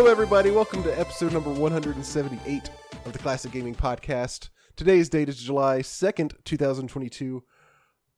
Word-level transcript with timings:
Hello, 0.00 0.10
everybody. 0.10 0.50
Welcome 0.50 0.82
to 0.84 0.98
episode 0.98 1.34
number 1.34 1.50
178 1.50 2.70
of 3.04 3.12
the 3.12 3.18
Classic 3.18 3.52
Gaming 3.52 3.74
Podcast. 3.74 4.48
Today's 4.74 5.10
date 5.10 5.28
is 5.28 5.36
July 5.36 5.80
2nd, 5.80 6.42
2022. 6.42 7.44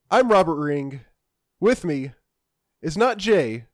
I'm 0.09 0.31
Robert 0.31 0.55
Ring. 0.55 1.01
With 1.59 1.85
me 1.85 2.13
is 2.83 2.97
not 2.97 3.17
Jay, 3.17 3.65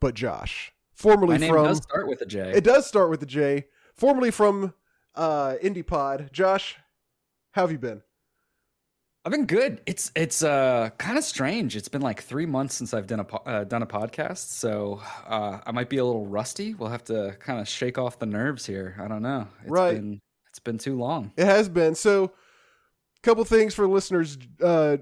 but 0.00 0.14
Josh. 0.14 0.72
Formerly 0.94 1.34
My 1.34 1.36
name 1.36 1.52
from. 1.52 1.66
does 1.66 1.82
start 1.82 2.08
with 2.08 2.22
a 2.22 2.26
J. 2.26 2.52
It 2.54 2.64
does 2.64 2.86
start 2.86 3.10
with 3.10 3.22
a 3.22 3.26
J. 3.26 3.66
Formerly 3.94 4.30
from 4.30 4.72
uh, 5.14 5.56
IndiePod. 5.62 6.32
Josh, 6.32 6.78
how 7.50 7.60
have 7.60 7.70
you 7.70 7.78
been? 7.78 8.00
I've 9.24 9.32
been 9.32 9.44
good. 9.46 9.82
It's 9.84 10.10
it's 10.16 10.42
uh 10.42 10.90
kind 10.96 11.18
of 11.18 11.24
strange. 11.24 11.76
It's 11.76 11.88
been 11.88 12.00
like 12.00 12.22
three 12.22 12.46
months 12.46 12.74
since 12.74 12.94
I've 12.94 13.06
done 13.06 13.20
a 13.20 13.24
po- 13.24 13.42
uh, 13.44 13.64
done 13.64 13.82
a 13.82 13.86
podcast, 13.86 14.48
so 14.48 15.02
uh, 15.26 15.60
I 15.66 15.72
might 15.72 15.90
be 15.90 15.98
a 15.98 16.04
little 16.04 16.26
rusty. 16.26 16.72
We'll 16.74 16.88
have 16.88 17.04
to 17.04 17.36
kind 17.38 17.60
of 17.60 17.68
shake 17.68 17.98
off 17.98 18.18
the 18.18 18.26
nerves 18.26 18.64
here. 18.64 18.96
I 18.98 19.08
don't 19.08 19.22
know. 19.22 19.46
It's 19.60 19.70
Right. 19.70 19.96
Been, 19.96 20.20
it's 20.48 20.58
been 20.58 20.78
too 20.78 20.96
long. 20.96 21.32
It 21.36 21.44
has 21.44 21.68
been. 21.68 21.94
So, 21.94 22.24
a 22.24 23.20
couple 23.22 23.44
things 23.44 23.74
for 23.74 23.86
listeners. 23.86 24.38
Uh, 24.62 24.96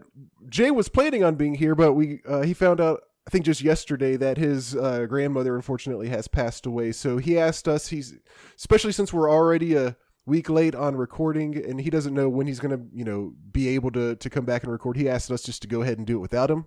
Jay 0.48 0.72
was 0.72 0.88
planning 0.88 1.22
on 1.22 1.36
being 1.36 1.54
here, 1.54 1.76
but 1.76 1.92
we 1.92 2.20
uh, 2.26 2.42
he 2.42 2.54
found 2.54 2.80
out 2.80 3.02
I 3.28 3.30
think 3.30 3.44
just 3.44 3.60
yesterday 3.60 4.16
that 4.16 4.36
his 4.36 4.74
uh, 4.74 5.06
grandmother 5.06 5.54
unfortunately 5.54 6.08
has 6.08 6.26
passed 6.26 6.66
away. 6.66 6.90
So 6.90 7.18
he 7.18 7.38
asked 7.38 7.68
us. 7.68 7.86
He's 7.86 8.14
especially 8.58 8.92
since 8.92 9.12
we're 9.12 9.30
already 9.30 9.76
a 9.76 9.96
week 10.28 10.48
late 10.48 10.74
on 10.74 10.94
recording, 10.94 11.56
and 11.56 11.80
he 11.80 11.90
doesn't 11.90 12.14
know 12.14 12.28
when 12.28 12.46
he's 12.46 12.60
going 12.60 12.76
to 12.76 12.84
you 12.92 13.04
know 13.04 13.34
be 13.50 13.68
able 13.68 13.90
to 13.92 14.14
to 14.16 14.30
come 14.30 14.44
back 14.44 14.62
and 14.62 14.70
record. 14.70 14.96
He 14.96 15.08
asked 15.08 15.30
us 15.30 15.42
just 15.42 15.62
to 15.62 15.68
go 15.68 15.82
ahead 15.82 15.98
and 15.98 16.06
do 16.06 16.16
it 16.16 16.20
without 16.20 16.50
him. 16.50 16.66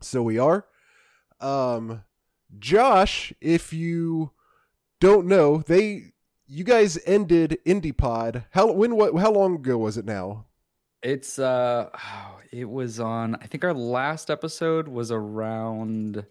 So 0.00 0.22
we 0.22 0.38
are. 0.38 0.66
Um, 1.40 2.04
Josh, 2.58 3.32
if 3.40 3.72
you 3.72 4.30
don't 5.00 5.26
know, 5.26 5.58
they 5.58 6.12
you 6.46 6.64
guys 6.64 6.98
ended 7.06 7.58
IndiePod. 7.66 8.44
How 8.50 8.72
when 8.72 8.96
what 8.96 9.16
how 9.18 9.32
long 9.32 9.56
ago 9.56 9.78
was 9.78 9.96
it 9.96 10.04
now? 10.04 10.46
It's 11.02 11.38
uh, 11.38 11.90
oh, 11.92 12.40
it 12.52 12.70
was 12.70 13.00
on. 13.00 13.34
I 13.36 13.46
think 13.46 13.64
our 13.64 13.74
last 13.74 14.30
episode 14.30 14.86
was 14.86 15.10
around 15.10 16.24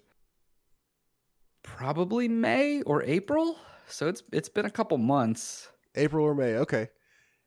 probably 1.64 2.28
May 2.28 2.82
or 2.84 3.04
April. 3.04 3.58
So 3.88 4.08
it's 4.08 4.24
it's 4.32 4.50
been 4.50 4.66
a 4.66 4.70
couple 4.70 4.98
months. 4.98 5.71
April 5.96 6.26
or 6.26 6.34
May. 6.36 6.56
Okay. 6.58 6.90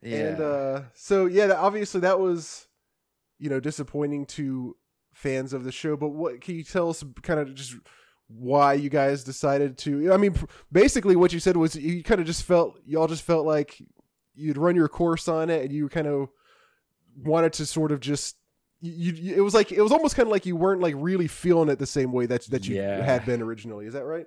Yeah. 0.01 0.17
And 0.17 0.41
uh 0.41 0.81
so 0.93 1.25
yeah, 1.25 1.51
obviously 1.53 2.01
that 2.01 2.19
was 2.19 2.67
you 3.39 3.49
know 3.49 3.59
disappointing 3.59 4.25
to 4.27 4.75
fans 5.13 5.53
of 5.53 5.63
the 5.63 5.71
show, 5.71 5.95
but 5.97 6.09
what 6.09 6.41
can 6.41 6.55
you 6.55 6.63
tell 6.63 6.89
us 6.89 7.03
kind 7.21 7.39
of 7.39 7.53
just 7.55 7.75
why 8.27 8.73
you 8.73 8.89
guys 8.89 9.23
decided 9.23 9.77
to 9.79 10.11
I 10.11 10.17
mean 10.17 10.35
basically 10.71 11.15
what 11.15 11.31
you 11.33 11.39
said 11.39 11.57
was 11.57 11.75
you 11.75 12.03
kind 12.03 12.19
of 12.19 12.27
just 12.27 12.43
felt 12.43 12.79
y'all 12.85 13.07
just 13.07 13.23
felt 13.23 13.45
like 13.45 13.81
you'd 14.33 14.57
run 14.57 14.75
your 14.75 14.87
course 14.89 15.27
on 15.27 15.49
it 15.49 15.63
and 15.63 15.71
you 15.71 15.87
kind 15.89 16.07
of 16.07 16.29
wanted 17.23 17.53
to 17.53 17.65
sort 17.65 17.91
of 17.91 17.99
just 17.99 18.35
you, 18.81 19.13
you 19.13 19.35
it 19.35 19.41
was 19.41 19.53
like 19.53 19.71
it 19.71 19.81
was 19.81 19.91
almost 19.91 20.15
kind 20.15 20.27
of 20.27 20.31
like 20.31 20.45
you 20.45 20.55
weren't 20.55 20.81
like 20.81 20.95
really 20.97 21.27
feeling 21.27 21.69
it 21.69 21.79
the 21.79 21.85
same 21.85 22.11
way 22.11 22.25
that 22.25 22.43
that 22.47 22.67
you 22.67 22.75
Yeah. 22.75 23.01
had 23.03 23.25
been 23.25 23.41
originally. 23.41 23.85
Is 23.85 23.93
that 23.93 24.03
right? 24.05 24.25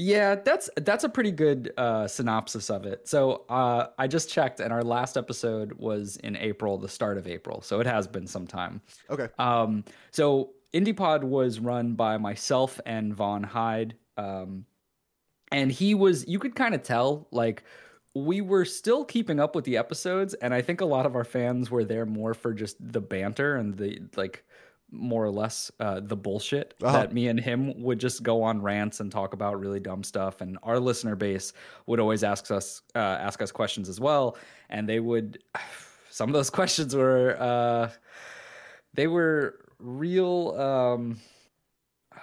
Yeah, 0.00 0.36
that's 0.36 0.70
that's 0.76 1.02
a 1.02 1.08
pretty 1.08 1.32
good 1.32 1.72
uh, 1.76 2.06
synopsis 2.06 2.70
of 2.70 2.86
it. 2.86 3.08
So 3.08 3.44
uh, 3.48 3.88
I 3.98 4.06
just 4.06 4.30
checked, 4.30 4.60
and 4.60 4.72
our 4.72 4.84
last 4.84 5.16
episode 5.16 5.72
was 5.72 6.16
in 6.18 6.36
April, 6.36 6.78
the 6.78 6.88
start 6.88 7.18
of 7.18 7.26
April. 7.26 7.60
So 7.62 7.80
it 7.80 7.86
has 7.86 8.06
been 8.06 8.28
some 8.28 8.46
time. 8.46 8.80
Okay. 9.10 9.26
Um, 9.40 9.84
so 10.12 10.50
IndiePod 10.72 11.24
was 11.24 11.58
run 11.58 11.94
by 11.94 12.16
myself 12.16 12.80
and 12.86 13.12
Vaughn 13.12 13.42
Hyde, 13.42 13.96
um, 14.16 14.66
and 15.50 15.72
he 15.72 15.96
was. 15.96 16.26
You 16.28 16.38
could 16.38 16.54
kind 16.54 16.76
of 16.76 16.84
tell, 16.84 17.26
like 17.32 17.64
we 18.14 18.40
were 18.40 18.64
still 18.64 19.04
keeping 19.04 19.40
up 19.40 19.56
with 19.56 19.64
the 19.64 19.76
episodes, 19.76 20.32
and 20.34 20.54
I 20.54 20.62
think 20.62 20.80
a 20.80 20.86
lot 20.86 21.06
of 21.06 21.16
our 21.16 21.24
fans 21.24 21.72
were 21.72 21.84
there 21.84 22.06
more 22.06 22.34
for 22.34 22.54
just 22.54 22.76
the 22.80 23.00
banter 23.00 23.56
and 23.56 23.76
the 23.76 24.00
like. 24.16 24.44
More 24.90 25.24
or 25.24 25.30
less, 25.30 25.70
uh, 25.80 26.00
the 26.00 26.16
bullshit 26.16 26.74
Uh-huh. 26.82 26.92
that 27.00 27.12
me 27.12 27.28
and 27.28 27.38
him 27.38 27.82
would 27.82 27.98
just 28.00 28.22
go 28.22 28.42
on 28.42 28.62
rants 28.62 29.00
and 29.00 29.12
talk 29.12 29.34
about 29.34 29.60
really 29.60 29.80
dumb 29.80 30.02
stuff, 30.02 30.40
and 30.40 30.56
our 30.62 30.80
listener 30.80 31.14
base 31.14 31.52
would 31.86 32.00
always 32.00 32.24
ask 32.24 32.50
us 32.50 32.82
uh, 32.94 32.98
ask 32.98 33.42
us 33.42 33.52
questions 33.52 33.88
as 33.88 34.00
well, 34.00 34.36
and 34.70 34.88
they 34.88 35.00
would. 35.00 35.42
Some 36.10 36.30
of 36.30 36.32
those 36.32 36.48
questions 36.58 36.96
were 36.96 37.36
uh, 37.38 37.90
they 38.94 39.06
were 39.06 39.60
real 39.78 40.58
um 40.58 41.20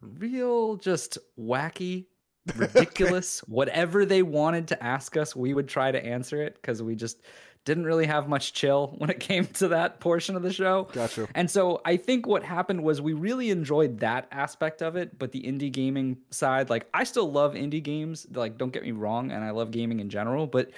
real 0.00 0.76
just 0.76 1.18
wacky 1.38 2.06
ridiculous 2.56 3.40
whatever 3.48 4.04
they 4.06 4.22
wanted 4.22 4.68
to 4.68 4.82
ask 4.82 5.16
us 5.16 5.34
we 5.34 5.52
would 5.52 5.68
try 5.68 5.90
to 5.90 6.04
answer 6.04 6.42
it 6.42 6.54
because 6.54 6.80
we 6.82 6.94
just 6.94 7.22
didn't 7.66 7.84
really 7.84 8.06
have 8.06 8.28
much 8.28 8.54
chill 8.54 8.94
when 8.98 9.10
it 9.10 9.20
came 9.20 9.44
to 9.44 9.68
that 9.68 10.00
portion 10.00 10.34
of 10.36 10.42
the 10.42 10.52
show 10.52 10.88
Gotcha. 10.92 11.28
and 11.34 11.50
so 11.50 11.82
I 11.84 11.98
think 11.98 12.26
what 12.26 12.42
happened 12.42 12.82
was 12.82 13.02
we 13.02 13.12
really 13.12 13.50
enjoyed 13.50 13.98
that 14.00 14.26
aspect 14.32 14.80
of 14.80 14.96
it, 14.96 15.18
but 15.18 15.32
the 15.32 15.42
indie 15.42 15.70
gaming 15.70 16.16
side, 16.30 16.70
like 16.70 16.88
I 16.94 17.04
still 17.04 17.30
love 17.30 17.52
indie 17.52 17.82
games, 17.82 18.26
like 18.32 18.56
don't 18.56 18.72
get 18.72 18.82
me 18.82 18.92
wrong, 18.92 19.30
and 19.30 19.44
I 19.44 19.50
love 19.50 19.70
gaming 19.70 20.00
in 20.00 20.08
general, 20.08 20.46
but 20.46 20.70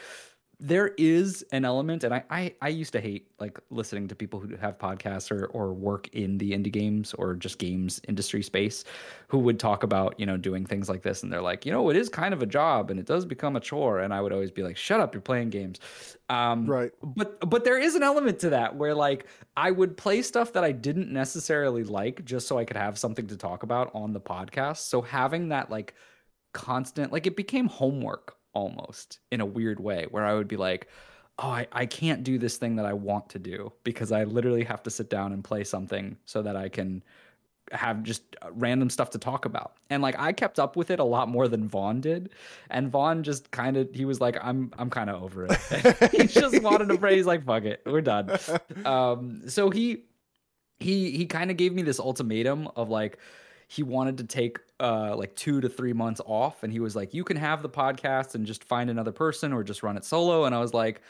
there 0.60 0.88
is 0.98 1.44
an 1.52 1.64
element, 1.64 2.02
and 2.02 2.12
I, 2.12 2.24
I 2.30 2.54
I 2.62 2.68
used 2.68 2.92
to 2.94 3.00
hate 3.00 3.30
like 3.38 3.60
listening 3.70 4.08
to 4.08 4.16
people 4.16 4.40
who 4.40 4.56
have 4.56 4.76
podcasts 4.78 5.30
or 5.30 5.46
or 5.46 5.72
work 5.72 6.08
in 6.08 6.38
the 6.38 6.50
indie 6.52 6.72
games 6.72 7.14
or 7.14 7.34
just 7.34 7.58
games 7.58 8.00
industry 8.08 8.42
space, 8.42 8.82
who 9.28 9.38
would 9.38 9.60
talk 9.60 9.84
about 9.84 10.18
you 10.18 10.26
know 10.26 10.36
doing 10.36 10.66
things 10.66 10.88
like 10.88 11.02
this, 11.02 11.22
and 11.22 11.32
they're 11.32 11.42
like, 11.42 11.64
you 11.64 11.70
know, 11.72 11.88
it 11.90 11.96
is 11.96 12.08
kind 12.08 12.34
of 12.34 12.42
a 12.42 12.46
job, 12.46 12.90
and 12.90 12.98
it 12.98 13.06
does 13.06 13.24
become 13.24 13.54
a 13.56 13.60
chore, 13.60 14.00
and 14.00 14.12
I 14.12 14.20
would 14.20 14.32
always 14.32 14.50
be 14.50 14.62
like, 14.64 14.76
shut 14.76 14.98
up, 15.00 15.14
you're 15.14 15.20
playing 15.20 15.50
games, 15.50 15.78
um, 16.28 16.72
Right. 16.72 16.92
but 17.02 17.38
but 17.48 17.64
there 17.64 17.78
is 17.78 17.94
an 17.94 18.02
element 18.02 18.40
to 18.40 18.50
that 18.50 18.74
where 18.76 18.94
like 18.94 19.26
I 19.56 19.70
would 19.70 19.96
play 19.96 20.22
stuff 20.22 20.52
that 20.54 20.64
I 20.64 20.72
didn't 20.72 21.12
necessarily 21.12 21.84
like 21.84 22.24
just 22.24 22.48
so 22.48 22.58
I 22.58 22.64
could 22.64 22.76
have 22.76 22.98
something 22.98 23.26
to 23.28 23.36
talk 23.36 23.62
about 23.62 23.90
on 23.94 24.12
the 24.12 24.20
podcast. 24.20 24.78
So 24.88 25.02
having 25.02 25.48
that 25.50 25.70
like 25.70 25.94
constant 26.54 27.12
like 27.12 27.26
it 27.26 27.36
became 27.36 27.68
homework 27.68 28.37
almost 28.58 29.20
in 29.30 29.40
a 29.40 29.46
weird 29.46 29.78
way 29.78 30.06
where 30.10 30.24
I 30.24 30.34
would 30.34 30.48
be 30.48 30.56
like, 30.56 30.88
oh, 31.38 31.48
I, 31.48 31.68
I 31.70 31.86
can't 31.86 32.24
do 32.24 32.38
this 32.38 32.56
thing 32.56 32.76
that 32.76 32.86
I 32.86 32.92
want 32.92 33.28
to 33.30 33.38
do 33.38 33.72
because 33.84 34.10
I 34.10 34.24
literally 34.24 34.64
have 34.64 34.82
to 34.82 34.90
sit 34.90 35.08
down 35.08 35.32
and 35.32 35.44
play 35.44 35.62
something 35.62 36.16
so 36.24 36.42
that 36.42 36.56
I 36.56 36.68
can 36.68 37.02
have 37.70 38.02
just 38.02 38.22
random 38.52 38.90
stuff 38.90 39.10
to 39.10 39.18
talk 39.18 39.44
about. 39.44 39.74
And 39.90 40.02
like 40.02 40.18
I 40.18 40.32
kept 40.32 40.58
up 40.58 40.74
with 40.74 40.90
it 40.90 40.98
a 40.98 41.04
lot 41.04 41.28
more 41.28 41.46
than 41.46 41.68
Vaughn 41.68 42.00
did. 42.00 42.30
And 42.70 42.90
Vaughn 42.90 43.22
just 43.22 43.50
kind 43.50 43.76
of 43.76 43.88
he 43.94 44.04
was 44.04 44.20
like, 44.20 44.36
I'm 44.42 44.72
I'm 44.78 44.90
kind 44.90 45.10
of 45.10 45.22
over 45.22 45.46
it. 45.46 46.10
he 46.12 46.26
just 46.26 46.60
wanted 46.62 46.88
to 46.88 46.98
pray. 46.98 47.16
He's 47.16 47.26
like, 47.26 47.44
fuck 47.44 47.64
it, 47.64 47.82
we're 47.86 48.00
done. 48.00 48.36
Um, 48.84 49.48
so 49.48 49.70
he 49.70 50.04
he 50.78 51.10
he 51.10 51.26
kind 51.26 51.50
of 51.50 51.56
gave 51.56 51.74
me 51.74 51.82
this 51.82 52.00
ultimatum 52.00 52.68
of 52.76 52.88
like 52.88 53.18
he 53.68 53.82
wanted 53.82 54.18
to 54.18 54.24
take 54.24 54.58
uh 54.80 55.14
like 55.14 55.34
two 55.36 55.60
to 55.60 55.68
three 55.68 55.92
months 55.92 56.20
off 56.26 56.62
and 56.64 56.72
he 56.72 56.80
was 56.80 56.96
like 56.96 57.14
you 57.14 57.22
can 57.22 57.36
have 57.36 57.62
the 57.62 57.68
podcast 57.68 58.34
and 58.34 58.46
just 58.46 58.64
find 58.64 58.90
another 58.90 59.12
person 59.12 59.52
or 59.52 59.62
just 59.62 59.82
run 59.82 59.96
it 59.96 60.04
solo 60.04 60.44
and 60.44 60.54
i 60.54 60.58
was 60.58 60.74
like 60.74 61.00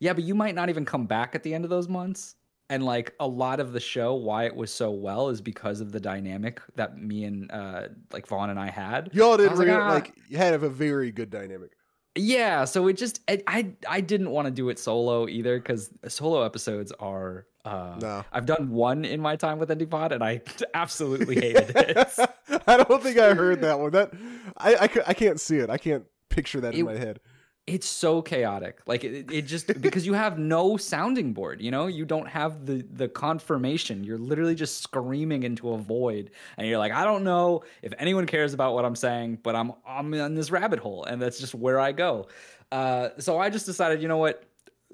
yeah 0.00 0.12
but 0.12 0.24
you 0.24 0.34
might 0.34 0.54
not 0.54 0.68
even 0.68 0.84
come 0.84 1.06
back 1.06 1.34
at 1.34 1.42
the 1.42 1.54
end 1.54 1.64
of 1.64 1.70
those 1.70 1.88
months 1.88 2.34
and 2.70 2.84
like 2.84 3.14
a 3.20 3.26
lot 3.26 3.60
of 3.60 3.72
the 3.72 3.80
show 3.80 4.14
why 4.14 4.44
it 4.44 4.54
was 4.54 4.70
so 4.70 4.90
well 4.90 5.28
is 5.28 5.40
because 5.40 5.80
of 5.80 5.92
the 5.92 6.00
dynamic 6.00 6.60
that 6.74 6.98
me 6.98 7.24
and 7.24 7.50
uh 7.52 7.88
like 8.12 8.26
vaughn 8.26 8.50
and 8.50 8.58
i 8.58 8.68
had 8.68 9.10
Y'all 9.12 9.36
did 9.36 9.52
like, 9.52 9.68
like, 9.68 9.76
ah. 9.76 9.88
like 9.88 10.12
had 10.32 10.54
a 10.54 10.58
very 10.58 11.10
good 11.10 11.30
dynamic. 11.30 11.77
Yeah 12.18 12.64
so 12.64 12.86
it 12.88 12.96
just 12.96 13.20
I 13.28 13.42
I, 13.46 13.70
I 13.88 14.00
didn't 14.00 14.30
want 14.30 14.46
to 14.46 14.50
do 14.50 14.68
it 14.68 14.78
solo 14.78 15.28
either 15.28 15.58
because 15.58 15.90
solo 16.08 16.42
episodes 16.42 16.92
are 17.00 17.46
uh 17.64 17.96
No. 18.00 18.24
I've 18.32 18.46
done 18.46 18.70
one 18.70 19.04
in 19.04 19.20
my 19.20 19.36
time 19.36 19.58
with 19.58 19.68
IndiePod 19.70 20.12
and 20.12 20.22
I 20.22 20.42
absolutely 20.74 21.36
hated 21.36 21.72
it. 21.76 22.18
I 22.66 22.76
don't 22.76 23.02
think 23.02 23.18
I 23.18 23.34
heard 23.34 23.60
that 23.62 23.78
one. 23.78 23.92
That 23.92 24.12
I, 24.56 24.74
I, 24.74 24.88
I 25.08 25.14
can't 25.14 25.40
see 25.40 25.56
it. 25.58 25.70
I 25.70 25.78
can't 25.78 26.04
picture 26.28 26.60
that 26.60 26.74
in 26.74 26.84
my 26.84 26.96
head. 26.96 27.20
It's 27.68 27.86
so 27.86 28.22
chaotic. 28.22 28.80
Like 28.86 29.04
it, 29.04 29.30
it 29.30 29.42
just 29.42 29.66
because 29.80 30.06
you 30.06 30.14
have 30.14 30.38
no 30.38 30.76
sounding 30.76 31.32
board, 31.32 31.60
you 31.60 31.70
know, 31.70 31.86
you 31.86 32.04
don't 32.04 32.28
have 32.28 32.66
the 32.66 32.84
the 32.90 33.08
confirmation. 33.08 34.04
You're 34.04 34.18
literally 34.18 34.54
just 34.54 34.82
screaming 34.82 35.42
into 35.42 35.70
a 35.70 35.78
void, 35.78 36.30
and 36.56 36.66
you're 36.66 36.78
like, 36.78 36.92
I 36.92 37.04
don't 37.04 37.24
know 37.24 37.62
if 37.82 37.92
anyone 37.98 38.26
cares 38.26 38.54
about 38.54 38.74
what 38.74 38.84
I'm 38.84 38.96
saying, 38.96 39.38
but 39.42 39.54
I'm 39.54 39.72
I'm 39.86 40.12
in 40.14 40.34
this 40.34 40.50
rabbit 40.50 40.78
hole, 40.78 41.04
and 41.04 41.20
that's 41.20 41.38
just 41.38 41.54
where 41.54 41.78
I 41.78 41.92
go. 41.92 42.28
Uh, 42.72 43.10
so 43.18 43.38
I 43.38 43.50
just 43.50 43.66
decided, 43.66 44.02
you 44.02 44.08
know 44.08 44.18
what? 44.18 44.44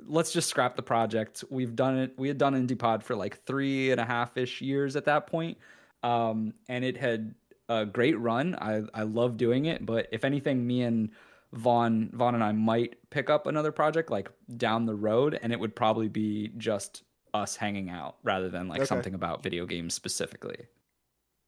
Let's 0.06 0.32
just 0.32 0.48
scrap 0.48 0.74
the 0.74 0.82
project. 0.82 1.44
We've 1.50 1.74
done 1.74 1.98
it. 1.98 2.14
We 2.18 2.28
had 2.28 2.38
done 2.38 2.54
IndiePod 2.54 3.02
for 3.04 3.14
like 3.14 3.38
three 3.44 3.92
and 3.92 4.00
a 4.00 4.04
half 4.04 4.36
ish 4.36 4.60
years 4.60 4.96
at 4.96 5.04
that 5.04 5.28
point, 5.28 5.58
um, 6.02 6.54
and 6.68 6.84
it 6.84 6.96
had 6.96 7.34
a 7.68 7.86
great 7.86 8.18
run. 8.18 8.56
I 8.60 8.82
I 8.92 9.04
love 9.04 9.36
doing 9.36 9.66
it, 9.66 9.86
but 9.86 10.08
if 10.12 10.24
anything, 10.24 10.66
me 10.66 10.82
and 10.82 11.10
Vaughn 11.54 12.10
Vaughn 12.12 12.34
and 12.34 12.44
I 12.44 12.52
might 12.52 12.96
pick 13.10 13.30
up 13.30 13.46
another 13.46 13.72
project 13.72 14.10
like 14.10 14.28
down 14.56 14.86
the 14.86 14.94
road, 14.94 15.38
and 15.42 15.52
it 15.52 15.60
would 15.60 15.74
probably 15.74 16.08
be 16.08 16.50
just 16.58 17.02
us 17.32 17.56
hanging 17.56 17.90
out 17.90 18.16
rather 18.22 18.48
than 18.48 18.68
like 18.68 18.80
Okay. 18.80 18.86
something 18.86 19.14
about 19.14 19.42
video 19.42 19.66
games 19.66 19.94
specifically. 19.94 20.66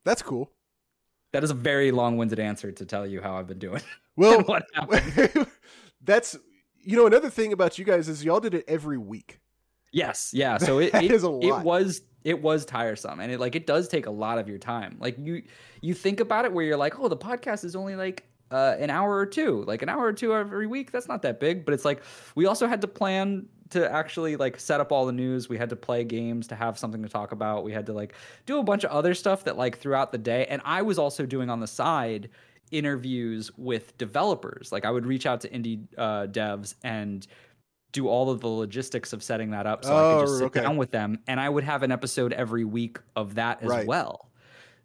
That's 0.05 0.23
cool. 0.23 0.50
that 1.32 1.44
is 1.44 1.50
a 1.50 1.55
very 1.55 1.91
long-winded 1.91 2.38
answer 2.38 2.73
to 2.73 2.87
tell 2.87 3.06
you 3.06 3.20
how 3.20 3.37
I've 3.37 3.47
been 3.49 3.58
doing. 3.58 3.82
Well, 4.19 4.41
what 4.44 4.64
happened. 4.73 5.47
that's 6.03 6.38
you 6.82 6.97
know 6.97 7.06
another 7.06 7.29
thing 7.29 7.53
about 7.53 7.79
you 7.79 7.85
guys 7.85 8.08
is 8.08 8.25
y'all 8.25 8.41
did 8.41 8.55
it 8.55 8.64
every 8.67 8.97
week. 8.97 9.41
Yes, 9.93 10.31
yeah. 10.32 10.56
So 10.56 10.79
it 10.85 10.93
That 10.93 11.05
it, 11.05 11.11
is 11.12 11.23
a 11.25 11.38
it 11.43 11.62
was 11.62 12.00
it 12.25 12.41
was 12.41 12.64
tiresome, 12.64 13.20
and 13.20 13.31
it 13.31 13.38
like 13.41 13.55
it 13.55 13.67
does 13.67 13.88
take 13.88 14.06
a 14.06 14.11
lot 14.11 14.38
of 14.38 14.49
your 14.49 14.56
time. 14.58 14.97
Like 15.00 15.17
you 15.19 15.43
you 15.82 15.93
think 15.93 16.20
about 16.20 16.47
it 16.47 16.53
where 16.55 16.64
you're 16.64 16.79
like, 16.79 16.99
oh, 16.99 17.08
the 17.08 17.17
podcast 17.17 17.62
is 17.64 17.76
only 17.76 17.94
like 17.97 18.25
uh, 18.50 18.76
an 18.78 18.90
hour 18.90 19.16
or 19.16 19.26
two, 19.26 19.62
like 19.66 19.82
an 19.82 19.88
hour 19.88 20.04
or 20.04 20.12
two 20.12 20.34
every 20.34 20.66
week. 20.66 20.93
That's 20.93 21.08
not 21.08 21.22
that 21.22 21.40
big, 21.40 21.64
but 21.64 21.75
it's 21.75 21.84
like 21.84 22.02
we 22.34 22.46
also 22.46 22.66
had 22.66 22.81
to 22.82 22.88
plan 22.88 23.46
to 23.70 23.90
actually 23.93 24.37
like 24.37 24.60
set 24.60 24.81
up 24.81 24.93
all 24.93 25.06
the 25.06 25.12
news. 25.12 25.48
We 25.48 25.58
had 25.58 25.70
to 25.70 25.76
play 25.76 26.04
games 26.04 26.46
to 26.48 26.54
have 26.54 26.78
something 26.78 27.02
to 27.02 27.08
talk 27.08 27.32
about. 27.32 27.64
We 27.64 27.72
had 27.72 27.87
to 27.87 27.93
like 27.93 28.14
do 28.46 28.58
a 28.58 28.62
bunch 28.62 28.84
of 28.84 28.90
other 28.93 29.14
stuff 29.14 29.44
that 29.44 29.56
like 29.56 29.78
throughout 29.78 30.12
the 30.12 30.19
day, 30.19 30.46
and 30.46 30.62
I 30.64 30.82
was 30.82 30.98
also 30.98 31.26
doing 31.26 31.50
on 31.50 31.58
the 31.60 31.66
side 31.66 32.28
interviews 32.70 33.50
with 33.56 33.96
developers. 33.98 34.70
Like 34.72 34.84
I 34.84 34.90
would 34.90 35.06
reach 35.06 35.26
out 35.26 35.40
to 35.43 35.48
indie 35.48 35.87
uh, 35.96 36.26
devs 36.26 36.75
and 36.84 37.26
do 37.93 38.08
all 38.08 38.31
of 38.31 38.40
the 38.40 38.48
logistics 38.48 39.12
of 39.12 39.22
setting 39.22 39.50
that 39.52 39.66
up 39.66 39.84
so 39.84 39.96
I 39.96 40.00
Oh, 40.02 40.10
could 40.19 40.26
just 40.26 40.38
sit 40.38 40.44
okay. 40.46 40.60
down 40.60 40.76
with 40.76 40.90
them 40.90 41.19
and 41.28 41.40
I 41.40 41.48
would 41.48 41.64
have 41.64 41.82
an 41.82 41.90
episode 41.93 42.32
every 42.34 42.64
week 42.64 42.98
of 43.14 43.37
that 43.37 43.62
as 43.62 43.70
Right. 43.70 43.87
well. 43.87 44.31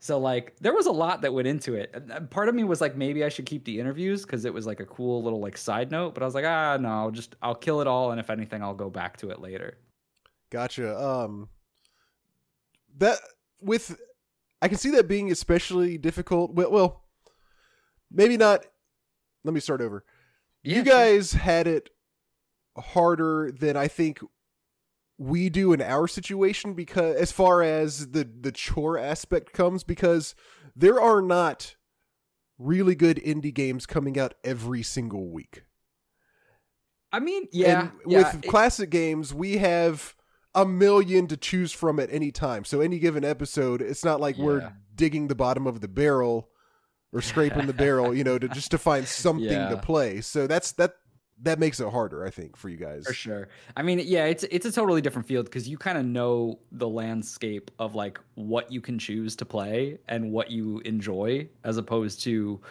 So 0.04 0.18
like 0.18 0.56
there 0.60 0.74
was 0.74 0.88
a 0.88 0.92
lot 0.92 1.22
that 1.22 1.32
went 1.32 1.48
into 1.48 1.76
it. 1.76 2.30
Part 2.32 2.50
of 2.50 2.56
me 2.56 2.64
was 2.64 2.82
like 2.82 2.98
maybe 2.98 3.24
I 3.24 3.30
should 3.30 3.46
keep 3.46 3.64
the 3.66 3.80
interviews 3.80 4.24
because 4.24 4.46
it 4.46 4.54
was 4.54 4.66
like 4.66 4.80
a 4.80 4.86
cool 4.86 5.22
little 5.22 5.40
like 5.40 5.56
side 5.56 5.92
note, 5.92 6.16
but 6.16 6.24
I 6.24 6.26
was 6.26 6.34
like 6.34 6.44
ah 6.44 6.76
no, 6.78 6.90
I'll 6.90 7.12
just 7.12 7.36
I'll 7.40 7.54
kill 7.54 7.82
it 7.82 7.88
all 7.88 8.10
and 8.10 8.20
if 8.20 8.32
anything 8.32 8.64
I'll 8.64 8.74
go 8.74 8.90
back 8.90 9.18
to 9.18 9.30
it 9.30 9.40
later. 9.40 9.78
Gotcha. 10.50 11.00
Um, 11.00 11.50
that 12.98 13.20
with 13.62 13.96
I 14.60 14.70
can 14.70 14.80
see 14.80 14.90
that 14.90 15.08
being 15.08 15.32
especially 15.32 16.00
difficult. 16.00 16.56
Well, 16.56 16.72
well, 16.72 17.04
maybe 18.10 18.38
not. 18.38 18.66
Let 19.44 19.54
me 19.54 19.60
start 19.60 19.82
over. 19.82 20.04
Yeah, 20.64 20.78
you 20.78 20.84
sure. 20.84 20.94
guys 20.94 21.34
had 21.34 21.68
it 21.68 21.92
harder 22.76 23.52
than 23.52 23.78
I 23.78 23.88
think 23.88 24.20
we 25.22 25.50
do 25.50 25.72
in 25.72 25.82
our 25.82 26.08
situation 26.08 26.74
because 26.74 27.16
as 27.16 27.32
far 27.32 27.62
as 27.62 28.08
the 28.12 28.24
the 28.24 28.52
chore 28.52 28.98
aspect 28.98 29.54
comes 29.54 29.84
because 29.84 30.34
there 30.76 31.00
are 31.00 31.22
not 31.22 31.76
really 32.58 32.96
good 32.96 33.18
indie 33.18 33.54
games 33.54 33.86
coming 33.86 34.18
out 34.20 34.34
every 34.44 34.82
single 34.82 35.30
week. 35.30 35.64
I 37.12 37.20
mean, 37.20 37.48
yeah, 37.52 37.82
And 37.82 37.92
yeah, 38.08 38.34
with 38.34 38.44
it- 38.46 38.50
classic 38.50 38.90
games, 38.90 39.34
we 39.34 39.58
have 39.58 40.16
a 40.56 40.66
million 40.66 41.28
to 41.28 41.38
choose 41.38 41.72
from 41.72 42.00
at 42.00 42.12
any 42.12 42.32
time. 42.32 42.64
So 42.64 42.82
any 42.82 43.00
given 43.00 43.24
episode, 43.24 43.82
it's 43.82 44.04
not 44.04 44.20
like 44.20 44.38
Yeah. 44.38 44.44
we're 44.46 44.74
digging 44.96 45.28
the 45.28 45.36
bottom 45.36 45.68
of 45.68 45.82
the 45.82 45.88
barrel 45.88 46.50
or 47.14 47.22
scraping 47.22 47.68
the 47.68 47.74
barrel, 47.74 48.16
you 48.16 48.24
know, 48.24 48.40
to 48.40 48.48
just 48.48 48.72
to 48.72 48.78
find 48.78 49.08
something 49.26 49.70
to 49.70 49.78
play. 49.78 50.22
So 50.22 50.48
that's 50.48 50.72
that 50.74 50.96
that 51.44 51.60
makes 51.60 51.80
it 51.80 51.90
harder, 51.90 52.26
I 52.26 52.30
think, 52.30 52.56
for 52.56 52.70
you 52.70 52.78
guys. 52.78 53.06
For 53.06 53.14
sure. 53.14 53.50
I 53.76 53.82
mean, 53.82 54.00
yeah, 54.04 54.26
it's 54.26 54.44
it's 54.44 54.66
a 54.66 54.72
totally 54.72 55.02
different 55.02 55.28
field 55.28 55.46
because 55.46 55.68
you 55.68 55.78
kind 55.78 55.98
of 55.98 56.06
know 56.06 56.60
the 56.72 56.88
landscape 56.88 57.72
of 57.80 57.96
like 57.96 58.20
what 58.36 58.72
you 58.72 58.82
can 58.82 59.00
choose 59.00 59.36
to 59.38 59.46
play 59.46 59.98
and 60.08 60.32
what 60.32 60.52
you 60.52 60.80
enjoy, 60.80 61.50
as 61.64 61.78
opposed 61.78 62.22
to 62.24 62.62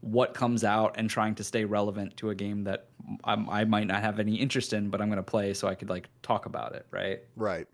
what 0.00 0.32
comes 0.32 0.64
out 0.64 0.94
and 0.96 1.10
trying 1.10 1.34
to 1.34 1.44
stay 1.44 1.64
relevant 1.64 2.16
to 2.16 2.30
a 2.30 2.34
game 2.34 2.64
that 2.64 2.88
I, 3.24 3.34
I 3.34 3.64
might 3.64 3.86
not 3.86 4.00
have 4.00 4.18
any 4.18 4.36
interest 4.36 4.72
in, 4.72 4.88
but 4.88 5.00
I'm 5.00 5.08
going 5.08 5.18
to 5.18 5.22
play 5.22 5.52
so 5.52 5.68
I 5.68 5.74
could 5.74 5.90
like 5.90 6.08
talk 6.22 6.46
about 6.46 6.74
it, 6.74 6.86
right? 6.90 7.20
Right. 7.36 7.66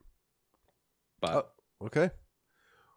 But 1.21 1.35
Oh. 1.81 1.87
Okay. 1.87 2.11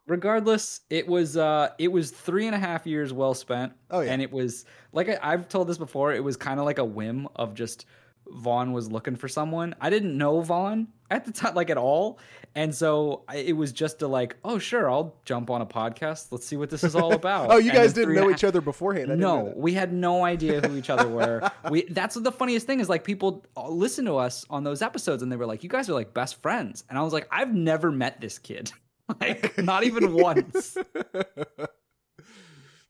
Regardless, 0.10 0.82
it 0.90 1.08
was 1.08 1.38
uh 1.38 1.70
it 1.78 1.92
was 1.92 2.12
three 2.12 2.48
and 2.48 2.56
a 2.56 2.60
half 2.60 2.86
years 2.86 3.14
well 3.14 3.34
spent. 3.34 3.74
Oh, 3.90 4.02
yeah. 4.02 4.12
And 4.12 4.22
it 4.22 4.32
was 4.32 4.66
like 4.92 5.10
I, 5.10 5.20
I've 5.22 5.48
told 5.48 5.68
this 5.68 5.78
before, 5.78 6.14
it 6.14 6.24
was 6.24 6.38
kind 6.38 6.60
of 6.60 6.66
like 6.66 6.80
a 6.80 6.86
whim 6.86 7.28
of 7.36 7.54
just 7.54 7.86
Vaughn 8.32 8.74
was 8.74 8.92
looking 8.92 9.16
for 9.16 9.28
someone. 9.28 9.74
I 9.82 9.90
didn't 9.90 10.16
know 10.18 10.42
Vaughn 10.42 10.88
at 11.10 11.26
the 11.26 11.32
time, 11.32 11.56
like 11.56 11.70
at 11.70 11.78
all. 11.78 12.20
And 12.56 12.74
so 12.74 13.24
I, 13.28 13.38
it 13.38 13.54
was 13.54 13.72
just 13.72 14.02
a 14.02 14.08
like, 14.08 14.36
oh 14.44 14.60
sure, 14.60 14.90
I'll 14.90 15.16
jump 15.26 15.50
on 15.50 15.62
a 15.62 15.66
podcast. 15.66 16.32
Let's 16.32 16.46
see 16.46 16.56
what 16.56 16.70
this 16.70 16.84
is 16.84 16.96
all 16.96 17.14
about. 17.22 17.52
Oh, 17.52 17.58
you 17.58 17.70
And 17.70 17.78
guys 17.80 17.94
didn't 17.94 18.16
know 18.16 18.30
each 18.30 18.44
other 18.44 18.62
beforehand. 18.62 19.06
I 19.08 19.16
didn't 19.16 19.22
no, 19.22 19.54
we 19.56 19.74
had 19.74 19.94
no 19.94 20.24
idea 20.26 20.62
who 20.62 20.78
each 20.78 20.90
other 20.90 21.08
were. 21.08 21.50
We 21.70 21.84
that's 21.90 22.16
the 22.16 22.32
funniest 22.32 22.66
thing 22.68 22.80
is 22.80 22.90
like 22.90 23.04
people 23.04 23.46
listen 23.70 24.06
to 24.06 24.18
us 24.18 24.46
on 24.50 24.64
those 24.64 24.82
episodes 24.82 25.22
and 25.24 25.32
they 25.32 25.36
were 25.36 25.46
like, 25.46 25.64
"You 25.64 25.70
guys 25.70 25.90
are 25.90 25.94
like 25.94 26.14
best 26.14 26.42
friends," 26.42 26.84
and 26.90 26.98
I 26.98 27.02
was 27.02 27.14
like, 27.14 27.28
"I've 27.32 27.54
never 27.54 27.92
met 27.92 28.22
this 28.22 28.40
kid, 28.40 28.72
like 29.22 29.58
not 29.58 29.84
even 29.84 30.14
once." 30.14 30.74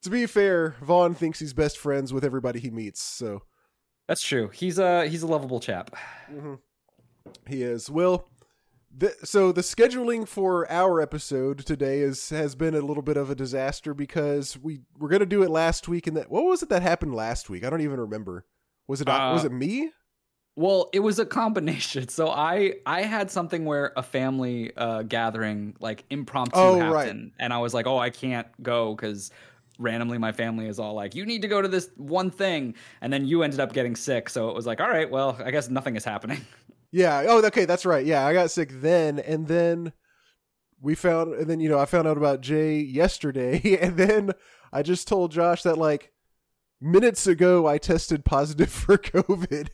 to 0.01 0.10
be 0.10 0.25
fair, 0.25 0.75
Vaughn 0.81 1.13
thinks 1.13 1.39
he's 1.39 1.54
best 1.54 1.77
friends 1.77 2.13
with 2.13 2.24
everybody 2.24 2.60
he 2.60 2.69
meets, 2.69 3.01
so 3.01 3.44
That's 4.07 4.21
true. 4.21 4.50
He's 4.50 4.80
a 4.80 5.07
he's 5.07 5.24
a 5.24 5.27
lovable 5.27 5.60
chap. 5.60 5.95
he 7.48 7.63
is. 7.63 7.89
Well, 7.89 8.30
so 9.24 9.51
the 9.51 9.62
scheduling 9.62 10.27
for 10.27 10.69
our 10.71 11.01
episode 11.01 11.60
today 11.66 12.00
is 12.00 12.30
has 12.30 12.56
been 12.56 12.75
a 12.75 12.81
little 12.81 13.04
bit 13.04 13.18
of 13.18 13.30
a 13.30 13.36
disaster 13.36 13.94
because 13.94 14.57
we 14.57 14.80
were 14.98 15.10
going 15.10 15.19
to 15.19 15.25
do 15.25 15.44
it 15.44 15.50
last 15.50 15.88
week, 15.88 16.07
and 16.07 16.15
that 16.18 16.31
what 16.31 16.45
was 16.45 16.63
it 16.63 16.69
that 16.69 16.81
happened 16.81 17.13
last 17.13 17.50
week? 17.50 17.63
I 17.63 17.69
don't 17.69 17.81
even 17.81 18.00
remember. 18.00 18.45
Was 18.88 19.01
it 19.01 19.10
Uh, 19.10 19.31
was 19.33 19.45
it 19.45 19.51
me? 19.51 19.92
Well, 20.60 20.90
it 20.92 21.00
was 21.00 21.20
a 21.20 21.26
combination. 21.26 22.08
So 22.20 22.30
I 22.30 22.74
I 22.86 23.04
had 23.04 23.32
something 23.32 23.64
where 23.64 23.94
a 23.96 24.04
family 24.04 24.72
uh, 24.76 25.04
gathering 25.04 25.76
like 25.80 26.04
impromptu 26.10 26.60
Oh, 26.60 26.80
happened, 26.80 26.92
right. 27.24 27.32
and 27.40 27.54
I 27.54 27.60
was 27.60 27.74
like, 27.74 27.88
oh, 27.88 27.98
I 27.98 28.10
can't 28.10 28.48
go 28.62 28.94
because 28.94 29.32
randomly 29.78 30.18
my 30.18 30.34
family 30.34 30.68
is 30.68 30.78
all 30.78 30.94
like, 30.94 31.16
you 31.16 31.26
need 31.26 31.44
to 31.44 31.48
go 31.48 31.62
to 31.62 31.70
this 31.70 31.90
one 31.96 32.30
thing, 32.30 32.76
and 33.00 33.14
then 33.14 33.26
you 33.26 33.44
ended 33.44 33.62
up 33.62 33.72
getting 33.72 33.96
sick, 33.96 34.28
so 34.30 34.50
it 34.50 34.56
was 34.56 34.66
like, 34.68 34.82
all 34.82 34.90
right, 34.90 35.10
well, 35.10 35.38
I 35.44 35.52
guess 35.52 35.70
nothing 35.70 35.96
is 35.96 36.04
happening. 36.04 36.42
Yeah. 36.92 37.24
Oh, 37.28 37.46
okay, 37.46 37.66
that's 37.66 37.86
right. 37.86 38.04
Yeah, 38.04 38.26
I 38.26 38.34
got 38.34 38.50
sick 38.50 38.70
then, 38.82 39.20
and 39.20 39.48
then 39.48 39.94
we 40.82 40.96
found, 40.96 41.36
and 41.36 41.48
then 41.48 41.60
you 41.60 41.70
know, 41.70 41.78
I 41.80 41.86
found 41.86 42.08
out 42.08 42.18
about 42.18 42.42
Jay 42.42 42.80
yesterday, 42.80 43.78
and 43.82 43.96
then 43.96 44.32
I 44.74 44.82
just 44.82 45.08
told 45.08 45.32
Josh 45.32 45.62
that 45.64 45.78
like 45.78 46.12
minutes 46.82 47.28
ago 47.28 47.68
I 47.68 47.78
tested 47.78 48.25
positive 48.25 48.72
for 48.72 48.98
COVID. 48.98 49.70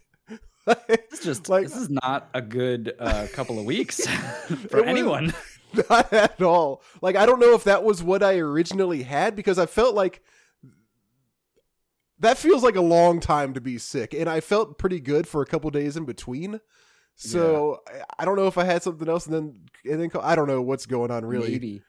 This 0.88 1.20
is 1.20 1.26
just 1.26 1.50
Like- 1.50 1.64
this 1.68 1.76
is 1.76 1.90
not 1.90 2.30
a 2.34 2.42
good 2.42 2.94
uh, 3.00 3.28
couple 3.34 3.60
of 3.60 3.66
weeks 3.66 4.06
for 4.70 4.84
anyone. 4.84 5.34
Not 5.90 6.12
at 6.14 6.42
all. 6.42 6.82
Like 7.02 7.16
I 7.16 7.26
don't 7.26 7.40
know 7.40 7.54
if 7.54 7.66
that 7.66 7.84
was 7.84 8.02
what 8.04 8.24
I 8.24 8.38
originally 8.38 9.04
had 9.04 9.36
because 9.36 9.60
I 9.60 9.66
felt 9.66 9.94
like 9.96 10.22
that 12.20 12.38
feels 12.38 12.64
like 12.64 12.76
a 12.76 12.82
long 12.82 13.20
time 13.20 13.54
to 13.54 13.62
be 13.62 13.78
sick, 13.78 14.14
and 14.14 14.30
I 14.30 14.40
felt 14.40 14.78
pretty 14.78 15.00
good 15.02 15.28
for 15.28 15.42
a 15.42 15.46
couple 15.46 15.70
days 15.70 15.98
in 15.98 16.06
between. 16.06 16.62
So 17.16 17.82
I- 17.88 18.04
I 18.20 18.26
don't 18.26 18.36
know 18.38 18.48
if 18.48 18.58
I 18.58 18.64
had 18.64 18.84
something 18.84 19.08
else, 19.08 19.26
and 19.26 19.36
then 19.36 19.60
and 19.92 20.02
then 20.02 20.12
I 20.22 20.36
don't 20.36 20.48
know 20.48 20.62
what's 20.62 20.86
going 20.86 21.12
on 21.12 21.26
really. 21.26 21.52
Maybe. 21.52 21.82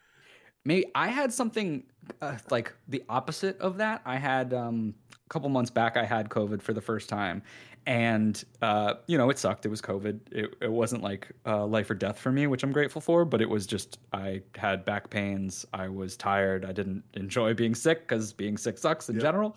Maybe 0.65 0.87
I 0.97 1.07
had 1.09 1.33
something 1.33 1.85
uh, 2.21 2.39
like 2.51 2.75
the 2.89 3.05
opposite 3.09 3.57
of 3.61 3.77
that. 3.79 4.03
I 4.05 4.17
had 4.17 4.53
um, 4.53 4.95
a 5.13 5.29
couple 5.29 5.49
months 5.49 5.71
back. 5.71 5.97
I 5.97 6.05
had 6.05 6.29
COVID 6.29 6.61
for 6.61 6.73
the 6.73 6.81
first 6.81 7.09
time, 7.09 7.43
and 7.87 8.43
uh, 8.63 8.95
you 9.07 9.17
know 9.17 9.31
it 9.31 9.39
sucked. 9.39 9.65
It 9.65 9.69
was 9.69 9.81
COVID. 9.81 10.21
It, 10.33 10.55
it 10.61 10.71
wasn't 10.73 11.03
like 11.03 11.31
uh, 11.47 11.65
life 11.67 11.89
or 11.91 11.95
death 11.95 12.19
for 12.19 12.33
me, 12.33 12.47
which 12.47 12.63
I'm 12.63 12.73
grateful 12.73 13.01
for. 13.01 13.25
But 13.25 13.41
it 13.41 13.49
was 13.49 13.67
just 13.67 13.99
I 14.13 14.43
had 14.57 14.85
back 14.85 15.11
pains. 15.11 15.65
I 15.73 15.89
was 15.89 16.17
tired. 16.17 16.65
I 16.65 16.73
didn't 16.73 17.05
enjoy 17.15 17.55
being 17.55 17.75
sick 17.75 18.01
because 18.09 18.33
being 18.33 18.57
sick 18.57 18.79
sucks 18.79 19.09
in 19.09 19.15
Yep. 19.17 19.23
general. 19.23 19.57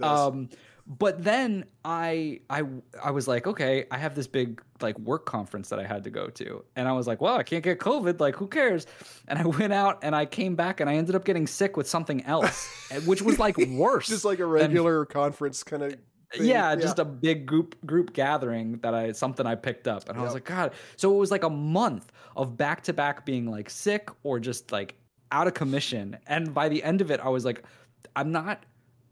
Um, 0.00 0.48
but 0.86 1.22
then 1.22 1.66
I 1.84 2.40
I 2.48 2.62
I 3.04 3.10
was 3.10 3.28
like, 3.28 3.46
okay, 3.46 3.84
I 3.90 3.98
have 3.98 4.14
this 4.14 4.26
big 4.26 4.62
like 4.80 4.98
work 5.00 5.26
conference 5.26 5.68
that 5.68 5.78
I 5.78 5.84
had 5.86 6.02
to 6.04 6.10
go 6.10 6.28
to, 6.28 6.64
and 6.76 6.88
I 6.88 6.92
was 6.92 7.06
like, 7.06 7.20
well, 7.20 7.36
I 7.36 7.42
can't 7.42 7.62
get 7.62 7.78
COVID, 7.78 8.20
like 8.20 8.36
who 8.36 8.46
cares? 8.48 8.86
And 9.28 9.38
I 9.38 9.44
went 9.60 9.72
out 9.74 9.98
and 10.02 10.16
I 10.16 10.24
came 10.24 10.56
back 10.56 10.80
and 10.80 10.88
I 10.88 10.94
ended 10.94 11.14
up 11.14 11.24
getting 11.24 11.46
sick 11.46 11.76
with 11.76 11.86
something 11.88 12.24
else, 12.24 12.66
which 13.06 13.20
was 13.22 13.38
like 13.38 13.56
worse. 13.58 14.08
Just 14.08 14.24
like 14.24 14.38
a 14.38 14.42
than- 14.44 14.50
regular 14.50 15.04
conference 15.04 15.62
kind 15.62 15.82
of. 15.82 15.94
Yeah, 16.38 16.74
just 16.76 16.98
a 16.98 17.04
big 17.04 17.46
group 17.46 17.74
group 17.86 18.12
gathering 18.12 18.78
that 18.78 18.94
I 18.94 19.12
something 19.12 19.46
I 19.46 19.54
picked 19.54 19.88
up, 19.88 20.08
and 20.08 20.18
I 20.18 20.22
was 20.22 20.34
like, 20.34 20.44
God. 20.44 20.72
So 20.96 21.14
it 21.14 21.18
was 21.18 21.30
like 21.30 21.44
a 21.44 21.50
month 21.50 22.12
of 22.36 22.56
back 22.56 22.82
to 22.84 22.92
back 22.92 23.24
being 23.24 23.50
like 23.50 23.70
sick 23.70 24.10
or 24.22 24.38
just 24.38 24.72
like 24.72 24.96
out 25.32 25.46
of 25.46 25.54
commission, 25.54 26.18
and 26.26 26.52
by 26.52 26.68
the 26.68 26.82
end 26.82 27.00
of 27.00 27.10
it, 27.10 27.20
I 27.20 27.28
was 27.28 27.44
like, 27.44 27.62
I'm 28.16 28.32
not 28.32 28.64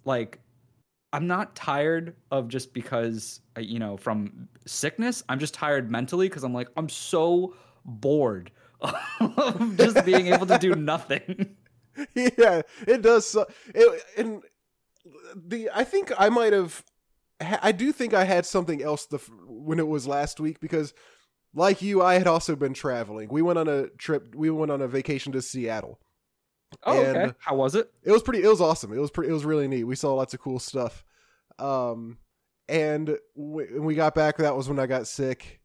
like. 0.04 0.40
I'm 1.12 1.28
not 1.28 1.56
tired 1.56 2.14
of 2.30 2.48
just 2.48 2.74
because 2.74 3.40
uh, 3.56 3.60
you 3.60 3.78
know 3.78 3.96
from 3.96 4.48
sickness. 4.66 5.22
I'm 5.28 5.38
just 5.38 5.54
tired 5.54 5.90
mentally 5.90 6.28
because 6.28 6.42
I'm 6.44 6.52
like 6.52 6.68
I'm 6.76 6.90
so 6.90 7.54
bored 7.86 8.50
of 8.80 9.76
just 9.78 10.04
being 10.04 10.26
able 10.26 10.46
to 10.46 10.58
do 10.58 10.74
nothing. 10.74 11.56
yeah, 12.14 12.62
it 12.86 13.00
does. 13.00 13.34
It, 13.74 14.02
and 14.18 14.42
the 15.34 15.70
I 15.72 15.84
think 15.84 16.12
I 16.18 16.28
might 16.28 16.52
have. 16.52 16.84
I 17.40 17.72
do 17.72 17.92
think 17.92 18.14
I 18.14 18.24
had 18.24 18.46
something 18.46 18.82
else 18.82 19.06
the 19.06 19.18
when 19.46 19.78
it 19.78 19.86
was 19.88 20.06
last 20.06 20.40
week 20.40 20.58
because, 20.60 20.94
like 21.54 21.82
you, 21.82 22.02
I 22.02 22.14
had 22.14 22.26
also 22.26 22.56
been 22.56 22.72
traveling. 22.74 23.28
We 23.30 23.42
went 23.42 23.58
on 23.58 23.68
a 23.68 23.88
trip. 23.88 24.34
We 24.34 24.48
went 24.50 24.72
on 24.72 24.80
a 24.80 24.88
vacation 24.88 25.32
to 25.32 25.42
Seattle, 25.42 26.00
Oh, 26.84 27.02
And- 27.02 27.16
okay. 27.16 27.32
How 27.40 27.56
was 27.56 27.74
it? 27.74 27.92
it 28.02 28.10
was 28.12 28.22
pretty 28.22 28.42
it 28.42 28.48
was 28.48 28.60
awesome 28.60 28.92
it 28.92 28.98
was 28.98 29.10
pretty 29.10 29.30
it 29.30 29.34
was 29.34 29.44
really 29.44 29.68
neat 29.68 29.84
we 29.84 29.94
saw 29.96 30.14
lots 30.14 30.34
of 30.34 30.40
cool 30.40 30.58
stuff 30.58 31.04
um 31.58 32.18
and 32.68 33.16
when 33.34 33.84
we 33.84 33.94
got 33.94 34.14
back 34.14 34.36
that 34.38 34.56
was 34.56 34.68
when 34.68 34.78
i 34.80 34.86
got 34.86 35.06
sick 35.06 35.60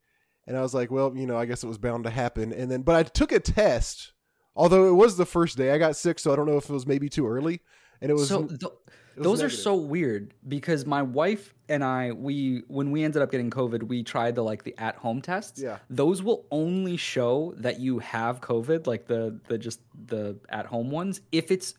and 0.47 0.55
i 0.55 0.61
was 0.61 0.73
like 0.73 0.91
well 0.91 1.11
you 1.15 1.25
know 1.25 1.35
i 1.37 1.45
guess 1.45 1.63
it 1.63 1.67
was 1.67 1.77
bound 1.79 2.03
to 2.03 2.09
happen 2.09 2.53
and 2.53 2.69
then 2.71 2.81
but 2.83 2.95
i 2.95 3.03
took 3.03 3.31
a 3.31 3.39
test 3.39 4.13
although 4.55 4.87
it 4.87 4.93
was 4.93 5.17
the 5.17 5.25
first 5.25 5.57
day 5.57 5.71
i 5.71 5.77
got 5.77 5.95
sick 5.95 6.19
so 6.19 6.31
i 6.31 6.35
don't 6.35 6.45
know 6.45 6.57
if 6.57 6.69
it 6.69 6.73
was 6.73 6.85
maybe 6.87 7.09
too 7.09 7.27
early 7.27 7.61
and 8.01 8.11
it 8.11 8.13
was, 8.13 8.27
so 8.27 8.43
it 8.43 8.47
th- 8.49 8.61
was 8.61 8.71
those 9.15 9.39
negative. 9.39 9.45
are 9.45 9.61
so 9.61 9.75
weird 9.75 10.33
because 10.47 10.85
my 10.85 11.01
wife 11.01 11.53
and 11.69 11.83
I, 11.83 12.11
we 12.11 12.63
when 12.67 12.91
we 12.91 13.03
ended 13.03 13.21
up 13.21 13.31
getting 13.31 13.49
COVID, 13.49 13.83
we 13.83 14.03
tried 14.03 14.35
the 14.35 14.43
like 14.43 14.63
the 14.63 14.73
at 14.77 14.95
home 14.95 15.21
tests. 15.21 15.61
yeah 15.61 15.77
Those 15.89 16.23
will 16.23 16.45
only 16.51 16.97
show 16.97 17.53
that 17.57 17.79
you 17.79 17.99
have 17.99 18.41
COVID, 18.41 18.87
like 18.87 19.07
the 19.07 19.39
the 19.47 19.57
just 19.57 19.81
the 20.07 20.37
at 20.49 20.65
home 20.65 20.89
ones, 20.91 21.21
if 21.31 21.51
it's 21.51 21.75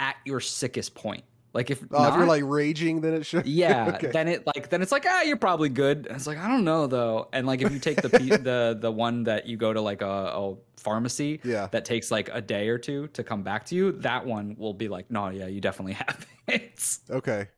at 0.00 0.16
your 0.24 0.40
sickest 0.40 0.94
point. 0.94 1.24
Like 1.54 1.70
if 1.70 1.82
oh, 1.92 2.08
if 2.08 2.16
you're 2.16 2.26
like 2.26 2.42
raging 2.44 3.00
then 3.00 3.14
it 3.14 3.24
should 3.26 3.46
yeah, 3.46 3.88
okay. 3.94 4.08
then 4.12 4.28
it 4.28 4.46
like 4.46 4.70
then 4.70 4.82
it's 4.82 4.92
like 4.92 5.06
ah 5.08 5.22
you're 5.22 5.36
probably 5.36 5.68
good. 5.70 6.06
And 6.08 6.16
it's 6.16 6.26
like 6.26 6.38
I 6.38 6.48
don't 6.48 6.64
know 6.64 6.86
though. 6.88 7.28
And 7.32 7.46
like 7.46 7.62
if 7.62 7.72
you 7.72 7.78
take 7.78 8.02
the 8.02 8.08
the 8.42 8.76
the 8.80 8.90
one 8.90 9.24
that 9.24 9.46
you 9.46 9.56
go 9.56 9.72
to 9.72 9.80
like 9.80 10.02
a, 10.02 10.06
a 10.06 10.56
pharmacy 10.76 11.40
yeah 11.44 11.68
that 11.70 11.84
takes 11.84 12.10
like 12.10 12.28
a 12.32 12.40
day 12.42 12.68
or 12.68 12.78
two 12.78 13.06
to 13.08 13.24
come 13.24 13.42
back 13.42 13.66
to 13.66 13.74
you, 13.76 13.92
that 13.92 14.26
one 14.26 14.56
will 14.58 14.74
be 14.74 14.88
like 14.88 15.10
no 15.10 15.28
yeah 15.30 15.46
you 15.46 15.60
definitely 15.60 15.92
have 16.04 16.26
it. 16.48 16.98
okay 17.10 17.48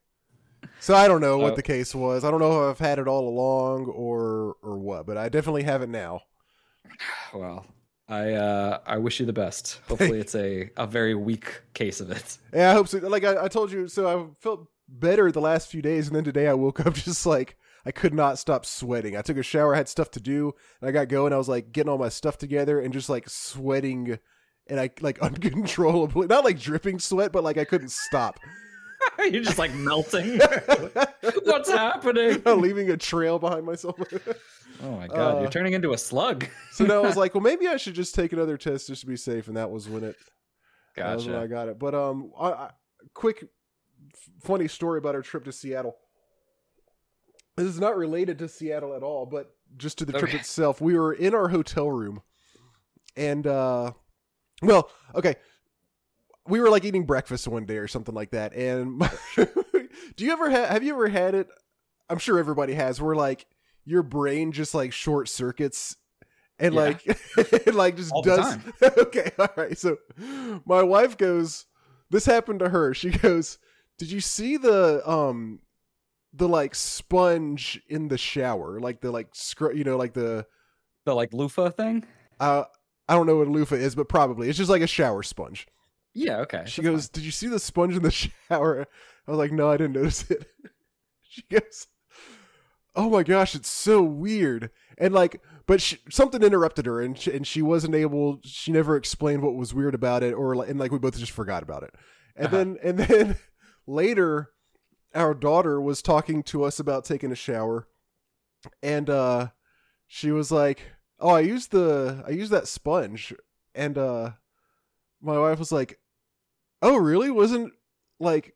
so 0.80 0.94
i 0.94 1.08
don't 1.08 1.20
know 1.20 1.38
what 1.38 1.54
Uh, 1.54 1.56
the 1.56 1.62
case 1.62 1.94
was 1.94 2.24
i 2.24 2.30
don't 2.30 2.40
know 2.40 2.68
if 2.70 2.76
i've 2.80 2.86
had 2.86 2.98
it 2.98 3.08
all 3.08 3.28
along 3.28 3.86
or 3.86 4.56
or 4.62 4.78
what 4.78 5.06
but 5.06 5.16
i 5.16 5.28
definitely 5.28 5.62
have 5.64 5.82
it 5.82 5.88
now 5.88 6.22
Well, 7.34 7.66
I 8.08 8.32
uh 8.32 8.78
I 8.86 8.98
wish 8.98 9.20
you 9.20 9.26
the 9.26 9.32
best. 9.32 9.80
Hopefully 9.88 10.20
it's 10.20 10.34
a 10.34 10.70
a 10.76 10.86
very 10.86 11.14
weak 11.14 11.62
case 11.74 12.00
of 12.00 12.10
it. 12.10 12.38
Yeah, 12.54 12.70
I 12.70 12.74
hope 12.74 12.88
so. 12.88 12.98
Like 12.98 13.24
I, 13.24 13.44
I 13.44 13.48
told 13.48 13.72
you, 13.72 13.88
so 13.88 14.06
I 14.06 14.26
felt 14.40 14.68
better 14.88 15.32
the 15.32 15.40
last 15.40 15.68
few 15.68 15.82
days, 15.82 16.06
and 16.06 16.16
then 16.16 16.24
today 16.24 16.46
I 16.46 16.54
woke 16.54 16.84
up 16.84 16.94
just 17.08 17.26
like 17.26 17.56
I 17.84 17.90
could 17.90 18.14
not 18.14 18.38
stop 18.38 18.66
sweating. 18.66 19.16
I 19.16 19.22
took 19.22 19.36
a 19.36 19.42
shower, 19.42 19.74
I 19.74 19.78
had 19.78 19.88
stuff 19.88 20.10
to 20.12 20.20
do, 20.20 20.54
and 20.80 20.88
I 20.88 20.92
got 20.92 21.08
going. 21.08 21.32
I 21.32 21.38
was 21.38 21.48
like 21.48 21.72
getting 21.72 21.90
all 21.90 21.98
my 21.98 22.08
stuff 22.08 22.38
together 22.38 22.80
and 22.80 22.92
just 22.92 23.08
like 23.08 23.28
sweating, 23.28 24.18
and 24.68 24.80
I 24.80 24.90
like 25.00 25.18
uncontrollably, 25.22 26.26
not 26.28 26.44
like 26.44 26.60
dripping 26.60 26.98
sweat, 26.98 27.32
but 27.32 27.44
like 27.44 27.58
I 27.58 27.64
couldn't 27.64 27.90
stop, 27.90 28.38
You're 29.18 29.42
just 29.42 29.58
like 29.58 29.72
melting. 29.74 30.38
What's 31.44 31.70
happening? 31.70 32.42
leaving 32.46 32.90
a 32.90 32.96
trail 32.96 33.38
behind 33.38 33.64
myself. 33.66 33.96
Oh 34.82 34.90
my 34.92 35.06
god, 35.08 35.36
Uh, 35.36 35.40
you're 35.40 35.50
turning 35.50 35.72
into 35.72 35.92
a 35.92 35.98
slug. 35.98 36.46
so 36.72 36.84
now 36.84 36.96
I 37.02 37.06
was 37.06 37.16
like, 37.16 37.34
well, 37.34 37.42
maybe 37.42 37.66
I 37.66 37.76
should 37.76 37.94
just 37.94 38.14
take 38.14 38.32
another 38.32 38.56
test 38.56 38.88
just 38.88 39.00
to 39.00 39.06
be 39.06 39.16
safe, 39.16 39.48
and 39.48 39.56
that 39.56 39.70
was 39.70 39.88
when 39.88 40.04
it 40.04 40.16
That 40.96 41.14
was 41.14 41.26
when 41.26 41.36
I 41.36 41.46
got 41.46 41.68
it. 41.68 41.78
But 41.78 41.94
um, 41.94 42.30
I, 42.38 42.48
I, 42.50 42.70
quick, 43.14 43.46
funny 44.42 44.68
story 44.68 44.98
about 44.98 45.14
our 45.14 45.22
trip 45.22 45.44
to 45.44 45.52
Seattle. 45.52 45.96
This 47.56 47.66
is 47.66 47.80
not 47.80 47.96
related 47.96 48.38
to 48.40 48.48
Seattle 48.48 48.94
at 48.94 49.02
all, 49.02 49.24
but 49.24 49.54
just 49.78 49.98
to 49.98 50.04
the 50.04 50.12
trip 50.12 50.34
itself. 50.34 50.80
We 50.80 50.98
were 50.98 51.14
in 51.14 51.34
our 51.34 51.48
hotel 51.48 51.90
room, 51.90 52.20
and 53.16 53.46
uh, 53.46 53.92
well, 54.62 54.90
okay, 55.14 55.36
we 56.48 56.60
were 56.60 56.70
like 56.70 56.84
eating 56.84 57.04
breakfast 57.04 57.46
one 57.48 57.64
day 57.66 57.78
or 57.78 57.88
something 57.88 58.14
like 58.14 58.30
that. 58.30 58.54
And 58.54 59.00
do 60.16 60.24
you 60.24 60.32
ever 60.32 60.50
have? 60.50 60.68
Have 60.70 60.82
you 60.82 60.94
ever 60.94 61.08
had 61.08 61.34
it? 61.34 61.48
I'm 62.08 62.18
sure 62.18 62.38
everybody 62.38 62.74
has. 62.74 63.00
Where 63.00 63.16
like 63.16 63.46
your 63.84 64.02
brain 64.02 64.52
just 64.52 64.74
like 64.74 64.92
short 64.92 65.28
circuits. 65.28 65.96
And 66.58 66.74
Yeah. 66.74 66.80
like, 66.80 67.06
it 67.36 67.74
like 67.74 67.96
just 67.96 68.12
All 68.12 68.22
does. 68.22 68.56
okay, 68.82 69.30
all 69.38 69.48
right. 69.56 69.76
So, 69.78 69.98
my 70.64 70.82
wife 70.82 71.16
goes. 71.18 71.66
This 72.10 72.24
happened 72.24 72.60
to 72.60 72.68
her. 72.70 72.94
She 72.94 73.10
goes, 73.10 73.58
"Did 73.98 74.10
you 74.10 74.20
see 74.20 74.56
the 74.56 75.02
um, 75.08 75.58
the 76.32 76.48
like 76.48 76.74
sponge 76.74 77.80
in 77.88 78.08
the 78.08 78.16
shower, 78.16 78.78
like 78.80 79.00
the 79.00 79.10
like 79.10 79.28
scr- 79.32 79.72
you 79.72 79.84
know, 79.84 79.96
like 79.96 80.12
the 80.14 80.46
The 81.04 81.14
like 81.14 81.32
loofah 81.32 81.70
thing? 81.70 82.04
uh, 82.40 82.64
I 83.08 83.14
don't 83.14 83.26
know 83.26 83.36
what 83.36 83.48
a 83.48 83.50
loofah 83.50 83.74
is, 83.76 83.94
but 83.94 84.08
probably 84.08 84.48
it's 84.48 84.56
just 84.58 84.70
like 84.70 84.82
a 84.82 84.86
shower 84.86 85.22
sponge." 85.22 85.66
Yeah, 86.16 86.38
okay. 86.40 86.64
She 86.64 86.82
that's 86.82 86.82
goes, 86.82 87.08
"Did 87.08 87.24
you 87.24 87.30
see 87.30 87.48
the 87.48 87.58
sponge 87.58 87.96
in 87.96 88.02
the 88.02 88.10
shower?" 88.48 88.86
I 89.26 89.30
was 89.30 89.38
like, 89.38 89.52
"No, 89.52 89.70
I 89.70 89.76
didn't 89.76 89.94
notice 89.94 90.30
it." 90.30 90.46
she 91.22 91.42
goes, 91.50 91.86
"Oh 92.94 93.10
my 93.10 93.22
gosh, 93.22 93.54
it's 93.54 93.68
so 93.68 94.02
weird." 94.02 94.70
And 94.98 95.12
like, 95.12 95.40
but 95.66 95.82
she, 95.82 95.98
something 96.10 96.42
interrupted 96.42 96.86
her, 96.86 97.00
and 97.00 97.18
she, 97.18 97.32
and 97.32 97.46
she 97.46 97.60
wasn't 97.62 97.94
able. 97.94 98.40
She 98.44 98.72
never 98.72 98.96
explained 98.96 99.42
what 99.42 99.54
was 99.54 99.74
weird 99.74 99.94
about 99.94 100.22
it, 100.22 100.32
or 100.32 100.56
like, 100.56 100.68
and 100.68 100.78
like 100.80 100.92
we 100.92 100.98
both 100.98 101.18
just 101.18 101.32
forgot 101.32 101.62
about 101.62 101.82
it. 101.82 101.94
And 102.34 102.46
Uh-huh. 102.46 102.56
then 102.56 102.78
and 102.82 102.98
then 102.98 103.36
later, 103.86 104.50
our 105.14 105.34
daughter 105.34 105.80
was 105.80 106.02
talking 106.02 106.42
to 106.44 106.64
us 106.64 106.80
about 106.80 107.04
taking 107.04 107.32
a 107.32 107.36
shower, 107.36 107.88
and 108.82 109.10
uh, 109.10 109.48
she 110.06 110.30
was 110.30 110.50
like, 110.50 110.80
"Oh, 111.20 111.30
I 111.30 111.40
used 111.40 111.72
the 111.72 112.24
I 112.26 112.30
used 112.30 112.52
that 112.52 112.68
sponge," 112.68 113.34
and 113.74 113.98
uh, 113.98 114.30
my 115.20 115.38
wife 115.38 115.58
was 115.58 115.72
like, 115.72 115.98
"Oh, 116.82 116.96
really? 116.96 117.30
Wasn't 117.30 117.72
like." 118.18 118.54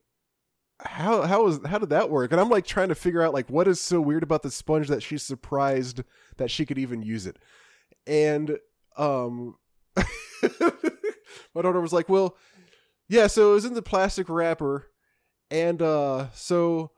How 0.83 1.23
how 1.23 1.45
was 1.45 1.61
how 1.67 1.77
did 1.77 1.91
that 1.91 2.09
work? 2.09 2.33
And 2.33 2.41
I'm 2.41 2.49
like 2.49 2.65
trying 2.65 2.89
to 2.89 2.95
figure 2.95 3.21
out 3.23 3.35
like 3.35 3.51
what 3.51 3.69
is 3.69 3.79
so 3.79 4.01
weird 4.01 4.23
about 4.23 4.43
the 4.43 4.51
sponge 4.51 4.89
that 4.89 5.03
she's 5.03 5.23
surprised 5.23 6.03
that 6.39 6.51
she 6.51 6.65
could 6.65 6.79
even 6.79 7.03
use 7.03 7.27
it. 7.27 7.37
And 8.07 8.57
um 8.97 9.57
my 9.97 11.61
daughter 11.61 11.83
was 11.83 11.93
like, 11.93 12.09
"Well, 12.09 12.35
yeah, 13.11 13.27
so 13.27 13.51
it 13.51 13.55
was 13.57 13.67
in 13.67 13.75
the 13.75 13.83
plastic 13.83 14.31
wrapper 14.31 14.91
and 15.51 15.83
uh 15.83 16.29
so 16.33 16.93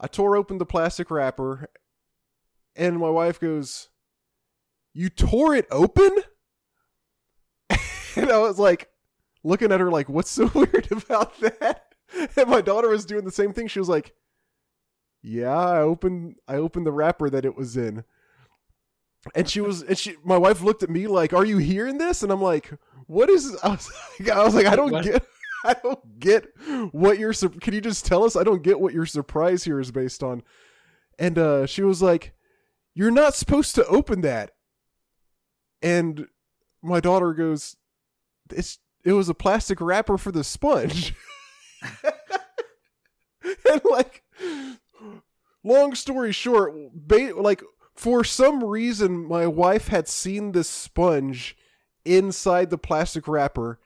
I 0.00 0.06
tore 0.06 0.36
open 0.36 0.58
the 0.58 0.64
plastic 0.64 1.10
wrapper 1.10 1.68
and 2.74 2.98
my 2.98 3.10
wife 3.10 3.40
goes, 3.40 3.88
"You 4.94 5.08
tore 5.08 5.54
it 5.54 5.66
open?" 5.70 6.10
and 8.16 8.30
I 8.30 8.38
was 8.38 8.58
like 8.58 8.88
looking 9.46 9.72
at 9.72 9.80
her 9.80 9.90
like, 9.90 10.08
"What's 10.08 10.30
so 10.30 10.46
weird 10.54 10.88
about 10.90 11.38
that?" 11.40 11.94
And 12.36 12.48
my 12.48 12.60
daughter 12.60 12.88
was 12.88 13.04
doing 13.04 13.24
the 13.24 13.30
same 13.30 13.52
thing. 13.52 13.68
She 13.68 13.78
was 13.78 13.88
like, 13.88 14.14
"Yeah, 15.22 15.56
I 15.56 15.80
opened 15.80 16.36
I 16.46 16.56
opened 16.56 16.86
the 16.86 16.92
wrapper 16.92 17.30
that 17.30 17.44
it 17.44 17.56
was 17.56 17.76
in." 17.76 18.04
And 19.34 19.48
she 19.48 19.60
was 19.60 19.82
and 19.82 19.98
she 19.98 20.16
my 20.24 20.36
wife 20.38 20.62
looked 20.62 20.82
at 20.82 20.90
me 20.90 21.06
like, 21.06 21.32
"Are 21.32 21.44
you 21.44 21.58
hearing 21.58 21.98
this?" 21.98 22.22
And 22.22 22.30
I'm 22.30 22.42
like, 22.42 22.70
"What 23.06 23.30
is 23.30 23.56
I 23.62 23.70
was 23.70 23.90
like, 24.20 24.30
I, 24.30 24.44
was 24.44 24.54
like, 24.54 24.66
I 24.66 24.76
don't 24.76 24.92
What? 24.92 25.04
get 25.04 25.26
I 25.64 25.74
don't 25.74 26.20
get 26.20 26.46
what 26.92 27.18
your 27.18 27.32
sur- 27.32 27.48
can 27.48 27.74
you 27.74 27.80
just 27.80 28.06
tell 28.06 28.24
us? 28.24 28.36
I 28.36 28.44
don't 28.44 28.62
get 28.62 28.78
what 28.78 28.92
your 28.94 29.06
surprise 29.06 29.64
here 29.64 29.80
is 29.80 29.90
based 29.90 30.22
on." 30.22 30.42
And 31.18 31.38
uh 31.38 31.66
she 31.66 31.82
was 31.82 32.02
like, 32.02 32.34
"You're 32.94 33.10
not 33.10 33.34
supposed 33.34 33.74
to 33.76 33.86
open 33.86 34.20
that." 34.20 34.52
And 35.82 36.26
my 36.82 37.00
daughter 37.00 37.32
goes, 37.34 37.76
"It's 38.52 38.78
it 39.06 39.12
was 39.12 39.30
a 39.30 39.34
plastic 39.34 39.80
wrapper 39.80 40.18
for 40.18 40.32
the 40.32 40.44
sponge." 40.44 41.14
and 43.42 43.80
like 43.90 44.22
long 45.64 45.94
story 45.94 46.32
short, 46.32 46.74
ba- 46.92 47.32
like 47.36 47.62
for 47.94 48.24
some 48.24 48.62
reason 48.62 49.26
my 49.26 49.46
wife 49.46 49.88
had 49.88 50.08
seen 50.08 50.52
this 50.52 50.68
sponge 50.68 51.56
inside 52.04 52.70
the 52.70 52.78
plastic 52.78 53.26
wrapper 53.26 53.80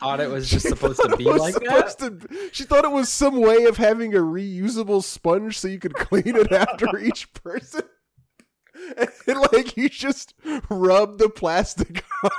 thought 0.00 0.20
it 0.20 0.30
was 0.30 0.50
just 0.50 0.68
supposed 0.68 1.00
to 1.00 1.16
be 1.16 1.24
like 1.24 1.54
that. 1.54 1.96
to- 1.98 2.50
she 2.52 2.64
thought 2.64 2.84
it 2.84 2.90
was 2.90 3.08
some 3.08 3.40
way 3.40 3.64
of 3.64 3.76
having 3.76 4.14
a 4.14 4.18
reusable 4.18 5.02
sponge 5.02 5.58
so 5.58 5.68
you 5.68 5.78
could 5.78 5.94
clean 5.94 6.36
it 6.36 6.52
after 6.52 6.98
each 7.02 7.32
person. 7.34 7.82
And 9.26 9.40
like 9.52 9.76
you 9.76 9.88
just 9.88 10.34
rub 10.70 11.18
the 11.18 11.28
plastic 11.28 12.04
on. 12.24 12.30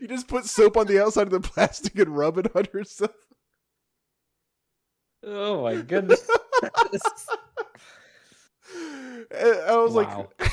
You 0.00 0.06
just 0.08 0.28
put 0.28 0.44
soap 0.44 0.76
on 0.76 0.86
the 0.86 1.02
outside 1.02 1.22
of 1.26 1.30
the 1.30 1.40
plastic 1.40 1.98
and 1.98 2.16
rub 2.16 2.38
it 2.38 2.54
on 2.54 2.66
yourself. 2.74 3.10
Oh 5.24 5.62
my 5.62 5.76
goodness. 5.76 6.28
I 9.32 9.76
was 9.76 9.92
Wow. 9.94 10.28
like 10.38 10.52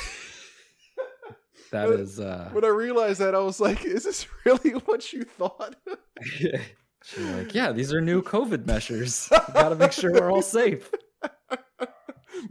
that 1.72 1.90
is 1.90 2.18
uh 2.20 2.48
when 2.52 2.64
I 2.64 2.68
realized 2.68 3.20
that 3.20 3.34
I 3.34 3.38
was 3.40 3.60
like, 3.60 3.84
is 3.84 4.04
this 4.04 4.26
really 4.44 4.70
what 4.70 5.12
you 5.12 5.24
thought? 5.24 5.76
She's 6.22 7.24
like, 7.30 7.54
yeah, 7.54 7.72
these 7.72 7.92
are 7.92 8.00
new 8.00 8.22
COVID 8.22 8.66
measures. 8.66 9.28
We 9.30 9.54
gotta 9.54 9.76
make 9.76 9.92
sure 9.92 10.12
we're 10.12 10.30
all 10.32 10.42
safe. 10.42 10.90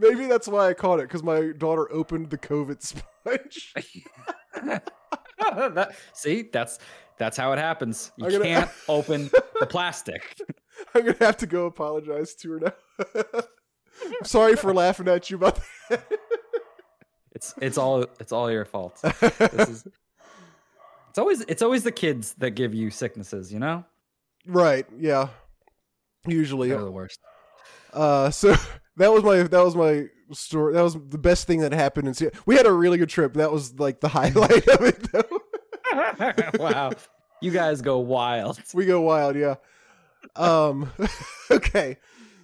Maybe 0.00 0.26
that's 0.26 0.48
why 0.48 0.68
I 0.68 0.74
caught 0.74 1.00
it 1.00 1.08
because 1.08 1.22
my 1.22 1.52
daughter 1.56 1.90
opened 1.92 2.30
the 2.30 2.38
COVID 2.38 2.82
sponge. 2.82 3.74
That- 5.74 5.94
see, 6.12 6.48
that's 6.52 6.78
that's 7.18 7.36
how 7.36 7.52
it 7.52 7.58
happens. 7.58 8.12
You 8.16 8.30
gonna- 8.30 8.44
can't 8.44 8.70
open 8.88 9.30
the 9.60 9.66
plastic. 9.66 10.40
I'm 10.94 11.04
gonna 11.04 11.16
have 11.20 11.36
to 11.38 11.46
go 11.46 11.66
apologize 11.66 12.34
to 12.36 12.52
her 12.52 12.60
now. 12.60 12.72
I'm 14.20 14.24
sorry 14.24 14.54
for 14.56 14.72
laughing 14.72 15.08
at 15.08 15.28
you 15.30 15.36
about 15.36 15.58
It's 17.32 17.54
it's 17.60 17.78
all 17.78 18.02
it's 18.20 18.32
all 18.32 18.50
your 18.50 18.64
fault. 18.64 19.00
This 19.02 19.68
is 19.68 19.86
it's 19.86 19.96
It's 21.10 21.18
always 21.18 21.40
it's 21.42 21.62
always 21.62 21.82
the 21.84 21.92
kids 21.92 22.34
that 22.38 22.50
give 22.52 22.74
you 22.74 22.90
sicknesses, 22.90 23.52
you 23.52 23.58
know? 23.58 23.84
Right. 24.46 24.86
Yeah. 24.98 25.28
Usually. 26.26 26.68
They're 26.68 26.78
the 26.80 26.90
worst. 26.90 27.20
Uh, 27.92 28.30
so 28.30 28.54
that 28.98 29.12
was 29.12 29.22
my 29.22 29.42
that 29.44 29.64
was 29.64 29.74
my 29.74 30.06
story. 30.32 30.74
That 30.74 30.82
was 30.82 30.94
the 30.94 31.18
best 31.18 31.46
thing 31.46 31.60
that 31.60 31.72
happened 31.72 32.08
in 32.08 32.14
Seattle. 32.14 32.40
We 32.46 32.56
had 32.56 32.66
a 32.66 32.72
really 32.72 32.98
good 32.98 33.08
trip. 33.08 33.34
That 33.34 33.50
was 33.52 33.78
like 33.78 34.00
the 34.00 34.08
highlight 34.08 34.68
of 34.68 34.82
it, 34.82 35.12
though. 35.12 36.58
wow. 36.58 36.92
You 37.40 37.50
guys 37.50 37.80
go 37.82 37.98
wild. 37.98 38.60
we 38.74 38.86
go 38.86 39.00
wild, 39.00 39.36
yeah. 39.36 39.56
Um, 40.34 40.90
okay, 41.50 41.98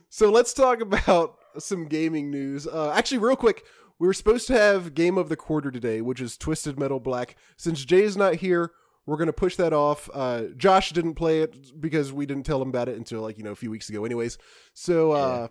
so 0.08 0.30
let's 0.30 0.52
talk 0.52 0.80
about 0.80 1.36
some 1.58 1.86
gaming 1.86 2.30
news. 2.30 2.66
Uh, 2.66 2.92
actually, 2.92 3.18
real 3.18 3.36
quick, 3.36 3.64
we 3.98 4.06
were 4.06 4.14
supposed 4.14 4.46
to 4.48 4.52
have 4.52 4.94
game 4.94 5.18
of 5.18 5.28
the 5.28 5.36
quarter 5.36 5.70
today, 5.70 6.00
which 6.00 6.20
is 6.20 6.36
Twisted 6.36 6.78
Metal 6.78 7.00
Black. 7.00 7.36
Since 7.56 7.84
Jay's 7.84 8.16
not 8.16 8.36
here, 8.36 8.70
we're 9.06 9.16
gonna 9.16 9.32
push 9.32 9.56
that 9.56 9.72
off. 9.72 10.08
Uh, 10.14 10.44
Josh 10.56 10.92
didn't 10.92 11.14
play 11.14 11.40
it 11.42 11.80
because 11.80 12.12
we 12.12 12.24
didn't 12.24 12.44
tell 12.44 12.62
him 12.62 12.68
about 12.68 12.88
it 12.88 12.96
until 12.96 13.20
like 13.20 13.36
you 13.36 13.44
know 13.44 13.52
a 13.52 13.56
few 13.56 13.70
weeks 13.70 13.88
ago, 13.88 14.04
anyways. 14.04 14.38
So. 14.72 15.12
Uh, 15.12 15.48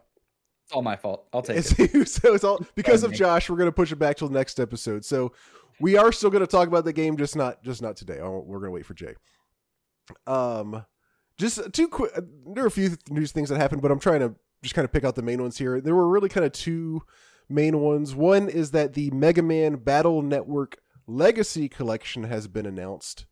It's 0.64 0.74
all 0.74 0.82
my 0.82 0.96
fault. 0.96 1.26
I'll 1.34 1.42
take 1.42 1.58
it's, 1.58 1.78
it. 1.80 2.08
so 2.08 2.34
it's 2.34 2.44
all 2.44 2.66
because 2.76 3.04
of. 3.04 3.14
Josh. 3.14 3.50
We're 3.50 3.58
gonna 3.58 3.72
push 3.72 3.92
it 3.92 3.98
back 3.98 4.18
till 4.18 4.30
the 4.30 4.38
next 4.38 4.60
episode. 4.60 5.04
So 5.06 5.34
we 5.80 5.98
are 5.98 6.12
still 6.12 6.30
gonna 6.30 6.48
talk 6.48 6.68
about 6.68 6.86
the 6.86 6.94
game, 6.94 7.18
just 7.18 7.36
not 7.36 7.64
just 7.64 7.82
not 7.82 7.98
today. 7.98 8.20
Oh, 8.22 8.44
we're 8.46 8.60
gonna 8.60 8.72
wait 8.72 8.86
for 8.86 8.94
Jay. 8.94 9.16
Um, 10.28 10.86
just 11.38 11.74
two 11.74 11.88
quick. 11.88 12.12
There 12.54 12.64
are 12.64 12.68
a 12.68 12.72
few 12.72 12.96
news 13.10 13.32
things 13.32 13.50
that 13.50 13.60
happened, 13.60 13.82
but 13.82 13.92
I'm 13.92 14.00
trying 14.00 14.22
to 14.22 14.36
just 14.62 14.76
kind 14.76 14.86
of 14.86 14.92
pick 14.92 15.04
out 15.04 15.16
the 15.16 15.22
main 15.22 15.42
ones 15.42 15.58
here. 15.58 15.82
There 15.82 15.96
were 15.96 16.08
really 16.08 16.30
kind 16.30 16.46
of 16.46 16.52
two 16.52 17.02
main 17.50 17.80
ones. 17.80 18.16
One 18.16 18.50
is 18.50 18.72
that 18.72 18.94
the 18.94 19.12
Mega 19.12 19.42
Man 19.42 19.76
Battle 19.76 20.22
Network 20.22 20.78
Legacy 21.08 21.68
Collection 21.68 22.24
has 22.24 22.48
been 22.48 22.66
announced. 22.66 23.26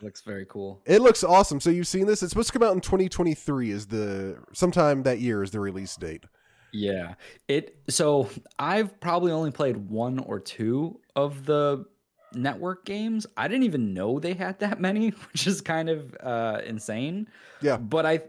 Looks 0.00 0.20
very 0.20 0.46
cool. 0.46 0.80
It 0.86 1.02
looks 1.02 1.24
awesome. 1.24 1.60
So 1.60 1.70
you've 1.70 1.88
seen 1.88 2.06
this? 2.06 2.22
It's 2.22 2.30
supposed 2.30 2.52
to 2.52 2.58
come 2.58 2.66
out 2.66 2.74
in 2.74 2.80
2023. 2.80 3.70
Is 3.70 3.86
the 3.86 4.38
sometime 4.52 5.02
that 5.02 5.18
year 5.18 5.42
is 5.42 5.50
the 5.50 5.60
release 5.60 5.96
date? 5.96 6.24
Yeah. 6.72 7.14
It 7.46 7.78
so 7.88 8.28
I've 8.58 8.98
probably 9.00 9.32
only 9.32 9.50
played 9.50 9.76
one 9.76 10.18
or 10.18 10.40
two 10.40 11.00
of 11.16 11.44
the 11.44 11.86
network 12.34 12.84
games. 12.84 13.26
I 13.36 13.48
didn't 13.48 13.64
even 13.64 13.94
know 13.94 14.18
they 14.18 14.34
had 14.34 14.58
that 14.60 14.80
many, 14.80 15.10
which 15.10 15.46
is 15.46 15.60
kind 15.60 15.88
of 15.88 16.14
uh 16.22 16.60
insane. 16.64 17.28
Yeah. 17.60 17.76
But 17.76 18.06
I 18.06 18.20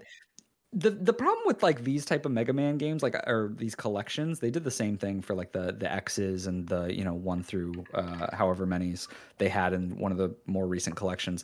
the 0.71 0.91
the 0.91 1.13
problem 1.13 1.43
with 1.45 1.63
like 1.63 1.83
these 1.83 2.05
type 2.05 2.25
of 2.25 2.31
Mega 2.31 2.53
Man 2.53 2.77
games, 2.77 3.01
like 3.01 3.15
or 3.27 3.51
these 3.55 3.73
collections, 3.73 4.39
they 4.39 4.51
did 4.51 4.63
the 4.63 4.71
same 4.71 4.97
thing 4.97 5.21
for 5.21 5.33
like 5.33 5.51
the 5.51 5.73
the 5.73 5.91
X's 5.91 6.45
and 6.45 6.67
the 6.67 6.93
you 6.95 7.03
know 7.03 7.15
one 7.15 7.41
through 7.41 7.73
uh, 7.93 8.35
however 8.35 8.65
many's 8.67 9.07
they 9.39 9.49
had 9.49 9.73
in 9.73 9.97
one 9.97 10.11
of 10.11 10.19
the 10.19 10.35
more 10.45 10.67
recent 10.67 10.95
collections. 10.95 11.43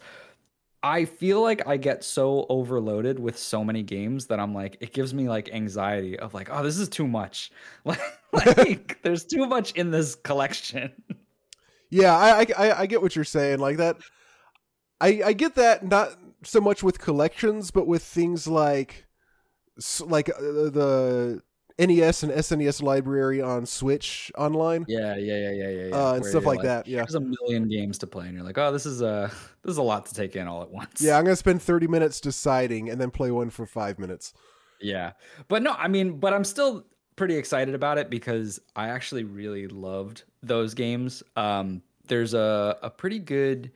I 0.85 1.05
feel 1.05 1.41
like 1.41 1.67
I 1.67 1.77
get 1.77 2.03
so 2.03 2.45
overloaded 2.47 3.17
with 3.17 3.39
so 3.39 3.63
many 3.63 3.81
games 3.81 4.27
that 4.27 4.39
I'm 4.39 4.53
like, 4.53 4.77
it 4.81 4.93
gives 4.93 5.15
me 5.15 5.27
like 5.27 5.49
anxiety 5.51 6.19
of 6.19 6.35
like, 6.35 6.47
oh, 6.51 6.61
this 6.61 6.77
is 6.77 6.89
too 6.89 7.07
much. 7.07 7.51
Like, 7.83 8.57
like 8.57 8.99
there's 9.03 9.25
too 9.25 9.47
much 9.47 9.71
in 9.71 9.89
this 9.89 10.13
collection. 10.13 10.91
Yeah, 11.89 12.15
I, 12.15 12.45
I 12.57 12.81
I 12.81 12.85
get 12.85 13.01
what 13.01 13.15
you're 13.15 13.23
saying. 13.23 13.59
Like 13.59 13.77
that, 13.77 13.97
I 14.99 15.21
I 15.25 15.33
get 15.33 15.55
that 15.55 15.83
not 15.85 16.17
so 16.43 16.59
much 16.59 16.83
with 16.83 16.99
collections, 16.99 17.71
but 17.71 17.87
with 17.87 18.03
things 18.03 18.45
like 18.45 19.05
like 20.01 20.29
uh, 20.29 20.69
the 20.69 21.41
NES 21.77 22.23
and 22.23 22.31
SNES 22.31 22.81
library 22.81 23.41
on 23.41 23.65
Switch 23.65 24.31
online 24.37 24.85
Yeah, 24.87 25.15
yeah, 25.17 25.37
yeah, 25.37 25.51
yeah, 25.51 25.69
yeah. 25.69 25.85
yeah. 25.87 25.95
uh, 25.95 26.13
and 26.13 26.21
Where 26.21 26.29
stuff 26.31 26.43
you're 26.43 26.53
like 26.55 26.63
that. 26.63 26.87
Yeah, 26.87 26.99
There's 26.99 27.15
a 27.15 27.19
million 27.19 27.67
games 27.67 27.97
to 27.99 28.07
play, 28.07 28.27
and 28.27 28.35
you're 28.35 28.45
like, 28.45 28.57
oh, 28.57 28.71
this 28.71 28.85
is 28.85 29.01
a 29.01 29.29
this 29.63 29.71
is 29.71 29.77
a 29.77 29.83
lot 29.83 30.05
to 30.05 30.13
take 30.13 30.35
in 30.35 30.47
all 30.47 30.61
at 30.61 30.69
once. 30.71 31.01
yeah. 31.01 31.17
I'm 31.17 31.23
gonna 31.25 31.35
spend 31.35 31.61
30 31.61 31.87
minutes 31.87 32.21
deciding 32.21 32.89
and 32.89 32.99
then 32.99 33.11
play 33.11 33.31
one 33.31 33.49
for 33.49 33.65
five 33.65 33.99
minutes. 33.99 34.33
Yeah. 34.79 35.11
But 35.47 35.63
no, 35.63 35.71
I 35.71 35.87
mean, 35.87 36.19
but 36.19 36.33
I'm 36.33 36.43
still 36.43 36.85
pretty 37.15 37.35
excited 37.37 37.75
about 37.75 37.97
it 37.97 38.09
because 38.09 38.59
I 38.75 38.89
actually 38.89 39.23
really 39.23 39.67
loved 39.67 40.23
those 40.43 40.73
games. 40.73 41.23
Um, 41.35 41.81
there's 42.07 42.33
a, 42.33 42.77
a 42.83 42.89
pretty 42.89 43.19
good, 43.19 43.71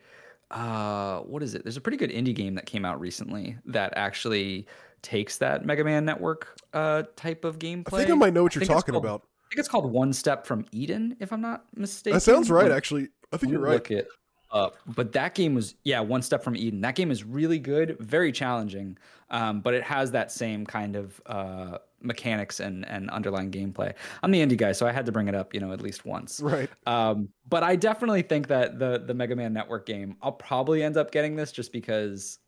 uh, 0.52 1.20
what 1.22 1.42
is 1.42 1.56
it? 1.56 1.64
There's 1.64 1.78
a 1.78 1.82
pretty 1.82 1.98
good 1.98 2.12
indie 2.12 2.36
game 2.36 2.56
that 2.56 2.66
came 2.66 2.84
out 2.86 3.00
recently 3.00 3.58
that 3.66 3.94
actually 3.96 4.68
takes 5.02 5.38
that 5.38 5.66
Mega 5.66 5.84
Man 5.84 6.06
Network 6.06 6.58
uh, 6.74 7.04
type 7.16 7.46
of 7.46 7.60
gameplay. 7.60 7.94
I 7.94 7.98
think 7.98 8.12
I 8.12 8.16
might 8.16 8.34
know 8.34 8.44
what 8.44 8.56
you're 8.56 8.66
talking 8.66 8.94
called- 8.94 9.06
about. 9.06 9.24
I 9.24 9.50
think 9.50 9.60
it's 9.60 9.68
called 9.70 9.92
One 9.92 10.14
Step 10.14 10.46
from 10.46 10.66
Eden, 10.72 11.16
if 11.20 11.34
I'm 11.34 11.42
not 11.42 11.66
mistaken. 11.76 12.18
That 12.18 12.22
sounds 12.22 12.52
right, 12.52 12.72
actually. 12.72 13.10
I 13.34 13.38
think 13.38 13.52
you're 13.52 13.62
right. 13.62 13.74
Look 13.74 13.90
it 13.90 14.08
up. 14.52 14.78
But 14.96 15.12
that 15.14 15.36
game 15.36 15.54
was 15.56 15.76
yeah, 15.84 16.00
one 16.00 16.22
step 16.22 16.44
from 16.44 16.56
Eden. 16.56 16.82
That 16.82 16.96
game 16.96 17.12
is 17.12 17.24
really 17.24 17.60
good, 17.60 17.98
very 18.00 18.32
challenging, 18.32 18.98
um, 19.30 19.62
but 19.62 19.74
it 19.74 19.84
has 19.84 20.12
that 20.12 20.32
same 20.32 20.66
kind 20.66 20.96
of 20.96 21.22
uh, 21.26 21.78
mechanics 22.02 22.60
and 22.60 22.88
and 22.88 23.10
underlying 23.10 23.52
gameplay. 23.52 23.94
I'm 24.24 24.32
the 24.32 24.46
indie 24.46 24.58
guy, 24.58 24.72
so 24.72 24.88
I 24.88 24.92
had 24.92 25.06
to 25.06 25.12
bring 25.12 25.28
it 25.28 25.36
up, 25.36 25.54
you 25.54 25.60
know, 25.60 25.72
at 25.72 25.82
least 25.82 26.06
once. 26.06 26.40
Right. 26.42 26.70
Um, 26.86 27.30
but 27.48 27.64
I 27.64 27.76
definitely 27.76 28.22
think 28.22 28.48
that 28.48 28.80
the 28.80 29.04
the 29.06 29.14
Mega 29.14 29.36
Man 29.36 29.54
Network 29.54 29.86
game, 29.86 30.16
I'll 30.22 30.32
probably 30.32 30.84
end 30.84 30.98
up 30.98 31.12
getting 31.12 31.36
this 31.36 31.52
just 31.52 31.72
because 31.72 32.40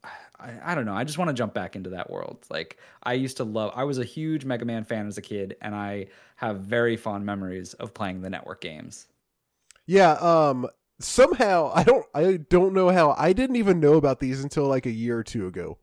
I, 0.42 0.72
I 0.72 0.76
don't 0.76 0.86
know. 0.86 0.94
I 0.94 1.04
just 1.04 1.18
want 1.18 1.30
to 1.30 1.34
jump 1.34 1.54
back 1.54 1.76
into 1.76 1.92
that 1.92 2.10
world. 2.10 2.46
Like 2.50 2.78
I 3.04 3.14
used 3.14 3.38
to 3.38 3.44
love. 3.44 3.72
I 3.76 3.84
was 3.84 3.98
a 4.00 4.04
huge 4.04 4.44
Mega 4.46 4.66
Man 4.66 4.84
fan 4.84 5.08
as 5.08 5.18
a 5.18 5.22
kid, 5.22 5.56
and 5.62 5.76
I 5.76 6.08
have 6.36 6.62
very 6.62 6.98
fond 6.98 7.26
memories 7.26 7.74
of 7.76 7.94
playing 7.94 8.22
the 8.22 8.30
network 8.30 8.62
games. 8.62 9.08
Yeah. 9.86 10.12
Um. 10.14 10.68
Somehow 11.00 11.72
I 11.74 11.84
don't 11.84 12.06
I 12.14 12.38
don't 12.38 12.74
know 12.74 12.90
how 12.90 13.16
I 13.18 13.34
didn't 13.34 13.56
even 13.56 13.80
know 13.80 13.94
about 13.96 14.20
these 14.20 14.44
until 14.44 14.68
like 14.68 14.86
a 14.86 14.92
year 14.92 15.18
or 15.18 15.24
two 15.24 15.48
ago. 15.48 15.78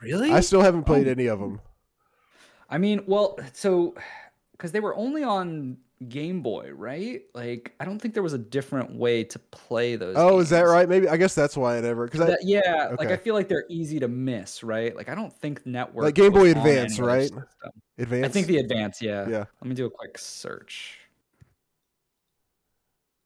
Really? 0.00 0.30
I 0.30 0.40
still 0.40 0.60
haven't 0.60 0.84
played 0.84 1.08
Oh. 1.08 1.10
any 1.10 1.26
of 1.26 1.40
them. 1.40 1.60
I 2.70 2.78
mean, 2.78 3.02
well, 3.06 3.38
so 3.52 3.94
because 4.52 4.70
they 4.72 4.80
were 4.80 4.94
only 4.94 5.22
on 5.24 5.78
Game 6.08 6.42
Boy, 6.42 6.70
right? 6.74 7.22
Like, 7.34 7.74
I 7.80 7.84
don't 7.84 7.98
think 7.98 8.14
there 8.14 8.22
was 8.22 8.32
a 8.32 8.38
different 8.38 8.94
way 8.94 9.24
to 9.24 9.38
play 9.38 9.96
those. 9.96 10.16
Oh, 10.16 10.38
is 10.38 10.50
that 10.50 10.62
right? 10.62 10.88
Maybe 10.88 11.08
I 11.08 11.16
guess 11.16 11.34
that's 11.34 11.56
why 11.56 11.78
it 11.78 11.82
never 11.82 12.06
because 12.06 12.36
yeah, 12.42 12.94
like. 12.98 13.10
I 13.10 13.16
feel 13.16 13.34
like 13.34 13.48
they're 13.48 13.66
easy 13.68 14.00
to 14.00 14.08
miss, 14.08 14.62
right? 14.62 14.94
Like 14.94 15.08
I 15.08 15.14
don't 15.14 15.32
think 15.32 15.64
network 15.66 16.04
Like 16.04 16.14
Game 16.14 16.32
Boy 16.32 16.50
Advance, 16.50 16.98
right? 16.98 17.22
system. 17.22 17.44
advanced. 17.98 18.28
I 18.28 18.32
think 18.32 18.46
the 18.46 18.58
Advance, 18.58 19.02
yeah. 19.02 19.28
yeah. 19.28 19.44
Let 19.60 19.68
me 19.68 19.74
do 19.74 19.86
a 19.86 19.90
quick 19.90 20.18
search. 20.18 20.98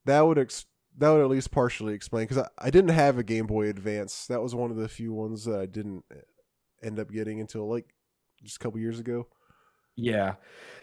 That 0.05 0.23
would 0.23 0.38
ex- 0.38 0.67
that 0.97 1.11
would 1.11 1.21
at 1.21 1.29
least 1.29 1.51
partially 1.51 1.95
explain 1.95 2.25
because 2.25 2.38
I, 2.38 2.67
I 2.67 2.71
didn't 2.71 2.91
have 2.91 3.19
a 3.19 3.23
Game 3.23 3.47
Boy 3.47 3.69
Advance. 3.69 4.27
That 4.27 4.43
was 4.43 4.55
one 4.55 4.71
of 4.71 4.77
the 4.77 4.88
few 4.88 5.12
ones 5.12 5.45
that 5.45 5.61
I 5.61 5.67
didn't 5.67 6.05
uh, 6.11 6.21
end 6.83 6.99
up 6.99 7.11
getting 7.11 7.41
until 7.41 7.69
like 7.69 7.95
just 8.43 8.57
a 8.57 8.59
couple 8.59 8.81
years 8.81 8.99
ago. 8.99 9.27
Yeah, 10.01 10.35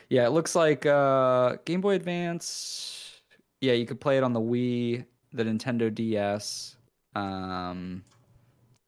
yeah. 0.10 0.26
It 0.26 0.32
looks 0.32 0.56
like 0.56 0.86
uh, 0.86 1.56
Game 1.66 1.80
Boy 1.82 1.96
Advance. 1.96 3.22
Yeah, 3.62 3.74
you 3.74 3.86
could 3.86 4.02
play 4.02 4.18
it 4.18 4.24
on 4.24 4.34
the 4.34 4.42
Wii, 4.42 5.06
the 5.32 5.44
Nintendo 5.44 5.94
DS. 5.94 6.76
Um, 7.16 8.04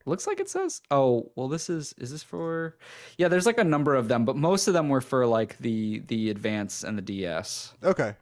looks 0.06 0.28
like 0.28 0.42
it 0.42 0.50
says. 0.50 0.82
Oh, 0.92 1.32
well, 1.38 1.48
this 1.48 1.70
is 1.70 1.94
is 1.98 2.12
this 2.12 2.24
for? 2.24 2.78
Yeah, 3.18 3.30
there's 3.30 3.46
like 3.46 3.58
a 3.58 3.64
number 3.64 3.96
of 3.96 4.10
them, 4.10 4.26
but 4.26 4.36
most 4.36 4.68
of 4.68 4.74
them 4.74 4.90
were 4.90 5.02
for 5.02 5.26
like 5.26 5.58
the 5.60 6.00
the 6.08 6.30
Advance 6.30 6.84
and 6.84 6.98
the 6.98 7.02
DS. 7.02 7.74
Okay. 7.84 8.16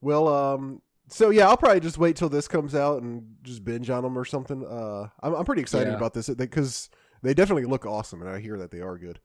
Well, 0.00 0.28
um, 0.28 0.82
so 1.08 1.30
yeah, 1.30 1.48
I'll 1.48 1.56
probably 1.56 1.80
just 1.80 1.98
wait 1.98 2.14
till 2.16 2.28
this 2.28 2.46
comes 2.46 2.74
out 2.76 3.02
and 3.02 3.24
just 3.42 3.64
binge 3.64 3.90
on 3.90 4.04
them 4.04 4.16
or 4.16 4.24
something. 4.24 4.64
Uh, 4.64 5.08
I'm 5.20 5.34
I'm 5.34 5.44
pretty 5.44 5.62
excited 5.62 5.90
Yeah. 5.90 5.96
about 5.96 6.14
this 6.14 6.28
because 6.30 6.90
they 7.22 7.34
definitely 7.34 7.64
look 7.64 7.84
awesome, 7.86 8.22
and 8.22 8.30
I 8.30 8.38
hear 8.38 8.56
that 8.58 8.70
they 8.70 8.80
are 8.80 8.98
good. 8.98 9.18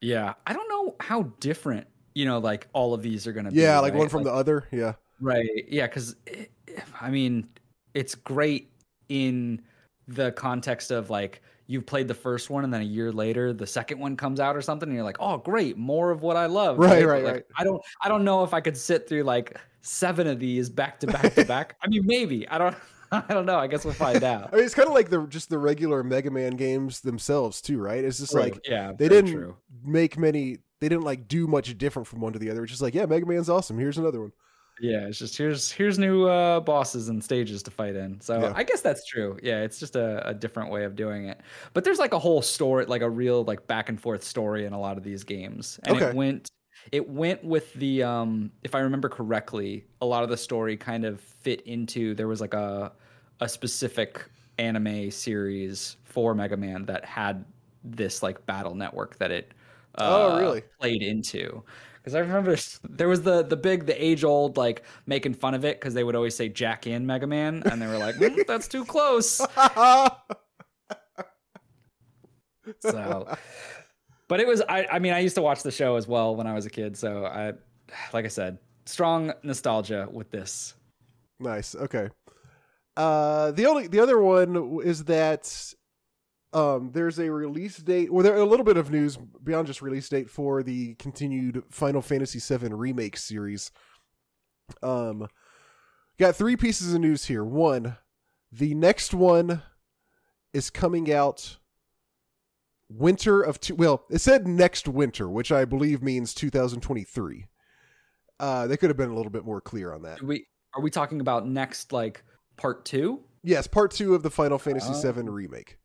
Yeah, 0.00 0.34
I 0.46 0.52
don't 0.52 0.68
know 0.68 0.96
how 1.00 1.22
different 1.40 1.86
you 2.14 2.24
know 2.24 2.38
like 2.38 2.68
all 2.72 2.94
of 2.94 3.02
these 3.02 3.26
are 3.26 3.32
gonna 3.32 3.50
be. 3.50 3.60
Yeah, 3.60 3.78
like 3.80 3.92
right? 3.92 4.00
one 4.00 4.08
from 4.08 4.24
the 4.24 4.32
other. 4.32 4.66
Yeah. 4.72 4.94
Right. 5.20 5.66
Yeah, 5.68 5.86
because 5.86 6.16
I 7.00 7.10
mean, 7.10 7.48
it's 7.94 8.14
great 8.14 8.72
in 9.08 9.62
the 10.08 10.32
context 10.32 10.90
of 10.90 11.10
like 11.10 11.42
you've 11.66 11.86
played 11.86 12.08
the 12.08 12.14
first 12.14 12.50
one 12.50 12.64
and 12.64 12.74
then 12.74 12.80
a 12.80 12.84
year 12.84 13.12
later 13.12 13.52
the 13.52 13.66
second 13.66 14.00
one 14.00 14.16
comes 14.16 14.40
out 14.40 14.56
or 14.56 14.62
something 14.62 14.88
and 14.88 14.96
you're 14.96 15.04
like, 15.04 15.18
"Oh, 15.20 15.36
great, 15.36 15.76
more 15.76 16.10
of 16.10 16.22
what 16.22 16.36
I 16.36 16.46
love." 16.46 16.78
Right, 16.78 17.06
right, 17.06 17.22
like, 17.22 17.34
right. 17.34 17.44
I 17.56 17.64
don't 17.64 17.82
I 18.02 18.08
don't 18.08 18.24
know 18.24 18.42
if 18.42 18.54
I 18.54 18.60
could 18.60 18.76
sit 18.76 19.08
through 19.08 19.24
like 19.24 19.56
7 19.82 20.26
of 20.26 20.38
these 20.38 20.68
back 20.68 20.98
to 21.00 21.06
back 21.06 21.34
to 21.34 21.44
back. 21.46 21.76
I 21.82 21.88
mean, 21.88 22.02
maybe. 22.06 22.48
I 22.48 22.58
don't 22.58 22.76
I 23.28 23.34
don't 23.34 23.46
know. 23.46 23.58
I 23.58 23.66
guess 23.66 23.84
we'll 23.84 23.94
find 23.94 24.22
out. 24.22 24.50
I 24.52 24.56
mean, 24.56 24.64
it's 24.64 24.74
kind 24.74 24.88
of 24.88 24.94
like 24.94 25.10
the 25.10 25.26
just 25.26 25.48
the 25.50 25.58
regular 25.58 26.02
Mega 26.02 26.30
Man 26.30 26.52
games 26.52 27.00
themselves 27.00 27.60
too, 27.60 27.78
right? 27.80 28.04
It's 28.04 28.18
just 28.18 28.34
like 28.34 28.60
yeah, 28.68 28.92
they 28.96 29.08
didn't 29.08 29.32
true. 29.32 29.56
make 29.84 30.16
many. 30.18 30.58
They 30.80 30.88
didn't 30.88 31.04
like 31.04 31.28
do 31.28 31.46
much 31.46 31.76
different 31.76 32.06
from 32.08 32.20
one 32.20 32.32
to 32.32 32.38
the 32.38 32.50
other. 32.50 32.62
It's 32.62 32.70
just 32.72 32.82
like, 32.82 32.94
yeah, 32.94 33.06
Mega 33.06 33.26
Man's 33.26 33.50
awesome. 33.50 33.78
Here's 33.78 33.98
another 33.98 34.20
one. 34.20 34.32
Yeah, 34.80 35.06
it's 35.08 35.18
just 35.18 35.36
here's 35.36 35.70
here's 35.70 35.98
new 35.98 36.26
uh, 36.26 36.60
bosses 36.60 37.10
and 37.10 37.22
stages 37.22 37.62
to 37.64 37.70
fight 37.70 37.96
in. 37.96 38.18
So 38.20 38.40
Yeah. 38.40 38.52
I 38.56 38.62
guess 38.62 38.80
that's 38.80 39.04
true. 39.06 39.38
Yeah, 39.42 39.60
it's 39.60 39.78
just 39.78 39.94
a, 39.94 40.26
a 40.26 40.32
different 40.32 40.70
way 40.70 40.84
of 40.84 40.96
doing 40.96 41.26
it. 41.26 41.40
But 41.74 41.84
there's 41.84 41.98
like 41.98 42.14
a 42.14 42.18
whole 42.18 42.40
story, 42.40 42.86
like 42.86 43.02
a 43.02 43.10
real 43.10 43.44
like 43.44 43.66
back 43.66 43.90
and 43.90 44.00
forth 44.00 44.24
story 44.24 44.64
in 44.64 44.72
a 44.72 44.80
lot 44.80 44.96
of 44.96 45.02
these 45.02 45.22
games, 45.22 45.78
and 45.84 45.96
Okay. 45.96 46.06
it 46.06 46.14
went 46.14 46.50
it 46.92 47.08
went 47.08 47.44
with 47.44 47.72
the 47.74 48.02
um 48.02 48.50
if 48.62 48.74
I 48.74 48.80
remember 48.80 49.08
correctly, 49.08 49.84
a 50.00 50.06
lot 50.06 50.22
of 50.24 50.28
the 50.30 50.36
story 50.36 50.76
kind 50.76 51.04
of 51.04 51.20
fit 51.20 51.62
into 51.62 52.14
there 52.14 52.28
was 52.28 52.40
like 52.40 52.54
a 52.54 52.92
a 53.40 53.48
specific 53.48 54.24
anime 54.58 55.10
series 55.10 55.96
for 56.04 56.34
Mega 56.34 56.56
Man 56.56 56.84
that 56.86 57.04
had 57.04 57.44
this 57.84 58.22
like 58.22 58.44
battle 58.46 58.74
network 58.74 59.16
that 59.18 59.30
it 59.30 59.52
uh, 59.96 60.04
Oh, 60.04 60.38
really? 60.38 60.62
played 60.80 61.02
into. 61.02 61.62
Because 61.98 62.14
I 62.14 62.20
remember 62.20 62.56
there 62.88 63.08
was 63.08 63.22
the 63.22 63.42
the 63.42 63.56
big 63.56 63.86
the 63.86 64.02
age 64.04 64.24
old 64.24 64.56
like 64.56 64.82
making 65.06 65.34
fun 65.34 65.54
of 65.54 65.64
it 65.64 65.78
because 65.80 65.94
they 65.94 66.04
would 66.04 66.16
always 66.16 66.34
say 66.34 66.48
Jack 66.48 66.86
in 66.86 67.06
Mega 67.06 67.26
Man 67.26 67.62
and 67.66 67.80
they 67.80 67.86
were 67.86 67.98
like 67.98 68.16
"Mm, 68.16 68.40
that's 68.46 68.68
too 68.68 68.84
close. 68.84 69.40
So, 72.80 73.26
but 74.30 74.38
it 74.38 74.46
was 74.46 74.62
I 74.68 74.86
I 74.90 74.98
mean 75.00 75.12
I 75.12 75.18
used 75.18 75.34
to 75.34 75.42
watch 75.42 75.64
the 75.64 75.72
show 75.72 75.96
as 75.96 76.06
well 76.06 76.36
when 76.36 76.46
I 76.46 76.54
was 76.54 76.64
a 76.64 76.70
kid. 76.70 76.96
So 76.96 77.26
I 77.26 77.52
like 78.14 78.24
I 78.24 78.28
said 78.28 78.58
strong 78.86 79.32
nostalgia 79.42 80.08
with 80.10 80.30
this. 80.30 80.74
Nice. 81.40 81.74
Okay. 81.74 82.08
Uh, 82.96 83.50
the 83.50 83.66
only 83.66 83.88
the 83.88 83.98
other 83.98 84.20
one 84.20 84.80
is 84.84 85.04
that 85.04 85.74
um, 86.52 86.90
there's 86.92 87.18
a 87.18 87.30
release 87.30 87.78
date, 87.78 88.08
or 88.08 88.22
there 88.22 88.36
a 88.36 88.44
little 88.44 88.64
bit 88.64 88.76
of 88.76 88.90
news 88.90 89.16
beyond 89.42 89.66
just 89.66 89.82
release 89.82 90.08
date 90.08 90.30
for 90.30 90.62
the 90.62 90.94
continued 90.94 91.64
Final 91.68 92.02
Fantasy 92.02 92.38
VII 92.38 92.68
remake 92.68 93.16
series. 93.16 93.72
Um, 94.82 95.26
got 96.18 96.36
three 96.36 96.56
pieces 96.56 96.94
of 96.94 97.00
news 97.00 97.24
here. 97.24 97.44
One, 97.44 97.96
the 98.52 98.74
next 98.74 99.12
one 99.12 99.62
is 100.52 100.70
coming 100.70 101.12
out 101.12 101.56
winter 102.90 103.40
of 103.42 103.60
two. 103.60 103.74
Well, 103.74 104.04
it 104.10 104.20
said 104.20 104.46
next 104.46 104.88
winter, 104.88 105.28
which 105.30 105.50
I 105.52 105.64
believe 105.64 106.02
means 106.02 106.34
2023. 106.34 107.46
Uh, 108.38 108.66
they 108.66 108.76
could 108.76 108.90
have 108.90 108.96
been 108.96 109.10
a 109.10 109.14
little 109.14 109.30
bit 109.30 109.44
more 109.44 109.60
clear 109.60 109.92
on 109.92 110.02
that. 110.02 110.18
Do 110.18 110.26
we 110.26 110.46
are 110.74 110.82
we 110.82 110.90
talking 110.90 111.20
about 111.20 111.46
next 111.46 111.92
like 111.92 112.22
part 112.56 112.84
two? 112.84 113.20
Yes, 113.42 113.66
part 113.66 113.90
two 113.90 114.14
of 114.14 114.22
the 114.22 114.30
Final 114.30 114.58
Fantasy 114.58 114.92
Oh. 114.92 115.12
VII 115.12 115.22
remake. 115.28 115.78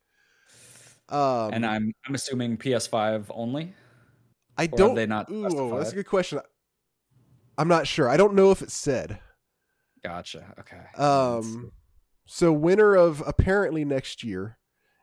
Um, 1.08 1.52
and 1.52 1.64
I'm 1.64 1.92
I'm 2.06 2.14
assuming 2.14 2.56
PS5 2.56 3.26
only. 3.30 3.74
I 4.58 4.66
don't. 4.66 4.94
they 4.94 5.06
not 5.06 5.30
ooh, 5.30 5.76
that's 5.78 5.92
a 5.92 5.94
good 5.94 6.06
question. 6.06 6.40
I'm 7.58 7.68
not 7.68 7.86
sure. 7.86 8.08
I 8.08 8.16
don't 8.16 8.34
know 8.34 8.50
if 8.50 8.62
it 8.62 8.70
said. 8.70 9.20
Gotcha. 10.02 10.54
Okay. 10.60 11.02
Um, 11.02 11.72
so 12.26 12.52
winter 12.52 12.94
of 12.94 13.22
apparently 13.26 13.84
next 13.84 14.22
year, 14.24 14.58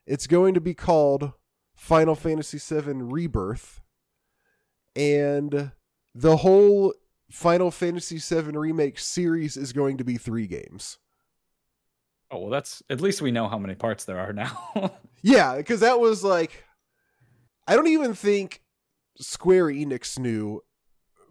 it's 0.06 0.28
going 0.28 0.54
to 0.56 0.62
be 0.62 0.74
called 0.74 1.32
Final 1.84 2.16
Fantasy 2.16 2.60
VII 2.60 2.94
Rebirth, 2.94 3.82
and 4.96 5.72
the 6.16 6.38
whole 6.38 6.94
Final 7.30 7.72
Fantasy 7.72 8.20
VII 8.20 8.58
remake 8.58 8.98
series 8.98 9.58
is 9.58 9.74
going 9.74 9.98
to 9.98 10.06
be 10.06 10.16
three 10.16 10.48
games. 10.48 10.98
oh 12.32 12.40
well, 12.40 12.50
that's 12.50 12.82
at 12.90 13.02
least 13.02 13.22
we 13.22 13.32
know 13.32 13.50
how 13.50 13.58
many 13.58 13.76
parts 13.76 14.06
there 14.06 14.18
are 14.18 14.32
now. 14.32 14.60
Yeah, 15.26 15.58
because 15.58 15.82
that 15.82 16.00
was 16.00 16.24
like, 16.24 16.64
I 17.68 17.76
don't 17.76 17.88
even 17.88 18.14
think 18.14 18.62
Square 19.18 19.68
Enix 19.68 20.18
knew 20.20 20.62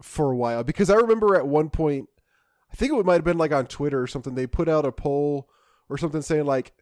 for 0.03 0.31
a 0.31 0.35
while. 0.35 0.63
Because 0.63 0.89
I 0.89 0.95
remember 0.95 1.35
at 1.35 1.47
one 1.47 1.69
point, 1.69 2.09
I 2.71 2.75
think 2.75 2.91
it 2.91 3.05
might 3.05 3.13
have 3.15 3.23
been 3.23 3.37
like 3.39 3.51
on 3.51 3.65
Twitter 3.67 4.01
or 4.01 4.07
something. 4.07 4.33
They 4.33 4.47
put 4.47 4.67
out 4.67 4.85
a 4.85 4.91
poll 4.91 5.47
or 5.89 5.97
something 5.99 6.23
saying 6.23 6.45
like, 6.45 6.73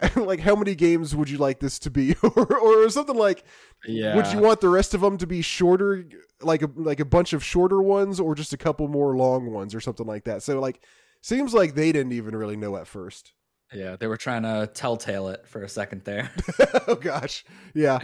like 0.16 0.40
how 0.40 0.54
many 0.54 0.74
games 0.74 1.14
would 1.14 1.28
you 1.28 1.38
like 1.38 1.60
this 1.60 1.78
to 1.80 1.90
be, 1.90 2.14
or 2.22 2.58
or 2.58 2.88
something 2.90 3.16
like, 3.16 3.44
yeah. 3.86 4.16
would 4.16 4.26
you 4.28 4.38
want 4.38 4.60
the 4.60 4.68
rest 4.68 4.94
of 4.94 5.00
them 5.00 5.18
to 5.18 5.26
be 5.26 5.42
shorter, 5.42 6.04
like 6.40 6.62
a 6.62 6.70
like 6.74 7.00
a 7.00 7.04
bunch 7.04 7.32
of 7.32 7.44
shorter 7.44 7.82
ones, 7.82 8.20
or 8.20 8.34
just 8.34 8.52
a 8.52 8.56
couple 8.56 8.88
more 8.88 9.16
long 9.16 9.50
ones, 9.50 9.74
or 9.74 9.80
something 9.80 10.06
like 10.06 10.24
that. 10.24 10.42
So 10.42 10.60
like, 10.60 10.80
seems 11.20 11.54
like 11.54 11.74
they 11.74 11.92
didn't 11.92 12.12
even 12.12 12.36
really 12.36 12.56
know 12.56 12.76
at 12.76 12.86
first. 12.86 13.32
Yeah, 13.72 13.96
they 13.96 14.08
were 14.08 14.16
trying 14.16 14.42
to 14.42 14.68
telltale 14.72 15.28
it 15.28 15.46
for 15.46 15.62
a 15.62 15.68
second 15.68 16.02
there. 16.04 16.30
oh 16.88 16.96
gosh 16.96 17.44
yeah 17.74 17.98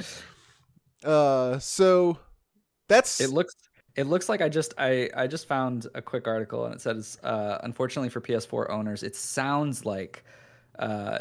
uh 1.04 1.58
so 1.58 2.18
that's 2.88 3.20
it 3.20 3.30
looks 3.30 3.54
it 3.96 4.06
looks 4.06 4.28
like 4.28 4.40
I 4.42 4.48
just 4.48 4.74
I 4.78 5.10
I 5.14 5.26
just 5.26 5.48
found 5.48 5.86
a 5.94 6.02
quick 6.02 6.26
article 6.26 6.64
and 6.64 6.74
it 6.74 6.80
says 6.80 7.18
uh 7.22 7.58
unfortunately 7.62 8.08
for 8.08 8.20
PS4 8.20 8.70
owners 8.70 9.02
it 9.02 9.16
sounds 9.16 9.84
like 9.84 10.24
uh 10.78 11.18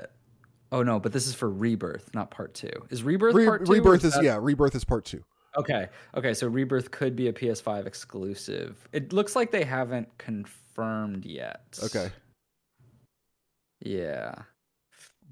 oh 0.75 0.83
no 0.83 0.99
but 0.99 1.11
this 1.13 1.25
is 1.25 1.33
for 1.33 1.49
Rebirth 1.49 2.13
not 2.13 2.29
part 2.29 2.53
2. 2.53 2.69
Is 2.91 3.01
Rebirth 3.03 3.33
Re- 3.33 3.45
part 3.45 3.65
2? 3.65 3.71
rebirth 3.71 4.03
is 4.03 4.13
that- 4.13 4.23
yeah 4.23 4.38
rebirth 4.39 4.75
is 4.75 4.83
part 4.83 5.05
two 5.05 5.23
Okay. 5.57 5.88
Okay, 6.17 6.33
so 6.33 6.49
Rebirth 6.49 6.91
could 6.91 7.15
be 7.15 7.29
a 7.29 7.31
PS5 7.33 7.85
exclusive. 7.88 8.89
It 8.91 9.13
looks 9.13 9.38
like 9.38 9.51
they 9.51 9.63
haven't 9.63 10.09
confirmed 10.17 11.23
yet. 11.25 11.79
okay 11.81 12.09
Yeah. 13.79 14.33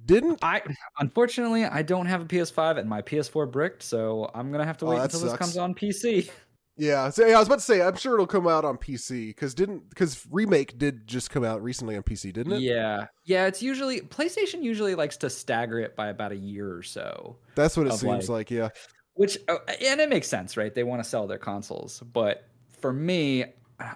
didn't 0.06 0.40
I 0.42 0.62
unfortunately 1.00 1.66
I 1.66 1.82
don't 1.82 2.06
have 2.06 2.22
a 2.22 2.26
PS5 2.26 2.78
and 2.78 2.90
my 2.90 3.02
PS4 3.02 3.52
bricked, 3.52 3.84
so 3.84 4.30
I'm 4.34 4.52
gonna 4.52 4.66
have 4.66 4.78
to 4.78 4.86
Oh, 4.86 4.90
wait 4.92 4.98
that 4.98 5.14
until 5.14 5.20
this 5.30 5.38
comes 5.38 5.58
on 5.58 5.74
PC. 5.76 6.30
yeah 6.76 7.10
so 7.10 7.26
yeah, 7.26 7.36
i 7.36 7.40
was 7.40 7.48
about 7.48 7.60
to 7.60 7.66
say 7.66 7.82
i'm 7.82 7.96
sure 7.96 8.16
it'll 8.16 8.26
come 8.26 8.48
out 8.48 8.66
on 8.66 8.78
pc 8.78 9.28
because 9.28 9.54
didn't 9.54 9.88
because 9.90 10.26
remake 10.32 10.78
did 10.78 11.06
just 11.06 11.30
come 11.30 11.44
out 11.44 11.62
recently 11.62 11.96
on 11.96 12.02
pc 12.02 12.34
didn't 12.34 12.54
it 12.54 12.62
Yeah, 12.62 13.08
yeah. 13.26 13.46
It's 13.46 13.62
usually 13.62 14.02
PlayStation 14.02 14.64
usually 14.64 14.96
likes 14.96 15.18
to 15.18 15.30
stagger 15.30 15.80
it 15.80 15.96
by 15.96 16.08
about 16.08 16.32
a 16.32 16.36
year 16.36 16.76
or 16.76 16.84
so, 16.84 17.38
that's 17.56 17.78
what 17.78 17.88
it 17.88 17.94
seems 17.94 18.30
like, 18.30 18.50
yeah 18.50 18.70
which 19.16 19.38
uh, 19.48 19.58
and 19.82 20.02
it 20.02 20.10
makes 20.10 20.28
sense, 20.28 20.58
right? 20.58 20.74
They 20.74 20.84
want 20.84 21.04
to 21.04 21.10
sell 21.10 21.28
their 21.28 21.38
consoles, 21.38 22.00
but 22.00 22.48
for 22.80 22.92
me, 22.92 23.46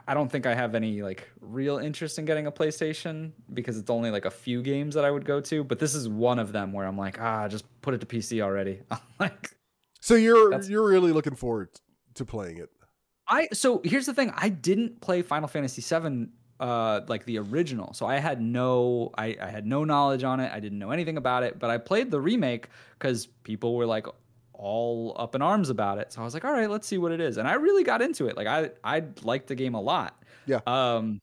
I 0.07 0.13
don't 0.13 0.31
think 0.31 0.45
I 0.45 0.53
have 0.53 0.75
any 0.75 1.01
like 1.01 1.29
real 1.39 1.77
interest 1.77 2.19
in 2.19 2.25
getting 2.25 2.47
a 2.47 2.51
PlayStation 2.51 3.31
because 3.53 3.77
it's 3.77 3.89
only 3.89 4.11
like 4.11 4.25
a 4.25 4.31
few 4.31 4.61
games 4.61 4.95
that 4.95 5.05
I 5.05 5.11
would 5.11 5.25
go 5.25 5.39
to. 5.41 5.63
But 5.63 5.79
this 5.79 5.95
is 5.95 6.09
one 6.09 6.39
of 6.39 6.51
them 6.51 6.73
where 6.73 6.85
I'm 6.85 6.97
like, 6.97 7.19
ah, 7.21 7.47
just 7.47 7.65
put 7.81 7.93
it 7.93 8.01
to 8.01 8.05
PC 8.05 8.41
already. 8.41 8.81
I'm 8.91 8.99
like, 9.19 9.51
so 10.01 10.15
you're 10.15 10.61
you're 10.61 10.87
really 10.87 11.11
looking 11.11 11.35
forward 11.35 11.69
to 12.17 12.25
playing 12.25 12.57
it 12.57 12.69
I 13.27 13.49
so 13.53 13.81
here's 13.83 14.05
the 14.05 14.13
thing. 14.13 14.31
I 14.35 14.49
didn't 14.49 15.01
play 15.01 15.21
Final 15.21 15.47
Fantasy 15.47 15.81
VII 15.81 16.27
uh 16.59 17.01
like 17.07 17.25
the 17.25 17.37
original. 17.37 17.93
So 17.93 18.05
I 18.05 18.17
had 18.17 18.41
no 18.41 19.11
I, 19.17 19.35
I 19.41 19.47
had 19.47 19.65
no 19.65 19.83
knowledge 19.83 20.23
on 20.23 20.39
it. 20.39 20.51
I 20.51 20.59
didn't 20.59 20.79
know 20.79 20.91
anything 20.91 21.17
about 21.17 21.43
it, 21.43 21.59
but 21.59 21.69
I 21.69 21.77
played 21.77 22.09
the 22.09 22.19
remake 22.19 22.69
because 22.97 23.27
people 23.43 23.75
were 23.75 23.85
like 23.85 24.07
all 24.53 25.15
up 25.19 25.35
in 25.35 25.41
arms 25.41 25.69
about 25.69 25.99
it. 25.99 26.11
So 26.11 26.21
I 26.21 26.23
was 26.23 26.33
like, 26.33 26.45
all 26.45 26.53
right, 26.53 26.69
let's 26.69 26.87
see 26.87 26.97
what 26.97 27.11
it 27.11 27.21
is. 27.21 27.37
And 27.37 27.47
I 27.47 27.53
really 27.53 27.83
got 27.83 28.01
into 28.01 28.27
it. 28.27 28.37
Like 28.37 28.47
I 28.47 28.71
I 28.83 29.03
liked 29.23 29.47
the 29.47 29.55
game 29.55 29.75
a 29.75 29.81
lot. 29.81 30.23
Yeah. 30.45 30.61
Um 30.65 31.19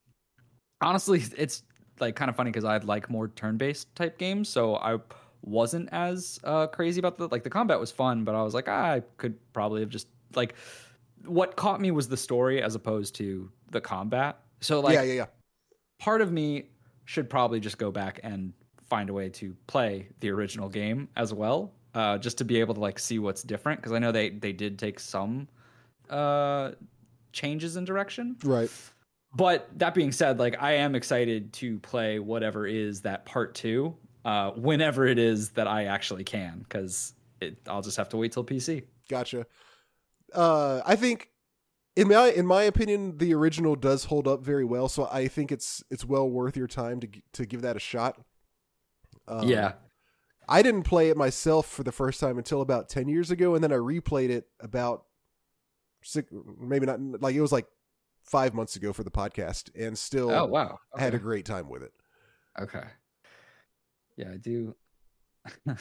honestly, 0.81 1.23
it's 1.37 1.63
like 2.01 2.17
kind 2.17 2.29
of 2.29 2.37
funny 2.37 2.51
because 2.51 2.65
I 2.65 2.77
like 2.79 3.09
more 3.09 3.29
turn-based 3.29 3.95
type 3.95 4.19
games, 4.19 4.49
so 4.49 4.77
I 4.77 4.99
wasn't 5.43 5.89
as 5.93 6.41
uh, 6.43 6.67
crazy 6.67 6.99
about 6.99 7.19
the 7.19 7.29
like 7.29 7.45
the 7.45 7.51
combat 7.51 7.79
was 7.79 7.93
fun, 7.93 8.25
but 8.25 8.35
I 8.35 8.43
was 8.43 8.53
like, 8.55 8.69
ah, 8.69 8.93
I 8.93 9.03
could 9.17 9.37
probably 9.53 9.81
have 9.81 9.91
just 9.91 10.09
like 10.37 10.55
what 11.27 11.57
caught 11.57 11.81
me 11.81 11.91
was 11.91 12.09
the 12.09 12.17
story 12.17 12.63
as 12.63 12.75
opposed 12.75 13.15
to 13.17 13.51
the 13.71 13.81
combat. 13.81 14.41
So 14.61 14.81
like 14.81 14.95
yeah 14.95 15.03
yeah 15.03 15.15
yeah 15.15 15.27
part 15.99 16.21
of 16.21 16.33
me 16.33 16.69
should 17.05 17.29
probably 17.29 17.61
just 17.61 17.79
go 17.79 17.91
back 17.91 18.21
and 18.23 18.53
find 18.89 19.11
a 19.11 19.13
way 19.13 19.29
to 19.29 19.57
play 19.67 20.09
the 20.21 20.31
original 20.31 20.69
game 20.69 21.09
as 21.17 21.33
well, 21.33 21.73
uh, 21.95 22.19
just 22.19 22.39
to 22.39 22.45
be 22.45 22.61
able 22.61 22.75
to 22.75 22.81
like 22.81 22.99
see 22.99 23.19
what's 23.19 23.43
different 23.43 23.81
because 23.81 23.93
I 23.93 23.99
know 23.99 24.13
they 24.13 24.31
they 24.31 24.53
did 24.53 24.79
take 24.79 25.01
some 25.01 25.49
uh, 26.11 26.73
changes 27.33 27.77
in 27.77 27.85
direction. 27.85 28.37
right 28.45 28.71
But 29.35 29.69
that 29.79 29.95
being 29.95 30.13
said, 30.13 30.39
like 30.39 30.63
I 30.63 30.73
am 30.75 30.95
excited 30.95 31.53
to 31.55 31.79
play 31.81 32.19
whatever 32.19 32.67
is 32.67 33.01
that 33.03 33.25
part 33.25 33.55
two, 33.55 33.97
uh, 34.25 34.51
whenever 34.53 35.07
it 35.07 35.19
is 35.19 35.51
that 35.51 35.67
I 35.67 35.87
actually 35.87 36.25
can, 36.25 36.61
because 36.61 37.15
I'll 37.67 37.83
just 37.83 37.97
have 37.97 38.09
to 38.11 38.17
wait 38.17 38.33
till 38.33 38.45
PC. 38.45 38.85
Gotcha. 39.09 39.47
Uh, 40.35 40.83
I 40.85 40.97
think, 40.97 41.31
in 41.97 42.09
my 42.09 42.29
in 42.29 42.47
my 42.47 42.65
opinion, 42.65 43.19
the 43.19 43.33
original 43.35 43.77
does 43.77 44.05
hold 44.07 44.27
up 44.27 44.43
very 44.43 44.65
well. 44.65 44.89
So 44.89 45.09
I 45.11 45.29
think 45.29 45.53
it's 45.53 45.83
it's 45.91 46.05
well 46.05 46.29
worth 46.29 46.57
your 46.57 46.67
time 46.67 47.01
to 47.01 47.09
to 47.35 47.47
give 47.47 47.63
that 47.63 47.77
a 47.77 47.81
shot. 47.81 48.19
Um, 49.29 49.49
yeah, 49.49 49.75
I 50.49 50.63
didn't 50.63 50.83
play 50.83 51.09
it 51.11 51.17
myself 51.17 51.67
for 51.69 51.83
the 51.85 51.93
first 51.93 52.21
time 52.21 52.37
until 52.39 52.61
about 52.61 52.89
ten 52.89 53.09
years 53.09 53.31
ago, 53.31 53.55
and 53.55 53.63
then 53.63 53.73
I 53.73 53.77
replayed 53.77 54.31
it 54.31 54.47
about 54.61 55.05
six, 56.03 56.31
maybe 56.59 56.87
not 56.87 57.01
like 57.23 57.35
it 57.35 57.41
was 57.41 57.53
like 57.53 57.67
five 58.25 58.55
months 58.55 58.75
ago 58.77 58.93
for 58.93 59.05
the 59.05 59.11
podcast, 59.11 59.71
and 59.79 59.97
still 59.97 60.31
Oh 60.31 60.47
wow. 60.47 60.79
had 60.99 61.15
a 61.15 61.19
great 61.19 61.45
time 61.47 61.69
with 61.69 61.83
it. 61.83 61.93
Okay. 62.61 62.85
Yeah, 64.17 64.31
I 64.33 64.37
do. 64.37 64.75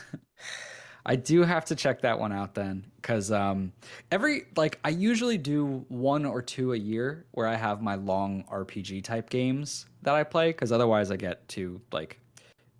I 1.06 1.16
do 1.16 1.44
have 1.44 1.66
to 1.66 1.76
check 1.76 2.02
that 2.02 2.18
one 2.18 2.32
out 2.32 2.56
then, 2.56 2.86
because 2.98 3.32
um, 3.32 3.74
every 4.12 4.46
like 4.56 4.80
I 4.86 4.89
usually 4.89 5.38
do 5.38 5.86
one 5.89 6.26
or 6.26 6.42
two 6.42 6.74
a 6.74 6.78
year 6.78 7.26
where 7.32 7.48
I 7.48 7.56
have 7.56 7.82
my 7.82 7.96
long 7.96 8.46
RPG 8.52 9.04
type 9.04 9.30
games 9.30 9.86
that 10.04 10.16
I 10.16 10.24
play, 10.24 10.50
because 10.50 10.72
otherwise 10.72 11.12
I 11.12 11.18
get 11.18 11.48
too 11.48 11.82
like 11.92 12.20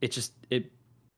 it 0.02 0.12
just 0.12 0.34
it 0.50 0.72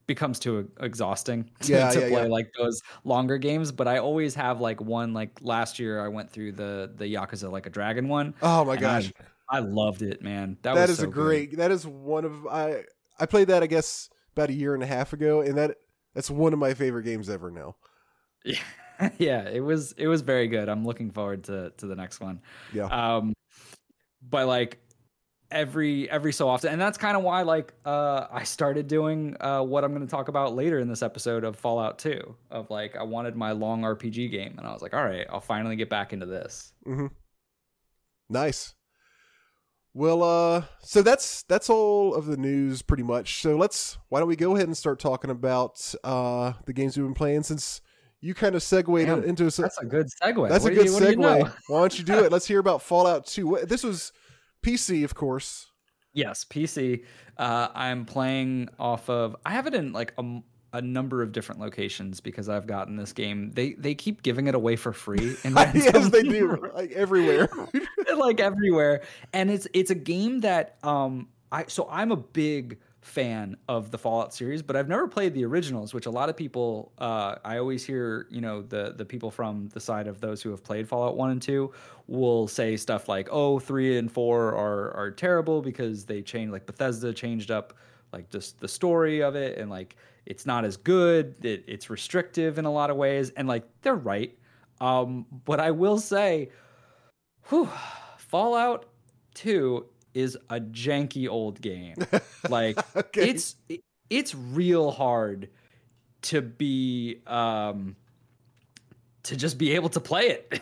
becomes 0.08 0.40
too 0.40 0.70
exhausting 0.80 1.50
to, 1.62 1.72
Yeah, 1.74 1.90
to 1.90 2.00
yeah, 2.02 2.10
play 2.10 2.24
yeah. 2.24 2.28
like 2.28 2.52
those 2.58 2.82
longer 3.04 3.38
games. 3.38 3.72
But 3.72 3.88
I 3.88 4.00
always 4.00 4.34
have 4.36 4.60
like 4.60 4.82
one 4.82 5.14
like 5.14 5.32
last 5.42 5.78
year 5.80 6.04
I 6.04 6.08
went 6.08 6.32
through 6.32 6.54
the 6.54 6.92
the 6.96 7.06
Yakuza 7.06 7.52
like 7.52 7.68
a 7.68 7.70
dragon 7.72 8.08
one. 8.08 8.34
Oh 8.42 8.66
my 8.66 8.78
gosh, 8.78 9.12
I 9.50 9.60
loved 9.60 10.02
it, 10.02 10.24
man. 10.24 10.58
That, 10.64 10.74
that 10.74 10.82
was 10.82 10.92
is 10.92 10.98
so 10.98 11.04
a 11.04 11.08
good. 11.08 11.14
great. 11.14 11.58
That 11.58 11.72
is 11.72 11.86
one 11.86 12.26
of 12.26 12.48
I 12.48 12.84
I 13.20 13.28
played 13.28 13.50
that 13.50 13.62
I 13.62 13.68
guess 13.68 14.10
about 14.36 14.50
a 14.50 14.54
year 14.54 14.74
and 14.74 14.84
a 14.84 14.88
half 14.88 15.14
ago, 15.14 15.42
and 15.42 15.58
that 15.58 15.78
that's 16.16 16.32
one 16.32 16.54
of 16.54 16.60
my 16.60 16.74
favorite 16.74 17.04
games 17.04 17.30
ever 17.30 17.52
now. 17.52 17.76
Yeah. 18.44 18.60
yeah, 19.18 19.48
it 19.48 19.60
was 19.60 19.92
it 19.94 20.08
was 20.08 20.22
very 20.22 20.48
good. 20.48 20.70
I'm 20.70 20.86
looking 20.86 21.12
forward 21.12 21.44
to 21.46 21.72
to 21.78 21.86
the 21.86 21.96
next 21.96 22.20
one. 22.22 22.42
Yeah. 22.74 22.86
Um 22.86 23.34
but 24.28 24.48
like 24.48 24.80
every 25.52 26.10
every 26.10 26.34
so 26.34 26.48
often 26.50 26.72
and 26.72 26.82
that's 26.82 26.98
kind 26.98 27.16
of 27.16 27.22
why 27.24 27.42
like 27.44 27.74
uh 27.86 28.28
I 28.32 28.44
started 28.44 28.88
doing 28.88 29.36
uh 29.42 29.62
what 29.62 29.84
I'm 29.84 29.94
going 29.94 30.06
to 30.06 30.10
talk 30.10 30.28
about 30.28 30.56
later 30.56 30.80
in 30.80 30.88
this 30.88 31.04
episode 31.04 31.44
of 31.44 31.56
Fallout 31.56 32.00
2 32.00 32.36
of 32.50 32.70
like 32.72 32.96
I 32.96 33.04
wanted 33.04 33.36
my 33.36 33.52
long 33.52 33.82
RPG 33.82 34.32
game 34.32 34.56
and 34.58 34.66
I 34.66 34.72
was 34.74 34.82
like 34.82 34.94
all 34.94 35.04
right, 35.04 35.28
I'll 35.30 35.42
finally 35.42 35.76
get 35.76 35.90
back 35.90 36.14
into 36.14 36.26
this. 36.26 36.72
Mhm. 36.88 37.12
Nice. 38.30 38.75
Well, 39.98 40.24
uh, 40.24 40.64
so 40.82 41.02
that's 41.02 41.44
that's 41.44 41.70
all 41.70 42.14
of 42.16 42.26
the 42.26 42.36
news 42.36 42.82
pretty 42.82 43.04
much. 43.04 43.42
So 43.42 43.56
let's 43.56 43.98
why 44.10 44.20
don't 44.20 44.28
we 44.28 44.36
go 44.36 44.54
ahead 44.54 44.68
and 44.68 44.76
start 44.76 45.00
talking 45.00 45.30
about 45.32 45.96
uh 46.04 46.52
the 46.66 46.74
games 46.74 46.98
we've 46.98 47.06
been 47.06 47.14
playing 47.14 47.44
since 47.44 47.80
you 48.20 48.34
kind 48.34 48.56
of 48.56 48.62
segued 48.62 48.88
Damn, 49.06 49.24
into 49.24 49.44
a, 49.48 49.50
That's 49.52 49.78
a 49.80 49.86
good 49.86 50.08
segue. 50.22 50.50
that's 50.50 50.64
What 50.66 50.74
a 50.74 50.76
good 50.76 50.88
you- 50.88 51.00
do 51.00 51.06
you 51.12 51.16
segue. 51.16 51.18
know? 51.18 51.50
Why 51.68 51.80
don't 51.80 51.98
you 51.98 52.04
do 52.04 52.24
it? 52.26 52.32
Let's 52.32 52.46
hear 52.46 52.60
about 52.60 52.82
Fallout 52.82 53.26
2. 53.26 53.60
This 53.68 53.84
was 53.84 54.12
PC, 54.64 55.04
of 55.06 55.14
course. 55.16 55.68
Yes, 56.12 56.44
PC. 56.44 57.04
Uh, 57.38 57.68
I'm 57.76 58.04
playing 58.06 58.68
off 58.80 59.10
of. 59.10 59.36
I 59.46 59.52
have 59.52 59.68
it 59.68 59.76
in 59.76 59.94
like 59.94 60.14
a, 60.18 60.40
a 60.76 60.82
number 60.82 61.22
of 61.22 61.32
different 61.32 61.62
locations 61.62 62.20
because 62.20 62.50
I've 62.50 62.68
gotten 62.68 62.98
this 62.98 63.14
game. 63.14 63.52
They 63.52 63.74
they 63.74 63.96
keep 63.96 64.24
giving 64.24 64.48
it 64.48 64.56
away 64.56 64.76
for 64.76 64.92
free. 64.92 65.36
In 65.44 65.54
yes, 65.74 66.10
they 66.10 66.24
do. 66.24 66.70
Like 66.76 66.92
everywhere. 66.92 67.50
like 68.18 68.40
everywhere, 68.40 69.04
and 69.32 69.50
it's 69.50 69.68
it's 69.74 69.92
a 69.92 69.96
game 69.96 70.42
that 70.42 70.78
um 70.84 71.30
I 71.52 71.66
so 71.68 71.88
I'm 71.90 72.12
a 72.12 72.18
big 72.18 72.80
fan 73.02 73.56
of 73.70 73.92
the 73.92 73.98
Fallout 73.98 74.34
series, 74.34 74.62
but 74.62 74.76
I've 74.76 74.90
never 74.90 75.08
played 75.08 75.34
the 75.34 75.46
originals, 75.46 75.94
which 75.94 76.06
a 76.06 76.10
lot 76.10 76.28
of 76.28 76.36
people 76.36 76.92
uh, 76.98 77.36
I 77.46 77.60
always 77.60 77.86
hear, 77.86 78.28
you 78.30 78.42
know, 78.42 78.62
the 78.62 78.94
the 78.98 79.06
people 79.06 79.32
from 79.32 79.70
the 79.70 79.80
side 79.80 80.08
of 80.08 80.20
those 80.20 80.42
who 80.42 80.50
have 80.50 80.64
played 80.64 80.88
Fallout 80.90 81.16
1 81.16 81.30
and 81.32 81.42
2 81.42 81.72
will 82.08 82.48
say 82.48 82.76
stuff 82.76 83.08
like, 83.08 83.30
"Oh, 83.32 83.60
3 83.60 83.98
and 83.98 84.12
4 84.12 84.54
are 84.54 84.92
are 84.92 85.12
terrible 85.12 85.62
because 85.62 86.06
they 86.06 86.22
changed 86.22 86.52
like 86.52 86.66
Bethesda 86.66 87.14
changed 87.14 87.52
up 87.52 87.74
like 88.12 88.30
just 88.30 88.60
the 88.60 88.68
story 88.68 89.22
of 89.22 89.36
it 89.36 89.58
and 89.58 89.70
like 89.70 89.96
it's 90.26 90.46
not 90.46 90.66
as 90.66 90.78
good, 90.78 91.44
it, 91.46 91.64
it's 91.68 91.90
restrictive 91.90 92.58
in 92.58 92.66
a 92.66 92.72
lot 92.72 92.90
of 92.90 92.98
ways." 92.98 93.30
And 93.32 93.48
like 93.48 93.64
they're 93.82 93.96
right. 93.96 94.38
Um 94.82 95.26
but 95.46 95.60
I 95.60 95.72
will 95.72 96.00
say 96.00 96.50
whew, 97.50 97.70
Fallout 98.18 98.86
2 99.36 99.86
is 100.14 100.38
a 100.50 100.60
janky 100.60 101.28
old 101.30 101.62
game. 101.62 101.96
Like 102.50 102.78
Okay. 102.96 103.30
it's 103.30 103.56
it- 103.70 103.82
it's 104.10 104.36
real 104.36 104.92
hard 104.92 105.50
to 106.24 106.42
be 106.42 107.22
um 107.26 107.96
to 109.24 109.36
just 109.36 109.58
be 109.58 109.72
able 109.74 109.90
to 109.90 110.00
play 110.00 110.28
it 110.30 110.62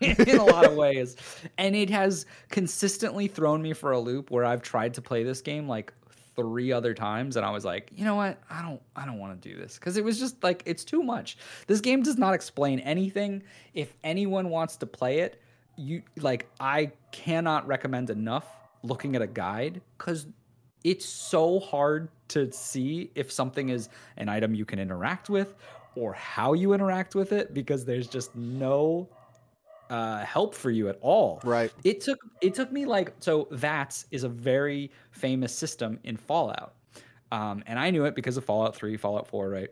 in 0.00 0.38
a 0.38 0.44
lot 0.44 0.64
of 0.66 0.74
ways. 0.74 1.16
And 1.58 1.74
it 1.74 1.90
has 1.90 2.24
consistently 2.50 3.26
thrown 3.26 3.60
me 3.62 3.72
for 3.72 3.90
a 3.90 3.98
loop 3.98 4.30
where 4.30 4.44
I've 4.44 4.62
tried 4.62 4.94
to 4.94 5.02
play 5.02 5.24
this 5.24 5.40
game 5.40 5.68
like 5.68 5.92
three 6.36 6.72
other 6.72 6.94
times 6.94 7.36
and 7.36 7.44
I 7.44 7.50
was 7.50 7.64
like, 7.64 7.90
"You 7.94 8.04
know 8.04 8.14
what? 8.14 8.38
I 8.50 8.62
don't 8.62 8.80
I 8.96 9.06
don't 9.06 9.18
want 9.18 9.40
to 9.40 9.48
do 9.48 9.56
this." 9.56 9.78
Cuz 9.78 9.96
it 9.96 10.04
was 10.04 10.18
just 10.18 10.42
like 10.42 10.62
it's 10.66 10.84
too 10.84 11.02
much. 11.02 11.36
This 11.66 11.80
game 11.80 12.02
does 12.02 12.18
not 12.18 12.34
explain 12.34 12.80
anything. 12.80 13.42
If 13.74 13.94
anyone 14.02 14.50
wants 14.50 14.76
to 14.78 14.86
play 14.86 15.20
it, 15.20 15.40
you 15.76 16.02
like 16.16 16.48
I 16.60 16.92
cannot 17.12 17.66
recommend 17.66 18.10
enough 18.10 18.46
looking 18.82 19.16
at 19.16 19.22
a 19.22 19.26
guide 19.26 19.80
cuz 19.98 20.26
it's 20.84 21.06
so 21.06 21.58
hard 21.60 22.08
to 22.28 22.52
see 22.52 23.10
if 23.14 23.32
something 23.32 23.70
is 23.70 23.88
an 24.18 24.28
item 24.28 24.54
you 24.54 24.64
can 24.64 24.78
interact 24.78 25.30
with 25.30 25.54
or 25.96 26.12
how 26.12 26.52
you 26.52 26.72
interact 26.72 27.14
with 27.14 27.32
it 27.32 27.54
because 27.54 27.84
there's 27.84 28.08
just 28.08 28.34
no 28.34 29.08
uh, 29.94 30.24
help 30.24 30.56
for 30.56 30.72
you 30.72 30.88
at 30.88 30.98
all. 31.00 31.40
right. 31.44 31.72
It 31.84 32.00
took 32.00 32.18
it 32.40 32.52
took 32.52 32.72
me 32.72 32.84
like 32.84 33.14
so 33.20 33.46
VATS 33.52 34.06
is 34.10 34.24
a 34.24 34.28
very 34.28 34.90
famous 35.12 35.56
system 35.56 36.00
in 36.02 36.16
Fallout. 36.16 36.74
Um, 37.30 37.62
and 37.66 37.78
I 37.78 37.90
knew 37.90 38.04
it 38.04 38.16
because 38.16 38.36
of 38.36 38.44
Fallout 38.44 38.74
3, 38.74 38.96
Fallout 38.96 39.28
4, 39.28 39.48
right? 39.48 39.68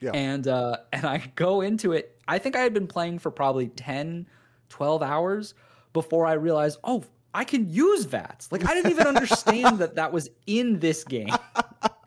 Yeah. 0.00 0.12
And 0.14 0.48
uh 0.48 0.78
and 0.94 1.04
I 1.04 1.18
go 1.34 1.60
into 1.60 1.92
it. 1.92 2.18
I 2.26 2.38
think 2.38 2.56
I 2.56 2.60
had 2.60 2.72
been 2.72 2.86
playing 2.86 3.18
for 3.18 3.30
probably 3.30 3.68
10, 3.68 4.26
12 4.70 5.02
hours 5.02 5.52
before 5.92 6.24
I 6.24 6.32
realized, 6.34 6.78
"Oh, 6.82 7.04
I 7.34 7.44
can 7.44 7.68
use 7.68 8.06
VATS." 8.06 8.50
Like 8.50 8.64
I 8.66 8.72
didn't 8.72 8.92
even 8.92 9.06
understand 9.14 9.80
that 9.80 9.96
that 9.96 10.10
was 10.10 10.30
in 10.46 10.78
this 10.78 11.04
game. 11.04 11.34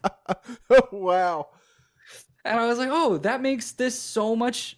wow. 0.92 1.50
And 2.44 2.60
I 2.60 2.66
was 2.66 2.80
like, 2.80 2.90
"Oh, 2.92 3.18
that 3.20 3.42
makes 3.42 3.74
this 3.74 4.00
so 4.00 4.36
much 4.36 4.78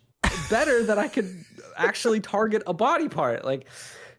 better 0.50 0.84
that 0.84 0.98
I 0.98 1.08
could 1.08 1.46
actually 1.78 2.20
target 2.20 2.64
a 2.68 2.74
body 2.74 3.10
part." 3.10 3.46
Like 3.46 3.68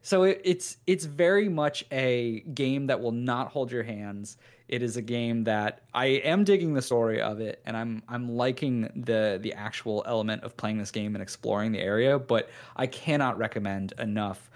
so 0.02 0.24
it, 0.24 0.40
it's 0.44 0.76
it's 0.86 1.06
very 1.06 1.48
much 1.48 1.84
a 1.90 2.40
game 2.40 2.86
that 2.88 3.00
will 3.00 3.12
not 3.12 3.48
hold 3.48 3.72
your 3.72 3.82
hands. 3.82 4.36
It 4.68 4.82
is 4.82 4.96
a 4.96 5.02
game 5.02 5.44
that 5.44 5.82
I 5.92 6.06
am 6.06 6.44
digging 6.44 6.74
the 6.74 6.82
story 6.82 7.20
of 7.20 7.40
it 7.40 7.62
and 7.64 7.76
I'm 7.76 8.02
I'm 8.08 8.30
liking 8.36 8.90
the 8.94 9.38
the 9.40 9.54
actual 9.54 10.02
element 10.06 10.42
of 10.42 10.56
playing 10.56 10.78
this 10.78 10.90
game 10.90 11.14
and 11.14 11.22
exploring 11.22 11.72
the 11.72 11.80
area, 11.80 12.18
but 12.18 12.50
I 12.76 12.86
cannot 12.86 13.38
recommend 13.38 13.94
enough 13.98 14.50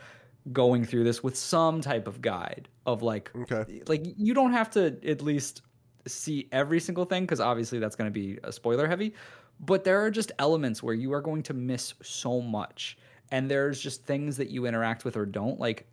going 0.53 0.85
through 0.85 1.05
this 1.05 1.23
with 1.23 1.37
some 1.37 1.81
type 1.81 2.07
of 2.07 2.23
guide 2.23 2.69
of 2.87 3.03
like 3.03 3.31
Okay. 3.35 3.83
like 3.87 4.05
you 4.17 4.35
don't 4.35 4.53
have 4.53 4.71
to 4.73 4.99
at 5.07 5.23
least 5.23 5.63
see 6.07 6.49
every 6.53 6.81
single 6.81 7.05
thing 7.05 7.25
because 7.25 7.41
obviously 7.41 7.79
that's 7.79 7.97
going 7.97 8.11
to 8.11 8.13
be 8.13 8.39
a 8.45 8.53
spoiler 8.53 8.87
heavy 8.87 9.15
but 9.61 9.85
there 9.85 10.01
are 10.05 10.11
just 10.11 10.33
elements 10.38 10.83
where 10.83 10.94
you 10.94 11.12
are 11.12 11.21
going 11.21 11.42
to 11.44 11.55
miss 11.55 11.94
so 12.03 12.40
much. 12.40 12.97
And 13.31 13.51
there's 13.51 13.81
just 13.81 14.05
things 14.05 14.37
that 14.37 14.49
you 14.51 14.66
interact 14.66 15.05
with 15.05 15.16
or 15.16 15.27
don't. 15.27 15.59
Like 15.61 15.87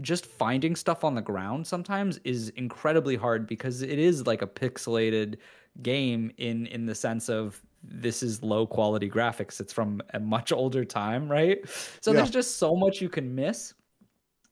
just 0.00 0.26
finding 0.26 0.74
stuff 0.74 1.04
on 1.04 1.14
the 1.14 1.22
ground 1.22 1.66
sometimes 1.66 2.18
is 2.24 2.48
incredibly 2.50 3.14
hard 3.14 3.46
because 3.46 3.82
it 3.82 3.98
is 3.98 4.26
like 4.26 4.42
a 4.42 4.46
pixelated 4.46 5.36
game 5.82 6.32
in 6.38 6.66
in 6.66 6.86
the 6.86 6.94
sense 6.94 7.28
of 7.28 7.62
this 7.82 8.22
is 8.22 8.42
low 8.42 8.66
quality 8.66 9.08
graphics. 9.08 9.60
It's 9.60 9.72
from 9.72 10.00
a 10.14 10.20
much 10.20 10.50
older 10.52 10.84
time 10.84 11.30
right? 11.30 11.58
So 12.00 12.10
Yeah. 12.10 12.18
there's 12.18 12.30
just 12.30 12.56
so 12.56 12.74
much 12.74 13.00
you 13.00 13.08
can 13.08 13.34
miss. 13.34 13.74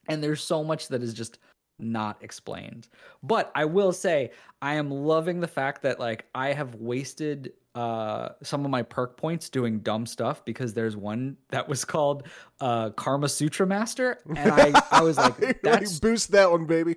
And 0.08 0.22
there's 0.22 0.42
so 0.42 0.62
much 0.64 0.88
that 0.88 1.02
is 1.02 1.14
just 1.14 1.38
not 1.82 2.22
explained. 2.22 2.88
But 3.22 3.50
I 3.54 3.64
will 3.64 3.92
say 3.92 4.30
I 4.60 4.74
am 4.74 4.90
loving 4.90 5.40
the 5.40 5.48
fact 5.48 5.82
that 5.82 5.98
like 6.00 6.26
I 6.34 6.52
have 6.52 6.74
wasted 6.76 7.52
uh 7.74 8.28
some 8.42 8.64
of 8.66 8.70
my 8.70 8.82
perk 8.82 9.16
points 9.16 9.48
doing 9.48 9.80
dumb 9.80 10.04
stuff 10.04 10.44
because 10.44 10.74
there's 10.74 10.94
one 10.96 11.38
that 11.50 11.68
was 11.68 11.84
called 11.84 12.28
uh 12.60 12.90
Kama 12.90 13.28
Sutra 13.30 13.66
Master 13.66 14.18
and 14.36 14.52
I 14.52 14.72
I 14.90 15.02
was 15.02 15.16
like 15.16 15.60
that's 15.62 15.98
boost 15.98 16.32
that 16.32 16.50
one, 16.50 16.66
baby. 16.66 16.96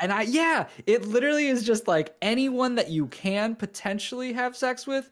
and 0.00 0.10
I 0.12 0.22
yeah, 0.22 0.68
it 0.86 1.06
literally 1.06 1.48
is 1.48 1.64
just 1.64 1.86
like 1.86 2.14
anyone 2.22 2.76
that 2.76 2.88
you 2.90 3.06
can 3.08 3.56
potentially 3.56 4.32
have 4.32 4.56
sex 4.56 4.86
with, 4.86 5.10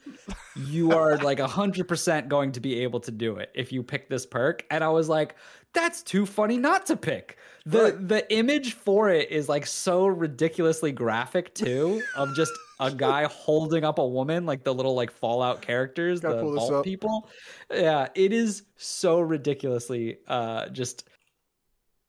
you 0.57 0.93
are 0.93 1.17
like 1.19 1.39
a 1.39 1.47
hundred 1.47 1.87
percent 1.89 2.29
going 2.29 2.53
to 2.53 2.61
be 2.61 2.81
able 2.81 3.01
to 3.01 3.11
do 3.11 3.37
it 3.37 3.51
if 3.55 3.73
you 3.73 3.83
pick 3.83 4.09
this 4.09 4.25
perk. 4.27 4.65
And 4.71 4.83
I 4.83 4.89
was 4.89 5.09
like, 5.09 5.37
that's 5.75 6.03
too 6.03 6.25
funny 6.27 6.57
not 6.57 6.87
to 6.87 6.97
pick. 6.97 7.37
The 7.67 7.79
Right. 7.85 8.09
the 8.09 8.33
image 8.35 8.75
for 8.75 9.09
it 9.11 9.31
is 9.31 9.49
like 9.49 9.67
so 9.67 10.07
ridiculously 10.07 10.93
graphic 10.93 11.55
too, 11.55 12.03
of 12.17 12.35
just 12.37 12.53
a 12.81 12.91
guy 12.95 13.25
holding 13.25 13.85
up 13.85 13.99
a 13.99 14.07
woman, 14.07 14.45
like 14.47 14.65
the 14.65 14.75
little 14.75 14.95
like 14.95 15.11
Fallout 15.11 15.63
characters, 15.63 16.21
Gotta 16.21 16.37
the 16.37 16.43
vault 16.53 16.85
people. 16.85 17.29
Yeah, 17.73 18.09
it 18.15 18.33
is 18.33 18.65
so 18.77 19.21
ridiculously 19.21 20.19
uh 20.29 20.69
just 20.69 21.05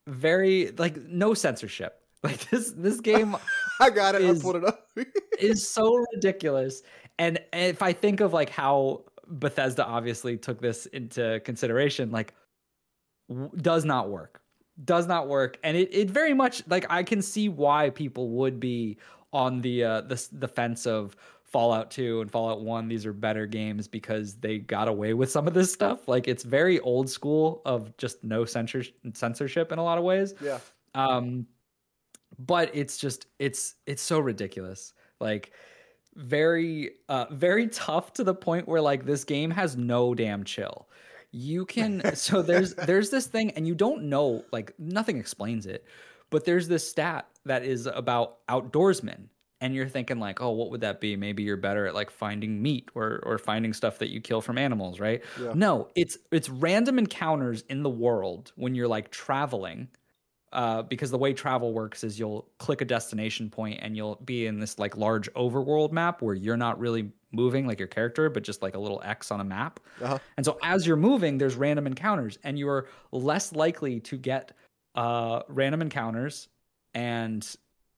very 0.08 0.72
like 0.78 0.98
no 1.04 1.34
censorship. 1.34 2.02
Like 2.26 2.50
this 2.50 2.72
this 2.72 3.00
game 3.02 3.36
I 3.80 3.92
got 3.92 4.16
it. 4.16 4.22
Is- 4.22 4.40
I 4.40 4.42
pulled 4.42 4.56
it 4.56 4.66
up. 4.66 4.88
is 5.40 5.68
so 5.68 6.04
ridiculous. 6.16 6.82
And 7.20 7.40
if 7.54 7.84
I 7.84 7.94
think 7.94 8.20
of 8.20 8.34
like 8.34 8.50
how 8.50 9.04
Bethesda 9.28 9.86
obviously 9.86 10.36
took 10.36 10.60
this 10.60 10.88
into 10.88 11.40
consideration, 11.46 12.10
like 12.10 12.34
w- 13.30 13.52
does 13.58 13.86
not 13.86 14.10
work. 14.10 14.42
Does 14.84 15.08
not 15.08 15.28
work. 15.28 15.58
And 15.64 15.78
it, 15.78 15.94
it 15.94 16.10
very 16.10 16.34
much 16.34 16.64
like 16.68 16.86
I 16.90 17.04
can 17.04 17.22
see 17.22 17.50
why 17.50 17.90
people 17.90 18.30
would 18.32 18.60
be 18.60 18.98
on 19.32 19.62
the 19.62 19.84
uh 19.84 20.02
the 20.02 20.28
the 20.32 20.48
fence 20.48 20.86
of 20.86 21.16
Fallout 21.44 21.90
2 21.92 22.20
and 22.22 22.30
Fallout 22.30 22.62
1 22.62 22.88
these 22.90 23.06
are 23.06 23.14
better 23.14 23.46
games 23.46 23.88
because 23.88 24.36
they 24.36 24.58
got 24.58 24.90
away 24.90 25.14
with 25.14 25.32
some 25.32 25.48
of 25.48 25.54
this 25.54 25.72
stuff. 25.72 26.08
Like 26.08 26.28
it's 26.28 26.44
very 26.44 26.80
old 26.82 27.10
school 27.10 27.62
of 27.66 27.96
just 27.98 28.24
no 28.24 28.44
censor- 28.44 28.84
censorship 29.14 29.72
in 29.72 29.80
a 29.80 29.84
lot 29.84 29.98
of 29.98 30.04
ways 30.04 30.34
yeah. 30.42 30.60
um 30.94 31.46
but 32.40 32.70
it's 32.74 32.98
just 32.98 33.28
it's 33.40 33.76
it's 33.86 34.02
so 34.02 34.20
ridiculous 34.20 34.94
like 35.20 35.52
very 36.16 36.92
uh 37.10 37.26
very 37.32 37.68
tough 37.68 38.14
to 38.14 38.24
the 38.24 38.34
point 38.34 38.68
where 38.68 38.82
like 38.82 39.06
this 39.06 39.24
game 39.24 39.52
has 39.52 39.78
no 39.78 40.14
damn 40.14 40.44
chill 40.44 40.90
you 41.36 41.66
can 41.76 42.16
so 42.16 42.42
there's 42.42 42.74
there's 42.76 43.10
this 43.10 43.28
thing 43.28 43.52
and 43.52 43.68
you 43.68 43.76
don't 43.76 44.04
know 44.04 44.44
like 44.52 44.74
nothing 44.80 45.18
explains 45.18 45.66
it 45.66 45.86
but 46.30 46.46
there's 46.46 46.68
this 46.68 46.90
stat 46.90 47.28
that 47.46 47.64
is 47.64 47.86
about 47.86 48.46
outdoorsmen 48.48 49.28
and 49.62 49.74
you're 49.74 49.88
thinking 49.88 50.20
like, 50.20 50.42
oh, 50.42 50.52
what 50.52 50.70
would 50.72 50.82
that 50.82 51.00
be? 51.00 51.16
Maybe 51.16 51.44
you're 51.44 51.58
better 51.58 51.88
at 51.88 51.96
like 51.96 52.12
finding 52.12 52.62
meat 52.62 52.90
or 52.94 53.20
or 53.24 53.38
finding 53.38 53.74
stuff 53.74 54.00
that 54.00 54.10
you 54.10 54.22
kill 54.22 54.42
from 54.42 54.58
animals, 54.58 55.00
right? 55.00 55.24
Yeah. 55.42 55.54
No, 55.56 55.90
it's 55.96 56.18
it's 56.32 56.50
random 56.50 57.00
encounters 57.00 57.64
in 57.70 57.82
the 57.82 57.90
world 57.90 58.52
when 58.56 58.76
you're 58.76 58.88
like 58.88 59.12
traveling. 59.12 59.88
Uh, 60.56 60.82
because 60.84 61.12
the 61.12 61.18
way 61.18 61.34
travel 61.34 61.74
works 61.74 62.02
is 62.02 62.18
you'll 62.18 62.48
click 62.60 62.80
a 62.80 62.86
destination 62.86 63.50
point 63.50 63.78
and 63.82 63.98
you'll 63.98 64.16
be 64.24 64.48
in 64.48 64.58
this 64.58 64.80
like 64.80 64.96
large 64.96 65.30
overworld 65.34 65.92
map 65.92 66.22
where 66.22 66.34
you're 66.34 66.56
not 66.56 66.80
really 66.80 67.12
moving 67.34 67.68
like 67.68 67.78
your 67.78 67.90
character, 67.90 68.30
but 68.30 68.42
just 68.42 68.62
like 68.62 68.74
a 68.74 68.80
little 68.80 69.02
X 69.04 69.32
on 69.32 69.42
a 69.42 69.44
map. 69.44 69.82
Uh-huh. 70.02 70.18
And 70.38 70.46
so 70.46 70.58
as 70.64 70.88
you're 70.88 70.96
moving, 70.96 71.38
there's 71.38 71.56
random 71.56 71.88
encounters, 71.88 72.40
and 72.46 72.58
you're 72.58 72.88
less 73.12 73.52
likely 73.52 74.00
to 74.00 74.16
get 74.16 74.54
uh, 74.96 75.42
random 75.50 75.82
encounters 75.82 76.48
and 76.94 77.46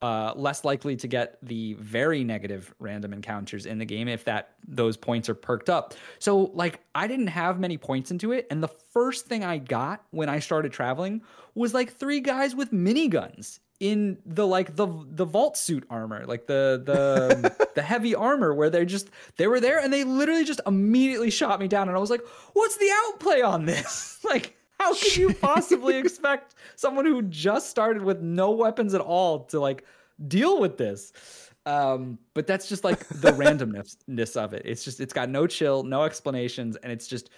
uh, 0.01 0.33
less 0.35 0.63
likely 0.63 0.95
to 0.97 1.07
get 1.07 1.37
the 1.41 1.73
very 1.75 2.23
negative 2.23 2.73
random 2.79 3.13
encounters 3.13 3.65
in 3.65 3.79
the 3.79 3.85
game 3.85 4.07
if 4.07 4.25
that 4.25 4.51
those 4.67 4.95
points 4.95 5.27
are 5.29 5.35
perked 5.35 5.69
up. 5.69 5.93
So 6.19 6.51
like 6.53 6.81
I 6.93 7.07
didn't 7.07 7.27
have 7.27 7.59
many 7.59 7.77
points 7.77 8.11
into 8.11 8.31
it, 8.31 8.47
and 8.51 8.61
the 8.61 8.67
first 8.67 9.25
thing 9.25 9.43
I 9.43 9.57
got 9.57 10.03
when 10.11 10.29
I 10.29 10.39
started 10.39 10.71
traveling 10.71 11.21
was 11.55 11.73
like 11.73 11.93
three 11.93 12.19
guys 12.19 12.55
with 12.55 12.71
miniguns 12.71 13.59
in 13.79 14.17
the 14.25 14.45
like 14.45 14.75
the 14.75 14.87
the 15.09 15.25
vault 15.25 15.57
suit 15.57 15.85
armor, 15.89 16.25
like 16.25 16.47
the 16.47 16.81
the 16.83 17.67
the 17.75 17.81
heavy 17.81 18.15
armor, 18.15 18.53
where 18.53 18.69
they're 18.69 18.85
just 18.85 19.09
they 19.37 19.47
were 19.47 19.59
there 19.59 19.79
and 19.79 19.91
they 19.91 20.03
literally 20.03 20.43
just 20.43 20.61
immediately 20.65 21.29
shot 21.29 21.59
me 21.59 21.67
down, 21.67 21.87
and 21.87 21.97
I 21.97 21.99
was 21.99 22.09
like, 22.09 22.21
"What's 22.53 22.77
the 22.77 22.89
outplay 23.05 23.41
on 23.41 23.65
this?" 23.65 24.19
like. 24.23 24.56
How 24.79 24.93
could 24.93 25.15
you 25.15 25.33
possibly 25.41 25.97
expect 25.97 26.55
someone 26.75 27.05
who 27.05 27.21
just 27.23 27.69
started 27.69 28.03
with 28.03 28.21
no 28.21 28.51
weapons 28.51 28.93
at 28.93 29.01
all 29.01 29.45
to 29.45 29.59
like 29.59 29.85
deal 30.27 30.59
with 30.59 30.77
this? 30.77 31.13
Um, 31.65 32.17
but 32.33 32.47
that's 32.47 32.69
just 32.69 32.83
like 32.83 33.05
the 33.09 33.31
randomness 33.33 34.37
of 34.37 34.53
it. 34.53 34.61
It's 34.65 34.83
just 34.83 34.99
it's 34.99 35.13
got 35.13 35.29
no 35.29 35.47
chill, 35.47 35.83
no 35.83 36.03
explanations, 36.03 36.75
and 36.77 36.91
it's 36.91 37.07
just 37.07 37.29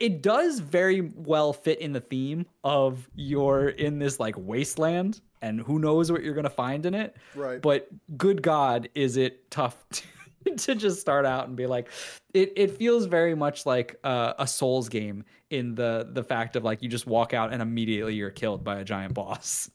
it 0.00 0.22
does 0.22 0.60
very 0.60 1.12
well 1.14 1.52
fit 1.52 1.80
in 1.80 1.92
the 1.92 2.00
theme 2.00 2.46
of 2.62 3.08
you're 3.14 3.68
in 3.68 3.98
this 3.98 4.18
like 4.18 4.34
wasteland 4.38 5.20
and 5.42 5.60
who 5.60 5.78
knows 5.78 6.10
what 6.10 6.22
you're 6.22 6.34
gonna 6.34 6.48
find 6.48 6.86
in 6.86 6.94
it. 6.94 7.16
Right. 7.34 7.60
But 7.60 7.88
good 8.16 8.42
God, 8.42 8.88
is 8.94 9.16
it 9.16 9.50
tough 9.50 9.84
to, 9.92 10.02
to 10.58 10.74
just 10.74 11.00
start 11.00 11.26
out 11.26 11.48
and 11.48 11.56
be 11.56 11.66
like, 11.66 11.88
it 12.32 12.52
it 12.56 12.76
feels 12.78 13.06
very 13.06 13.34
much 13.34 13.66
like 13.66 13.96
uh, 14.04 14.34
a 14.38 14.46
Souls 14.46 14.88
game 14.88 15.24
in 15.50 15.74
the 15.74 16.08
the 16.12 16.24
fact 16.24 16.56
of 16.56 16.64
like 16.64 16.82
you 16.82 16.88
just 16.88 17.06
walk 17.06 17.34
out 17.34 17.52
and 17.52 17.62
immediately 17.62 18.14
you're 18.14 18.30
killed 18.30 18.64
by 18.64 18.80
a 18.80 18.84
giant 18.84 19.14
boss. 19.14 19.70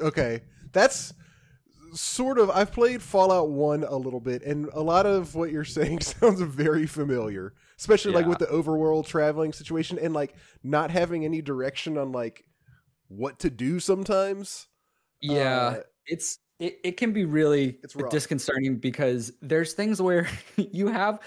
Okay, 0.00 0.42
that's 0.72 1.12
sort 1.92 2.38
of. 2.38 2.50
I've 2.50 2.72
played 2.72 3.02
Fallout 3.02 3.50
One 3.50 3.84
a 3.84 3.96
little 3.96 4.20
bit, 4.20 4.42
and 4.42 4.68
a 4.72 4.82
lot 4.82 5.06
of 5.06 5.34
what 5.34 5.50
you're 5.50 5.64
saying 5.64 6.00
sounds 6.00 6.40
very 6.40 6.86
familiar, 6.86 7.54
especially 7.78 8.12
like 8.12 8.26
with 8.26 8.38
the 8.38 8.46
overworld 8.46 9.06
traveling 9.06 9.52
situation 9.52 9.98
and 9.98 10.14
like 10.14 10.34
not 10.62 10.90
having 10.90 11.24
any 11.24 11.42
direction 11.42 11.98
on 11.98 12.12
like 12.12 12.44
what 13.08 13.38
to 13.40 13.50
do 13.50 13.80
sometimes. 13.80 14.68
Yeah, 15.20 15.60
Uh, 15.76 15.80
it's 16.06 16.38
it, 16.64 16.80
it 16.82 16.96
can 16.96 17.12
be 17.12 17.26
really 17.26 17.78
disconcerting 18.10 18.76
because 18.76 19.32
there's 19.42 19.74
things 19.74 20.00
where 20.00 20.26
you 20.56 20.88
have 20.88 21.20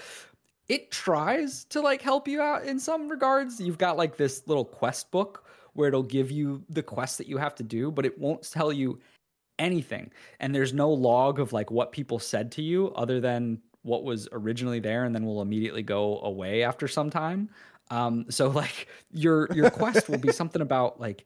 it 0.68 0.90
tries 0.90 1.64
to 1.66 1.80
like 1.80 2.02
help 2.02 2.28
you 2.28 2.42
out 2.42 2.64
in 2.64 2.78
some 2.78 3.08
regards. 3.08 3.60
You've 3.60 3.78
got 3.78 3.96
like 3.96 4.16
this 4.16 4.42
little 4.46 4.64
quest 4.64 5.10
book 5.10 5.44
where 5.72 5.88
it'll 5.88 6.02
give 6.02 6.30
you 6.30 6.62
the 6.68 6.82
quests 6.82 7.16
that 7.18 7.28
you 7.28 7.38
have 7.38 7.54
to 7.54 7.62
do, 7.62 7.90
but 7.90 8.04
it 8.04 8.18
won't 8.18 8.42
tell 8.50 8.72
you 8.72 8.98
anything. 9.58 10.10
And 10.40 10.54
there's 10.54 10.74
no 10.74 10.90
log 10.90 11.38
of 11.38 11.52
like 11.52 11.70
what 11.70 11.92
people 11.92 12.18
said 12.18 12.52
to 12.52 12.62
you 12.62 12.88
other 12.96 13.20
than 13.20 13.62
what 13.82 14.02
was 14.04 14.28
originally 14.32 14.80
there 14.80 15.04
and 15.04 15.14
then 15.14 15.24
will 15.24 15.40
immediately 15.40 15.82
go 15.82 16.20
away 16.20 16.64
after 16.64 16.88
some 16.88 17.10
time. 17.10 17.48
Um, 17.90 18.26
so 18.28 18.48
like 18.48 18.88
your 19.12 19.48
your 19.54 19.70
quest 19.70 20.08
will 20.08 20.18
be 20.18 20.32
something 20.40 20.60
about 20.60 21.00
like 21.00 21.24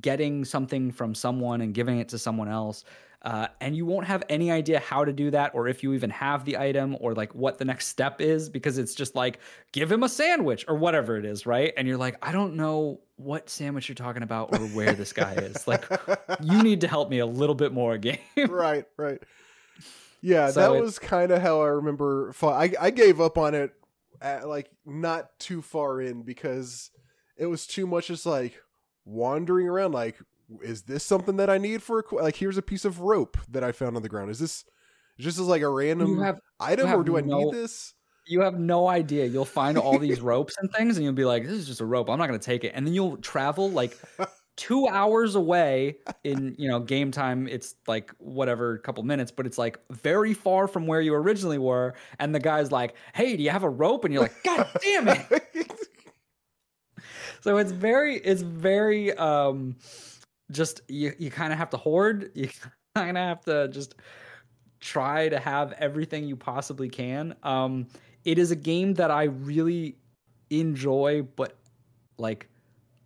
getting 0.00 0.44
something 0.44 0.90
from 0.90 1.14
someone 1.14 1.60
and 1.60 1.74
giving 1.74 1.98
it 1.98 2.08
to 2.10 2.18
someone 2.18 2.48
else. 2.48 2.84
Uh, 3.22 3.46
and 3.60 3.76
you 3.76 3.86
won't 3.86 4.04
have 4.04 4.24
any 4.28 4.50
idea 4.50 4.80
how 4.80 5.04
to 5.04 5.12
do 5.12 5.30
that 5.30 5.52
or 5.54 5.68
if 5.68 5.84
you 5.84 5.92
even 5.92 6.10
have 6.10 6.44
the 6.44 6.58
item 6.58 6.96
or 6.98 7.14
like 7.14 7.32
what 7.36 7.56
the 7.56 7.64
next 7.64 7.86
step 7.86 8.20
is 8.20 8.48
because 8.48 8.78
it's 8.78 8.96
just 8.96 9.14
like 9.14 9.38
give 9.70 9.92
him 9.92 10.02
a 10.02 10.08
sandwich 10.08 10.64
or 10.66 10.74
whatever 10.74 11.16
it 11.16 11.24
is 11.24 11.46
right 11.46 11.72
and 11.76 11.86
you're 11.86 11.96
like 11.96 12.16
i 12.20 12.32
don't 12.32 12.56
know 12.56 12.98
what 13.14 13.48
sandwich 13.48 13.88
you're 13.88 13.94
talking 13.94 14.24
about 14.24 14.52
or 14.52 14.66
where 14.70 14.92
this 14.92 15.12
guy 15.12 15.34
is 15.34 15.68
like 15.68 15.84
you 16.42 16.64
need 16.64 16.80
to 16.80 16.88
help 16.88 17.10
me 17.10 17.20
a 17.20 17.26
little 17.26 17.54
bit 17.54 17.72
more 17.72 17.96
game 17.96 18.18
right, 18.48 18.86
right. 18.96 19.22
Yeah, 20.22 20.50
So 20.50 20.60
that 20.60 20.80
was 20.80 20.98
kind 21.00 21.32
of 21.32 21.42
how 21.42 21.60
I 21.60 21.66
remember. 21.66 22.32
I 22.42 22.72
I 22.80 22.90
gave 22.90 23.20
up 23.20 23.36
on 23.36 23.54
it, 23.54 23.72
at, 24.20 24.48
like 24.48 24.70
not 24.86 25.36
too 25.40 25.60
far 25.60 26.00
in 26.00 26.22
because 26.22 26.90
it 27.36 27.46
was 27.46 27.66
too 27.66 27.88
much. 27.88 28.06
Just 28.06 28.24
like 28.24 28.54
wandering 29.04 29.68
around. 29.68 29.92
Like, 29.92 30.18
is 30.62 30.82
this 30.82 31.04
something 31.04 31.36
that 31.36 31.50
I 31.50 31.58
need 31.58 31.82
for 31.82 31.98
a 31.98 32.02
qu- 32.02 32.20
like? 32.20 32.36
Here's 32.36 32.58
a 32.58 32.62
piece 32.62 32.84
of 32.84 33.00
rope 33.00 33.38
that 33.50 33.64
I 33.64 33.72
found 33.72 33.96
on 33.96 34.02
the 34.02 34.08
ground. 34.08 34.30
Is 34.30 34.38
this 34.38 34.64
just 35.18 35.38
as 35.38 35.46
like 35.46 35.62
a 35.62 35.68
random 35.68 36.20
have 36.20 36.40
item, 36.58 36.92
or 36.92 37.02
do 37.04 37.16
I 37.16 37.20
need 37.20 37.52
this? 37.52 37.94
you 38.26 38.40
have 38.40 38.58
no 38.58 38.88
idea 38.88 39.26
you'll 39.26 39.44
find 39.44 39.76
all 39.76 39.98
these 39.98 40.20
ropes 40.22 40.56
and 40.58 40.70
things 40.72 40.96
and 40.96 41.04
you'll 41.04 41.12
be 41.12 41.24
like 41.24 41.44
this 41.44 41.52
is 41.52 41.66
just 41.66 41.80
a 41.80 41.84
rope 41.84 42.08
i'm 42.08 42.18
not 42.18 42.28
going 42.28 42.38
to 42.38 42.44
take 42.44 42.64
it 42.64 42.72
and 42.74 42.86
then 42.86 42.94
you'll 42.94 43.16
travel 43.18 43.70
like 43.70 43.98
two 44.56 44.86
hours 44.86 45.34
away 45.34 45.96
in 46.24 46.54
you 46.58 46.68
know 46.68 46.78
game 46.78 47.10
time 47.10 47.48
it's 47.48 47.74
like 47.86 48.12
whatever 48.18 48.78
couple 48.78 49.02
minutes 49.02 49.30
but 49.30 49.46
it's 49.46 49.58
like 49.58 49.78
very 49.90 50.34
far 50.34 50.68
from 50.68 50.86
where 50.86 51.00
you 51.00 51.14
originally 51.14 51.58
were 51.58 51.94
and 52.18 52.34
the 52.34 52.40
guy's 52.40 52.70
like 52.70 52.94
hey 53.14 53.36
do 53.36 53.42
you 53.42 53.50
have 53.50 53.62
a 53.62 53.70
rope 53.70 54.04
and 54.04 54.12
you're 54.12 54.22
like 54.22 54.42
god 54.44 54.68
damn 54.82 55.08
it 55.08 55.88
so 57.42 57.58
it's 57.58 57.72
very 57.72 58.16
it's 58.18 58.42
very 58.42 59.12
um 59.14 59.76
just 60.50 60.80
you 60.88 61.12
you 61.18 61.30
kind 61.30 61.52
of 61.52 61.58
have 61.58 61.70
to 61.70 61.76
hoard 61.76 62.30
you 62.34 62.48
kind 62.94 63.16
of 63.18 63.22
have 63.22 63.40
to 63.44 63.68
just 63.68 63.94
try 64.80 65.28
to 65.28 65.38
have 65.38 65.72
everything 65.74 66.24
you 66.24 66.36
possibly 66.36 66.88
can. 66.88 67.34
Um 67.42 67.86
it 68.24 68.38
is 68.38 68.50
a 68.52 68.56
game 68.56 68.94
that 68.94 69.10
i 69.10 69.24
really 69.24 69.96
enjoy 70.50 71.22
but 71.36 71.58
like 72.18 72.48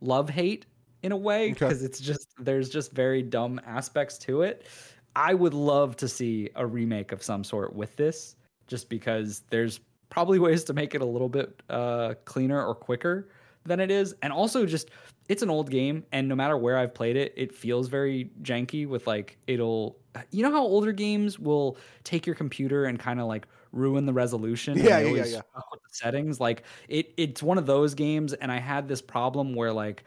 love 0.01 0.29
hate 0.29 0.66
in 1.03 1.12
a 1.12 1.16
way 1.16 1.44
Okay. 1.53 1.53
because 1.53 1.83
it's 1.83 2.01
just 2.01 2.29
there's 2.38 2.68
just 2.68 2.92
very 2.92 3.22
dumb 3.22 3.61
aspects 3.66 4.18
to 4.18 4.42
it. 4.42 4.66
I 5.14 5.33
would 5.35 5.55
love 5.55 5.96
to 5.96 6.09
see 6.09 6.51
a 6.57 6.66
remake 6.66 7.12
of 7.12 7.22
some 7.22 7.44
sort 7.44 7.75
with 7.75 7.96
this 7.96 8.37
just 8.66 8.88
because 8.90 9.42
there's 9.51 9.81
probably 10.11 10.38
ways 10.38 10.64
to 10.64 10.75
make 10.75 10.94
it 10.94 11.01
a 11.01 11.07
little 11.07 11.29
bit 11.29 11.62
uh 11.70 12.14
cleaner 12.25 12.62
or 12.64 12.75
quicker 12.75 13.31
than 13.66 13.81
it 13.81 13.90
is 13.90 14.14
and 14.22 14.33
also 14.33 14.66
just 14.66 14.90
it's 15.29 15.42
an 15.42 15.50
old 15.50 15.70
game 15.70 16.05
and 16.12 16.29
no 16.29 16.35
matter 16.35 16.57
where 16.57 16.79
i've 16.79 16.94
played 16.94 17.16
it 17.16 17.33
it 17.37 17.55
feels 17.55 17.88
very 17.88 18.31
janky 18.42 18.87
with 18.87 19.07
like 19.07 19.38
it'll 19.46 19.98
you 20.31 20.42
know 20.42 20.50
how 20.50 20.62
older 20.62 20.92
games 20.92 21.38
will 21.38 21.76
take 22.05 22.26
your 22.26 22.35
computer 22.35 22.85
and 22.87 22.98
kind 22.98 23.20
of 23.20 23.26
like 23.26 23.46
ruin 23.72 24.07
the 24.07 24.12
resolution 24.12 24.79
Yeah, 24.79 24.98
yeah, 25.00 25.09
yeah, 25.09 25.24
yeah. 25.24 25.40
with 25.72 25.83
the 25.83 25.88
settings 25.92 26.40
like 26.40 26.62
it 26.88 27.12
it's 27.16 27.42
one 27.42 27.59
of 27.59 27.66
those 27.66 27.94
games 27.94 28.33
and 28.35 28.50
i 28.50 28.59
had 28.59 28.88
this 28.88 29.02
problem 29.02 29.55
where 29.55 29.72
like 29.72 30.05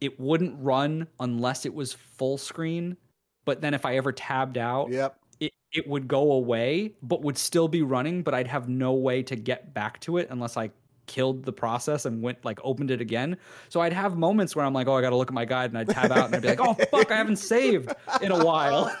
it 0.00 0.18
wouldn't 0.18 0.54
run 0.62 1.06
unless 1.20 1.66
it 1.66 1.74
was 1.74 1.92
full 1.92 2.38
screen 2.38 2.96
but 3.44 3.60
then 3.60 3.74
if 3.74 3.84
i 3.84 3.96
ever 3.96 4.12
tabbed 4.12 4.58
out 4.58 4.90
Yep. 4.90 5.16
it, 5.40 5.52
it 5.72 5.88
would 5.88 6.06
go 6.08 6.32
away 6.32 6.94
but 7.02 7.22
would 7.22 7.36
still 7.38 7.68
be 7.68 7.82
running 7.82 8.22
but 8.22 8.34
i'd 8.34 8.46
have 8.48 8.68
no 8.68 8.92
way 8.92 9.22
to 9.24 9.36
get 9.36 9.74
back 9.74 9.98
to 10.00 10.18
it 10.18 10.28
unless 10.30 10.56
i 10.56 10.70
killed 11.14 11.44
the 11.44 11.52
process 11.52 12.06
and 12.06 12.22
went 12.22 12.38
like 12.44 12.58
opened 12.70 12.90
it 12.90 13.00
again 13.00 13.36
so 13.68 13.80
i'd 13.84 13.92
have 13.92 14.16
moments 14.16 14.54
where 14.54 14.64
i'm 14.64 14.72
like 14.72 14.86
oh 14.86 14.94
i 14.96 15.00
gotta 15.02 15.16
look 15.20 15.28
at 15.28 15.34
my 15.34 15.44
guide 15.44 15.68
and 15.70 15.78
i'd 15.78 15.88
tab 15.88 16.12
out 16.12 16.26
and 16.26 16.34
i'd 16.36 16.42
be 16.42 16.48
like 16.54 16.60
oh 16.60 16.74
fuck 16.92 17.10
i 17.10 17.16
haven't 17.16 17.36
saved 17.54 17.92
in 18.22 18.30
a 18.32 18.44
while 18.44 18.84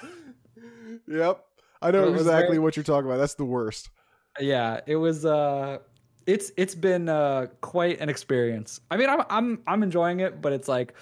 Yep. 1.06 1.44
I 1.82 1.90
know 1.92 2.12
exactly 2.12 2.48
very- 2.48 2.58
what 2.58 2.76
you're 2.76 2.84
talking 2.84 3.06
about. 3.08 3.18
That's 3.18 3.34
the 3.34 3.44
worst. 3.44 3.90
yeah 4.40 4.80
it 4.86 4.96
was 4.96 5.24
uh 5.24 5.78
it's 6.26 6.52
it's 6.56 6.74
been 6.74 7.08
uh 7.08 7.46
quite 7.60 8.00
an 8.00 8.08
experience 8.08 8.80
i 8.90 8.96
mean 8.96 9.08
i'm 9.08 9.22
i'm 9.30 9.48
i'm 9.66 9.82
enjoying 9.82 10.20
it 10.20 10.40
but 10.42 10.52
it's 10.52 10.68
like 10.68 10.94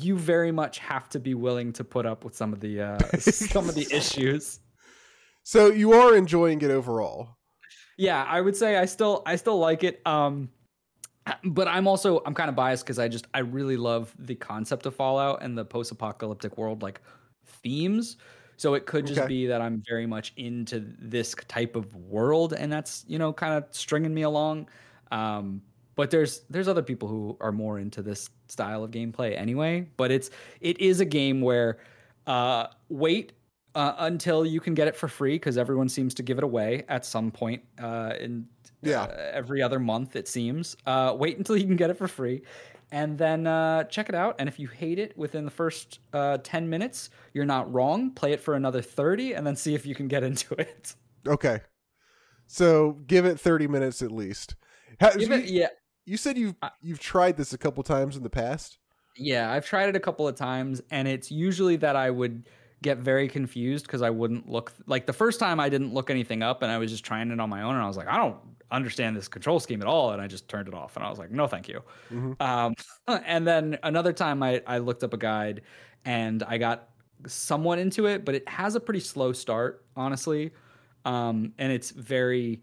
you 0.00 0.16
very 0.16 0.50
much 0.50 0.78
have 0.78 1.08
to 1.10 1.18
be 1.20 1.34
willing 1.34 1.72
to 1.74 1.84
put 1.84 2.06
up 2.06 2.24
with 2.24 2.34
some 2.34 2.52
of 2.54 2.60
the 2.60 2.80
uh 2.80 2.98
some 3.18 3.68
of 3.68 3.74
the 3.74 3.86
issues 3.92 4.60
So 5.44 5.60
you 5.82 5.92
are 5.92 6.16
enjoying 6.16 6.62
it 6.62 6.70
overall. 6.70 7.36
Yeah 7.96 8.24
i 8.24 8.40
would 8.40 8.56
say 8.56 8.76
i 8.76 8.84
still 8.84 9.22
i 9.26 9.36
still 9.36 9.58
like 9.58 9.84
it 9.84 10.04
um 10.06 10.50
but 11.44 11.68
i'm 11.68 11.86
also 11.88 12.22
i'm 12.26 12.34
kind 12.34 12.48
of 12.50 12.56
biased 12.56 12.84
because 12.84 12.98
i 12.98 13.08
just 13.08 13.26
i 13.34 13.38
really 13.40 13.76
love 13.76 14.14
the 14.18 14.34
concept 14.34 14.86
of 14.86 14.94
fallout 14.94 15.42
and 15.42 15.56
the 15.56 15.64
post-apocalyptic 15.64 16.58
world 16.58 16.82
like 16.82 17.00
themes 17.46 18.16
so 18.56 18.74
it 18.74 18.86
could 18.86 19.06
just 19.06 19.26
Okay. 19.26 19.28
be 19.28 19.46
that 19.46 19.60
i'm 19.60 19.82
very 19.88 20.06
much 20.06 20.32
into 20.36 20.80
this 20.98 21.34
type 21.48 21.76
of 21.76 21.94
world 21.96 22.52
and 22.52 22.72
that's 22.72 23.04
you 23.08 23.18
know 23.18 23.32
kind 23.32 23.54
of 23.54 23.66
stringing 23.74 24.14
me 24.14 24.22
along 24.22 24.68
um 25.12 25.62
but 25.96 26.10
there's 26.10 26.42
there's 26.50 26.68
other 26.68 26.82
people 26.82 27.08
who 27.08 27.36
are 27.40 27.52
more 27.52 27.78
into 27.78 28.02
this 28.02 28.28
style 28.48 28.84
of 28.84 28.90
gameplay 28.90 29.36
anyway 29.38 29.80
but 29.96 30.10
it's 30.10 30.30
it 30.60 30.78
is 30.80 31.00
a 31.00 31.04
game 31.04 31.40
where 31.40 31.78
uh 32.26 32.66
wait 32.88 33.32
uh, 33.74 33.94
until 33.98 34.44
you 34.46 34.60
can 34.60 34.74
get 34.74 34.88
it 34.88 34.96
for 34.96 35.08
free 35.08 35.34
because 35.36 35.58
everyone 35.58 35.88
seems 35.88 36.14
to 36.14 36.22
give 36.22 36.38
it 36.38 36.44
away 36.44 36.84
at 36.88 37.04
some 37.04 37.30
point 37.30 37.62
uh, 37.82 38.14
in 38.20 38.46
Yeah. 38.82 39.02
uh, 39.02 39.30
every 39.32 39.62
other 39.62 39.78
month 39.80 40.16
it 40.16 40.28
seems. 40.28 40.76
Uh, 40.86 41.14
wait 41.18 41.36
until 41.38 41.56
you 41.56 41.66
can 41.66 41.76
get 41.76 41.90
it 41.90 41.96
for 41.98 42.06
free, 42.08 42.42
and 42.92 43.18
then 43.18 43.46
uh, 43.46 43.84
check 43.84 44.08
it 44.08 44.14
out. 44.14 44.36
And 44.38 44.48
if 44.48 44.58
you 44.58 44.68
hate 44.68 44.98
it 44.98 45.16
within 45.18 45.44
the 45.44 45.50
first 45.50 45.98
uh, 46.12 46.38
ten 46.42 46.68
minutes, 46.70 47.10
you're 47.32 47.44
not 47.46 47.72
wrong. 47.72 48.10
Play 48.12 48.32
it 48.32 48.40
for 48.40 48.54
another 48.54 48.82
thirty, 48.82 49.32
and 49.34 49.46
then 49.46 49.56
see 49.56 49.74
if 49.74 49.84
you 49.86 49.94
can 49.94 50.06
get 50.08 50.22
into 50.30 50.54
it. 50.54 50.94
Okay. 51.26 51.60
So 52.46 52.98
give 53.06 53.24
it 53.24 53.40
30 53.40 53.68
minutes 53.68 54.02
at 54.02 54.12
least. 54.12 54.54
How, 55.00 55.10
Give 55.12 55.30
you, 55.30 55.34
it- 55.36 55.46
yeah, 55.46 55.68
you 56.04 56.16
said 56.16 56.36
you've 56.36 56.54
you've 56.82 57.00
tried 57.00 57.36
this 57.36 57.52
a 57.52 57.58
couple 57.58 57.82
times 57.82 58.16
in 58.16 58.22
the 58.22 58.30
past. 58.30 58.78
Yeah, 59.16 59.50
I've 59.50 59.64
tried 59.64 59.88
it 59.88 59.96
a 59.96 60.00
couple 60.00 60.26
of 60.28 60.34
times, 60.34 60.82
and 60.90 61.06
it's 61.08 61.30
usually 61.30 61.76
that 61.76 61.96
I 61.96 62.10
would 62.10 62.48
get 62.84 62.98
very 62.98 63.28
confused 63.28 63.86
because 63.86 64.02
I 64.02 64.10
wouldn't 64.10 64.46
look 64.48 64.72
like 64.86 65.06
the 65.06 65.12
first 65.12 65.40
time 65.40 65.58
I 65.58 65.70
didn't 65.70 65.94
look 65.94 66.10
anything 66.10 66.42
up, 66.42 66.62
and 66.62 66.70
I 66.70 66.76
was 66.78 66.90
just 66.90 67.02
trying 67.04 67.30
it 67.30 67.40
on 67.40 67.48
my 67.48 67.62
own, 67.62 67.74
and 67.74 67.82
I 67.82 67.86
was 67.88 67.96
like, 67.96 68.06
I 68.06 68.18
don't 68.18 68.36
understand 68.70 69.16
this 69.16 69.26
control 69.26 69.58
scheme 69.58 69.80
at 69.80 69.88
all, 69.88 70.12
and 70.12 70.20
I 70.20 70.26
just 70.28 70.48
turned 70.48 70.68
it 70.68 70.74
off, 70.74 70.94
and 70.96 71.04
I 71.04 71.08
was 71.08 71.18
like, 71.18 71.30
no, 71.30 71.46
thank 71.48 71.66
you. 71.66 71.82
Mhm. 72.10 72.40
Um, 72.40 72.74
and 73.24 73.46
then 73.46 73.78
another 73.82 74.12
time 74.12 74.42
I 74.42 74.62
I 74.66 74.78
looked 74.78 75.02
up 75.02 75.14
a 75.14 75.16
guide, 75.16 75.62
and 76.04 76.42
I 76.44 76.58
got 76.58 76.90
somewhat 77.26 77.78
into 77.78 78.06
it, 78.06 78.24
but 78.24 78.34
it 78.34 78.46
has 78.48 78.74
a 78.74 78.80
pretty 78.80 79.00
slow 79.00 79.32
start, 79.32 79.86
honestly, 79.96 80.52
um, 81.06 81.54
and 81.58 81.72
it's 81.72 81.90
very 81.90 82.62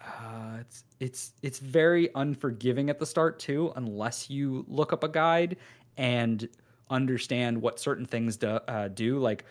uh, 0.00 0.58
it's 0.60 0.84
it's 0.98 1.32
it's 1.42 1.58
very 1.58 2.08
unforgiving 2.14 2.88
at 2.90 2.98
the 2.98 3.06
start 3.06 3.38
too, 3.38 3.70
unless 3.76 4.30
you 4.30 4.64
look 4.66 4.92
up 4.94 5.04
a 5.04 5.08
guide 5.08 5.58
and 5.98 6.48
understand 6.92 7.60
what 7.60 7.80
certain 7.80 8.06
things 8.06 8.36
do, 8.36 8.48
uh, 8.48 8.88
do. 8.88 9.18
Like 9.18 9.44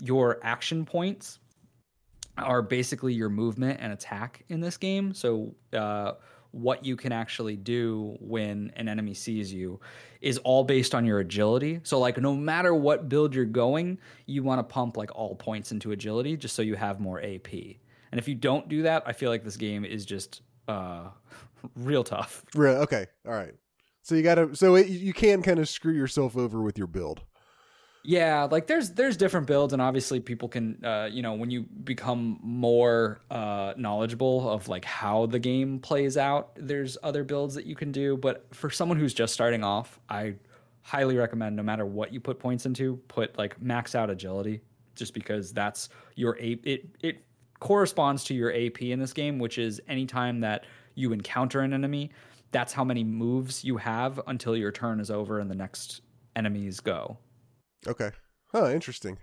your 0.00 0.38
action 0.42 0.84
points 0.84 1.38
are 2.36 2.62
basically 2.62 3.14
your 3.14 3.28
movement 3.28 3.78
and 3.80 3.92
attack 3.92 4.44
in 4.48 4.60
this 4.60 4.76
game. 4.76 5.14
So 5.14 5.54
uh, 5.72 6.12
what 6.50 6.84
you 6.84 6.96
can 6.96 7.12
actually 7.12 7.56
do 7.56 8.16
when 8.20 8.72
an 8.76 8.88
enemy 8.88 9.14
sees 9.14 9.52
you 9.52 9.80
is 10.20 10.38
all 10.38 10.64
based 10.64 10.94
on 10.94 11.04
your 11.04 11.20
agility. 11.20 11.80
So 11.82 11.98
like 11.98 12.18
no 12.18 12.34
matter 12.34 12.74
what 12.74 13.08
build 13.08 13.34
you're 13.34 13.44
going, 13.44 13.98
you 14.26 14.42
want 14.42 14.58
to 14.58 14.62
pump 14.62 14.96
like 14.96 15.14
all 15.14 15.34
points 15.34 15.72
into 15.72 15.92
agility 15.92 16.36
just 16.36 16.54
so 16.54 16.62
you 16.62 16.74
have 16.74 17.00
more 17.00 17.22
AP. 17.22 17.52
And 18.10 18.18
if 18.18 18.26
you 18.26 18.34
don't 18.34 18.68
do 18.68 18.82
that, 18.82 19.02
I 19.06 19.12
feel 19.12 19.30
like 19.30 19.44
this 19.44 19.56
game 19.56 19.84
is 19.84 20.06
just 20.06 20.42
uh, 20.66 21.08
real 21.76 22.04
tough. 22.04 22.44
Really? 22.54 22.78
Okay. 22.78 23.06
All 23.26 23.34
right. 23.34 23.54
So 24.08 24.14
you 24.14 24.22
got 24.22 24.36
to 24.36 24.54
so 24.56 24.74
it, 24.74 24.88
you 24.88 25.12
can 25.12 25.42
kind 25.42 25.58
of 25.58 25.68
screw 25.68 25.92
yourself 25.92 26.34
over 26.34 26.62
with 26.62 26.78
your 26.78 26.86
build. 26.86 27.20
Yeah, 28.02 28.48
like 28.50 28.66
there's 28.66 28.92
there's 28.92 29.18
different 29.18 29.46
builds, 29.46 29.74
and 29.74 29.82
obviously 29.82 30.18
people 30.18 30.48
can, 30.48 30.82
uh, 30.82 31.10
you 31.12 31.20
know, 31.20 31.34
when 31.34 31.50
you 31.50 31.64
become 31.84 32.38
more 32.40 33.20
uh, 33.30 33.74
knowledgeable 33.76 34.48
of 34.48 34.66
like 34.66 34.86
how 34.86 35.26
the 35.26 35.38
game 35.38 35.78
plays 35.78 36.16
out, 36.16 36.52
there's 36.56 36.96
other 37.02 37.22
builds 37.22 37.54
that 37.56 37.66
you 37.66 37.74
can 37.74 37.92
do. 37.92 38.16
But 38.16 38.46
for 38.54 38.70
someone 38.70 38.98
who's 38.98 39.12
just 39.12 39.34
starting 39.34 39.62
off, 39.62 40.00
I 40.08 40.36
highly 40.80 41.18
recommend 41.18 41.54
no 41.54 41.62
matter 41.62 41.84
what 41.84 42.10
you 42.10 42.18
put 42.18 42.38
points 42.38 42.64
into, 42.64 42.96
put 43.08 43.36
like 43.36 43.60
max 43.60 43.94
out 43.94 44.08
agility, 44.08 44.62
just 44.94 45.12
because 45.12 45.52
that's 45.52 45.90
your 46.14 46.38
a 46.40 46.52
it 46.64 46.88
it 47.02 47.26
corresponds 47.60 48.24
to 48.24 48.34
your 48.34 48.54
AP 48.54 48.80
in 48.80 49.00
this 49.00 49.12
game, 49.12 49.38
which 49.38 49.58
is 49.58 49.82
anytime 49.86 50.40
that 50.40 50.64
you 50.94 51.12
encounter 51.12 51.60
an 51.60 51.74
enemy, 51.74 52.10
that's 52.50 52.72
how 52.72 52.84
many 52.84 53.04
moves 53.04 53.64
you 53.64 53.76
have 53.76 54.20
until 54.26 54.56
your 54.56 54.72
turn 54.72 55.00
is 55.00 55.10
over 55.10 55.38
and 55.38 55.50
the 55.50 55.54
next 55.54 56.00
enemies 56.36 56.80
go. 56.80 57.18
Okay. 57.86 58.10
Huh, 58.52 58.70
interesting. 58.70 59.18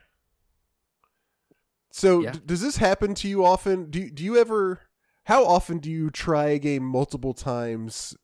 So 1.92 2.22
Yeah. 2.22 2.32
d- 2.32 2.42
does 2.46 2.62
this 2.62 2.78
happen 2.78 3.14
to 3.16 3.28
you 3.28 3.46
often? 3.46 3.90
Do 3.90 4.00
you, 4.00 4.12
do 4.12 4.24
you 4.24 4.38
ever 4.38 4.82
how 5.24 5.44
often 5.46 5.80
do 5.80 5.90
you 5.90 6.12
try 6.12 6.46
a 6.50 6.60
game 6.60 6.84
multiple 6.84 7.34
times 7.34 8.16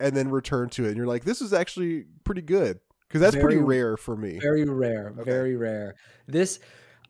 and 0.00 0.16
then 0.16 0.28
return 0.30 0.68
to 0.70 0.84
it 0.84 0.88
and 0.88 0.96
you're 0.96 1.06
like 1.06 1.24
this 1.24 1.40
is 1.40 1.52
actually 1.52 2.06
pretty 2.24 2.42
good? 2.42 2.80
Cuz 3.10 3.20
that's 3.20 3.36
pretty 3.36 3.58
rare 3.58 3.96
for 3.96 4.16
me. 4.16 4.38
very 4.40 4.64
rare 4.64 5.10
Okay. 5.18 5.30
very 5.30 5.56
rare 5.56 5.94
this 6.26 6.58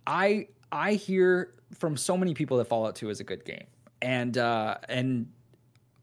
i 0.07 0.47
i 0.71 0.93
hear 0.95 1.55
from 1.73 1.97
so 1.97 2.17
many 2.19 2.35
people 2.35 2.59
that 2.59 2.67
fallout 2.67 2.95
2 2.97 3.09
is 3.09 3.19
a 3.21 3.25
good 3.25 3.45
game 3.47 3.67
and 4.03 4.37
uh 4.37 4.77
and 4.91 5.33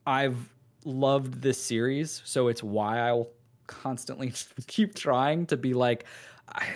i've 0.08 0.50
loved 0.86 1.42
this 1.42 1.62
series 1.62 2.22
so 2.26 2.48
it's 2.48 2.64
why 2.64 3.00
i'll 3.00 3.30
constantly 3.68 4.34
keep 4.68 4.96
trying 4.96 5.46
to 5.46 5.58
be 5.58 5.74
like 5.74 6.06
i 6.50 6.68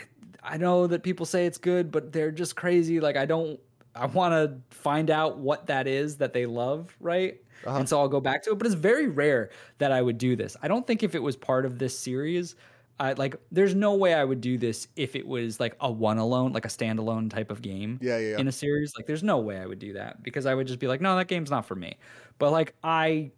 i 0.44 0.58
know 0.58 0.88
that 0.88 1.04
people 1.04 1.26
say 1.26 1.46
it's 1.46 1.58
good 1.58 1.92
but 1.92 2.12
they're 2.14 2.32
just 2.32 2.56
crazy 2.56 3.00
like 3.00 3.18
i 3.18 3.26
don't 3.26 3.60
i 3.96 4.06
want 4.06 4.32
to 4.34 4.76
find 4.76 5.10
out 5.12 5.38
what 5.38 5.66
that 5.68 5.88
is 5.88 6.18
that 6.18 6.34
they 6.34 6.46
love 6.46 6.96
right 7.00 7.42
Uh-huh. 7.66 7.80
and 7.80 7.90
so 7.90 8.00
I'll 8.00 8.08
go 8.08 8.22
back 8.22 8.44
to 8.44 8.52
it. 8.52 8.58
But 8.60 8.68
it's 8.68 8.76
very 8.76 9.08
rare 9.08 9.50
that 9.80 9.92
I 9.92 10.00
would 10.00 10.20
do 10.20 10.36
this. 10.36 10.56
I 10.62 10.68
don't 10.68 10.86
think 10.86 11.02
if 11.02 11.16
it 11.16 11.24
was 11.24 11.36
part 11.36 11.66
of 11.66 11.80
this 11.80 11.98
series, 11.98 12.56
I 13.00 13.14
like 13.14 13.36
there's 13.52 13.74
no 13.74 13.96
way 13.96 14.14
I 14.14 14.24
would 14.24 14.42
do 14.42 14.60
this 14.60 14.88
if 14.96 15.16
it 15.16 15.26
was 15.26 15.60
like 15.60 15.76
a 15.82 15.92
one 15.92 16.20
alone, 16.20 16.54
like 16.54 16.66
a 16.66 16.70
standalone 16.70 17.32
type 17.32 17.50
of 17.50 17.64
game 17.64 17.98
Yeah, 18.00 18.20
yeah, 18.20 18.30
yeah. 18.34 18.38
in 18.40 18.48
a 18.48 18.52
series. 18.52 18.94
Like 18.96 19.08
there's 19.08 19.24
no 19.24 19.40
way 19.40 19.58
I 19.58 19.66
would 19.66 19.80
do 19.80 19.94
that 19.94 20.22
because 20.22 20.46
I 20.46 20.54
would 20.54 20.68
just 20.68 20.78
be 20.80 20.88
like, 20.88 21.02
no, 21.02 21.16
that 21.18 21.28
game's 21.28 21.50
not 21.50 21.66
for 21.66 21.76
me. 21.76 21.98
But 22.38 22.52
like 22.52 22.76
I 22.84 23.32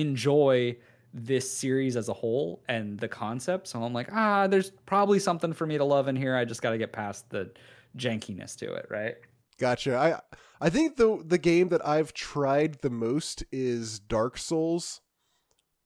enjoy 0.00 0.76
this 1.12 1.50
series 1.50 1.96
as 1.96 2.08
a 2.08 2.12
whole 2.12 2.62
and 2.68 2.98
the 2.98 3.08
concept. 3.08 3.68
So 3.68 3.82
I'm 3.82 3.92
like, 3.92 4.08
ah, 4.12 4.46
there's 4.46 4.70
probably 4.84 5.18
something 5.18 5.52
for 5.52 5.66
me 5.66 5.78
to 5.78 5.84
love 5.84 6.08
in 6.08 6.16
here. 6.16 6.36
I 6.36 6.44
just 6.44 6.62
got 6.62 6.70
to 6.70 6.78
get 6.78 6.92
past 6.92 7.30
the 7.30 7.50
jankiness 7.96 8.56
to 8.56 8.74
it, 8.74 8.86
right? 8.90 9.14
Gotcha. 9.58 9.96
I 9.96 10.20
I 10.60 10.70
think 10.70 10.96
the 10.96 11.22
the 11.24 11.38
game 11.38 11.68
that 11.68 11.86
I've 11.86 12.12
tried 12.12 12.80
the 12.82 12.90
most 12.90 13.44
is 13.50 13.98
Dark 13.98 14.36
Souls, 14.38 15.00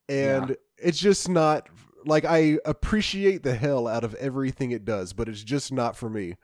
and 0.08 0.56
it's 0.78 0.98
just 0.98 1.28
not 1.28 1.68
like 2.04 2.24
I 2.24 2.58
appreciate 2.64 3.42
the 3.42 3.54
hell 3.54 3.86
out 3.86 4.04
of 4.04 4.14
everything 4.14 4.72
it 4.72 4.84
does, 4.84 5.12
but 5.12 5.28
it's 5.28 5.44
just 5.44 5.72
not 5.72 5.96
for 5.96 6.11
me. 6.11 6.36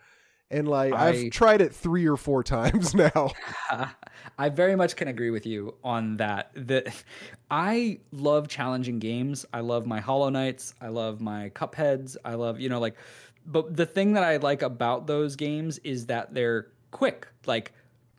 And 0.50 0.68
like 0.68 0.92
I, 0.92 1.12
have 1.12 1.30
tried 1.32 1.60
it 1.60 1.74
three 1.74 2.06
or 2.06 2.16
four 2.16 2.42
times 2.56 2.94
now. 2.94 3.32
I 4.38 4.48
very 4.48 4.76
much 4.76 4.96
can 4.96 5.08
agree 5.08 5.30
with 5.30 5.46
you 5.46 5.74
on 5.82 6.16
that. 6.16 6.50
That 6.54 6.88
I 7.50 7.98
love 8.12 8.48
challenging 8.48 8.98
games. 8.98 9.44
I 9.52 9.60
love 9.60 9.86
my 9.86 10.00
Hollow 10.00 10.28
Knights. 10.28 10.74
I 10.80 10.88
love 10.88 11.20
my 11.20 11.50
Cupheads. 11.50 12.16
I 12.24 12.34
love, 12.34 12.60
you 12.60 12.68
know, 12.68 12.78
like 12.80 12.96
but 13.46 13.76
the 13.76 13.86
thing 13.86 14.12
that 14.14 14.24
I 14.24 14.36
like 14.38 14.62
about 14.62 15.06
those 15.06 15.36
games 15.36 15.78
is 15.78 16.06
that 16.06 16.34
they're 16.34 16.68
quick. 16.90 17.28
Like 17.46 17.72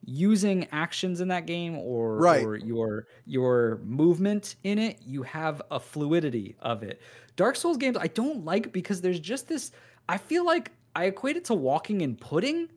using 0.06 0.68
actions 0.72 1.20
in 1.20 1.28
that 1.28 1.46
game 1.46 1.78
or, 1.78 2.16
Right. 2.18 2.44
or 2.46 2.56
your 2.56 3.08
your 3.26 3.80
movement 3.84 4.56
in 4.64 4.80
it, 4.80 5.00
you 5.06 5.24
have 5.24 5.62
a 5.70 5.80
fluidity 5.80 6.56
of 6.60 6.84
it. 6.84 7.02
Dark 7.36 7.56
Souls 7.56 7.78
games 7.78 7.98
I 8.00 8.08
don't 8.08 8.44
like 8.46 8.72
because 8.72 9.02
there's 9.02 9.20
just 9.20 9.48
this 9.48 9.72
I 10.10 10.18
feel 10.18 10.46
like 10.46 10.72
I 10.98 11.06
equate 11.06 11.38
it 11.38 11.46
to 11.46 11.54
walking 11.54 12.02
in 12.02 12.16
pudding 12.16 12.70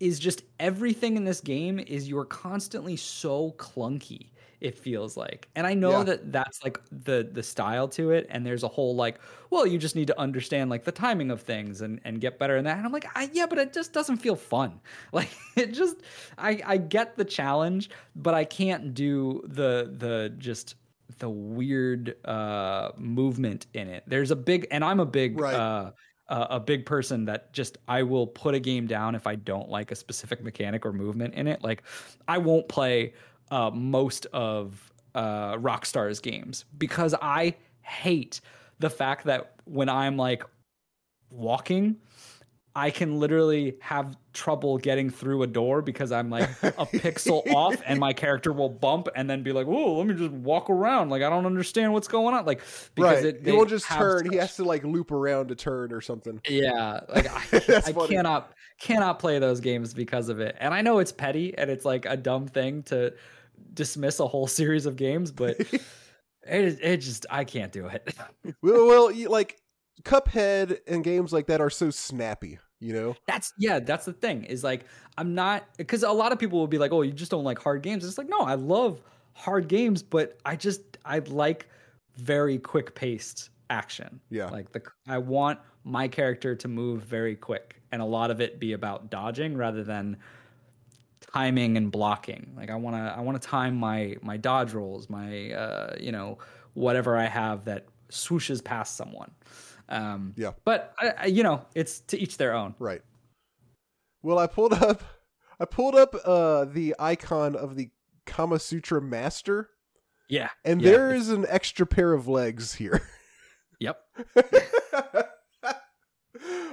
is 0.00 0.18
just 0.18 0.42
everything 0.58 1.16
in 1.16 1.24
this 1.24 1.40
game 1.40 1.78
is 1.78 2.08
you're 2.08 2.24
constantly 2.24 2.96
so 2.96 3.52
clunky 3.52 4.30
it 4.60 4.76
feels 4.78 5.16
like 5.16 5.48
and 5.56 5.66
i 5.66 5.74
know 5.74 5.98
Yeah. 5.98 6.04
that 6.04 6.32
that's 6.32 6.64
like 6.64 6.78
the 6.90 7.28
the 7.30 7.42
style 7.42 7.86
to 7.88 8.10
it 8.10 8.26
and 8.30 8.44
there's 8.46 8.62
a 8.64 8.68
whole 8.68 8.94
like 8.96 9.20
well 9.50 9.66
you 9.66 9.78
just 9.78 9.94
need 9.94 10.06
to 10.08 10.18
understand 10.18 10.70
like 10.70 10.84
the 10.84 10.92
timing 10.92 11.30
of 11.30 11.42
things 11.42 11.80
and 11.80 12.00
and 12.04 12.20
get 12.20 12.38
better 12.38 12.56
in 12.56 12.64
that 12.64 12.76
and 12.78 12.86
i'm 12.86 12.92
like 12.92 13.06
I, 13.14 13.30
yeah 13.32 13.46
but 13.46 13.58
it 13.58 13.72
just 13.72 13.92
doesn't 13.92 14.16
feel 14.18 14.36
fun 14.36 14.80
like 15.12 15.30
it 15.56 15.72
just 15.74 15.96
i 16.38 16.60
i 16.66 16.76
get 16.76 17.16
the 17.16 17.24
challenge 17.24 17.90
but 18.16 18.34
i 18.34 18.44
can't 18.44 18.94
do 18.94 19.42
the 19.46 19.94
the 19.96 20.34
just 20.38 20.74
the 21.18 21.28
weird 21.30 22.16
uh 22.26 22.90
movement 22.96 23.66
in 23.74 23.86
it 23.88 24.02
there's 24.06 24.30
a 24.32 24.36
big 24.36 24.66
and 24.72 24.82
i'm 24.84 24.98
a 25.00 25.06
big 25.06 25.38
Right. 25.38 25.54
uh 25.54 25.92
uh, 26.28 26.46
a 26.50 26.60
big 26.60 26.86
person 26.86 27.24
that 27.26 27.52
just 27.52 27.78
I 27.88 28.02
will 28.02 28.26
put 28.26 28.54
a 28.54 28.60
game 28.60 28.86
down 28.86 29.14
if 29.14 29.26
I 29.26 29.34
don't 29.34 29.68
like 29.68 29.90
a 29.90 29.94
specific 29.94 30.42
mechanic 30.42 30.86
or 30.86 30.92
movement 30.92 31.34
in 31.34 31.46
it. 31.46 31.62
Like 31.62 31.82
I 32.28 32.38
won't 32.38 32.68
play 32.68 33.14
uh, 33.50 33.70
most 33.70 34.26
of 34.32 34.92
uh, 35.14 35.54
Rockstar's 35.56 36.20
games 36.20 36.64
because 36.78 37.14
I 37.20 37.54
hate 37.82 38.40
the 38.78 38.90
fact 38.90 39.24
that 39.24 39.54
when 39.64 39.88
I'm 39.88 40.16
like 40.16 40.44
walking, 41.30 41.96
I 42.76 42.90
can 42.90 43.20
literally 43.20 43.76
have 43.80 44.16
trouble 44.32 44.78
getting 44.78 45.08
through 45.08 45.42
a 45.44 45.46
door 45.46 45.80
because 45.80 46.10
I'm 46.10 46.28
like 46.28 46.50
a 46.62 46.86
pixel 46.86 47.46
off 47.54 47.80
and 47.86 48.00
my 48.00 48.12
character 48.12 48.52
will 48.52 48.68
bump 48.68 49.08
and 49.14 49.30
then 49.30 49.44
be 49.44 49.52
like, 49.52 49.68
"Whoa, 49.68 49.98
let 49.98 50.06
me 50.08 50.14
just 50.14 50.32
walk 50.32 50.68
around." 50.68 51.08
Like 51.10 51.22
I 51.22 51.30
don't 51.30 51.46
understand 51.46 51.92
what's 51.92 52.08
going 52.08 52.34
on. 52.34 52.44
Like 52.44 52.62
because 52.96 53.22
right. 53.22 53.24
it, 53.26 53.36
he 53.36 53.42
they 53.42 53.52
won't 53.52 53.68
just 53.68 53.86
turn. 53.86 54.28
He 54.28 54.38
has 54.38 54.56
to 54.56 54.64
like 54.64 54.82
loop 54.82 55.12
around 55.12 55.48
to 55.48 55.54
turn 55.54 55.92
or 55.92 56.00
something. 56.00 56.40
yeah, 56.48 57.00
like 57.14 57.28
I, 57.70 57.82
I 57.86 58.06
cannot 58.08 58.52
cannot 58.80 59.20
play 59.20 59.38
those 59.38 59.60
games 59.60 59.94
because 59.94 60.28
of 60.28 60.40
it. 60.40 60.56
And 60.58 60.74
I 60.74 60.82
know 60.82 60.98
it's 60.98 61.12
petty 61.12 61.56
and 61.56 61.70
it's 61.70 61.84
like 61.84 62.06
a 62.06 62.16
dumb 62.16 62.48
thing 62.48 62.82
to 62.84 63.14
dismiss 63.72 64.18
a 64.18 64.26
whole 64.26 64.48
series 64.48 64.86
of 64.86 64.96
games, 64.96 65.30
but 65.30 65.60
it 66.42 66.78
it 66.82 66.96
just 66.98 67.26
I 67.30 67.44
can't 67.44 67.70
do 67.70 67.86
it. 67.86 68.14
well, 68.62 68.86
well, 68.86 69.30
like 69.30 69.60
Cuphead 70.02 70.80
and 70.86 71.02
games 71.04 71.32
like 71.32 71.46
that 71.46 71.60
are 71.60 71.70
so 71.70 71.90
snappy. 71.90 72.58
you 72.80 72.92
know? 72.92 73.16
That's 73.26 73.52
yeah, 73.58 73.78
that's 73.80 74.04
the 74.04 74.12
thing. 74.12 74.44
Is 74.44 74.62
like 74.64 74.84
I'm 75.16 75.34
not 75.34 75.64
because 75.78 76.02
a 76.02 76.10
lot 76.10 76.32
of 76.32 76.38
people 76.38 76.58
will 76.58 76.66
be 76.66 76.78
like, 76.78 76.92
"Oh, 76.92 77.02
you 77.02 77.12
just 77.12 77.30
don't 77.30 77.44
like 77.44 77.58
hard 77.58 77.82
games." 77.82 78.04
It's 78.04 78.18
like, 78.18 78.28
no, 78.28 78.40
I 78.40 78.54
love 78.54 79.00
hard 79.32 79.68
games, 79.68 80.02
but 80.02 80.38
I 80.44 80.56
just 80.56 80.82
I 81.04 81.20
like 81.20 81.68
very 82.16 82.58
quick 82.58 82.94
paced 82.94 83.50
action. 83.70 84.20
Yeah. 84.30 84.50
Like 84.50 84.72
the 84.72 84.82
I 85.08 85.18
want 85.18 85.60
my 85.84 86.08
character 86.08 86.54
to 86.54 86.68
move 86.68 87.02
very 87.02 87.36
quick 87.36 87.80
and 87.92 88.00
a 88.00 88.04
lot 88.04 88.30
of 88.30 88.40
it 88.40 88.58
be 88.58 88.72
about 88.72 89.10
dodging 89.10 89.56
rather 89.56 89.84
than 89.84 90.16
timing 91.32 91.76
and 91.76 91.90
blocking. 91.90 92.52
Like 92.56 92.70
I 92.70 92.76
want 92.76 92.96
to 92.96 93.14
I 93.16 93.20
want 93.20 93.40
to 93.40 93.48
time 93.48 93.76
my 93.76 94.16
my 94.22 94.36
dodge 94.36 94.72
rolls, 94.72 95.08
my 95.10 95.52
uh 95.52 95.96
you 96.00 96.12
know 96.12 96.38
whatever 96.74 97.16
I 97.16 97.26
have 97.26 97.64
that 97.64 97.86
swooshes 98.10 98.62
past 98.62 98.96
someone. 98.96 99.30
Um 99.88 100.34
Yeah. 100.36 100.52
But 100.64 100.94
I, 100.98 101.08
I, 101.18 101.24
you 101.26 101.42
know, 101.42 101.64
it's 101.74 102.00
to 102.00 102.18
each 102.18 102.36
their 102.36 102.54
own. 102.54 102.74
Right. 102.78 103.02
Well, 104.22 104.38
I 104.38 104.46
pulled 104.46 104.72
up 104.74 105.02
I 105.60 105.64
pulled 105.64 105.94
up 105.94 106.14
uh 106.24 106.64
the 106.66 106.94
icon 106.98 107.56
of 107.56 107.76
the 107.76 107.90
Kama 108.26 108.58
Sutra 108.58 109.00
master 109.02 109.68
Yeah. 110.28 110.48
and 110.64 110.80
Yeah. 110.80 110.90
there 110.90 111.14
is 111.14 111.28
an 111.28 111.44
extra 111.48 111.86
pair 111.86 112.12
of 112.12 112.28
legs 112.28 112.74
here. 112.74 113.02
Yep. 113.80 114.00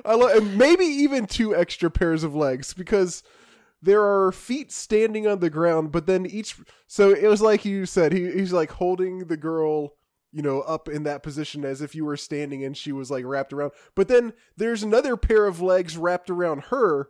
I 0.06 0.16
love, 0.16 0.32
and 0.38 0.58
maybe 0.58 0.86
even 0.86 1.28
two 1.28 1.56
extra 1.56 1.92
pairs 1.92 2.24
of 2.24 2.34
legs 2.36 2.74
because 2.74 3.22
there 3.82 4.02
are 4.04 4.32
feet 4.32 4.72
standing 4.72 5.28
on 5.28 5.40
the 5.40 5.50
ground, 5.50 5.92
but 5.92 6.06
then 6.08 6.26
each. 6.26 6.56
So 6.88 7.12
it 7.12 7.28
was 7.28 7.42
like 7.42 7.66
you 7.66 7.86
said, 7.86 8.12
he, 8.14 8.32
he's 8.32 8.54
like 8.54 8.72
holding 8.72 9.28
the 9.28 9.38
girl, 9.38 9.94
you 10.32 10.42
know, 10.42 10.62
up 10.62 10.88
in 10.88 11.04
that 11.04 11.24
position 11.24 11.66
as 11.66 11.82
if 11.82 11.94
you 11.96 12.06
were 12.06 12.18
standing 12.18 12.64
and 12.64 12.76
she 12.78 12.92
was 12.92 13.12
like 13.12 13.26
wrapped 13.26 13.52
around. 13.54 13.72
But 13.96 14.08
then 14.08 14.34
there's 14.58 14.84
another 14.84 15.18
pair 15.18 15.46
of 15.46 15.62
legs 15.62 15.98
wrapped 15.98 16.30
around 16.30 16.66
her, 16.66 17.10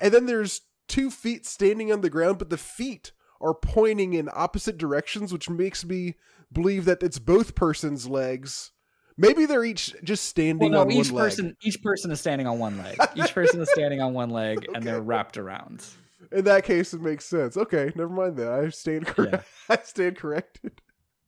and 0.00 0.12
then 0.12 0.26
there's 0.26 0.62
two 0.86 1.10
feet 1.10 1.44
standing 1.46 1.92
on 1.92 2.00
the 2.00 2.10
ground, 2.10 2.38
but 2.38 2.50
the 2.50 2.56
feet 2.58 3.12
are 3.40 3.54
pointing 3.54 4.14
in 4.14 4.28
opposite 4.32 4.78
directions, 4.78 5.32
which 5.32 5.48
makes 5.50 5.84
me 5.84 6.14
believe 6.52 6.84
that 6.86 7.02
it's 7.02 7.18
both 7.18 7.54
persons' 7.54 8.08
legs. 8.08 8.72
Maybe 9.16 9.46
they're 9.46 9.64
each 9.64 9.94
just 10.02 10.24
standing 10.26 10.70
Well, 10.72 10.86
no, 10.86 10.90
on 10.90 10.92
each 10.92 11.10
one 11.10 11.28
leg. 11.28 11.56
each 11.62 11.82
person 11.82 12.10
is 12.10 12.20
standing 12.20 12.46
on 12.46 12.58
one 12.58 12.78
leg. 12.78 12.96
Each 13.16 13.34
person 13.34 13.60
is 13.60 13.68
standing 13.70 14.00
on 14.00 14.14
one 14.14 14.30
leg 14.30 14.64
and 14.74 14.82
they're 14.84 15.00
wrapped 15.00 15.36
around. 15.36 15.84
In 16.30 16.44
that 16.44 16.64
case, 16.64 16.94
it 16.94 17.00
makes 17.00 17.24
sense. 17.24 17.56
Okay, 17.56 17.92
never 17.96 18.12
mind 18.12 18.36
that. 18.36 18.48
I 18.52 18.68
stand 18.70 19.06
correct. 19.06 19.44
I 19.68 19.78
stand 19.82 20.16
corrected. 20.16 20.80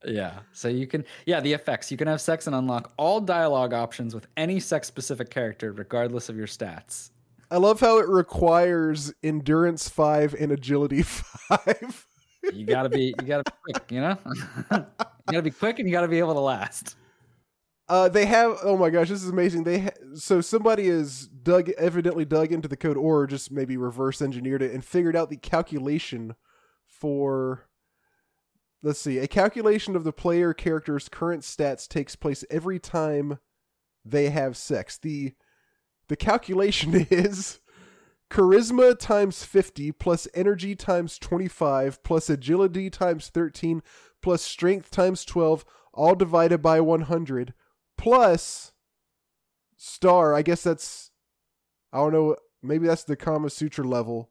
Yeah. 0.04 0.40
So 0.52 0.68
you 0.68 0.86
can 0.86 1.04
yeah, 1.26 1.40
the 1.40 1.52
effects. 1.52 1.90
You 1.90 1.96
can 1.96 2.08
have 2.08 2.20
sex 2.20 2.46
and 2.46 2.56
unlock 2.56 2.92
all 2.96 3.20
dialogue 3.20 3.72
options 3.72 4.14
with 4.14 4.26
any 4.36 4.60
sex 4.60 4.88
specific 4.88 5.30
character 5.30 5.72
regardless 5.72 6.28
of 6.28 6.36
your 6.36 6.46
stats. 6.46 7.10
I 7.50 7.56
love 7.56 7.80
how 7.80 7.98
it 7.98 8.08
requires 8.08 9.12
endurance 9.22 9.88
five 9.88 10.34
and 10.34 10.52
agility 10.52 11.02
five. 11.02 12.06
You 12.52 12.64
got 12.64 12.84
to 12.84 12.88
be 12.88 13.14
you 13.20 13.26
got 13.26 13.44
to 13.44 13.52
be 13.52 13.72
quick, 13.72 13.92
you 13.92 14.00
know? 14.00 14.16
you 14.72 14.84
got 15.32 15.32
to 15.32 15.42
be 15.42 15.50
quick 15.50 15.78
and 15.78 15.88
you 15.88 15.92
got 15.92 16.02
to 16.02 16.08
be 16.08 16.18
able 16.18 16.34
to 16.34 16.40
last. 16.40 16.96
Uh, 17.90 18.08
they 18.08 18.24
have. 18.24 18.56
Oh 18.62 18.76
my 18.76 18.88
gosh, 18.88 19.08
this 19.08 19.20
is 19.20 19.28
amazing. 19.28 19.64
They 19.64 19.80
ha- 19.80 19.90
so 20.14 20.40
somebody 20.40 20.86
is 20.86 21.26
dug 21.26 21.70
evidently 21.70 22.24
dug 22.24 22.52
into 22.52 22.68
the 22.68 22.76
code, 22.76 22.96
or 22.96 23.26
just 23.26 23.50
maybe 23.50 23.76
reverse 23.76 24.22
engineered 24.22 24.62
it 24.62 24.72
and 24.72 24.84
figured 24.84 25.16
out 25.16 25.28
the 25.28 25.36
calculation 25.36 26.36
for. 26.86 27.66
Let's 28.82 29.00
see. 29.00 29.18
A 29.18 29.26
calculation 29.28 29.94
of 29.96 30.04
the 30.04 30.12
player 30.12 30.54
character's 30.54 31.08
current 31.08 31.42
stats 31.42 31.86
takes 31.86 32.16
place 32.16 32.44
every 32.50 32.78
time 32.78 33.38
they 34.04 34.30
have 34.30 34.56
sex. 34.56 34.96
the 34.96 35.34
The 36.08 36.16
calculation 36.16 36.94
is 37.10 37.60
charisma 38.30 38.98
times 38.98 39.44
fifty 39.44 39.92
plus 39.92 40.26
energy 40.34 40.74
times 40.74 41.18
twenty 41.18 41.48
five 41.48 42.02
plus 42.02 42.30
agility 42.30 42.88
times 42.88 43.28
thirteen 43.28 43.82
plus 44.22 44.40
strength 44.42 44.90
times 44.90 45.24
twelve, 45.26 45.64
all 45.92 46.14
divided 46.14 46.62
by 46.62 46.80
one 46.80 47.02
hundred 47.02 47.52
plus 47.98 48.72
star. 49.76 50.34
I 50.34 50.40
guess 50.42 50.62
that's 50.62 51.10
I 51.92 51.98
don't 51.98 52.12
know. 52.12 52.36
Maybe 52.62 52.86
that's 52.86 53.04
the 53.04 53.16
Kama 53.16 53.50
Sutra 53.50 53.84
level, 53.86 54.30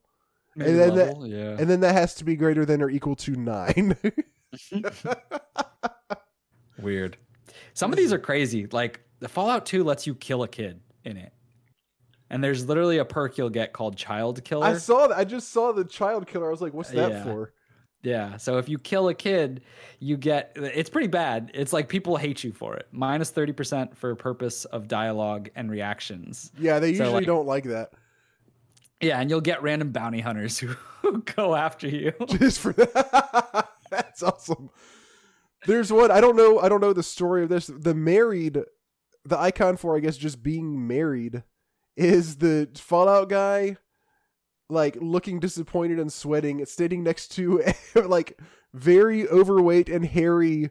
Maybe 0.56 0.72
then 0.74 0.96
that- 0.96 1.08
level, 1.08 1.28
yeah. 1.28 1.56
and 1.60 1.70
then 1.70 1.80
that 1.82 1.94
has 1.94 2.14
to 2.16 2.24
be 2.24 2.36
greater 2.36 2.64
than 2.66 2.82
or 2.82 2.90
equal 2.90 3.16
to 3.18 3.32
nine. 3.36 3.96
Weird. 6.82 7.18
Some 7.74 7.92
of 7.92 7.98
these 7.98 8.14
are 8.14 8.20
crazy. 8.20 8.68
Like 8.72 9.02
the 9.20 9.28
Fallout 9.28 9.66
2 9.66 9.84
lets 9.84 10.08
you 10.08 10.16
kill 10.16 10.44
a 10.44 10.48
kid 10.48 10.80
in 11.04 11.18
it. 11.18 11.34
And 12.30 12.44
there's 12.44 12.68
literally 12.68 13.00
a 13.00 13.06
perk 13.06 13.38
you'll 13.38 13.50
get 13.50 13.74
called 13.74 13.98
Child 13.98 14.44
Killer. 14.44 14.66
I 14.68 14.78
saw 14.78 15.08
that. 15.08 15.18
I 15.18 15.24
just 15.24 15.52
saw 15.52 15.72
the 15.72 15.84
child 15.84 16.28
killer. 16.28 16.48
I 16.48 16.52
was 16.52 16.62
like, 16.62 16.76
"What's 16.76 16.92
that 16.92 17.10
Yeah. 17.12 17.24
for?" 17.24 17.54
Yeah. 18.04 18.38
So 18.38 18.60
if 18.60 18.70
you 18.70 18.78
kill 18.78 19.10
a 19.10 19.16
kid, 19.16 19.62
you 20.00 20.16
get 20.16 20.52
it's 20.56 20.92
pretty 20.92 21.08
bad. 21.08 21.50
It's 21.56 21.74
like 21.74 21.90
people 21.90 22.18
hate 22.18 22.44
you 22.44 22.54
for 22.54 22.76
it. 22.76 22.88
Minus 22.92 23.32
30% 23.32 23.98
for 23.98 24.14
purpose 24.16 24.66
of 24.66 24.88
dialogue 24.88 25.50
and 25.56 25.72
reactions. 25.72 26.52
Yeah, 26.60 26.78
they 26.78 26.94
So, 26.94 27.06
usually 27.06 27.14
like- 27.14 27.26
don't 27.26 27.48
like 27.48 27.64
that. 27.66 27.94
Yeah, 29.02 29.20
and 29.20 29.30
you'll 29.30 29.42
get 29.42 29.64
random 29.64 29.92
bounty 29.92 30.20
hunters 30.20 30.60
who, 30.60 30.68
who 31.02 31.24
go 31.24 31.56
after 31.56 31.88
you. 31.88 32.14
Just 32.28 32.60
for 32.60 32.74
that. 32.74 33.70
That's 33.92 34.24
awesome. 34.24 34.70
There's 35.66 35.92
one 35.92 36.12
I 36.12 36.22
don't 36.22 36.36
know. 36.36 36.60
I 36.60 36.70
don't 36.70 36.82
know 36.82 36.94
the 36.94 37.04
story 37.04 37.44
of 37.44 37.50
this. 37.50 37.68
The 37.68 37.94
married, 37.94 38.60
the 39.26 39.40
icon 39.40 39.78
for 39.78 39.96
I 39.96 40.00
guess 40.00 40.18
just 40.18 40.42
being 40.42 40.88
married, 40.88 41.44
is 41.96 42.38
the 42.38 42.70
Fallout 42.76 43.30
guy, 43.30 43.78
like 44.70 44.98
looking 45.02 45.40
disappointed 45.40 46.00
and 46.00 46.12
sweating, 46.12 46.66
standing 46.66 47.04
next 47.04 47.30
to 47.34 47.62
a, 47.96 48.00
like 48.08 48.40
very 48.74 49.28
overweight 49.28 49.90
and 49.90 50.06
hairy 50.06 50.70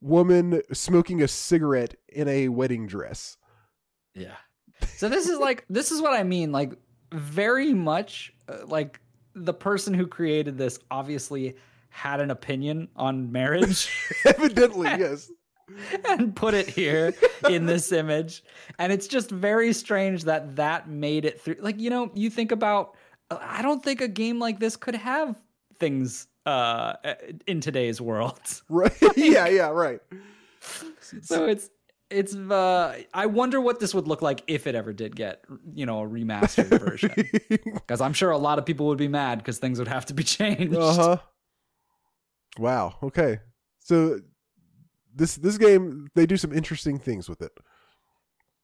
woman 0.00 0.62
smoking 0.72 1.22
a 1.22 1.28
cigarette 1.28 1.94
in 2.08 2.28
a 2.28 2.48
wedding 2.48 2.86
dress. 2.86 3.36
Yeah. 4.14 4.36
So 4.96 5.08
this 5.08 5.28
is 5.28 5.38
like 5.38 5.64
this 5.68 5.90
is 5.90 6.00
what 6.00 6.14
I 6.14 6.22
mean 6.22 6.52
like 6.52 6.72
very 7.12 7.74
much 7.74 8.32
uh, 8.48 8.66
like 8.66 9.00
the 9.34 9.52
person 9.52 9.94
who 9.94 10.06
created 10.06 10.56
this 10.56 10.78
obviously 10.90 11.56
had 11.90 12.20
an 12.20 12.30
opinion 12.30 12.88
on 12.96 13.30
marriage 13.32 13.90
Evidently, 14.24 14.88
yes. 14.98 15.30
and 16.08 16.34
put 16.34 16.54
it 16.54 16.68
here 16.68 17.14
in 17.48 17.66
this 17.66 17.92
image 17.92 18.42
and 18.78 18.92
it's 18.92 19.06
just 19.06 19.30
very 19.30 19.72
strange 19.72 20.24
that 20.24 20.56
that 20.56 20.88
made 20.88 21.24
it 21.24 21.40
through 21.40 21.56
like 21.60 21.78
you 21.78 21.90
know 21.90 22.10
you 22.14 22.28
think 22.30 22.50
about 22.50 22.96
I 23.30 23.62
don't 23.62 23.82
think 23.82 24.00
a 24.00 24.08
game 24.08 24.38
like 24.40 24.58
this 24.58 24.76
could 24.76 24.96
have 24.96 25.36
things 25.76 26.26
uh 26.46 26.94
in 27.46 27.60
today's 27.60 28.00
world. 28.00 28.40
Right. 28.68 28.92
yeah, 29.16 29.46
yeah, 29.46 29.68
right. 29.68 30.00
So 31.22 31.46
it's 31.46 31.70
it's 32.10 32.34
uh 32.34 33.02
I 33.14 33.26
wonder 33.26 33.60
what 33.60 33.78
this 33.78 33.94
would 33.94 34.08
look 34.08 34.22
like 34.22 34.42
if 34.48 34.66
it 34.66 34.74
ever 34.74 34.92
did 34.92 35.14
get, 35.14 35.44
you 35.74 35.86
know, 35.86 36.02
a 36.02 36.08
remastered 36.08 36.78
version. 36.80 37.12
Because 37.48 38.00
I'm 38.00 38.12
sure 38.12 38.30
a 38.30 38.38
lot 38.38 38.58
of 38.58 38.66
people 38.66 38.86
would 38.86 38.98
be 38.98 39.08
mad 39.08 39.38
because 39.38 39.58
things 39.58 39.78
would 39.78 39.88
have 39.88 40.06
to 40.06 40.14
be 40.14 40.22
changed. 40.24 40.76
Uh 40.76 40.94
huh. 40.94 41.16
Wow. 42.60 42.96
Okay. 43.02 43.40
So 43.78 44.20
this 45.14 45.36
this 45.36 45.56
game 45.56 46.08
they 46.14 46.26
do 46.26 46.36
some 46.36 46.52
interesting 46.52 46.98
things 46.98 47.28
with 47.28 47.40
it. 47.40 47.52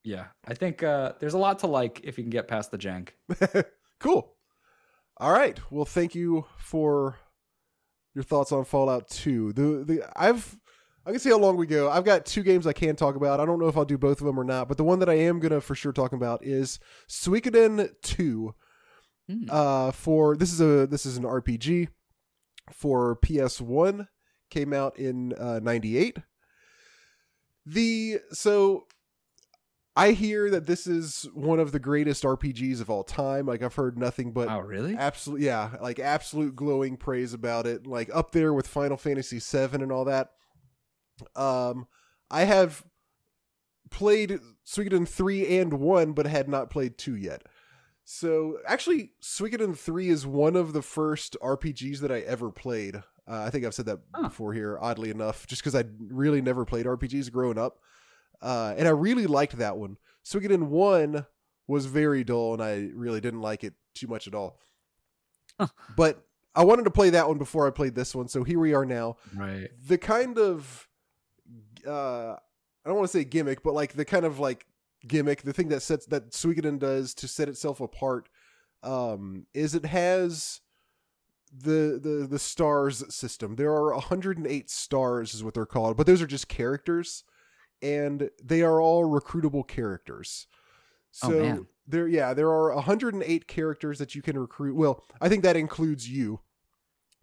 Yeah, 0.04 0.26
I 0.46 0.54
think 0.54 0.82
uh, 0.82 1.14
there's 1.18 1.34
a 1.34 1.38
lot 1.38 1.60
to 1.60 1.66
like 1.66 2.02
if 2.04 2.18
you 2.18 2.24
can 2.24 2.30
get 2.30 2.46
past 2.46 2.70
the 2.70 2.78
jank. 2.78 3.08
cool. 4.00 4.34
All 5.16 5.32
right. 5.32 5.58
Well, 5.70 5.86
thank 5.86 6.14
you 6.14 6.44
for 6.58 7.16
your 8.14 8.22
thoughts 8.22 8.52
on 8.52 8.66
Fallout 8.66 9.08
2. 9.08 9.54
The 9.54 9.62
the 9.62 10.02
I've 10.14 10.58
I 11.06 11.10
can 11.10 11.18
see 11.18 11.30
how 11.30 11.38
long 11.38 11.56
we 11.56 11.66
go. 11.66 11.90
I've 11.90 12.04
got 12.04 12.26
two 12.26 12.42
games 12.42 12.66
I 12.66 12.74
can 12.74 12.96
talk 12.96 13.16
about. 13.16 13.40
I 13.40 13.46
don't 13.46 13.58
know 13.58 13.68
if 13.68 13.78
I'll 13.78 13.86
do 13.86 13.96
both 13.96 14.20
of 14.20 14.26
them 14.26 14.38
or 14.38 14.44
not, 14.44 14.68
but 14.68 14.76
the 14.76 14.84
one 14.84 14.98
that 14.98 15.08
I 15.08 15.14
am 15.14 15.40
gonna 15.40 15.62
for 15.62 15.74
sure 15.74 15.92
talk 15.92 16.12
about 16.12 16.44
is 16.44 16.78
Suikoden 17.08 17.88
2. 18.02 18.54
Hmm. 19.28 19.44
Uh, 19.48 19.90
for 19.90 20.36
this 20.36 20.52
is 20.52 20.60
a 20.60 20.86
this 20.86 21.06
is 21.06 21.16
an 21.16 21.24
RPG 21.24 21.88
for 22.72 23.16
PS1. 23.16 24.08
Came 24.50 24.72
out 24.72 24.98
in 24.98 25.32
uh, 25.34 25.60
'98. 25.60 26.18
The 27.64 28.20
so 28.30 28.86
I 29.96 30.12
hear 30.12 30.50
that 30.50 30.66
this 30.66 30.86
is 30.86 31.26
one 31.32 31.58
of 31.58 31.72
the 31.72 31.80
greatest 31.80 32.22
RPGs 32.22 32.82
of 32.82 32.90
all 32.90 33.02
time. 33.02 33.46
Like 33.46 33.62
I've 33.62 33.74
heard 33.74 33.98
nothing 33.98 34.32
but 34.32 34.48
oh, 34.48 34.60
really? 34.60 34.94
absolute 34.94 35.40
yeah, 35.40 35.70
like 35.80 35.98
absolute 35.98 36.54
glowing 36.54 36.98
praise 36.98 37.32
about 37.32 37.66
it. 37.66 37.86
Like 37.86 38.10
up 38.14 38.32
there 38.32 38.52
with 38.52 38.66
Final 38.66 38.98
Fantasy 38.98 39.40
VII 39.40 39.82
and 39.82 39.90
all 39.90 40.04
that. 40.04 40.32
Um, 41.34 41.88
I 42.30 42.44
have 42.44 42.84
played 43.90 44.38
Suikoden 44.66 45.08
three 45.08 45.58
and 45.58 45.74
one, 45.74 46.12
but 46.12 46.26
had 46.26 46.48
not 46.48 46.70
played 46.70 46.98
two 46.98 47.16
yet. 47.16 47.42
So 48.08 48.58
actually, 48.66 49.10
Suikoden 49.20 49.76
three 49.76 50.08
is 50.08 50.24
one 50.24 50.54
of 50.54 50.72
the 50.72 50.80
first 50.80 51.36
RPGs 51.42 51.98
that 51.98 52.12
I 52.12 52.20
ever 52.20 52.52
played. 52.52 52.94
Uh, 52.96 53.02
I 53.42 53.50
think 53.50 53.64
I've 53.66 53.74
said 53.74 53.86
that 53.86 53.98
Huh. 54.14 54.28
before 54.28 54.52
here, 54.54 54.78
oddly 54.80 55.10
enough, 55.10 55.44
just 55.48 55.60
because 55.60 55.74
I 55.74 55.84
really 55.98 56.40
never 56.40 56.64
played 56.64 56.86
RPGs 56.86 57.32
growing 57.32 57.58
up, 57.58 57.80
uh, 58.40 58.74
and 58.78 58.86
I 58.86 58.92
really 58.92 59.26
liked 59.26 59.58
that 59.58 59.76
one. 59.76 59.96
Suikoden 60.24 60.68
one 60.68 61.26
was 61.66 61.86
very 61.86 62.22
dull, 62.22 62.54
and 62.54 62.62
I 62.62 62.90
really 62.94 63.20
didn't 63.20 63.40
like 63.40 63.64
it 63.64 63.74
too 63.92 64.06
much 64.06 64.28
at 64.28 64.36
all. 64.36 64.60
Huh. 65.58 65.66
But 65.96 66.24
I 66.54 66.62
wanted 66.62 66.84
to 66.84 66.90
play 66.92 67.10
that 67.10 67.26
one 67.26 67.38
before 67.38 67.66
I 67.66 67.70
played 67.70 67.96
this 67.96 68.14
one, 68.14 68.28
so 68.28 68.44
here 68.44 68.60
we 68.60 68.72
are 68.72 68.86
now. 68.86 69.16
Right. 69.34 69.68
The 69.84 69.98
kind 69.98 70.38
of 70.38 70.86
uh 71.84 72.34
I 72.34 72.88
don't 72.88 72.96
want 72.98 73.10
to 73.10 73.18
say 73.18 73.24
gimmick, 73.24 73.64
but 73.64 73.74
like 73.74 73.94
the 73.94 74.04
kind 74.04 74.24
of 74.24 74.38
like 74.38 74.64
gimmick, 75.06 75.42
the 75.42 75.52
thing 75.52 75.68
that 75.68 75.82
sets 75.82 76.06
that 76.06 76.30
Suikoden 76.32 76.78
does 76.78 77.14
to 77.14 77.28
set 77.28 77.48
itself 77.48 77.80
apart, 77.80 78.28
um, 78.82 79.46
is 79.54 79.74
it 79.74 79.86
has 79.86 80.60
the 81.52 81.98
the 82.02 82.26
the 82.28 82.38
stars 82.38 83.02
system. 83.14 83.56
There 83.56 83.72
are 83.72 83.92
108 83.94 84.70
stars, 84.70 85.34
is 85.34 85.42
what 85.44 85.54
they're 85.54 85.66
called, 85.66 85.96
but 85.96 86.06
those 86.06 86.20
are 86.22 86.26
just 86.26 86.48
characters, 86.48 87.24
and 87.82 88.30
they 88.42 88.62
are 88.62 88.80
all 88.80 89.04
recruitable 89.04 89.66
characters. 89.66 90.46
Oh, 91.22 91.30
So 91.30 91.40
man. 91.40 91.66
there, 91.86 92.08
yeah, 92.08 92.34
there 92.34 92.48
are 92.50 92.74
108 92.74 93.46
characters 93.48 93.98
that 93.98 94.14
you 94.14 94.22
can 94.22 94.38
recruit. 94.38 94.74
Well, 94.76 95.02
I 95.20 95.28
think 95.28 95.42
that 95.44 95.56
includes 95.56 96.08
you. 96.08 96.40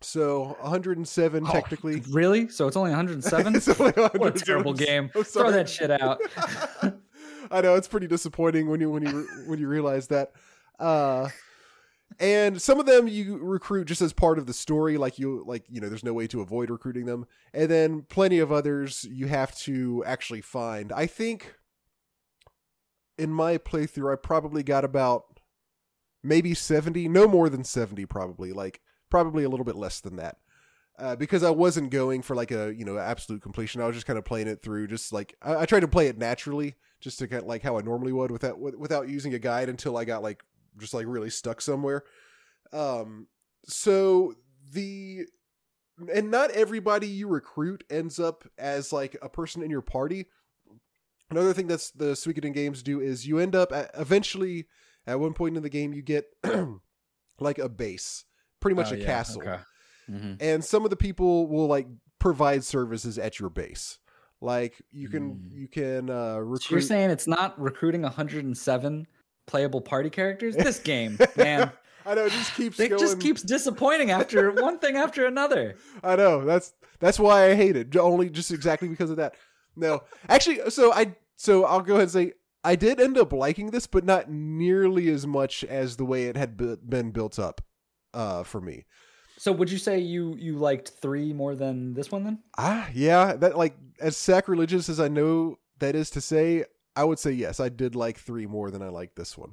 So 0.01 0.57
107 0.61 1.45
Oh, 1.47 1.51
technically. 1.51 2.01
Really? 2.09 2.49
So 2.49 2.67
it's 2.67 2.76
only 2.76 2.89
107? 2.91 3.55
It's 3.57 3.67
only 3.80 3.91
what 3.93 4.36
a 4.36 4.45
terrible 4.45 4.74
game. 4.74 5.09
Throw 5.09 5.51
that 5.51 5.69
shit 5.69 5.91
out. 5.91 6.19
I 7.54 7.62
know 7.62 7.76
it's 7.76 7.88
pretty 7.88 8.08
disappointing 8.08 8.70
when 8.70 8.82
you 8.82 8.89
when 8.89 9.04
you 9.04 9.28
when 9.47 9.60
you 9.60 9.68
realize 9.68 10.08
that. 10.08 10.32
Uh, 10.80 11.30
and 12.20 12.62
some 12.62 12.80
of 12.80 12.86
them 12.86 13.08
you 13.08 13.38
recruit 13.38 13.86
just 13.86 14.01
as 14.01 14.14
part 14.14 14.38
of 14.38 14.45
the 14.45 14.54
story, 14.54 14.97
like 14.97 15.20
you 15.20 15.43
like 15.45 15.64
you 15.70 15.80
know, 15.80 15.89
there's 15.89 16.04
no 16.04 16.14
way 16.14 16.28
to 16.28 16.41
avoid 16.41 16.70
recruiting 16.70 17.06
them, 17.06 17.26
and 17.54 17.70
then 17.70 18.01
plenty 18.04 18.39
of 18.39 18.51
others 18.51 19.06
you 19.10 19.28
have 19.28 19.56
to 19.60 20.04
actually 20.06 20.41
find. 20.41 20.91
I 20.91 21.06
think 21.06 21.56
in 23.18 23.32
my 23.32 23.58
playthrough, 23.58 24.12
I 24.12 24.16
probably 24.16 24.64
got 24.64 24.84
about 24.84 25.39
maybe 26.24 26.54
seventy, 26.54 27.08
no 27.08 27.28
more 27.28 27.49
than 27.49 27.64
seventy, 27.64 28.06
probably 28.06 28.51
like 28.51 28.82
probably 29.10 29.43
a 29.43 29.49
little 29.49 29.66
bit 29.66 29.76
less 29.76 30.01
than 30.01 30.16
that 30.16 30.38
uh, 30.99 31.16
because 31.16 31.43
I 31.43 31.49
wasn't 31.49 31.91
going 31.91 32.22
for 32.22 32.36
like 32.36 32.51
a 32.51 32.74
you 32.76 32.86
know 32.86 32.97
absolute 32.97 33.41
completion. 33.41 33.82
I 33.82 33.88
was 33.88 33.95
just 33.95 34.06
kind 34.06 34.20
of 34.20 34.26
playing 34.26 34.47
it 34.47 34.62
through, 34.62 34.88
just 34.88 35.12
like 35.12 35.36
I, 35.41 35.58
I 35.58 35.66
tried 35.66 35.82
to 35.82 35.88
play 35.88 36.08
it 36.08 36.18
naturally, 36.18 36.76
just 37.04 37.20
to 37.20 37.28
get 37.28 37.45
like 37.45 37.62
how 37.62 37.78
I 37.78 37.82
normally 37.82 38.14
would 38.14 38.32
without 38.32 38.60
without 38.60 39.10
using 39.10 39.34
a 39.34 39.39
guide 39.39 39.68
until 39.70 39.97
I 39.97 40.06
got 40.06 40.24
like 40.24 40.41
just 40.80 40.93
like 40.93 41.06
really 41.08 41.30
stuck 41.30 41.62
somewhere. 41.62 42.04
Um, 42.72 43.28
so 43.66 44.34
the 44.72 45.26
and 46.12 46.32
not 46.32 46.49
everybody 46.51 47.08
you 47.08 47.28
recruit 47.28 47.84
ends 47.89 48.20
up 48.20 48.45
as 48.58 48.91
like 48.93 49.16
a 49.22 49.30
person 49.30 49.62
in 49.62 49.70
your 49.70 49.82
party. 49.82 50.26
Another 51.30 51.54
thing 51.54 51.68
that's 51.68 51.91
the 51.91 52.14
Suikoden 52.14 52.54
games 52.54 52.82
do 52.84 52.99
is 52.99 53.28
you 53.28 53.38
end 53.39 53.56
up 53.56 53.72
at, 53.72 53.91
eventually 53.95 54.68
at 55.06 55.20
one 55.20 55.34
point 55.34 55.58
in 55.58 55.64
the 55.64 55.70
game 55.70 55.93
you 55.93 56.01
get 56.01 56.26
like 57.39 57.58
a 57.58 57.70
base, 57.70 58.26
pretty 58.60 58.76
much 58.76 58.91
Oh, 58.91 58.95
a 58.95 58.99
yeah, 58.99 59.06
castle 59.06 59.41
Okay. 59.41 59.60
Mhm. 60.12 60.38
and 60.41 60.64
some 60.66 60.84
of 60.84 60.89
the 60.89 60.95
people 60.97 61.47
will 61.47 61.68
like 61.68 61.88
provide 62.20 62.64
services 62.64 63.18
at 63.18 63.39
your 63.39 63.49
base 63.49 63.99
like 64.43 64.81
you 64.91 65.07
can 65.09 65.35
Mm. 65.35 65.51
you 65.51 65.67
can 65.67 66.09
uh 66.09 66.43
So 66.57 66.67
you're 66.75 66.81
saying 66.81 67.09
it's 67.09 67.27
not 67.27 67.59
recruiting 67.59 68.01
107 68.03 69.07
playable 69.47 69.81
party 69.81 70.09
characters? 70.09 70.55
This 70.55 70.79
game, 70.93 71.17
man, 71.37 71.71
i 72.05 72.13
know 72.15 72.25
it 72.25 72.31
just 72.33 72.53
keeps 72.55 72.79
it 72.79 72.89
going 72.89 72.99
just 72.99 73.19
keeps 73.19 73.41
disappointing 73.41 74.11
after 74.11 74.51
one 74.61 74.77
thing 74.79 74.97
after 74.97 75.25
another. 75.25 75.75
i 76.03 76.15
know 76.15 76.43
that's 76.43 76.73
that's 76.99 77.17
why 77.19 77.49
i 77.49 77.55
hate 77.55 77.75
it 77.77 77.95
only 77.95 78.29
just 78.29 78.51
exactly 78.51 78.89
because 78.89 79.09
of 79.09 79.15
that 79.17 79.35
no 79.77 80.01
actually 80.27 80.59
so 80.69 80.91
i 80.93 81.15
so 81.37 81.63
i'll 81.65 81.79
go 81.81 81.93
ahead 81.93 82.03
and 82.03 82.11
say 82.11 82.33
i 82.65 82.75
did 82.75 82.99
end 82.99 83.17
up 83.17 83.31
liking 83.31 83.71
this 83.71 83.87
but 83.87 84.03
not 84.03 84.29
nearly 84.29 85.09
as 85.09 85.25
much 85.25 85.63
as 85.63 85.95
the 85.95 86.03
way 86.05 86.25
it 86.25 86.35
had 86.35 86.57
been 86.89 87.11
built 87.11 87.39
up 87.39 87.61
uh 88.13 88.43
for 88.43 88.59
me 88.59 88.85
So 89.43 89.51
would 89.51 89.69
you 89.69 89.77
say 89.77 89.99
you 89.99 90.37
you 90.39 90.55
liked 90.55 90.87
three 91.01 91.33
more 91.33 91.53
than 91.53 91.93
this 91.93 92.09
one 92.09 92.23
then? 92.23 92.39
Ah, 92.57 92.87
yeah, 92.93 93.33
that 93.33 93.57
like 93.57 93.75
as 93.99 94.15
sacrilegious 94.15 94.87
as 94.87 95.01
I 95.01 95.09
know 95.09 95.59
that 95.79 95.95
is 95.95 96.09
to 96.11 96.21
say, 96.21 96.63
I 96.95 97.03
would 97.03 97.19
say 97.19 97.31
yes, 97.31 97.59
I 97.59 97.67
did 97.67 97.93
like 97.93 98.17
3 98.17 98.45
more 98.47 98.71
than 98.71 98.81
I 98.81 98.87
liked 98.87 99.17
this 99.17 99.37
one. 99.37 99.51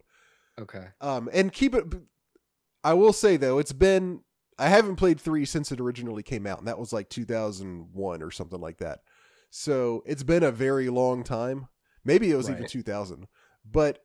Okay. 0.61 0.85
Um 1.01 1.29
and 1.33 1.53
keep 1.53 1.75
it 1.75 1.87
I 2.85 2.95
will 2.95 3.13
say 3.13 3.37
though, 3.37 3.59
it's 3.59 3.73
been 3.73 4.21
I 4.61 4.69
haven't 4.69 4.95
played 4.95 5.21
3 5.21 5.45
since 5.45 5.73
it 5.73 5.81
originally 5.81 6.23
came 6.23 6.47
out 6.47 6.61
and 6.61 6.69
that 6.69 6.79
was 6.79 6.93
like 6.93 7.09
2001 7.09 8.23
or 8.23 8.31
something 8.31 8.61
like 8.61 8.79
that. 8.79 9.01
So, 9.51 10.05
it's 10.07 10.23
been 10.23 10.45
a 10.45 10.53
very 10.53 10.89
long 10.89 11.25
time. 11.25 11.67
Maybe 12.05 12.31
it 12.31 12.37
was 12.37 12.49
even 12.49 12.69
2000. 12.69 13.27
But 13.69 14.05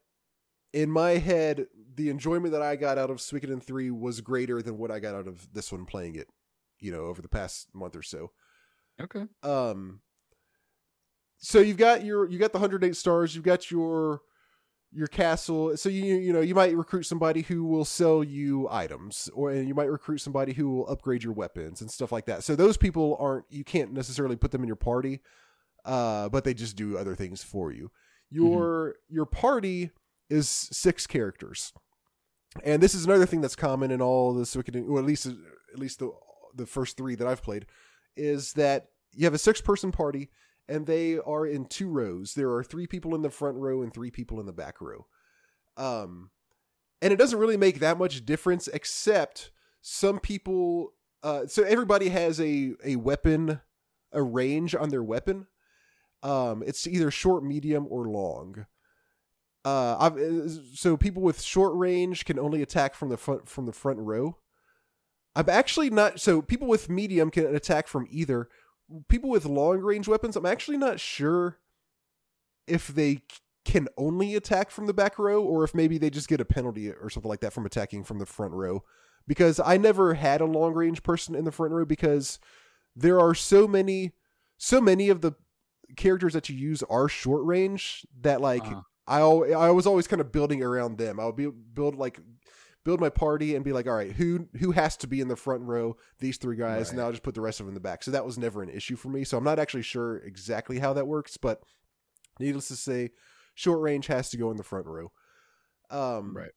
in 0.76 0.92
my 0.92 1.12
head, 1.12 1.68
the 1.96 2.10
enjoyment 2.10 2.52
that 2.52 2.62
I 2.62 2.76
got 2.76 2.98
out 2.98 3.10
of 3.10 3.18
Suikoden 3.18 3.64
3 3.64 3.92
was 3.92 4.20
greater 4.20 4.62
than 4.62 4.78
what 4.78 4.92
I 4.92 5.00
got 5.00 5.16
out 5.16 5.26
of 5.26 5.52
this 5.54 5.72
one 5.72 5.86
playing 5.86 6.16
it, 6.16 6.28
you 6.80 6.92
know, 6.92 7.06
over 7.06 7.22
the 7.22 7.30
past 7.30 7.70
month 7.74 7.96
or 7.96 8.04
so. 8.04 8.32
Okay. 9.02 9.26
um 9.42 10.02
so 11.38 11.60
you've 11.60 11.78
got 11.78 12.04
your 12.04 12.30
you 12.30 12.40
got 12.40 12.52
the 12.52 12.60
108 12.60 12.96
stars 12.96 13.36
you've 13.36 13.44
got 13.44 13.72
your 13.72 14.22
your 14.92 15.08
castle. 15.08 15.76
So 15.78 15.90
you 15.90 16.16
you 16.16 16.34
know 16.34 16.42
you 16.42 16.56
might 16.56 16.76
recruit 16.76 17.04
somebody 17.04 17.42
who 17.42 17.64
will 17.66 17.86
sell 17.86 18.24
you 18.24 18.68
items 18.70 19.30
or 19.34 19.52
and 19.52 19.68
you 19.68 19.76
might 19.76 19.92
recruit 19.92 20.20
somebody 20.20 20.54
who 20.54 20.70
will 20.72 20.90
upgrade 20.90 21.24
your 21.24 21.34
weapons 21.34 21.80
and 21.82 21.90
stuff 21.90 22.12
like 22.12 22.26
that. 22.26 22.44
So 22.44 22.56
those 22.56 22.76
people 22.76 23.18
aren't 23.20 23.46
you 23.50 23.64
can't 23.64 23.94
necessarily 23.94 24.36
put 24.36 24.52
them 24.52 24.62
in 24.62 24.68
your 24.68 24.76
party 24.76 25.22
uh 25.86 26.28
but 26.30 26.44
they 26.44 26.54
just 26.54 26.76
do 26.76 26.98
other 26.98 27.16
things 27.16 27.44
for 27.44 27.72
you. 27.72 27.92
Your 28.30 28.96
your 29.10 29.26
party 29.26 29.92
is 30.30 30.50
six 30.50 31.08
characters 31.08 31.74
and 32.64 32.82
this 32.82 32.96
is 32.96 33.06
another 33.06 33.26
thing 33.26 33.42
that's 33.42 33.56
common 33.56 33.92
in 33.92 34.02
all 34.02 34.34
the 34.34 34.44
Suikoden, 34.44 34.90
or 34.90 35.00
at 35.00 35.06
least 35.06 35.26
at 35.26 35.80
least 35.80 36.00
the 36.00 36.12
the 36.54 36.66
first 36.66 36.96
three 36.96 37.16
that 37.16 37.28
I've 37.28 37.44
played, 37.44 37.66
is 38.16 38.54
that 38.54 38.88
you 39.14 39.26
have 39.26 39.34
a 39.34 39.40
six 39.40 39.60
person 39.60 39.92
party 39.92 40.30
and 40.68 40.86
they 40.86 41.18
are 41.20 41.46
in 41.46 41.66
two 41.66 41.90
rows. 41.90 42.34
There 42.34 42.52
are 42.52 42.64
three 42.64 42.88
people 42.88 43.14
in 43.14 43.22
the 43.22 43.30
front 43.30 43.58
row 43.58 43.82
and 43.82 43.94
three 43.94 44.10
people 44.10 44.40
in 44.40 44.46
the 44.46 44.54
back 44.54 44.82
row. 44.82 45.06
Um, 45.78 46.32
and 47.02 47.14
it 47.14 47.18
doesn't 47.18 47.38
really 47.38 47.58
make 47.58 47.80
that 47.80 48.00
much 48.00 48.26
difference, 48.26 48.68
except 48.70 49.52
some 49.82 50.20
people. 50.20 50.94
Uh, 51.22 51.46
so 51.48 51.64
everybody 51.64 52.10
has 52.10 52.40
a 52.40 52.74
a 52.84 52.96
weapon, 52.96 53.60
a 54.14 54.24
range 54.24 54.74
on 54.74 54.90
their 54.90 55.04
weapon. 55.04 55.48
Um, 56.24 56.64
it's 56.66 56.88
either 56.88 57.12
short, 57.12 57.44
medium, 57.44 57.86
or 57.90 58.08
long. 58.08 58.66
Uh, 59.66 59.98
I've, 60.00 60.20
so 60.76 60.96
people 60.96 61.24
with 61.24 61.42
short 61.42 61.76
range 61.76 62.24
can 62.24 62.38
only 62.38 62.62
attack 62.62 62.94
from 62.94 63.10
the 63.10 63.18
front 63.18 63.50
from 63.50 63.66
the 63.66 63.74
front 63.74 64.00
row. 64.00 64.38
I'm 65.36 65.50
actually 65.50 65.90
not. 65.90 66.20
So 66.20 66.42
people 66.42 66.68
with 66.68 66.88
medium 66.88 67.32
can 67.32 67.54
attack 67.54 67.88
from 67.88 68.08
either. 68.12 68.48
People 69.10 69.32
with 69.32 69.46
long 69.46 69.80
range 69.80 70.08
weapons, 70.08 70.36
I'm 70.36 70.46
actually 70.46 70.78
not 70.78 71.00
sure 71.00 71.58
if 72.68 72.88
they 72.88 73.24
can 73.66 73.88
only 73.98 74.36
attack 74.36 74.70
from 74.70 74.86
the 74.86 74.94
back 74.94 75.18
row 75.18 75.42
or 75.44 75.64
if 75.64 75.74
maybe 75.74 75.98
they 75.98 76.12
just 76.12 76.30
get 76.30 76.40
a 76.40 76.46
penalty 76.46 76.92
or 76.92 77.10
something 77.10 77.30
like 77.30 77.40
that 77.40 77.52
from 77.52 77.66
attacking 77.66 78.04
from 78.04 78.20
the 78.20 78.26
front 78.28 78.54
row. 78.54 78.84
Because 79.28 79.60
I 79.60 79.78
never 79.78 80.14
had 80.14 80.40
a 80.40 80.46
long 80.46 80.74
range 80.74 81.02
person 81.02 81.34
in 81.34 81.46
the 81.46 81.52
front 81.52 81.74
row 81.74 81.84
because 81.86 82.38
there 82.96 83.20
are 83.20 83.34
so 83.34 83.68
many, 83.68 84.12
so 84.60 84.80
many 84.80 85.10
of 85.10 85.22
the 85.22 85.34
characters 85.98 86.34
that 86.34 86.48
you 86.48 86.56
use 86.56 86.84
are 86.84 87.10
short 87.10 87.44
range 87.44 88.06
that 88.22 88.40
like 88.40 88.62
Uh-huh. 88.62 88.82
I 89.08 89.20
I 89.20 89.72
was 89.72 89.86
always 89.86 90.08
kind 90.08 90.22
of 90.22 90.32
building 90.32 90.64
around 90.64 90.98
them. 90.98 91.20
I 91.20 91.26
would 91.26 91.36
be 91.36 91.48
build 91.48 91.96
like 91.96 92.20
build 92.84 93.00
my 93.00 93.10
party 93.10 93.56
and 93.56 93.66
be 93.66 93.74
like, 93.74 93.88
all 93.88 93.96
right, 93.96 94.12
who 94.12 94.48
who 94.60 94.72
has 94.72 94.96
to 94.98 95.08
be 95.08 95.20
in 95.20 95.28
the 95.28 95.36
front 95.36 95.64
row? 95.64 95.98
These 96.20 96.38
three 96.38 96.56
guys, 96.56 96.92
and 96.92 97.02
I'll 97.02 97.12
just 97.12 97.24
put 97.24 97.36
the 97.36 97.42
rest 97.42 97.60
of 97.60 97.66
them 97.66 97.72
in 97.72 97.76
the 97.76 97.82
back. 97.82 98.04
So 98.04 98.12
that 98.12 98.26
was 98.26 98.38
never 98.38 98.64
an 98.64 98.70
issue 98.70 98.96
for 98.96 99.10
me. 99.10 99.24
So 99.24 99.38
I'm 99.38 99.44
not 99.44 99.60
actually 99.60 99.84
sure 99.84 100.18
exactly 100.18 100.80
how 100.80 100.94
that 100.94 101.08
works, 101.08 101.38
but 101.38 101.62
needless 102.40 102.68
to 102.70 102.76
say, 102.76 103.12
short 103.56 103.82
range 103.82 104.08
has 104.08 104.30
to 104.30 104.38
go 104.38 104.52
in 104.52 104.58
the 104.58 104.64
front 104.64 104.86
row. 104.86 105.12
Um, 105.90 106.36
Right. 106.36 106.52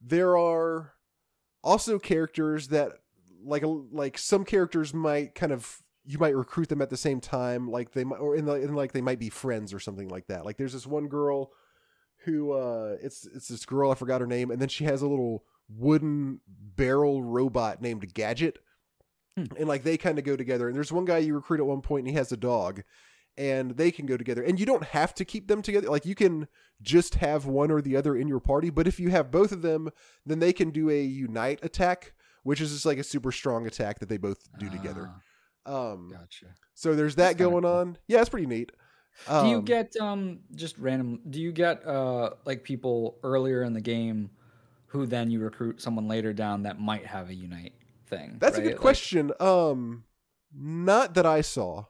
There 0.00 0.36
are 0.36 0.94
also 1.62 1.98
characters 1.98 2.68
that 2.68 2.92
like 3.44 3.62
like 3.92 4.18
some 4.18 4.44
characters 4.44 4.94
might 4.94 5.34
kind 5.34 5.52
of 5.52 5.82
you 6.04 6.18
might 6.18 6.34
recruit 6.34 6.68
them 6.68 6.82
at 6.82 6.90
the 6.90 6.96
same 6.96 7.20
time 7.20 7.70
like 7.70 7.92
they 7.92 8.04
might 8.04 8.16
or 8.16 8.34
in, 8.34 8.44
the, 8.44 8.54
in 8.54 8.74
like 8.74 8.92
they 8.92 9.00
might 9.00 9.18
be 9.18 9.30
friends 9.30 9.72
or 9.72 9.78
something 9.78 10.08
like 10.08 10.26
that 10.26 10.44
like 10.44 10.56
there's 10.56 10.72
this 10.72 10.86
one 10.86 11.06
girl 11.08 11.52
who 12.24 12.52
uh 12.52 12.96
it's 13.02 13.26
it's 13.26 13.48
this 13.48 13.64
girl 13.66 13.90
i 13.90 13.94
forgot 13.94 14.20
her 14.20 14.26
name 14.26 14.50
and 14.50 14.60
then 14.60 14.68
she 14.68 14.84
has 14.84 15.02
a 15.02 15.06
little 15.08 15.44
wooden 15.68 16.40
barrel 16.48 17.22
robot 17.22 17.80
named 17.80 18.12
gadget 18.14 18.58
Hmm. 19.36 19.44
and 19.56 19.68
like 19.68 19.84
they 19.84 19.96
kind 19.96 20.18
of 20.18 20.24
go 20.24 20.34
together 20.34 20.66
and 20.66 20.74
there's 20.76 20.90
one 20.90 21.04
guy 21.04 21.18
you 21.18 21.34
recruit 21.36 21.60
at 21.60 21.66
one 21.66 21.82
point 21.82 22.00
and 22.00 22.08
he 22.10 22.16
has 22.16 22.32
a 22.32 22.36
dog 22.36 22.82
and 23.38 23.76
they 23.76 23.92
can 23.92 24.04
go 24.04 24.16
together 24.16 24.42
and 24.42 24.58
you 24.58 24.66
don't 24.66 24.86
have 24.86 25.14
to 25.14 25.24
keep 25.24 25.46
them 25.46 25.62
together 25.62 25.88
like 25.88 26.04
you 26.04 26.16
can 26.16 26.48
just 26.82 27.14
have 27.14 27.46
one 27.46 27.70
or 27.70 27.80
the 27.80 27.96
other 27.96 28.16
in 28.16 28.26
your 28.26 28.40
party 28.40 28.70
but 28.70 28.88
if 28.88 28.98
you 28.98 29.10
have 29.10 29.30
both 29.30 29.52
of 29.52 29.62
them 29.62 29.88
then 30.26 30.40
they 30.40 30.52
can 30.52 30.70
do 30.70 30.90
a 30.90 31.00
unite 31.00 31.60
attack 31.62 32.12
which 32.42 32.60
is 32.60 32.72
just 32.72 32.84
like 32.84 32.98
a 32.98 33.04
super 33.04 33.30
strong 33.30 33.68
attack 33.68 34.00
that 34.00 34.08
they 34.08 34.16
both 34.16 34.48
do 34.58 34.68
together 34.68 35.08
Ah, 35.64 35.90
um 35.92 36.10
Gotcha. 36.10 36.46
so 36.74 36.96
there's 36.96 37.14
that 37.14 37.36
going 37.36 37.62
cool. 37.62 37.70
on 37.72 37.98
yeah 38.08 38.18
it's 38.20 38.28
pretty 38.30 38.46
neat 38.48 38.72
do 39.28 39.48
you 39.48 39.56
Um, 39.58 39.64
get 39.64 39.94
um 40.00 40.40
just 40.54 40.78
random? 40.78 41.20
Do 41.28 41.40
you 41.40 41.52
get 41.52 41.86
uh 41.86 42.30
like 42.44 42.64
people 42.64 43.18
earlier 43.22 43.62
in 43.62 43.72
the 43.72 43.80
game 43.80 44.30
who 44.86 45.06
then 45.06 45.30
you 45.30 45.40
recruit 45.40 45.80
someone 45.80 46.08
later 46.08 46.32
down 46.32 46.62
that 46.64 46.80
might 46.80 47.06
have 47.06 47.28
a 47.28 47.34
unite 47.34 47.74
thing? 48.06 48.36
That's 48.40 48.58
a 48.58 48.62
good 48.62 48.72
Like- 48.72 48.80
question. 48.80 49.32
Um, 49.40 50.04
not 50.54 51.14
that 51.14 51.26
I 51.26 51.42
saw. 51.42 51.84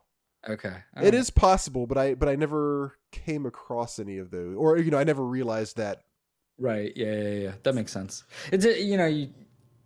okay, 0.48 0.76
It 1.00 1.14
is 1.14 1.30
possible, 1.30 1.86
but 1.86 1.96
I 1.98 2.14
but 2.14 2.28
I 2.28 2.36
never 2.36 2.98
came 3.12 3.46
across 3.46 3.98
any 3.98 4.18
of 4.18 4.30
those, 4.30 4.54
or 4.56 4.78
you 4.78 4.90
know, 4.90 4.98
I 4.98 5.04
never 5.04 5.24
realized 5.24 5.76
that. 5.76 6.02
right. 6.58 6.92
Yeah, 6.96 7.12
yeah, 7.14 7.28
yeah. 7.44 7.52
That 7.62 7.74
makes 7.74 7.90
sense. 7.92 8.24
It's 8.52 8.64
a- 8.66 8.82
you 8.82 8.96
know 8.98 9.06
you. 9.06 9.28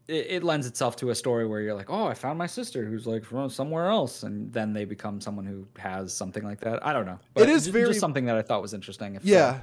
It, 0.07 0.27
it 0.29 0.45
lends 0.45 0.67
itself 0.67 0.97
to 0.97 1.11
a 1.11 1.15
story 1.15 1.47
where 1.47 1.61
you're 1.61 1.75
like, 1.75 1.89
oh, 1.89 2.07
I 2.07 2.15
found 2.15 2.39
my 2.39 2.47
sister 2.47 2.85
who's 2.85 3.07
like 3.07 3.25
from 3.25 3.49
somewhere 3.49 3.89
else, 3.89 4.23
and 4.23 4.53
then 4.53 4.73
they 4.73 4.85
become 4.85 5.21
someone 5.21 5.47
who 5.47 5.67
has 5.79 6.13
something 6.13 6.43
like 6.45 6.61
that. 6.61 6.85
I 6.87 6.93
don't 6.93 7.07
know. 7.07 7.19
It 7.37 7.49
is 7.49 7.67
very- 7.69 7.87
just 7.89 8.01
something 8.01 8.27
that 8.27 8.37
I 8.37 8.43
thought 8.43 8.61
was 8.63 8.75
interesting. 8.75 9.15
If, 9.15 9.23
uh, 9.23 9.29
Yeah, 9.29 9.61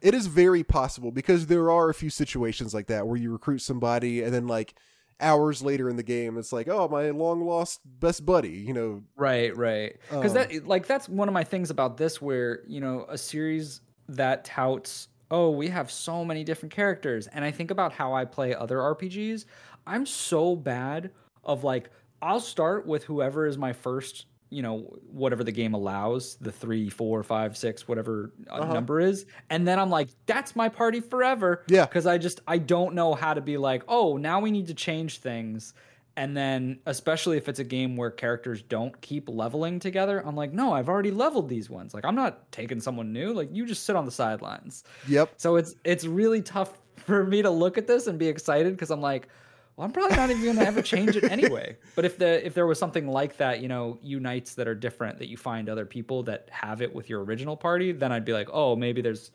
it 0.00 0.14
is 0.14 0.26
very 0.26 0.62
possible 0.64 1.10
because 1.10 1.46
there 1.46 1.70
are 1.70 1.88
a 1.88 1.94
few 1.94 2.10
situations 2.10 2.74
like 2.74 2.86
that 2.88 3.06
where 3.06 3.16
you 3.16 3.32
recruit 3.32 3.60
somebody 3.60 4.22
and 4.22 4.32
then 4.34 4.46
like 4.46 4.74
hours 5.20 5.62
later 5.62 5.88
in 5.90 5.96
the 5.96 6.02
game, 6.02 6.38
it's 6.38 6.52
like, 6.52 6.68
oh, 6.68 6.88
my 6.88 7.10
long 7.10 7.42
lost 7.42 7.80
best 7.84 8.24
buddy. 8.24 8.50
You 8.50 8.72
know, 8.72 9.02
Right, 9.16 9.54
right. 9.56 9.96
Because 10.08 10.32
Um, 10.32 10.48
that 10.48 10.66
like 10.66 10.86
that's 10.86 11.08
one 11.08 11.28
of 11.28 11.34
my 11.34 11.44
things 11.44 11.70
about 11.70 11.96
this 11.96 12.20
where, 12.22 12.62
you 12.66 12.80
know, 12.80 13.04
a 13.08 13.18
series 13.18 13.80
that 14.08 14.44
touts, 14.44 15.08
oh, 15.30 15.50
we 15.50 15.68
have 15.68 15.90
so 15.90 16.24
many 16.24 16.42
different 16.42 16.72
characters. 16.72 17.26
And 17.28 17.44
I 17.44 17.50
think 17.50 17.70
about 17.70 17.92
how 17.92 18.14
I 18.14 18.24
play 18.24 18.54
other 18.54 18.78
RPGs. 18.78 19.44
I'm 19.90 20.06
so 20.06 20.56
bad 20.56 21.10
of 21.44 21.64
like 21.64 21.90
I'll 22.22 22.40
start 22.40 22.86
with 22.86 23.04
whoever 23.04 23.46
is 23.46 23.56
my 23.58 23.72
first, 23.72 24.26
you 24.50 24.62
know, 24.62 24.98
whatever 25.10 25.42
the 25.42 25.52
game 25.52 25.72
allows, 25.74 26.36
the 26.36 26.52
three, 26.52 26.90
four, 26.90 27.22
five, 27.22 27.56
six, 27.56 27.88
whatever 27.88 28.32
uh 28.50 28.54
Uh-huh. 28.54 28.72
number 28.74 29.00
is. 29.00 29.26
And 29.48 29.66
then 29.66 29.78
I'm 29.78 29.90
like, 29.90 30.08
that's 30.26 30.54
my 30.54 30.68
party 30.68 31.00
forever. 31.00 31.64
Yeah. 31.68 31.86
Because 31.86 32.06
I 32.06 32.18
just 32.18 32.40
I 32.46 32.58
don't 32.58 32.94
know 32.94 33.14
how 33.14 33.34
to 33.34 33.40
be 33.40 33.56
like, 33.56 33.82
oh, 33.88 34.16
now 34.16 34.40
we 34.40 34.50
need 34.50 34.66
to 34.68 34.74
change 34.74 35.18
things. 35.18 35.72
And 36.16 36.36
then, 36.36 36.80
especially 36.86 37.36
if 37.38 37.48
it's 37.48 37.60
a 37.60 37.64
game 37.64 37.96
where 37.96 38.10
characters 38.10 38.60
don't 38.62 39.00
keep 39.00 39.28
leveling 39.28 39.78
together, 39.78 40.20
I'm 40.26 40.36
like, 40.36 40.52
no, 40.52 40.72
I've 40.74 40.88
already 40.88 41.12
leveled 41.12 41.48
these 41.48 41.70
ones. 41.70 41.94
Like, 41.94 42.04
I'm 42.04 42.16
not 42.16 42.50
taking 42.52 42.80
someone 42.80 43.12
new. 43.12 43.32
Like, 43.32 43.48
you 43.52 43.64
just 43.64 43.84
sit 43.84 43.96
on 43.96 44.04
the 44.04 44.10
sidelines. 44.10 44.84
yep, 45.08 45.32
So 45.38 45.56
it's 45.56 45.74
it's 45.84 46.04
really 46.04 46.42
tough 46.42 46.70
for 46.96 47.24
me 47.24 47.40
to 47.42 47.48
look 47.50 47.78
at 47.78 47.86
this 47.86 48.08
and 48.08 48.18
be 48.18 48.26
excited 48.28 48.74
because 48.74 48.90
I'm 48.90 49.00
like, 49.00 49.28
well, 49.76 49.86
I'm 49.86 49.92
probably 49.92 50.16
not 50.16 50.30
even 50.30 50.44
gonna 50.44 50.66
ever 50.66 50.82
change 50.82 51.16
it 51.16 51.24
anyway. 51.24 51.76
But 51.96 52.04
if 52.04 52.18
the 52.18 52.44
if 52.46 52.54
there 52.54 52.66
was 52.66 52.78
something 52.78 53.08
like 53.08 53.36
that, 53.38 53.60
you 53.60 53.68
know, 53.68 53.98
unites 54.02 54.54
that 54.54 54.68
are 54.68 54.74
different 54.74 55.18
that 55.18 55.28
you 55.28 55.36
find 55.36 55.68
other 55.68 55.86
people 55.86 56.22
that 56.24 56.48
have 56.50 56.82
it 56.82 56.94
with 56.94 57.08
your 57.08 57.24
original 57.24 57.56
party, 57.56 57.92
then 57.92 58.12
I'd 58.12 58.24
be 58.24 58.32
like, 58.32 58.48
oh, 58.52 58.76
maybe 58.76 59.02
there's 59.02 59.30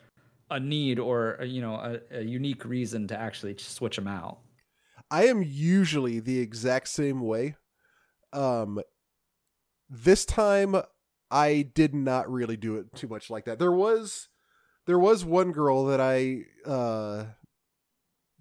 a 0.51 0.59
need 0.59 0.99
or 0.99 1.35
a, 1.35 1.45
you 1.45 1.61
know 1.61 1.75
a, 1.75 2.19
a 2.19 2.21
unique 2.21 2.65
reason 2.65 3.07
to 3.07 3.19
actually 3.19 3.57
switch 3.57 3.95
them 3.95 4.07
out. 4.07 4.39
I 5.11 5.25
am 5.25 5.43
usually 5.43 6.19
the 6.19 6.39
exact 6.39 6.87
same 6.87 7.21
way. 7.21 7.55
Um, 8.33 8.81
this 9.89 10.25
time 10.25 10.75
I 11.31 11.69
did 11.73 11.93
not 11.93 12.31
really 12.31 12.57
do 12.57 12.77
it 12.77 12.93
too 12.95 13.07
much 13.07 13.29
like 13.29 13.45
that. 13.45 13.59
There 13.59 13.71
was 13.71 14.29
there 14.85 14.99
was 14.99 15.25
one 15.25 15.51
girl 15.51 15.85
that 15.85 15.99
I 15.99 16.41
uh 16.65 17.25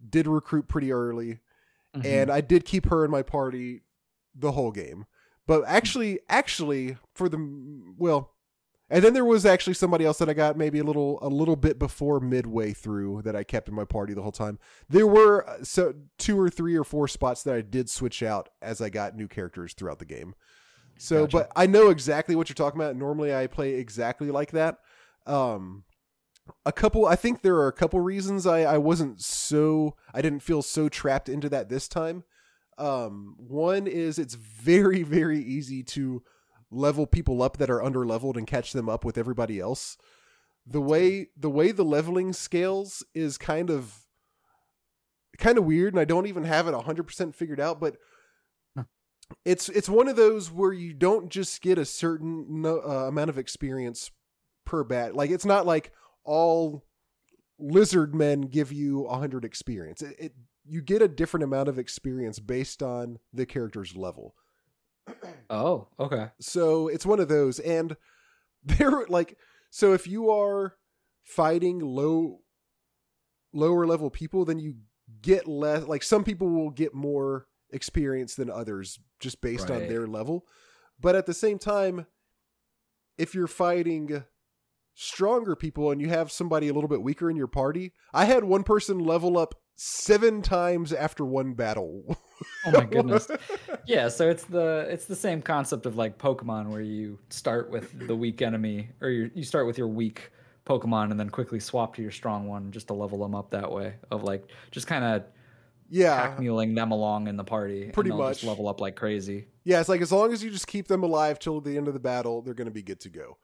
did 0.08 0.26
recruit 0.26 0.68
pretty 0.68 0.92
early 0.92 1.40
Mm-hmm. 1.94 2.06
and 2.06 2.30
I 2.30 2.40
did 2.40 2.64
keep 2.64 2.86
her 2.86 3.04
in 3.04 3.10
my 3.10 3.22
party 3.22 3.82
the 4.34 4.52
whole 4.52 4.72
game. 4.72 5.06
But 5.46 5.62
actually, 5.66 6.20
actually, 6.28 6.96
for 7.14 7.28
the 7.28 7.38
well, 7.96 8.32
and 8.90 9.04
then 9.04 9.14
there 9.14 9.24
was 9.24 9.46
actually 9.46 9.74
somebody 9.74 10.04
else 10.04 10.18
that 10.18 10.28
I 10.28 10.34
got 10.34 10.56
maybe 10.56 10.78
a 10.78 10.84
little 10.84 11.18
a 11.22 11.28
little 11.28 11.56
bit 11.56 11.78
before 11.78 12.20
midway 12.20 12.72
through 12.72 13.22
that 13.22 13.36
I 13.36 13.44
kept 13.44 13.68
in 13.68 13.74
my 13.74 13.84
party 13.84 14.14
the 14.14 14.22
whole 14.22 14.32
time. 14.32 14.58
There 14.88 15.06
were 15.06 15.48
uh, 15.48 15.62
so 15.62 15.94
two 16.18 16.40
or 16.40 16.50
three 16.50 16.76
or 16.76 16.84
four 16.84 17.08
spots 17.08 17.42
that 17.44 17.54
I 17.54 17.60
did 17.60 17.88
switch 17.90 18.22
out 18.22 18.48
as 18.62 18.80
I 18.80 18.90
got 18.90 19.16
new 19.16 19.28
characters 19.28 19.74
throughout 19.74 19.98
the 19.98 20.04
game. 20.04 20.34
So, 20.96 21.22
Gotcha. 21.22 21.36
but 21.36 21.52
I 21.56 21.66
know 21.66 21.90
exactly 21.90 22.36
what 22.36 22.48
you're 22.48 22.54
talking 22.54 22.80
about. 22.80 22.96
Normally, 22.96 23.34
I 23.34 23.46
play 23.46 23.74
exactly 23.74 24.30
like 24.30 24.52
that. 24.52 24.78
Um, 25.26 25.84
a 26.66 26.72
couple 26.72 27.06
i 27.06 27.16
think 27.16 27.40
there 27.42 27.56
are 27.56 27.68
a 27.68 27.72
couple 27.72 28.00
reasons 28.00 28.46
i 28.46 28.60
i 28.60 28.78
wasn't 28.78 29.20
so 29.20 29.96
i 30.12 30.20
didn't 30.20 30.42
feel 30.42 30.62
so 30.62 30.88
trapped 30.88 31.28
into 31.28 31.48
that 31.48 31.68
this 31.68 31.88
time. 31.88 32.24
Um 32.76 33.36
one 33.38 33.86
is 33.86 34.18
it's 34.18 34.34
very 34.34 35.02
very 35.02 35.40
easy 35.40 35.82
to 35.84 36.22
level 36.70 37.06
people 37.06 37.42
up 37.42 37.56
that 37.58 37.70
are 37.70 37.82
under 37.82 38.04
leveled 38.04 38.36
and 38.36 38.46
catch 38.46 38.72
them 38.72 38.88
up 38.88 39.04
with 39.04 39.16
everybody 39.16 39.60
else. 39.60 39.96
The 40.66 40.80
way 40.80 41.28
the 41.36 41.50
way 41.50 41.70
the 41.70 41.84
leveling 41.84 42.32
scales 42.32 43.04
is 43.14 43.38
kind 43.38 43.70
of 43.70 44.00
kind 45.38 45.58
of 45.58 45.64
weird 45.64 45.92
and 45.92 46.00
i 46.00 46.04
don't 46.04 46.28
even 46.28 46.44
have 46.44 46.68
it 46.68 46.74
100% 46.74 47.34
figured 47.34 47.58
out 47.58 47.80
but 47.80 47.96
it's 49.44 49.68
it's 49.68 49.88
one 49.88 50.08
of 50.08 50.16
those 50.16 50.50
where 50.50 50.72
you 50.72 50.92
don't 50.92 51.28
just 51.28 51.60
get 51.62 51.78
a 51.78 51.84
certain 51.84 52.62
no, 52.62 52.80
uh, 52.80 53.08
amount 53.08 53.30
of 53.30 53.38
experience 53.38 54.10
per 54.64 54.84
bat. 54.84 55.14
Like 55.14 55.30
it's 55.30 55.44
not 55.44 55.66
like 55.66 55.92
all 56.24 56.84
lizard 57.58 58.14
men 58.14 58.42
give 58.42 58.72
you 58.72 59.00
100 59.00 59.44
experience. 59.44 60.02
It, 60.02 60.16
it 60.18 60.32
you 60.66 60.80
get 60.80 61.02
a 61.02 61.08
different 61.08 61.44
amount 61.44 61.68
of 61.68 61.78
experience 61.78 62.38
based 62.38 62.82
on 62.82 63.18
the 63.32 63.46
character's 63.46 63.96
level. 63.96 64.34
Oh, 65.50 65.88
okay. 66.00 66.28
so 66.40 66.88
it's 66.88 67.04
one 67.04 67.20
of 67.20 67.28
those 67.28 67.58
and 67.60 67.96
they're 68.64 69.04
like 69.08 69.36
so 69.70 69.92
if 69.92 70.06
you 70.06 70.30
are 70.30 70.76
fighting 71.22 71.80
low 71.80 72.40
lower 73.52 73.86
level 73.86 74.08
people 74.08 74.46
then 74.46 74.58
you 74.58 74.76
get 75.20 75.46
less 75.46 75.84
like 75.84 76.02
some 76.02 76.24
people 76.24 76.48
will 76.48 76.70
get 76.70 76.94
more 76.94 77.46
experience 77.70 78.34
than 78.34 78.48
others 78.48 78.98
just 79.20 79.42
based 79.42 79.70
on 79.70 79.86
their 79.86 80.06
level. 80.06 80.46
But 80.98 81.14
at 81.14 81.26
the 81.26 81.34
same 81.34 81.58
time 81.58 82.06
if 83.18 83.34
you're 83.34 83.46
fighting 83.46 84.24
stronger 84.94 85.56
people 85.56 85.90
and 85.90 86.00
you 86.00 86.08
have 86.08 86.30
somebody 86.30 86.68
a 86.68 86.72
little 86.72 86.88
bit 86.88 87.02
weaker 87.02 87.28
in 87.28 87.36
your 87.36 87.46
party 87.48 87.92
i 88.12 88.24
had 88.24 88.44
one 88.44 88.62
person 88.62 88.98
level 88.98 89.36
up 89.36 89.54
seven 89.76 90.40
times 90.40 90.92
after 90.92 91.24
one 91.24 91.52
battle 91.54 92.16
Oh 92.66 92.70
my 92.72 92.84
goodness. 92.90 93.28
Yeah, 93.86 94.08
so 94.08 94.28
it's 94.28 94.44
the 94.44 94.86
it's 94.90 95.06
the 95.06 95.16
same 95.16 95.42
concept 95.42 95.86
of 95.86 95.96
like 95.96 96.18
Pokemon 96.18 96.68
where 96.68 96.80
you 96.80 97.18
start 97.30 97.70
with 97.70 98.06
the 98.06 98.14
weak 98.14 98.42
enemy 98.42 98.90
or 99.00 99.08
you 99.08 99.30
you 99.34 99.44
start 99.44 99.66
with 99.66 99.78
your 99.78 99.88
weak 99.88 100.30
Pokemon 100.66 101.10
and 101.10 101.20
then 101.20 101.30
quickly 101.30 101.60
swap 101.60 101.94
to 101.96 102.02
your 102.02 102.10
strong 102.10 102.46
one 102.46 102.72
just 102.72 102.88
to 102.88 102.94
level 102.94 103.18
them 103.18 103.34
up 103.34 103.50
that 103.50 103.70
way 103.70 103.94
of 104.10 104.22
like 104.22 104.48
just 104.70 104.86
kind 104.86 105.04
of 105.04 105.24
yeah 105.90 106.28
pack 106.28 106.40
muling 106.40 106.74
them 106.74 106.90
along 106.90 107.28
in 107.28 107.36
the 107.36 107.44
party. 107.44 107.90
Pretty 107.90 108.10
they'll 108.10 108.28
just 108.28 108.42
much. 108.42 108.48
level 108.48 108.68
up 108.68 108.80
like 108.80 108.96
crazy. 108.96 109.46
Yeah, 109.64 109.80
it's 109.80 109.88
like 109.88 110.00
as 110.00 110.12
long 110.12 110.32
as 110.32 110.42
you 110.42 110.50
just 110.50 110.66
keep 110.66 110.88
them 110.88 111.02
alive 111.02 111.38
till 111.38 111.60
the 111.60 111.76
end 111.76 111.88
of 111.88 111.94
the 111.94 112.00
battle, 112.00 112.42
they're 112.42 112.54
going 112.54 112.66
to 112.66 112.74
be 112.74 112.82
good 112.82 113.00
to 113.00 113.08
go. 113.08 113.38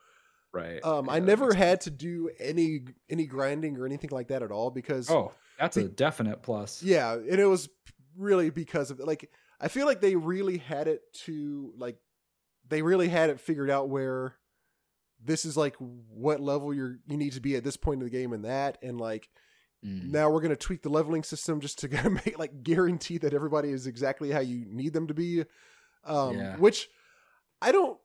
Right. 0.52 0.84
Um, 0.84 1.08
I 1.08 1.14
Yeah, 1.14 1.20
that 1.20 1.26
never 1.26 1.54
had 1.54 1.80
to 1.82 1.90
do 1.90 2.30
any 2.40 2.80
any 3.08 3.26
grinding 3.26 3.76
or 3.76 3.86
anything 3.86 4.10
like 4.10 4.28
that 4.28 4.42
at 4.42 4.50
all 4.50 4.70
because. 4.70 5.10
Oh, 5.10 5.32
that's 5.58 5.76
a 5.76 5.84
definite 5.84 6.42
plus. 6.42 6.82
yeah, 6.82 7.12
and 7.12 7.38
it 7.38 7.46
was 7.46 7.68
really 8.16 8.50
because 8.50 8.90
of 8.90 8.98
like 8.98 9.30
I 9.60 9.68
feel 9.68 9.86
like 9.86 10.00
they 10.00 10.16
really 10.16 10.58
had 10.58 10.88
it 10.88 11.02
to 11.26 11.72
like 11.76 11.96
they 12.68 12.82
really 12.82 13.08
had 13.08 13.30
it 13.30 13.40
figured 13.40 13.70
out 13.70 13.88
where 13.88 14.36
this 15.22 15.44
is 15.44 15.56
like 15.56 15.76
what 15.76 16.40
level 16.40 16.72
you're 16.72 16.96
you 17.06 17.16
need 17.18 17.32
to 17.34 17.40
be 17.40 17.54
at 17.56 17.62
this 17.64 17.76
point 17.76 18.00
in 18.00 18.04
the 18.04 18.10
game 18.10 18.32
and 18.32 18.44
that 18.44 18.78
and 18.82 19.00
like 19.00 19.28
Mm. 19.82 20.10
now 20.10 20.28
we're 20.28 20.42
going 20.42 20.50
to 20.50 20.56
tweak 20.56 20.82
the 20.82 20.90
leveling 20.90 21.22
system 21.22 21.58
just 21.58 21.78
to 21.78 21.88
kind 21.88 22.06
of 22.06 22.12
make 22.12 22.38
like 22.38 22.62
guarantee 22.62 23.16
that 23.16 23.32
everybody 23.32 23.70
is 23.70 23.86
exactly 23.86 24.30
how 24.30 24.40
you 24.40 24.66
need 24.68 24.92
them 24.92 25.06
to 25.06 25.14
be 25.14 25.44
um 26.04 26.36
Yeah. 26.36 26.56
which 26.58 26.90
i 27.62 27.72
don't 27.72 27.98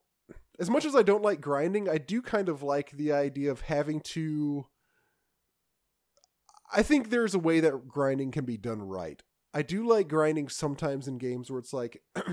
as 0.59 0.69
much 0.69 0.85
as 0.85 0.95
i 0.95 1.01
don't 1.01 1.23
like 1.23 1.41
grinding 1.41 1.89
i 1.89 1.97
do 1.97 2.21
kind 2.21 2.49
of 2.49 2.63
like 2.63 2.91
the 2.91 3.11
idea 3.11 3.51
of 3.51 3.61
having 3.61 3.99
to 4.01 4.65
i 6.73 6.81
think 6.81 7.09
there's 7.09 7.35
a 7.35 7.39
way 7.39 7.59
that 7.59 7.87
grinding 7.87 8.31
can 8.31 8.45
be 8.45 8.57
done 8.57 8.81
right. 8.81 9.21
I 9.55 9.61
do 9.61 9.87
like 9.87 10.09
grinding 10.09 10.49
sometimes 10.49 11.07
in 11.07 11.17
games 11.17 11.49
where 11.49 11.59
it's 11.59 11.71
like 11.71 12.01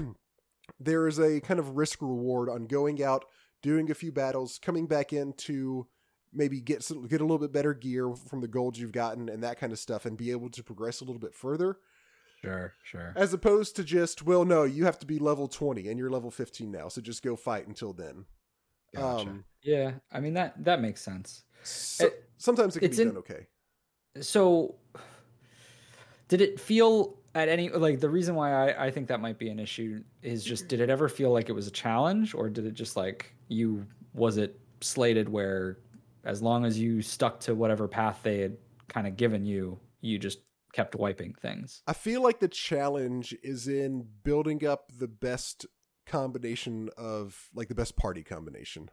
there 0.80 1.06
is 1.06 1.20
a 1.20 1.40
kind 1.40 1.60
of 1.60 1.76
risk 1.76 2.02
reward 2.02 2.48
on 2.48 2.66
going 2.66 3.00
out 3.00 3.24
doing 3.62 3.92
a 3.92 3.94
few 3.94 4.10
battles 4.10 4.58
coming 4.60 4.88
back 4.88 5.12
in 5.12 5.32
to 5.34 5.86
maybe 6.32 6.60
get 6.60 6.82
some, 6.82 7.06
get 7.06 7.20
a 7.20 7.24
little 7.24 7.38
bit 7.38 7.52
better 7.52 7.74
gear 7.74 8.12
from 8.28 8.40
the 8.40 8.48
gold 8.48 8.76
you've 8.76 8.90
gotten 8.90 9.28
and 9.28 9.44
that 9.44 9.60
kind 9.60 9.72
of 9.72 9.78
stuff 9.78 10.04
and 10.04 10.18
be 10.18 10.32
able 10.32 10.50
to 10.50 10.64
progress 10.64 11.00
a 11.00 11.04
little 11.04 11.20
bit 11.20 11.32
further 11.32 11.76
Sure, 12.44 12.72
sure. 12.82 13.12
as 13.16 13.32
opposed 13.32 13.76
to 13.76 13.84
just 13.84 14.22
well 14.24 14.44
no 14.44 14.64
you 14.64 14.84
have 14.84 14.98
to 14.98 15.06
be 15.06 15.18
level 15.18 15.46
20 15.46 15.88
and 15.88 15.98
you're 15.98 16.10
level 16.10 16.30
15 16.30 16.70
now 16.72 16.88
so 16.88 17.00
just 17.00 17.22
go 17.22 17.36
fight 17.36 17.66
until 17.68 17.92
then 17.92 18.24
Gotcha. 18.94 19.28
um 19.30 19.44
yeah, 19.62 19.92
I 20.10 20.18
mean 20.20 20.34
that 20.34 20.62
that 20.64 20.80
makes 20.80 21.00
sense. 21.00 21.44
so, 21.62 22.06
It- 22.06 22.28
sometimes 22.38 22.76
it 22.76 22.80
can 22.80 22.88
it's 22.88 22.96
be 22.96 23.02
in- 23.02 23.08
done 23.10 23.16
okay 23.18 23.46
so 24.20 24.74
did 26.28 26.40
it 26.40 26.58
feel 26.60 27.18
at 27.34 27.48
any 27.48 27.68
like 27.70 28.00
the 28.00 28.10
reason 28.10 28.34
why 28.34 28.52
I, 28.72 28.86
I 28.86 28.90
think 28.90 29.08
that 29.08 29.20
might 29.20 29.38
be 29.38 29.48
an 29.48 29.58
issue 29.58 30.02
is 30.22 30.44
just 30.44 30.68
did 30.68 30.80
it 30.80 30.90
ever 30.90 31.08
feel 31.08 31.30
like 31.32 31.48
it 31.48 31.52
was 31.52 31.66
a 31.66 31.70
challenge 31.70 32.34
or 32.34 32.50
did 32.50 32.66
it 32.66 32.74
just 32.74 32.96
like 32.96 33.34
you 33.48 33.86
was 34.14 34.36
it 34.36 34.58
slated 34.80 35.28
where 35.28 35.78
as 36.24 36.42
long 36.42 36.64
as 36.64 36.78
you 36.78 37.02
stuck 37.02 37.40
to 37.40 37.54
whatever 37.54 37.88
path 37.88 38.20
they 38.22 38.40
had 38.40 38.56
kind 38.88 39.06
of 39.06 39.16
given 39.16 39.44
you, 39.44 39.78
you 40.02 40.18
just 40.18 40.38
kept 40.72 40.94
wiping 40.94 41.34
things. 41.34 41.82
I 41.86 41.92
feel 41.92 42.22
like 42.22 42.40
the 42.40 42.48
challenge 42.48 43.34
is 43.42 43.68
in 43.68 44.06
building 44.24 44.64
up 44.66 44.90
the 44.96 45.08
best 45.08 45.66
combination 46.06 46.90
of 46.96 47.48
like 47.54 47.68
the 47.68 47.74
best 47.74 47.96
party 47.96 48.22
combination. 48.22 48.90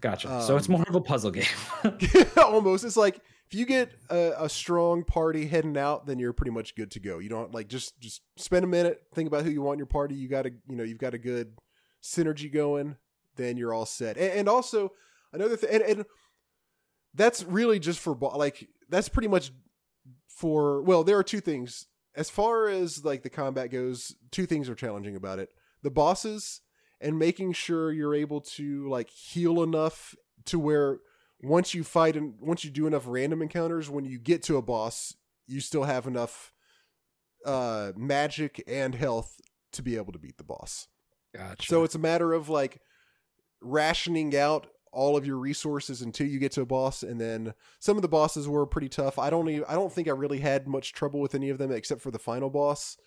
Gotcha. 0.00 0.32
Um, 0.32 0.42
so 0.42 0.56
it's 0.56 0.68
um, 0.68 0.72
more 0.72 0.84
of 0.88 0.94
a 0.94 1.00
puzzle 1.00 1.30
game. 1.30 1.44
almost. 2.36 2.84
It's 2.84 2.96
like 2.96 3.20
if 3.46 3.54
you 3.54 3.64
get 3.64 3.92
a, 4.10 4.34
a, 4.38 4.48
strong 4.48 5.04
party 5.04 5.46
heading 5.46 5.76
out, 5.76 6.06
then 6.06 6.18
you're 6.18 6.32
pretty 6.32 6.50
much 6.50 6.74
good 6.74 6.90
to 6.92 7.00
go. 7.00 7.18
You 7.18 7.28
don't 7.28 7.54
like 7.54 7.68
just 7.68 7.98
just 8.00 8.22
spend 8.36 8.64
a 8.64 8.68
minute, 8.68 9.02
think 9.14 9.28
about 9.28 9.44
who 9.44 9.50
you 9.50 9.62
want 9.62 9.76
in 9.76 9.78
your 9.78 9.86
party. 9.86 10.16
You 10.16 10.28
got 10.28 10.42
to 10.42 10.50
you 10.68 10.76
know 10.76 10.82
you've 10.82 10.98
got 10.98 11.14
a 11.14 11.18
good 11.18 11.56
synergy 12.02 12.52
going, 12.52 12.96
then 13.36 13.56
you're 13.56 13.72
all 13.72 13.86
set. 13.86 14.16
And, 14.16 14.32
and 14.32 14.48
also 14.48 14.90
another 15.32 15.56
thing, 15.56 15.70
and, 15.70 15.82
and 15.82 16.04
that's 17.14 17.44
really 17.44 17.78
just 17.78 18.00
for 18.00 18.16
like 18.34 18.68
that's 18.88 19.08
pretty 19.08 19.28
much 19.28 19.52
for 20.34 20.82
well, 20.82 21.04
there 21.04 21.18
are 21.18 21.24
two 21.24 21.40
things 21.40 21.86
as 22.14 22.30
far 22.30 22.68
as 22.68 23.04
like 23.04 23.22
the 23.22 23.30
combat 23.30 23.70
goes. 23.70 24.14
Two 24.30 24.46
things 24.46 24.68
are 24.68 24.74
challenging 24.74 25.16
about 25.16 25.38
it: 25.38 25.50
the 25.82 25.90
bosses 25.90 26.60
and 27.00 27.18
making 27.18 27.52
sure 27.52 27.92
you're 27.92 28.14
able 28.14 28.40
to 28.40 28.88
like 28.88 29.10
heal 29.10 29.62
enough 29.62 30.14
to 30.46 30.58
where 30.58 30.98
once 31.42 31.74
you 31.74 31.82
fight 31.82 32.16
and 32.16 32.34
once 32.40 32.64
you 32.64 32.70
do 32.70 32.86
enough 32.86 33.04
random 33.06 33.42
encounters, 33.42 33.90
when 33.90 34.04
you 34.04 34.18
get 34.18 34.42
to 34.44 34.56
a 34.56 34.62
boss, 34.62 35.14
you 35.46 35.60
still 35.60 35.84
have 35.84 36.06
enough 36.06 36.52
uh 37.44 37.90
magic 37.96 38.62
and 38.68 38.94
health 38.94 39.40
to 39.72 39.82
be 39.82 39.96
able 39.96 40.12
to 40.12 40.18
beat 40.18 40.38
the 40.38 40.44
boss. 40.44 40.86
Gotcha. 41.34 41.66
So 41.66 41.82
it's 41.82 41.94
a 41.94 42.00
matter 42.00 42.32
of 42.32 42.48
like 42.48 42.80
rationing 43.60 44.36
out 44.36 44.66
all 44.92 45.16
of 45.16 45.26
your 45.26 45.38
resources 45.38 46.02
until 46.02 46.26
you 46.26 46.38
get 46.38 46.52
to 46.52 46.60
a 46.60 46.66
boss 46.66 47.02
and 47.02 47.20
then 47.20 47.54
some 47.78 47.96
of 47.96 48.02
the 48.02 48.08
bosses 48.08 48.46
were 48.46 48.66
pretty 48.66 48.88
tough. 48.88 49.18
I 49.18 49.30
don't 49.30 49.48
even, 49.48 49.64
i 49.68 49.74
don't 49.74 49.92
think 49.92 50.06
i 50.06 50.12
really 50.12 50.38
had 50.38 50.68
much 50.68 50.92
trouble 50.92 51.20
with 51.20 51.34
any 51.34 51.48
of 51.48 51.58
them 51.58 51.72
except 51.72 52.02
for 52.02 52.10
the 52.10 52.18
final 52.18 52.50
boss. 52.50 52.98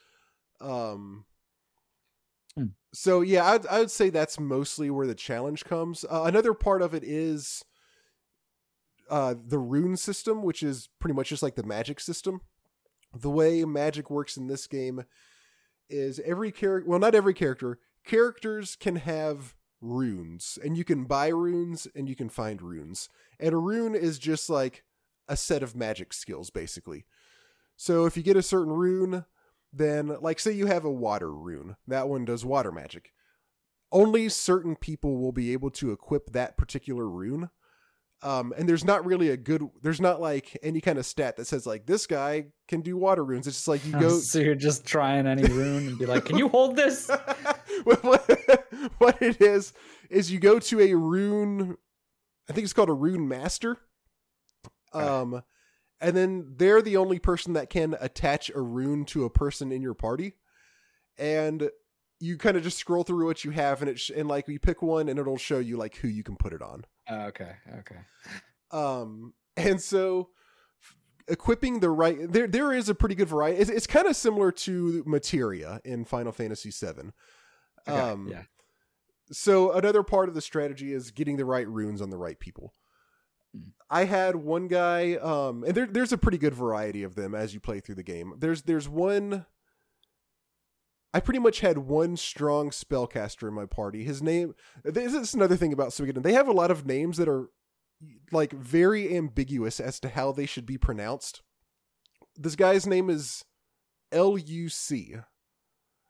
Um 0.60 1.26
hmm. 2.56 2.68
so 2.94 3.22
yeah 3.22 3.46
I'd, 3.46 3.68
I 3.68 3.80
would 3.80 3.92
say 3.92 4.10
that's 4.10 4.40
mostly 4.40 4.90
where 4.90 5.08
the 5.08 5.16
challenge 5.16 5.64
comes. 5.64 6.04
Uh, 6.04 6.24
another 6.24 6.54
part 6.54 6.82
of 6.82 6.94
it 6.94 7.04
is 7.04 7.64
uh 9.10 9.36
the 9.46 9.60
rune 9.60 9.96
system 9.96 10.42
which 10.42 10.64
is 10.64 10.90
pretty 11.00 11.14
much 11.14 11.30
just 11.30 11.44
like 11.44 11.56
the 11.56 11.64
magic 11.64 12.00
system. 12.00 12.42
The 13.14 13.30
way 13.30 13.64
magic 13.64 14.10
works 14.10 14.36
in 14.36 14.48
this 14.48 14.68
game 14.68 15.06
is 15.88 16.20
every 16.26 16.52
character 16.52 16.90
well 16.90 17.00
not 17.00 17.14
every 17.14 17.36
character 17.36 17.78
characters 18.04 18.76
can 18.76 18.96
have 18.96 19.54
runes 19.86 20.58
and 20.64 20.78
you 20.78 20.84
can 20.84 21.06
buy 21.06 21.28
runes 21.28 21.88
and 21.96 22.10
you 22.10 22.16
can 22.16 22.30
find 22.30 22.62
runes. 22.62 23.10
And 23.40 23.54
a 23.54 23.58
rune 23.58 23.96
is 23.96 24.20
just 24.20 24.50
like 24.50 24.84
a 25.28 25.38
set 25.38 25.64
of 25.64 25.76
magic 25.76 26.14
skills 26.14 26.50
basically. 26.50 27.06
So 27.78 28.06
if 28.06 28.16
you 28.16 28.24
get 28.24 28.38
a 28.38 28.42
certain 28.42 28.74
rune 28.74 29.26
then 29.72 30.18
like 30.22 30.40
say 30.40 30.52
you 30.52 30.68
have 30.68 30.86
a 30.86 30.92
water 30.92 31.34
rune 31.34 31.76
that 31.88 32.08
one 32.08 32.26
does 32.26 32.46
water 32.46 32.72
magic. 32.72 33.12
Only 33.92 34.30
certain 34.30 34.76
people 34.76 35.18
will 35.18 35.32
be 35.32 35.54
able 35.54 35.70
to 35.72 35.92
equip 35.92 36.32
that 36.32 36.58
particular 36.58 37.08
rune 37.08 37.50
um, 38.26 38.56
and 38.58 38.68
there's 38.68 38.84
not 38.84 39.06
really 39.06 39.30
a 39.30 39.38
good 39.38 39.62
there's 39.84 40.02
not 40.02 40.20
like 40.20 40.58
any 40.64 40.82
kind 40.82 40.98
of 40.98 41.06
stat 41.06 41.38
that 41.38 41.46
says 41.46 41.68
like 41.68 41.86
this 41.86 42.08
guy 42.08 42.48
can 42.68 42.82
do 42.82 42.98
water 42.98 43.24
runes. 43.24 43.46
It's 43.46 43.58
just 43.58 43.68
like 43.68 43.86
you 43.86 43.92
go 44.00 44.10
so 44.20 44.40
you're 44.40 44.56
just 44.56 44.84
trying 44.84 45.28
any 45.28 45.44
rune 45.44 45.88
and 45.88 46.00
be 46.00 46.08
like 46.08 46.26
can 46.26 46.38
you 46.38 46.50
hold 46.50 46.76
this? 46.76 47.10
What 48.98 49.22
it 49.22 49.42
is 49.42 49.74
is 50.10 50.32
you 50.32 50.40
go 50.40 50.60
to 50.60 50.80
a 50.80 50.96
rune 50.96 51.76
i 52.50 52.54
think 52.54 52.64
it's 52.64 52.74
called 52.74 52.90
a 52.90 52.94
rune 52.94 53.28
master. 53.28 53.78
Um 54.92 55.44
and 56.02 56.18
then 56.18 56.54
they're 56.58 56.82
the 56.82 56.98
only 56.98 57.20
person 57.20 57.54
that 57.54 57.70
can 57.70 57.96
attach 58.00 58.50
a 58.50 58.62
rune 58.62 59.06
to 59.06 59.26
a 59.26 59.30
person 59.30 59.72
in 59.72 59.82
your 59.82 59.94
party. 59.94 60.34
And 61.18 61.70
you 62.26 62.38
kind 62.38 62.58
of 62.58 62.64
just 62.64 62.78
scroll 62.78 63.04
through 63.04 63.26
what 63.26 63.44
you 63.44 63.52
have 63.52 63.82
and 63.82 63.90
it 63.90 64.00
sh- 64.00 64.12
and 64.16 64.28
like 64.28 64.48
you 64.48 64.60
pick 64.60 64.82
one 64.82 65.08
and 65.10 65.20
it'll 65.20 65.38
show 65.38 65.60
you 65.60 65.78
like 65.78 65.96
who 65.98 66.08
you 66.08 66.24
can 66.24 66.36
put 66.36 66.54
it 66.54 66.62
on. 66.62 66.86
Uh, 67.10 67.26
okay 67.28 67.52
okay. 67.80 67.98
Um 68.72 69.34
and 69.56 69.80
so 69.80 70.30
equipping 71.28 71.80
the 71.80 71.90
right 71.90 72.32
there 72.32 72.48
there 72.48 72.72
is 72.72 72.88
a 72.88 72.96
pretty 72.96 73.16
good 73.16 73.28
variety 73.28 73.60
it's, 73.60 73.70
it's 73.70 73.88
kind 73.88 74.06
of 74.06 74.16
similar 74.16 74.52
to 74.52 75.04
materia 75.08 75.82
in 75.84 76.06
final 76.06 76.32
fantasy 76.32 76.70
7 76.70 77.12
okay, 77.88 78.00
um 78.00 78.28
yeah. 78.32 78.44
so 79.32 79.72
another 79.72 80.04
part 80.04 80.30
of 80.30 80.36
the 80.36 80.42
strategy 80.42 80.94
is 80.94 81.10
getting 81.10 81.38
the 81.38 81.46
right 81.46 81.68
runes 81.68 82.00
on 82.00 82.12
the 82.12 82.18
right 82.18 82.40
people. 82.40 82.74
Hmm. 83.56 83.70
I 83.90 84.06
had 84.06 84.36
one 84.36 84.68
guy, 84.68 85.16
um, 85.16 85.64
and 85.64 85.76
there, 85.76 85.86
there's 85.86 86.12
a 86.12 86.18
pretty 86.18 86.38
good 86.38 86.54
variety 86.54 87.04
of 87.04 87.16
them 87.16 87.34
as 87.36 87.54
you 87.54 87.60
play 87.60 87.80
through 87.80 87.96
the 87.96 88.04
game. 88.04 88.34
There's 88.38 88.64
there's 88.64 88.90
one 88.90 89.46
I 91.16 91.22
pretty 91.22 91.40
much 91.40 91.62
had 91.62 91.78
one 91.78 92.18
strong 92.18 92.72
spellcaster 92.72 93.48
in 93.48 93.54
my 93.54 93.66
party. 93.66 94.04
His 94.04 94.22
name. 94.22 94.54
This 94.84 95.14
is 95.14 95.34
another 95.34 95.56
thing 95.56 95.72
about 95.72 95.92
Suikoden. 95.92 96.24
They 96.24 96.34
have 96.34 96.50
a 96.50 96.52
lot 96.52 96.72
of 96.72 96.86
names 96.86 97.16
that 97.16 97.30
are 97.30 97.52
like 98.34 98.52
very 98.52 99.16
ambiguous 99.16 99.80
as 99.80 99.98
to 100.02 100.10
how 100.10 100.34
they 100.34 100.46
should 100.46 100.66
be 100.66 100.78
pronounced. 100.78 101.42
This 102.36 102.58
guy's 102.58 102.86
name 102.86 103.10
is 103.10 103.46
L 104.12 104.38
U 104.38 104.68
C. 104.68 105.16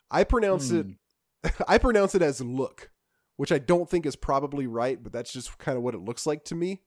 I 0.10 0.24
pronounce 0.24 0.72
hmm. 0.72 0.96
it. 1.44 1.54
I 1.68 1.78
pronounce 1.78 2.16
it 2.16 2.24
as 2.24 2.42
look, 2.42 2.90
which 3.38 3.52
I 3.52 3.60
don't 3.60 3.88
think 3.88 4.08
is 4.08 4.16
probably 4.16 4.66
right, 4.66 5.04
but 5.04 5.14
that's 5.14 5.32
just 5.32 5.56
kind 5.60 5.78
of 5.78 5.84
what 5.84 5.94
it 5.94 6.02
looks 6.02 6.26
like 6.26 6.46
to 6.46 6.56
me. 6.56 6.82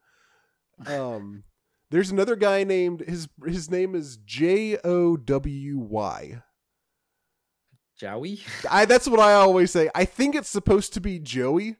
Um, 0.88 1.44
there's 1.92 2.10
another 2.10 2.34
guy 2.34 2.64
named 2.64 3.02
his 3.06 3.28
his 3.46 3.70
name 3.70 3.94
is 3.94 4.16
J 4.16 4.76
O 4.78 5.16
W 5.16 5.78
Y. 5.78 6.42
Joey? 7.98 8.40
I 8.70 8.84
that's 8.84 9.08
what 9.08 9.20
I 9.20 9.34
always 9.34 9.70
say. 9.70 9.90
I 9.94 10.04
think 10.04 10.34
it's 10.34 10.48
supposed 10.48 10.94
to 10.94 11.00
be 11.00 11.18
Joey. 11.18 11.76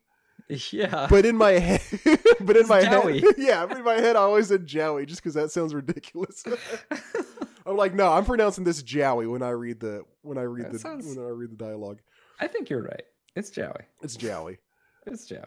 Yeah. 0.71 1.07
But 1.11 1.27
in 1.27 1.37
my 1.37 1.53
head 1.53 1.83
but 2.41 2.57
in 2.57 2.63
it's 2.63 2.69
my 2.69 2.83
Joey. 2.83 3.21
head 3.21 3.35
Yeah, 3.39 3.65
in 3.77 3.85
my 3.85 3.95
head 3.95 4.17
I 4.17 4.21
always 4.21 4.49
said 4.49 4.67
Joey 4.67 5.07
just 5.07 5.23
because 5.23 5.35
that 5.35 5.51
sounds 5.51 5.75
ridiculous. 5.75 6.43
I'm 7.67 7.77
like, 7.77 7.95
no, 7.95 8.11
I'm 8.11 8.25
pronouncing 8.25 8.65
this 8.65 8.83
Joey 8.83 9.27
when 9.27 9.43
I 9.43 9.51
read 9.51 9.81
the 9.81 10.05
when 10.23 10.39
I 10.39 10.43
read 10.43 10.67
that 10.67 10.73
the 10.73 10.79
sounds... 10.79 11.07
when 11.07 11.25
I 11.25 11.29
read 11.29 11.51
the 11.53 11.57
dialogue. 11.57 12.01
I 12.41 12.47
think 12.47 12.71
you're 12.71 12.83
right. 12.83 13.03
It's 13.37 13.51
Joey. 13.51 13.85
It's 14.03 14.17
Joey. 14.17 14.59
It's 15.07 15.27
Joey. 15.27 15.43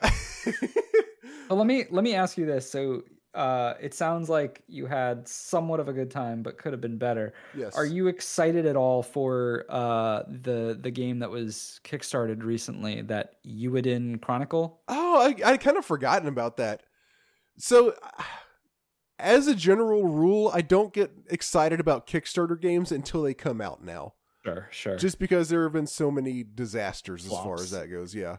well, 1.49 1.57
let 1.57 1.67
me 1.67 1.85
let 1.89 2.03
me 2.03 2.15
ask 2.15 2.37
you 2.37 2.45
this. 2.45 2.69
So 2.69 3.03
uh, 3.33 3.75
it 3.79 3.93
sounds 3.93 4.29
like 4.29 4.61
you 4.67 4.85
had 4.85 5.27
somewhat 5.27 5.79
of 5.79 5.87
a 5.87 5.93
good 5.93 6.11
time, 6.11 6.43
but 6.43 6.57
could 6.57 6.73
have 6.73 6.81
been 6.81 6.97
better. 6.97 7.33
Yes. 7.55 7.75
Are 7.75 7.85
you 7.85 8.07
excited 8.07 8.65
at 8.65 8.75
all 8.75 9.03
for 9.03 9.65
uh, 9.69 10.23
the 10.27 10.77
the 10.79 10.91
game 10.91 11.19
that 11.19 11.29
was 11.29 11.79
kickstarted 11.83 12.43
recently, 12.43 13.01
that 13.03 13.35
Eiyuden 13.45 14.21
Chronicle? 14.21 14.81
Oh, 14.87 15.21
I 15.21 15.51
I 15.51 15.57
kind 15.57 15.77
of 15.77 15.85
forgotten 15.85 16.27
about 16.27 16.57
that. 16.57 16.83
So, 17.57 17.95
as 19.19 19.47
a 19.47 19.55
general 19.55 20.07
rule, 20.07 20.51
I 20.53 20.61
don't 20.61 20.93
get 20.93 21.11
excited 21.29 21.79
about 21.79 22.07
Kickstarter 22.07 22.59
games 22.59 22.91
until 22.91 23.21
they 23.21 23.33
come 23.33 23.61
out 23.61 23.83
now. 23.83 24.15
Sure, 24.43 24.67
sure. 24.71 24.97
Just 24.97 25.19
because 25.19 25.49
there 25.49 25.63
have 25.63 25.73
been 25.73 25.87
so 25.87 26.11
many 26.11 26.43
disasters 26.43 27.25
Flops. 27.27 27.39
as 27.39 27.45
far 27.45 27.55
as 27.55 27.71
that 27.71 27.91
goes. 27.91 28.13
Yeah 28.13 28.37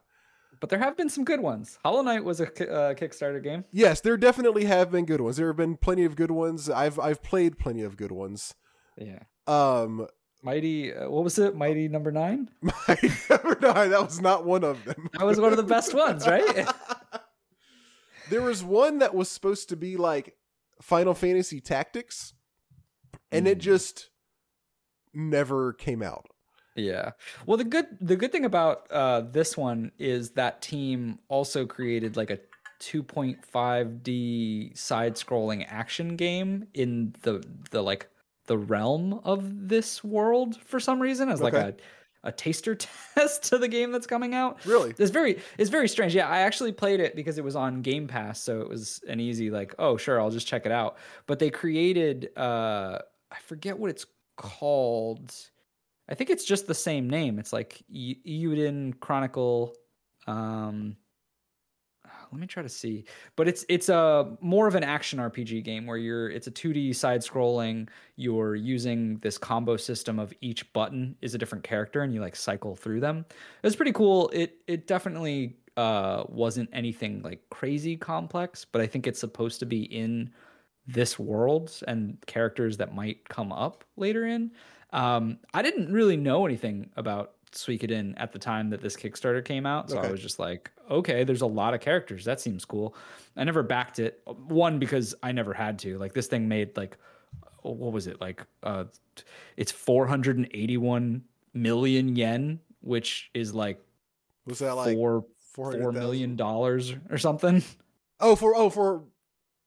but 0.62 0.70
there 0.70 0.78
have 0.78 0.96
been 0.96 1.08
some 1.08 1.24
good 1.24 1.40
ones. 1.40 1.80
Hollow 1.82 2.02
Knight 2.02 2.22
was 2.22 2.40
a 2.40 2.44
uh, 2.44 2.94
Kickstarter 2.94 3.42
game. 3.42 3.64
Yes, 3.72 4.00
there 4.00 4.16
definitely 4.16 4.66
have 4.66 4.92
been 4.92 5.04
good 5.04 5.20
ones. 5.20 5.36
There 5.36 5.48
have 5.48 5.56
been 5.56 5.76
plenty 5.76 6.04
of 6.04 6.14
good 6.14 6.30
ones. 6.30 6.70
I've 6.70 7.00
I've 7.00 7.20
played 7.20 7.58
plenty 7.58 7.82
of 7.82 7.96
good 7.96 8.12
ones. 8.12 8.54
Yeah. 8.96 9.24
Um. 9.48 10.06
Mighty, 10.40 10.94
uh, 10.94 11.10
what 11.10 11.24
was 11.24 11.36
it? 11.40 11.56
Mighty 11.56 11.88
number 11.88 12.12
nine. 12.12 12.48
Mighty 12.62 13.10
number 13.28 13.58
nine. 13.60 13.90
That 13.90 14.04
was 14.04 14.20
not 14.20 14.44
one 14.44 14.62
of 14.62 14.84
them. 14.84 15.08
that 15.18 15.26
was 15.26 15.40
one 15.40 15.50
of 15.50 15.56
the 15.56 15.64
best 15.64 15.94
ones, 15.94 16.28
right? 16.28 16.68
there 18.30 18.42
was 18.42 18.62
one 18.62 19.00
that 19.00 19.16
was 19.16 19.28
supposed 19.28 19.68
to 19.70 19.76
be 19.76 19.96
like 19.96 20.36
Final 20.80 21.14
Fantasy 21.14 21.60
Tactics, 21.60 22.34
and 23.32 23.46
mm. 23.46 23.50
it 23.50 23.56
hmm. 23.56 23.62
just 23.62 24.10
never 25.12 25.72
came 25.72 26.04
out. 26.04 26.28
Yeah. 26.74 27.12
Well, 27.46 27.56
the 27.56 27.64
good 27.64 27.86
the 28.00 28.16
good 28.16 28.32
thing 28.32 28.44
about 28.44 28.90
uh, 28.90 29.22
this 29.22 29.56
one 29.56 29.92
is 29.98 30.30
that 30.30 30.62
team 30.62 31.18
also 31.28 31.66
created 31.66 32.16
like 32.16 32.30
a 32.30 32.38
2.5D 32.80 34.76
side-scrolling 34.76 35.64
action 35.68 36.16
game 36.16 36.66
in 36.74 37.14
the 37.22 37.44
the 37.70 37.82
like 37.82 38.08
the 38.46 38.58
realm 38.58 39.20
of 39.24 39.68
this 39.68 40.02
world 40.02 40.60
for 40.64 40.80
some 40.80 41.00
reason 41.00 41.28
as 41.28 41.40
like 41.40 41.54
a 41.54 41.74
a 42.24 42.32
taster 42.32 42.74
test 43.14 43.44
to 43.44 43.58
the 43.58 43.68
game 43.68 43.92
that's 43.92 44.06
coming 44.06 44.34
out. 44.34 44.64
Really? 44.64 44.94
It's 44.98 45.10
very 45.10 45.40
it's 45.58 45.70
very 45.70 45.88
strange. 45.88 46.14
Yeah, 46.14 46.28
I 46.28 46.40
actually 46.40 46.72
played 46.72 47.00
it 47.00 47.14
because 47.14 47.38
it 47.38 47.44
was 47.44 47.56
on 47.56 47.82
Game 47.82 48.06
Pass, 48.08 48.40
so 48.40 48.60
it 48.60 48.68
was 48.68 49.00
an 49.08 49.20
easy 49.20 49.50
like, 49.50 49.74
oh 49.78 49.96
sure, 49.96 50.20
I'll 50.20 50.30
just 50.30 50.46
check 50.46 50.66
it 50.66 50.72
out. 50.72 50.96
But 51.26 51.38
they 51.38 51.50
created 51.50 52.30
uh 52.36 52.98
I 53.30 53.38
forget 53.44 53.78
what 53.78 53.90
it's 53.90 54.06
called 54.36 55.34
I 56.12 56.14
think 56.14 56.28
it's 56.28 56.44
just 56.44 56.66
the 56.66 56.74
same 56.74 57.08
name. 57.08 57.38
It's 57.38 57.54
like 57.54 57.82
Eiyuden 57.90 59.00
Chronicle. 59.00 59.74
Um, 60.26 60.96
let 62.30 62.38
me 62.38 62.46
try 62.46 62.62
to 62.62 62.68
see. 62.68 63.06
But 63.34 63.48
it's 63.48 63.64
it's 63.70 63.88
a 63.88 64.36
more 64.42 64.66
of 64.66 64.74
an 64.74 64.84
action 64.84 65.18
RPG 65.18 65.64
game 65.64 65.86
where 65.86 65.96
you're 65.96 66.30
it's 66.30 66.46
a 66.46 66.50
2D 66.50 66.94
side 66.94 67.22
scrolling. 67.22 67.88
You're 68.16 68.54
using 68.54 69.16
this 69.20 69.38
combo 69.38 69.78
system 69.78 70.18
of 70.18 70.34
each 70.42 70.70
button 70.74 71.16
is 71.22 71.34
a 71.34 71.38
different 71.38 71.64
character 71.64 72.02
and 72.02 72.12
you 72.12 72.20
like 72.20 72.36
cycle 72.36 72.76
through 72.76 73.00
them. 73.00 73.24
It's 73.62 73.76
pretty 73.76 73.92
cool. 73.92 74.28
It 74.34 74.58
it 74.66 74.86
definitely 74.86 75.56
uh 75.78 76.24
wasn't 76.28 76.68
anything 76.74 77.22
like 77.22 77.40
crazy 77.50 77.96
complex, 77.96 78.66
but 78.66 78.82
I 78.82 78.86
think 78.86 79.06
it's 79.06 79.20
supposed 79.20 79.60
to 79.60 79.66
be 79.66 79.84
in 79.84 80.30
this 80.86 81.18
world 81.18 81.72
and 81.88 82.18
characters 82.26 82.76
that 82.76 82.94
might 82.94 83.26
come 83.30 83.50
up 83.50 83.84
later 83.96 84.26
in. 84.26 84.50
Um, 84.92 85.38
I 85.54 85.62
didn't 85.62 85.92
really 85.92 86.16
know 86.16 86.44
anything 86.46 86.90
about 86.96 87.32
Suikoden 87.52 88.14
at 88.16 88.32
the 88.32 88.38
time 88.38 88.70
that 88.70 88.80
this 88.80 88.96
Kickstarter 88.96 89.44
came 89.44 89.66
out, 89.66 89.90
so 89.90 89.98
Okay. 89.98 90.08
I 90.08 90.10
was 90.10 90.20
just 90.20 90.38
like, 90.38 90.70
okay, 90.90 91.24
there's 91.24 91.42
a 91.42 91.46
lot 91.46 91.74
of 91.74 91.80
characters. 91.80 92.24
That 92.24 92.40
seems 92.40 92.64
cool. 92.64 92.94
I 93.36 93.44
never 93.44 93.62
backed 93.62 93.98
it. 93.98 94.20
One 94.26 94.78
because 94.78 95.14
I 95.22 95.32
never 95.32 95.52
had 95.52 95.78
to. 95.80 95.98
Like 95.98 96.12
this 96.12 96.26
thing 96.26 96.48
made 96.48 96.76
like 96.76 96.96
what 97.62 97.92
was 97.92 98.06
it 98.06 98.20
like? 98.20 98.44
Uh, 98.62 98.84
it's 99.56 99.70
481 99.70 101.22
million 101.54 102.16
yen, 102.16 102.60
which 102.80 103.30
is 103.34 103.54
like 103.54 103.80
Was 104.46 104.58
that 104.60 104.74
like 104.74 104.94
four 104.96 105.24
four 105.54 105.92
million 105.92 106.36
dollars 106.36 106.94
or 107.10 107.18
something. 107.18 107.62
Oh, 108.20 108.36
for 108.36 108.54
oh 108.56 108.70
for 108.70 109.04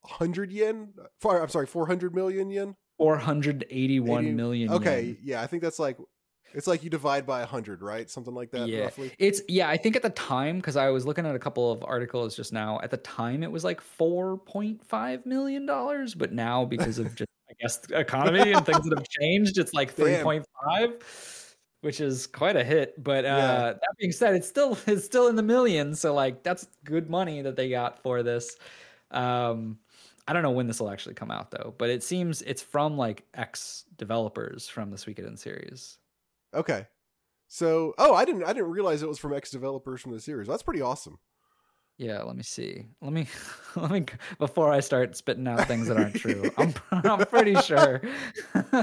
hundred 0.04 0.52
yen. 0.52 0.90
For 1.20 1.40
I'm 1.40 1.48
sorry, 1.48 1.66
four 1.66 1.86
hundred 1.86 2.14
million 2.14 2.50
yen. 2.50 2.76
Four 2.98 3.18
hundred 3.18 3.66
eighty-one 3.70 4.24
Eighty- 4.24 4.34
million. 4.34 4.70
Okay, 4.72 5.02
yen. 5.02 5.18
yeah, 5.22 5.42
I 5.42 5.46
think 5.46 5.62
that's 5.62 5.78
like 5.78 5.98
it's 6.54 6.66
like 6.66 6.82
you 6.82 6.88
divide 6.88 7.26
by 7.26 7.44
hundred, 7.44 7.82
right? 7.82 8.08
Something 8.08 8.34
like 8.34 8.50
that, 8.52 8.68
Yeah. 8.68 8.84
roughly. 8.84 9.12
It's 9.18 9.42
yeah, 9.48 9.68
I 9.68 9.76
think 9.76 9.96
at 9.96 10.02
the 10.02 10.10
time 10.10 10.56
because 10.56 10.76
I 10.76 10.88
was 10.88 11.04
looking 11.04 11.26
at 11.26 11.34
a 11.34 11.38
couple 11.38 11.70
of 11.70 11.84
articles 11.84 12.34
just 12.34 12.52
now. 12.54 12.80
At 12.82 12.90
the 12.90 12.96
time, 12.98 13.42
it 13.42 13.52
was 13.52 13.64
like 13.64 13.80
four 13.82 14.38
point 14.38 14.82
five 14.86 15.26
million 15.26 15.66
dollars, 15.66 16.14
but 16.14 16.32
now 16.32 16.64
because 16.64 16.98
of 16.98 17.14
just 17.16 17.28
I 17.50 17.52
guess 17.60 17.76
the 17.78 17.98
economy 18.00 18.52
and 18.52 18.64
things 18.64 18.88
that 18.88 18.96
have 18.98 19.08
changed, 19.08 19.58
it's 19.58 19.74
like 19.74 19.92
three 19.92 20.12
Damn. 20.12 20.22
point 20.24 20.46
five, 20.64 21.54
which 21.82 22.00
is 22.00 22.26
quite 22.26 22.56
a 22.56 22.64
hit. 22.64 22.94
But 23.04 23.24
uh, 23.26 23.28
Yeah. 23.28 23.72
that 23.72 23.94
being 23.98 24.12
said, 24.12 24.34
it's 24.36 24.48
still 24.48 24.78
it's 24.86 25.04
still 25.04 25.28
in 25.28 25.36
the 25.36 25.42
millions, 25.42 26.00
so 26.00 26.14
like 26.14 26.42
that's 26.42 26.66
good 26.84 27.10
money 27.10 27.42
that 27.42 27.56
they 27.56 27.68
got 27.68 28.02
for 28.02 28.22
this. 28.22 28.56
Um, 29.10 29.78
I 30.28 30.32
don't 30.32 30.42
know 30.42 30.50
when 30.50 30.66
this 30.66 30.80
will 30.80 30.90
actually 30.90 31.14
come 31.14 31.30
out 31.30 31.50
though, 31.50 31.74
but 31.78 31.90
it 31.90 32.02
seems 32.02 32.42
it's 32.42 32.62
from 32.62 32.96
like 32.96 33.24
ex 33.34 33.84
developers 33.96 34.68
from 34.68 34.90
the 34.90 34.96
Suikoden 34.96 35.38
series. 35.38 35.98
Okay. 36.54 36.86
So, 37.48 37.94
oh, 37.98 38.14
I 38.14 38.24
didn't 38.24 38.44
I 38.44 38.52
didn't 38.52 38.70
realize 38.70 39.02
it 39.02 39.08
was 39.08 39.18
from 39.18 39.34
ex 39.34 39.50
developers 39.50 40.00
from 40.00 40.12
the 40.12 40.20
series. 40.20 40.48
That's 40.48 40.62
pretty 40.64 40.82
awesome. 40.82 41.18
Yeah, 41.98 42.22
let 42.22 42.36
me 42.36 42.42
see. 42.42 42.86
Let 43.00 43.12
me 43.12 43.28
let 43.76 43.90
me 43.90 44.04
before 44.38 44.72
I 44.72 44.80
start 44.80 45.16
spitting 45.16 45.46
out 45.46 45.66
things 45.68 45.88
that 45.88 45.96
aren't 45.96 46.16
true. 46.16 46.50
I'm 46.58 46.74
I'm 46.90 47.24
pretty 47.26 47.54
sure. 47.62 48.02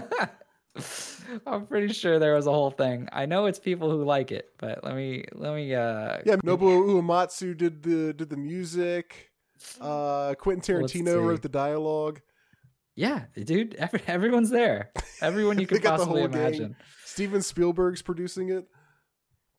I'm 1.46 1.68
pretty 1.68 1.94
sure 1.94 2.20
there 2.20 2.36
was 2.36 2.48
a 2.48 2.52
whole 2.52 2.72
thing. 2.72 3.08
I 3.12 3.26
know 3.26 3.46
it's 3.46 3.60
people 3.60 3.92
who 3.92 4.04
like 4.04 4.32
it, 4.32 4.50
but 4.58 4.84
let 4.84 4.96
me 4.96 5.26
let 5.34 5.54
me 5.54 5.76
uh 5.76 6.20
Yeah, 6.26 6.38
Nobuo 6.38 7.02
Uematsu 7.02 7.56
did 7.56 7.84
the 7.84 8.14
did 8.14 8.30
the 8.30 8.38
music. 8.38 9.33
Uh, 9.82 10.34
Quentin 10.36 10.62
Tarantino 10.76 11.26
wrote 11.26 11.42
the 11.42 11.50
dialogue. 11.50 12.22
Yeah, 12.96 13.24
dude, 13.36 13.74
every, 13.76 14.02
everyone's 14.08 14.50
there. 14.52 14.92
Everyone 15.22 15.60
you 15.60 15.66
could 15.68 15.82
possibly 15.84 16.22
imagine. 16.24 16.76
Steven 17.06 17.42
Spielberg's 17.42 18.02
producing 18.02 18.50
it. 18.50 18.66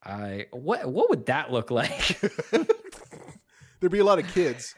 I 0.05 0.47
what 0.53 0.87
what 0.91 1.09
would 1.11 1.27
that 1.27 1.51
look 1.51 1.71
like? 1.71 2.21
There'd 3.81 3.91
be 3.93 3.99
a 3.99 4.05
lot 4.05 4.19
of 4.19 4.27
kids. 4.33 4.75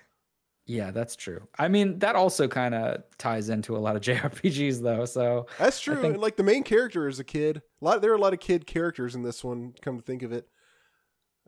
yeah, 0.66 0.90
that's 0.90 1.16
true. 1.16 1.46
I 1.58 1.68
mean, 1.68 1.98
that 2.00 2.16
also 2.16 2.48
kind 2.48 2.74
of 2.74 3.02
ties 3.18 3.48
into 3.50 3.76
a 3.76 3.78
lot 3.78 3.94
of 3.96 4.02
JRPGs 4.02 4.82
though. 4.82 5.04
So 5.04 5.46
That's 5.58 5.80
true. 5.80 5.96
think- 5.96 6.14
and 6.14 6.22
like 6.22 6.36
the 6.36 6.42
main 6.42 6.62
character 6.62 7.06
is 7.08 7.18
a 7.18 7.24
kid. 7.24 7.60
A 7.80 7.84
lot 7.84 8.02
there 8.02 8.12
are 8.12 8.16
a 8.16 8.20
lot 8.20 8.32
of 8.32 8.40
kid 8.40 8.66
characters 8.66 9.14
in 9.14 9.22
this 9.22 9.44
one, 9.44 9.74
come 9.82 9.96
to 9.96 10.02
think 10.02 10.22
of 10.22 10.32
it. 10.32 10.48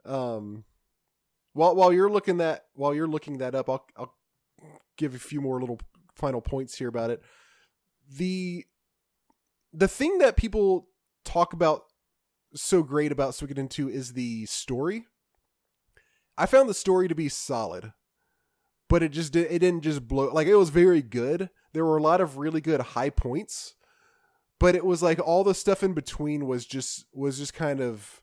Um 0.05 0.65
while 1.59 1.75
while 1.75 1.93
you're 1.93 2.09
looking 2.09 2.37
that 2.37 2.67
while 2.75 2.95
you're 2.95 3.09
looking 3.09 3.39
that 3.39 3.55
up, 3.55 3.69
I'll 3.69 3.85
I'll 3.97 4.15
give 4.97 5.17
a 5.17 5.19
few 5.19 5.41
more 5.41 5.61
little 5.61 5.81
final 6.15 6.41
points 6.41 6.79
here 6.79 6.87
about 6.87 7.11
it. 7.11 7.21
The 8.09 8.65
the 9.73 9.89
thing 9.89 10.19
that 10.19 10.37
people 10.37 10.87
talk 11.25 11.53
about 11.53 11.83
so 12.55 12.83
great 12.85 13.11
about 13.11 13.33
Suikoden 13.33 13.69
2 13.69 13.91
is 13.91 14.13
the 14.13 14.47
story. 14.47 15.07
I 16.39 16.47
found 16.47 16.69
the 16.69 16.75
story 16.75 17.09
to 17.09 17.15
be 17.17 17.29
solid, 17.29 17.93
but 18.89 19.03
it 19.03 19.11
just 19.11 19.35
it 19.35 19.59
didn't 19.59 19.83
just 19.83 20.07
blow 20.07 20.33
like 20.33 20.47
it 20.47 20.55
was 20.55 20.71
very 20.71 21.03
good. 21.03 21.51
There 21.73 21.85
were 21.85 21.99
a 21.99 22.03
lot 22.03 22.21
of 22.21 22.39
really 22.39 22.61
good 22.61 22.81
high 22.81 23.11
points, 23.11 23.75
but 24.61 24.77
it 24.77 24.87
was 24.87 25.03
like 25.03 25.19
all 25.19 25.43
the 25.43 25.55
stuff 25.55 25.83
in 25.83 25.93
between 25.93 26.47
was 26.47 26.65
just 26.65 27.07
was 27.13 27.37
just 27.37 27.53
kind 27.53 27.81
of 27.81 28.23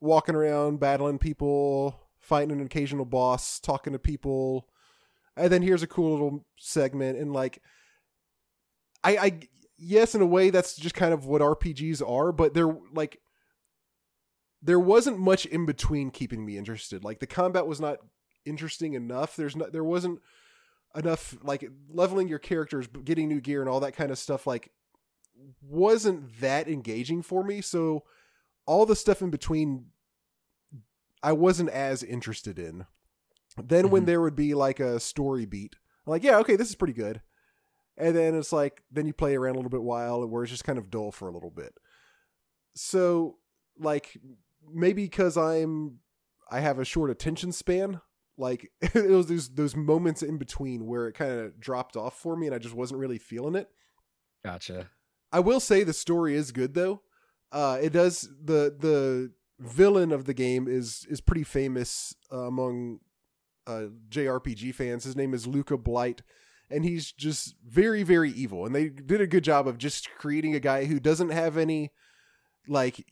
walking 0.00 0.34
around, 0.34 0.80
battling 0.80 1.18
people, 1.18 1.98
fighting 2.20 2.52
an 2.52 2.64
occasional 2.64 3.04
boss, 3.04 3.58
talking 3.58 3.92
to 3.92 3.98
people, 3.98 4.68
and 5.36 5.52
then 5.52 5.62
here's 5.62 5.82
a 5.82 5.86
cool 5.86 6.12
little 6.12 6.44
segment 6.58 7.18
and 7.18 7.32
like 7.32 7.62
I 9.04 9.16
I 9.16 9.40
yes 9.78 10.14
in 10.14 10.20
a 10.20 10.26
way 10.26 10.50
that's 10.50 10.76
just 10.76 10.94
kind 10.94 11.14
of 11.14 11.26
what 11.26 11.40
RPGs 11.40 12.08
are, 12.08 12.32
but 12.32 12.54
they're 12.54 12.76
like 12.92 13.20
there 14.60 14.80
wasn't 14.80 15.18
much 15.18 15.46
in 15.46 15.66
between 15.66 16.10
keeping 16.10 16.44
me 16.44 16.58
interested. 16.58 17.04
Like 17.04 17.20
the 17.20 17.26
combat 17.26 17.66
was 17.66 17.80
not 17.80 17.98
interesting 18.44 18.94
enough. 18.94 19.36
There's 19.36 19.56
not 19.56 19.72
there 19.72 19.84
wasn't 19.84 20.20
enough 20.96 21.36
like 21.42 21.70
leveling 21.88 22.28
your 22.28 22.40
characters, 22.40 22.88
getting 23.04 23.28
new 23.28 23.40
gear 23.40 23.60
and 23.60 23.70
all 23.70 23.80
that 23.80 23.96
kind 23.96 24.10
of 24.10 24.18
stuff 24.18 24.46
like 24.46 24.72
wasn't 25.62 26.40
that 26.40 26.66
engaging 26.66 27.22
for 27.22 27.44
me. 27.44 27.60
So 27.60 28.02
all 28.68 28.86
the 28.86 28.94
stuff 28.94 29.22
in 29.22 29.30
between 29.30 29.86
I 31.22 31.32
wasn't 31.32 31.70
as 31.70 32.02
interested 32.04 32.58
in. 32.58 32.86
Then 33.60 33.90
when 33.90 34.02
Mhm. 34.02 34.06
there 34.06 34.20
would 34.20 34.36
be 34.36 34.54
like 34.54 34.78
a 34.78 35.00
story 35.00 35.46
beat, 35.46 35.74
I'm 36.06 36.10
like, 36.12 36.22
yeah, 36.22 36.38
okay, 36.38 36.54
this 36.54 36.68
is 36.68 36.76
pretty 36.76 36.92
good. 36.92 37.22
And 37.96 38.14
then 38.14 38.36
it's 38.36 38.52
like 38.52 38.84
then 38.92 39.06
you 39.06 39.12
play 39.12 39.34
around 39.34 39.54
a 39.54 39.58
little 39.58 39.70
bit 39.70 39.82
while 39.82 40.24
where 40.28 40.42
it's 40.44 40.52
just 40.52 40.62
kind 40.64 40.78
of 40.78 40.90
dull 40.90 41.10
for 41.10 41.26
a 41.28 41.32
little 41.32 41.50
bit. 41.50 41.74
So 42.74 43.38
like 43.78 44.16
maybe 44.72 45.02
because 45.04 45.36
I'm 45.36 45.98
I 46.50 46.60
have 46.60 46.78
a 46.78 46.84
short 46.84 47.10
attention 47.10 47.52
span, 47.52 48.00
like 48.36 48.70
it 48.80 49.10
was 49.10 49.26
those 49.26 49.48
those 49.48 49.74
moments 49.74 50.22
in 50.22 50.38
between 50.38 50.86
where 50.86 51.08
it 51.08 51.14
kind 51.14 51.32
of 51.32 51.58
dropped 51.58 51.96
off 51.96 52.18
for 52.18 52.36
me 52.36 52.46
and 52.46 52.54
I 52.54 52.58
just 52.58 52.74
wasn't 52.74 53.00
really 53.00 53.18
feeling 53.18 53.54
it. 53.56 53.68
gotcha. 54.44 54.90
I 55.32 55.40
will 55.40 55.60
say 55.60 55.82
the 55.84 55.92
story 55.92 56.34
is 56.36 56.52
good 56.52 56.74
though. 56.74 57.02
Uh, 57.50 57.78
it 57.80 57.92
does 57.92 58.28
the 58.42 58.74
the 58.78 59.32
villain 59.58 60.12
of 60.12 60.24
the 60.24 60.34
game 60.34 60.68
is 60.68 61.06
is 61.08 61.20
pretty 61.20 61.44
famous 61.44 62.14
uh, 62.32 62.44
among 62.44 63.00
uh, 63.66 63.86
JRPG 64.08 64.74
fans. 64.74 65.04
His 65.04 65.16
name 65.16 65.34
is 65.34 65.46
Luca 65.46 65.76
Blight, 65.76 66.22
and 66.70 66.84
he's 66.84 67.12
just 67.12 67.54
very 67.66 68.02
very 68.02 68.30
evil. 68.30 68.66
And 68.66 68.74
they 68.74 68.88
did 68.88 69.20
a 69.20 69.26
good 69.26 69.44
job 69.44 69.66
of 69.66 69.78
just 69.78 70.10
creating 70.18 70.54
a 70.54 70.60
guy 70.60 70.84
who 70.84 71.00
doesn't 71.00 71.30
have 71.30 71.56
any 71.56 71.90
like 72.68 73.06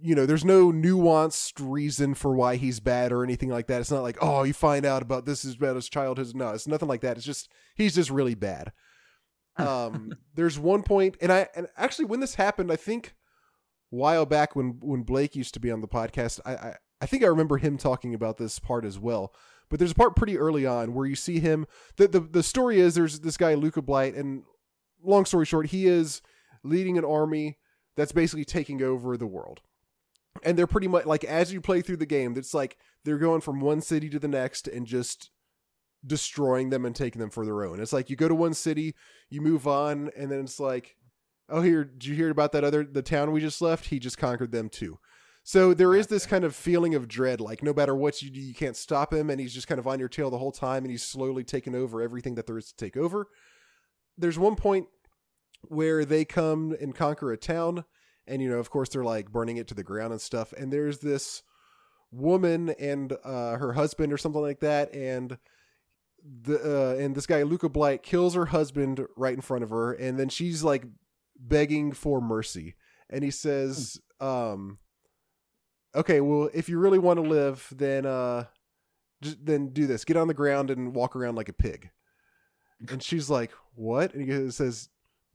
you 0.00 0.14
know 0.14 0.26
there's 0.26 0.44
no 0.44 0.70
nuanced 0.70 1.54
reason 1.58 2.14
for 2.14 2.34
why 2.34 2.56
he's 2.56 2.80
bad 2.80 3.10
or 3.10 3.24
anything 3.24 3.48
like 3.48 3.66
that 3.68 3.80
it's 3.80 3.90
not 3.90 4.02
like 4.02 4.18
oh 4.20 4.42
you 4.42 4.52
find 4.52 4.84
out 4.84 5.00
about 5.00 5.24
this 5.24 5.44
is 5.44 5.54
about 5.54 5.76
his 5.76 5.88
childhood 5.88 6.34
no 6.34 6.50
it's 6.50 6.66
nothing 6.66 6.88
like 6.88 7.00
that 7.00 7.16
it's 7.16 7.24
just 7.24 7.50
he's 7.74 7.94
just 7.94 8.10
really 8.10 8.34
bad 8.34 8.72
um 9.56 10.12
there's 10.34 10.58
one 10.58 10.82
point 10.82 11.16
and 11.22 11.32
i 11.32 11.48
and 11.56 11.66
actually 11.76 12.04
when 12.04 12.20
this 12.20 12.34
happened 12.34 12.70
i 12.70 12.76
think 12.76 13.14
while 13.92 14.24
back 14.24 14.56
when 14.56 14.78
when 14.80 15.02
blake 15.02 15.36
used 15.36 15.52
to 15.52 15.60
be 15.60 15.70
on 15.70 15.82
the 15.82 15.88
podcast 15.88 16.40
i 16.46 16.54
i, 16.54 16.74
I 17.02 17.06
think 17.06 17.22
i 17.22 17.26
remember 17.26 17.58
him 17.58 17.76
talking 17.76 18.14
about 18.14 18.38
this 18.38 18.58
part 18.58 18.84
as 18.84 18.98
well. 18.98 19.34
But 19.68 19.78
there's 19.78 19.92
a 19.92 19.96
part 19.96 20.16
pretty 20.16 20.36
early 20.38 20.66
on 20.66 20.94
where 20.94 21.06
you 21.06 21.16
see 21.16 21.40
him 21.40 21.66
the 21.96 22.06
the, 22.08 22.20
the 22.20 22.42
story 22.42 22.78
is 22.78 22.94
there's 22.94 23.20
this 23.20 23.36
guy 23.36 23.54
luca 23.54 23.82
blight 23.82 24.14
and 24.14 24.44
long 25.02 25.24
story 25.24 25.44
short 25.44 25.66
he 25.68 25.86
is 25.86 26.22
leading 26.62 26.96
an 26.96 27.04
army 27.04 27.58
that's 27.96 28.12
basically 28.12 28.44
taking 28.44 28.82
over 28.82 29.16
the 29.16 29.26
world. 29.26 29.60
And 30.42 30.56
they're 30.56 30.66
pretty 30.66 30.88
much 30.88 31.04
like 31.04 31.24
as 31.24 31.52
you 31.52 31.60
play 31.60 31.82
through 31.82 31.96
the 31.96 32.06
game 32.06 32.34
it's 32.36 32.54
like 32.54 32.76
they're 33.04 33.18
going 33.18 33.40
from 33.40 33.60
one 33.60 33.80
city 33.80 34.08
to 34.08 34.18
the 34.18 34.28
next 34.28 34.68
and 34.68 34.86
just 34.86 35.30
destroying 36.06 36.70
them 36.70 36.84
and 36.86 36.94
taking 36.94 37.20
them 37.20 37.30
for 37.30 37.44
their 37.44 37.64
own. 37.64 37.80
It's 37.80 37.92
like 37.92 38.08
you 38.10 38.16
go 38.16 38.28
to 38.28 38.34
one 38.34 38.54
city 38.54 38.94
you 39.28 39.40
move 39.40 39.66
on 39.66 40.10
and 40.16 40.30
then 40.30 40.40
it's 40.40 40.60
like 40.60 40.96
oh 41.52 41.62
here 41.62 41.84
did 41.84 42.06
you 42.06 42.14
hear 42.14 42.30
about 42.30 42.52
that 42.52 42.64
other 42.64 42.84
the 42.84 43.02
town 43.02 43.32
we 43.32 43.40
just 43.40 43.62
left? 43.62 43.86
He 43.86 43.98
just 43.98 44.18
conquered 44.18 44.52
them 44.52 44.68
too. 44.68 44.98
So 45.44 45.74
there 45.74 45.94
is 45.94 46.06
this 46.06 46.24
kind 46.24 46.44
of 46.44 46.54
feeling 46.54 46.94
of 46.94 47.08
dread 47.08 47.40
like 47.40 47.62
no 47.62 47.72
matter 47.72 47.94
what 47.94 48.22
you 48.22 48.30
do 48.30 48.40
you 48.40 48.54
can't 48.54 48.76
stop 48.76 49.12
him 49.12 49.30
and 49.30 49.40
he's 49.40 49.54
just 49.54 49.68
kind 49.68 49.78
of 49.78 49.86
on 49.86 49.98
your 49.98 50.08
tail 50.08 50.30
the 50.30 50.38
whole 50.38 50.52
time 50.52 50.84
and 50.84 50.90
he's 50.90 51.02
slowly 51.02 51.44
taking 51.44 51.74
over 51.74 52.00
everything 52.00 52.34
that 52.34 52.46
there 52.46 52.58
is 52.58 52.72
to 52.72 52.76
take 52.76 52.96
over. 52.96 53.28
There's 54.18 54.38
one 54.38 54.56
point 54.56 54.86
where 55.68 56.04
they 56.04 56.24
come 56.24 56.74
and 56.80 56.94
conquer 56.94 57.32
a 57.32 57.36
town 57.36 57.84
and 58.26 58.42
you 58.42 58.48
know 58.48 58.58
of 58.58 58.70
course 58.70 58.88
they're 58.88 59.04
like 59.04 59.30
burning 59.30 59.56
it 59.56 59.68
to 59.68 59.74
the 59.74 59.84
ground 59.84 60.12
and 60.12 60.20
stuff 60.20 60.52
and 60.56 60.72
there's 60.72 60.98
this 60.98 61.42
woman 62.12 62.70
and 62.78 63.14
uh, 63.24 63.56
her 63.56 63.72
husband 63.72 64.12
or 64.12 64.18
something 64.18 64.42
like 64.42 64.60
that, 64.60 64.94
and 64.94 65.38
the 66.22 66.58
uh, 66.94 67.02
and 67.02 67.14
this 67.14 67.26
guy 67.26 67.42
Luca 67.42 67.68
Blight 67.68 68.02
kills 68.02 68.34
her 68.34 68.46
husband 68.46 69.04
right 69.16 69.34
in 69.34 69.40
front 69.40 69.64
of 69.64 69.70
her, 69.70 69.92
and 69.92 70.18
then 70.18 70.28
she's 70.28 70.62
like 70.62 70.84
begging 71.48 71.92
for 71.92 72.20
mercy, 72.20 72.76
and 73.10 73.24
he 73.24 73.30
says, 73.30 74.00
um, 74.20 74.78
"Okay, 75.94 76.20
well, 76.20 76.48
if 76.54 76.68
you 76.68 76.78
really 76.78 76.98
want 76.98 77.18
to 77.18 77.28
live, 77.28 77.68
then 77.76 78.06
uh, 78.06 78.44
just, 79.20 79.44
then 79.44 79.68
do 79.68 79.86
this: 79.86 80.04
get 80.04 80.16
on 80.16 80.28
the 80.28 80.34
ground 80.34 80.70
and 80.70 80.94
walk 80.94 81.16
around 81.16 81.34
like 81.34 81.48
a 81.48 81.52
pig." 81.54 81.90
And 82.88 83.02
she's 83.02 83.28
like, 83.28 83.50
"What?" 83.74 84.14
And 84.14 84.30
he 84.30 84.50
says, 84.50 84.88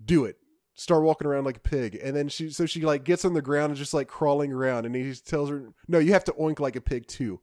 "Do 0.03 0.25
it." 0.25 0.37
Start 0.73 1.03
walking 1.03 1.25
around 1.27 1.45
like 1.45 1.57
a 1.57 1.61
pig, 1.61 1.99
and 2.03 2.15
then 2.15 2.29
she 2.29 2.51
so 2.51 2.67
she 2.67 2.81
like 2.81 3.03
gets 3.03 3.25
on 3.25 3.33
the 3.33 3.41
ground 3.41 3.71
and 3.71 3.77
just 3.77 3.95
like 3.95 4.07
crawling 4.07 4.53
around, 4.53 4.85
and 4.85 4.95
he 4.95 5.13
tells 5.15 5.49
her, 5.49 5.73
"No, 5.87 5.97
you 5.97 6.13
have 6.13 6.23
to 6.25 6.33
oink 6.33 6.59
like 6.59 6.75
a 6.75 6.81
pig 6.81 7.07
too." 7.07 7.41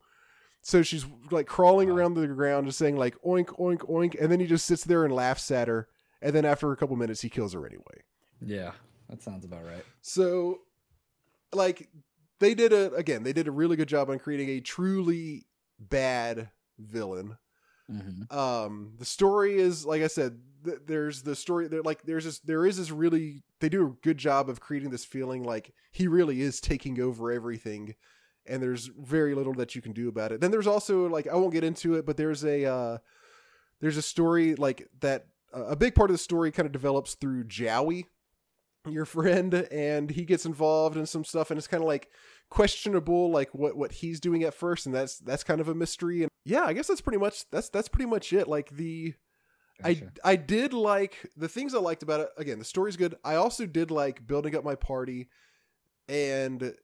So 0.63 0.83
she's 0.83 1.05
like 1.31 1.47
crawling 1.47 1.89
Wow. 1.91 1.97
around 1.97 2.15
the 2.15 2.27
ground, 2.29 2.67
just 2.67 2.79
saying 2.79 2.97
like 2.97 3.21
oink 3.23 3.49
oink 3.59 3.81
oink, 3.91 4.19
and 4.21 4.31
then 4.31 4.39
he 4.41 4.47
just 4.47 4.65
sits 4.67 4.85
there 4.85 5.05
and 5.05 5.13
laughs 5.13 5.51
at 5.51 5.67
her, 5.69 5.89
and 6.23 6.33
then 6.35 6.45
after 6.45 6.71
a 6.71 6.77
couple 6.77 6.95
minutes, 6.97 7.23
he 7.23 7.29
kills 7.29 7.53
her 7.55 7.67
anyway. 7.67 8.05
Yeah, 8.47 8.73
that 9.09 9.23
sounds 9.23 9.45
about 9.45 9.65
right. 9.65 9.85
So, 10.03 10.61
like, 11.53 11.89
they 12.41 12.55
did 12.55 12.73
a 12.73 12.93
again, 12.95 13.23
they 13.23 13.33
did 13.33 13.49
a 13.49 13.53
really 13.53 13.77
good 13.77 13.89
job 13.89 14.11
on 14.11 14.19
creating 14.19 14.51
a 14.51 14.61
truly 14.61 15.47
bad 15.79 16.51
villain. 16.79 17.37
Mm-hmm. 17.91 18.37
Um, 18.37 18.95
the 18.99 19.05
story 19.05 19.57
is 19.57 19.85
like 19.85 20.03
I 20.03 20.07
said, 20.07 20.39
th- 20.65 20.79
there's 20.87 21.23
the 21.23 21.37
story. 21.37 21.69
There, 21.69 21.83
like, 21.83 22.03
there's 22.03 22.25
this, 22.25 22.39
there 22.41 22.65
is 22.67 22.79
this 22.79 22.91
really, 22.91 23.43
they 23.61 23.69
do 23.69 23.87
a 23.87 24.07
good 24.07 24.19
job 24.19 24.49
of 24.49 24.61
creating 24.61 24.91
this 24.91 25.05
feeling 25.05 25.43
like 25.43 25.73
he 25.93 26.09
really 26.09 26.41
is 26.41 26.61
taking 26.61 27.01
over 27.01 27.31
everything, 27.31 27.95
and 28.47 28.63
there's 28.63 28.87
very 28.99 29.35
little 29.35 29.55
that 29.55 29.75
you 29.75 29.83
can 29.83 29.93
do 29.93 30.09
about 30.09 30.33
it. 30.33 30.41
Then 30.41 30.51
there's 30.51 30.67
also 30.67 31.09
like 31.09 31.29
I 31.29 31.35
won't 31.35 31.53
get 31.53 31.65
into 31.65 31.95
it, 31.95 32.07
but 32.07 32.17
there's 32.17 32.45
a 32.45 32.65
uh, 32.65 32.99
there's 33.81 33.97
a 33.97 34.03
story 34.03 34.55
like 34.55 34.89
that. 35.01 35.27
Uh, 35.55 35.67
a 35.67 35.77
big 35.77 35.95
part 35.95 36.11
of 36.11 36.15
the 36.15 36.19
story 36.19 36.51
kind 36.51 36.67
of 36.67 36.73
develops 36.73 37.15
through 37.15 37.45
Jowie, 37.45 38.07
your 38.89 39.05
friend, 39.05 39.55
and 39.55 40.11
he 40.11 40.25
gets 40.25 40.47
involved 40.47 40.97
in 40.97 41.07
some 41.07 41.25
stuff, 41.25 41.51
and 41.51 41.59
it's 41.59 41.67
kind 41.67 41.83
of 41.83 41.89
like 41.89 42.11
questionable 42.51 43.31
like 43.31 43.53
what 43.55 43.77
what 43.77 43.91
he's 43.91 44.21
doing 44.21 44.45
at 44.45 44.55
first 44.55 44.85
and 44.85 44.95
that's 44.95 45.19
that's 45.21 45.43
kind 45.43 45.63
of 45.63 45.69
a 45.69 45.75
mystery 45.75 46.23
and 46.23 46.31
yeah 46.45 46.63
i 46.65 46.75
guess 46.75 46.87
that's 46.87 47.01
pretty 47.01 47.19
much 47.19 47.43
that's 47.51 47.71
that's 47.71 47.89
pretty 47.89 48.09
much 48.09 48.33
it 48.35 48.47
like 48.47 48.69
the 48.71 49.15
Gotcha. 49.83 50.13
I 50.25 50.33
I 50.33 50.37
did 50.37 50.73
like 50.73 51.31
the 51.37 51.49
things 51.49 51.75
I 51.75 51.79
liked 51.79 52.03
about 52.03 52.21
it. 52.21 52.29
Again, 52.37 52.59
the 52.59 52.65
story's 52.65 52.97
good. 52.97 53.17
I 53.25 53.35
also 53.35 53.67
did 53.67 53.91
like 53.91 54.27
building 54.27 54.55
up 54.55 54.65
my 54.65 54.77
party 54.77 55.29
and 56.09 56.75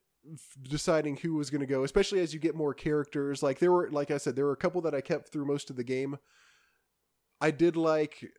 deciding 0.63 1.17
who 1.19 1.35
was 1.35 1.51
going 1.51 1.61
to 1.61 1.67
go, 1.67 1.85
especially 1.85 2.21
as 2.21 2.35
you 2.35 2.41
get 2.41 2.55
more 2.55 2.75
characters. 2.75 3.43
Like 3.43 3.59
there 3.59 3.73
were, 3.73 3.89
like 3.91 4.11
I 4.11 4.17
said, 4.17 4.37
there 4.37 4.45
were 4.45 4.53
a 4.53 4.57
couple 4.57 4.81
that 4.83 4.95
I 4.95 5.01
kept 5.01 5.31
through 5.31 5.47
most 5.47 5.71
of 5.71 5.77
the 5.77 5.85
game. 5.85 6.19
I 7.41 7.51
did 7.51 7.77
like, 7.77 8.31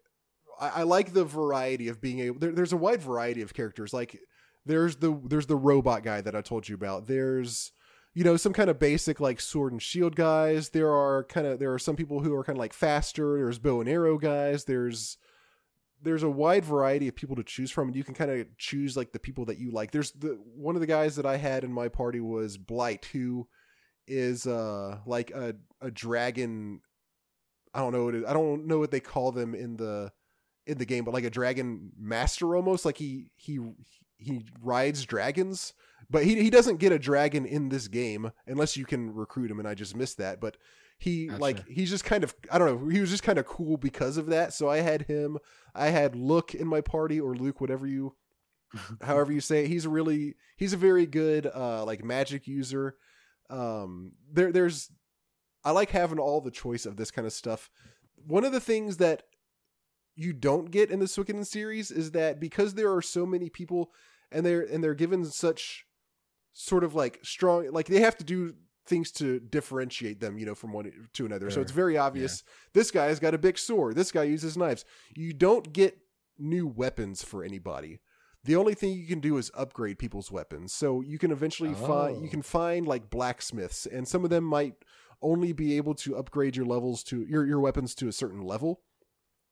I, 0.59 0.69
I 0.69 0.83
like 0.83 1.13
the 1.13 1.25
variety 1.25 1.87
of 1.87 2.01
being 2.01 2.19
able. 2.19 2.39
There, 2.39 2.51
there's 2.51 2.73
a 2.73 2.77
wide 2.77 3.01
variety 3.01 3.41
of 3.41 3.53
characters. 3.53 3.93
Like 3.93 4.19
there's 4.65 4.97
the 4.97 5.19
there's 5.25 5.47
the 5.47 5.55
robot 5.55 6.03
guy 6.03 6.21
that 6.21 6.35
I 6.35 6.41
told 6.41 6.67
you 6.67 6.75
about. 6.75 7.07
There's 7.07 7.71
you 8.13 8.23
know 8.23 8.37
some 8.37 8.53
kind 8.53 8.69
of 8.69 8.79
basic 8.79 9.19
like 9.19 9.39
sword 9.39 9.71
and 9.71 9.81
shield 9.81 10.15
guys 10.15 10.69
there 10.69 10.91
are 10.91 11.23
kind 11.25 11.47
of 11.47 11.59
there 11.59 11.73
are 11.73 11.79
some 11.79 11.95
people 11.95 12.19
who 12.19 12.35
are 12.35 12.43
kind 12.43 12.57
of 12.57 12.59
like 12.59 12.73
faster 12.73 13.37
there's 13.37 13.59
bow 13.59 13.79
and 13.79 13.89
arrow 13.89 14.17
guys 14.17 14.65
there's 14.65 15.17
there's 16.03 16.23
a 16.23 16.29
wide 16.29 16.65
variety 16.65 17.07
of 17.07 17.15
people 17.15 17.35
to 17.35 17.43
choose 17.43 17.71
from 17.71 17.87
and 17.87 17.95
you 17.95 18.03
can 18.03 18.13
kind 18.13 18.31
of 18.31 18.45
choose 18.57 18.97
like 18.97 19.11
the 19.11 19.19
people 19.19 19.45
that 19.45 19.59
you 19.59 19.71
like 19.71 19.91
there's 19.91 20.11
the 20.13 20.37
one 20.55 20.75
of 20.75 20.81
the 20.81 20.87
guys 20.87 21.15
that 21.15 21.25
i 21.25 21.37
had 21.37 21.63
in 21.63 21.71
my 21.71 21.87
party 21.87 22.19
was 22.19 22.57
blight 22.57 23.05
who 23.13 23.47
is 24.07 24.45
uh 24.45 24.97
like 25.05 25.31
a 25.31 25.55
a 25.79 25.91
dragon 25.91 26.81
i 27.73 27.79
don't 27.79 27.93
know 27.93 28.05
what 28.05 28.15
it, 28.15 28.25
i 28.25 28.33
don't 28.33 28.67
know 28.67 28.79
what 28.79 28.91
they 28.91 28.99
call 28.99 29.31
them 29.31 29.55
in 29.55 29.77
the 29.77 30.11
in 30.71 30.77
the 30.77 30.85
game 30.85 31.03
but 31.03 31.13
like 31.13 31.23
a 31.23 31.29
dragon 31.29 31.91
master 31.99 32.55
almost 32.55 32.85
like 32.85 32.97
he 32.97 33.29
he 33.35 33.59
he 34.17 34.45
rides 34.61 35.05
dragons 35.05 35.73
but 36.09 36.23
he 36.23 36.41
he 36.41 36.49
doesn't 36.49 36.77
get 36.79 36.91
a 36.91 36.99
dragon 36.99 37.45
in 37.45 37.69
this 37.69 37.87
game 37.87 38.31
unless 38.47 38.75
you 38.77 38.85
can 38.85 39.13
recruit 39.13 39.51
him 39.51 39.59
and 39.59 39.67
I 39.67 39.73
just 39.75 39.95
missed 39.95 40.17
that 40.17 40.39
but 40.39 40.57
he 40.97 41.27
Gotcha. 41.27 41.41
like 41.41 41.67
he's 41.67 41.89
just 41.89 42.05
kind 42.05 42.23
of 42.23 42.33
I 42.51 42.57
don't 42.57 42.67
know 42.83 42.89
he 42.89 42.99
was 42.99 43.09
just 43.09 43.23
kind 43.23 43.39
of 43.39 43.45
cool 43.45 43.77
because 43.77 44.17
of 44.17 44.27
that 44.27 44.53
so 44.53 44.69
I 44.69 44.77
had 44.77 45.03
him 45.03 45.37
I 45.73 45.87
had 45.87 46.15
Look 46.15 46.53
in 46.53 46.67
my 46.67 46.81
party 46.81 47.19
or 47.19 47.33
Luke 47.35 47.59
whatever 47.61 47.87
you 47.87 48.15
however 49.01 49.31
you 49.31 49.41
say 49.41 49.63
it. 49.65 49.67
he's 49.67 49.87
really 49.87 50.35
he's 50.57 50.73
a 50.73 50.77
very 50.77 51.05
good 51.05 51.45
uh 51.47 51.83
like 51.85 52.03
magic 52.03 52.47
user 52.47 52.95
um 53.49 54.13
there 54.31 54.51
there's 54.51 54.89
I 55.63 55.71
like 55.71 55.89
having 55.91 56.19
all 56.19 56.41
the 56.41 56.51
choice 56.51 56.85
of 56.85 56.97
this 56.97 57.11
kind 57.11 57.25
of 57.25 57.33
stuff 57.33 57.69
one 58.25 58.45
of 58.45 58.51
the 58.51 58.59
things 58.59 58.97
that 58.97 59.23
you 60.21 60.33
don't 60.33 60.71
get 60.71 60.91
in 60.91 60.99
the 60.99 61.05
Suikoden 61.05 61.45
series 61.45 61.91
is 61.91 62.11
that 62.11 62.39
because 62.39 62.73
there 62.73 62.93
are 62.93 63.01
so 63.01 63.25
many 63.25 63.49
people 63.49 63.91
and 64.31 64.45
they're 64.45 64.61
and 64.61 64.83
they're 64.83 64.93
given 64.93 65.25
such 65.25 65.85
sort 66.53 66.83
of 66.83 66.95
like 66.95 67.19
strong 67.23 67.69
like 67.71 67.87
they 67.87 68.01
have 68.01 68.17
to 68.17 68.23
do 68.23 68.53
things 68.85 69.11
to 69.11 69.39
differentiate 69.39 70.19
them 70.19 70.37
you 70.37 70.45
know 70.45 70.55
from 70.55 70.73
one 70.73 70.91
to 71.13 71.25
another. 71.25 71.49
So 71.49 71.61
it's 71.61 71.71
very 71.71 71.97
obvious 71.97 72.43
this 72.73 72.91
guy 72.91 73.05
has 73.05 73.19
got 73.19 73.33
a 73.33 73.37
big 73.37 73.57
sword 73.57 73.95
this 73.95 74.11
guy 74.11 74.23
uses 74.23 74.57
knives. 74.57 74.85
You 75.15 75.33
don't 75.33 75.71
get 75.71 75.97
new 76.37 76.67
weapons 76.67 77.23
for 77.23 77.43
anybody. 77.43 77.99
The 78.43 78.55
only 78.55 78.73
thing 78.73 78.93
you 78.93 79.05
can 79.05 79.19
do 79.19 79.37
is 79.37 79.51
upgrade 79.53 79.99
people's 79.99 80.31
weapons. 80.31 80.73
So 80.73 81.01
you 81.01 81.19
can 81.19 81.31
eventually 81.31 81.73
find 81.73 82.17
Oh. 82.17 82.21
you 82.23 82.29
can 82.29 82.39
oh. 82.39 82.43
find 82.43 82.87
like 82.87 83.09
blacksmiths 83.09 83.85
and 83.85 84.07
some 84.07 84.23
of 84.23 84.29
them 84.29 84.43
might 84.43 84.75
only 85.21 85.53
be 85.53 85.77
able 85.77 85.93
to 85.93 86.17
upgrade 86.17 86.55
your 86.55 86.65
levels 86.65 87.03
to 87.03 87.25
your 87.27 87.45
your 87.45 87.59
weapons 87.59 87.93
to 87.95 88.07
a 88.07 88.11
certain 88.11 88.41
level 88.41 88.81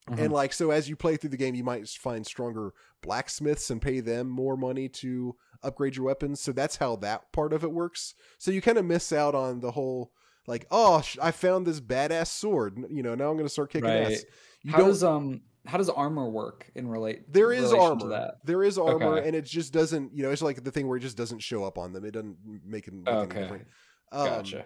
Mhm. 0.10 0.20
and 0.20 0.34
like 0.34 0.53
so 0.53 0.72
as 0.72 0.89
you 0.89 0.95
play 0.95 1.16
through 1.18 1.30
the 1.30 1.38
game 1.38 1.55
you 1.55 1.64
might 1.64 1.88
find 1.88 2.26
stronger 2.26 2.74
blacksmiths 3.01 3.70
and 3.70 3.82
pay 3.82 3.99
them 3.99 4.28
more 4.30 4.55
money 4.57 4.89
to 4.89 5.36
upgrade 5.64 5.95
your 5.95 6.05
weapons 6.05 6.39
so 6.39 6.51
that's 6.51 6.78
how 6.78 6.95
that 6.97 7.32
part 7.32 7.53
of 7.53 7.64
it 7.64 7.72
works 7.72 8.14
so 8.38 8.49
you 8.51 8.62
kind 8.62 8.78
of 8.78 8.86
miss 8.86 9.12
out 9.14 9.36
on 9.36 9.60
the 9.60 9.72
whole 9.72 10.12
like 10.47 10.66
oh 10.72 11.01
sh- 11.01 11.18
i 11.22 11.32
found 11.32 11.66
this 11.66 11.80
badass 11.82 12.28
sword 12.28 12.78
you 12.89 13.03
know 13.03 13.14
now 13.16 13.30
i'm 13.30 13.38
gonna 13.38 13.49
start 13.49 13.70
kicking 13.72 13.89
Right. 13.89 14.12
ass 14.14 14.24
you 14.64 14.72
how 14.72 14.80
does 14.86 15.03
um 15.03 15.41
how 15.66 15.78
does 15.78 15.89
armor 15.89 16.28
work 16.29 16.71
in 16.74 16.88
relate? 16.88 17.32
there 17.32 17.51
is 17.51 17.70
to 17.71 17.78
armor 17.78 18.08
that? 18.09 18.36
there 18.46 18.63
is 18.63 18.78
armor 18.78 19.17
Okay. 19.17 19.28
and 19.28 19.36
it 19.36 19.46
just 19.46 19.74
doesn't 19.74 20.16
you 20.16 20.24
know 20.24 20.32
it's 20.32 20.42
like 20.42 20.63
the 20.63 20.71
thing 20.71 20.88
where 20.88 20.97
it 20.97 21.01
just 21.01 21.17
doesn't 21.17 21.39
show 21.39 21.63
up 21.66 21.78
on 21.78 21.93
them 21.93 22.05
it 22.05 22.12
doesn't 22.12 22.38
make 22.66 22.88
it 22.88 22.93
any 22.93 23.04
Okay. 23.08 23.42
different 23.42 23.67
Um, 24.12 24.28
Gotcha. 24.28 24.66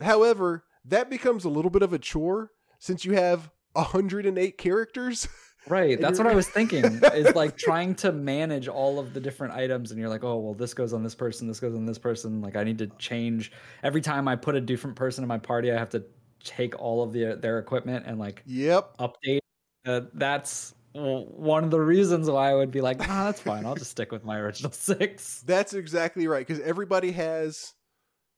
however 0.00 0.64
that 0.84 1.08
becomes 1.10 1.44
a 1.44 1.48
little 1.48 1.70
bit 1.70 1.82
of 1.82 1.92
a 1.92 1.98
chore 1.98 2.50
since 2.78 3.04
you 3.04 3.12
have 3.12 3.50
108 3.74 4.58
characters 4.58 5.28
Right. 5.68 6.00
That's 6.00 6.18
what 6.18 6.26
I 6.26 6.34
was 6.34 6.48
thinking. 6.48 6.84
is 6.84 7.34
like 7.34 7.56
trying 7.56 7.94
to 7.96 8.12
manage 8.12 8.68
all 8.68 8.98
of 8.98 9.14
the 9.14 9.20
different 9.20 9.54
items, 9.54 9.90
and 9.90 10.00
you're 10.00 10.08
like, 10.08 10.24
oh 10.24 10.38
well, 10.38 10.54
this 10.54 10.74
goes 10.74 10.92
on 10.92 11.02
this 11.02 11.14
person, 11.14 11.46
this 11.46 11.60
goes 11.60 11.74
on 11.74 11.86
this 11.86 11.98
person. 11.98 12.40
Like 12.40 12.56
I 12.56 12.64
need 12.64 12.78
to 12.78 12.88
change 12.98 13.52
every 13.82 14.00
time 14.00 14.28
I 14.28 14.36
put 14.36 14.56
a 14.56 14.60
different 14.60 14.96
person 14.96 15.22
in 15.22 15.28
my 15.28 15.38
party. 15.38 15.70
I 15.70 15.78
have 15.78 15.90
to 15.90 16.04
take 16.42 16.78
all 16.80 17.02
of 17.02 17.12
the, 17.12 17.36
their 17.40 17.58
equipment 17.58 18.04
and 18.06 18.18
like 18.18 18.42
yep 18.44 18.96
update. 18.98 19.38
Uh, 19.86 20.02
that's 20.14 20.74
one 20.92 21.64
of 21.64 21.70
the 21.70 21.80
reasons 21.80 22.28
why 22.28 22.50
I 22.50 22.54
would 22.54 22.70
be 22.70 22.80
like, 22.80 23.00
ah, 23.08 23.24
that's 23.24 23.40
fine. 23.40 23.64
I'll 23.64 23.74
just 23.74 23.92
stick 23.92 24.12
with 24.12 24.24
my 24.24 24.38
original 24.38 24.72
six. 24.72 25.42
That's 25.46 25.74
exactly 25.74 26.26
right 26.26 26.46
because 26.46 26.62
everybody 26.62 27.12
has 27.12 27.72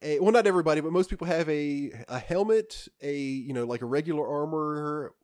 a 0.04 0.20
well, 0.20 0.32
not 0.32 0.46
everybody, 0.46 0.80
but 0.80 0.92
most 0.92 1.08
people 1.08 1.26
have 1.26 1.48
a 1.48 1.90
a 2.08 2.18
helmet, 2.18 2.88
a 3.02 3.16
you 3.16 3.52
know 3.52 3.64
like 3.64 3.80
a 3.80 3.86
regular 3.86 4.28
armor, 4.28 5.14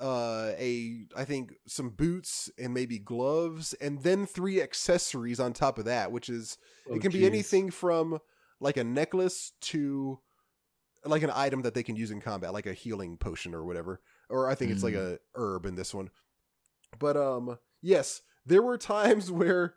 uh, 0.00 0.52
a 0.58 1.06
I 1.16 1.24
think 1.24 1.54
some 1.66 1.90
boots 1.90 2.50
and 2.58 2.74
maybe 2.74 2.98
gloves, 2.98 3.74
and 3.74 4.02
then 4.02 4.26
three 4.26 4.60
accessories 4.60 5.38
on 5.38 5.52
top 5.52 5.78
of 5.78 5.84
that, 5.84 6.10
which 6.10 6.28
is 6.28 6.58
Oh, 6.90 6.94
it 6.94 7.00
can 7.00 7.12
be 7.12 7.24
anything 7.24 7.70
from 7.70 8.18
like 8.60 8.76
a 8.76 8.84
necklace 8.84 9.52
to 9.60 10.18
like 11.04 11.22
an 11.22 11.30
item 11.32 11.62
that 11.62 11.74
they 11.74 11.82
can 11.82 11.96
use 11.96 12.10
in 12.10 12.20
combat, 12.20 12.52
like 12.52 12.66
a 12.66 12.74
healing 12.74 13.16
potion 13.16 13.54
or 13.54 13.64
whatever, 13.64 14.00
or 14.28 14.50
I 14.50 14.54
think 14.54 14.72
it's 14.72 14.82
like 14.82 14.94
a 14.94 15.18
herb 15.34 15.64
in 15.66 15.76
this 15.76 15.94
one. 15.94 16.10
But 16.98 17.16
um, 17.16 17.58
yes, 17.80 18.22
there 18.44 18.62
were 18.62 18.78
times 18.78 19.30
where 19.30 19.74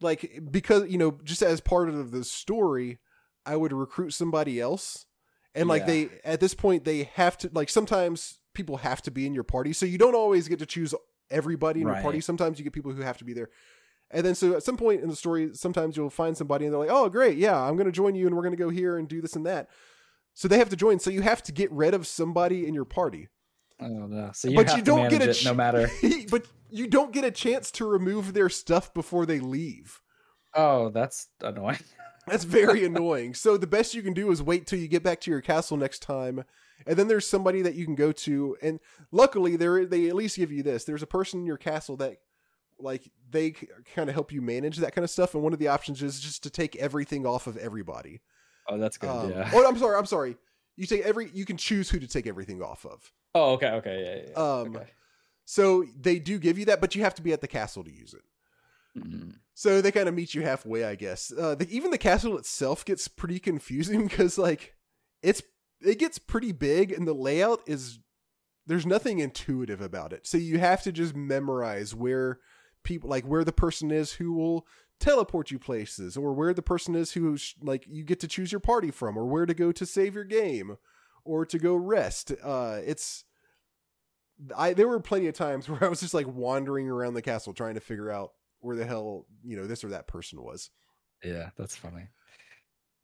like 0.00 0.42
because 0.50 0.88
you 0.88 0.98
know 0.98 1.18
just 1.22 1.42
as 1.42 1.60
part 1.60 1.88
of 1.88 2.10
the 2.10 2.24
story 2.24 2.98
i 3.52 3.56
would 3.56 3.72
recruit 3.72 4.10
somebody 4.12 4.60
else. 4.60 5.06
And 5.54 5.68
like 5.68 5.82
Yeah. 5.82 5.86
they 5.86 6.08
at 6.24 6.40
this 6.40 6.54
point 6.54 6.84
they 6.84 7.04
have 7.14 7.36
to 7.38 7.50
like 7.52 7.68
sometimes 7.70 8.38
people 8.54 8.76
have 8.78 9.00
to 9.02 9.10
be 9.10 9.26
in 9.26 9.34
your 9.34 9.44
party. 9.44 9.72
So 9.72 9.86
you 9.86 9.98
don't 9.98 10.14
always 10.14 10.46
get 10.48 10.58
to 10.60 10.66
choose 10.66 10.94
everybody 11.30 11.80
in 11.80 11.86
your 11.88 12.00
party. 12.02 12.20
Sometimes 12.20 12.58
you 12.58 12.64
get 12.64 12.72
people 12.72 12.92
who 12.92 13.02
have 13.02 13.18
to 13.18 13.24
be 13.24 13.32
there. 13.32 13.48
And 14.10 14.24
then 14.24 14.34
so 14.34 14.54
at 14.56 14.62
some 14.62 14.76
point 14.76 15.02
in 15.02 15.08
the 15.08 15.16
story 15.16 15.50
sometimes 15.54 15.96
you'll 15.96 16.10
find 16.10 16.36
somebody 16.36 16.64
and 16.64 16.72
they're 16.72 16.80
like 16.80 16.90
oh 16.90 17.08
great. 17.08 17.36
Yeah 17.38 17.58
i'm 17.60 17.76
going 17.76 17.86
to 17.86 17.92
join 17.92 18.14
you 18.14 18.26
and 18.26 18.36
we're 18.36 18.42
going 18.42 18.56
to 18.56 18.64
go 18.64 18.70
here 18.70 18.98
and 18.98 19.08
do 19.08 19.20
this 19.20 19.34
and 19.36 19.46
that. 19.46 19.68
So 20.34 20.46
they 20.48 20.58
have 20.58 20.68
to 20.70 20.76
join. 20.76 20.98
So 21.00 21.10
you 21.10 21.22
have 21.22 21.42
to 21.44 21.52
get 21.52 21.72
rid 21.72 21.94
of 21.94 22.06
somebody 22.06 22.66
in 22.66 22.74
your 22.74 22.84
party. 22.84 23.28
Oh 23.80 23.86
no! 24.06 24.30
So 24.34 24.48
you 24.48 24.56
but 24.56 24.68
have 24.68 24.78
you 24.78 24.84
don't 24.84 25.08
get 25.08 25.22
a 25.22 25.30
it 25.30 25.34
ch- 25.34 25.44
no 25.44 25.54
matter. 25.54 25.88
but 26.30 26.46
you 26.68 26.86
don't 26.86 27.12
get 27.12 27.24
a 27.24 27.30
chance 27.30 27.70
to 27.72 27.86
remove 27.88 28.34
their 28.34 28.48
stuff 28.48 28.92
before 28.92 29.24
they 29.24 29.38
leave. 29.40 30.00
Oh, 30.54 30.90
that's 30.90 31.28
annoying. 31.40 31.78
That's 32.28 32.44
very 32.44 32.84
annoying. 32.84 33.34
So 33.34 33.56
the 33.56 33.66
best 33.66 33.94
you 33.94 34.02
can 34.02 34.12
do 34.14 34.30
is 34.30 34.42
wait 34.42 34.66
till 34.66 34.78
you 34.78 34.88
get 34.88 35.02
back 35.02 35.20
to 35.22 35.30
your 35.30 35.40
castle 35.40 35.76
next 35.76 36.00
time, 36.02 36.44
and 36.86 36.96
then 36.96 37.08
there's 37.08 37.26
somebody 37.26 37.62
that 37.62 37.74
you 37.74 37.84
can 37.84 37.94
go 37.94 38.12
to. 38.12 38.56
And 38.62 38.80
luckily, 39.12 39.56
there 39.56 39.84
they 39.86 40.08
at 40.08 40.14
least 40.14 40.36
give 40.36 40.52
you 40.52 40.62
this. 40.62 40.84
There's 40.84 41.02
a 41.02 41.06
person 41.06 41.40
in 41.40 41.46
your 41.46 41.56
castle 41.56 41.96
that, 41.96 42.18
like, 42.78 43.10
they 43.30 43.50
kind 43.94 44.08
of 44.08 44.14
help 44.14 44.32
you 44.32 44.40
manage 44.40 44.76
that 44.78 44.94
kind 44.94 45.04
of 45.04 45.10
stuff. 45.10 45.34
And 45.34 45.42
one 45.42 45.52
of 45.52 45.58
the 45.58 45.68
options 45.68 46.02
is 46.02 46.20
just 46.20 46.42
to 46.44 46.50
take 46.50 46.76
everything 46.76 47.26
off 47.26 47.46
of 47.46 47.56
everybody. 47.56 48.20
Oh, 48.68 48.78
that's 48.78 48.96
good. 48.98 49.08
Um, 49.10 49.30
yeah. 49.30 49.50
Oh, 49.52 49.66
I'm 49.66 49.78
sorry. 49.78 49.96
I'm 49.96 50.06
sorry. 50.06 50.36
You 50.76 50.86
take 50.86 51.02
every. 51.02 51.30
You 51.34 51.44
can 51.44 51.56
choose 51.56 51.90
who 51.90 51.98
to 51.98 52.06
take 52.06 52.26
everything 52.26 52.62
off 52.62 52.84
of. 52.86 53.12
Oh, 53.34 53.52
okay. 53.54 53.68
Okay. 53.70 54.24
Yeah. 54.26 54.30
yeah, 54.30 54.36
Um, 54.60 54.76
okay. 54.76 54.86
So 55.44 55.84
they 55.98 56.18
do 56.18 56.38
give 56.38 56.58
you 56.58 56.66
that, 56.66 56.80
but 56.80 56.94
you 56.94 57.02
have 57.02 57.14
to 57.16 57.22
be 57.22 57.32
at 57.32 57.40
the 57.40 57.48
castle 57.48 57.82
to 57.84 57.90
use 57.92 58.14
it. 58.14 58.22
Mhm. 59.00 59.36
So 59.58 59.80
they 59.80 59.90
kind 59.90 60.08
of 60.08 60.14
meet 60.14 60.34
you 60.34 60.42
halfway, 60.42 60.84
I 60.84 60.94
guess. 60.94 61.32
Uh, 61.36 61.56
the, 61.56 61.68
even 61.68 61.90
the 61.90 61.98
castle 61.98 62.38
itself 62.38 62.84
gets 62.84 63.08
pretty 63.08 63.40
confusing 63.40 64.06
because 64.08 64.38
like 64.38 64.76
it's 65.20 65.42
it 65.80 65.98
gets 65.98 66.16
pretty 66.16 66.52
big 66.52 66.92
and 66.92 67.08
the 67.08 67.12
layout 67.12 67.62
is 67.66 67.98
there's 68.68 68.86
nothing 68.86 69.18
intuitive 69.18 69.80
about 69.80 70.12
it. 70.12 70.28
So 70.28 70.38
you 70.38 70.60
have 70.60 70.84
to 70.84 70.92
just 70.92 71.16
memorize 71.16 71.92
where 71.92 72.38
people 72.84 73.10
like 73.10 73.24
where 73.24 73.42
the 73.42 73.50
person 73.50 73.90
is 73.90 74.12
who 74.12 74.32
will 74.32 74.64
teleport 75.00 75.50
you 75.50 75.58
places 75.58 76.16
or 76.16 76.32
where 76.34 76.54
the 76.54 76.62
person 76.62 76.94
is 76.94 77.14
who 77.14 77.36
like 77.60 77.84
you 77.88 78.04
get 78.04 78.20
to 78.20 78.28
choose 78.28 78.52
your 78.52 78.60
party 78.60 78.92
from 78.92 79.16
or 79.16 79.26
where 79.26 79.44
to 79.44 79.54
go 79.54 79.72
to 79.72 79.84
save 79.84 80.14
your 80.14 80.22
game 80.22 80.76
or 81.24 81.44
to 81.44 81.58
go 81.58 81.74
rest. 81.74 82.30
Uh 82.44 82.78
it's 82.86 83.24
I 84.56 84.72
there 84.72 84.86
were 84.86 85.00
plenty 85.00 85.26
of 85.26 85.34
times 85.34 85.68
where 85.68 85.82
I 85.82 85.88
was 85.88 85.98
just 85.98 86.14
like 86.14 86.28
wandering 86.28 86.88
around 86.88 87.14
the 87.14 87.22
castle 87.22 87.52
trying 87.52 87.74
to 87.74 87.80
figure 87.80 88.08
out 88.08 88.30
where 88.60 88.76
the 88.76 88.84
hell 88.84 89.26
you 89.44 89.56
know 89.56 89.66
this 89.66 89.84
or 89.84 89.88
that 89.88 90.06
person 90.06 90.42
was. 90.42 90.70
Yeah, 91.24 91.50
that's 91.56 91.76
funny. 91.76 92.08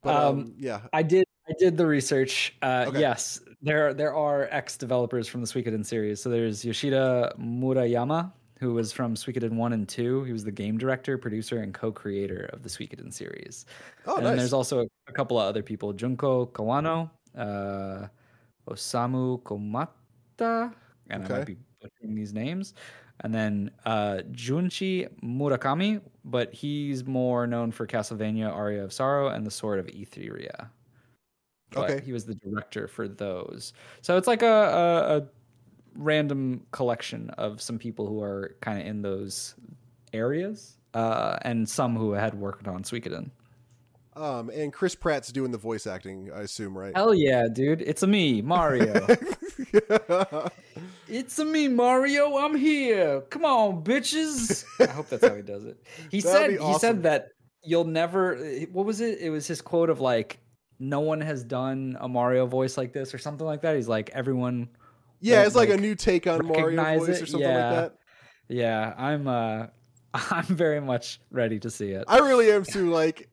But 0.03 0.17
um, 0.17 0.39
Um, 0.39 0.55
yeah, 0.59 0.81
I 0.93 1.03
did. 1.03 1.25
I 1.49 1.53
did 1.59 1.77
the 1.77 1.87
research. 1.87 2.55
Uh, 2.63 2.87
Okay. 2.89 3.01
Yes, 3.01 3.41
there 3.61 3.93
there 3.93 4.15
are 4.15 4.49
ex 4.51 4.77
developers 4.77 5.29
from 5.29 5.41
the 5.41 5.47
Suikoden 5.47 5.85
series. 5.85 6.23
So 6.23 6.31
there's 6.31 6.65
Yoshida 6.65 7.35
Murayama, 7.39 8.33
who 8.61 8.73
was 8.75 8.93
from 8.93 9.15
Suikoden 9.15 9.53
one 9.57 9.73
and 9.73 9.89
two. 9.89 10.25
He 10.25 10.33
was 10.33 10.45
the 10.45 10.53
game 10.53 10.79
director, 10.79 11.19
producer, 11.19 11.61
and 11.61 11.75
co-creator 11.75 12.49
of 12.53 12.63
the 12.63 12.69
Suikoden 12.69 13.13
series. 13.13 13.67
oh 14.07 14.17
and 14.17 14.25
nice. 14.25 14.39
there's 14.39 14.53
also 14.53 14.81
a, 14.81 14.87
a 15.09 15.13
couple 15.13 15.39
of 15.39 15.47
other 15.47 15.63
people: 15.63 15.93
Junko 15.93 16.47
Kawano, 16.47 17.11
uh, 17.37 18.07
Osamu 18.69 19.43
Komuta, 19.43 20.73
and 21.11 21.25
I 21.25 21.29
might 21.29 21.47
be 21.47 21.59
butchering 21.81 22.15
these 22.15 22.33
names. 22.33 22.75
And 23.25 23.35
then 23.35 23.71
uh, 23.87 24.19
Junichi 24.33 25.09
Murakami, 25.23 26.01
but 26.27 26.53
he's 26.55 27.07
more 27.07 27.47
known 27.47 27.73
for 27.73 27.87
Castlevania 27.87 28.53
Aria 28.53 28.85
of 28.85 28.93
Sorrow 28.93 29.29
and 29.29 29.47
the 29.47 29.51
Sword 29.51 29.81
of 29.81 29.87
Etheria. 29.87 30.69
But 31.71 31.91
Okay. 31.91 32.05
he 32.05 32.13
was 32.13 32.27
the 32.27 32.35
director 32.37 32.87
for 32.87 33.09
those. 33.09 33.73
So 34.03 34.17
it's 34.19 34.29
like 34.29 34.43
a, 34.43 34.47
a, 34.47 35.17
a 35.19 35.23
random 35.97 36.67
collection 36.71 37.31
of 37.31 37.61
some 37.63 37.79
people 37.79 38.07
who 38.07 38.23
are 38.23 38.57
kind 38.61 38.79
of 38.81 38.87
in 38.87 39.03
those 39.03 39.55
areas, 40.13 40.77
uh, 40.95 41.39
and 41.43 41.69
some 41.69 41.97
who 41.97 42.13
had 42.13 42.35
worked 42.35 42.69
on 42.69 42.83
Suikoden. 42.85 43.31
Um, 44.17 44.49
and 44.51 44.73
Chris 44.73 44.95
Pratt's 44.95 45.33
doing 45.33 45.51
the 45.51 45.59
voice 45.59 45.87
acting, 45.87 46.31
I 46.33 46.43
assume, 46.43 46.79
right? 46.79 46.95
Hell 46.95 47.15
yeah, 47.15 47.49
dude! 47.53 47.83
It's 47.83 48.05
a 48.05 48.07
me, 48.07 48.43
Mario. 48.43 49.05
it's 51.09 51.39
a 51.41 51.45
me, 51.45 51.67
Mario. 51.67 52.37
I'm 52.37 52.55
here. 52.55 53.23
Come 53.23 53.45
on, 53.45 53.83
bitches. 53.83 54.65
I 54.81 54.87
hope 54.93 55.09
that's 55.09 55.27
how 55.27 55.35
he 55.35 55.43
does 55.43 55.65
it. 55.65 55.79
He 56.13 56.21
That'd 56.21 56.59
said 56.59 56.59
be 56.59 56.65
he 56.65 56.79
said 56.79 57.03
that 57.03 57.29
you'll 57.65 57.87
never. 57.87 58.37
What 58.71 58.87
was 58.87 59.01
it? 59.01 59.19
It 59.19 59.31
was 59.31 59.49
his 59.49 59.61
quote 59.61 59.91
of 59.91 60.01
like, 60.01 60.39
"No 60.79 61.01
one 61.01 61.21
has 61.21 61.43
done 61.43 61.97
a 62.01 62.09
Mario 62.09 62.47
voice 62.47 62.79
like 62.79 62.93
this" 62.93 63.15
or 63.15 63.19
something 63.19 63.47
like 63.47 63.63
that. 63.63 63.75
He's 63.75 63.89
like, 63.89 64.11
everyone. 64.11 64.69
yeah, 65.21 65.45
it's 65.45 65.57
like, 65.57 65.71
a 65.71 65.77
new 65.77 65.97
take 65.97 66.29
on 66.29 66.47
Mario 66.47 67.01
voice 67.01 67.09
it, 67.09 67.23
or 67.23 67.27
something 67.27 67.49
yeah. 67.49 67.71
like 67.71 67.77
that. 67.81 67.95
Yeah, 68.49 68.95
I'm. 68.97 69.27
uh 69.27 69.67
I'm 70.31 70.45
very 70.45 70.81
much 70.81 71.21
ready 71.33 71.59
to 71.59 71.71
see 71.71 71.91
it. 71.91 72.05
I 72.07 72.19
really 72.19 72.53
am 72.53 72.63
too. 72.65 72.91
Like, 72.91 73.29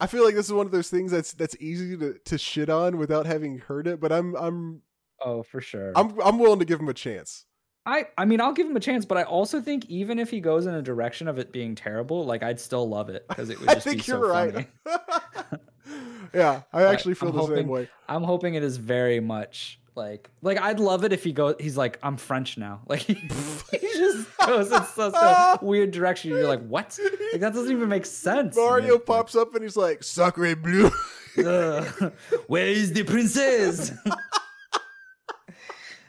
I 0.00 0.06
feel 0.06 0.24
like 0.24 0.34
this 0.34 0.46
is 0.46 0.52
one 0.52 0.66
of 0.66 0.72
those 0.72 0.90
things 0.90 1.10
that's 1.10 1.32
that's 1.32 1.56
easy 1.60 1.96
to, 1.96 2.18
to 2.24 2.38
shit 2.38 2.68
on 2.68 2.98
without 2.98 3.26
having 3.26 3.58
heard 3.58 3.86
it. 3.86 4.00
But 4.00 4.12
I'm 4.12 4.34
I'm 4.36 4.82
Oh, 5.24 5.42
for 5.42 5.60
sure. 5.60 5.92
I'm 5.96 6.18
I'm 6.20 6.38
willing 6.38 6.58
to 6.58 6.64
give 6.64 6.80
him 6.80 6.88
a 6.88 6.94
chance. 6.94 7.46
I 7.84 8.06
I 8.18 8.24
mean 8.24 8.40
I'll 8.40 8.52
give 8.52 8.66
him 8.66 8.76
a 8.76 8.80
chance, 8.80 9.04
but 9.04 9.16
I 9.16 9.22
also 9.22 9.60
think 9.60 9.86
even 9.86 10.18
if 10.18 10.30
he 10.30 10.40
goes 10.40 10.66
in 10.66 10.74
a 10.74 10.82
direction 10.82 11.28
of 11.28 11.38
it 11.38 11.52
being 11.52 11.74
terrible, 11.74 12.24
like 12.24 12.42
I'd 12.42 12.60
still 12.60 12.88
love 12.88 13.08
it 13.08 13.26
because 13.28 13.48
it 13.48 13.60
would 13.60 13.68
I 13.70 13.74
just 13.74 13.86
be 13.86 13.90
think 13.92 14.02
so 14.02 14.18
you're 14.18 14.32
funny. 14.32 14.66
right. 14.84 15.60
yeah, 16.34 16.62
I 16.72 16.84
actually 16.84 17.14
feel 17.14 17.30
I'm 17.30 17.36
the 17.50 17.56
same 17.56 17.68
way. 17.68 17.88
I'm 18.08 18.24
hoping 18.24 18.54
it 18.54 18.62
is 18.62 18.76
very 18.76 19.20
much 19.20 19.80
like 19.96 20.30
like 20.42 20.60
I'd 20.60 20.78
love 20.78 21.04
it 21.04 21.12
if 21.12 21.24
he 21.24 21.32
goes. 21.32 21.56
He's 21.58 21.76
like 21.76 21.98
I'm 22.02 22.16
French 22.16 22.58
now. 22.58 22.82
Like 22.88 23.00
he, 23.00 23.14
he 23.70 23.78
just 23.78 24.28
goes 24.38 24.70
in 24.70 24.84
such 24.84 25.14
a 25.14 25.58
weird 25.62 25.90
direction. 25.90 26.30
You're 26.30 26.46
like 26.46 26.64
what? 26.66 26.98
Like 27.32 27.40
that 27.40 27.54
doesn't 27.54 27.72
even 27.72 27.88
make 27.88 28.06
sense. 28.06 28.54
Mario 28.56 28.94
Like, 28.94 29.06
pops 29.06 29.34
up 29.34 29.54
and 29.54 29.62
he's 29.62 29.76
like, 29.76 30.02
"Sacre 30.04 30.54
bleu." 30.54 30.90
"Ugh, 31.38 32.12
where 32.46 32.66
is 32.66 32.92
the 32.92 33.02
princess? 33.02 33.92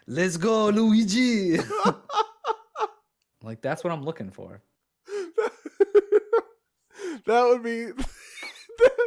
Let's 0.05 0.37
go, 0.37 0.69
Luigi. 0.69 1.57
like 3.43 3.61
that's 3.61 3.83
what 3.83 3.91
I'm 3.91 4.03
looking 4.03 4.31
for. 4.31 4.61
that 7.25 7.43
would 7.43 7.63
be 7.63 7.85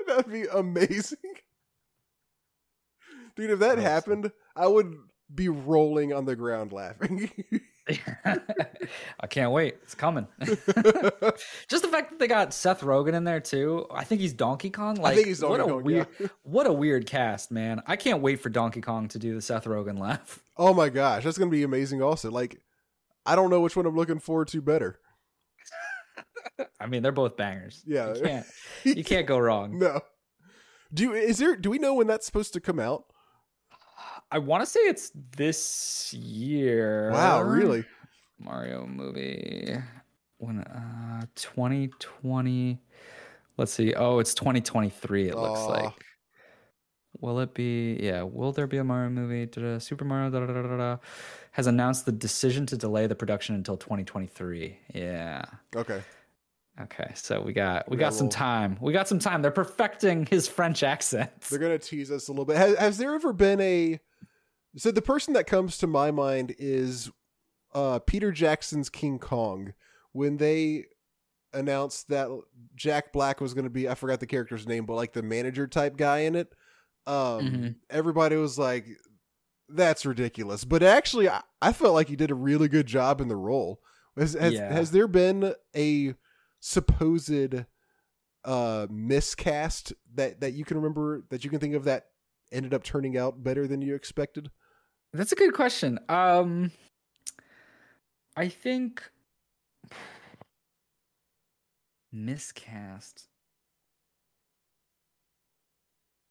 that 0.07 0.17
would 0.17 0.33
be 0.33 0.45
amazing. 0.53 1.19
Dude, 3.37 3.51
if 3.51 3.59
that 3.61 3.79
happened, 3.79 4.33
I 4.57 4.67
would 4.67 4.95
be 5.35 5.49
rolling 5.49 6.13
on 6.13 6.25
the 6.25 6.37
ground 6.37 6.73
laughing. 6.73 7.31
I 9.21 9.27
can't 9.29 9.53
wait. 9.53 9.77
It's 9.83 9.95
coming. 9.95 10.27
Just 10.41 11.83
the 11.83 11.89
fact 11.91 12.11
that 12.11 12.19
they 12.19 12.27
got 12.29 12.53
Seth 12.53 12.81
Rogen 12.81 13.15
in 13.15 13.25
there 13.25 13.41
too. 13.41 13.87
I 13.91 14.05
think 14.05 14.21
he's 14.21 14.33
Donkey 14.33 14.71
Kong. 14.71 14.97
Like, 14.97 15.15
think 15.17 15.29
he's 15.29 15.41
Donkey 15.41 15.59
what 15.59 15.61
a 15.61 15.73
Kong, 15.73 15.85
weird, 15.85 16.07
yeah. 16.19 16.27
what 16.43 16.67
a 16.67 16.73
weird 16.73 17.07
cast, 17.07 17.51
man. 17.51 17.83
I 17.87 17.97
can't 17.97 18.23
wait 18.23 18.41
for 18.41 18.49
Donkey 18.49 18.81
Kong 18.81 19.09
to 19.09 19.19
do 19.19 19.35
the 19.35 19.41
Seth 19.43 19.65
Rogen 19.65 19.99
laugh. 19.99 20.41
oh 20.57 20.75
my 20.75 20.89
gosh, 20.89 21.25
that's 21.25 21.39
gonna 21.39 21.51
be 21.51 21.63
amazing. 21.63 22.03
Also, 22.03 22.31
like, 22.31 22.61
I 23.27 23.37
don't 23.37 23.51
know 23.51 23.61
which 23.61 23.77
one 23.77 23.87
I'm 23.87 23.97
looking 23.97 24.21
forward 24.21 24.49
to 24.49 24.61
better. 24.61 24.99
I 26.81 26.87
mean, 26.87 27.03
they're 27.03 27.13
both 27.13 27.37
bangers. 27.37 27.83
Yeah. 27.87 28.15
you 28.15 28.23
can't, 28.23 28.47
you 28.85 29.05
can't 29.05 29.27
go 29.27 29.39
wrong. 29.39 29.79
No. 29.79 30.01
Do 30.93 31.05
you, 31.05 31.13
is 31.13 31.39
there? 31.39 31.57
Do 31.57 31.71
we 31.71 31.79
know 31.79 31.95
when 31.95 32.07
that's 32.07 32.27
supposed 32.27 32.53
to 32.55 32.61
come 32.61 32.81
out? 32.81 33.05
I 34.33 34.39
want 34.39 34.63
to 34.63 34.67
say 34.67 34.81
it's 34.81 35.11
this 35.37 36.13
year. 36.15 37.11
Wow, 37.13 37.43
really? 37.43 37.85
Mario 38.39 38.87
movie 38.87 39.77
when 40.39 40.61
uh 40.63 41.21
2020 41.35 42.81
let's 43.59 43.71
see 43.73 43.93
oh 43.93 44.19
it's 44.19 44.33
2023 44.33 45.29
it 45.29 45.37
looks 45.37 45.61
like 45.67 45.93
will 47.21 47.41
it 47.41 47.53
be 47.53 47.99
yeah 48.01 48.23
will 48.23 48.51
there 48.51 48.67
be 48.67 48.79
a 48.79 48.85
mario 48.85 49.11
movie 49.11 49.45
Da-da, 49.45 49.79
super 49.79 50.07
mario 50.07 50.31
da, 50.31 50.47
da, 50.47 50.77
da, 50.77 50.97
has 51.53 51.67
announced 51.67 52.07
the 52.07 52.13
decision 52.13 52.65
to 52.65 52.79
delay 52.79 53.07
the 53.07 53.15
production 53.15 53.55
until 53.55 53.77
2023 53.77 54.79
yeah 54.95 55.45
Okay. 55.77 56.01
okay 56.81 57.13
so 57.15 57.43
we 57.43 57.53
got 57.53 57.87
we 57.91 57.97
We 57.97 58.01
got 58.01 58.07
got 58.07 58.15
some 58.15 58.29
little- 58.29 58.39
time 58.39 58.79
we 58.81 58.95
got 58.95 59.07
some 59.09 59.19
time 59.19 59.43
they're 59.43 59.51
perfecting 59.51 60.25
his 60.25 60.49
french 60.49 60.83
accent. 60.83 61.39
They're 61.43 61.59
gonna 61.59 61.79
tease 61.79 62.11
us 62.11 62.29
a 62.29 62.33
little 62.33 62.47
bit. 62.47 62.57
Has, 62.57 62.77
has 62.79 62.97
there 62.97 63.15
ever 63.15 63.35
been 63.35 63.61
a? 63.61 64.01
So 64.77 64.91
the 64.91 65.03
person 65.03 65.35
that 65.35 65.47
comes 65.47 65.79
to 65.79 65.87
my 65.87 66.11
mind 66.11 66.55
is 66.59 67.11
uh, 67.75 67.99
Peter 68.01 68.31
Jackson's 68.33 68.89
King 68.89 69.19
Kong. 69.19 69.75
When 70.13 70.37
they 70.39 70.87
announced 71.53 72.09
that 72.09 72.29
Jack 72.77 73.13
Black 73.13 73.41
was 73.41 73.55
going 73.55 73.65
to 73.65 73.71
be, 73.71 73.89
I 73.89 73.95
forgot 73.95 74.21
the 74.21 74.27
character's 74.27 74.67
name, 74.67 74.87
but 74.87 74.95
like 74.95 75.13
the 75.13 75.23
manager 75.23 75.67
type 75.67 75.97
guy 75.97 76.21
in 76.21 76.35
it. 76.37 76.53
Um, 77.07 77.15
Mhm. 77.41 77.75
Everybody 77.91 78.37
was 78.37 78.59
like, 78.59 78.87
"That's 79.69 80.05
ridiculous," 80.07 80.65
but 80.65 80.83
actually, 80.83 81.29
I, 81.29 81.43
I 81.63 81.73
felt 81.73 81.95
like 81.95 82.09
he 82.09 82.17
did 82.17 82.31
a 82.31 82.35
really 82.35 82.69
good 82.69 82.87
job 82.87 83.21
in 83.21 83.29
the 83.29 83.37
role. 83.37 83.81
Has 84.17 84.35
has, 84.35 84.53
Yeah. 84.53 84.73
has 84.73 84.91
there 84.91 85.09
been 85.09 85.55
a 85.75 86.15
supposed 86.61 87.65
uh 88.45 88.87
miscast 88.91 89.93
that 90.15 90.41
that 90.41 90.53
you 90.53 90.65
can 90.65 90.77
remember 90.77 91.23
that 91.31 91.43
you 91.45 91.51
can 91.51 91.59
think 91.61 91.75
of 91.75 91.85
that 91.85 92.07
ended 92.53 92.73
up 92.75 92.83
turning 92.83 93.17
out 93.17 93.43
better 93.43 93.67
than 93.67 93.81
you 93.83 93.95
expected? 93.95 94.51
That's 95.13 95.33
a 95.33 95.37
good 95.37 95.55
question. 95.55 95.99
Um, 96.09 96.71
I 98.37 98.49
think 98.49 99.03
miscast. 102.13 103.29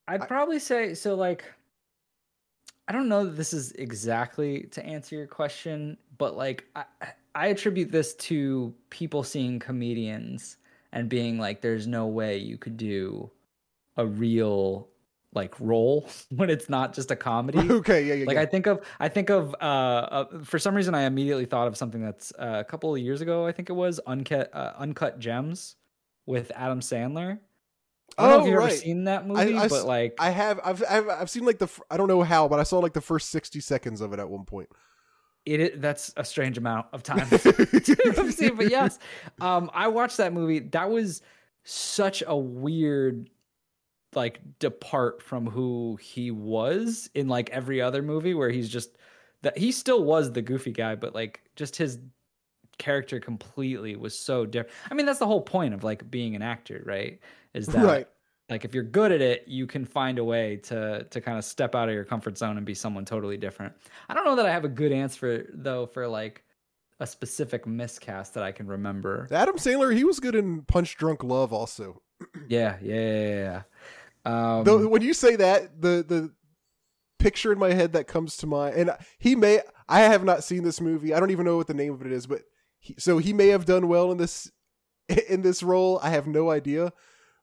I'd 0.07 0.21
I- 0.21 0.25
probably 0.25 0.59
say 0.59 0.93
so. 0.93 1.15
Like, 1.15 1.43
I 2.87 2.91
don't 2.91 3.09
know 3.09 3.25
that 3.25 3.37
this 3.37 3.53
is 3.53 3.71
exactly 3.73 4.63
to 4.71 4.83
answer 4.85 5.15
your 5.15 5.27
question, 5.27 5.97
but 6.17 6.35
like, 6.35 6.65
I, 6.75 6.85
I 7.35 7.47
attribute 7.47 7.91
this 7.91 8.15
to 8.15 8.73
people 8.89 9.23
seeing 9.23 9.59
comedians 9.59 10.57
and 10.91 11.07
being 11.07 11.37
like, 11.37 11.61
"There's 11.61 11.85
no 11.85 12.07
way 12.07 12.37
you 12.37 12.57
could 12.57 12.77
do 12.77 13.29
a 13.97 14.05
real 14.07 14.88
like 15.33 15.53
role 15.59 16.09
when 16.35 16.49
it's 16.49 16.69
not 16.69 16.93
just 16.93 17.11
a 17.11 17.15
comedy. 17.15 17.59
okay, 17.71 18.03
yeah, 18.03 18.13
yeah. 18.15 18.25
like 18.25 18.35
yeah. 18.35 18.41
I 18.41 18.45
think 18.45 18.65
of 18.67 18.85
I 18.99 19.09
think 19.09 19.29
of 19.29 19.55
uh, 19.61 19.63
uh 19.63 20.25
for 20.43 20.57
some 20.59 20.73
reason 20.75 20.95
I 20.95 21.03
immediately 21.03 21.45
thought 21.45 21.67
of 21.67 21.77
something 21.77 22.01
that's 22.01 22.31
uh, 22.39 22.57
a 22.59 22.63
couple 22.63 22.93
of 22.95 22.99
years 23.01 23.21
ago 23.21 23.45
I 23.45 23.51
think 23.51 23.69
it 23.69 23.73
was 23.73 23.99
uncut 24.07 24.49
uh, 24.53 24.73
uncut 24.77 25.19
gems 25.19 25.75
with 26.25 26.51
Adam 26.55 26.79
Sandler. 26.79 27.39
I 28.17 28.23
don't 28.23 28.29
know 28.31 28.37
Oh, 28.37 28.41
if 28.41 28.47
you've 28.47 28.57
right. 28.57 28.71
ever 28.71 28.75
seen 28.75 29.03
that 29.05 29.27
movie, 29.27 29.55
I 29.55 29.65
s- 29.65 29.69
but 29.69 29.85
like 29.85 30.15
I 30.19 30.31
have 30.31 30.59
I've, 30.63 30.83
I've 30.89 31.09
I've 31.09 31.29
seen 31.29 31.45
like 31.45 31.59
the 31.59 31.67
I 31.91 31.97
don't 31.97 32.07
know 32.07 32.23
how, 32.23 32.47
but 32.47 32.59
I 32.59 32.63
saw 32.63 32.79
like 32.79 32.93
the 32.93 33.01
first 33.01 33.29
sixty 33.29 33.59
seconds 33.59 34.01
of 34.01 34.11
it 34.13 34.19
at 34.19 34.27
one 34.29 34.45
point. 34.45 34.69
it 35.45 35.61
i- 35.61 35.77
that's 35.77 36.11
a 36.17 36.25
strange 36.25 36.57
amount 36.57 36.87
of 36.91 37.03
time 37.03 37.29
to 37.29 38.13
have 38.15 38.33
seen. 38.33 38.55
But 38.55 38.71
yes, 38.71 38.97
um, 39.39 39.69
I 39.75 39.87
watched 39.89 40.17
that 40.17 40.33
movie. 40.33 40.59
That 40.59 40.89
was 40.89 41.21
such 41.63 42.23
a 42.25 42.35
weird 42.35 43.29
like 44.15 44.39
depart 44.59 45.21
from 45.21 45.45
who 45.45 45.97
he 46.01 46.31
was 46.31 47.09
in 47.13 47.27
like 47.27 47.49
every 47.51 47.81
other 47.81 48.01
movie 48.01 48.33
where 48.33 48.49
he's 48.49 48.69
just 48.69 48.97
that 49.41 49.57
he 49.57 49.71
still 49.71 50.03
was 50.03 50.31
the 50.31 50.41
goofy 50.41 50.71
guy 50.71 50.95
but 50.95 51.13
like 51.13 51.41
just 51.55 51.75
his 51.75 51.99
character 52.77 53.19
completely 53.19 53.95
was 53.95 54.17
so 54.17 54.45
different 54.45 54.73
i 54.89 54.93
mean 54.93 55.05
that's 55.05 55.19
the 55.19 55.25
whole 55.25 55.41
point 55.41 55.73
of 55.73 55.83
like 55.83 56.09
being 56.09 56.35
an 56.35 56.41
actor 56.41 56.81
right 56.85 57.19
is 57.53 57.67
that 57.67 57.85
right. 57.85 58.07
like 58.49 58.63
if 58.63 58.73
you're 58.73 58.83
good 58.83 59.11
at 59.11 59.21
it 59.21 59.43
you 59.47 59.67
can 59.67 59.85
find 59.85 60.17
a 60.17 60.23
way 60.23 60.55
to 60.55 61.05
to 61.11 61.21
kind 61.21 61.37
of 61.37 61.43
step 61.43 61.75
out 61.75 61.89
of 61.89 61.93
your 61.93 62.05
comfort 62.05 62.37
zone 62.37 62.57
and 62.57 62.65
be 62.65 62.73
someone 62.73 63.05
totally 63.05 63.37
different 63.37 63.73
i 64.07 64.13
don't 64.13 64.25
know 64.25 64.35
that 64.35 64.45
i 64.45 64.51
have 64.51 64.65
a 64.65 64.69
good 64.69 64.91
answer 64.91 65.49
though 65.53 65.85
for 65.85 66.07
like 66.07 66.43
a 67.01 67.07
specific 67.07 67.67
miscast 67.67 68.33
that 68.33 68.43
i 68.43 68.51
can 68.51 68.65
remember 68.65 69.27
Adam 69.31 69.55
Sandler, 69.55 69.95
he 69.95 70.03
was 70.03 70.19
good 70.19 70.35
in 70.35 70.61
Punch 70.63 70.97
Drunk 70.97 71.23
Love 71.23 71.53
also. 71.53 72.01
yeah 72.47 72.77
yeah 72.81 72.95
yeah 72.95 73.11
yeah, 73.11 73.35
yeah. 73.35 73.61
Um 74.25 74.63
Though 74.63 74.87
when 74.87 75.01
you 75.01 75.13
say 75.13 75.35
that, 75.35 75.81
the 75.81 76.03
the 76.07 76.31
picture 77.19 77.51
in 77.51 77.59
my 77.59 77.73
head 77.73 77.93
that 77.93 78.07
comes 78.07 78.37
to 78.37 78.47
mind, 78.47 78.75
and 78.75 78.91
he 79.17 79.35
may 79.35 79.61
I 79.87 80.01
have 80.01 80.23
not 80.23 80.43
seen 80.43 80.63
this 80.63 80.81
movie. 80.81 81.13
I 81.13 81.19
don't 81.19 81.31
even 81.31 81.45
know 81.45 81.57
what 81.57 81.67
the 81.67 81.73
name 81.73 81.93
of 81.93 82.05
it 82.05 82.11
is, 82.11 82.27
but 82.27 82.41
he, 82.79 82.95
so 82.97 83.17
he 83.17 83.33
may 83.33 83.47
have 83.47 83.65
done 83.65 83.87
well 83.87 84.11
in 84.11 84.17
this 84.17 84.51
in 85.29 85.41
this 85.41 85.63
role. 85.63 85.99
I 86.01 86.09
have 86.11 86.27
no 86.27 86.49
idea. 86.49 86.93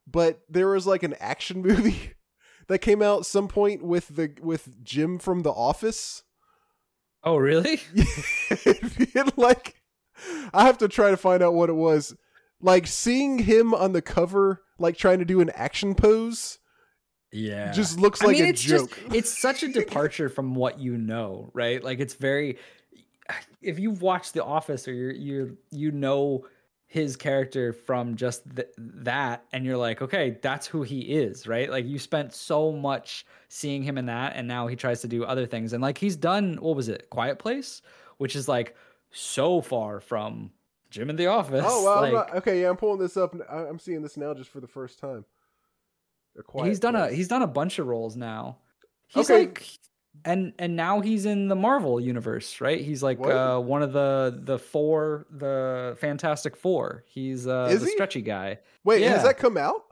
But 0.06 0.40
there 0.48 0.68
was 0.68 0.86
like 0.86 1.02
an 1.02 1.14
action 1.20 1.62
movie 1.66 2.12
that 2.68 2.78
came 2.78 3.02
out 3.02 3.26
some 3.26 3.48
point 3.48 3.82
with 3.82 4.08
the 4.08 4.32
with 4.40 4.82
Jim 4.84 5.18
from 5.18 5.42
The 5.42 5.50
Office. 5.50 6.22
oh 7.22 7.36
really 7.36 7.80
And, 9.14 9.32
like 9.36 9.82
I 10.54 10.64
have 10.64 10.78
to 10.78 10.88
try 10.88 11.10
to 11.10 11.16
find 11.16 11.42
out 11.42 11.54
what 11.54 11.68
it 11.68 11.74
was. 11.74 12.14
Like 12.60 12.86
seeing 12.86 13.40
him 13.40 13.74
on 13.74 13.92
the 13.92 14.00
cover, 14.00 14.62
like 14.78 14.96
trying 14.96 15.18
to 15.18 15.24
do 15.24 15.40
an 15.40 15.50
action 15.50 15.94
pose, 15.94 16.58
yeah 17.32 17.72
just 17.72 17.98
looks 17.98 18.22
I 18.22 18.26
like 18.26 18.36
mean, 18.36 18.46
a 18.46 18.48
it's 18.48 18.62
joke. 18.62 18.90
just 18.90 19.14
it's 19.14 19.38
such 19.38 19.62
a 19.62 19.68
departure 19.68 20.28
from 20.28 20.54
what 20.54 20.78
you 20.78 20.96
know, 20.96 21.50
right? 21.52 21.82
Like 21.82 22.00
it's 22.00 22.14
very 22.14 22.58
if 23.60 23.78
you've 23.78 24.02
watched 24.02 24.34
The 24.34 24.44
Office 24.44 24.86
or 24.86 24.92
you're 24.92 25.12
you 25.12 25.58
you 25.70 25.90
know 25.90 26.46
his 26.88 27.16
character 27.16 27.72
from 27.72 28.14
just 28.14 28.44
th- 28.54 28.68
that 28.78 29.44
and 29.52 29.66
you're 29.66 29.76
like, 29.76 30.00
okay, 30.00 30.38
that's 30.40 30.68
who 30.68 30.82
he 30.82 31.00
is, 31.00 31.46
right? 31.46 31.68
Like 31.68 31.84
you 31.84 31.98
spent 31.98 32.32
so 32.32 32.70
much 32.70 33.26
seeing 33.48 33.82
him 33.82 33.98
in 33.98 34.06
that 34.06 34.34
and 34.36 34.46
now 34.46 34.68
he 34.68 34.76
tries 34.76 35.00
to 35.00 35.08
do 35.08 35.24
other 35.24 35.46
things 35.46 35.72
and 35.72 35.82
like 35.82 35.98
he's 35.98 36.16
done 36.16 36.56
what 36.60 36.76
was 36.76 36.88
it? 36.88 37.10
Quiet 37.10 37.38
Place, 37.38 37.82
which 38.18 38.36
is 38.36 38.46
like 38.48 38.76
so 39.10 39.60
far 39.60 40.00
from 40.00 40.52
Jim 40.90 41.10
in 41.10 41.16
the 41.16 41.26
Office. 41.26 41.64
Oh 41.66 41.84
well, 41.84 41.94
I'm 42.04 42.12
like, 42.12 42.12
not, 42.12 42.36
okay. 42.36 42.62
Yeah, 42.62 42.70
I'm 42.70 42.76
pulling 42.76 43.00
this 43.00 43.16
up. 43.16 43.34
I'm 43.50 43.78
seeing 43.80 44.02
this 44.02 44.16
now 44.16 44.32
just 44.34 44.50
for 44.50 44.60
the 44.60 44.68
first 44.68 44.98
time. 45.00 45.24
He's 46.64 46.80
done 46.80 46.96
a 46.96 47.10
he's 47.10 47.28
done 47.28 47.42
a 47.42 47.46
bunch 47.46 47.78
of 47.78 47.86
roles 47.86 48.16
now. 48.16 48.58
He's 49.08 49.30
Okay. 49.30 49.40
like 49.46 49.66
and 50.24 50.52
and 50.58 50.74
now 50.76 51.00
he's 51.00 51.26
in 51.26 51.48
the 51.48 51.54
Marvel 51.56 52.00
universe, 52.00 52.60
right? 52.60 52.80
He's 52.80 53.02
like 53.02 53.20
uh 53.20 53.60
one 53.60 53.82
of 53.82 53.92
the 53.92 54.40
the 54.44 54.58
four 54.58 55.26
the 55.30 55.96
Fantastic 56.00 56.56
Four. 56.56 57.04
He's 57.06 57.46
uh 57.46 57.68
Is 57.70 57.80
the 57.80 57.86
he? 57.86 57.92
stretchy 57.92 58.22
guy. 58.22 58.58
Wait, 58.84 59.02
yeah. 59.02 59.10
has 59.10 59.22
that 59.24 59.38
come 59.38 59.56
out? 59.56 59.82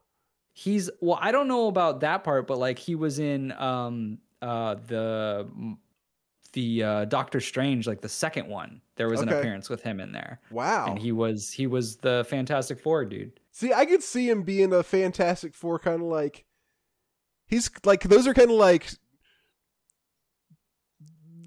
He's 0.55 0.89
well, 1.01 1.19
I 1.21 1.33
don't 1.33 1.49
know 1.49 1.69
about 1.69 2.01
that 2.01 2.25
part, 2.25 2.47
but 2.47 2.59
like 2.59 2.79
he 2.79 2.95
was 2.95 3.19
in 3.19 3.53
um 3.53 4.19
uh 4.43 4.75
the 4.87 5.77
the 6.53 6.83
uh 6.83 7.05
Doctor 7.07 7.41
Strange, 7.41 7.87
like 7.87 8.01
the 8.01 8.09
second 8.09 8.49
one. 8.49 8.81
There 8.97 9.09
was 9.09 9.21
an 9.21 9.29
appearance 9.29 9.69
with 9.69 9.83
him 9.83 9.99
in 10.01 10.13
there. 10.13 10.41
Wow. 10.51 10.87
And 10.89 10.99
he 10.99 11.11
was 11.13 11.51
he 11.51 11.67
was 11.67 11.97
the 11.97 12.25
Fantastic 12.29 12.79
Four 12.81 13.05
dude. 13.05 13.41
See, 13.55 13.73
I 13.73 13.87
could 13.87 14.03
see 14.03 14.29
him 14.29 14.43
being 14.43 14.73
a 14.73 14.83
Fantastic 14.83 15.55
Four, 15.55 15.79
kind 15.79 16.03
of 16.03 16.09
like 16.09 16.45
he's 17.47 17.71
like 17.85 18.03
those 18.03 18.27
are 18.27 18.35
kind 18.35 18.51
of 18.51 18.57
like 18.57 18.89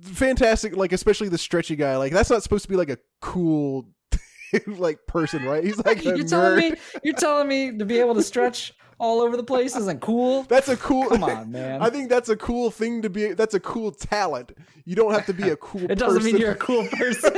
fantastic, 0.03 0.77
like 0.77 0.93
especially 0.93 1.27
the 1.27 1.37
stretchy 1.37 1.75
guy. 1.75 1.97
Like 1.97 2.13
that's 2.13 2.29
not 2.29 2.43
supposed 2.43 2.63
to 2.63 2.69
be 2.69 2.77
like 2.77 2.89
a 2.89 2.97
cool 3.19 3.89
like 4.67 5.05
person, 5.05 5.43
right? 5.43 5.61
He's 5.61 5.83
like 5.83 6.01
you're 6.05 6.23
telling 6.23 6.55
me 6.55 6.77
you're 7.03 7.13
telling 7.13 7.49
me 7.49 7.77
to 7.77 7.83
be 7.83 7.99
able 7.99 8.15
to 8.15 8.23
stretch 8.23 8.73
all 8.99 9.19
over 9.19 9.35
the 9.35 9.43
place 9.43 9.75
isn't 9.75 9.99
cool? 9.99 10.43
That's 10.43 10.69
a 10.69 10.77
cool. 10.77 11.09
Come 11.09 11.25
on, 11.25 11.51
man. 11.51 11.81
I 11.81 11.89
think 11.89 12.09
that's 12.09 12.29
a 12.29 12.37
cool 12.37 12.71
thing 12.71 13.01
to 13.01 13.09
be. 13.09 13.33
That's 13.33 13.53
a 13.53 13.59
cool 13.59 13.91
talent. 13.91 14.53
You 14.85 14.95
don't 14.95 15.11
have 15.11 15.25
to 15.25 15.33
be 15.33 15.49
a 15.49 15.55
cool. 15.57 15.91
it 15.91 15.99
doesn't 15.99 16.23
mean 16.23 16.37
you're 16.37 16.51
a 16.51 16.55
cool 16.55 16.87
person. 16.87 17.35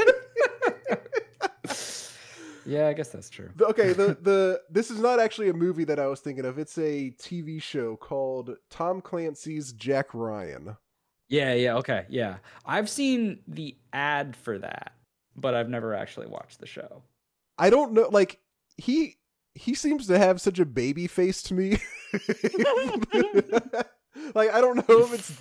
Yeah, 2.70 2.88
I 2.88 2.94
guess 2.94 3.10
that's 3.10 3.30
true. 3.30 3.50
Okay 3.60 3.94
the 3.94 4.18
the 4.22 4.62
this 4.70 4.92
is 4.92 5.00
not 5.00 5.20
actually 5.20 5.50
a 5.50 5.54
movie 5.54 5.84
that 5.86 6.00
i 6.00 6.08
was 6.08 6.20
thinking 6.20 6.46
of 6.46 6.58
it's 6.60 6.78
a 6.78 7.12
tv 7.20 7.62
show 7.62 7.96
called 7.98 8.56
tom 8.70 9.02
clancy's 9.02 9.74
jack 9.74 10.14
ryan 10.14 10.78
Yeah, 11.28 11.54
yeah, 11.54 11.76
okay, 11.78 12.06
yeah. 12.10 12.38
I've 12.66 12.90
seen 12.90 13.42
the 13.48 13.78
ad 13.94 14.36
for 14.36 14.58
that, 14.60 14.94
but 15.36 15.54
I've 15.54 15.70
never 15.70 15.94
actually 15.94 16.28
watched 16.28 16.60
the 16.60 16.66
show. 16.68 17.04
i 17.58 17.70
don't 17.70 17.94
know 17.94 18.08
like 18.12 18.40
he 18.78 19.18
he 19.56 19.74
seems 19.74 20.08
to 20.08 20.18
have 20.18 20.40
such 20.40 20.60
a 20.60 20.66
baby 20.66 21.06
face 21.08 21.42
to 21.44 21.54
me 21.54 21.78
like 24.36 24.50
i 24.52 24.60
don't 24.62 24.88
know 24.90 25.04
if 25.04 25.14
it's 25.14 25.34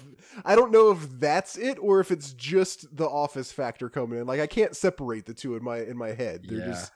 i 0.45 0.55
don't 0.55 0.71
know 0.73 0.91
if 0.91 1.09
that's 1.19 1.57
it 1.57 1.79
or 1.81 2.01
if 2.01 2.11
it's 2.11 2.33
just 2.33 2.95
the 2.97 3.07
office 3.09 3.51
factor 3.53 3.89
coming 3.89 4.19
in 4.21 4.27
like 4.27 4.41
i 4.41 4.47
can't 4.47 4.77
separate 4.77 5.25
the 5.27 5.35
two 5.35 5.57
in 5.57 5.63
my 5.65 5.79
in 5.81 5.97
my 5.97 6.09
head 6.13 6.43
they're 6.47 6.59
Yeah. 6.59 6.67
just 6.67 6.93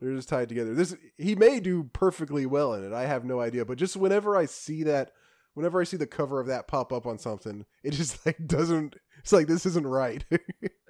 they're 0.00 0.14
just 0.14 0.28
tied 0.28 0.48
together 0.48 0.74
this 0.74 0.94
he 1.16 1.34
may 1.34 1.60
do 1.60 1.84
perfectly 1.92 2.46
well 2.46 2.74
in 2.74 2.84
it 2.84 2.92
i 2.92 3.06
have 3.06 3.24
no 3.24 3.40
idea 3.40 3.64
but 3.64 3.78
just 3.78 3.96
whenever 3.96 4.36
i 4.36 4.44
see 4.44 4.82
that 4.82 5.12
whenever 5.54 5.80
i 5.80 5.84
see 5.84 5.96
the 5.96 6.06
cover 6.06 6.40
of 6.40 6.46
that 6.46 6.68
pop 6.68 6.92
up 6.92 7.06
on 7.06 7.18
something 7.18 7.64
it 7.82 7.92
just 7.92 8.24
like 8.26 8.38
doesn't 8.46 8.96
it's 9.18 9.32
like 9.32 9.46
this 9.46 9.66
isn't 9.66 9.86
right 9.86 10.24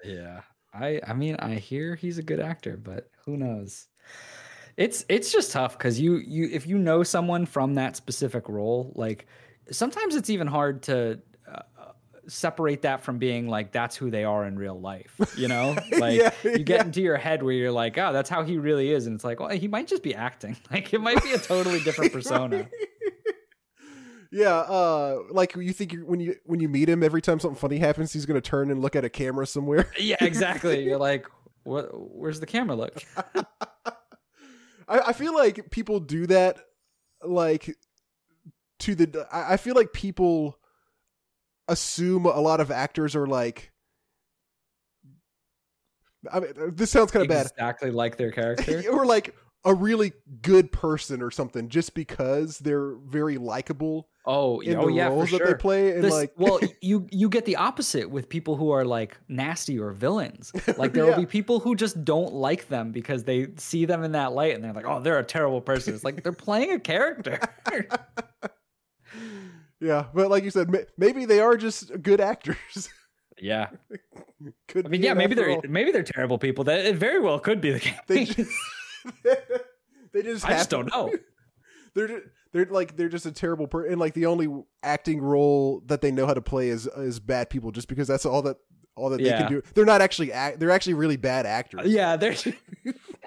Yeah. 0.05 0.43
I 0.73 1.01
I 1.07 1.15
mean, 1.15 1.37
I 1.39 1.55
hear 1.55 1.95
he's 1.95 2.19
a 2.19 2.23
good 2.23 2.41
actor, 2.41 2.77
but 2.77 3.11
who 3.25 3.37
knows? 3.37 3.89
It's 4.77 5.05
it's 5.09 5.33
just 5.33 5.53
tough 5.53 5.79
cuz 5.79 5.99
you 5.99 6.17
you 6.17 6.49
if 6.53 6.67
you 6.67 6.79
know 6.79 7.03
someone 7.03 7.47
from 7.47 7.75
that 7.75 7.97
specific 7.97 8.49
role, 8.49 8.93
like 8.95 9.27
sometimes 9.71 10.15
it's 10.15 10.31
even 10.31 10.47
hard 10.47 10.83
to 10.85 11.21
separate 12.29 12.83
that 12.83 13.03
from 13.03 13.19
being 13.19 13.49
like 13.49 13.73
that's 13.73 13.95
who 13.97 14.11
they 14.11 14.25
are 14.25 14.45
in 14.47 14.59
real 14.59 14.79
life, 14.81 15.15
you 15.37 15.49
know? 15.49 15.77
Like 15.99 16.21
Yeah, 16.21 16.33
you 16.45 16.59
get 16.65 16.81
yeah. 16.81 16.85
into 16.85 17.01
your 17.01 17.17
head 17.17 17.43
where 17.43 17.53
you're 17.55 17.71
like, 17.73 17.97
"Oh, 17.99 18.13
that's 18.13 18.29
how 18.31 18.43
he 18.45 18.59
really 18.59 18.91
is." 18.91 19.07
And 19.07 19.15
it's 19.15 19.25
like, 19.25 19.41
"Well, 19.41 19.51
he 19.51 19.69
might 19.69 19.87
just 19.87 20.03
be 20.03 20.15
acting." 20.15 20.57
Like 20.71 20.93
it 20.93 21.01
might 21.01 21.23
be 21.23 21.33
a 21.33 21.39
totally 21.39 21.81
different 21.81 22.13
persona. 22.13 22.69
yeah 24.33 24.57
uh 24.57 25.19
like 25.31 25.55
you 25.55 25.73
think 25.73 25.93
you're, 25.93 26.05
when 26.05 26.19
you 26.21 26.35
when 26.45 26.59
you 26.61 26.69
meet 26.69 26.89
him 26.89 27.03
every 27.03 27.23
time 27.23 27.39
something 27.39 27.57
funny 27.59 27.79
happens 27.79 28.13
he's 28.13 28.27
gonna 28.27 28.41
turn 28.41 28.71
and 28.73 28.83
look 28.83 28.97
at 28.97 29.05
a 29.05 29.09
camera 29.09 29.47
somewhere 29.47 29.89
yeah, 29.99 30.17
exactly. 30.21 30.83
You're 30.85 30.99
like, 30.99 31.27
"What 31.63 31.91
where's 31.95 32.41
the 32.41 32.47
camera 32.47 32.75
look?" 32.77 33.03
I, 34.89 34.99
I 35.09 35.13
feel 35.13 35.35
like 35.35 35.71
people 35.71 36.01
do 36.01 36.27
that 36.27 36.59
like 37.23 37.77
to 38.81 38.95
the 38.95 39.27
I 39.33 39.55
I 39.55 39.57
feel 39.57 39.75
like 39.75 39.93
people 39.93 40.59
assume 41.69 42.27
a 42.27 42.41
lot 42.41 42.61
of 42.61 42.71
actors 42.71 43.17
are 43.17 43.27
like 43.27 43.73
I 46.33 46.41
mean, 46.41 46.51
uh, 46.61 46.71
this 46.73 46.91
sounds 46.91 47.11
kind 47.13 47.23
of 47.23 47.29
bad. 47.29 47.47
Exactly 47.47 47.91
like 47.91 48.17
their 48.17 48.33
character. 48.33 48.83
or 48.91 49.07
like 49.07 49.35
a 49.65 49.75
really 49.75 50.13
good 50.43 50.71
person 50.73 51.23
or 51.23 51.31
something 51.31 51.69
just 51.69 51.95
because 51.95 52.59
they're 52.61 52.95
very 53.07 53.37
likable 53.39 54.09
Oh, 54.29 54.59
in 54.61 54.77
oh 54.77 54.87
the 54.87 54.93
yeah, 54.93 55.07
roles 55.07 55.29
for 55.31 55.39
that 55.39 55.45
sure. 55.45 55.47
they 55.55 55.59
play 55.59 55.93
and 55.93 56.03
This- 56.03 56.13
like 56.13 56.33
well, 56.37 56.59
you 56.83 57.07
you 57.13 57.29
get 57.29 57.45
the 57.45 57.55
opposite 57.57 58.11
with 58.11 58.29
people 58.29 58.57
who 58.57 58.71
are 58.71 58.85
like 58.85 59.17
nasty 59.29 59.79
or 59.79 59.93
villains. 59.93 60.53
Like 60.77 60.93
there 60.95 61.05
Yeah. 61.05 61.11
will 61.11 61.21
be 61.23 61.27
people 61.27 61.61
who 61.61 61.77
just 61.77 62.05
don't 62.05 62.33
like 62.33 62.67
them 62.69 62.91
because 62.91 63.23
they 63.25 63.49
see 63.57 63.85
them 63.85 64.03
in 64.03 64.13
that 64.13 64.33
light 64.33 64.55
and 64.57 64.65
they're 64.65 64.73
like, 64.73 64.87
"Oh, 64.87 65.01
they're 65.01 65.19
a 65.21 65.25
terrible 65.25 65.61
person." 65.61 65.95
It's 65.95 66.03
like 66.03 66.25
they're 66.25 66.33
playing 66.33 66.73
a 66.73 66.81
character. 66.81 67.39
Yeah 69.81 70.07
but 70.15 70.31
like 70.31 70.45
you 70.45 70.51
said 70.51 70.69
maybe 70.97 71.25
they 71.25 71.41
are 71.41 71.57
just 71.57 72.03
good 72.03 72.21
actors 72.21 72.89
yeah, 73.39 73.69
could 74.69 74.87
I 74.87 74.89
mean, 74.89 75.03
yeah, 75.03 75.15
maybe 75.15 75.35
they're 75.35 75.51
all. 75.51 75.63
maybe 75.69 75.93
they're 75.93 76.03
terrible 76.03 76.39
people. 76.39 76.65
That 76.65 76.85
it 76.87 76.97
very 76.97 77.21
well 77.21 77.39
could 77.39 77.61
be 77.61 77.71
the 77.71 77.81
case. 77.81 77.95
they 78.07 78.25
just 78.25 78.51
they 80.13 80.23
just 80.23 80.45
I 80.45 80.51
just 80.51 80.71
don't 80.71 80.91
know. 80.91 81.13
they're 81.95 82.09
ju- 82.09 82.23
they're 82.53 82.67
like 82.67 82.97
they're 82.97 83.09
just 83.09 83.27
a 83.27 83.33
terrible 83.33 83.67
person, 83.67 83.93
and 83.93 84.01
like 84.01 84.15
the 84.15 84.27
only 84.27 84.49
acting 84.83 85.21
role 85.21 85.83
that 85.87 86.01
they 86.01 86.11
know 86.11 86.27
how 86.27 86.35
to 86.35 86.41
play 86.41 86.69
is 86.69 86.87
is 86.87 87.21
bad 87.21 87.51
people, 87.51 87.71
just 87.73 87.89
because 87.89 88.09
that's 88.09 88.25
all 88.25 88.43
that 88.43 88.57
all 88.97 89.11
that 89.11 89.19
they 89.19 89.29
can 89.29 89.51
do. 89.51 89.63
They're 89.75 89.85
not 89.85 90.01
actually 90.01 90.33
act. 90.33 90.59
They're 90.59 90.71
actually 90.71 90.95
really 90.95 91.19
bad 91.19 91.45
actors. 91.45 91.81
Uh, 91.81 91.89
yeah, 91.89 92.17
they're 92.17 92.37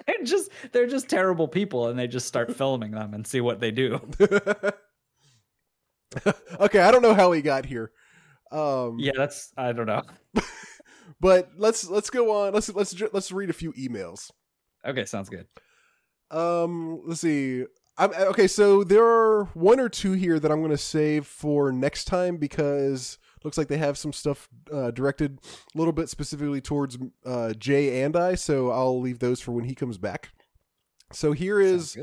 they're 0.06 0.24
just 0.24 0.50
they're 0.72 0.88
just 0.88 1.08
terrible 1.08 1.46
people, 1.46 1.86
and 1.88 1.96
they 1.98 2.08
just 2.08 2.26
start 2.26 2.56
filming 2.56 2.90
them 2.90 3.14
and 3.14 3.24
see 3.24 3.40
what 3.40 3.60
they 3.60 3.70
do. 3.70 4.00
okay, 6.60 6.80
I 6.80 6.90
don't 6.90 7.02
know 7.02 7.14
how 7.14 7.32
he 7.32 7.42
got 7.42 7.66
here. 7.66 7.92
Um, 8.50 8.98
Yeah, 8.98 9.12
that's 9.16 9.52
I 9.56 9.72
don't 9.72 9.86
know. 9.86 10.02
but 11.20 11.50
let's 11.56 11.88
let's 11.88 12.10
go 12.10 12.32
on. 12.32 12.52
Let's 12.52 12.68
let's 12.70 13.00
let's 13.12 13.32
read 13.32 13.50
a 13.50 13.54
few 13.54 13.72
emails. 13.74 14.30
Okay, 14.84 15.04
sounds 15.04 15.28
good. 15.28 15.46
Um, 16.30 17.02
let's 17.04 17.20
see. 17.20 17.64
I'm 17.98 18.12
okay. 18.14 18.46
So 18.46 18.82
there 18.82 19.04
are 19.04 19.44
one 19.54 19.78
or 19.78 19.88
two 19.88 20.12
here 20.12 20.40
that 20.40 20.50
I'm 20.50 20.60
going 20.60 20.70
to 20.70 20.78
save 20.78 21.26
for 21.26 21.70
next 21.70 22.04
time 22.06 22.38
because 22.38 23.18
looks 23.44 23.58
like 23.58 23.68
they 23.68 23.78
have 23.78 23.98
some 23.98 24.12
stuff 24.12 24.48
uh, 24.72 24.90
directed 24.90 25.38
a 25.74 25.78
little 25.78 25.92
bit 25.92 26.08
specifically 26.08 26.60
towards 26.60 26.98
uh, 27.24 27.52
Jay 27.54 28.02
and 28.02 28.16
I. 28.16 28.34
So 28.34 28.70
I'll 28.70 29.00
leave 29.00 29.18
those 29.18 29.40
for 29.40 29.52
when 29.52 29.64
he 29.64 29.74
comes 29.74 29.98
back. 29.98 30.30
So 31.12 31.32
here 31.32 31.60
is 31.60 31.96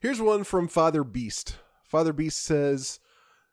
here's 0.00 0.20
one 0.20 0.44
from 0.44 0.68
Father 0.68 1.02
Beast. 1.02 1.56
Father 1.84 2.12
Beast 2.12 2.42
says. 2.42 3.00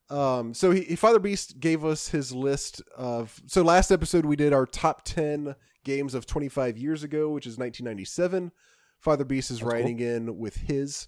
Um, 0.10 0.53
so 0.53 0.72
he, 0.72 0.95
Father 0.95 1.19
Beast 1.19 1.60
gave 1.60 1.84
us 1.84 2.10
his 2.10 2.32
list 2.32 2.82
of. 2.95 3.41
So 3.48 3.64
last 3.64 3.91
episode 3.91 4.26
we 4.26 4.36
did 4.36 4.53
our 4.53 4.65
top 4.65 5.03
ten 5.03 5.56
games 5.84 6.14
of 6.15 6.26
25 6.26 6.77
years 6.77 7.03
ago, 7.03 7.30
which 7.30 7.45
is 7.45 7.57
1997. 7.57 8.52
Father 8.99 9.23
Beast 9.23 9.52
is 9.52 9.57
That's 9.60 9.64
cool. 9.64 9.72
writing 9.72 9.99
in 9.99 10.38
with 10.38 10.57
his. 10.57 11.07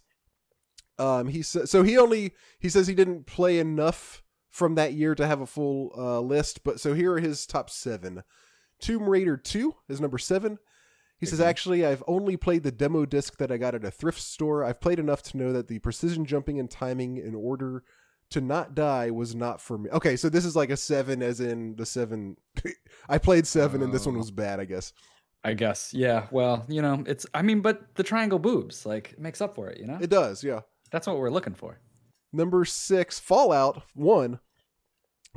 Um, 1.00 1.28
he 1.28 1.42
says 1.42 1.70
so. 1.70 1.84
He 1.84 1.98
only 1.98 2.34
he 2.60 2.70
says 2.70 2.88
he 2.88 2.96
didn't 2.96 3.28
play 3.28 3.60
enough 3.60 4.24
from 4.50 4.76
that 4.76 4.94
year 4.94 5.14
to 5.14 5.28
have 5.28 5.42
a 5.42 5.46
full 5.46 5.92
uh, 5.96 6.20
list, 6.20 6.64
but 6.64 6.80
so 6.80 6.94
here 6.94 7.14
are 7.14 7.20
his 7.20 7.46
top 7.46 7.70
seven. 7.70 8.24
Tomb 8.80 9.08
Raider 9.08 9.38
Two 9.38 9.76
is 9.88 10.02
number 10.02 10.18
seven. 10.18 10.58
He 11.20 11.26
says 11.26 11.42
actually 11.42 11.86
I've 11.86 12.04
only 12.08 12.38
played 12.38 12.64
the 12.64 12.72
demo 12.72 13.06
disc 13.06 13.38
that 13.38 13.52
I 13.52 13.58
got 13.58 13.74
at 13.76 13.84
a 13.84 13.92
thrift 13.92 14.22
store. 14.22 14.64
I've 14.64 14.82
played 14.82 15.00
enough 15.00 15.24
to 15.24 15.38
know 15.38 15.52
that 15.52 15.68
the 15.68 15.80
precision 15.80 16.26
jumping 16.26 16.60
and 16.60 16.70
timing 16.70 17.18
in 17.18 17.34
order 17.34 17.84
to 18.32 18.42
not 18.42 18.76
die 18.76 19.10
was 19.12 19.36
not 19.36 19.62
for 19.62 19.78
me. 19.78 19.90
Okay, 19.92 20.16
so 20.16 20.30
this 20.30 20.46
is 20.46 20.56
like 20.56 20.70
a 20.70 20.78
seven, 20.78 21.22
as 21.22 21.40
in 21.40 21.76
the 21.76 21.86
seven. 21.86 22.38
I 23.10 23.18
played 23.18 23.48
seven, 23.48 23.82
and 23.82 23.94
this 23.94 24.06
one 24.06 24.16
oh. 24.16 24.20
was 24.20 24.32
bad. 24.32 24.60
I 24.60 24.66
guess. 24.66 24.94
I 25.44 25.54
guess. 25.54 25.94
Yeah. 25.94 26.28
Well, 26.32 26.66
you 26.68 26.82
know, 26.82 27.04
it's. 27.08 27.26
I 27.34 27.42
mean, 27.42 27.62
but 27.62 27.96
the 27.96 28.04
triangle 28.04 28.40
boobs 28.40 28.86
like 28.86 29.18
makes 29.18 29.42
up 29.42 29.56
for 29.56 29.70
it. 29.70 29.80
You 29.80 29.88
know, 29.88 29.98
It 30.02 30.10
does, 30.10 30.44
yeah. 30.44 30.62
that's 30.92 31.08
what 31.08 31.18
we're 31.18 31.30
looking 31.30 31.54
for. 31.54 31.80
Number 32.34 32.66
six, 32.66 33.20
Fallout 33.20 33.84
1 33.96 34.40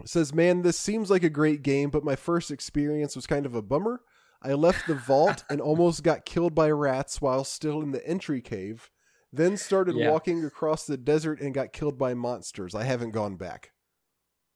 says, 0.04 0.34
Man, 0.34 0.62
this 0.62 0.78
seems 0.78 1.10
like 1.10 1.22
a 1.22 1.30
great 1.30 1.62
game, 1.62 1.90
but 1.90 2.04
my 2.04 2.16
first 2.16 2.50
experience 2.50 3.14
was 3.14 3.26
kind 3.26 3.46
of 3.46 3.54
a 3.54 3.62
bummer. 3.62 4.00
I 4.42 4.54
left 4.54 4.86
the 4.86 4.94
vault 4.94 5.44
and 5.48 5.60
almost 5.60 6.02
got 6.02 6.24
killed 6.24 6.54
by 6.54 6.70
rats 6.70 7.20
while 7.20 7.44
still 7.44 7.82
in 7.82 7.92
the 7.92 8.06
entry 8.06 8.40
cave, 8.40 8.90
then 9.32 9.56
started 9.56 9.96
Yeah. 9.96 10.10
walking 10.10 10.44
across 10.44 10.86
the 10.86 10.96
desert 10.96 11.40
and 11.40 11.54
got 11.54 11.72
killed 11.72 11.98
by 11.98 12.14
monsters. 12.14 12.74
I 12.74 12.84
haven't 12.84 13.10
gone 13.12 13.36
back. 13.36 13.72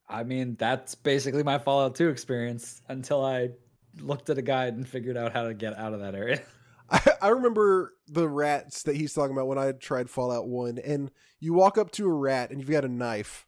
I 0.08 0.22
mean, 0.24 0.56
that's 0.56 0.94
basically 0.94 1.42
my 1.42 1.58
Fallout 1.58 1.94
2 1.94 2.08
experience 2.08 2.82
until 2.88 3.24
I 3.24 3.50
looked 4.00 4.28
at 4.30 4.38
a 4.38 4.42
guide 4.42 4.74
and 4.74 4.86
figured 4.86 5.16
out 5.16 5.32
how 5.32 5.44
to 5.44 5.54
get 5.54 5.76
out 5.78 5.94
of 5.94 6.00
that 6.00 6.14
area. 6.14 6.42
I, 6.90 7.00
I 7.22 7.28
remember 7.28 7.94
the 8.06 8.28
rats 8.28 8.82
that 8.82 8.96
he's 8.96 9.14
talking 9.14 9.34
about 9.34 9.46
when 9.48 9.58
I 9.58 9.72
tried 9.72 10.10
Fallout 10.10 10.46
1, 10.46 10.78
and 10.78 11.10
you 11.40 11.54
walk 11.54 11.78
up 11.78 11.90
to 11.92 12.06
a 12.06 12.12
rat 12.12 12.50
and 12.50 12.60
you've 12.60 12.70
got 12.70 12.84
a 12.84 12.88
knife, 12.88 13.46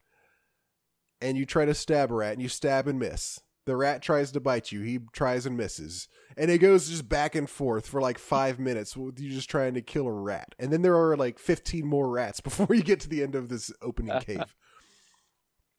and 1.20 1.36
you 1.36 1.44
try 1.44 1.64
to 1.66 1.74
stab 1.74 2.10
a 2.10 2.14
rat, 2.14 2.32
and 2.32 2.42
you 2.42 2.48
stab 2.48 2.88
and 2.88 2.98
miss. 2.98 3.40
The 3.66 3.76
rat 3.76 4.00
tries 4.00 4.32
to 4.32 4.40
bite 4.40 4.72
you, 4.72 4.80
he 4.82 5.00
tries 5.12 5.44
and 5.44 5.56
misses. 5.56 6.08
And 6.36 6.50
it 6.50 6.58
goes 6.58 6.88
just 6.88 7.08
back 7.08 7.34
and 7.34 7.50
forth 7.50 7.86
for 7.88 8.00
like 8.00 8.18
five 8.18 8.58
minutes 8.58 8.96
with 8.96 9.18
you 9.20 9.28
just 9.30 9.50
trying 9.50 9.74
to 9.74 9.82
kill 9.82 10.06
a 10.06 10.12
rat. 10.12 10.54
And 10.58 10.72
then 10.72 10.82
there 10.82 10.96
are 10.96 11.16
like 11.16 11.38
15 11.38 11.84
more 11.86 12.08
rats 12.08 12.40
before 12.48 12.68
you 12.74 12.82
get 12.82 13.00
to 13.00 13.08
the 13.08 13.22
end 13.22 13.34
of 13.34 13.48
this 13.48 13.70
opening 13.82 14.18
cave. 14.20 14.54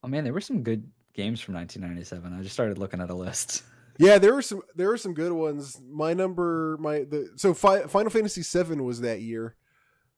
Oh 0.03 0.07
man, 0.07 0.23
there 0.23 0.31
were 0.33 0.41
some 0.41 0.61
good 0.61 0.89
games 1.15 1.41
from 1.41 1.55
1997. 1.55 2.31
I 2.31 2.41
just 2.43 2.53
started 2.53 2.77
looking 2.77 3.01
at 3.01 3.09
a 3.09 3.15
list. 3.15 3.63
Yeah, 3.99 4.19
there 4.19 4.35
were 4.35 4.43
some 4.43 4.61
there 4.75 4.89
were 4.89 4.97
some 4.97 5.15
good 5.15 5.31
ones. 5.31 5.81
My 5.91 6.13
number 6.13 6.77
my 6.79 6.99
the 6.99 7.31
so 7.35 7.55
Fi- 7.55 7.87
Final 7.87 8.11
Fantasy 8.11 8.43
7 8.43 8.83
was 8.83 9.01
that 9.01 9.21
year. 9.21 9.55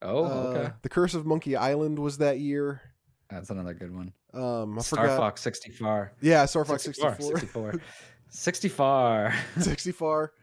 Oh, 0.02 0.26
Uh, 0.26 0.28
okay. 0.50 0.74
The 0.82 0.90
Curse 0.90 1.14
of 1.14 1.26
Monkey 1.26 1.56
Island 1.56 1.98
was 1.98 2.18
that 2.18 2.40
year. 2.40 2.82
That's 3.30 3.50
another 3.50 3.74
good 3.74 3.96
one. 3.96 4.12
Um, 4.34 4.78
I 4.78 4.82
Star 4.82 5.06
forgot. 5.06 5.18
Fox 5.18 5.42
64. 5.42 6.14
Yeah, 6.22 6.46
Star 6.46 6.66
Fox 6.66 6.84
64. 6.84 7.16
64. 7.20 7.72
64. 7.72 7.82
64. 8.30 9.34
64. 9.60 10.34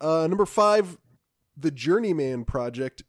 Uh, 0.00 0.26
number 0.26 0.46
five, 0.46 0.98
The 1.56 1.70
Journeyman 1.70 2.44
Project. 2.44 3.02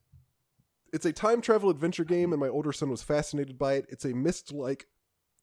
It's 0.93 1.05
a 1.05 1.13
time 1.13 1.41
travel 1.41 1.69
adventure 1.69 2.03
game, 2.03 2.33
and 2.33 2.39
my 2.39 2.49
older 2.49 2.73
son 2.73 2.89
was 2.89 3.01
fascinated 3.01 3.57
by 3.57 3.73
it. 3.73 3.85
It's 3.89 4.03
a 4.03 4.13
Myst 4.13 4.51
like 4.53 4.87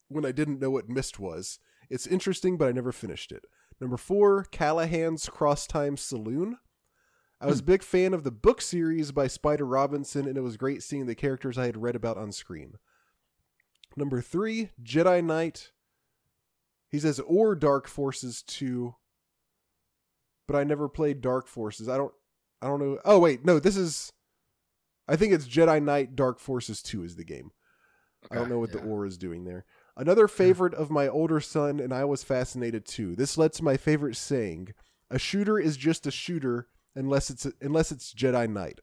when 0.09 0.27
I 0.27 0.33
didn't 0.33 0.61
know 0.61 0.71
what 0.71 0.89
Myst 0.89 1.19
was. 1.19 1.59
It's 1.89 2.07
interesting, 2.07 2.59
but 2.59 2.69
I 2.69 2.73
never 2.73 2.93
finished 2.93 3.33
it. 3.33 3.45
Number 3.81 3.97
four, 3.97 4.45
Callahan's 4.45 5.29
Cross 5.29 5.69
Time 5.69 5.97
Saloon. 5.97 6.59
I 7.41 7.47
was 7.47 7.61
a 7.61 7.65
big 7.65 7.85
fan 7.85 8.13
of 8.13 8.25
the 8.25 8.33
book 8.33 8.61
series 8.61 9.13
by 9.13 9.29
Spider 9.29 9.65
Robinson, 9.65 10.27
and 10.27 10.37
it 10.37 10.41
was 10.43 10.57
great 10.57 10.83
seeing 10.83 11.07
the 11.07 11.15
characters 11.15 11.57
I 11.57 11.67
had 11.67 11.81
read 11.81 11.95
about 11.95 12.19
on 12.19 12.33
screen. 12.33 12.75
Number 13.99 14.21
three, 14.21 14.71
Jedi 14.81 15.25
Knight. 15.25 15.73
He 16.89 17.01
says, 17.01 17.19
or 17.19 17.57
Dark 17.57 17.89
Forces 17.89 18.43
2. 18.43 18.95
But 20.47 20.57
I 20.57 20.63
never 20.63 20.89
played 20.89 21.21
Dark 21.21 21.49
Forces. 21.49 21.89
I 21.89 21.97
don't 21.97 22.13
I 22.63 22.69
don't 22.69 22.79
know. 22.79 22.99
Oh 23.05 23.19
wait, 23.19 23.45
no, 23.45 23.59
this 23.59 23.77
is 23.77 24.13
I 25.09 25.17
think 25.17 25.33
it's 25.33 25.49
Jedi 25.49 25.83
Knight 25.83 26.15
Dark 26.15 26.39
Forces 26.39 26.81
2 26.81 27.03
is 27.03 27.17
the 27.17 27.25
game. 27.25 27.51
I 28.31 28.37
don't 28.37 28.49
know 28.49 28.59
what 28.61 28.73
the 28.73 28.81
or 28.81 29.05
is 29.05 29.19
doing 29.19 29.45
there. 29.45 29.65
Another 29.97 30.29
hmm. 30.29 30.37
favorite 30.37 30.75
of 30.75 30.91
my 30.91 31.09
older 31.09 31.41
son 31.41 31.81
and 31.81 31.93
I 31.93 32.05
was 32.05 32.23
fascinated 32.23 32.87
too. 32.87 33.17
This 33.17 33.37
led 33.37 33.53
to 33.55 33.65
my 33.65 33.77
favorite 33.77 34.17
saying: 34.17 34.75
"A 35.11 35.19
shooter 35.19 35.59
is 35.59 35.77
just 35.77 36.07
a 36.07 36.13
shooter 36.13 36.69
unless 36.95 37.31
it's 37.31 37.49
unless 37.61 37.91
it's 37.91 38.15
Jedi 38.15 38.49
Knight." 38.49 38.79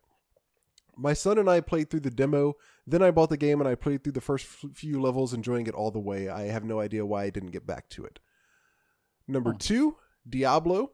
My 0.98 1.14
son 1.14 1.38
and 1.38 1.50
I 1.50 1.62
played 1.62 1.90
through 1.90 2.02
the 2.02 2.10
demo, 2.12 2.56
then 2.88 3.02
I 3.02 3.12
bought 3.12 3.30
the 3.30 3.38
game 3.38 3.60
and 3.60 3.68
I 3.68 3.76
played 3.76 4.04
through 4.04 4.14
the 4.14 4.22
first 4.22 4.46
few 4.46 5.02
levels 5.02 5.34
enjoying 5.34 5.68
it 5.68 5.74
all 5.74 5.92
the 5.92 6.00
way. 6.00 6.30
I 6.30 6.44
have 6.44 6.64
no 6.64 6.80
idea 6.80 7.06
why 7.06 7.24
I 7.24 7.30
didn't 7.30 7.52
get 7.52 7.66
back 7.68 7.90
to 7.90 8.06
it. 8.06 8.20
Number 9.28 9.52
Huh. 9.52 9.58
2, 9.60 9.98
Diablo. 10.30 10.92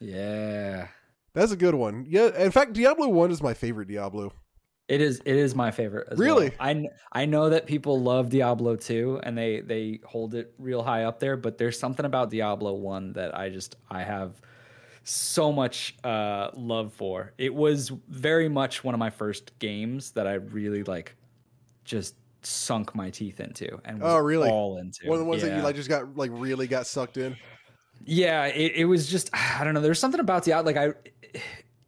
Yeah. 0.00 0.88
That's 1.32 1.52
a 1.52 1.56
good 1.56 1.74
one. 1.74 2.06
Yeah, 2.08 2.28
in 2.38 2.50
fact 2.52 2.72
Diablo 2.74 3.08
1 3.08 3.30
is 3.30 3.42
my 3.42 3.54
favorite 3.54 3.88
Diablo. 3.88 4.32
It 4.86 5.00
is 5.00 5.20
it 5.24 5.34
is 5.36 5.54
my 5.54 5.70
favorite 5.70 6.08
as 6.10 6.18
Really? 6.18 6.50
well. 6.50 6.56
I 6.60 6.88
I 7.10 7.24
know 7.24 7.48
that 7.50 7.66
people 7.66 8.00
love 8.00 8.28
Diablo 8.28 8.76
2 8.76 9.20
and 9.22 9.36
they 9.36 9.60
they 9.60 10.00
hold 10.04 10.34
it 10.34 10.54
real 10.58 10.82
high 10.82 11.04
up 11.04 11.20
there, 11.20 11.36
but 11.36 11.56
there's 11.58 11.78
something 11.78 12.04
about 12.04 12.30
Diablo 12.30 12.74
1 12.74 13.14
that 13.14 13.36
I 13.36 13.48
just 13.48 13.76
I 13.90 14.02
have 14.02 14.40
so 15.04 15.52
much 15.52 15.94
uh 16.02 16.50
love 16.54 16.92
for. 16.92 17.32
It 17.38 17.54
was 17.54 17.90
very 18.08 18.48
much 18.48 18.82
one 18.82 18.94
of 18.94 18.98
my 18.98 19.10
first 19.10 19.58
games 19.58 20.10
that 20.12 20.26
I 20.26 20.34
really 20.34 20.82
like 20.82 21.14
just 21.84 22.14
sunk 22.42 22.94
my 22.94 23.10
teeth 23.10 23.40
into 23.40 23.80
and 23.84 24.00
was 24.00 24.12
Oh, 24.12 24.18
really? 24.18 24.50
all 24.50 24.78
into. 24.78 25.06
One 25.06 25.14
of 25.16 25.20
the 25.20 25.28
ones 25.28 25.42
that 25.42 25.56
you 25.56 25.62
like 25.62 25.76
just 25.76 25.88
got 25.88 26.16
like 26.16 26.30
really 26.34 26.66
got 26.66 26.86
sucked 26.86 27.16
in. 27.16 27.36
Yeah, 28.04 28.46
it, 28.46 28.72
it 28.76 28.84
was 28.86 29.08
just 29.08 29.30
I 29.32 29.62
don't 29.64 29.74
know. 29.74 29.80
There's 29.80 29.98
something 30.00 30.20
about 30.20 30.44
the 30.44 30.52
out 30.54 30.64
like 30.64 30.76
I 30.76 30.94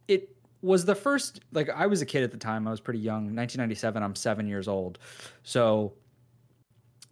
it 0.07 0.29
was 0.61 0.85
the 0.85 0.95
first 0.95 1.41
like 1.51 1.69
I 1.69 1.87
was 1.87 2.01
a 2.01 2.05
kid 2.05 2.23
at 2.23 2.31
the 2.31 2.37
time. 2.37 2.67
I 2.67 2.71
was 2.71 2.79
pretty 2.79 2.99
young. 2.99 3.35
1997. 3.35 4.01
I'm 4.01 4.15
seven 4.15 4.47
years 4.47 4.67
old, 4.67 4.99
so 5.43 5.93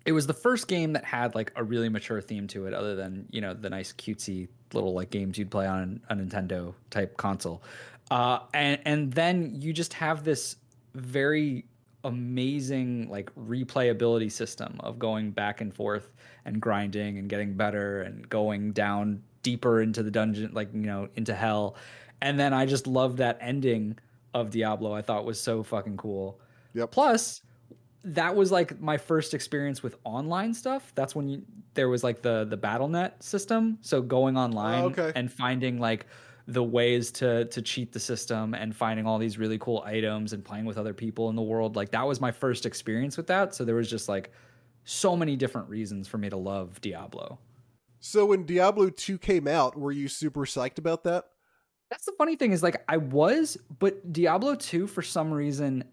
it 0.05 0.11
was 0.11 0.27
the 0.27 0.33
first 0.33 0.67
game 0.67 0.93
that 0.93 1.03
had 1.03 1.35
like 1.35 1.51
a 1.55 1.63
really 1.63 1.89
mature 1.89 2.21
theme 2.21 2.47
to 2.47 2.67
it, 2.67 2.73
other 2.73 2.95
than 2.95 3.27
you 3.31 3.41
know 3.41 3.53
the 3.53 3.69
nice 3.69 3.91
cutesy 3.93 4.47
little 4.73 4.93
like 4.93 5.09
games 5.09 5.37
you'd 5.37 5.51
play 5.51 5.65
on 5.67 6.01
a 6.09 6.15
Nintendo 6.15 6.73
type 6.89 7.17
console. 7.17 7.63
Uh, 8.11 8.39
and 8.53 8.79
and 8.85 9.13
then 9.13 9.59
you 9.59 9.73
just 9.73 9.93
have 9.93 10.23
this 10.23 10.57
very 10.93 11.65
amazing 12.03 13.09
like 13.09 13.33
replayability 13.35 14.31
system 14.31 14.77
of 14.81 14.99
going 14.99 15.31
back 15.31 15.59
and 15.59 15.73
forth 15.73 16.13
and 16.45 16.61
grinding 16.61 17.17
and 17.17 17.29
getting 17.29 17.55
better 17.55 18.03
and 18.03 18.29
going 18.29 18.71
down 18.71 19.21
deeper 19.41 19.81
into 19.81 20.03
the 20.03 20.11
dungeon 20.11 20.51
like 20.53 20.69
you 20.71 20.81
know 20.81 21.09
into 21.15 21.33
hell 21.33 21.75
and 22.21 22.39
then 22.39 22.53
i 22.53 22.63
just 22.63 22.85
loved 22.85 23.17
that 23.17 23.39
ending 23.41 23.97
of 24.35 24.51
diablo 24.51 24.93
i 24.93 25.01
thought 25.01 25.25
was 25.25 25.39
so 25.41 25.63
fucking 25.63 25.97
cool 25.97 26.39
Yep. 26.75 26.91
plus 26.91 27.41
that 28.07 28.35
was 28.35 28.51
like 28.51 28.79
my 28.79 28.97
first 28.97 29.33
experience 29.33 29.81
with 29.81 29.95
online 30.03 30.53
stuff 30.53 30.91
that's 30.95 31.15
when 31.15 31.27
you, 31.27 31.41
there 31.73 31.89
was 31.89 32.03
like 32.03 32.21
the 32.21 32.45
the 32.45 32.57
Battle.net 32.57 33.21
system 33.23 33.77
so 33.81 34.01
going 34.01 34.37
online 34.37 34.83
Oh, 34.83 34.87
okay. 34.87 35.11
and 35.15 35.31
finding 35.31 35.79
like 35.79 36.05
the 36.47 36.63
ways 36.63 37.09
to 37.13 37.45
to 37.45 37.61
cheat 37.61 37.91
the 37.91 37.99
system 37.99 38.53
and 38.53 38.75
finding 38.75 39.07
all 39.07 39.17
these 39.17 39.39
really 39.39 39.57
cool 39.57 39.81
items 39.85 40.33
and 40.33 40.45
playing 40.45 40.65
with 40.65 40.77
other 40.77 40.93
people 40.93 41.29
in 41.29 41.35
the 41.35 41.41
world. 41.41 41.75
Like 41.75 41.89
that 41.91 42.05
was 42.05 42.21
my 42.21 42.31
first 42.31 42.67
experience 42.67 43.17
with 43.17 43.25
that. 43.27 43.55
So 43.55 43.65
there 43.65 43.73
was 43.73 43.89
just 43.89 44.07
like 44.07 44.31
so 44.83 45.17
many 45.17 45.35
different 45.35 45.67
reasons 45.69 46.07
for 46.07 46.19
me 46.19 46.29
to 46.29 46.37
love 46.37 46.79
Diablo. 46.81 47.39
So 47.99 48.27
when 48.27 48.45
Diablo 48.45 48.91
2 48.91 49.17
came 49.17 49.47
out, 49.47 49.75
were 49.75 49.91
you 49.91 50.07
super 50.07 50.41
psyched 50.45 50.77
about 50.77 51.03
that? 51.05 51.25
That's 51.89 52.05
the 52.05 52.13
funny 52.15 52.35
thing 52.35 52.51
is 52.51 52.61
like 52.61 52.83
I 52.87 52.97
was, 52.97 53.57
but 53.79 54.13
Diablo 54.13 54.53
2 54.53 54.85
for 54.85 55.01
some 55.01 55.31
reason 55.33 55.83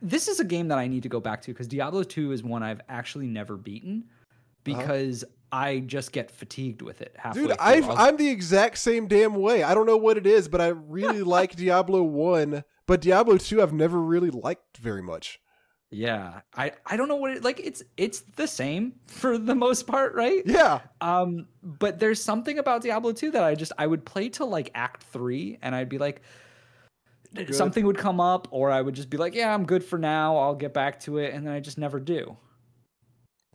this 0.00 0.28
is 0.28 0.40
a 0.40 0.44
game 0.44 0.68
that 0.68 0.78
I 0.78 0.86
need 0.86 1.02
to 1.02 1.08
go 1.08 1.20
back 1.20 1.42
to 1.42 1.52
because 1.52 1.68
Diablo 1.68 2.02
2 2.02 2.32
is 2.32 2.42
one 2.42 2.62
I've 2.62 2.80
actually 2.88 3.26
never 3.26 3.56
beaten 3.56 4.04
uh-huh. 4.06 4.32
because 4.64 5.24
uh-huh. 5.24 5.32
I 5.50 5.80
just 5.80 6.12
get 6.12 6.30
fatigued 6.30 6.82
with 6.82 7.00
it. 7.00 7.16
Dude, 7.32 7.52
i 7.58 7.74
am 7.74 8.16
the 8.16 8.28
exact 8.28 8.78
same 8.78 9.08
damn 9.08 9.34
way. 9.34 9.62
I 9.62 9.74
don't 9.74 9.86
know 9.86 9.96
what 9.96 10.18
it 10.18 10.26
is, 10.26 10.48
but 10.48 10.60
I 10.60 10.68
really 10.68 11.22
like 11.36 11.56
Diablo 11.56 12.02
1, 12.02 12.64
but 12.86 13.00
Diablo 13.00 13.38
2 13.38 13.62
I've 13.62 13.72
never 13.72 13.98
really 13.98 14.30
liked 14.30 14.76
very 14.78 15.02
much. 15.02 15.40
Yeah. 15.90 16.40
I 16.54 16.72
I 16.84 16.96
don't 16.96 17.08
know 17.08 17.16
what 17.16 17.30
it 17.30 17.44
like 17.44 17.60
it's 17.60 17.82
it's 17.96 18.20
the 18.36 18.46
same 18.46 18.94
for 19.06 19.38
the 19.38 19.54
most 19.54 19.86
part, 19.86 20.14
right? 20.14 20.42
Yeah. 20.44 20.80
Um 21.00 21.46
but 21.62 21.98
there's 21.98 22.22
something 22.22 22.58
about 22.58 22.82
Diablo 22.82 23.12
2 23.12 23.30
that 23.30 23.42
I 23.42 23.54
just 23.54 23.72
I 23.78 23.86
would 23.86 24.04
play 24.04 24.28
till 24.28 24.48
like 24.48 24.70
act 24.74 25.02
3 25.04 25.58
and 25.62 25.74
I'd 25.74 25.88
be 25.88 25.96
like 25.96 26.20
good. 27.34 27.54
something 27.54 27.84
would 27.86 27.98
come 27.98 28.20
up 28.20 28.48
or 28.50 28.70
I 28.70 28.80
would 28.80 28.94
just 28.94 29.10
be 29.10 29.16
like, 29.16 29.34
yeah, 29.34 29.52
I'm 29.52 29.64
good 29.64 29.84
for 29.84 29.98
now. 29.98 30.36
I'll 30.36 30.54
get 30.54 30.74
back 30.74 31.00
to 31.00 31.18
it 31.18 31.34
and 31.34 31.46
then 31.46 31.54
I 31.54 31.60
just 31.60 31.78
never 31.78 32.00
do. 32.00 32.36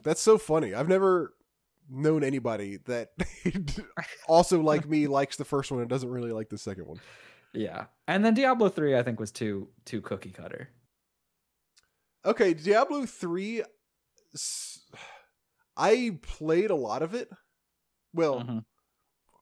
That's 0.02 0.20
so 0.20 0.38
funny. 0.38 0.74
I've 0.74 0.88
never 0.88 1.34
known 1.90 2.24
anybody 2.24 2.78
that 2.86 3.10
also 4.28 4.60
like 4.60 4.88
me 4.88 5.06
likes 5.06 5.36
the 5.36 5.44
first 5.44 5.70
one 5.70 5.80
and 5.80 5.88
doesn't 5.88 6.10
really 6.10 6.32
like 6.32 6.48
the 6.48 6.58
second 6.58 6.86
one. 6.86 7.00
Yeah. 7.52 7.86
And 8.08 8.24
then 8.24 8.34
Diablo 8.34 8.68
3 8.68 8.96
I 8.96 9.02
think 9.02 9.20
was 9.20 9.32
too 9.32 9.68
too 9.84 10.00
cookie 10.00 10.30
cutter. 10.30 10.70
Okay, 12.24 12.54
Diablo 12.54 13.06
3 13.06 13.62
I 15.76 16.18
played 16.22 16.70
a 16.70 16.76
lot 16.76 17.02
of 17.02 17.14
it. 17.14 17.28
Well, 18.12 18.40
mm-hmm. 18.40 18.58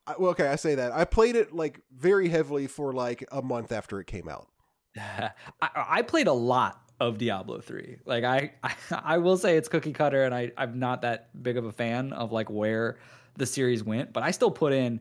I, 0.06 0.14
well, 0.18 0.30
okay, 0.32 0.48
I 0.48 0.56
say 0.56 0.74
that. 0.74 0.92
I 0.92 1.04
played 1.04 1.36
it 1.36 1.54
like 1.54 1.80
very 1.96 2.28
heavily 2.28 2.66
for 2.66 2.92
like 2.92 3.24
a 3.30 3.42
month 3.42 3.72
after 3.72 4.00
it 4.00 4.06
came 4.06 4.28
out. 4.28 4.48
I, 4.96 5.32
I 5.62 6.02
played 6.02 6.26
a 6.26 6.32
lot 6.32 6.82
of 7.00 7.18
Diablo 7.18 7.60
3. 7.60 7.98
Like 8.04 8.24
I, 8.24 8.52
I, 8.62 8.74
I 9.04 9.18
will 9.18 9.36
say 9.36 9.56
it's 9.56 9.68
cookie 9.68 9.92
cutter 9.92 10.24
and 10.24 10.34
I 10.34 10.52
I'm 10.56 10.78
not 10.78 11.02
that 11.02 11.42
big 11.42 11.56
of 11.56 11.64
a 11.64 11.72
fan 11.72 12.12
of 12.12 12.32
like 12.32 12.50
where 12.50 12.98
the 13.36 13.46
series 13.46 13.82
went, 13.82 14.12
but 14.12 14.22
I 14.22 14.30
still 14.30 14.50
put 14.50 14.72
in 14.72 15.00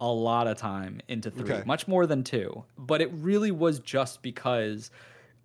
a 0.00 0.08
lot 0.08 0.46
of 0.46 0.56
time 0.56 1.00
into 1.08 1.30
3, 1.30 1.42
okay. 1.44 1.62
much 1.64 1.86
more 1.86 2.06
than 2.06 2.24
2. 2.24 2.64
But 2.76 3.00
it 3.00 3.10
really 3.12 3.50
was 3.50 3.78
just 3.78 4.22
because 4.22 4.90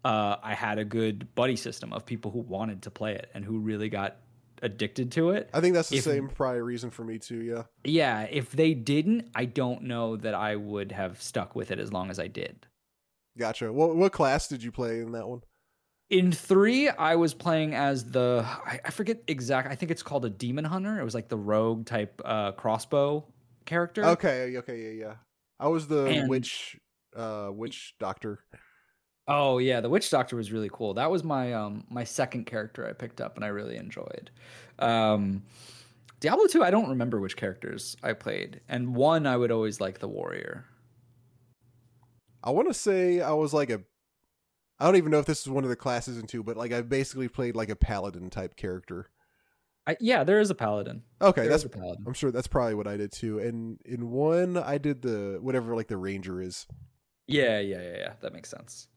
uh, 0.03 0.38
I 0.41 0.53
had 0.53 0.79
a 0.79 0.85
good 0.85 1.34
buddy 1.35 1.55
system 1.55 1.93
of 1.93 2.05
people 2.05 2.31
who 2.31 2.39
wanted 2.39 2.81
to 2.84 2.91
play 2.91 3.13
it 3.13 3.29
and 3.34 3.45
who 3.45 3.59
really 3.59 3.89
got 3.89 4.17
addicted 4.61 5.11
to 5.13 5.31
it. 5.31 5.49
I 5.53 5.61
think 5.61 5.73
that's 5.73 5.89
the 5.89 5.97
if, 5.97 6.03
same 6.03 6.29
probably 6.29 6.61
reason 6.61 6.89
for 6.89 7.03
me 7.03 7.19
too. 7.19 7.41
Yeah. 7.41 7.63
Yeah. 7.84 8.21
If 8.23 8.51
they 8.51 8.73
didn't, 8.73 9.29
I 9.35 9.45
don't 9.45 9.84
know 9.84 10.15
that 10.17 10.34
I 10.34 10.55
would 10.55 10.91
have 10.91 11.21
stuck 11.21 11.55
with 11.55 11.71
it 11.71 11.79
as 11.79 11.93
long 11.93 12.09
as 12.09 12.19
I 12.19 12.27
did. 12.27 12.65
Gotcha. 13.38 13.71
What 13.71 13.95
what 13.95 14.11
class 14.11 14.47
did 14.47 14.63
you 14.63 14.71
play 14.71 14.99
in 14.99 15.11
that 15.11 15.27
one? 15.27 15.41
In 16.09 16.31
three, 16.31 16.89
I 16.89 17.15
was 17.17 17.34
playing 17.34 17.75
as 17.75 18.05
the 18.05 18.43
I, 18.45 18.79
I 18.85 18.89
forget 18.91 19.21
exact. 19.27 19.69
I 19.69 19.75
think 19.75 19.91
it's 19.91 20.03
called 20.03 20.25
a 20.25 20.29
demon 20.29 20.65
hunter. 20.65 20.99
It 20.99 21.03
was 21.03 21.13
like 21.13 21.27
the 21.27 21.38
rogue 21.38 21.85
type 21.85 22.21
uh, 22.23 22.53
crossbow 22.53 23.25
character. 23.65 24.05
Okay. 24.05 24.57
Okay. 24.57 24.81
Yeah. 24.81 25.05
Yeah. 25.05 25.13
I 25.59 25.67
was 25.67 25.88
the 25.88 26.05
and, 26.05 26.29
witch 26.29 26.77
uh 27.15 27.49
witch 27.51 27.95
doctor. 27.99 28.39
Oh 29.27 29.57
yeah, 29.57 29.81
the 29.81 29.89
Witch 29.89 30.09
Doctor 30.09 30.35
was 30.35 30.51
really 30.51 30.69
cool. 30.71 30.93
That 30.93 31.11
was 31.11 31.23
my 31.23 31.53
um 31.53 31.83
my 31.89 32.03
second 32.03 32.45
character 32.45 32.87
I 32.87 32.93
picked 32.93 33.19
up 33.19 33.35
and 33.35 33.43
I 33.43 33.49
really 33.49 33.75
enjoyed. 33.75 34.31
Um 34.79 35.43
Diablo 36.19 36.47
2, 36.47 36.63
I 36.63 36.71
don't 36.71 36.89
remember 36.89 37.19
which 37.19 37.37
characters 37.37 37.95
I 38.01 38.13
played. 38.13 38.61
And 38.67 38.95
one 38.95 39.27
I 39.27 39.37
would 39.37 39.51
always 39.51 39.79
like 39.79 39.99
the 39.99 40.07
warrior. 40.07 40.65
I 42.43 42.51
want 42.51 42.69
to 42.69 42.73
say 42.73 43.21
I 43.21 43.33
was 43.33 43.53
like 43.53 43.69
a 43.69 43.81
I 44.79 44.85
don't 44.85 44.95
even 44.95 45.11
know 45.11 45.19
if 45.19 45.25
this 45.25 45.41
is 45.41 45.49
one 45.49 45.63
of 45.63 45.71
the 45.71 45.75
classes 45.75 46.17
in 46.17 46.27
2, 46.27 46.43
but 46.43 46.55
like 46.55 46.71
I 46.71 46.81
basically 46.81 47.27
played 47.27 47.55
like 47.55 47.69
a 47.69 47.75
paladin 47.75 48.29
type 48.29 48.55
character. 48.55 49.09
I, 49.87 49.97
yeah, 49.99 50.23
there 50.23 50.39
is 50.39 50.49
a 50.49 50.55
paladin. 50.55 51.03
Okay, 51.21 51.41
there 51.41 51.49
that's 51.49 51.63
a 51.63 51.69
paladin. 51.69 52.03
I'm 52.05 52.13
sure 52.13 52.29
that's 52.29 52.47
probably 52.47 52.75
what 52.75 52.87
I 52.87 52.97
did 52.97 53.11
too. 53.11 53.39
And 53.39 53.79
in 53.85 54.11
one 54.11 54.57
I 54.57 54.77
did 54.77 55.01
the 55.01 55.39
whatever 55.41 55.75
like 55.75 55.87
the 55.87 55.97
ranger 55.97 56.41
is. 56.41 56.65
Yeah, 57.27 57.59
yeah, 57.59 57.81
yeah, 57.81 57.97
yeah. 57.97 58.13
That 58.21 58.33
makes 58.33 58.49
sense. 58.49 58.87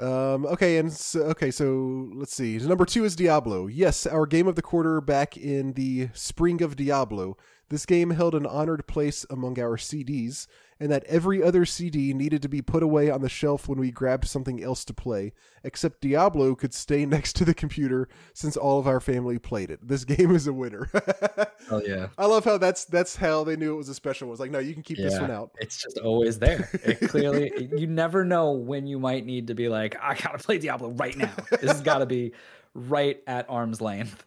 Um, 0.00 0.46
okay, 0.46 0.78
and 0.78 0.92
so, 0.92 1.20
okay, 1.22 1.50
so 1.50 2.08
let's 2.14 2.34
see. 2.34 2.56
Number 2.58 2.84
two 2.84 3.04
is 3.04 3.14
Diablo. 3.14 3.66
Yes, 3.66 4.06
our 4.06 4.26
game 4.26 4.46
of 4.46 4.56
the 4.56 4.62
quarter 4.62 5.00
back 5.00 5.36
in 5.36 5.74
the 5.74 6.08
spring 6.14 6.62
of 6.62 6.76
Diablo. 6.76 7.36
This 7.68 7.86
game 7.86 8.10
held 8.10 8.34
an 8.34 8.46
honored 8.46 8.86
place 8.86 9.24
among 9.30 9.58
our 9.58 9.76
CDs, 9.76 10.46
and 10.82 10.90
that 10.90 11.04
every 11.04 11.40
other 11.40 11.64
CD 11.64 12.12
needed 12.12 12.42
to 12.42 12.48
be 12.48 12.60
put 12.60 12.82
away 12.82 13.08
on 13.08 13.20
the 13.20 13.28
shelf 13.28 13.68
when 13.68 13.78
we 13.78 13.92
grabbed 13.92 14.26
something 14.26 14.60
else 14.60 14.84
to 14.84 14.92
play, 14.92 15.32
except 15.62 16.00
Diablo 16.00 16.56
could 16.56 16.74
stay 16.74 17.06
next 17.06 17.34
to 17.36 17.44
the 17.44 17.54
computer 17.54 18.08
since 18.34 18.56
all 18.56 18.80
of 18.80 18.88
our 18.88 18.98
family 18.98 19.38
played 19.38 19.70
it. 19.70 19.78
This 19.86 20.04
game 20.12 20.34
is 20.34 20.48
a 20.48 20.52
winner. 20.52 20.90
oh 21.70 21.80
yeah. 21.86 22.08
I 22.18 22.26
love 22.26 22.44
how 22.44 22.58
that's 22.58 22.84
that's 22.84 23.14
how 23.14 23.44
they 23.44 23.54
knew 23.54 23.74
it 23.74 23.76
was 23.76 23.88
a 23.90 23.94
special 23.94 24.26
one. 24.26 24.30
It 24.30 24.32
was 24.32 24.40
like, 24.40 24.50
no, 24.50 24.58
you 24.58 24.74
can 24.74 24.82
keep 24.82 24.98
yeah, 24.98 25.04
this 25.04 25.20
one 25.20 25.30
out. 25.30 25.52
It's 25.60 25.80
just 25.80 25.98
always 25.98 26.40
there. 26.40 26.68
It 26.72 27.08
clearly 27.08 27.52
you 27.76 27.86
never 27.86 28.24
know 28.24 28.50
when 28.50 28.88
you 28.88 28.98
might 28.98 29.24
need 29.24 29.46
to 29.46 29.54
be 29.54 29.68
like, 29.68 29.96
I 30.02 30.16
gotta 30.16 30.38
play 30.38 30.58
Diablo 30.58 30.90
right 30.90 31.16
now. 31.16 31.30
This 31.48 31.70
has 31.70 31.80
gotta 31.80 32.06
be 32.06 32.32
right 32.74 33.22
at 33.28 33.48
arm's 33.48 33.80
length. 33.80 34.26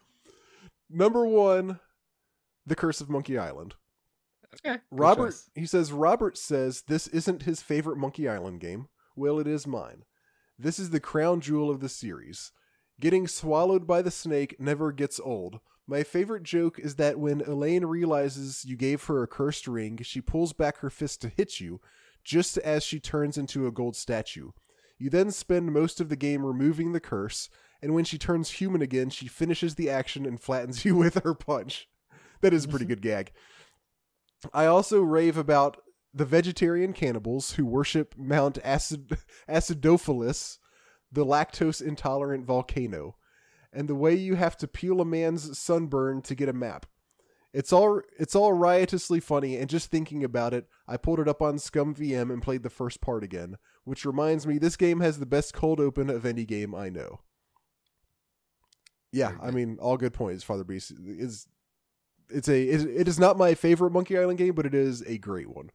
Number 0.88 1.26
one, 1.26 1.80
The 2.64 2.76
Curse 2.76 3.02
of 3.02 3.10
Monkey 3.10 3.36
Island. 3.36 3.74
Okay. 4.64 4.78
Robert, 4.90 5.34
he 5.54 5.66
says, 5.66 5.92
Robert 5.92 6.38
says 6.38 6.82
this 6.88 7.06
isn't 7.08 7.42
his 7.42 7.62
favorite 7.62 7.96
Monkey 7.96 8.28
Island 8.28 8.60
game. 8.60 8.88
Well, 9.16 9.38
it 9.38 9.46
is 9.46 9.66
mine. 9.66 10.04
This 10.58 10.78
is 10.78 10.90
the 10.90 11.00
crown 11.00 11.40
jewel 11.40 11.70
of 11.70 11.80
the 11.80 11.88
series. 11.88 12.52
Getting 13.00 13.28
swallowed 13.28 13.86
by 13.86 14.02
the 14.02 14.10
snake 14.10 14.56
never 14.58 14.92
gets 14.92 15.20
old. 15.20 15.60
My 15.86 16.02
favorite 16.02 16.42
joke 16.42 16.78
is 16.78 16.96
that 16.96 17.18
when 17.18 17.42
Elaine 17.42 17.84
realizes 17.84 18.64
you 18.64 18.76
gave 18.76 19.04
her 19.04 19.22
a 19.22 19.28
cursed 19.28 19.68
ring, 19.68 20.00
she 20.02 20.20
pulls 20.20 20.52
back 20.52 20.78
her 20.78 20.90
fist 20.90 21.20
to 21.22 21.28
hit 21.28 21.60
you, 21.60 21.80
just 22.24 22.58
as 22.58 22.82
she 22.82 22.98
turns 22.98 23.38
into 23.38 23.66
a 23.66 23.72
gold 23.72 23.94
statue. 23.94 24.50
You 24.98 25.10
then 25.10 25.30
spend 25.30 25.72
most 25.72 26.00
of 26.00 26.08
the 26.08 26.16
game 26.16 26.44
removing 26.44 26.92
the 26.92 27.00
curse, 27.00 27.48
and 27.82 27.94
when 27.94 28.04
she 28.04 28.18
turns 28.18 28.50
human 28.50 28.82
again, 28.82 29.10
she 29.10 29.28
finishes 29.28 29.74
the 29.74 29.90
action 29.90 30.26
and 30.26 30.40
flattens 30.40 30.84
you 30.86 30.96
with 30.96 31.22
her 31.22 31.34
punch. 31.34 31.88
That 32.40 32.52
is 32.52 32.64
a 32.64 32.68
pretty 32.68 32.84
mm-hmm. 32.84 32.94
good 32.94 33.02
gag. 33.02 33.32
I 34.52 34.66
also 34.66 35.00
rave 35.00 35.36
about 35.36 35.78
the 36.12 36.24
vegetarian 36.24 36.92
cannibals 36.92 37.52
who 37.52 37.66
worship 37.66 38.14
Mount 38.16 38.58
Acid- 38.64 39.18
Acidophilus, 39.48 40.58
the 41.12 41.26
lactose 41.26 41.82
intolerant 41.82 42.46
volcano, 42.46 43.16
and 43.72 43.88
the 43.88 43.94
way 43.94 44.14
you 44.14 44.36
have 44.36 44.56
to 44.58 44.68
peel 44.68 45.00
a 45.00 45.04
man's 45.04 45.58
sunburn 45.58 46.22
to 46.22 46.34
get 46.34 46.48
a 46.48 46.54
map. 46.54 46.86
It's 47.52 47.72
all 47.72 48.02
it's 48.18 48.34
all 48.34 48.52
riotously 48.52 49.20
funny, 49.20 49.56
and 49.56 49.70
just 49.70 49.90
thinking 49.90 50.24
about 50.24 50.52
it, 50.52 50.68
I 50.86 50.96
pulled 50.96 51.20
it 51.20 51.28
up 51.28 51.40
on 51.40 51.56
ScummVM 51.56 52.30
and 52.30 52.42
played 52.42 52.62
the 52.62 52.70
first 52.70 53.00
part 53.00 53.24
again, 53.24 53.56
which 53.84 54.04
reminds 54.04 54.46
me 54.46 54.58
this 54.58 54.76
game 54.76 55.00
has 55.00 55.18
the 55.18 55.26
best 55.26 55.54
cold 55.54 55.80
open 55.80 56.10
of 56.10 56.26
any 56.26 56.44
game 56.44 56.74
I 56.74 56.90
know. 56.90 57.20
Yeah, 59.12 59.32
I 59.40 59.50
mean, 59.50 59.78
all 59.80 59.96
good 59.96 60.12
points. 60.12 60.44
Father 60.44 60.64
Beast 60.64 60.92
is 61.06 61.46
it's 62.30 62.48
a 62.48 62.60
it, 62.60 62.80
it 62.82 63.08
is 63.08 63.18
not 63.18 63.36
my 63.36 63.54
favorite 63.54 63.92
Monkey 63.92 64.18
Island 64.18 64.38
game, 64.38 64.54
but 64.54 64.66
it 64.66 64.74
is 64.74 65.02
a 65.06 65.18
great 65.18 65.48
one. 65.48 65.70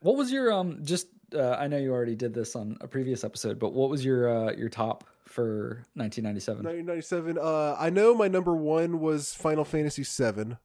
What 0.00 0.16
was 0.16 0.30
your 0.30 0.52
um 0.52 0.84
just 0.84 1.08
uh, 1.34 1.56
I 1.58 1.68
know 1.68 1.78
you 1.78 1.92
already 1.92 2.14
did 2.14 2.34
this 2.34 2.54
on 2.56 2.76
a 2.80 2.88
previous 2.88 3.24
episode, 3.24 3.58
but 3.58 3.72
what 3.72 3.90
was 3.90 4.04
your 4.04 4.28
uh, 4.28 4.52
your 4.52 4.68
top 4.68 5.04
for 5.26 5.84
1997? 5.94 6.64
1997. 6.64 7.38
Uh, 7.38 7.76
I 7.78 7.90
know 7.90 8.14
my 8.14 8.28
number 8.28 8.54
one 8.54 9.00
was 9.00 9.34
Final 9.34 9.64
Fantasy 9.64 10.02
VII. 10.02 10.56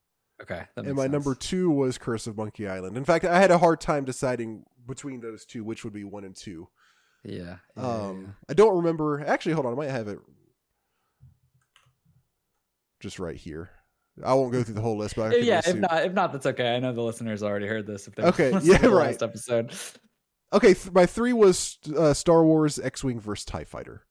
Okay, 0.41 0.63
and 0.77 0.95
my 0.95 1.03
sense. 1.03 1.11
number 1.11 1.35
two 1.35 1.69
was 1.69 1.97
Curse 1.97 2.27
of 2.27 2.37
Monkey 2.37 2.67
Island. 2.67 2.95
In 2.95 3.03
fact, 3.03 3.25
I 3.25 3.39
had 3.39 3.51
a 3.51 3.57
hard 3.57 3.81
time 3.81 4.05
deciding 4.05 4.63
between 4.87 5.21
those 5.21 5.45
two 5.45 5.63
which 5.63 5.83
would 5.83 5.93
be 5.93 6.03
one 6.03 6.23
and 6.23 6.35
two. 6.35 6.67
Yeah. 7.23 7.57
yeah 7.75 7.83
um, 7.83 8.21
yeah. 8.21 8.33
I 8.49 8.53
don't 8.53 8.77
remember. 8.77 9.23
Actually, 9.25 9.53
hold 9.53 9.65
on. 9.65 9.73
I 9.73 9.75
might 9.75 9.89
have 9.89 10.07
it 10.07 10.19
just 12.99 13.19
right 13.19 13.35
here. 13.35 13.69
I 14.23 14.33
won't 14.33 14.51
go 14.51 14.63
through 14.63 14.75
the 14.75 14.81
whole 14.81 14.97
list, 14.97 15.15
but 15.15 15.43
yeah, 15.43 15.61
if 15.65 15.75
not, 15.75 16.05
if 16.05 16.13
not, 16.13 16.31
that's 16.31 16.45
okay. 16.45 16.75
I 16.75 16.79
know 16.79 16.93
the 16.93 17.01
listeners 17.01 17.43
already 17.43 17.67
heard 17.67 17.85
this. 17.85 18.07
If 18.07 18.15
they 18.15 18.23
okay, 18.23 18.51
yeah, 18.63 18.85
right. 18.87 19.07
Last 19.07 19.23
episode. 19.23 19.73
Okay, 20.51 20.73
th- 20.73 20.91
my 20.91 21.05
three 21.05 21.33
was 21.33 21.77
uh, 21.95 22.13
Star 22.13 22.43
Wars 22.43 22.79
X-wing 22.79 23.19
versus 23.19 23.45
Tie 23.45 23.65
Fighter. 23.65 24.03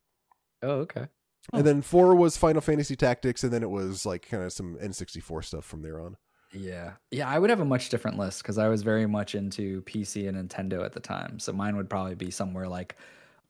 Oh, 0.62 0.80
okay. 0.80 1.09
And 1.52 1.66
then 1.66 1.82
four 1.82 2.14
was 2.14 2.36
Final 2.36 2.60
Fantasy 2.60 2.94
Tactics, 2.94 3.43
and 3.43 3.52
then 3.52 3.62
it 3.62 3.70
was 3.70 4.05
like 4.05 4.28
kind 4.28 4.43
of 4.43 4.52
some 4.52 4.76
N64 4.76 5.44
stuff 5.44 5.64
from 5.64 5.82
there 5.82 6.01
on. 6.01 6.16
Yeah. 6.52 6.93
Yeah, 7.10 7.28
I 7.28 7.39
would 7.39 7.51
have 7.51 7.60
a 7.60 7.64
much 7.64 7.89
different 7.89 8.18
list 8.18 8.43
because 8.43 8.59
I 8.59 8.68
was 8.68 8.82
very 8.82 9.06
much 9.06 9.35
into 9.35 9.82
PC 9.82 10.28
and 10.28 10.36
Nintendo 10.36 10.85
at 10.85 10.93
the 10.93 11.01
time. 11.01 11.39
So 11.39 11.52
mine 11.52 11.76
would 11.76 11.90
probably 11.90 12.14
be 12.14 12.30
somewhere 12.30 12.68
like 12.68 12.97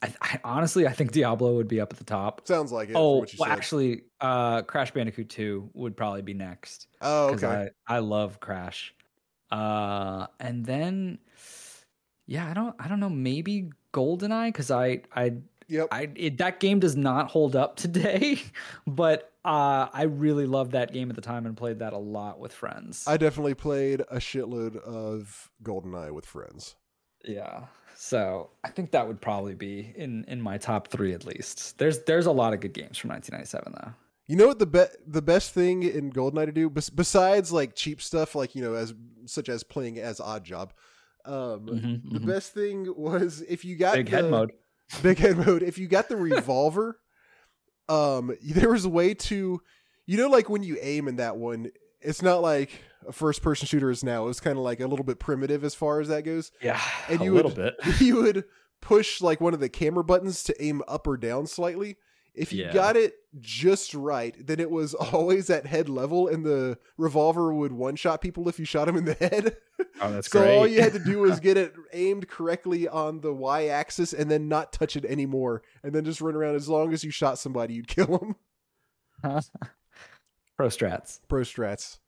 I, 0.03 0.13
I 0.21 0.41
honestly 0.45 0.87
I 0.87 0.93
think 0.93 1.13
Diablo 1.13 1.55
would 1.55 1.69
be 1.69 1.81
up 1.81 1.93
at 1.93 1.99
the 1.99 2.05
top. 2.05 2.47
Sounds 2.47 2.71
like 2.71 2.89
it. 2.91 2.95
Oh, 2.97 3.27
well, 3.39 3.51
actually, 3.51 4.03
uh, 4.21 4.63
Crash 4.63 4.93
Bandicoot 4.93 5.29
2 5.29 5.71
would 5.75 5.97
probably 5.97 6.23
be 6.23 6.35
next. 6.35 6.87
Oh, 7.01 7.31
okay. 7.31 7.71
I, 7.87 7.97
I 7.97 7.99
love 7.99 8.41
Crash. 8.41 8.95
Uh, 9.51 10.27
and 10.39 10.65
then 10.65 11.19
yeah, 12.27 12.49
I 12.49 12.55
don't 12.55 12.77
I 12.79 12.89
don't 12.89 13.01
know, 13.01 13.11
maybe 13.11 13.71
GoldenEye 13.93 14.49
because 14.49 14.71
I 14.71 15.03
I 15.15 15.35
Yep. 15.69 15.89
I 15.91 16.09
it, 16.17 16.39
that 16.39 16.61
game 16.61 16.81
does 16.81 16.97
not 16.97 17.31
hold 17.31 17.55
up 17.55 17.77
today, 17.77 18.41
but 18.87 19.33
uh, 19.45 19.89
I 19.93 20.05
really 20.05 20.47
loved 20.47 20.73
that 20.73 20.93
game 20.93 21.11
at 21.11 21.17
the 21.17 21.23
time 21.23 21.45
and 21.47 21.57
played 21.57 21.81
that 21.81 21.93
a 21.93 21.99
lot 21.99 22.41
with 22.41 22.53
friends. 22.53 23.05
I 23.07 23.17
definitely 23.19 23.55
played 23.55 24.01
a 24.01 24.17
shitload 24.17 24.77
of 24.77 25.51
GoldenEye 25.63 26.13
with 26.13 26.25
friends. 26.25 26.75
Yeah. 27.25 27.67
So 28.01 28.51
I 28.63 28.69
think 28.69 28.93
that 28.93 29.09
would 29.09 29.21
probably 29.21 29.57
be 29.57 29.93
in 29.97 30.25
in 30.29 30.41
my 30.41 30.57
top 30.57 30.87
three 30.87 31.13
at 31.15 31.25
least. 31.25 31.79
There's 31.79 31.99
there's 32.05 32.27
a 32.27 32.31
lot 32.33 32.55
of 32.55 32.61
good 32.61 32.73
games 32.73 32.97
from 32.97 33.11
1997 33.11 33.75
though. 33.77 33.93
You 34.29 34.37
know 34.37 34.47
what 34.47 34.61
the 34.61 34.67
be- 34.67 34.95
the 35.05 35.21
best 35.21 35.53
thing 35.53 35.83
in 35.83 36.13
GoldenEye 36.13 36.47
to 36.47 36.53
do 36.53 36.71
bes- 36.71 36.91
besides 36.91 37.51
like 37.51 37.75
cheap 37.75 38.01
stuff 38.01 38.37
like 38.37 38.55
you 38.55 38.63
know 38.63 38.75
as 38.75 38.95
such 39.27 39.49
as 39.49 39.65
playing 39.65 39.99
as 39.99 40.21
Oddjob, 40.21 40.71
um, 41.25 41.67
Mhm, 41.67 42.13
the 42.13 42.21
mhm. 42.21 42.27
best 42.27 42.55
thing 42.55 42.87
was 42.97 43.43
if 43.49 43.65
you 43.65 43.75
got 43.75 43.97
Big 43.97 44.07
the, 44.07 44.13
head 44.13 44.31
mode. 44.31 44.53
big 45.03 45.19
head 45.19 45.37
mode. 45.37 45.65
If 45.65 45.77
you 45.77 45.89
got 45.89 46.09
the 46.09 46.17
revolver, 46.17 47.01
um, 47.89 48.37
there 48.45 48.71
was 48.71 48.85
a 48.85 48.89
way 48.89 49.13
to, 49.15 49.61
you 50.07 50.17
know, 50.17 50.29
like 50.29 50.49
when 50.49 50.63
you 50.63 50.79
aim 50.81 51.09
in 51.09 51.17
that 51.17 51.37
one, 51.37 51.73
it's 52.01 52.23
not 52.23 52.43
like 52.43 52.71
a 53.07 53.13
first 53.13 53.43
person 53.43 53.67
shooter 53.67 53.91
is 53.91 54.05
now. 54.05 54.25
It 54.25 54.29
was 54.29 54.41
kind 54.41 54.57
of 54.59 54.65
like 54.65 54.81
a 54.81 54.87
little 54.87 55.05
bit 55.05 55.19
primitive 55.19 55.65
as 55.65 55.75
far 55.75 56.01
as 56.01 56.09
that 56.09 56.23
goes. 56.25 56.51
Yeah, 56.63 56.81
And 57.09 57.21
a 57.21 57.25
you 57.25 57.35
little 57.35 57.51
would- 57.53 57.77
bit. 57.77 57.77
you 58.01 58.17
would 58.23 58.45
push 58.81 59.21
like 59.21 59.41
one 59.41 59.55
of 59.55 59.61
the 59.61 59.69
camera 59.69 60.05
buttons 60.05 60.43
to 60.45 60.63
aim 60.65 60.83
up 60.89 61.07
or 61.07 61.17
down 61.17 61.47
slightly. 61.47 61.97
If 62.35 62.53
you 62.53 62.65
Yeah. 62.67 62.73
got 62.73 62.97
it 62.97 63.15
just 63.41 63.95
right, 63.95 64.35
then 64.47 64.61
it 64.61 64.71
was 64.71 64.95
always 65.13 65.51
at 65.51 65.67
head 65.67 65.89
level, 65.89 66.29
and 66.29 66.47
the 66.47 66.79
revolver 66.97 67.53
would 67.53 67.73
one 67.73 67.97
shot 67.97 68.21
people 68.21 68.49
if 68.49 68.61
you 68.61 68.65
shot 68.65 68.87
them 68.87 68.97
in 68.97 69.05
the 69.07 69.15
head. 69.15 69.57
Oh, 70.01 70.13
that's 70.13 70.31
so 70.31 70.41
great. 70.41 70.57
all 70.57 70.67
you 70.67 70.81
had 70.81 70.93
to 70.93 71.01
do 71.01 71.19
was 71.21 71.41
get 71.49 71.57
it 71.57 71.75
aimed 71.93 72.29
correctly 72.29 72.87
on 72.87 73.21
the 73.23 73.33
y 73.33 73.67
axis, 73.67 74.13
and 74.13 74.31
then 74.31 74.47
not 74.47 74.73
touch 74.73 74.95
it 74.97 75.05
anymore, 75.05 75.63
and 75.83 75.93
then 75.93 76.05
just 76.05 76.21
run 76.21 76.37
around. 76.37 76.55
As 76.55 76.69
long 76.69 76.93
as 76.93 77.03
you 77.03 77.11
shot 77.11 77.41
somebody, 77.41 77.75
you'd 77.75 77.89
kill 77.89 78.19
them. 79.25 79.43
Pro 80.59 80.67
strats. 80.67 81.21
Pro 81.29 81.43
strats. 81.43 81.99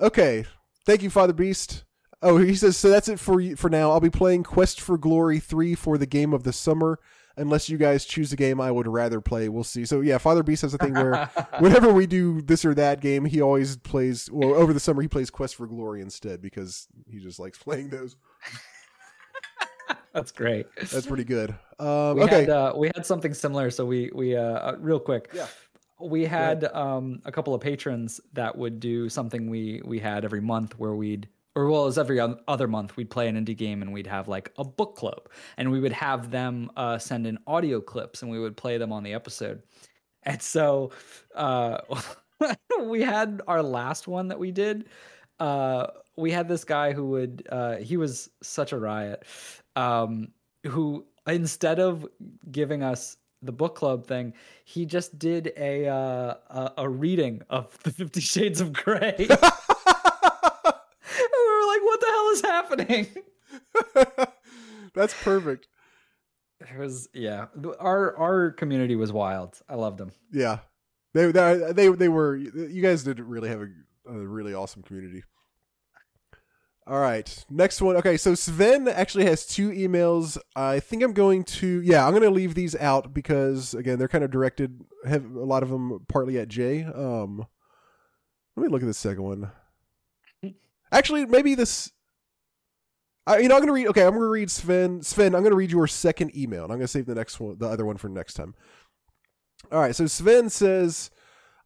Okay, 0.00 0.46
thank 0.86 1.02
you, 1.02 1.10
Father 1.10 1.34
Beast. 1.34 1.84
Oh, 2.22 2.38
he 2.38 2.54
says 2.54 2.78
so. 2.78 2.88
That's 2.88 3.06
it 3.06 3.20
for 3.20 3.38
you 3.38 3.54
for 3.54 3.68
now. 3.68 3.90
I'll 3.90 4.00
be 4.00 4.08
playing 4.08 4.44
Quest 4.44 4.80
for 4.80 4.96
Glory 4.96 5.38
three 5.38 5.74
for 5.74 5.98
the 5.98 6.06
game 6.06 6.32
of 6.32 6.42
the 6.42 6.54
summer. 6.54 6.98
Unless 7.36 7.68
you 7.68 7.76
guys 7.76 8.06
choose 8.06 8.32
a 8.32 8.36
game 8.36 8.62
I 8.62 8.70
would 8.70 8.88
rather 8.88 9.20
play, 9.20 9.48
we'll 9.50 9.62
see. 9.62 9.84
So 9.84 10.00
yeah, 10.00 10.16
Father 10.16 10.42
Beast 10.42 10.62
has 10.62 10.72
a 10.72 10.78
thing 10.78 10.94
where 10.94 11.30
whenever 11.58 11.92
we 11.92 12.06
do 12.06 12.40
this 12.40 12.64
or 12.64 12.74
that 12.74 13.02
game, 13.02 13.26
he 13.26 13.42
always 13.42 13.76
plays. 13.76 14.30
Well, 14.32 14.54
over 14.54 14.72
the 14.72 14.80
summer 14.80 15.02
he 15.02 15.08
plays 15.08 15.28
Quest 15.28 15.56
for 15.56 15.66
Glory 15.66 16.00
instead 16.00 16.40
because 16.40 16.88
he 17.10 17.18
just 17.18 17.38
likes 17.38 17.58
playing 17.58 17.90
those. 17.90 18.16
That's 20.14 20.32
great. 20.32 20.66
That's 20.76 21.06
pretty 21.06 21.24
good. 21.24 21.50
Um, 21.78 22.16
we 22.16 22.22
okay, 22.22 22.40
had 22.40 22.50
uh, 22.50 22.72
we 22.74 22.90
had 22.94 23.04
something 23.04 23.34
similar. 23.34 23.70
So 23.70 23.84
we 23.84 24.10
we 24.14 24.34
uh, 24.34 24.42
uh 24.42 24.76
real 24.78 25.00
quick. 25.00 25.30
Yeah. 25.34 25.46
We 26.02 26.24
had 26.24 26.64
um 26.64 27.20
a 27.24 27.32
couple 27.32 27.54
of 27.54 27.60
patrons 27.60 28.20
that 28.32 28.56
would 28.56 28.80
do 28.80 29.08
something 29.08 29.48
we 29.48 29.80
we 29.84 29.98
had 29.98 30.24
every 30.24 30.40
month 30.40 30.78
where 30.78 30.94
we'd 30.94 31.28
or 31.54 31.68
well, 31.68 31.84
was 31.84 31.98
every 31.98 32.18
other 32.20 32.66
month 32.66 32.96
we'd 32.96 33.10
play 33.10 33.28
an 33.28 33.42
indie 33.42 33.56
game 33.56 33.82
and 33.82 33.92
we'd 33.92 34.06
have 34.06 34.26
like 34.26 34.52
a 34.56 34.64
book 34.64 34.96
club 34.96 35.28
and 35.58 35.70
we 35.70 35.80
would 35.80 35.92
have 35.92 36.30
them 36.30 36.70
uh, 36.76 36.96
send 36.96 37.26
in 37.26 37.38
audio 37.46 37.80
clips 37.80 38.22
and 38.22 38.30
we 38.30 38.38
would 38.38 38.56
play 38.56 38.78
them 38.78 38.90
on 38.90 39.02
the 39.02 39.12
episode. 39.12 39.62
And 40.22 40.40
so 40.40 40.92
uh, 41.34 41.78
we 42.84 43.02
had 43.02 43.42
our 43.46 43.62
last 43.62 44.08
one 44.08 44.28
that 44.28 44.38
we 44.38 44.50
did. 44.50 44.88
Uh, 45.38 45.88
we 46.16 46.30
had 46.30 46.48
this 46.48 46.64
guy 46.64 46.92
who 46.92 47.10
would 47.10 47.46
uh, 47.50 47.76
he 47.76 47.96
was 47.96 48.30
such 48.42 48.72
a 48.72 48.78
riot. 48.78 49.24
Um, 49.76 50.28
who 50.64 51.04
instead 51.26 51.80
of 51.80 52.06
giving 52.50 52.82
us 52.82 53.16
the 53.42 53.52
book 53.52 53.74
club 53.74 54.06
thing, 54.06 54.32
he 54.64 54.86
just 54.86 55.18
did 55.18 55.52
a 55.56 55.88
uh, 55.88 56.34
a, 56.48 56.72
a 56.78 56.88
reading 56.88 57.42
of 57.50 57.76
the 57.82 57.90
Fifty 57.90 58.20
Shades 58.20 58.60
of 58.60 58.72
Grey. 58.72 59.16
and 59.18 59.28
we 59.28 59.36
were 61.48 61.66
like, 61.66 61.82
"What 61.82 62.00
the 62.00 62.06
hell 62.06 62.30
is 62.30 62.40
happening?" 62.42 63.08
that's 64.94 65.14
perfect. 65.22 65.68
It 66.60 66.78
was 66.78 67.08
yeah. 67.12 67.46
Our 67.80 68.16
our 68.16 68.52
community 68.52 68.96
was 68.96 69.12
wild. 69.12 69.60
I 69.68 69.74
loved 69.74 69.98
them. 69.98 70.12
Yeah, 70.32 70.58
they 71.14 71.32
they 71.32 71.72
they, 71.72 71.88
they 71.88 72.08
were. 72.08 72.36
You 72.36 72.82
guys 72.82 73.02
did 73.02 73.18
really 73.20 73.48
have 73.48 73.62
a, 73.62 73.68
a 74.06 74.18
really 74.18 74.54
awesome 74.54 74.82
community. 74.82 75.24
All 76.84 76.98
right, 76.98 77.44
next 77.48 77.80
one. 77.80 77.96
Okay, 77.96 78.16
so 78.16 78.34
Sven 78.34 78.88
actually 78.88 79.24
has 79.26 79.46
two 79.46 79.70
emails. 79.70 80.36
I 80.56 80.80
think 80.80 81.04
I'm 81.04 81.12
going 81.12 81.44
to 81.44 81.80
yeah, 81.82 82.04
I'm 82.04 82.10
going 82.10 82.24
to 82.24 82.30
leave 82.30 82.54
these 82.54 82.74
out 82.74 83.14
because 83.14 83.72
again, 83.74 83.98
they're 83.98 84.08
kind 84.08 84.24
of 84.24 84.32
directed. 84.32 84.84
Have 85.06 85.24
a 85.24 85.44
lot 85.44 85.62
of 85.62 85.68
them 85.70 86.04
partly 86.08 86.38
at 86.38 86.48
Jay. 86.48 86.82
Um, 86.82 87.46
let 88.56 88.64
me 88.64 88.68
look 88.68 88.82
at 88.82 88.86
the 88.86 88.94
second 88.94 89.22
one. 89.22 89.50
Actually, 90.90 91.24
maybe 91.26 91.54
this. 91.54 91.92
I, 93.26 93.38
you 93.38 93.48
know, 93.48 93.54
I'm 93.54 93.62
gonna 93.62 93.72
read. 93.72 93.86
Okay, 93.86 94.04
I'm 94.04 94.14
gonna 94.14 94.26
read 94.26 94.50
Sven. 94.50 95.02
Sven, 95.02 95.34
I'm 95.36 95.44
gonna 95.44 95.54
read 95.54 95.70
your 95.70 95.86
second 95.86 96.36
email, 96.36 96.64
and 96.64 96.72
I'm 96.72 96.78
gonna 96.78 96.88
save 96.88 97.06
the 97.06 97.14
next 97.14 97.38
one, 97.38 97.56
the 97.58 97.68
other 97.68 97.86
one 97.86 97.96
for 97.96 98.08
next 98.08 98.34
time. 98.34 98.54
All 99.70 99.80
right. 99.80 99.94
So 99.94 100.06
Sven 100.06 100.50
says, 100.50 101.10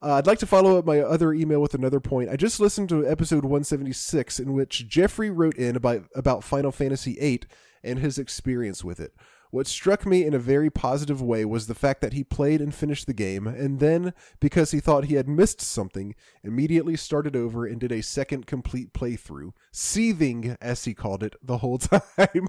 uh, 0.03 0.15
"I'd 0.15 0.27
like 0.27 0.39
to 0.41 0.47
follow 0.47 0.79
up 0.79 0.85
my 0.87 1.01
other 1.01 1.33
email 1.33 1.61
with 1.61 1.75
another 1.75 2.01
point. 2.01 2.31
I 2.31 2.37
just 2.37 2.61
listened 2.61 2.89
to 2.91 3.07
episode 3.07 3.45
176 3.45 4.39
in 4.41 4.53
which 4.53 4.89
Jeffrey 4.89 5.31
wrote 5.31 5.57
in 5.57 5.77
about 5.77 6.05
about 6.15 6.45
Final 6.45 6.73
Fantasy 6.73 7.15
VIII 7.15 7.43
and 7.83 7.99
his 7.99 8.19
experience 8.19 8.83
with 8.85 9.01
it. 9.01 9.15
What 9.51 9.67
struck 9.67 10.05
me 10.05 10.25
in 10.25 10.35
a 10.35 10.39
very 10.39 10.71
positive 10.71 11.23
way 11.23 11.45
was 11.45 11.67
the 11.67 11.75
fact 11.75 12.01
that 12.01 12.13
he 12.13 12.25
played 12.25 12.61
and 12.61 12.75
finished 12.75 13.07
the 13.07 13.15
game, 13.15 13.47
and 13.47 13.79
then, 13.79 14.13
because 14.41 14.73
he 14.73 14.81
thought 14.81 15.05
he 15.05 15.15
had 15.15 15.29
missed 15.29 15.61
something, 15.61 16.15
immediately 16.43 16.97
started 16.97 17.37
over 17.37 17.65
and 17.65 17.81
did 17.81 17.93
a 17.93 18.03
second 18.03 18.47
complete 18.47 18.93
playthrough, 18.93 19.53
seething, 19.73 20.57
as 20.61 20.85
he 20.85 20.95
called 20.95 21.23
it, 21.23 21.37
the 21.43 21.59
whole 21.59 21.79
time. 21.79 22.49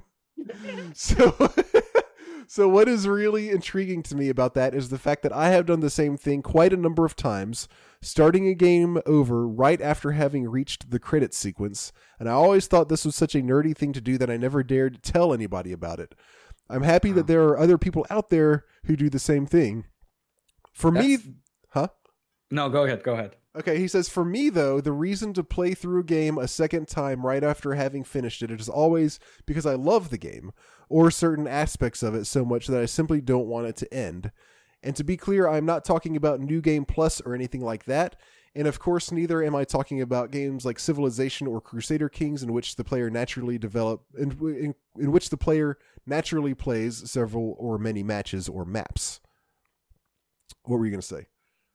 so, 0.93 1.35
so 2.47 2.67
what 2.67 2.87
is 2.87 3.07
really 3.07 3.49
intriguing 3.49 4.01
to 4.03 4.15
me 4.15 4.29
about 4.29 4.53
that 4.53 4.73
is 4.73 4.89
the 4.89 4.97
fact 4.97 5.21
that 5.23 5.33
I 5.33 5.49
have 5.49 5.65
done 5.65 5.81
the 5.81 5.89
same 5.89 6.17
thing 6.17 6.41
quite 6.41 6.73
a 6.73 6.77
number 6.77 7.05
of 7.05 7.15
times, 7.15 7.67
starting 8.01 8.47
a 8.47 8.53
game 8.53 8.99
over 9.05 9.47
right 9.47 9.81
after 9.81 10.11
having 10.11 10.47
reached 10.47 10.89
the 10.89 10.99
credit 10.99 11.33
sequence, 11.33 11.91
and 12.19 12.29
I 12.29 12.33
always 12.33 12.67
thought 12.67 12.89
this 12.89 13.05
was 13.05 13.15
such 13.15 13.35
a 13.35 13.41
nerdy 13.41 13.75
thing 13.75 13.93
to 13.93 14.01
do 14.01 14.17
that 14.17 14.29
I 14.29 14.37
never 14.37 14.63
dared 14.63 15.03
tell 15.03 15.33
anybody 15.33 15.71
about 15.71 15.99
it. 15.99 16.15
I'm 16.69 16.83
happy 16.83 17.11
that 17.13 17.27
there 17.27 17.43
are 17.45 17.59
other 17.59 17.77
people 17.77 18.05
out 18.09 18.29
there 18.29 18.65
who 18.85 18.95
do 18.95 19.09
the 19.09 19.19
same 19.19 19.45
thing. 19.45 19.85
For 20.73 20.91
me, 20.91 21.17
huh? 21.69 21.87
No, 22.51 22.69
go 22.69 22.83
ahead. 22.83 23.03
Go 23.03 23.13
ahead. 23.13 23.35
Okay, 23.57 23.79
he 23.79 23.87
says, 23.87 24.07
for 24.07 24.23
me 24.23 24.49
though, 24.49 24.79
the 24.79 24.91
reason 24.91 25.33
to 25.33 25.43
play 25.43 25.73
through 25.73 26.01
a 26.01 26.05
game 26.05 26.37
a 26.37 26.47
second 26.47 26.87
time 26.87 27.25
right 27.25 27.43
after 27.43 27.73
having 27.73 28.03
finished 28.03 28.43
it 28.43 28.51
is 28.51 28.69
always 28.69 29.19
because 29.47 29.65
I 29.65 29.73
love 29.73 30.09
the 30.09 30.17
game 30.17 30.51
or 30.89 31.09
certain 31.09 31.47
aspects 31.47 32.03
of 32.03 32.13
it 32.13 32.25
so 32.25 32.45
much 32.45 32.67
that 32.67 32.79
I 32.79 32.85
simply 32.85 33.19
don't 33.19 33.47
want 33.47 33.67
it 33.67 33.75
to 33.77 33.93
end. 33.93 34.31
And 34.83 34.95
to 34.95 35.03
be 35.03 35.17
clear, 35.17 35.49
I'm 35.49 35.65
not 35.65 35.83
talking 35.83 36.15
about 36.15 36.39
New 36.39 36.61
Game 36.61 36.85
Plus 36.85 37.19
or 37.21 37.33
anything 37.33 37.61
like 37.61 37.85
that. 37.85 38.15
And 38.55 38.67
of 38.67 38.79
course, 38.79 39.11
neither 39.11 39.43
am 39.43 39.55
I 39.55 39.63
talking 39.63 40.01
about 40.01 40.31
games 40.31 40.63
like 40.63 40.79
Civilization 40.79 41.47
or 41.47 41.59
Crusader 41.59 42.09
Kings, 42.09 42.43
in 42.43 42.53
which 42.53 42.75
the 42.75 42.83
player 42.83 43.09
naturally 43.09 43.57
develop, 43.57 44.03
in, 44.17 44.31
in, 44.39 44.75
in 44.99 45.11
which 45.11 45.29
the 45.29 45.37
player 45.37 45.77
naturally 46.05 46.53
plays 46.53 47.09
several 47.09 47.55
or 47.57 47.77
many 47.77 48.03
matches 48.03 48.47
or 48.47 48.65
maps. 48.65 49.19
What 50.63 50.77
were 50.77 50.85
you 50.85 50.91
going 50.91 51.01
to 51.01 51.07
say? 51.07 51.25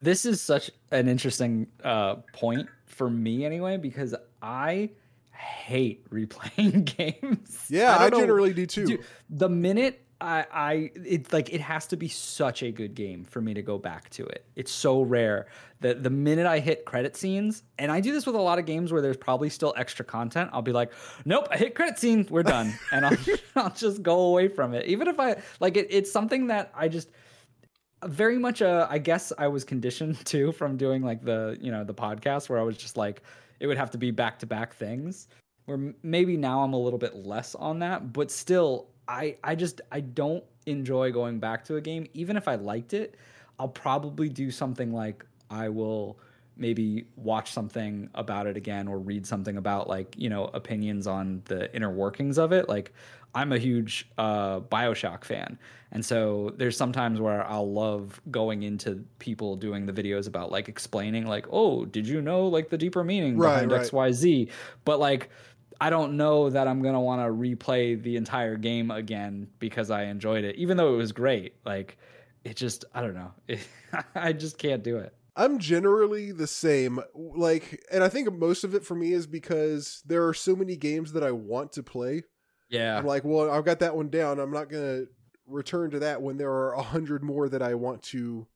This 0.02 0.26
is 0.26 0.42
such 0.42 0.70
an 0.90 1.08
interesting 1.08 1.68
uh, 1.82 2.16
point 2.32 2.68
for 2.86 3.08
me, 3.08 3.44
anyway, 3.44 3.76
because 3.76 4.14
I 4.42 4.90
hate 5.30 6.10
replaying 6.10 6.84
games. 6.96 7.66
Yeah, 7.70 7.96
I, 7.96 8.08
know. 8.08 8.18
generally 8.18 8.52
do 8.52 8.66
too. 8.66 8.86
Dude, 8.86 9.04
the 9.30 9.48
minute 9.48 10.04
I, 10.22 10.46
I 10.52 10.90
it's 10.94 11.32
like 11.32 11.52
it 11.52 11.60
has 11.60 11.86
to 11.88 11.96
be 11.96 12.06
such 12.06 12.62
a 12.62 12.70
good 12.70 12.94
game 12.94 13.24
for 13.24 13.40
me 13.40 13.54
to 13.54 13.62
go 13.62 13.76
back 13.76 14.08
to 14.10 14.24
it. 14.24 14.46
It's 14.54 14.70
so 14.70 15.02
rare 15.02 15.46
that 15.80 16.04
the 16.04 16.10
minute 16.10 16.46
I 16.46 16.60
hit 16.60 16.84
credit 16.84 17.16
scenes, 17.16 17.64
and 17.78 17.90
I 17.90 18.00
do 18.00 18.12
this 18.12 18.24
with 18.24 18.36
a 18.36 18.40
lot 18.40 18.60
of 18.60 18.66
games 18.66 18.92
where 18.92 19.02
there's 19.02 19.16
probably 19.16 19.48
still 19.48 19.74
extra 19.76 20.04
content, 20.04 20.50
I'll 20.52 20.62
be 20.62 20.72
like, 20.72 20.92
nope, 21.24 21.48
I 21.50 21.56
hit 21.56 21.74
credit 21.74 21.98
scene, 21.98 22.26
we're 22.30 22.44
done, 22.44 22.72
and 22.92 23.04
I'll 23.04 23.16
I'll 23.56 23.70
just 23.70 24.02
go 24.02 24.20
away 24.26 24.46
from 24.46 24.74
it. 24.74 24.86
Even 24.86 25.08
if 25.08 25.18
I 25.18 25.42
like 25.58 25.76
it, 25.76 25.88
it's 25.90 26.10
something 26.10 26.46
that 26.48 26.72
I 26.74 26.86
just 26.86 27.08
very 28.04 28.38
much 28.38 28.62
uh, 28.62 28.86
I 28.90 28.98
guess 28.98 29.32
I 29.38 29.48
was 29.48 29.64
conditioned 29.64 30.24
to 30.26 30.52
from 30.52 30.76
doing 30.76 31.02
like 31.02 31.24
the 31.24 31.56
you 31.60 31.70
know 31.70 31.84
the 31.84 31.94
podcast 31.94 32.48
where 32.48 32.58
I 32.58 32.62
was 32.62 32.76
just 32.76 32.96
like 32.96 33.22
it 33.60 33.66
would 33.66 33.78
have 33.78 33.90
to 33.92 33.98
be 33.98 34.10
back 34.10 34.38
to 34.40 34.46
back 34.46 34.74
things. 34.74 35.28
Where 35.66 35.94
maybe 36.02 36.36
now 36.36 36.62
I'm 36.62 36.72
a 36.72 36.78
little 36.78 36.98
bit 36.98 37.14
less 37.14 37.54
on 37.54 37.78
that, 37.80 38.12
but 38.12 38.30
still, 38.30 38.88
I 39.06 39.36
I 39.44 39.54
just 39.54 39.80
I 39.92 40.00
don't 40.00 40.44
enjoy 40.66 41.12
going 41.12 41.38
back 41.38 41.64
to 41.66 41.76
a 41.76 41.80
game, 41.80 42.06
even 42.14 42.36
if 42.36 42.48
I 42.48 42.56
liked 42.56 42.94
it. 42.94 43.16
I'll 43.58 43.68
probably 43.68 44.28
do 44.28 44.50
something 44.50 44.92
like 44.92 45.24
I 45.50 45.68
will 45.68 46.18
maybe 46.56 47.06
watch 47.16 47.50
something 47.52 48.10
about 48.14 48.46
it 48.46 48.56
again 48.56 48.88
or 48.88 48.98
read 48.98 49.26
something 49.26 49.56
about 49.56 49.88
like 49.88 50.14
you 50.18 50.28
know 50.28 50.46
opinions 50.52 51.06
on 51.06 51.42
the 51.46 51.74
inner 51.74 51.90
workings 51.90 52.38
of 52.38 52.52
it 52.52 52.68
like 52.68 52.92
i'm 53.34 53.52
a 53.52 53.58
huge 53.58 54.08
uh 54.18 54.60
bioshock 54.60 55.24
fan 55.24 55.58
and 55.90 56.04
so 56.04 56.52
there's 56.56 56.76
sometimes 56.76 57.20
where 57.20 57.46
i'll 57.46 57.70
love 57.72 58.20
going 58.30 58.62
into 58.62 59.04
people 59.18 59.56
doing 59.56 59.86
the 59.86 59.92
videos 59.92 60.26
about 60.28 60.50
like 60.50 60.68
explaining 60.68 61.26
like 61.26 61.46
oh 61.50 61.84
did 61.84 62.06
you 62.06 62.20
know 62.22 62.46
like 62.46 62.68
the 62.70 62.78
deeper 62.78 63.02
meaning 63.04 63.36
Right, 63.36 63.66
behind 63.66 63.72
right. 63.72 63.82
xyz 63.90 64.50
but 64.84 64.98
like 65.00 65.30
I 65.80 65.90
don't 65.90 66.16
know 66.16 66.48
that 66.48 66.68
I'm 66.68 66.80
gonna 66.80 67.00
want 67.00 67.22
to 67.22 67.26
replay 67.32 68.00
the 68.00 68.14
entire 68.14 68.56
game 68.56 68.92
again 68.92 69.48
because 69.58 69.90
I 69.90 70.04
enjoyed 70.04 70.44
it, 70.44 70.54
even 70.54 70.76
though 70.76 70.94
it 70.94 70.96
was 70.96 71.10
great. 71.10 71.56
Like, 71.64 71.98
it 72.44 72.54
just 72.54 72.84
I 72.94 73.00
don't 73.00 73.14
know. 73.14 73.32
I 74.14 74.32
just 74.32 74.58
can't 74.58 74.84
do 74.84 74.98
it. 74.98 75.12
I'm 75.34 75.58
generally 75.58 76.30
the 76.30 76.46
same. 76.46 77.00
Like, 77.16 77.84
and 77.90 78.04
I 78.04 78.08
think 78.08 78.32
most 78.32 78.62
of 78.62 78.76
it 78.76 78.84
for 78.84 78.94
me 78.94 79.12
is 79.12 79.26
because 79.26 80.04
there 80.06 80.28
are 80.28 80.34
so 80.34 80.54
many 80.54 80.76
games 80.76 81.14
that 81.14 81.24
I 81.24 81.32
want 81.32 81.72
to 81.72 81.82
play. 81.82 82.22
Yeah, 82.72 82.98
I'm 82.98 83.06
like, 83.06 83.22
well, 83.22 83.50
I've 83.50 83.64
got 83.64 83.78
that 83.80 83.94
one 83.94 84.08
down. 84.08 84.40
I'm 84.40 84.50
not 84.50 84.68
gonna 84.68 85.04
return 85.46 85.90
to 85.90 85.98
that 86.00 86.20
when 86.20 86.38
there 86.38 86.50
are 86.50 86.72
a 86.72 86.82
hundred 86.82 87.22
more 87.22 87.48
that 87.48 87.62
I 87.62 87.74
want 87.74 88.02
to, 88.04 88.46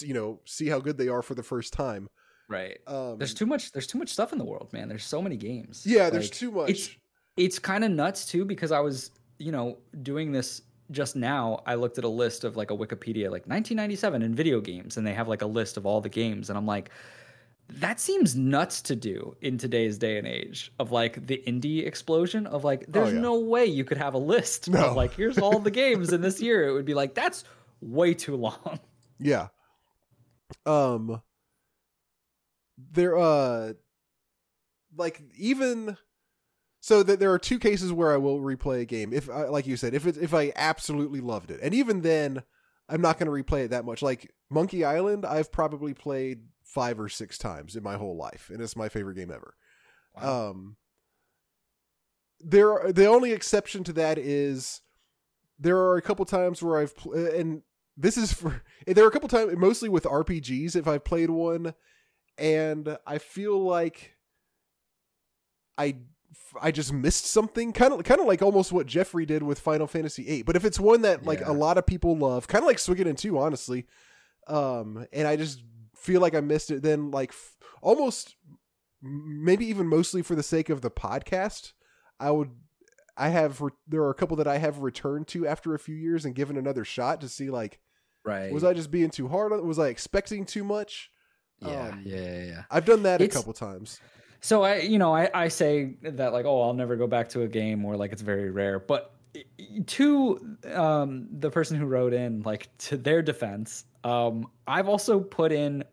you 0.00 0.12
know, 0.14 0.40
see 0.44 0.66
how 0.68 0.80
good 0.80 0.98
they 0.98 1.08
are 1.08 1.22
for 1.22 1.34
the 1.34 1.42
first 1.42 1.72
time. 1.72 2.08
right. 2.48 2.78
Um, 2.86 3.16
There's 3.18 3.32
too 3.32 3.46
much. 3.46 3.72
There's 3.72 3.86
too 3.86 3.98
much 3.98 4.08
stuff 4.10 4.32
in 4.32 4.38
the 4.38 4.44
world, 4.44 4.72
man. 4.72 4.88
There's 4.88 5.04
so 5.04 5.22
many 5.22 5.36
games. 5.36 5.84
yeah, 5.86 6.10
there's 6.10 6.30
too 6.30 6.50
much. 6.50 6.70
It's 6.70 6.90
it's 7.36 7.58
kind 7.58 7.84
of 7.84 7.90
nuts 7.90 8.26
too 8.26 8.44
because 8.44 8.72
I 8.72 8.80
was 8.80 9.12
you 9.38 9.52
know 9.52 9.78
doing 10.02 10.32
this 10.32 10.62
just 10.90 11.14
now. 11.14 11.62
I 11.64 11.76
looked 11.76 11.96
at 11.98 12.04
a 12.04 12.08
list 12.08 12.42
of 12.42 12.56
like 12.56 12.72
a 12.72 12.76
Wikipedia 12.76 13.30
like 13.30 13.46
1997 13.46 14.22
in 14.22 14.34
video 14.34 14.60
games, 14.60 14.96
and 14.96 15.06
they 15.06 15.14
have 15.14 15.28
like 15.28 15.42
a 15.42 15.46
list 15.46 15.76
of 15.76 15.86
all 15.86 16.00
the 16.00 16.08
games, 16.08 16.50
and 16.50 16.58
I'm 16.58 16.66
like. 16.66 16.90
That 17.74 18.00
seems 18.00 18.36
nuts 18.36 18.82
to 18.82 18.96
do 18.96 19.36
in 19.40 19.56
today's 19.58 19.96
day 19.98 20.18
and 20.18 20.26
age 20.26 20.72
of 20.78 20.90
like 20.92 21.26
the 21.26 21.42
indie 21.46 21.86
explosion 21.86 22.46
of 22.46 22.64
like 22.64 22.84
there's 22.88 23.10
Oh, 23.10 23.12
yeah. 23.14 23.20
no 23.20 23.38
way 23.38 23.64
you 23.66 23.84
could 23.84 23.98
have 23.98 24.14
a 24.14 24.18
list 24.18 24.68
No. 24.68 24.90
of 24.90 24.96
like 24.96 25.14
here's 25.14 25.38
all 25.38 25.58
the 25.60 25.70
games 25.82 26.12
in 26.12 26.20
this 26.20 26.40
year. 26.40 26.66
It 26.68 26.72
would 26.72 26.84
be 26.84 26.94
like 26.94 27.14
that's 27.14 27.44
way 27.80 28.14
too 28.14 28.36
long. 28.36 28.80
Yeah. 29.18 29.48
Um 30.66 31.22
there 32.92 33.16
uh 33.18 33.74
like 34.96 35.22
even 35.38 35.96
so 36.80 37.02
that 37.02 37.20
there 37.20 37.32
are 37.32 37.38
two 37.38 37.58
cases 37.58 37.92
where 37.92 38.12
I 38.12 38.16
will 38.16 38.40
replay 38.40 38.80
a 38.80 38.84
game 38.86 39.12
if 39.12 39.28
I, 39.28 39.44
like 39.44 39.66
you 39.66 39.76
said 39.76 39.94
if 39.94 40.06
it 40.06 40.16
if 40.16 40.34
I 40.34 40.52
absolutely 40.56 41.20
loved 41.20 41.50
it. 41.50 41.60
And 41.62 41.74
even 41.74 42.00
then 42.00 42.42
I'm 42.88 43.00
not 43.00 43.18
going 43.18 43.26
to 43.26 43.44
replay 43.44 43.66
it 43.66 43.68
that 43.70 43.84
much. 43.84 44.02
Like 44.02 44.32
Monkey 44.50 44.84
Island 44.84 45.24
I've 45.24 45.52
probably 45.52 45.94
played 45.94 46.40
5 46.72 47.00
or 47.00 47.08
6 47.08 47.38
times 47.38 47.74
in 47.76 47.82
my 47.82 47.96
whole 47.96 48.16
life 48.16 48.50
and 48.52 48.60
it's 48.62 48.76
my 48.76 48.88
favorite 48.88 49.16
game 49.16 49.30
ever. 49.30 49.54
Um 50.16 50.76
there 52.40 52.72
are, 52.72 52.92
the 52.92 53.06
only 53.06 53.32
exception 53.32 53.84
to 53.84 53.92
that 53.94 54.16
is 54.18 54.80
there 55.58 55.76
are 55.76 55.96
a 55.96 56.02
couple 56.02 56.24
times 56.24 56.62
where 56.62 56.78
I've 56.78 56.96
pl- 56.96 57.12
and 57.14 57.62
this 57.96 58.16
is 58.16 58.32
for 58.32 58.62
there 58.86 59.04
are 59.04 59.08
a 59.08 59.10
couple 59.10 59.28
times 59.28 59.52
mostly 59.56 59.88
with 59.88 60.04
RPGs 60.04 60.74
if 60.76 60.88
I've 60.88 61.04
played 61.04 61.28
one 61.30 61.74
and 62.38 62.96
I 63.06 63.18
feel 63.18 63.62
like 63.62 64.14
I 65.76 65.96
I 66.60 66.70
just 66.70 66.92
missed 66.92 67.26
something 67.26 67.72
kind 67.72 67.92
of 67.92 68.02
kind 68.04 68.20
of 68.20 68.26
like 68.26 68.40
almost 68.42 68.72
what 68.72 68.86
Jeffrey 68.86 69.26
did 69.26 69.42
with 69.42 69.60
Final 69.60 69.86
Fantasy 69.86 70.26
8 70.28 70.46
but 70.46 70.56
if 70.56 70.64
it's 70.64 70.80
one 70.80 71.02
that 71.02 71.26
like 71.26 71.40
Yeah. 71.40 71.50
a 71.50 71.52
lot 71.52 71.76
of 71.76 71.84
people 71.86 72.16
love 72.16 72.48
kind 72.48 72.62
of 72.62 72.66
like 72.66 72.78
Suikoden 72.78 73.18
2 73.18 73.38
honestly 73.38 73.86
um 74.46 75.06
and 75.12 75.28
I 75.28 75.36
just 75.36 75.62
feel 76.00 76.20
like 76.20 76.34
I 76.34 76.40
missed 76.40 76.70
it 76.70 76.82
then 76.82 77.10
like 77.10 77.30
f- 77.30 77.56
almost 77.82 78.36
maybe 79.02 79.66
even 79.66 79.86
mostly 79.86 80.22
for 80.22 80.34
the 80.34 80.42
sake 80.42 80.68
of 80.68 80.80
the 80.80 80.90
podcast 80.90 81.72
I 82.18 82.30
would 82.30 82.50
I 83.16 83.28
have 83.28 83.60
re- 83.60 83.70
there 83.86 84.02
are 84.02 84.10
a 84.10 84.14
couple 84.14 84.36
that 84.38 84.46
I 84.48 84.58
have 84.58 84.78
returned 84.78 85.28
to 85.28 85.46
after 85.46 85.74
a 85.74 85.78
few 85.78 85.94
years 85.94 86.24
and 86.24 86.34
given 86.34 86.56
another 86.56 86.84
shot 86.84 87.20
to 87.22 87.28
see 87.28 87.50
like 87.50 87.80
Right. 88.24 88.52
was 88.52 88.64
I 88.64 88.74
just 88.74 88.90
being 88.90 89.08
too 89.10 89.28
hard 89.28 89.52
on 89.52 89.66
was 89.66 89.78
I 89.78 89.88
expecting 89.88 90.44
too 90.44 90.62
much? 90.64 91.10
Yeah, 91.60 91.88
um, 91.88 92.02
yeah, 92.04 92.16
yeah, 92.20 92.44
yeah. 92.44 92.62
I've 92.70 92.84
done 92.84 93.02
that 93.04 93.20
It's- 93.22 93.34
a 93.34 93.38
couple 93.38 93.52
times. 93.54 93.98
So 94.42 94.62
I, 94.62 94.76
you 94.78 94.98
know, 94.98 95.14
I, 95.14 95.28
I 95.34 95.48
say 95.48 95.96
that 96.02 96.32
like, 96.32 96.46
oh, 96.46 96.62
I'll 96.62 96.72
never 96.72 96.96
go 96.96 97.06
back 97.06 97.28
to 97.30 97.42
a 97.42 97.46
game 97.48 97.84
or 97.84 97.96
like 97.96 98.12
it's 98.12 98.22
very 98.22 98.50
rare. 98.50 98.78
But 98.78 99.12
to 99.86 100.56
um, 100.72 101.28
the 101.38 101.50
person 101.50 101.76
who 101.76 101.86
wrote 101.86 102.12
in, 102.12 102.42
like 102.42 102.68
to 102.78 102.96
their 102.96 103.22
defense, 103.22 103.84
um, 104.04 104.46
I've 104.66 104.88
also 104.88 105.20
put 105.20 105.52
in 105.52 105.84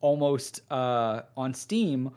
almost 0.00 0.60
uh, 0.70 1.22
on 1.36 1.54
Steam. 1.54 2.10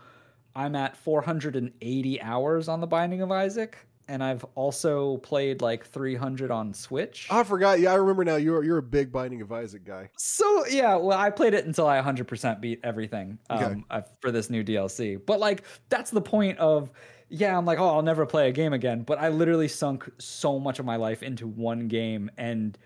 I'm 0.56 0.76
at 0.76 0.96
480 0.98 2.22
hours 2.22 2.68
on 2.68 2.80
the 2.80 2.88
Binding 2.88 3.22
of 3.22 3.32
Isaac, 3.32 3.78
and 4.08 4.24
I've 4.24 4.46
also 4.56 5.18
played 5.18 5.62
like 5.62 5.86
300 5.86 6.50
on 6.50 6.74
Switch. 6.74 7.28
I 7.30 7.44
forgot. 7.44 7.80
Yeah, 7.80 7.92
I 7.92 7.96
remember 7.96 8.24
now. 8.24 8.36
You're 8.38 8.64
you're 8.64 8.78
a 8.78 8.84
big 8.84 9.12
Binding 9.12 9.42
of 9.42 9.52
Isaac 9.52 9.84
guy. 9.84 10.10
So 10.18 10.66
yeah, 10.68 10.96
well, 10.96 11.18
I 11.18 11.30
played 11.30 11.54
it 11.54 11.66
until 11.66 11.88
I 11.88 12.00
100% 12.02 12.62
beat 12.62 12.80
everything 12.84 13.38
um, 13.50 13.64
Okay. 13.64 13.84
uh, 13.90 14.02
for 14.22 14.32
this 14.32 14.50
new 14.50 14.64
DLC. 14.64 15.20
But 15.26 15.40
like, 15.40 15.64
that's 15.90 16.12
the 16.12 16.22
point 16.22 16.58
of 16.60 16.92
yeah. 17.40 17.58
I'm 17.58 17.66
like, 17.66 17.80
oh, 17.80 17.88
I'll 17.88 18.02
never 18.02 18.26
play 18.26 18.50
a 18.50 18.52
game 18.52 18.74
again. 18.74 19.04
But 19.04 19.20
I 19.20 19.30
literally 19.30 19.68
sunk 19.68 20.10
so 20.20 20.60
much 20.60 20.80
of 20.80 20.86
my 20.86 20.96
life 20.96 21.24
into 21.24 21.48
one 21.48 21.88
game, 21.88 22.32
and 22.38 22.78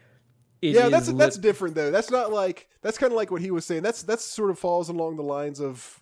yeah, 0.62 0.90
that's 0.90 1.08
lit- 1.08 1.18
that's 1.18 1.38
different 1.38 1.76
though. 1.76 1.92
That's 1.92 2.12
not 2.12 2.32
like 2.32 2.68
that's 2.82 2.98
kind 2.98 3.12
of 3.12 3.18
like 3.18 3.32
what 3.32 3.42
he 3.42 3.52
was 3.52 3.66
saying. 3.66 3.84
That's 3.84 4.04
that's 4.04 4.26
sort 4.26 4.50
of 4.52 4.60
falls 4.60 4.90
along 4.90 5.16
the 5.18 5.24
lines 5.24 5.60
of 5.60 6.02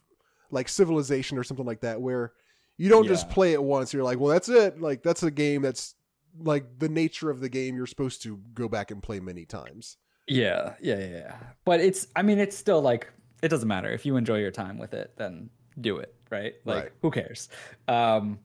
like 0.52 0.70
Civilization 0.70 1.38
or 1.38 1.44
something 1.44 1.66
like 1.66 1.82
that, 1.82 2.02
where 2.02 2.34
you 2.78 2.90
don't 2.90 3.08
just 3.08 3.30
play 3.30 3.54
it 3.54 3.62
once. 3.62 3.94
You're 3.94 4.04
like, 4.04 4.20
well, 4.20 4.32
that's 4.32 4.50
it. 4.50 4.80
Like 4.82 5.04
that's 5.04 5.24
a 5.24 5.32
game 5.32 5.62
that's 5.62 5.96
like 6.40 6.80
the 6.80 6.90
nature 6.90 7.30
of 7.30 7.40
the 7.40 7.50
game. 7.50 7.76
You're 7.76 7.88
supposed 7.88 8.24
to 8.24 8.40
go 8.54 8.68
back 8.68 8.92
and 8.92 9.02
play 9.02 9.20
many 9.20 9.46
times. 9.46 9.98
yeah, 10.28 10.74
yeah, 10.82 11.00
yeah, 11.00 11.08
yeah. 11.08 11.36
But 11.66 11.80
it's, 11.80 12.08
I 12.16 12.22
mean, 12.22 12.38
it's 12.40 12.56
still 12.58 12.82
like 12.82 13.12
it 13.42 13.50
doesn't 13.50 13.68
matter 13.68 13.90
if 13.92 14.06
you 14.06 14.16
enjoy 14.16 14.40
your 14.40 14.52
time 14.52 14.78
with 14.78 14.94
it, 14.94 15.14
then 15.18 15.50
do 15.80 15.98
it, 15.98 16.16
right? 16.30 16.54
Like, 16.66 16.84
Right. 16.84 16.92
who 17.02 17.12
cares? 17.12 17.50
Um, 17.88 18.40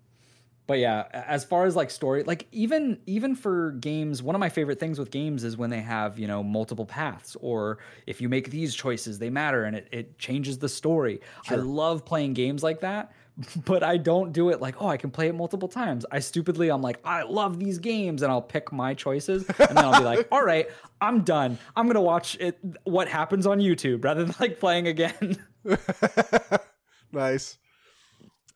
but 0.66 0.78
yeah 0.78 1.04
as 1.12 1.44
far 1.44 1.64
as 1.66 1.74
like 1.76 1.90
story 1.90 2.22
like 2.22 2.46
even 2.52 2.98
even 3.06 3.34
for 3.34 3.72
games 3.72 4.22
one 4.22 4.34
of 4.34 4.40
my 4.40 4.48
favorite 4.48 4.78
things 4.78 4.98
with 4.98 5.10
games 5.10 5.44
is 5.44 5.56
when 5.56 5.70
they 5.70 5.80
have 5.80 6.18
you 6.18 6.26
know 6.26 6.42
multiple 6.42 6.86
paths 6.86 7.36
or 7.40 7.78
if 8.06 8.20
you 8.20 8.28
make 8.28 8.50
these 8.50 8.74
choices 8.74 9.18
they 9.18 9.28
matter 9.28 9.64
and 9.64 9.76
it, 9.76 9.88
it 9.92 10.18
changes 10.18 10.58
the 10.58 10.68
story 10.68 11.20
i 11.50 11.56
love 11.56 12.04
playing 12.04 12.32
games 12.32 12.62
like 12.62 12.80
that 12.80 13.12
but 13.64 13.82
i 13.82 13.96
don't 13.96 14.32
do 14.32 14.50
it 14.50 14.60
like 14.60 14.80
oh 14.80 14.86
i 14.86 14.96
can 14.96 15.10
play 15.10 15.28
it 15.28 15.34
multiple 15.34 15.68
times 15.68 16.06
i 16.12 16.18
stupidly 16.18 16.68
i'm 16.68 16.80
like 16.80 16.98
i 17.04 17.22
love 17.22 17.58
these 17.58 17.78
games 17.78 18.22
and 18.22 18.30
i'll 18.30 18.40
pick 18.40 18.72
my 18.72 18.94
choices 18.94 19.44
and 19.58 19.76
then 19.76 19.84
i'll 19.84 19.98
be 19.98 20.04
like 20.04 20.28
all 20.32 20.44
right 20.44 20.70
i'm 21.00 21.22
done 21.22 21.58
i'm 21.76 21.86
gonna 21.86 22.00
watch 22.00 22.36
it 22.40 22.58
what 22.84 23.08
happens 23.08 23.46
on 23.46 23.58
youtube 23.58 24.04
rather 24.04 24.24
than 24.24 24.34
like 24.38 24.60
playing 24.60 24.86
again 24.86 25.36
nice. 27.12 27.58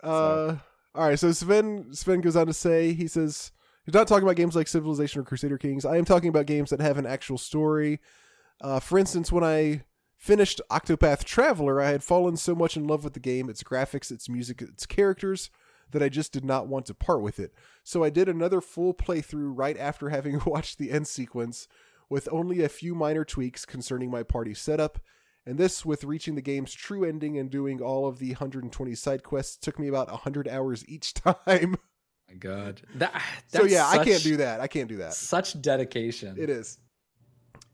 Uh, 0.03 0.57
all 0.95 1.09
right. 1.09 1.19
So 1.19 1.33
Sven 1.33 1.93
Sven 1.93 2.21
goes 2.21 2.37
on 2.37 2.47
to 2.47 2.53
say 2.53 2.93
he 2.93 3.07
says 3.07 3.53
he's 3.85 3.95
not 3.95 4.09
talking 4.09 4.25
about 4.25 4.37
games 4.37 4.57
like 4.57 4.69
Civilization 4.69 5.21
or 5.21 5.25
Crusader 5.25 5.59
Kings. 5.59 5.85
I 5.85 5.97
am 5.97 6.05
talking 6.05 6.29
about 6.29 6.47
games 6.47 6.71
that 6.71 6.81
have 6.81 6.99
an 6.99 7.07
actual 7.07 7.39
story. 7.39 8.01
Uh, 8.61 8.81
for 8.81 8.99
instance, 8.99 9.31
when 9.31 9.45
I 9.45 9.85
finished 10.17 10.61
Octopath 10.71 11.25
Traveler, 11.25 11.81
I 11.81 11.91
had 11.91 12.03
fallen 12.03 12.37
so 12.37 12.55
much 12.55 12.77
in 12.77 12.87
love 12.87 13.05
with 13.05 13.13
the 13.13 13.21
game, 13.21 13.51
its 13.51 13.63
graphics, 13.63 14.11
its 14.11 14.29
music, 14.29 14.63
its 14.63 14.87
characters, 14.87 15.51
that 15.91 16.03
I 16.03 16.09
just 16.09 16.33
did 16.33 16.45
not 16.45 16.67
want 16.67 16.87
to 16.87 16.95
part 16.95 17.21
with 17.21 17.39
it. 17.39 17.53
So 17.85 18.03
I 18.03 18.11
did 18.11 18.29
another 18.29 18.61
full 18.61 18.95
playthrough 18.95 19.53
right 19.55 19.77
after 19.79 20.09
having 20.09 20.41
watched 20.47 20.79
the 20.79 20.91
end 20.91 21.07
sequence, 21.07 21.69
with 22.09 22.29
only 22.31 22.63
a 22.63 22.69
few 22.69 22.95
minor 22.95 23.25
tweaks 23.25 23.65
concerning 23.65 24.11
my 24.11 24.23
party 24.23 24.55
setup. 24.55 25.01
And 25.47 25.59
this, 25.59 25.87
with 25.87 26.03
reaching 26.03 26.35
the 26.35 26.43
game's 26.43 26.75
true 26.75 27.05
ending 27.05 27.39
and 27.39 27.49
doing 27.49 27.81
all 27.81 28.07
of 28.07 28.19
the 28.19 28.31
120 28.31 28.95
side 28.97 29.23
quests, 29.23 29.57
took 29.57 29.79
me 29.79 29.87
about 29.87 30.11
100 30.11 30.49
hours 30.49 30.85
each 30.89 31.15
time. 31.25 31.77
my 32.29 32.35
god 32.35 32.83
that, 32.97 33.13
so 33.47 33.61
that's 33.61 33.73
yeah, 33.73 33.87
I 33.87 34.05
can't 34.05 34.23
do 34.23 34.39
that. 34.39 34.61
I 34.61 34.67
can't 34.67 34.89
do 34.89 34.97
that. 34.97 35.15
such 35.15 35.61
dedication 35.63 36.37
It 36.39 36.51
is. 36.51 36.79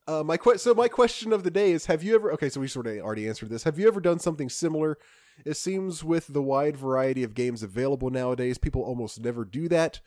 Uh, 0.07 0.23
my 0.23 0.36
que- 0.36 0.59
so 0.59 0.74
my 0.74 0.89
question 0.89 1.32
of 1.32 1.44
the 1.44 1.51
day 1.51 1.70
is: 1.73 1.86
Have 1.86 2.03
you 2.03 2.15
ever? 2.16 2.32
Okay, 2.32 2.49
so 2.49 2.61
we 2.61 2.66
sort 2.69 2.89
of 2.89 2.99
already 2.99 3.28
answered 3.28 3.51
this. 3.51 3.62
Have 3.62 3.78
you 3.78 3.86
ever 3.86 4.01
done 4.01 4.19
something 4.19 4.49
similar? 4.49 4.99
It 5.47 5.57
seems 5.57 6.03
with 6.05 6.27
the 6.27 6.43
wide 6.43 6.77
variety 6.77 7.23
of 7.23 7.35
games 7.35 7.62
available 7.62 8.11
nowadays, 8.11 8.59
people 8.59 8.82
almost 8.82 9.20
never 9.20 9.44
do 9.44 9.69
that 9.69 10.01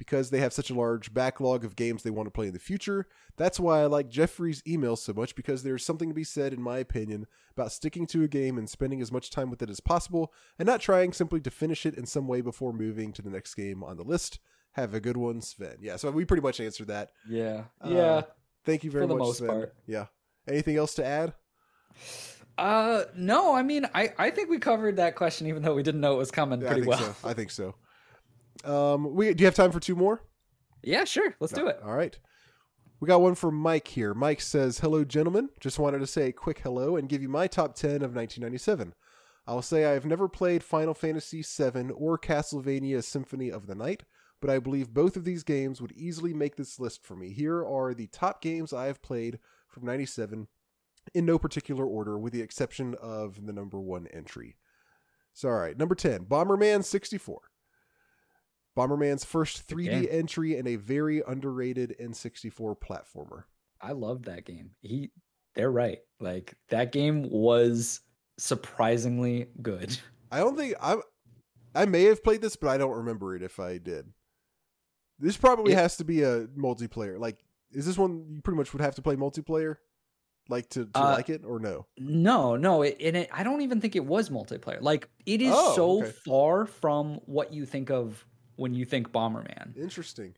because 0.00 0.30
they 0.30 0.40
have 0.40 0.54
such 0.54 0.70
a 0.70 0.74
large 0.74 1.12
backlog 1.12 1.62
of 1.62 1.76
games 1.76 2.02
they 2.02 2.08
want 2.08 2.26
to 2.26 2.30
play 2.30 2.46
in 2.46 2.54
the 2.54 2.58
future. 2.58 3.06
That's 3.36 3.60
why 3.60 3.82
I 3.82 3.84
like 3.86 4.08
Jeffrey's 4.08 4.62
emails 4.62 4.96
so 5.00 5.12
much 5.12 5.34
because 5.34 5.62
there's 5.62 5.84
something 5.84 6.08
to 6.08 6.14
be 6.14 6.24
said, 6.24 6.54
in 6.54 6.62
my 6.62 6.78
opinion, 6.78 7.26
about 7.52 7.70
sticking 7.70 8.06
to 8.06 8.22
a 8.22 8.28
game 8.28 8.56
and 8.56 8.66
spending 8.68 9.02
as 9.02 9.12
much 9.12 9.28
time 9.28 9.50
with 9.50 9.60
it 9.60 9.68
as 9.68 9.80
possible 9.80 10.32
and 10.58 10.66
not 10.66 10.80
trying 10.80 11.12
simply 11.12 11.38
to 11.42 11.50
finish 11.50 11.84
it 11.84 11.96
in 11.98 12.06
some 12.06 12.26
way 12.26 12.40
before 12.40 12.72
moving 12.72 13.12
to 13.12 13.20
the 13.20 13.28
next 13.28 13.54
game 13.54 13.84
on 13.84 13.98
the 13.98 14.02
list. 14.02 14.38
Have 14.72 14.94
a 14.94 15.00
good 15.00 15.18
one, 15.18 15.42
Sven. 15.42 15.76
Yeah, 15.82 15.96
so 15.96 16.10
we 16.10 16.24
pretty 16.24 16.42
much 16.42 16.60
answered 16.60 16.86
that. 16.86 17.12
Yeah. 17.28 17.64
Uh, 17.84 17.90
yeah. 17.90 18.22
Thank 18.64 18.84
you 18.84 18.90
very 18.90 19.04
For 19.04 19.08
the 19.08 19.14
much, 19.16 19.26
most 19.26 19.38
Sven. 19.38 19.48
part. 19.50 19.74
Yeah. 19.86 20.06
Anything 20.48 20.76
else 20.78 20.94
to 20.94 21.04
add? 21.04 21.34
Uh 22.58 23.04
no, 23.16 23.54
I 23.54 23.62
mean 23.62 23.86
I 23.94 24.12
I 24.18 24.30
think 24.30 24.50
we 24.50 24.58
covered 24.58 24.96
that 24.96 25.14
question 25.14 25.46
even 25.46 25.62
though 25.62 25.74
we 25.74 25.82
didn't 25.82 26.00
know 26.00 26.14
it 26.14 26.18
was 26.18 26.30
coming 26.30 26.60
Yeah, 26.60 26.66
I 26.68 26.70
pretty 26.72 26.86
think 26.86 27.00
well. 27.00 27.14
so. 27.14 27.28
I 27.28 27.32
think 27.32 27.50
so. 27.50 27.74
Um, 28.64 29.14
we 29.14 29.32
do 29.34 29.42
you 29.42 29.46
have 29.46 29.54
time 29.54 29.72
for 29.72 29.80
two 29.80 29.96
more? 29.96 30.22
Yeah, 30.82 31.04
sure. 31.04 31.34
Let's 31.40 31.52
do 31.52 31.66
it. 31.66 31.78
All 31.84 31.94
right. 31.94 32.18
We 33.00 33.08
got 33.08 33.22
one 33.22 33.34
from 33.34 33.54
Mike 33.54 33.88
here. 33.88 34.12
Mike 34.12 34.40
says, 34.42 34.78
Hello, 34.78 35.04
gentlemen. 35.04 35.48
Just 35.58 35.78
wanted 35.78 36.00
to 36.00 36.06
say 36.06 36.28
a 36.28 36.32
quick 36.32 36.60
hello 36.60 36.96
and 36.96 37.08
give 37.08 37.22
you 37.22 37.28
my 37.28 37.46
top 37.46 37.74
10 37.74 37.96
of 37.96 38.14
1997. 38.14 38.94
I'll 39.46 39.62
say 39.62 39.86
I 39.86 39.92
have 39.92 40.04
never 40.04 40.28
played 40.28 40.62
Final 40.62 40.94
Fantasy 40.94 41.42
VII 41.42 41.90
or 41.94 42.18
Castlevania 42.18 43.02
Symphony 43.02 43.50
of 43.50 43.66
the 43.66 43.74
Night, 43.74 44.04
but 44.40 44.50
I 44.50 44.58
believe 44.58 44.92
both 44.92 45.16
of 45.16 45.24
these 45.24 45.42
games 45.42 45.80
would 45.80 45.92
easily 45.92 46.34
make 46.34 46.56
this 46.56 46.78
list 46.78 47.04
for 47.04 47.16
me. 47.16 47.32
Here 47.32 47.64
are 47.64 47.94
the 47.94 48.06
top 48.08 48.42
games 48.42 48.72
I 48.72 48.86
have 48.86 49.02
played 49.02 49.38
from 49.68 49.86
97 49.86 50.46
in 51.14 51.24
no 51.24 51.38
particular 51.38 51.86
order, 51.86 52.18
with 52.18 52.32
the 52.32 52.42
exception 52.42 52.94
of 53.00 53.46
the 53.46 53.52
number 53.52 53.80
one 53.80 54.06
entry. 54.08 54.56
So, 55.32 55.48
all 55.48 55.58
right. 55.58 55.76
Number 55.76 55.94
10, 55.94 56.26
Bomberman 56.26 56.84
64. 56.84 57.40
Bomberman's 58.88 59.24
first 59.24 59.66
3D 59.68 59.84
game. 60.02 60.08
entry 60.10 60.56
and 60.56 60.66
a 60.68 60.76
very 60.76 61.22
underrated 61.26 61.96
N64 62.00 62.76
platformer. 62.78 63.44
I 63.80 63.92
love 63.92 64.24
that 64.24 64.44
game. 64.44 64.70
He 64.80 65.10
they're 65.54 65.70
right. 65.70 65.98
Like 66.20 66.54
that 66.68 66.92
game 66.92 67.28
was 67.30 68.00
surprisingly 68.38 69.48
good. 69.62 69.98
I 70.30 70.38
don't 70.38 70.56
think 70.56 70.74
I 70.80 70.96
I 71.74 71.84
may 71.86 72.04
have 72.04 72.22
played 72.24 72.40
this, 72.42 72.56
but 72.56 72.68
I 72.68 72.78
don't 72.78 72.96
remember 72.96 73.34
it 73.36 73.42
if 73.42 73.58
I 73.60 73.78
did. 73.78 74.06
This 75.18 75.36
probably 75.36 75.72
It- 75.72 75.78
has 75.78 75.96
to 75.98 76.04
be 76.04 76.22
a 76.22 76.46
multiplayer. 76.48 77.18
Like, 77.18 77.38
is 77.72 77.86
this 77.86 77.98
one 77.98 78.26
you 78.30 78.40
pretty 78.42 78.56
much 78.56 78.72
would 78.72 78.82
have 78.82 78.94
to 78.96 79.02
play 79.02 79.16
multiplayer, 79.16 79.76
like 80.48 80.68
to, 80.70 80.86
to 80.86 80.90
Uh, 80.98 81.12
like 81.12 81.28
it 81.30 81.42
or 81.44 81.58
no? 81.60 81.86
No, 81.98 82.56
no, 82.56 82.82
it, 82.82 82.96
and 83.00 83.16
it, 83.16 83.28
I 83.32 83.42
don't 83.44 83.60
even 83.62 83.80
think 83.80 83.94
it 83.96 84.04
was 84.04 84.30
multiplayer. 84.30 84.80
Like 84.80 85.08
it 85.26 85.40
is 85.42 85.52
Oh, 85.54 85.74
so 85.76 86.02
okay. 86.02 86.12
far 86.24 86.66
from 86.66 87.16
what 87.26 87.52
you 87.52 87.66
think 87.66 87.90
of 87.90 88.26
when 88.60 88.74
you 88.74 88.84
think 88.84 89.10
Bomberman. 89.10 89.74
Interesting. 89.74 90.34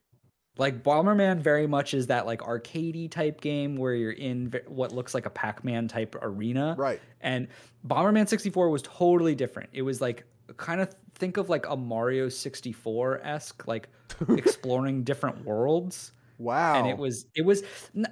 Like 0.56 0.84
Bomberman 0.84 1.40
very 1.40 1.66
much 1.66 1.92
is 1.92 2.06
that 2.06 2.24
like 2.24 2.40
arcadey 2.40 3.10
type 3.10 3.40
game 3.40 3.74
where 3.74 3.94
you're 3.94 4.12
in 4.12 4.54
what 4.68 4.92
looks 4.92 5.12
like 5.12 5.26
a 5.26 5.30
Pac-Man 5.30 5.88
type 5.88 6.14
arena. 6.22 6.76
Right. 6.78 7.00
And 7.20 7.48
Bomberman 7.84 8.28
64 8.28 8.70
was 8.70 8.82
totally 8.82 9.34
different. 9.34 9.70
It 9.72 9.82
was 9.82 10.00
like 10.00 10.24
kind 10.56 10.80
of 10.80 10.94
think 11.16 11.36
of 11.36 11.48
like 11.48 11.66
a 11.68 11.76
Mario 11.76 12.28
64 12.28 13.20
esque, 13.24 13.66
like 13.66 13.88
exploring 14.28 15.02
different 15.02 15.44
worlds. 15.44 16.12
Wow. 16.38 16.76
And 16.76 16.86
it 16.86 16.96
was 16.96 17.26
it 17.34 17.44
was 17.44 17.64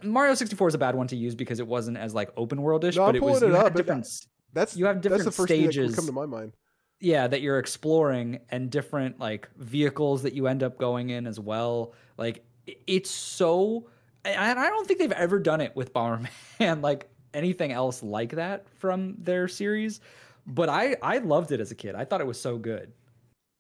Mario 0.03 0.35
64 0.35 0.69
is 0.69 0.75
a 0.75 0.79
bad 0.79 0.97
one 0.97 1.07
to 1.09 1.17
use 1.17 1.37
because 1.37 1.61
it 1.61 1.67
wasn't 1.69 1.99
as 1.99 2.15
like 2.15 2.31
open 2.37 2.59
worldish, 2.59 2.97
No, 2.97 3.03
but 3.07 3.11
I'm 3.11 3.15
it 3.17 3.23
was 3.23 3.43
it 3.43 3.53
up, 3.55 3.75
different 3.75 4.09
that's 4.53 4.77
you 4.77 4.87
have 4.87 4.97
that's 4.97 5.05
the 5.05 5.09
different 5.19 5.35
first 5.37 5.49
thing 5.49 5.67
that 5.67 5.73
stages. 5.73 5.95
come 5.95 6.07
to 6.07 6.13
my 6.13 6.27
mind. 6.27 6.53
Yeah 7.01 7.27
that 7.27 7.41
you're 7.41 7.59
exploring 7.59 8.41
and 8.51 8.71
different 8.71 9.19
like 9.19 9.49
vehicles 9.57 10.23
that 10.23 10.35
you 10.35 10.47
end 10.47 10.63
up 10.63 10.79
going 10.79 11.11
in 11.11 11.27
as 11.27 11.41
well 11.41 11.93
like 12.17 12.45
it's 12.87 13.11
so 13.11 13.89
and 14.25 14.59
i 14.59 14.69
don't 14.69 14.87
think 14.87 14.99
they've 14.99 15.13
ever 15.13 15.39
done 15.39 15.61
it 15.61 15.75
with 15.75 15.93
bomberman 15.93 16.29
like 16.83 17.09
anything 17.33 17.73
else 17.73 18.03
like 18.03 18.33
that 18.33 18.69
from 18.79 19.15
their 19.19 19.49
series 19.49 20.01
but 20.47 20.69
i 20.69 20.97
i 21.03 21.19
loved 21.19 21.53
it 21.53 21.61
as 21.61 21.71
a 21.71 21.75
kid 21.75 21.95
i 21.95 22.05
thought 22.05 22.21
it 22.21 22.27
was 22.27 22.41
so 22.41 22.59
good 22.59 22.93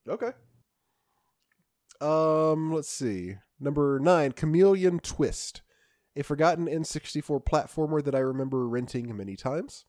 Okay. 0.08 0.32
Um, 2.00 2.72
let's 2.72 2.88
see. 2.88 3.36
Number 3.58 4.00
nine, 4.00 4.32
Chameleon 4.32 5.00
Twist, 5.00 5.62
a 6.16 6.22
forgotten 6.22 6.66
N64 6.66 7.44
platformer 7.44 8.02
that 8.02 8.14
I 8.14 8.20
remember 8.20 8.66
renting 8.66 9.14
many 9.16 9.36
times. 9.36 9.84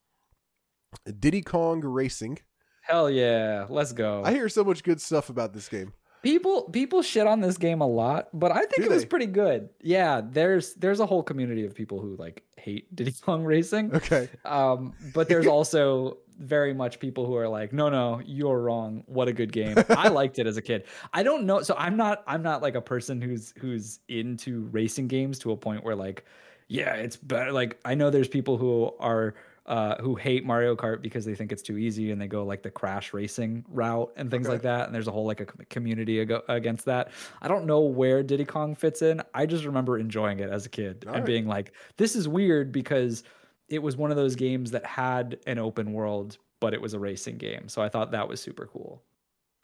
Diddy 1.20 1.42
Kong 1.42 1.82
Racing. 1.82 2.40
Hell 2.82 3.10
yeah 3.10 3.66
let's 3.70 3.94
go 3.94 4.24
I 4.26 4.32
hear 4.32 4.50
so 4.50 4.64
much 4.64 4.84
good 4.84 5.00
stuff 5.02 5.30
about 5.30 5.54
this 5.54 5.68
game. 5.70 5.94
people 6.24 6.64
people 6.70 7.02
shit 7.02 7.26
on 7.28 7.40
this 7.42 7.58
game 7.58 7.82
a 7.82 7.88
lot 7.88 8.30
but 8.34 8.52
i 8.52 8.60
think 8.60 8.78
Do 8.78 8.84
it 8.84 8.90
was 8.90 9.04
they? 9.04 9.08
pretty 9.08 9.26
good 9.28 9.70
yeah 9.82 10.22
there's 10.24 10.74
there's 10.76 11.00
a 11.00 11.06
whole 11.06 11.24
community 11.24 11.66
of 11.66 11.74
people 11.74 12.00
who 12.00 12.16
like 12.18 12.44
hate 12.58 12.94
diddy 12.96 13.12
kong 13.22 13.44
racing 13.44 13.94
Okay. 13.96 14.30
Um, 14.46 14.94
but 15.14 15.28
there's 15.30 15.48
also 15.58 16.18
very 16.38 16.74
much 16.74 17.00
people 17.00 17.28
who 17.28 17.36
are 17.36 17.48
like, 17.48 17.72
no, 17.72 17.90
no, 17.90 18.20
you're 18.26 18.60
wrong. 18.60 19.04
What 19.06 19.28
a 19.28 19.34
good 19.34 19.52
game. 19.52 19.76
I 19.90 20.08
liked 20.20 20.40
it 20.40 20.48
as 20.48 20.58
a 20.58 20.62
kid. 20.64 20.86
I 21.14 21.22
don't 21.22 21.46
know. 21.46 21.62
So 21.62 21.76
I'm 21.78 21.96
not, 21.96 22.24
I'm 22.26 22.42
not 22.42 22.64
like 22.64 22.74
a 22.74 22.82
person 22.82 23.22
who's, 23.22 23.54
who's 23.60 24.00
into 24.08 24.62
racing 24.72 25.08
games 25.08 25.38
to 25.40 25.52
a 25.52 25.58
point 25.58 25.84
where 25.84 25.96
like, 25.96 26.26
yeah, 26.68 26.96
it's 26.96 27.16
better. 27.16 27.52
Like 27.52 27.80
I 27.86 27.94
know 27.94 28.10
there's 28.10 28.28
people 28.28 28.58
who 28.58 28.92
are, 29.00 29.36
uh, 29.68 29.96
who 30.02 30.16
hate 30.16 30.44
Mario 30.44 30.76
Kart 30.76 31.02
because 31.02 31.24
they 31.24 31.36
think 31.36 31.52
it's 31.52 31.62
too 31.62 31.78
easy 31.78 32.12
and 32.12 32.20
they 32.20 32.28
go 32.28 32.44
like 32.44 32.64
the 32.64 32.72
crash 32.72 33.14
racing 33.14 33.64
route 33.70 34.12
and 34.16 34.30
things 34.32 34.48
Okay. 34.48 34.54
like 34.56 34.62
that. 34.64 34.86
And 34.88 34.96
there's 34.96 35.08
a 35.08 35.12
whole 35.12 35.26
like 35.26 35.40
a 35.40 35.46
community 35.46 36.20
ag- 36.22 36.42
against 36.48 36.86
that. 36.86 37.12
I 37.42 37.48
don't 37.48 37.66
know 37.66 37.82
where 37.82 38.24
Diddy 38.24 38.44
Kong 38.46 38.74
fits 38.76 39.02
in. 39.04 39.22
I 39.36 39.46
just 39.46 39.64
remember 39.66 40.00
enjoying 40.00 40.40
it 40.40 40.50
as 40.50 40.66
a 40.66 40.70
kid 40.70 41.06
All 41.08 41.14
and 41.14 41.22
right. 41.22 41.26
being 41.28 41.48
like, 41.48 41.74
this 41.98 42.16
is 42.16 42.28
weird 42.28 42.72
because 42.72 43.24
it 43.70 43.82
was 43.84 43.96
one 43.96 44.10
of 44.10 44.18
those 44.18 44.36
games 44.36 44.72
that 44.72 44.86
had 44.86 45.38
an 45.46 45.60
open 45.60 45.94
world, 45.94 46.38
but 46.60 46.74
it 46.74 46.82
was 46.82 46.94
a 46.96 47.00
racing 47.00 47.38
game. 47.38 47.70
So 47.70 47.82
I 47.82 47.88
thought 47.88 48.12
that 48.12 48.28
was 48.28 48.42
super 48.42 48.66
cool. 48.66 49.04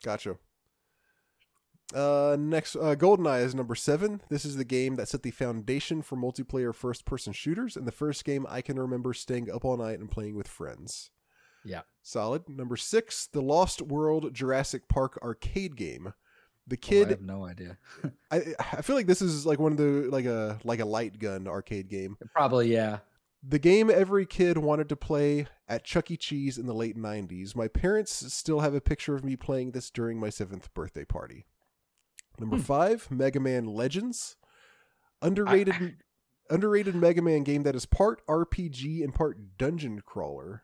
Gotcha. 0.03 0.37
Uh, 1.93 2.35
next, 2.37 2.75
uh, 2.75 2.95
GoldenEye 2.95 3.43
is 3.43 3.55
number 3.55 3.75
seven. 3.75 4.21
This 4.29 4.43
is 4.43 4.57
the 4.57 4.65
game 4.65 4.95
that 4.95 5.07
set 5.07 5.23
the 5.23 5.31
foundation 5.31 6.01
for 6.01 6.17
multiplayer 6.17 6.75
first 6.75 7.05
person 7.05 7.31
shooters, 7.33 7.77
and 7.77 7.87
the 7.87 7.91
first 7.93 8.25
game 8.25 8.45
I 8.49 8.61
can 8.61 8.77
remember 8.77 9.13
staying 9.13 9.49
up 9.49 9.63
all 9.63 9.77
night 9.77 9.99
and 9.99 10.11
playing 10.11 10.35
with 10.35 10.47
friends. 10.47 11.11
Yeah. 11.63 11.81
Solid. 12.01 12.47
Number 12.49 12.77
six, 12.77 13.27
the 13.27 13.41
Lost 13.41 13.81
World 13.81 14.33
Jurassic 14.33 14.87
Park 14.87 15.19
arcade 15.21 15.75
game. 15.75 16.13
The 16.65 16.77
Oh, 16.81 17.05
I 17.05 17.09
have 17.09 17.21
no 17.21 17.45
idea. 17.45 17.77
I, 18.31 18.53
I 18.59 18.81
feel 18.81 18.97
like 18.97 19.07
this 19.07 19.21
is 19.21 19.45
like 19.45 19.59
one 19.59 19.71
of 19.71 19.77
the 19.77 20.09
like 20.11 20.25
a 20.25 20.59
like 20.65 20.81
a 20.81 20.85
light 20.85 21.17
gun 21.19 21.47
arcade 21.47 21.87
game. 21.87 22.17
Probably, 22.33 22.71
yeah. 22.73 22.99
The 23.47 23.59
game 23.59 23.89
every 23.89 24.25
kid 24.25 24.57
wanted 24.57 24.89
to 24.89 24.97
play 24.97 25.47
at 25.69 25.85
Chuck 25.85 26.11
E. 26.11 26.17
Cheese 26.17 26.57
in 26.57 26.65
the 26.65 26.73
late 26.73 26.97
90s. 26.97 27.55
My 27.55 27.69
parents 27.69 28.33
still 28.33 28.59
have 28.61 28.73
a 28.73 28.81
picture 28.81 29.15
of 29.15 29.23
me 29.23 29.37
playing 29.37 29.71
this 29.71 29.89
during 29.89 30.19
my 30.19 30.29
seventh 30.29 30.73
birthday 30.73 31.05
party. 31.05 31.45
Number 32.39 32.57
Hmm. 32.57 32.61
five, 32.61 33.09
Mega 33.11 33.39
Man 33.39 33.65
Legends. 33.65 34.35
Underrated 35.21 35.97
underrated 36.49 36.95
Mega 36.95 37.21
Man 37.21 37.43
game 37.43 37.63
that 37.63 37.75
is 37.75 37.85
part 37.85 38.25
RPG 38.27 39.03
and 39.03 39.13
part 39.13 39.57
dungeon 39.57 40.01
crawler. 40.05 40.63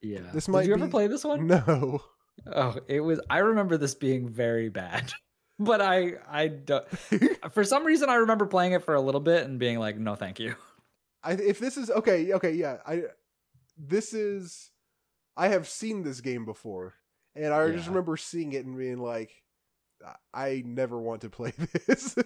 Yeah. 0.00 0.30
This 0.32 0.46
Did 0.46 0.52
might 0.52 0.66
you 0.66 0.74
ever 0.74 0.88
play 0.88 1.06
this 1.06 1.24
one? 1.24 1.46
No. 1.46 2.02
Oh, 2.46 2.76
it 2.86 3.00
was 3.00 3.20
I 3.28 3.38
remember 3.38 3.76
this 3.76 3.94
being 3.94 4.28
very 4.28 4.68
bad. 4.68 5.12
But 5.60 5.80
I 5.80 6.12
I 6.30 6.46
don't 6.46 6.86
for 7.50 7.64
some 7.64 7.84
reason 7.84 8.08
I 8.08 8.14
remember 8.14 8.46
playing 8.46 8.74
it 8.74 8.84
for 8.84 8.94
a 8.94 9.00
little 9.00 9.20
bit 9.20 9.44
and 9.44 9.58
being 9.58 9.80
like, 9.80 9.98
no 9.98 10.14
thank 10.14 10.38
you. 10.38 10.54
I 11.24 11.32
if 11.32 11.58
this 11.58 11.76
is 11.76 11.90
okay, 11.90 12.32
okay, 12.34 12.52
yeah. 12.52 12.76
I 12.86 13.02
this 13.76 14.14
is 14.14 14.70
I 15.36 15.48
have 15.48 15.68
seen 15.68 16.04
this 16.04 16.20
game 16.20 16.44
before. 16.44 16.94
And 17.34 17.52
I 17.52 17.68
just 17.72 17.88
remember 17.88 18.16
seeing 18.16 18.52
it 18.52 18.66
and 18.66 18.78
being 18.78 18.98
like 18.98 19.32
I- 20.32 20.62
never 20.64 20.98
want 20.98 21.22
to 21.22 21.30
play 21.30 21.52
this. 21.86 22.16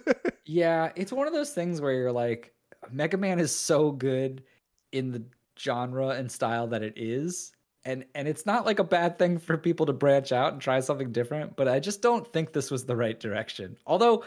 Yeah, 0.45 0.91
it's 0.95 1.11
one 1.11 1.27
of 1.27 1.33
those 1.33 1.51
things 1.51 1.81
where 1.81 1.91
you're 1.93 2.11
like, 2.11 2.53
Mega 2.91 3.17
Man 3.17 3.39
is 3.39 3.53
so 3.53 3.91
good 3.91 4.43
in 4.91 5.11
the 5.11 5.23
genre 5.57 6.09
and 6.09 6.31
style 6.31 6.67
that 6.67 6.83
it 6.83 6.93
is. 6.97 7.51
And 7.85 8.05
and 8.15 8.27
it's 8.27 8.45
not 8.45 8.65
like 8.65 8.79
a 8.79 8.83
bad 8.83 9.19
thing 9.19 9.37
for 9.39 9.57
people 9.57 9.85
to 9.87 9.93
branch 9.93 10.31
out 10.31 10.53
and 10.53 10.61
try 10.61 10.79
something 10.79 11.11
different, 11.11 11.55
but 11.55 11.67
I 11.67 11.79
just 11.79 12.01
don't 12.01 12.25
think 12.25 12.53
this 12.53 12.71
was 12.71 12.85
the 12.85 12.95
right 12.95 13.19
direction. 13.19 13.77
Although, 13.85 14.23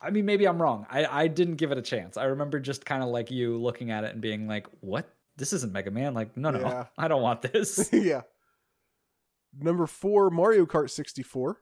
I 0.00 0.10
mean, 0.10 0.26
maybe 0.26 0.46
I'm 0.46 0.62
wrong. 0.62 0.86
I, 0.88 1.04
I 1.06 1.26
didn't 1.26 1.56
give 1.56 1.72
it 1.72 1.78
a 1.78 1.82
chance. 1.82 2.16
I 2.16 2.24
remember 2.24 2.60
just 2.60 2.84
kind 2.86 3.02
of 3.02 3.08
like 3.08 3.30
you 3.30 3.56
looking 3.58 3.90
at 3.90 4.04
it 4.04 4.12
and 4.12 4.20
being 4.20 4.46
like, 4.46 4.66
what? 4.80 5.12
This 5.36 5.52
isn't 5.54 5.72
Mega 5.72 5.90
Man. 5.90 6.14
Like, 6.14 6.36
no, 6.36 6.50
no, 6.50 6.60
Yeah. 6.60 6.84
I 6.98 7.08
don't 7.08 7.22
want 7.22 7.42
this. 7.42 7.90
yeah. 7.92 8.22
Number 9.58 9.86
four, 9.86 10.30
Mario 10.30 10.64
Kart 10.66 10.90
64. 10.90 11.60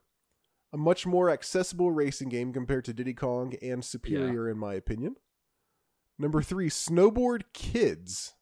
A 0.72 0.76
much 0.76 1.06
more 1.06 1.30
accessible 1.30 1.90
racing 1.90 2.28
game 2.28 2.52
compared 2.52 2.84
to 2.86 2.92
Diddy 2.92 3.14
Kong 3.14 3.54
and 3.62 3.82
superior, 3.84 4.48
in 4.50 4.58
my 4.58 4.74
opinion. 4.74 5.16
Number 6.18 6.42
three, 6.42 6.68
Snowboard 6.68 7.42
Kids. 7.54 8.34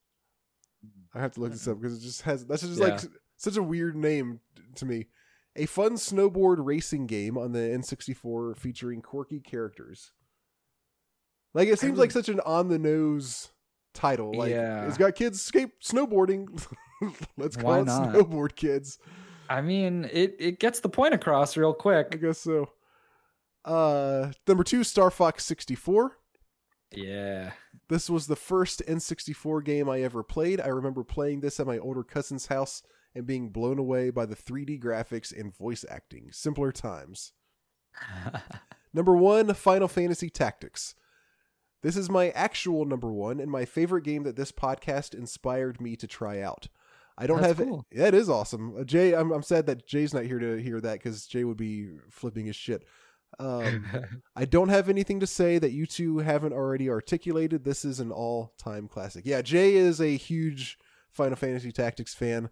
I 1.14 1.20
have 1.20 1.32
to 1.32 1.40
look 1.40 1.52
this 1.52 1.68
up 1.68 1.80
because 1.80 1.98
it 1.98 2.02
just 2.06 2.22
has 2.22 2.44
that's 2.46 2.62
just 2.62 2.80
like 2.80 3.00
such 3.36 3.56
a 3.56 3.62
weird 3.62 3.96
name 3.96 4.40
to 4.76 4.84
me. 4.86 5.06
a 5.54 5.66
fun 5.66 5.92
snowboard 5.94 6.56
racing 6.58 7.06
game 7.06 7.38
on 7.38 7.52
the 7.52 7.60
N64 7.60 8.56
featuring 8.56 9.00
quirky 9.02 9.40
characters. 9.40 10.12
Like 11.54 11.68
it 11.68 11.78
seems 11.78 11.92
would- 11.92 12.00
like 12.00 12.10
such 12.10 12.28
an 12.28 12.40
on 12.40 12.68
the 12.68 12.78
nose 12.78 13.50
title. 13.94 14.32
Like 14.36 14.50
Yeah. 14.50 14.86
it's 14.86 14.98
got 14.98 15.14
kids 15.14 15.40
skate 15.40 15.80
snowboarding. 15.82 16.66
Let's 17.38 17.56
call 17.56 17.70
Why 17.70 17.78
it 17.80 17.84
not? 17.86 18.14
snowboard 18.14 18.56
kids. 18.56 18.98
I 19.48 19.60
mean, 19.60 20.08
it 20.12 20.36
it 20.38 20.60
gets 20.60 20.80
the 20.80 20.88
point 20.88 21.14
across 21.14 21.56
real 21.56 21.74
quick. 21.74 22.08
I 22.12 22.16
guess 22.16 22.38
so. 22.38 22.70
Uh, 23.64 24.32
number 24.46 24.62
two, 24.62 24.84
Star 24.84 25.10
Fox 25.10 25.44
64. 25.44 26.16
Yeah. 26.92 27.52
This 27.88 28.08
was 28.08 28.26
the 28.26 28.36
first 28.36 28.82
N64 28.86 29.64
game 29.64 29.88
I 29.88 30.02
ever 30.02 30.22
played. 30.22 30.60
I 30.60 30.68
remember 30.68 31.02
playing 31.02 31.40
this 31.40 31.58
at 31.58 31.66
my 31.66 31.78
older 31.78 32.04
cousin's 32.04 32.46
house 32.46 32.82
and 33.14 33.26
being 33.26 33.48
blown 33.48 33.78
away 33.78 34.10
by 34.10 34.24
the 34.24 34.36
3D 34.36 34.80
graphics 34.80 35.36
and 35.36 35.56
voice 35.56 35.84
acting. 35.88 36.28
Simpler 36.30 36.70
times. 36.70 37.32
Number 38.94 39.16
one, 39.16 39.52
Final 39.54 39.88
Fantasy 39.88 40.30
Tactics. 40.30 40.94
This 41.82 41.96
is 41.96 42.08
my 42.08 42.30
actual 42.30 42.84
number 42.84 43.12
one 43.12 43.38
and 43.38 43.50
my 43.50 43.64
favorite 43.64 44.04
game 44.04 44.22
that 44.24 44.36
this 44.36 44.50
podcast 44.50 45.14
inspired 45.14 45.80
me 45.80 45.94
to 45.96 46.06
try 46.06 46.40
out. 46.40 46.68
I 47.18 47.26
don't 47.26 47.40
That's 47.40 47.58
have 47.58 47.66
cool. 47.66 47.86
Yeah, 47.90 48.06
it 48.06 48.14
is 48.14 48.28
awesome. 48.28 48.76
Uh, 48.78 48.84
Jay, 48.84 49.14
I'm, 49.14 49.32
I'm 49.32 49.42
sad 49.42 49.66
that 49.66 49.86
Jay's 49.86 50.12
not 50.12 50.24
here 50.24 50.38
to 50.38 50.56
hear 50.56 50.80
that 50.80 50.94
because 50.94 51.26
Jay 51.26 51.44
would 51.44 51.56
be 51.56 51.92
flipping 52.10 52.46
his 52.46 52.56
shit. 52.56 52.84
Um, 53.38 53.86
I 54.36 54.44
don't 54.44 54.68
have 54.68 54.88
anything 54.88 55.20
to 55.20 55.26
say 55.26 55.58
that 55.58 55.72
you 55.72 55.86
two 55.86 56.18
haven't 56.18 56.52
already 56.52 56.90
articulated. 56.90 57.64
This 57.64 57.84
is 57.84 58.00
an 58.00 58.12
all 58.12 58.52
time 58.58 58.88
classic. 58.88 59.24
Yeah, 59.24 59.42
Jay 59.42 59.74
is 59.76 60.00
a 60.00 60.16
huge 60.16 60.78
Final 61.10 61.36
Fantasy 61.36 61.72
Tactics 61.72 62.14
fan. 62.14 62.50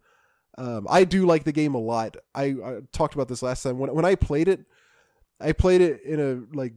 Um, 0.57 0.87
I 0.89 1.05
do 1.05 1.27
like 1.27 1.45
the 1.45 1.53
game 1.53 1.75
a 1.75 1.79
lot. 1.79 2.17
I, 2.35 2.45
I 2.45 2.79
talked 2.93 3.15
about 3.15 3.29
this 3.29 3.43
last 3.43 3.63
time. 3.63 3.79
When 3.79 3.93
when 3.95 4.05
I 4.05 4.15
played 4.15 4.49
it, 4.49 4.65
I 5.41 5.53
played 5.53 5.81
it 5.81 6.03
in 6.03 6.21
a 6.21 6.57
like 6.57 6.73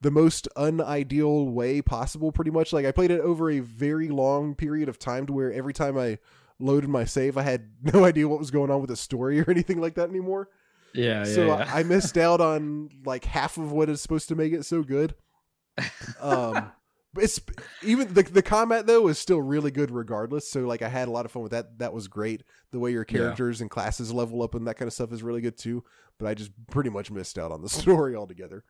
the 0.00 0.10
most 0.10 0.46
unideal 0.56 1.48
way 1.48 1.80
possible. 1.80 2.32
Pretty 2.32 2.50
much, 2.50 2.72
like 2.72 2.86
I 2.86 2.92
played 2.92 3.10
it 3.10 3.20
over 3.20 3.50
a 3.50 3.60
very 3.60 4.08
long 4.08 4.54
period 4.54 4.88
of 4.88 4.98
time, 4.98 5.26
to 5.26 5.32
where 5.32 5.52
every 5.52 5.72
time 5.72 5.96
I 5.98 6.18
loaded 6.60 6.88
my 6.90 7.04
save, 7.04 7.36
I 7.36 7.42
had 7.42 7.70
no 7.94 8.04
idea 8.04 8.28
what 8.28 8.38
was 8.38 8.50
going 8.50 8.70
on 8.70 8.80
with 8.80 8.90
the 8.90 8.96
story 8.96 9.40
or 9.46 9.50
anything 9.50 9.80
like 9.80 9.94
that 9.94 10.08
anymore 10.10 10.48
yeah, 10.94 11.18
yeah. 11.18 11.24
so 11.24 11.46
yeah. 11.46 11.70
I 11.74 11.82
missed 11.82 12.16
out 12.16 12.40
on 12.52 12.88
like 13.04 13.24
half 13.24 13.58
of 13.58 13.72
what 13.72 13.88
is 13.88 14.00
supposed 14.00 14.28
to 14.28 14.36
make 14.36 14.52
it 14.52 14.64
so 14.64 14.82
good. 14.84 15.14
Um, 16.20 16.70
but 17.12 17.24
it's 17.24 17.40
even 17.82 18.12
the 18.14 18.22
the 18.22 18.42
combat 18.42 18.86
though 18.86 19.08
is 19.08 19.18
still 19.18 19.40
really 19.40 19.70
good 19.70 19.90
regardless. 19.90 20.48
So 20.48 20.60
like 20.60 20.82
I 20.82 20.88
had 20.88 21.08
a 21.08 21.10
lot 21.10 21.24
of 21.24 21.32
fun 21.32 21.42
with 21.42 21.52
that. 21.52 21.78
That 21.78 21.92
was 21.92 22.08
great. 22.08 22.42
The 22.72 22.78
way 22.78 22.92
your 22.92 23.04
Yeah. 23.08 23.18
characters 23.18 23.60
and 23.60 23.70
classes 23.70 24.12
level 24.12 24.42
up 24.42 24.54
and 24.54 24.66
that 24.66 24.76
kind 24.76 24.86
of 24.86 24.92
stuff 24.92 25.12
is 25.12 25.22
really 25.22 25.40
good 25.40 25.56
too. 25.58 25.82
But 26.18 26.26
I 26.28 26.34
just 26.34 26.52
pretty 26.70 26.90
much 26.90 27.10
missed 27.10 27.38
out 27.38 27.50
on 27.52 27.62
the 27.62 27.68
story 27.68 28.14
altogether. 28.14 28.64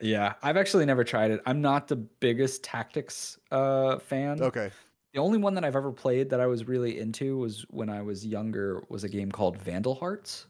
yeah, 0.00 0.34
I've 0.42 0.56
actually 0.56 0.84
never 0.86 1.04
tried 1.04 1.30
it. 1.30 1.40
I'm 1.46 1.60
not 1.60 1.88
the 1.88 1.96
biggest 1.96 2.64
tactics 2.64 3.38
uh 3.50 3.98
fan. 3.98 4.40
Okay, 4.42 4.70
The 5.16 5.22
only 5.22 5.38
one 5.38 5.54
that 5.54 5.64
I've 5.64 5.74
ever 5.76 5.92
played 5.92 6.30
that 6.30 6.40
I 6.40 6.46
was 6.46 6.68
really 6.68 7.00
into 7.00 7.38
was 7.38 7.62
when 7.70 7.90
I 7.90 8.02
was 8.02 8.24
younger 8.26 8.84
was 8.88 9.02
a 9.04 9.08
game 9.08 9.32
called 9.32 9.58
Vandal 9.58 9.96
Hearts. 9.96 10.46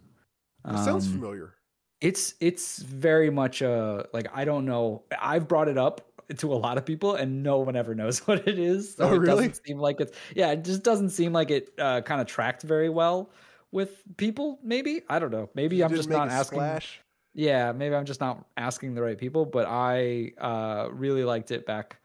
that 0.69 0.79
sounds 0.79 1.07
Um, 1.07 1.13
familiar. 1.13 1.55
It's 2.01 2.35
it's 2.41 2.81
very 2.83 3.31
much 3.31 3.63
uh 3.63 4.05
like 4.15 4.29
I 4.35 4.45
don't 4.45 4.67
know. 4.67 5.05
I've 5.21 5.49
brought 5.49 5.69
it 5.69 5.79
up 5.79 6.03
to 6.39 6.53
a 6.53 6.57
lot 6.57 6.79
of 6.79 6.87
people 6.87 7.15
and 7.17 7.43
no 7.43 7.59
one 7.61 7.77
ever 7.77 7.95
knows 8.03 8.27
what 8.27 8.49
it 8.49 8.59
is. 8.59 8.97
So 8.97 9.09
Oh, 9.09 9.15
it 9.15 9.19
really? 9.19 9.25
doesn't 9.25 9.59
seem 9.67 9.79
like 9.79 10.01
it's 10.01 10.17
yeah, 10.35 10.53
it 10.53 10.65
just 10.65 10.83
doesn't 10.83 11.11
seem 11.11 11.33
like 11.33 11.51
it 11.51 11.71
uh, 11.79 12.03
kind 12.03 12.21
of 12.21 12.27
tracked 12.27 12.63
very 12.63 12.89
well 12.91 13.33
with 13.73 14.03
people 14.19 14.61
maybe. 14.63 15.03
I 15.09 15.19
don't 15.19 15.31
know. 15.33 15.51
Maybe 15.55 15.83
I'm 15.85 15.95
just 15.95 16.11
not 16.11 16.29
asking 16.29 16.59
splash? 16.59 17.01
Yeah, 17.35 17.73
maybe 17.73 17.95
I'm 17.95 18.07
just 18.07 18.21
not 18.21 18.47
asking 18.57 18.95
the 18.95 19.03
right 19.03 19.19
people, 19.19 19.47
but 19.47 19.67
I 19.69 20.33
uh 20.39 20.89
really 20.93 21.25
liked 21.25 21.51
it 21.53 21.67
back 21.67 22.01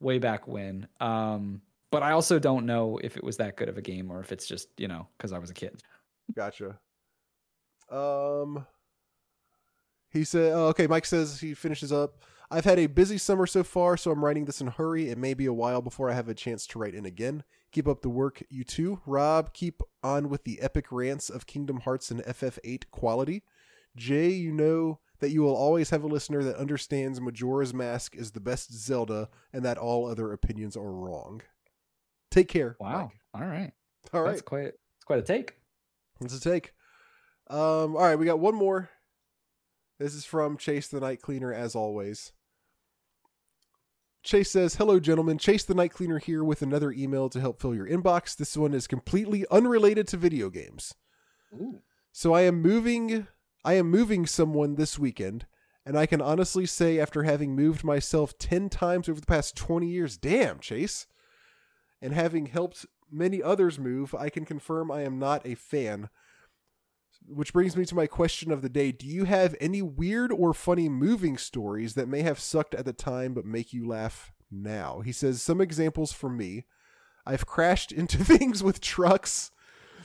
way 0.00 0.18
back 0.18 0.48
when. 0.48 0.88
Um 1.00 1.62
but 1.94 2.02
I 2.02 2.12
also 2.12 2.38
don't 2.38 2.66
know 2.66 2.98
if 3.02 3.16
it 3.16 3.24
was 3.24 3.36
that 3.38 3.56
good 3.56 3.68
of 3.68 3.78
a 3.78 3.82
game 3.82 4.10
or 4.10 4.20
if 4.20 4.32
it's 4.32 4.46
just, 4.46 4.68
you 4.76 4.88
know, 4.88 5.08
cuz 5.18 5.32
I 5.32 5.38
was 5.38 5.50
a 5.50 5.54
kid. 5.54 5.82
Gotcha. 6.34 6.78
Um, 7.90 8.66
he 10.10 10.24
said, 10.24 10.52
oh, 10.52 10.66
okay, 10.68 10.86
Mike 10.86 11.06
says 11.06 11.40
he 11.40 11.54
finishes 11.54 11.92
up. 11.92 12.22
I've 12.50 12.64
had 12.64 12.78
a 12.78 12.86
busy 12.86 13.18
summer 13.18 13.46
so 13.46 13.64
far, 13.64 13.96
so 13.96 14.10
I'm 14.10 14.24
writing 14.24 14.44
this 14.44 14.60
in 14.60 14.68
a 14.68 14.72
hurry. 14.72 15.08
It 15.08 15.18
may 15.18 15.34
be 15.34 15.46
a 15.46 15.52
while 15.52 15.82
before 15.82 16.10
I 16.10 16.14
have 16.14 16.28
a 16.28 16.34
chance 16.34 16.66
to 16.68 16.78
write 16.78 16.94
in 16.94 17.04
again. 17.04 17.42
Keep 17.72 17.88
up 17.88 18.02
the 18.02 18.08
work, 18.08 18.42
you 18.48 18.62
too. 18.62 19.00
Rob, 19.06 19.52
keep 19.52 19.82
on 20.02 20.28
with 20.28 20.44
the 20.44 20.60
epic 20.60 20.92
rants 20.92 21.28
of 21.28 21.46
Kingdom 21.46 21.80
Hearts 21.80 22.10
and 22.10 22.22
FF8 22.22 22.90
quality. 22.90 23.42
Jay, 23.96 24.28
you 24.30 24.52
know 24.52 25.00
that 25.20 25.30
you 25.30 25.42
will 25.42 25.56
always 25.56 25.90
have 25.90 26.04
a 26.04 26.08
listener 26.08 26.42
that 26.44 26.56
understands 26.56 27.20
Majora's 27.20 27.74
Mask 27.74 28.14
is 28.14 28.32
the 28.32 28.40
best 28.40 28.72
Zelda 28.72 29.28
and 29.52 29.64
that 29.64 29.78
all 29.78 30.06
other 30.06 30.32
opinions 30.32 30.76
are 30.76 30.92
wrong. 30.92 31.42
Take 32.34 32.48
care. 32.48 32.76
Wow. 32.80 33.12
Mike. 33.32 33.42
All 33.42 33.48
right. 33.48 33.72
All 34.12 34.22
right. 34.22 34.30
That's 34.30 34.42
quite 34.42 34.66
it's 34.66 35.04
quite 35.04 35.20
a 35.20 35.22
take. 35.22 35.54
It's 36.20 36.36
a 36.36 36.40
take? 36.40 36.72
Um, 37.48 37.94
all 37.94 38.02
right, 38.02 38.18
we 38.18 38.24
got 38.26 38.40
one 38.40 38.56
more. 38.56 38.90
This 40.00 40.14
is 40.14 40.24
from 40.24 40.56
Chase 40.56 40.88
the 40.88 40.98
Night 40.98 41.22
Cleaner, 41.22 41.52
as 41.52 41.76
always. 41.76 42.32
Chase 44.24 44.50
says, 44.50 44.74
Hello, 44.74 44.98
gentlemen. 44.98 45.38
Chase 45.38 45.62
the 45.62 45.74
Night 45.74 45.92
Cleaner 45.92 46.18
here 46.18 46.42
with 46.42 46.60
another 46.60 46.90
email 46.90 47.28
to 47.28 47.40
help 47.40 47.60
fill 47.60 47.74
your 47.74 47.86
inbox. 47.86 48.36
This 48.36 48.56
one 48.56 48.74
is 48.74 48.88
completely 48.88 49.46
unrelated 49.48 50.08
to 50.08 50.16
video 50.16 50.50
games. 50.50 50.92
Ooh. 51.54 51.82
So 52.10 52.32
I 52.32 52.42
am 52.42 52.60
moving 52.60 53.28
I 53.64 53.74
am 53.74 53.88
moving 53.88 54.26
someone 54.26 54.74
this 54.74 54.98
weekend, 54.98 55.46
and 55.86 55.96
I 55.96 56.06
can 56.06 56.20
honestly 56.20 56.66
say 56.66 56.98
after 56.98 57.22
having 57.22 57.54
moved 57.54 57.84
myself 57.84 58.36
10 58.38 58.70
times 58.70 59.08
over 59.08 59.20
the 59.20 59.26
past 59.26 59.56
20 59.56 59.86
years, 59.86 60.16
damn, 60.16 60.58
Chase, 60.58 61.06
and 62.04 62.12
having 62.12 62.46
helped 62.46 62.84
many 63.10 63.42
others 63.42 63.78
move, 63.78 64.14
I 64.14 64.28
can 64.28 64.44
confirm 64.44 64.90
I 64.90 65.04
am 65.04 65.18
not 65.18 65.46
a 65.46 65.54
fan. 65.54 66.10
Which 67.26 67.54
brings 67.54 67.78
me 67.78 67.86
to 67.86 67.94
my 67.94 68.06
question 68.06 68.52
of 68.52 68.60
the 68.60 68.68
day. 68.68 68.92
Do 68.92 69.06
you 69.06 69.24
have 69.24 69.56
any 69.58 69.80
weird 69.80 70.30
or 70.30 70.52
funny 70.52 70.90
moving 70.90 71.38
stories 71.38 71.94
that 71.94 72.06
may 72.06 72.20
have 72.20 72.38
sucked 72.38 72.74
at 72.74 72.84
the 72.84 72.92
time 72.92 73.32
but 73.32 73.46
make 73.46 73.72
you 73.72 73.88
laugh 73.88 74.32
now? 74.50 75.00
He 75.00 75.12
says, 75.12 75.40
Some 75.40 75.62
examples 75.62 76.12
for 76.12 76.28
me. 76.28 76.66
I've 77.24 77.46
crashed 77.46 77.90
into 78.00 78.22
things 78.22 78.62
with 78.62 78.82
trucks 78.82 79.50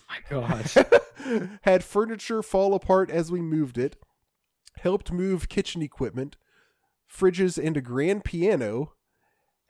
My 0.07 0.19
gosh. 0.29 0.77
had 1.63 1.83
furniture 1.83 2.41
fall 2.41 2.73
apart 2.73 3.11
as 3.11 3.29
we 3.29 3.41
moved 3.41 3.77
it, 3.77 3.97
helped 4.77 5.11
move 5.11 5.49
kitchen 5.49 5.81
equipment, 5.81 6.37
fridges, 7.13 7.61
and 7.61 7.75
a 7.75 7.81
grand 7.81 8.23
piano, 8.23 8.93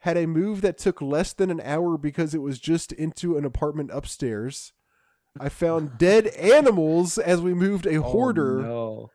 had 0.00 0.16
a 0.16 0.26
move 0.26 0.60
that 0.62 0.78
took 0.78 1.00
less 1.02 1.32
than 1.32 1.50
an 1.50 1.60
hour 1.62 1.96
because 1.98 2.34
it 2.34 2.42
was 2.42 2.58
just 2.58 2.92
into 2.92 3.36
an 3.36 3.44
apartment 3.44 3.90
upstairs. 3.92 4.72
I 5.38 5.48
found 5.48 5.98
dead 5.98 6.26
animals 6.28 7.18
as 7.18 7.40
we 7.40 7.54
moved 7.54 7.86
a 7.86 8.00
hoarder, 8.02 8.60
Oh, 8.60 8.62
no. 8.64 9.10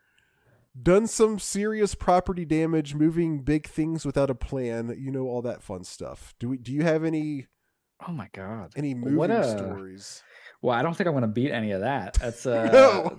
done 0.82 1.08
some 1.08 1.40
serious 1.40 1.96
property 1.96 2.46
damage, 2.46 2.96
moving 2.96 3.42
big 3.42 3.68
things 3.68 4.06
without 4.06 4.30
a 4.30 4.36
plan, 4.36 4.96
you 4.98 5.12
know 5.12 5.24
all 5.28 5.42
that 5.42 5.62
fun 5.64 5.84
stuff. 5.84 6.34
Do 6.40 6.50
we 6.50 6.58
do 6.58 6.72
you 6.72 6.84
have 6.84 7.04
any 7.04 7.48
Oh 8.08 8.12
my 8.12 8.30
god. 8.34 8.74
any 8.76 8.94
moving 8.94 9.32
a- 9.32 9.58
stories? 9.58 10.22
Well, 10.62 10.76
I 10.78 10.82
don't 10.82 10.96
think 10.96 11.08
I'm 11.08 11.14
gonna 11.14 11.28
beat 11.28 11.52
any 11.52 11.72
of 11.72 11.82
that. 11.82 12.14
That's 12.16 12.46
uh 12.46 12.70
no. 12.72 13.16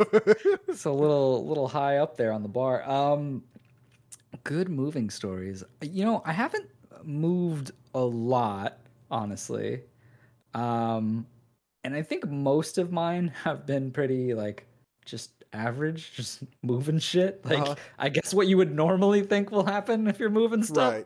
it's 0.68 0.84
a 0.84 0.90
little 0.92 1.46
little 1.46 1.68
high 1.68 1.98
up 1.98 2.16
there 2.16 2.32
on 2.32 2.42
the 2.42 2.48
bar. 2.48 2.88
Um 2.88 3.42
good 4.44 4.68
moving 4.68 5.10
stories. 5.10 5.64
You 5.82 6.04
know, 6.04 6.22
I 6.24 6.32
haven't 6.32 6.66
moved 7.06 7.70
a 7.94 8.00
lot, 8.04 8.78
honestly. 9.10 9.82
Um 10.54 11.26
and 11.84 11.94
I 11.94 12.02
think 12.02 12.28
most 12.28 12.78
of 12.78 12.90
mine 12.92 13.28
have 13.44 13.66
been 13.66 13.90
pretty 13.90 14.34
like 14.34 14.66
just 15.04 15.30
average, 15.52 16.12
just 16.16 16.42
moving 16.62 16.98
shit. 16.98 17.44
Like 17.44 17.60
Uh-huh. 17.60 17.74
I 17.98 18.08
guess 18.08 18.34
what 18.34 18.46
you 18.48 18.56
would 18.56 18.74
normally 18.74 19.22
think 19.22 19.50
will 19.50 19.64
happen 19.64 20.06
if 20.08 20.18
you're 20.18 20.30
moving 20.30 20.62
stuff. 20.62 21.04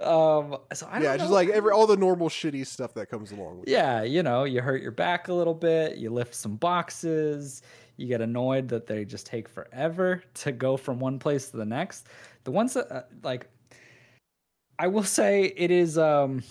Um 0.00 0.56
so 0.72 0.86
I 0.90 0.94
don't 0.94 1.02
yeah, 1.04 1.16
just 1.16 1.30
like 1.30 1.48
every 1.48 1.72
all 1.72 1.86
the 1.86 1.96
normal 1.96 2.28
shitty 2.28 2.66
stuff 2.66 2.94
that 2.94 3.06
comes 3.08 3.32
along 3.32 3.60
with 3.60 3.68
it. 3.68 3.72
Yeah, 3.72 4.02
you 4.02 4.22
know, 4.22 4.44
you 4.44 4.60
hurt 4.60 4.82
your 4.82 4.92
back 4.92 5.28
a 5.28 5.34
little 5.34 5.54
bit, 5.54 5.96
you 5.98 6.10
lift 6.10 6.34
some 6.34 6.56
boxes, 6.56 7.62
you 7.96 8.06
get 8.06 8.20
annoyed 8.20 8.68
that 8.68 8.86
they 8.86 9.04
just 9.04 9.26
take 9.26 9.48
forever 9.48 10.22
to 10.34 10.52
go 10.52 10.76
from 10.76 10.98
one 10.98 11.18
place 11.18 11.50
to 11.50 11.56
the 11.56 11.64
next. 11.64 12.08
The 12.44 12.50
ones 12.50 12.74
that 12.74 12.90
uh, 12.90 13.02
like 13.22 13.48
I 14.82 14.88
will 14.88 15.04
say 15.04 15.44
it 15.44 15.70
is 15.70 15.96
um 15.96 16.42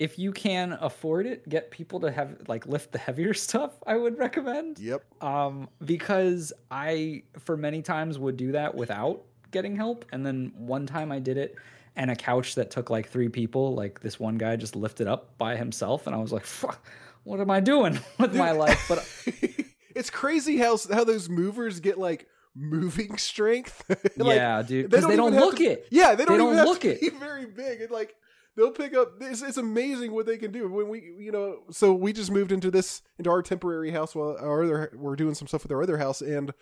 if 0.00 0.18
you 0.18 0.32
can 0.32 0.76
afford 0.80 1.24
it, 1.24 1.48
get 1.48 1.70
people 1.70 2.00
to 2.00 2.10
have 2.10 2.36
like 2.48 2.66
lift 2.66 2.90
the 2.90 2.98
heavier 2.98 3.32
stuff, 3.46 3.70
I 3.86 3.96
would 3.96 4.18
recommend. 4.18 4.80
Yep. 4.80 5.04
Um 5.22 5.68
because 5.84 6.52
I 6.68 7.22
for 7.38 7.56
many 7.56 7.80
times 7.80 8.18
would 8.18 8.36
do 8.36 8.52
that 8.52 8.74
without 8.74 9.22
getting 9.52 9.76
help 9.76 10.04
and 10.10 10.26
then 10.26 10.52
one 10.56 10.84
time 10.84 11.12
I 11.12 11.20
did 11.20 11.36
it 11.36 11.54
and 11.94 12.10
a 12.10 12.16
couch 12.16 12.56
that 12.56 12.72
took 12.72 12.90
like 12.90 13.08
three 13.08 13.28
people, 13.28 13.72
like 13.76 14.00
this 14.00 14.18
one 14.18 14.36
guy 14.36 14.56
just 14.56 14.74
lifted 14.74 15.06
up 15.06 15.38
by 15.38 15.54
himself 15.54 16.08
and 16.08 16.16
I 16.16 16.18
was 16.18 16.32
like, 16.32 16.44
"Fuck, 16.44 16.84
what 17.22 17.38
am 17.38 17.52
I 17.52 17.60
doing 17.60 18.00
with 18.18 18.34
my 18.34 18.50
life? 18.50 18.84
But 18.88 19.08
it's 19.94 20.10
crazy 20.10 20.56
how 20.56 20.76
how 20.92 21.04
those 21.04 21.28
movers 21.28 21.78
get 21.78 21.98
like 21.98 22.26
moving 22.54 23.16
strength. 23.18 23.84
Like, 24.16 24.36
yeah, 24.36 24.62
dude. 24.62 24.90
They 24.90 25.00
don't, 25.00 25.10
they 25.10 25.16
don't 25.16 25.34
look 25.34 25.56
to, 25.56 25.64
it. 25.64 25.88
Yeah, 25.90 26.14
they 26.14 26.24
don't, 26.24 26.38
they 26.38 26.44
don't 26.44 26.66
look 26.66 26.84
it. 26.84 27.00
very 27.18 27.46
big 27.46 27.80
and 27.80 27.90
like 27.90 28.14
they'll 28.56 28.70
pick 28.70 28.94
up. 28.94 29.14
It's, 29.20 29.42
it's 29.42 29.56
amazing 29.56 30.12
what 30.12 30.26
they 30.26 30.36
can 30.36 30.52
do 30.52 30.68
when 30.68 30.88
we, 30.88 31.14
you 31.18 31.32
know. 31.32 31.64
So 31.70 31.92
we 31.92 32.12
just 32.12 32.30
moved 32.30 32.52
into 32.52 32.70
this 32.70 33.02
into 33.18 33.30
our 33.30 33.42
temporary 33.42 33.90
house 33.90 34.14
while 34.14 34.36
our 34.38 34.62
other 34.62 34.92
we're 34.94 35.16
doing 35.16 35.34
some 35.34 35.48
stuff 35.48 35.64
with 35.64 35.72
our 35.72 35.82
other 35.82 35.98
house, 35.98 36.20
and 36.20 36.54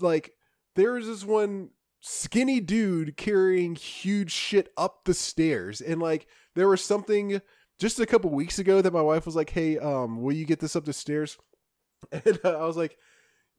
like 0.00 0.32
there's 0.74 1.06
this 1.06 1.24
one 1.24 1.70
skinny 2.00 2.60
dude 2.60 3.16
carrying 3.18 3.74
huge 3.74 4.32
shit 4.32 4.72
up 4.76 5.04
the 5.04 5.14
stairs, 5.14 5.80
and 5.80 6.00
like 6.00 6.26
there 6.54 6.68
was 6.68 6.82
something 6.82 7.42
just 7.78 8.00
a 8.00 8.06
couple 8.06 8.30
weeks 8.30 8.58
ago 8.58 8.80
that 8.80 8.92
my 8.92 9.02
wife 9.02 9.26
was 9.26 9.36
like, 9.36 9.50
"Hey, 9.50 9.78
um, 9.78 10.22
will 10.22 10.34
you 10.34 10.46
get 10.46 10.60
this 10.60 10.76
up 10.76 10.86
the 10.86 10.92
stairs?" 10.92 11.36
And 12.10 12.40
uh, 12.42 12.56
I 12.56 12.64
was 12.64 12.78
like, 12.78 12.96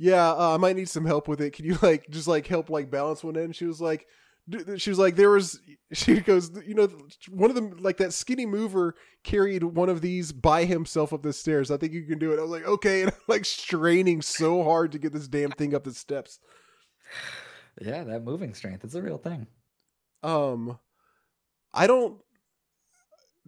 "Yeah, 0.02 0.32
uh, 0.32 0.56
I 0.56 0.57
might 0.57 0.76
need 0.76 0.90
some 0.90 1.06
help 1.06 1.28
with 1.28 1.41
it. 1.41 1.53
Can 1.53 1.65
you 1.65 1.78
like 1.82 2.10
just 2.10 2.28
like 2.28 2.48
help 2.48 2.69
like 2.69 2.90
balance 2.90 3.23
one 3.23 3.38
end?" 3.38 3.56
She 3.56 3.65
was 3.65 3.80
like 3.80 4.07
she 4.78 4.90
was 4.90 4.99
like 4.99 5.15
there 5.15 5.30
was 5.30 5.60
she 5.94 6.19
goes 6.19 6.52
you 6.65 6.73
know 6.73 6.90
one 7.30 7.49
of 7.49 7.56
them 7.56 7.78
like 7.80 7.98
that 7.98 8.14
skinny 8.14 8.45
mover 8.45 8.95
carried 9.23 9.64
one 9.64 9.90
of 9.90 10.02
these 10.02 10.32
by 10.32 10.65
himself 10.65 11.14
up 11.14 11.22
the 11.22 11.32
stairs 11.32 11.69
i 11.69 11.78
think 11.78 11.94
you 11.94 12.03
can 12.03 12.18
do 12.18 12.32
it 12.32 12.40
i 12.40 12.41
was 12.41 12.52
like 12.52 12.65
okay 12.65 13.02
and 13.03 13.11
i'm 13.11 13.18
like 13.28 13.45
straining 13.45 14.22
so 14.22 14.64
hard 14.64 14.91
to 14.91 14.99
get 14.99 15.14
this 15.14 15.28
damn 15.28 15.52
thing 15.52 15.76
up 15.76 15.84
the 15.84 15.94
steps 15.94 16.40
yeah 17.80 18.03
that 18.03 18.23
moving 18.23 18.53
strength 18.53 18.84
it's 18.84 18.95
a 18.95 19.02
real 19.02 19.18
thing 19.18 19.48
um 20.23 20.80
i 21.73 21.86
don't 21.88 22.18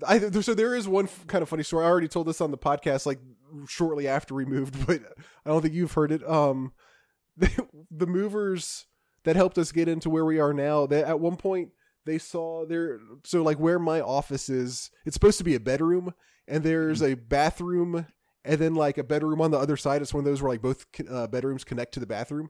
I 0.07 0.19
so 0.19 0.53
there 0.53 0.75
is 0.75 0.87
one 0.87 1.07
kind 1.27 1.43
of 1.43 1.49
funny 1.49 1.61
story. 1.61 1.85
I 1.85 1.87
already 1.87 2.07
told 2.07 2.27
this 2.27 2.41
on 2.41 2.49
the 2.49 2.57
podcast 2.57 3.05
like 3.05 3.19
shortly 3.67 4.07
after 4.07 4.33
we 4.33 4.45
moved, 4.45 4.85
but 4.87 5.01
I 5.45 5.49
don't 5.49 5.61
think 5.61 5.73
you've 5.73 5.93
heard 5.93 6.11
it. 6.11 6.27
Um, 6.27 6.73
the, 7.37 7.67
the 7.89 8.07
movers 8.07 8.85
that 9.23 9.35
helped 9.35 9.57
us 9.57 9.71
get 9.71 9.87
into 9.87 10.09
where 10.09 10.25
we 10.25 10.39
are 10.39 10.53
now. 10.53 10.85
That 10.85 11.05
at 11.05 11.19
one 11.19 11.35
point 11.35 11.69
they 12.05 12.17
saw 12.17 12.65
there, 12.65 12.99
so 13.23 13.41
like 13.41 13.59
where 13.59 13.79
my 13.79 14.01
office 14.01 14.49
is, 14.49 14.91
it's 15.05 15.13
supposed 15.13 15.37
to 15.39 15.43
be 15.43 15.55
a 15.55 15.59
bedroom, 15.59 16.13
and 16.47 16.63
there's 16.63 17.01
mm-hmm. 17.01 17.13
a 17.13 17.17
bathroom, 17.17 18.05
and 18.45 18.59
then 18.59 18.75
like 18.75 18.97
a 18.97 19.03
bedroom 19.03 19.41
on 19.41 19.51
the 19.51 19.59
other 19.59 19.77
side. 19.77 20.01
It's 20.01 20.13
one 20.13 20.21
of 20.21 20.25
those 20.25 20.41
where 20.41 20.51
like 20.51 20.61
both 20.61 20.85
uh, 21.09 21.27
bedrooms 21.27 21.63
connect 21.63 21.93
to 21.95 21.99
the 21.99 22.05
bathroom, 22.05 22.49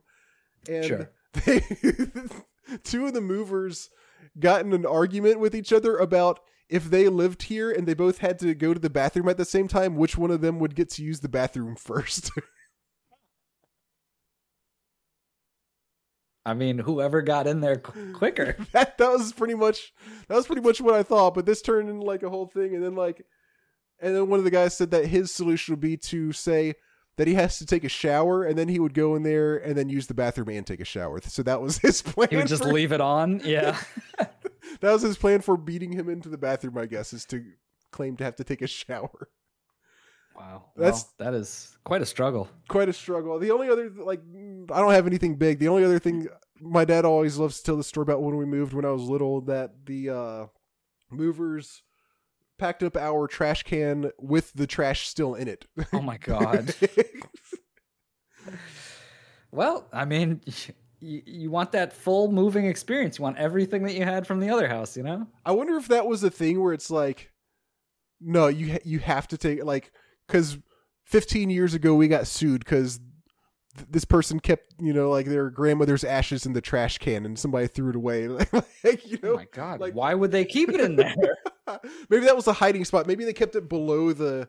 and 0.68 0.84
sure. 0.84 1.10
they, 1.44 1.62
two 2.82 3.06
of 3.06 3.14
the 3.14 3.20
movers 3.20 3.88
got 4.38 4.64
in 4.64 4.72
an 4.72 4.86
argument 4.86 5.38
with 5.38 5.54
each 5.54 5.72
other 5.72 5.96
about 5.96 6.40
if 6.68 6.84
they 6.84 7.08
lived 7.08 7.44
here 7.44 7.70
and 7.70 7.86
they 7.86 7.94
both 7.94 8.18
had 8.18 8.38
to 8.40 8.54
go 8.54 8.74
to 8.74 8.80
the 8.80 8.90
bathroom 8.90 9.28
at 9.28 9.36
the 9.36 9.44
same 9.44 9.68
time, 9.68 9.96
which 9.96 10.16
one 10.16 10.30
of 10.30 10.40
them 10.40 10.58
would 10.58 10.74
get 10.74 10.90
to 10.90 11.02
use 11.02 11.20
the 11.20 11.28
bathroom 11.28 11.76
first. 11.76 12.30
I 16.46 16.52
mean, 16.54 16.78
whoever 16.78 17.22
got 17.22 17.46
in 17.46 17.60
there 17.60 17.76
quicker. 17.76 18.56
that 18.72 18.98
that 18.98 19.10
was 19.10 19.32
pretty 19.32 19.54
much 19.54 19.92
that 20.28 20.34
was 20.34 20.46
pretty 20.46 20.62
much 20.62 20.80
what 20.80 20.94
I 20.94 21.02
thought. 21.02 21.34
But 21.34 21.46
this 21.46 21.62
turned 21.62 21.88
into 21.88 22.04
like 22.04 22.22
a 22.22 22.28
whole 22.28 22.46
thing, 22.46 22.74
and 22.74 22.84
then 22.84 22.94
like, 22.94 23.24
and 24.00 24.14
then 24.14 24.28
one 24.28 24.38
of 24.38 24.44
the 24.44 24.50
guys 24.50 24.76
said 24.76 24.90
that 24.90 25.06
his 25.06 25.32
solution 25.32 25.72
would 25.72 25.80
be 25.80 25.96
to 25.96 26.32
say 26.32 26.74
that 27.16 27.26
he 27.26 27.34
has 27.34 27.58
to 27.58 27.66
take 27.66 27.84
a 27.84 27.88
shower, 27.88 28.44
and 28.44 28.58
then 28.58 28.68
he 28.68 28.78
would 28.78 28.92
go 28.92 29.14
in 29.14 29.22
there 29.22 29.56
and 29.56 29.76
then 29.76 29.88
use 29.88 30.06
the 30.06 30.14
bathroom 30.14 30.50
and 30.50 30.66
take 30.66 30.80
a 30.80 30.84
shower. 30.84 31.20
So 31.22 31.42
that 31.44 31.62
was 31.62 31.78
his 31.82 32.02
plan. 32.02 32.28
He 32.30 32.36
would 32.36 32.46
just 32.46 32.64
leave 32.64 32.92
it 32.92 33.00
on. 33.00 33.40
Yeah, 33.42 33.78
that 34.80 34.92
was 34.92 35.02
his 35.02 35.16
plan 35.16 35.40
for 35.40 35.56
beating 35.56 35.92
him 35.92 36.08
into 36.08 36.28
the 36.28 36.38
bathroom. 36.38 36.78
I 36.78 36.86
guess 36.86 37.12
is 37.12 37.24
to 37.26 37.44
claim 37.90 38.16
to 38.16 38.24
have 38.24 38.36
to 38.36 38.44
take 38.44 38.62
a 38.62 38.66
shower. 38.68 39.28
Wow, 40.36 40.64
that's 40.76 41.04
well, 41.18 41.30
that 41.30 41.34
is 41.34 41.78
quite 41.84 42.02
a 42.02 42.06
struggle. 42.06 42.48
Quite 42.68 42.88
a 42.88 42.92
struggle. 42.92 43.38
The 43.38 43.52
only 43.52 43.68
other 43.68 43.90
like 43.90 44.20
I 44.72 44.80
don't 44.80 44.92
have 44.92 45.06
anything 45.06 45.36
big. 45.36 45.60
The 45.60 45.68
only 45.68 45.84
other 45.84 46.00
thing 46.00 46.28
my 46.60 46.84
dad 46.84 47.04
always 47.04 47.36
loves 47.36 47.58
to 47.58 47.64
tell 47.64 47.76
the 47.76 47.84
story 47.84 48.02
about 48.02 48.22
when 48.22 48.36
we 48.36 48.44
moved 48.44 48.72
when 48.72 48.84
I 48.84 48.90
was 48.90 49.02
little 49.02 49.42
that 49.42 49.86
the 49.86 50.10
uh, 50.10 50.46
movers 51.10 51.82
packed 52.58 52.82
up 52.82 52.96
our 52.96 53.26
trash 53.26 53.62
can 53.62 54.10
with 54.18 54.52
the 54.54 54.66
trash 54.66 55.08
still 55.08 55.34
in 55.34 55.48
it. 55.48 55.66
Oh 55.92 56.00
my 56.00 56.16
god. 56.16 56.74
well, 59.52 59.88
I 59.92 60.04
mean, 60.04 60.40
you, 61.04 61.22
you 61.26 61.50
want 61.50 61.72
that 61.72 61.92
full 61.92 62.32
moving 62.32 62.66
experience. 62.66 63.18
You 63.18 63.24
want 63.24 63.36
everything 63.36 63.82
that 63.84 63.94
you 63.94 64.04
had 64.04 64.26
from 64.26 64.40
the 64.40 64.50
other 64.50 64.68
house, 64.68 64.96
you 64.96 65.02
know? 65.02 65.26
I 65.44 65.52
wonder 65.52 65.76
if 65.76 65.88
that 65.88 66.06
was 66.06 66.24
a 66.24 66.30
thing 66.30 66.62
where 66.62 66.72
it's 66.72 66.90
like 66.90 67.30
no, 68.20 68.48
you 68.48 68.72
ha- 68.72 68.78
you 68.84 69.00
have 69.00 69.28
to 69.28 69.36
take 69.36 69.62
like 69.64 69.92
because 70.26 70.56
15 71.04 71.50
years 71.50 71.74
ago 71.74 71.94
we 71.94 72.08
got 72.08 72.26
sued 72.26 72.64
because 72.64 72.98
th- 73.76 73.88
this 73.90 74.04
person 74.04 74.40
kept 74.40 74.72
you 74.80 74.92
know 74.92 75.10
like 75.10 75.26
their 75.26 75.50
grandmother's 75.50 76.04
ashes 76.04 76.46
in 76.46 76.54
the 76.54 76.60
trash 76.60 76.98
can 76.98 77.26
and 77.26 77.38
somebody 77.38 77.66
threw 77.66 77.90
it 77.90 77.96
away. 77.96 78.28
Like, 78.84 79.10
you 79.10 79.18
oh 79.22 79.26
know 79.26 79.32
oh 79.32 79.36
my 79.36 79.46
god. 79.50 79.80
like, 79.80 79.94
why 79.94 80.14
would 80.14 80.30
they 80.30 80.44
keep 80.44 80.68
it 80.68 80.80
in 80.80 80.96
there? 80.96 81.14
Maybe 82.10 82.26
that 82.26 82.36
was 82.36 82.46
a 82.46 82.52
hiding 82.52 82.84
spot. 82.84 83.06
Maybe 83.06 83.24
they 83.24 83.32
kept 83.32 83.56
it 83.56 83.68
below 83.68 84.12
the 84.12 84.48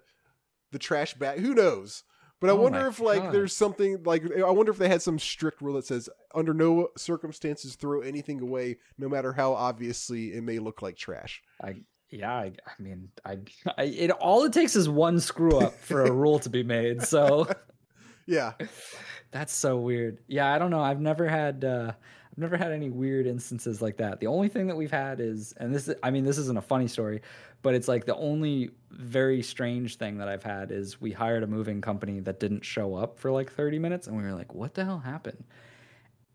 the 0.72 0.80
trash 0.80 1.14
bag. 1.14 1.40
Who 1.40 1.54
knows 1.54 2.04
but 2.40 2.50
I 2.50 2.54
oh 2.54 2.58
wonder 2.58 2.88
if 2.88 3.00
like 3.00 3.24
God. 3.24 3.34
there's 3.34 3.56
something 3.56 4.04
like 4.04 4.24
I 4.38 4.50
wonder 4.52 4.72
if 4.72 4.78
they 4.78 4.90
had 4.90 5.02
some 5.02 5.20
strict 5.20 5.62
rule 5.62 5.76
that 5.76 5.86
says 5.86 6.10
under 6.34 6.54
no 6.54 6.90
circumstances 6.98 7.76
throw 7.76 8.02
anything 8.02 8.42
away, 8.42 8.78
no 8.98 9.08
matter 9.10 9.34
how 9.34 9.54
obviously 9.54 10.34
it 10.34 10.44
may 10.44 10.60
look 10.60 10.82
like 10.82 10.98
trash. 10.98 11.42
I 11.64 11.76
yeah, 12.10 12.32
I, 12.32 12.52
I 12.66 12.82
mean, 12.82 13.10
I, 13.26 13.40
I, 13.78 13.84
it 13.84 14.12
all 14.12 14.44
it 14.44 14.54
takes 14.54 14.76
is 14.76 14.88
one 14.88 15.20
screw 15.20 15.60
up 15.60 15.74
for 15.80 16.06
a 16.06 16.12
rule 16.12 16.40
to 16.40 16.50
be 16.50 16.64
made. 16.64 17.02
So, 17.02 17.48
yeah, 18.28 18.54
that's 19.32 19.54
so 19.54 19.78
weird. 19.78 20.20
Yeah, 20.28 20.54
I 20.54 20.58
don't 20.58 20.72
know. 20.72 20.82
I've 20.82 21.02
never 21.02 21.28
had, 21.28 21.66
uh, 21.66 21.94
I've 22.36 22.42
never 22.42 22.58
had 22.58 22.72
any 22.72 22.90
weird 22.90 23.28
instances 23.28 23.82
like 23.82 23.98
that. 23.98 24.20
The 24.20 24.28
only 24.28 24.50
thing 24.50 24.68
that 24.68 24.76
we've 24.76 24.92
had 24.92 25.22
is, 25.22 25.54
and 25.58 25.74
this, 25.74 25.90
I 26.04 26.12
mean, 26.12 26.26
this 26.26 26.38
isn't 26.38 26.58
a 26.58 26.62
funny 26.62 26.88
story, 26.88 27.22
but 27.62 27.74
it's 27.74 27.88
like 27.88 28.06
the 28.06 28.16
only 28.16 28.72
very 28.92 29.42
strange 29.42 29.96
thing 29.96 30.18
that 30.18 30.28
I've 30.28 30.44
had 30.44 30.72
is 30.72 31.00
we 31.00 31.12
hired 31.12 31.44
a 31.44 31.48
moving 31.48 31.80
company 31.80 32.20
that 32.22 32.40
didn't 32.40 32.66
show 32.66 32.96
up 32.96 33.18
for 33.18 33.32
like 33.32 33.52
30 33.52 33.80
minutes, 33.80 34.08
and 34.08 34.18
we 34.18 34.24
were 34.24 34.34
like, 34.34 34.54
what 34.54 34.74
the 34.74 34.84
hell 34.84 35.00
happened? 35.00 35.46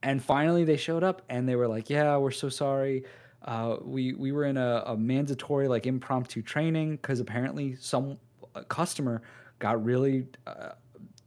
And 0.03 0.23
finally, 0.23 0.65
they 0.65 0.79
showed 0.79 1.05
up, 1.05 1.23
and 1.29 1.47
they 1.47 1.57
were 1.57 1.69
like, 1.69 1.91
yeah, 1.91 2.17
we're 2.17 2.31
so 2.31 2.49
sorry 2.49 3.05
uh, 3.43 3.77
we 3.83 4.13
we 4.13 4.33
were 4.33 4.45
in 4.45 4.57
a, 4.57 4.83
a 4.87 4.97
mandatory 4.97 5.69
like 5.69 5.87
impromptu 5.87 6.43
training 6.43 6.97
because 6.97 7.21
apparently 7.21 7.75
some 7.77 8.19
customer 8.69 9.23
got 9.59 9.83
really 9.83 10.27
uh, 10.47 10.71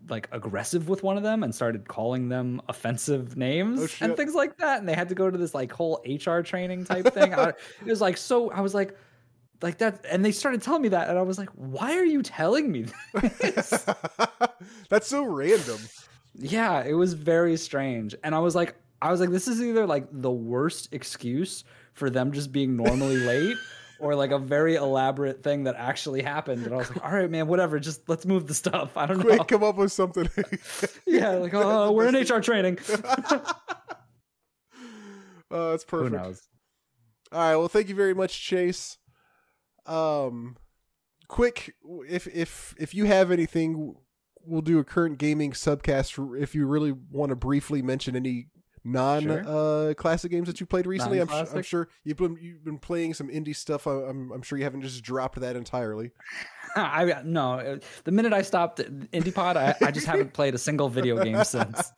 like 0.10 0.28
aggressive 0.32 0.90
with 0.90 1.04
one 1.04 1.18
of 1.18 1.24
them 1.24 1.44
and 1.44 1.54
started 1.54 1.88
calling 1.88 2.30
them 2.30 2.62
offensive 2.68 3.38
names 3.38 3.80
oh, 3.80 4.06
and 4.06 4.18
things 4.18 4.36
like 4.36 4.58
that 4.58 4.80
and 4.80 4.88
they 4.88 4.94
had 4.94 5.10
to 5.10 5.16
go 5.16 5.30
to 5.30 5.38
this 5.38 5.54
like 5.54 5.72
whole 5.72 6.04
hr 6.26 6.42
training 6.42 6.86
type 6.86 7.06
thing. 7.14 7.34
I, 7.34 7.50
it 7.50 7.86
was 7.86 8.02
like 8.02 8.18
so 8.18 8.52
i 8.52 8.62
was 8.62 8.74
like 8.74 8.98
like 9.62 9.78
that 9.78 10.06
and 10.10 10.24
they 10.24 10.32
started 10.32 10.62
telling 10.62 10.82
me 10.82 10.90
that 10.90 11.10
and 11.10 11.18
i 11.18 11.22
was 11.22 11.38
like 11.38 11.50
why 11.56 11.98
are 11.98 12.04
you 12.04 12.22
telling 12.22 12.72
me 12.72 12.86
this? 13.40 13.86
That's 14.90 15.08
so 15.08 15.24
random. 15.24 15.80
Yeah 16.36 16.84
it 16.84 16.94
was 16.94 17.14
very 17.14 17.56
strange 17.58 18.14
and 18.24 18.36
i 18.36 18.40
was 18.40 18.56
like 18.56 18.76
i 19.02 19.10
was 19.10 19.20
like 19.20 19.30
this 19.30 19.48
is 19.48 19.62
either 19.62 19.86
like 19.86 20.08
the 20.12 20.32
worst 20.32 20.90
excuse 20.92 21.64
for 21.94 22.10
them 22.10 22.32
just 22.32 22.52
being 22.52 22.76
normally 22.76 23.18
late 23.18 23.58
or 24.04 24.16
like 24.16 24.32
a 24.32 24.38
very 24.38 24.76
elaborate 24.76 25.42
thing 25.44 25.64
that 25.64 25.76
actually 25.76 26.22
happened. 26.22 26.66
And 26.66 26.74
I 26.74 26.78
was 26.78 26.90
like, 26.90 27.04
all 27.04 27.12
right, 27.12 27.30
man, 27.32 27.48
whatever. 27.48 27.80
Just 27.80 28.10
let's 28.10 28.26
move 28.26 28.48
the 28.48 28.54
stuff. 28.54 28.98
I 28.98 29.06
don't 29.06 29.22
Quick, 29.22 29.38
know. 29.38 29.44
come 29.46 29.64
up 29.64 29.78
with 29.78 29.94
something. 29.94 30.30
yeah, 31.08 31.30
like, 31.30 31.54
oh, 31.54 31.92
we're 31.94 32.08
in 32.08 32.16
HR 32.16 32.42
training. 32.42 32.80
oh, 35.50 35.72
that's 35.72 35.86
perfect. 35.86 36.16
Who 36.16 36.22
knows? 36.22 36.42
All 37.32 37.40
right. 37.40 37.56
Well, 37.56 37.70
thank 37.70 37.88
you 37.88 37.96
very 37.96 38.14
much, 38.14 38.40
Chase. 38.42 38.98
Um, 39.86 40.58
quick, 41.30 41.74
if 42.10 42.28
if 42.28 42.76
if 42.78 42.94
you 42.94 43.06
have 43.06 43.32
anything, 43.32 43.96
we'll 44.46 44.62
do 44.62 44.80
a 44.80 44.84
current 44.84 45.18
gaming 45.18 45.54
subcast. 45.54 46.42
If 46.42 46.54
you 46.54 46.68
really 46.68 46.92
want 46.92 47.30
to 47.30 47.38
briefly 47.38 47.82
mention 47.82 48.18
any 48.18 48.48
non 48.84 49.24
sure. 49.24 49.44
uh, 49.48 49.94
classic 49.94 50.32
games 50.32 50.48
that 50.48 50.60
you 50.60 50.66
played 50.66 50.86
recently. 50.86 51.20
I'm, 51.20 51.30
I'm, 51.30 51.62
sure 51.62 51.88
you've 52.04 52.18
been 52.18 52.38
you've 52.42 52.64
been 52.64 52.80
playing 52.80 53.14
some 53.14 53.30
indie 53.30 53.56
stuff. 53.56 53.88
I'm, 53.88 54.32
I'm 54.32 54.42
sure 54.42 54.58
you 54.58 54.64
haven't 54.64 54.82
just 54.82 55.04
dropped 55.04 55.40
that 55.40 55.56
entirely. 55.56 56.12
I 56.76 57.22
no. 57.24 57.80
The 58.04 58.12
minute 58.12 58.34
I 58.34 58.42
stopped 58.42 58.80
IndiePod, 58.80 59.56
I, 59.58 59.76
I 59.86 59.92
just 59.92 60.08
haven't 60.08 60.34
played 60.34 60.56
a 60.56 60.58
single 60.58 60.90
video 60.90 61.24
game 61.24 61.44
since. 61.44 61.92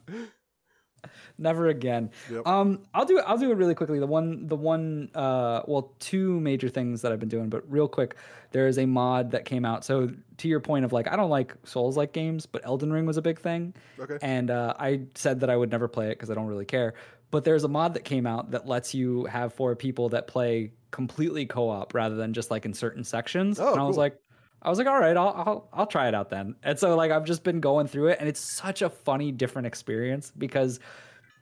Never 1.37 1.67
again. 1.67 2.11
Yep. 2.31 2.47
Um, 2.47 2.83
I'll 2.93 3.05
do 3.05 3.19
I'll 3.19 3.37
do 3.37 3.51
it 3.51 3.55
really 3.55 3.75
quickly. 3.75 3.99
The 3.99 4.07
one 4.07 4.47
the 4.47 4.55
one 4.55 5.09
uh 5.15 5.61
well 5.67 5.93
two 5.99 6.39
major 6.39 6.69
things 6.69 7.01
that 7.01 7.11
I've 7.11 7.19
been 7.19 7.29
doing, 7.29 7.49
but 7.49 7.63
real 7.71 7.87
quick, 7.87 8.15
there 8.51 8.67
is 8.67 8.77
a 8.77 8.85
mod 8.85 9.31
that 9.31 9.45
came 9.45 9.65
out. 9.65 9.83
So 9.85 10.11
to 10.37 10.47
your 10.47 10.59
point 10.59 10.85
of 10.85 10.93
like 10.93 11.07
I 11.07 11.15
don't 11.15 11.29
like 11.29 11.53
Souls 11.63 11.97
like 11.97 12.13
games, 12.13 12.45
but 12.45 12.65
Elden 12.65 12.91
Ring 12.91 13.05
was 13.05 13.17
a 13.17 13.21
big 13.21 13.39
thing. 13.39 13.73
Okay. 13.99 14.17
And 14.21 14.51
uh, 14.51 14.73
I 14.79 15.01
said 15.15 15.41
that 15.41 15.49
I 15.49 15.55
would 15.55 15.71
never 15.71 15.87
play 15.87 16.07
it 16.07 16.15
because 16.15 16.29
I 16.29 16.33
don't 16.33 16.47
really 16.47 16.65
care. 16.65 16.93
But 17.31 17.43
there's 17.43 17.63
a 17.63 17.67
mod 17.67 17.95
that 17.95 18.05
came 18.05 18.25
out 18.25 18.51
that 18.51 18.67
lets 18.67 18.93
you 18.93 19.25
have 19.25 19.53
four 19.53 19.75
people 19.75 20.09
that 20.09 20.27
play 20.27 20.71
completely 20.91 21.45
co-op 21.45 21.93
rather 21.93 22.15
than 22.15 22.31
just 22.31 22.49
like 22.49 22.65
in 22.65 22.73
certain 22.73 23.03
sections. 23.03 23.59
Oh, 23.59 23.73
and 23.73 23.81
I 23.81 23.83
was 23.83 23.97
like, 23.97 24.17
I 24.65 24.69
was 24.69 24.79
like, 24.79 24.87
all 24.87 24.99
right, 24.99 25.15
I'll, 25.15 25.43
I'll 25.45 25.69
I'll 25.71 25.87
try 25.87 26.07
it 26.07 26.15
out 26.15 26.29
then. 26.29 26.55
And 26.63 26.77
so 26.79 26.95
like 26.95 27.11
I've 27.11 27.23
just 27.23 27.43
been 27.43 27.59
going 27.59 27.87
through 27.87 28.07
it, 28.07 28.17
and 28.19 28.27
it's 28.27 28.39
such 28.39 28.81
a 28.81 28.89
funny, 28.89 29.31
different 29.31 29.67
experience 29.67 30.31
because 30.35 30.79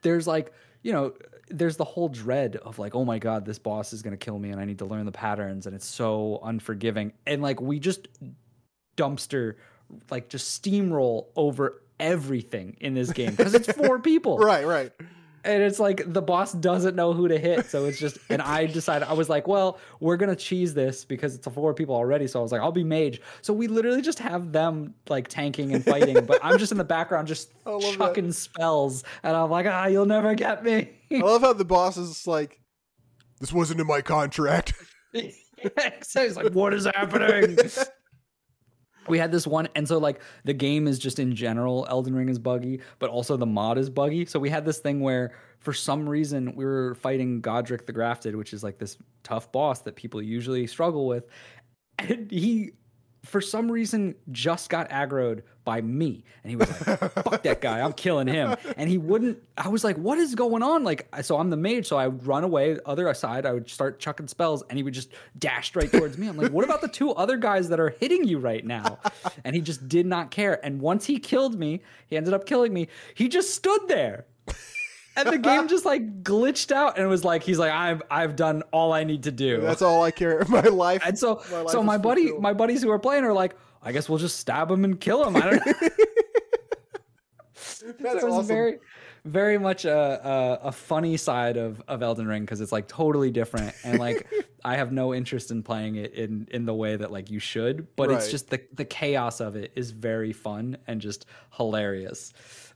there's 0.02 0.28
like 0.28 0.54
you 0.84 0.92
know 0.92 1.14
there's 1.50 1.78
the 1.78 1.84
whole 1.84 2.10
dread 2.10 2.56
of 2.58 2.78
like 2.78 2.94
oh 2.96 3.04
my 3.04 3.20
god 3.20 3.46
this 3.46 3.58
boss 3.58 3.94
is 3.94 4.02
going 4.02 4.12
to 4.12 4.18
kill 4.18 4.38
me 4.38 4.50
and 4.50 4.60
i 4.62 4.66
need 4.66 4.80
to 4.80 4.86
learn 4.86 5.06
the 5.06 5.12
patterns 5.12 5.66
and 5.66 5.76
it's 5.76 5.88
so 5.88 6.40
unforgiving 6.44 7.12
and 7.26 7.42
like 7.42 7.62
we 7.62 7.80
just 7.80 8.08
dumpster 8.96 9.56
like 10.12 10.30
just 10.30 10.62
steamroll 10.62 11.28
over 11.36 11.82
everything 12.00 12.76
in 12.80 12.94
this 12.94 13.12
game 13.12 13.32
because 13.32 13.54
it's 13.54 13.72
four 13.72 14.00
people 14.02 14.38
right, 14.38 14.66
right. 14.66 14.92
And 15.44 15.62
it's 15.62 15.80
like 15.80 16.02
the 16.06 16.22
boss 16.22 16.54
doesn't 16.54 16.96
know 16.96 17.14
who 17.14 17.28
to 17.28 17.38
hit. 17.38 17.66
So 17.68 17.86
it's 17.86 18.00
just 18.00 18.18
and 18.30 18.42
i 18.42 18.66
decided 18.80 19.08
i 19.08 19.14
was 19.14 19.30
like 19.30 19.48
well 19.48 19.80
we're 20.00 20.18
gonna 20.18 20.36
cheese 20.36 20.74
this 20.74 21.06
because 21.06 21.36
it's 21.36 21.48
a 21.48 21.50
four 21.50 21.74
people 21.74 21.96
already. 21.96 22.28
So 22.28 22.40
i 22.40 22.44
was 22.44 22.52
like 22.52 22.62
i'll 22.62 22.72
be 22.72 22.84
mage. 22.84 23.22
So 23.42 23.54
we 23.54 23.68
literally 23.68 24.02
just 24.02 24.20
have 24.20 24.52
them 24.52 24.94
like 25.10 25.28
tanking 25.28 25.74
and 25.74 25.84
fighting 25.84 26.26
but 26.26 26.40
i'm 26.44 26.58
just 26.58 26.72
in 26.72 26.78
the 26.78 26.84
background 26.84 27.28
just 27.28 27.52
chucking 27.94 28.32
spells. 28.32 29.04
And 29.24 29.36
i'm 29.36 29.50
like 29.50 29.66
ah 29.66 29.88
you'll 29.88 30.06
never 30.06 30.34
get 30.36 30.64
me. 30.64 30.90
I 31.12 31.18
love 31.20 31.42
how 31.42 31.54
the 31.54 31.66
boss 31.66 31.98
is 31.98 32.26
like, 32.26 32.60
"This 33.40 33.54
wasn't 33.54 33.80
in 33.80 33.86
my 33.86 34.02
contract." 34.02 34.74
so 36.02 36.24
he's 36.24 36.36
like 36.36 36.54
what 36.54 36.74
is 36.74 36.86
happening 36.86 37.56
we 39.08 39.18
had 39.18 39.32
this 39.32 39.46
one 39.46 39.68
and 39.76 39.88
so 39.88 39.98
like 39.98 40.22
the 40.44 40.54
game 40.54 40.88
is 40.88 41.00
just 41.00 41.20
in 41.20 41.36
general 41.36 41.86
elden 41.90 42.16
ring 42.16 42.30
is 42.30 42.40
buggy 42.40 42.80
but 43.00 43.10
also 43.10 43.38
the 43.38 43.46
mod 43.46 43.78
is 43.78 43.90
buggy. 43.90 44.26
So 44.26 44.40
we 44.40 44.50
had 44.50 44.66
this 44.66 44.80
thing 44.80 45.00
where 45.00 45.34
for 45.60 45.74
some 45.74 46.08
reason 46.08 46.56
we 46.56 46.66
were 46.66 46.96
fighting 46.96 47.42
godrick 47.42 47.86
the 47.86 47.94
grafted 47.94 48.36
which 48.36 48.54
is 48.54 48.64
like 48.64 48.78
this 48.78 48.98
tough 49.24 49.52
boss 49.52 49.80
that 49.82 49.96
people 49.96 50.22
usually 50.22 50.68
struggle 50.68 51.08
with. 51.08 51.26
And 52.00 52.30
he 52.32 52.72
for 53.24 53.40
some 53.40 53.72
reason 53.72 54.16
just 54.32 54.70
got 54.70 54.90
aggroed 54.90 55.42
by 55.64 55.82
me. 55.82 56.24
And 56.44 56.50
he 56.50 56.56
was 56.58 56.70
like 56.70 57.00
fuck 57.14 57.44
that 57.44 57.62
guy 57.62 57.82
i'm 57.82 57.94
killing 57.94 58.28
him. 58.28 58.56
And 58.78 58.90
he 58.90 58.98
wouldn't 58.98 59.42
i 59.58 59.70
was 59.70 59.84
like 59.84 59.98
what 59.98 60.18
is 60.18 60.36
going 60.36 60.62
on? 60.62 60.84
Like 60.84 61.08
so 61.22 61.38
i'm 61.38 61.50
the 61.50 61.58
mage 61.58 61.88
so 61.88 61.98
i 61.98 62.08
would 62.08 62.26
run 62.28 62.44
away 62.44 62.78
other 62.86 63.12
side 63.14 63.46
i 63.46 63.54
would 63.54 63.70
start 63.70 64.00
chucking 64.00 64.28
spells 64.28 64.64
and 64.70 64.78
he 64.78 64.84
would 64.84 64.94
just 64.94 65.10
dash 65.40 65.68
straight 65.68 65.92
towards 65.92 66.18
me. 66.18 66.28
I'm 66.28 66.38
like 66.38 66.52
what 66.52 66.66
about 66.66 66.82
the 66.82 66.88
two 66.88 67.12
other 67.12 67.38
guys 67.38 67.70
that 67.70 67.80
are 67.80 67.96
hitting 68.00 68.26
you 68.26 68.40
right 68.40 68.66
now? 68.66 69.00
And 69.46 69.56
he 69.56 69.62
just 69.62 69.88
did 69.90 70.06
not 70.06 70.32
care. 70.32 70.64
And 70.66 70.80
once 70.80 71.06
he 71.06 71.18
killed 71.20 71.58
me 71.58 71.82
he 72.08 72.18
ended 72.18 72.34
up 72.34 72.46
killing 72.46 72.74
me 72.74 72.88
he 73.14 73.28
just 73.28 73.54
stood 73.56 73.88
there 73.88 74.26
and 75.16 75.30
the 75.30 75.38
game 75.38 75.68
just 75.68 75.86
like 75.86 76.24
glitched 76.24 76.72
out 76.72 76.96
and 76.98 77.06
it 77.06 77.08
was 77.08 77.24
like 77.24 77.44
he's 77.44 77.60
like 77.60 77.72
i've 77.72 78.02
i've 78.10 78.36
done 78.36 78.64
all 78.72 78.94
i 78.94 79.04
need 79.04 79.24
to 79.24 79.32
do 79.32 79.62
That's 79.62 79.82
all 79.82 80.04
I 80.04 80.12
care. 80.12 80.40
About 80.40 80.50
my 80.66 80.70
life. 80.70 81.02
and 81.06 81.18
so, 81.18 81.42
My 81.52 81.62
life 81.62 81.70
so 81.72 81.84
my 81.84 81.98
buddy, 81.98 82.32
my 82.34 82.54
buddies 82.54 82.82
who 82.84 82.92
are 82.92 83.00
playing 83.00 83.24
are 83.24 83.34
like, 83.34 83.56
I 83.82 83.92
guess 83.92 84.08
we'll 84.10 84.18
just 84.20 84.40
stab 84.40 84.70
him 84.70 84.84
and 84.84 85.00
kill 85.00 85.26
him. 85.26 85.36
I 85.36 85.40
don't 85.42 85.66
know. 85.66 85.74
That's 87.54 87.78
so 87.84 87.88
it 87.88 88.14
was 88.14 88.24
awesome. 88.24 88.48
very, 88.48 88.80
very 89.26 89.58
much 89.58 89.86
a, 89.86 90.28
a, 90.64 90.68
a 90.68 90.72
funny 90.72 91.18
side 91.18 91.58
of, 91.58 91.82
of 91.88 92.02
Elden 92.02 92.28
Ring 92.28 92.44
because 92.44 92.62
it's 92.62 92.72
like 92.72 92.88
totally 92.88 93.32
different 93.32 93.74
and 93.84 94.00
like 94.00 94.28
I 94.66 94.76
have 94.78 94.92
no 94.92 95.14
interest 95.14 95.52
in 95.52 95.64
playing 95.64 95.96
it 95.96 96.14
in 96.14 96.48
in 96.52 96.66
the 96.66 96.74
way 96.74 96.96
that 96.96 97.12
like 97.12 97.30
you 97.30 97.40
should, 97.40 97.94
but 97.96 98.10
it's 98.12 98.32
just 98.32 98.50
the 98.50 98.62
the 98.74 98.86
chaos 98.86 99.40
of 99.42 99.56
it 99.56 99.72
is 99.76 99.92
very 99.92 100.32
fun 100.34 100.78
and 100.88 101.02
just 101.02 101.26
hilarious. 101.56 102.34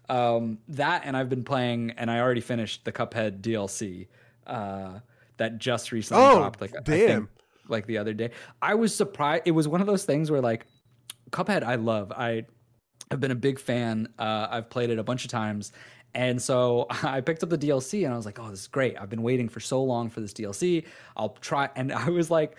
Um, 0.10 0.60
that 0.70 1.02
and 1.06 1.18
I've 1.18 1.30
been 1.30 1.44
playing 1.44 1.92
and 1.98 2.10
I 2.10 2.20
already 2.20 2.42
finished 2.42 2.86
the 2.86 2.92
Cuphead 2.94 3.42
DLC 3.42 4.08
uh, 4.46 5.00
that 5.38 5.58
just 5.58 5.92
recently 5.92 6.24
Oh, 6.24 6.38
dropped. 6.38 6.62
Like 6.62 6.76
I 6.76 6.82
damn. 6.82 7.28
think, 7.28 7.30
like 7.68 7.86
the 7.88 7.98
other 7.98 8.14
day. 8.14 8.32
I 8.62 8.76
was 8.76 8.96
surprised. 8.96 9.44
It 9.46 9.52
was 9.52 9.68
one 9.68 9.82
of 9.82 9.88
those 9.88 10.06
things 10.06 10.32
where 10.32 10.42
like 10.42 10.66
Cuphead, 11.32 11.64
I 11.64 11.76
love. 11.76 12.12
I 12.14 12.46
have 13.12 13.20
been 13.20 13.32
a 13.32 13.36
big 13.36 13.60
fan. 13.60 14.08
Uh, 14.18 14.48
I've 14.50 14.70
played 14.70 14.90
it 14.90 15.00
a 15.00 15.04
bunch 15.04 15.26
of 15.26 15.32
times. 15.32 15.72
And 16.16 16.42
so 16.42 16.88
I 17.04 17.20
picked 17.22 17.44
up 17.44 17.50
the 17.50 17.58
DLC 17.58 18.06
and 18.06 18.14
I 18.14 18.18
was 18.18 18.26
like, 18.26 18.40
oh, 18.40 18.50
this 18.50 18.62
is 18.62 18.68
great. 18.68 18.96
I've 19.00 19.10
been 19.10 19.24
waiting 19.24 19.50
for 19.50 19.60
so 19.60 19.84
long 19.84 20.10
for 20.10 20.22
this 20.22 20.34
DLC. 20.34 20.86
I'll 21.18 21.30
try. 21.42 21.70
And 21.76 21.92
I 21.92 22.10
was 22.10 22.32
like, 22.32 22.58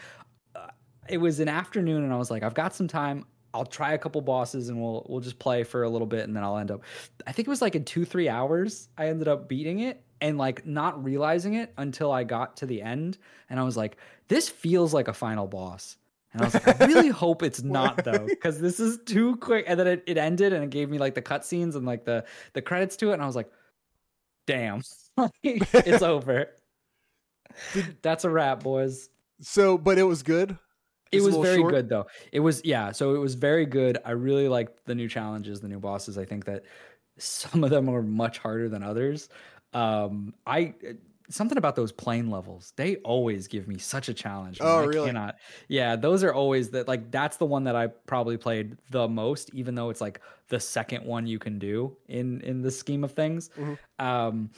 uh, 0.54 0.66
it 1.08 1.18
was 1.18 1.40
an 1.40 1.48
afternoon 1.48 2.04
and 2.04 2.12
I 2.12 2.16
was 2.16 2.30
like, 2.30 2.42
I've 2.42 2.54
got 2.54 2.74
some 2.74 2.88
time. 2.88 3.24
I'll 3.58 3.66
try 3.66 3.92
a 3.92 3.98
couple 3.98 4.20
bosses 4.20 4.68
and 4.68 4.80
we'll 4.80 5.04
we'll 5.08 5.20
just 5.20 5.38
play 5.38 5.64
for 5.64 5.82
a 5.82 5.88
little 5.88 6.06
bit 6.06 6.24
and 6.24 6.34
then 6.34 6.42
I'll 6.44 6.56
end 6.56 6.70
up. 6.70 6.82
I 7.26 7.32
think 7.32 7.48
it 7.48 7.50
was 7.50 7.60
like 7.60 7.74
in 7.74 7.84
two 7.84 8.04
three 8.04 8.28
hours 8.28 8.88
I 8.96 9.08
ended 9.08 9.28
up 9.28 9.48
beating 9.48 9.80
it 9.80 10.02
and 10.20 10.38
like 10.38 10.66
not 10.66 11.02
realizing 11.02 11.54
it 11.54 11.72
until 11.76 12.12
I 12.12 12.24
got 12.24 12.56
to 12.58 12.66
the 12.66 12.82
end 12.82 13.18
and 13.50 13.60
I 13.60 13.64
was 13.64 13.76
like, 13.76 13.96
this 14.28 14.48
feels 14.48 14.94
like 14.94 15.08
a 15.08 15.12
final 15.12 15.46
boss. 15.46 15.96
And 16.32 16.42
I 16.42 16.44
was 16.44 16.54
like, 16.54 16.80
I 16.80 16.86
really 16.86 17.08
hope 17.24 17.42
it's 17.42 17.62
not 17.62 18.04
though, 18.04 18.26
because 18.26 18.60
this 18.60 18.80
is 18.80 18.98
too 19.06 19.36
quick. 19.36 19.64
And 19.66 19.78
then 19.80 19.86
it, 19.86 20.04
it 20.06 20.18
ended 20.18 20.52
and 20.52 20.62
it 20.62 20.70
gave 20.70 20.90
me 20.90 20.98
like 20.98 21.14
the 21.14 21.22
cutscenes 21.22 21.74
and 21.74 21.86
like 21.86 22.04
the 22.04 22.24
the 22.52 22.62
credits 22.62 22.96
to 22.98 23.10
it, 23.10 23.14
and 23.14 23.22
I 23.22 23.26
was 23.26 23.36
like, 23.36 23.50
damn, 24.46 24.82
it's 25.42 26.02
over. 26.02 26.50
That's 28.02 28.24
a 28.24 28.30
wrap, 28.30 28.62
boys. 28.62 29.08
So, 29.40 29.78
but 29.78 29.98
it 29.98 30.04
was 30.04 30.22
good. 30.22 30.58
It 31.12 31.20
was 31.22 31.36
very 31.36 31.62
short? 31.62 31.64
good 31.64 31.88
though. 31.88 32.06
It 32.32 32.40
was 32.40 32.62
yeah, 32.64 32.92
so 32.92 33.14
it 33.14 33.18
was 33.18 33.34
very 33.34 33.66
good. 33.66 33.98
I 34.04 34.12
really 34.12 34.48
liked 34.48 34.84
the 34.86 34.94
new 34.94 35.08
challenges, 35.08 35.60
the 35.60 35.68
new 35.68 35.80
bosses. 35.80 36.18
I 36.18 36.24
think 36.24 36.44
that 36.46 36.64
some 37.18 37.64
of 37.64 37.70
them 37.70 37.88
are 37.88 38.02
much 38.02 38.38
harder 38.38 38.68
than 38.68 38.82
others. 38.82 39.28
Um 39.72 40.34
I 40.46 40.74
something 41.30 41.58
about 41.58 41.76
those 41.76 41.92
plane 41.92 42.30
levels. 42.30 42.72
They 42.76 42.96
always 42.98 43.48
give 43.48 43.68
me 43.68 43.78
such 43.78 44.08
a 44.08 44.14
challenge. 44.14 44.60
Oh, 44.60 44.78
I 44.78 44.86
really? 44.86 45.08
cannot. 45.08 45.36
Yeah, 45.68 45.96
those 45.96 46.24
are 46.24 46.32
always 46.32 46.70
that 46.70 46.88
like 46.88 47.10
that's 47.10 47.36
the 47.36 47.46
one 47.46 47.64
that 47.64 47.76
I 47.76 47.88
probably 47.88 48.36
played 48.38 48.76
the 48.90 49.08
most 49.08 49.50
even 49.54 49.74
though 49.74 49.90
it's 49.90 50.00
like 50.00 50.20
the 50.48 50.60
second 50.60 51.04
one 51.04 51.26
you 51.26 51.38
can 51.38 51.58
do 51.58 51.96
in 52.08 52.40
in 52.42 52.62
the 52.62 52.70
scheme 52.70 53.04
of 53.04 53.12
things. 53.12 53.50
Mhm. 53.56 53.78
Um 53.98 54.50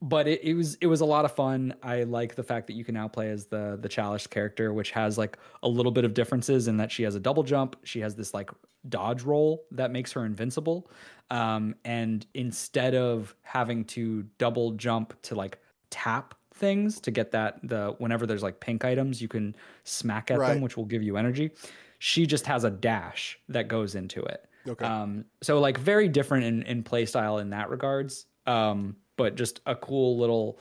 but 0.00 0.28
it, 0.28 0.42
it 0.44 0.54
was 0.54 0.76
it 0.76 0.86
was 0.86 1.00
a 1.00 1.04
lot 1.04 1.24
of 1.24 1.32
fun. 1.32 1.74
I 1.82 2.04
like 2.04 2.34
the 2.34 2.42
fact 2.42 2.66
that 2.68 2.74
you 2.74 2.84
can 2.84 2.94
now 2.94 3.08
play 3.08 3.30
as 3.30 3.46
the 3.46 3.78
the 3.80 3.88
Chalice 3.88 4.26
character, 4.26 4.72
which 4.72 4.90
has 4.92 5.18
like 5.18 5.38
a 5.62 5.68
little 5.68 5.92
bit 5.92 6.04
of 6.04 6.14
differences 6.14 6.68
in 6.68 6.76
that 6.76 6.92
she 6.92 7.02
has 7.02 7.14
a 7.14 7.20
double 7.20 7.42
jump. 7.42 7.76
She 7.84 8.00
has 8.00 8.14
this 8.14 8.32
like 8.32 8.50
dodge 8.88 9.22
roll 9.22 9.64
that 9.72 9.90
makes 9.90 10.12
her 10.12 10.24
invincible. 10.24 10.90
Um, 11.30 11.74
and 11.84 12.24
instead 12.34 12.94
of 12.94 13.34
having 13.42 13.84
to 13.86 14.22
double 14.38 14.72
jump 14.72 15.20
to 15.22 15.34
like 15.34 15.58
tap 15.90 16.34
things 16.54 17.00
to 17.00 17.10
get 17.10 17.30
that 17.32 17.58
the 17.62 17.94
whenever 17.98 18.24
there's 18.26 18.42
like 18.42 18.60
pink 18.60 18.84
items, 18.84 19.20
you 19.20 19.28
can 19.28 19.54
smack 19.84 20.30
at 20.30 20.38
Right. 20.38 20.54
them, 20.54 20.62
which 20.62 20.76
will 20.76 20.84
give 20.86 21.02
you 21.02 21.16
energy. 21.16 21.50
She 21.98 22.24
just 22.26 22.46
has 22.46 22.62
a 22.64 22.70
dash 22.70 23.38
that 23.48 23.66
goes 23.66 23.94
into 23.96 24.22
it. 24.22 24.48
Okay. 24.66 24.84
Um, 24.84 25.24
so 25.42 25.58
like 25.60 25.76
very 25.78 26.08
different 26.08 26.44
in, 26.44 26.62
in 26.62 26.82
play 26.84 27.04
style 27.06 27.38
in 27.38 27.50
that 27.50 27.68
regards. 27.70 28.26
Um, 28.46 28.96
but 29.18 29.34
just 29.34 29.60
a 29.66 29.76
cool 29.76 30.16
little 30.16 30.58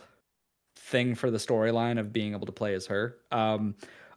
thing 0.75 1.15
for 1.15 1.31
the 1.31 1.37
storyline 1.37 1.97
of 1.97 2.11
being 2.11 2.33
able 2.33 2.47
to 2.47 2.51
play 2.51 2.73
as 2.73 2.87
her. 2.87 3.15
Um, 3.31 3.75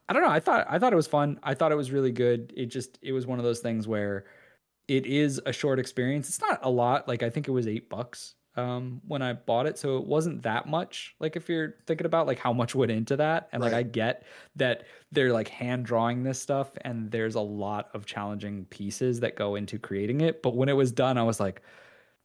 I 0.08 0.12
don't 0.12 0.22
know. 0.22 0.30
I 0.30 0.40
thought 0.40 0.66
I 0.68 0.80
thought 0.80 0.92
it 0.92 0.96
was 0.96 1.06
fun. 1.06 1.38
I 1.44 1.54
thought 1.54 1.70
it 1.70 1.76
was 1.76 1.92
really 1.92 2.10
good. 2.10 2.52
It 2.56 2.66
just 2.66 2.98
it 3.00 3.12
was 3.12 3.28
one 3.28 3.38
of 3.38 3.44
those 3.44 3.60
things 3.60 3.86
where 3.86 4.24
it 4.88 5.06
is 5.06 5.40
a 5.46 5.52
short 5.52 5.78
experience. 5.78 6.28
It's 6.28 6.40
not 6.40 6.58
a 6.64 6.70
lot. 6.70 7.06
Like 7.06 7.22
I 7.22 7.30
think 7.30 7.46
it 7.46 7.52
was 7.52 7.68
eight 7.68 7.88
bucks 7.88 8.34
um 8.56 9.00
when 9.06 9.22
I 9.22 9.34
bought 9.34 9.66
it. 9.66 9.78
So 9.78 9.98
it 9.98 10.04
wasn't 10.04 10.42
that 10.42 10.66
much. 10.66 11.14
Like 11.20 11.36
if 11.36 11.48
you're 11.48 11.76
thinking 11.86 12.06
about 12.06 12.26
like 12.26 12.40
how 12.40 12.52
much 12.52 12.74
went 12.74 12.90
into 12.90 13.16
that. 13.18 13.48
And 13.52 13.62
like 13.62 13.72
I 13.72 13.84
get 13.84 14.24
that 14.56 14.82
they're 15.12 15.32
like 15.32 15.46
hand 15.46 15.86
drawing 15.86 16.24
this 16.24 16.40
stuff 16.40 16.72
and 16.80 17.08
there's 17.12 17.36
a 17.36 17.40
lot 17.40 17.90
of 17.94 18.04
challenging 18.04 18.64
pieces 18.64 19.20
that 19.20 19.36
go 19.36 19.54
into 19.54 19.78
creating 19.78 20.22
it. 20.22 20.42
But 20.42 20.56
when 20.56 20.68
it 20.68 20.76
was 20.76 20.90
done, 20.90 21.18
I 21.18 21.22
was 21.22 21.38
like, 21.38 21.62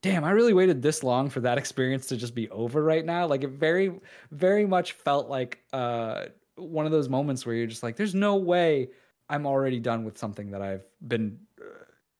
damn, 0.06 0.24
I 0.24 0.30
really 0.32 0.54
waited 0.54 0.84
this 0.84 1.04
long 1.04 1.32
for 1.32 1.40
that 1.40 1.58
experience 1.58 2.06
to 2.08 2.18
just 2.18 2.36
be 2.36 2.48
over 2.52 2.84
right 2.84 3.04
now. 3.04 3.26
Like 3.26 3.44
it 3.44 3.50
very, 3.50 3.92
very 4.30 4.68
much 4.68 4.92
felt 4.92 5.30
like 5.30 5.64
uh 5.74 6.26
one 6.58 6.86
of 6.86 6.92
those 6.92 7.10
moments 7.10 7.44
where 7.44 7.56
you're 7.56 7.66
just 7.66 7.82
like, 7.82 7.96
there's 7.96 8.14
no 8.14 8.36
way 8.36 8.90
I'm 9.30 9.48
already 9.48 9.80
done 9.80 10.06
with 10.06 10.18
something 10.18 10.52
that 10.52 10.62
I've 10.62 10.86
been 11.06 11.40
uh, 11.60 11.66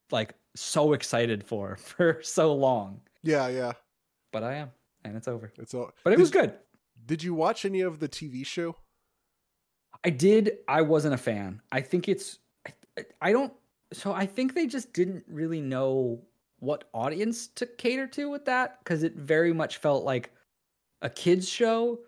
like 0.10 0.34
so 0.56 0.94
excited 0.94 1.44
for 1.44 1.76
for 1.78 2.20
so 2.24 2.56
long. 2.56 3.02
yeah, 3.22 3.48
yeah. 3.50 3.74
But 4.32 4.44
I 4.44 4.56
am, 4.56 4.72
and 5.06 5.16
it's 5.16 5.28
over. 5.28 5.54
It's 5.60 5.74
all. 5.76 5.92
But 6.04 6.12
it 6.12 6.16
did, 6.18 6.22
was 6.24 6.32
good. 6.32 6.54
Did 7.06 7.24
you 7.24 7.36
watch 7.36 7.66
any 7.66 7.82
of 7.82 8.00
the 8.00 8.10
TV 8.10 8.46
show? 8.46 8.76
I 10.04 10.10
did. 10.10 10.58
I 10.68 10.82
wasn't 10.82 11.14
a 11.14 11.18
fan. 11.18 11.62
I 11.72 11.82
think 11.82 12.10
it's. 12.10 12.40
I, 12.68 13.06
I 13.22 13.32
don't. 13.32 13.54
So 13.94 14.12
I 14.12 14.26
think 14.26 14.56
they 14.56 14.66
just 14.66 14.92
didn't 14.92 15.24
really 15.30 15.62
know 15.62 16.24
what 16.66 16.90
audience 16.94 17.48
to 17.48 17.66
cater 17.66 18.08
to 18.08 18.30
with 18.30 18.46
that 18.46 18.80
because 18.84 19.04
it 19.04 19.16
very 19.16 19.54
much 19.54 19.78
felt 19.78 20.04
like 20.04 20.32
a 21.02 21.10
kids 21.10 21.48
show, 21.48 22.00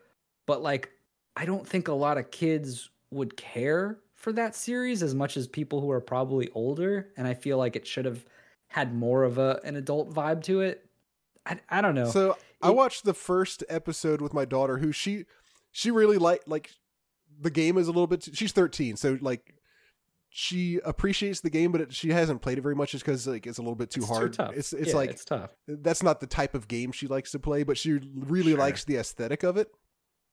but 0.45 0.61
like 0.61 0.91
I 1.35 1.45
don't 1.45 1.67
think 1.67 1.87
a 1.87 1.93
lot 1.93 2.17
of 2.17 2.31
kids 2.31 2.89
would 3.11 3.37
care 3.37 3.99
for 4.15 4.33
that 4.33 4.55
series 4.55 5.03
as 5.03 5.13
much 5.13 5.37
as 5.37 5.47
people 5.47 5.79
who 5.79 5.91
are 5.91 6.01
probably 6.01 6.49
older. 6.55 7.09
And 7.15 7.27
I 7.27 7.35
feel 7.35 7.57
like 7.57 7.75
it 7.75 7.85
should 7.85 8.05
have 8.05 8.25
had 8.69 8.93
more 8.93 9.23
of 9.23 9.37
a 9.37 9.61
an 9.63 9.75
adult 9.75 10.13
vibe 10.13 10.43
to 10.43 10.61
it. 10.61 10.83
I, 11.45 11.59
I 11.69 11.81
don't 11.81 11.95
know. 11.95 12.09
So 12.09 12.37
I 12.61 12.71
watched 12.71 13.05
the 13.05 13.13
first 13.13 13.63
episode 13.69 14.21
with 14.21 14.33
my 14.33 14.45
daughter, 14.45 14.79
who 14.79 14.91
she 14.91 15.25
she 15.71 15.91
really 15.91 16.17
like 16.17 16.41
like 16.47 16.71
the 17.39 17.51
game 17.51 17.77
is 17.77 17.87
a 17.87 17.91
little 17.91 18.07
bit. 18.07 18.27
She's 18.33 18.51
thirteen, 18.51 18.97
so 18.97 19.17
like 19.21 19.53
she 20.29 20.79
appreciates 20.83 21.39
the 21.41 21.49
game, 21.49 21.71
but 21.71 21.81
it, 21.81 21.93
she 21.93 22.09
hasn't 22.11 22.41
played 22.41 22.57
it 22.57 22.61
very 22.61 22.75
much 22.75 22.91
just 22.91 23.03
because 23.05 23.25
like 23.27 23.47
it's 23.47 23.57
a 23.57 23.61
little 23.61 23.75
bit 23.75 23.89
too 23.89 24.01
It's 24.01 24.09
hard. 24.09 24.33
tough. 24.33 24.53
It's 24.55 24.73
it's 24.73 24.89
Yeah, 24.89 24.95
like 24.95 25.09
it's 25.11 25.25
tough. 25.25 25.51
that's 25.67 26.03
not 26.03 26.19
the 26.19 26.27
type 26.27 26.53
of 26.53 26.67
game 26.67 26.91
she 26.91 27.07
likes 27.07 27.31
to 27.31 27.39
play, 27.39 27.63
but 27.63 27.77
she 27.77 27.99
really 28.15 28.51
Sure. 28.51 28.59
likes 28.59 28.83
the 28.83 28.97
aesthetic 28.97 29.43
of 29.43 29.57
it. 29.57 29.69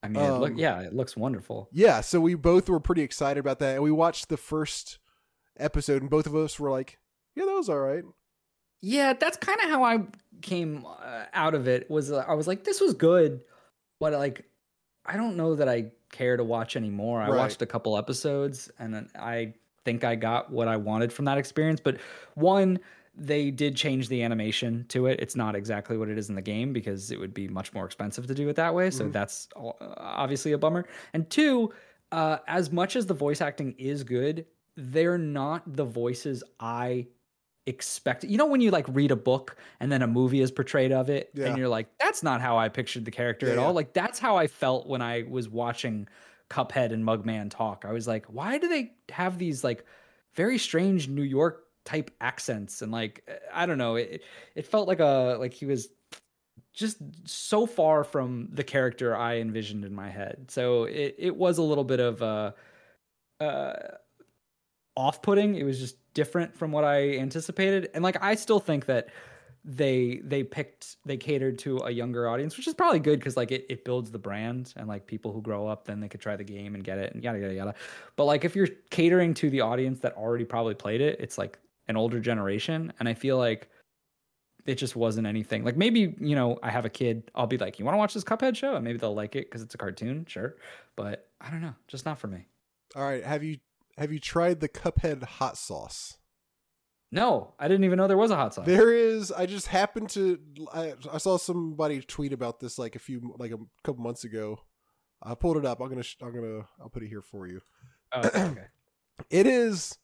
I 0.03 0.09
mean, 0.09 0.23
it 0.23 0.39
look, 0.39 0.51
Um, 0.53 0.59
yeah, 0.59 0.81
it 0.83 0.93
looks 0.95 1.17
wonderful. 1.17 1.69
Yeah, 1.73 2.01
so 2.03 2.21
we 2.21 2.35
both 2.35 2.69
were 2.69 2.81
pretty 2.81 3.03
excited 3.03 3.41
about 3.41 3.59
that, 3.61 3.75
and 3.75 3.83
we 3.83 3.91
watched 3.91 4.29
the 4.29 4.37
first 4.37 4.99
episode, 5.57 6.03
and 6.03 6.11
both 6.11 6.27
of 6.27 6.35
us 6.35 6.61
were 6.61 6.71
like, 6.71 6.99
"Yeah, 7.35 7.47
that 7.47 7.53
was 7.55 7.69
all 7.71 7.79
right." 7.79 8.05
Yeah, 8.83 9.15
that's 9.15 9.39
kind 9.39 9.59
of 9.63 9.71
how 9.71 9.83
I 9.83 10.01
came 10.43 10.85
uh, 10.85 11.25
out 11.33 11.55
of 11.55 11.67
it. 11.69 11.89
Was 11.91 12.13
uh, 12.13 12.23
I 12.29 12.35
was 12.35 12.47
like, 12.47 12.65
this 12.65 12.83
was 12.83 12.93
good, 12.93 13.41
but 13.99 14.13
like, 14.13 14.45
I 15.07 15.17
don't 15.17 15.37
know 15.39 15.55
that 15.55 15.71
I 15.71 15.93
care 16.13 16.37
to 16.37 16.45
watch 16.45 16.77
anymore. 16.77 17.23
I 17.23 17.31
Right. 17.31 17.39
watched 17.39 17.63
a 17.63 17.67
couple 17.67 17.97
episodes, 17.97 18.71
and 18.79 18.93
then 18.93 19.09
I 19.19 19.55
think 19.85 20.05
I 20.05 20.15
got 20.15 20.51
what 20.51 20.69
I 20.69 20.77
wanted 20.77 21.13
from 21.13 21.25
that 21.27 21.39
experience. 21.39 21.81
But 21.81 21.99
one, 22.35 22.79
they 23.17 23.51
did 23.51 23.77
change 23.77 24.09
the 24.09 24.23
animation 24.23 24.87
to 24.89 25.07
it. 25.07 25.21
It's 25.21 25.37
not 25.37 25.55
exactly 25.55 25.97
what 25.97 26.09
it 26.09 26.19
is 26.19 26.29
in 26.29 26.35
the 26.35 26.43
game 26.43 26.73
because 26.73 27.11
it 27.11 27.19
would 27.21 27.33
be 27.35 27.47
much 27.49 27.73
more 27.73 27.85
expensive 27.85 28.27
to 28.27 28.35
do 28.35 28.49
it 28.49 28.57
that 28.57 28.75
way. 28.75 28.91
So 28.91 29.05
Mhm. 29.05 29.13
that's 29.13 29.49
uh, 29.57 29.71
obviously 29.99 30.53
a 30.53 30.59
bummer. 30.59 30.85
And 31.13 31.29
two, 31.31 31.73
uh, 32.11 32.39
as 32.49 32.73
much 32.73 32.97
as 32.97 33.07
the 33.07 33.15
voice 33.15 33.41
acting 33.41 33.75
is 33.79 34.03
good, 34.03 34.47
they're 34.77 35.19
not 35.19 35.63
the 35.77 35.85
voices 35.85 36.43
I 36.59 37.07
expect. 37.67 38.25
You 38.25 38.37
know, 38.37 38.47
when 38.47 38.61
you 38.61 38.71
like 38.71 38.87
read 38.89 39.11
a 39.11 39.17
book 39.17 39.57
and 39.81 39.91
then 39.91 40.03
a 40.03 40.07
movie 40.07 40.41
is 40.41 40.51
portrayed 40.51 40.93
of 40.93 41.09
it, 41.09 41.31
Yeah. 41.35 41.47
and 41.47 41.57
you're 41.59 41.69
like, 41.69 41.97
that's 41.99 42.23
not 42.23 42.41
how 42.41 42.59
I 42.59 42.69
pictured 42.69 43.05
the 43.05 43.11
character 43.11 43.47
Yeah, 43.47 43.53
at 43.53 43.59
yeah. 43.59 43.65
all. 43.65 43.73
Like 43.73 43.93
that's 43.95 44.19
how 44.19 44.37
I 44.37 44.49
felt 44.49 44.87
when 44.89 45.01
I 45.03 45.23
was 45.29 45.49
watching 45.49 46.09
Cuphead 46.55 46.93
and 46.93 47.05
Mugman 47.05 47.51
talk. 47.51 47.85
I 47.87 47.93
was 47.93 48.07
like, 48.07 48.27
why 48.27 48.59
do 48.59 48.69
they 48.69 48.93
have 49.11 49.39
these 49.39 49.65
like 49.65 49.85
very 50.35 50.59
strange 50.59 51.09
New 51.09 51.23
York 51.23 51.65
type 51.85 52.13
accents 52.21 52.81
and 52.81 52.93
like 52.93 53.29
I 53.53 53.67
don't 53.67 53.79
know, 53.79 53.97
it 53.97 54.23
it 54.55 54.67
felt 54.67 54.87
like 54.87 55.01
a 55.01 55.37
like 55.41 55.53
he 55.53 55.67
was 55.67 55.89
just 56.73 56.99
so 57.25 57.67
far 57.67 58.05
from 58.05 58.49
the 58.53 58.65
character 58.65 59.17
I 59.17 59.39
envisioned 59.39 59.85
in 59.85 59.95
my 59.95 60.09
head. 60.09 60.47
So 60.49 60.85
it 60.85 61.17
it 61.19 61.37
was 61.37 61.59
a 61.59 61.63
little 61.63 61.85
bit 61.85 62.01
of 62.01 62.23
a 62.23 62.55
uh 63.41 63.73
off-putting. 64.97 65.57
It 65.57 65.65
was 65.65 65.81
just 65.81 65.97
different 66.15 66.57
from 66.57 66.71
what 66.71 66.85
I 66.85 67.19
anticipated. 67.19 67.91
And 67.95 68.05
like 68.05 68.23
I 68.23 68.37
still 68.37 68.61
think 68.61 68.87
that 68.87 69.09
they 69.65 70.21
they 70.25 70.43
picked 70.43 70.97
they 71.07 71.17
catered 71.17 71.59
to 71.61 71.79
a 71.79 71.91
younger 71.91 72.29
audience, 72.29 72.57
which 72.57 72.69
is 72.69 72.75
probably 72.75 73.01
good 73.01 73.19
because 73.19 73.37
like 73.37 73.51
it, 73.51 73.65
it 73.71 73.85
builds 73.85 74.11
the 74.11 74.19
brand 74.19 74.75
and 74.77 74.87
like 74.87 75.07
people 75.07 75.33
who 75.33 75.41
grow 75.41 75.67
up 75.67 75.87
then 75.87 76.01
they 76.01 76.09
could 76.09 76.21
try 76.21 76.37
the 76.37 76.45
game 76.45 76.75
and 76.75 76.85
get 76.85 76.99
it 76.99 77.15
and 77.15 77.25
yada 77.25 77.39
yada 77.39 77.55
yada. 77.55 77.75
But 78.17 78.25
like 78.25 78.45
if 78.45 78.55
you're 78.55 78.69
catering 78.91 79.33
to 79.35 79.49
the 79.49 79.63
audience 79.63 80.01
that 80.01 80.15
already 80.17 80.45
probably 80.45 80.75
played 80.75 81.01
it, 81.01 81.19
it's 81.19 81.39
like 81.39 81.59
an 81.89 81.97
older 81.97 82.21
generation. 82.21 82.93
And 83.01 83.09
I 83.09 83.15
feel 83.15 83.39
like 83.39 83.69
it 84.67 84.77
just 84.77 84.97
wasn't 84.97 85.27
anything. 85.27 85.65
Like 85.65 85.77
maybe, 85.77 86.15
you 86.21 86.35
know, 86.35 86.59
I 86.63 86.71
have 86.71 86.85
a 86.85 86.91
kid, 86.91 87.31
I'll 87.35 87.47
be 87.47 87.59
like, 87.59 87.79
You 87.79 87.85
want 87.87 87.95
to 87.95 87.99
watch 87.99 88.15
this 88.15 88.25
Cuphead 88.25 88.57
show? 88.57 88.75
And 88.75 88.85
maybe 88.85 88.99
they'll 88.99 89.15
like 89.15 89.35
it 89.35 89.47
because 89.47 89.63
it's 89.63 89.75
a 89.75 89.79
cartoon, 89.79 90.27
sure. 90.29 90.57
But 90.97 91.29
I 91.41 91.51
don't 91.51 91.63
know, 91.63 91.75
just 91.89 92.05
not 92.05 92.19
for 92.19 92.27
me. 92.27 92.47
All 92.97 93.03
right, 93.03 93.25
have 93.25 93.43
you 93.43 93.59
have 93.97 94.13
you 94.13 94.19
tried 94.19 94.61
the 94.61 94.69
Cuphead 94.69 95.23
hot 95.25 95.57
sauce? 95.57 96.19
No, 97.15 97.55
I 97.59 97.69
didn't 97.69 97.85
even 97.85 97.97
know 97.97 98.07
there 98.09 98.17
was 98.17 98.31
a 98.31 98.37
hot 98.37 98.55
sauce. 98.55 98.67
There 98.67 98.93
is. 98.95 99.31
I 99.33 99.47
just 99.47 99.69
happened 99.69 100.11
to. 100.11 100.39
I, 100.73 100.95
I 101.13 101.19
saw 101.19 101.37
somebody 101.37 102.01
tweet 102.01 102.33
about 102.33 102.61
this 102.61 102.79
like 102.79 102.97
a 102.97 102.99
few 102.99 103.35
like 103.39 103.53
a 103.53 103.59
couple 103.85 104.03
months 104.03 104.25
ago. 104.25 104.59
I 105.23 105.35
pulled 105.35 105.57
it 105.57 105.65
up. 105.65 105.81
I'm 105.81 105.89
gonna. 105.89 106.03
I'm 106.23 106.35
gonna. 106.35 106.67
I'll 106.81 106.89
put 106.91 107.03
it 107.03 107.09
here 107.09 107.23
for 107.23 107.47
you. 107.47 107.61
Oh, 108.13 108.21
okay, 108.27 108.43
okay. 108.45 108.61
It 109.31 109.47
is 109.47 109.97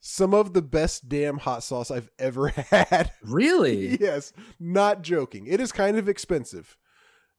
some 0.00 0.34
of 0.34 0.52
the 0.52 0.62
best 0.62 1.08
damn 1.08 1.38
hot 1.38 1.62
sauce 1.62 1.92
I've 1.92 2.10
ever 2.18 2.48
had. 2.70 3.12
Really? 3.22 3.96
yes, 4.00 4.32
not 4.58 5.02
joking. 5.02 5.46
It 5.46 5.60
is 5.60 5.70
kind 5.70 5.96
of 5.96 6.08
expensive. 6.08 6.76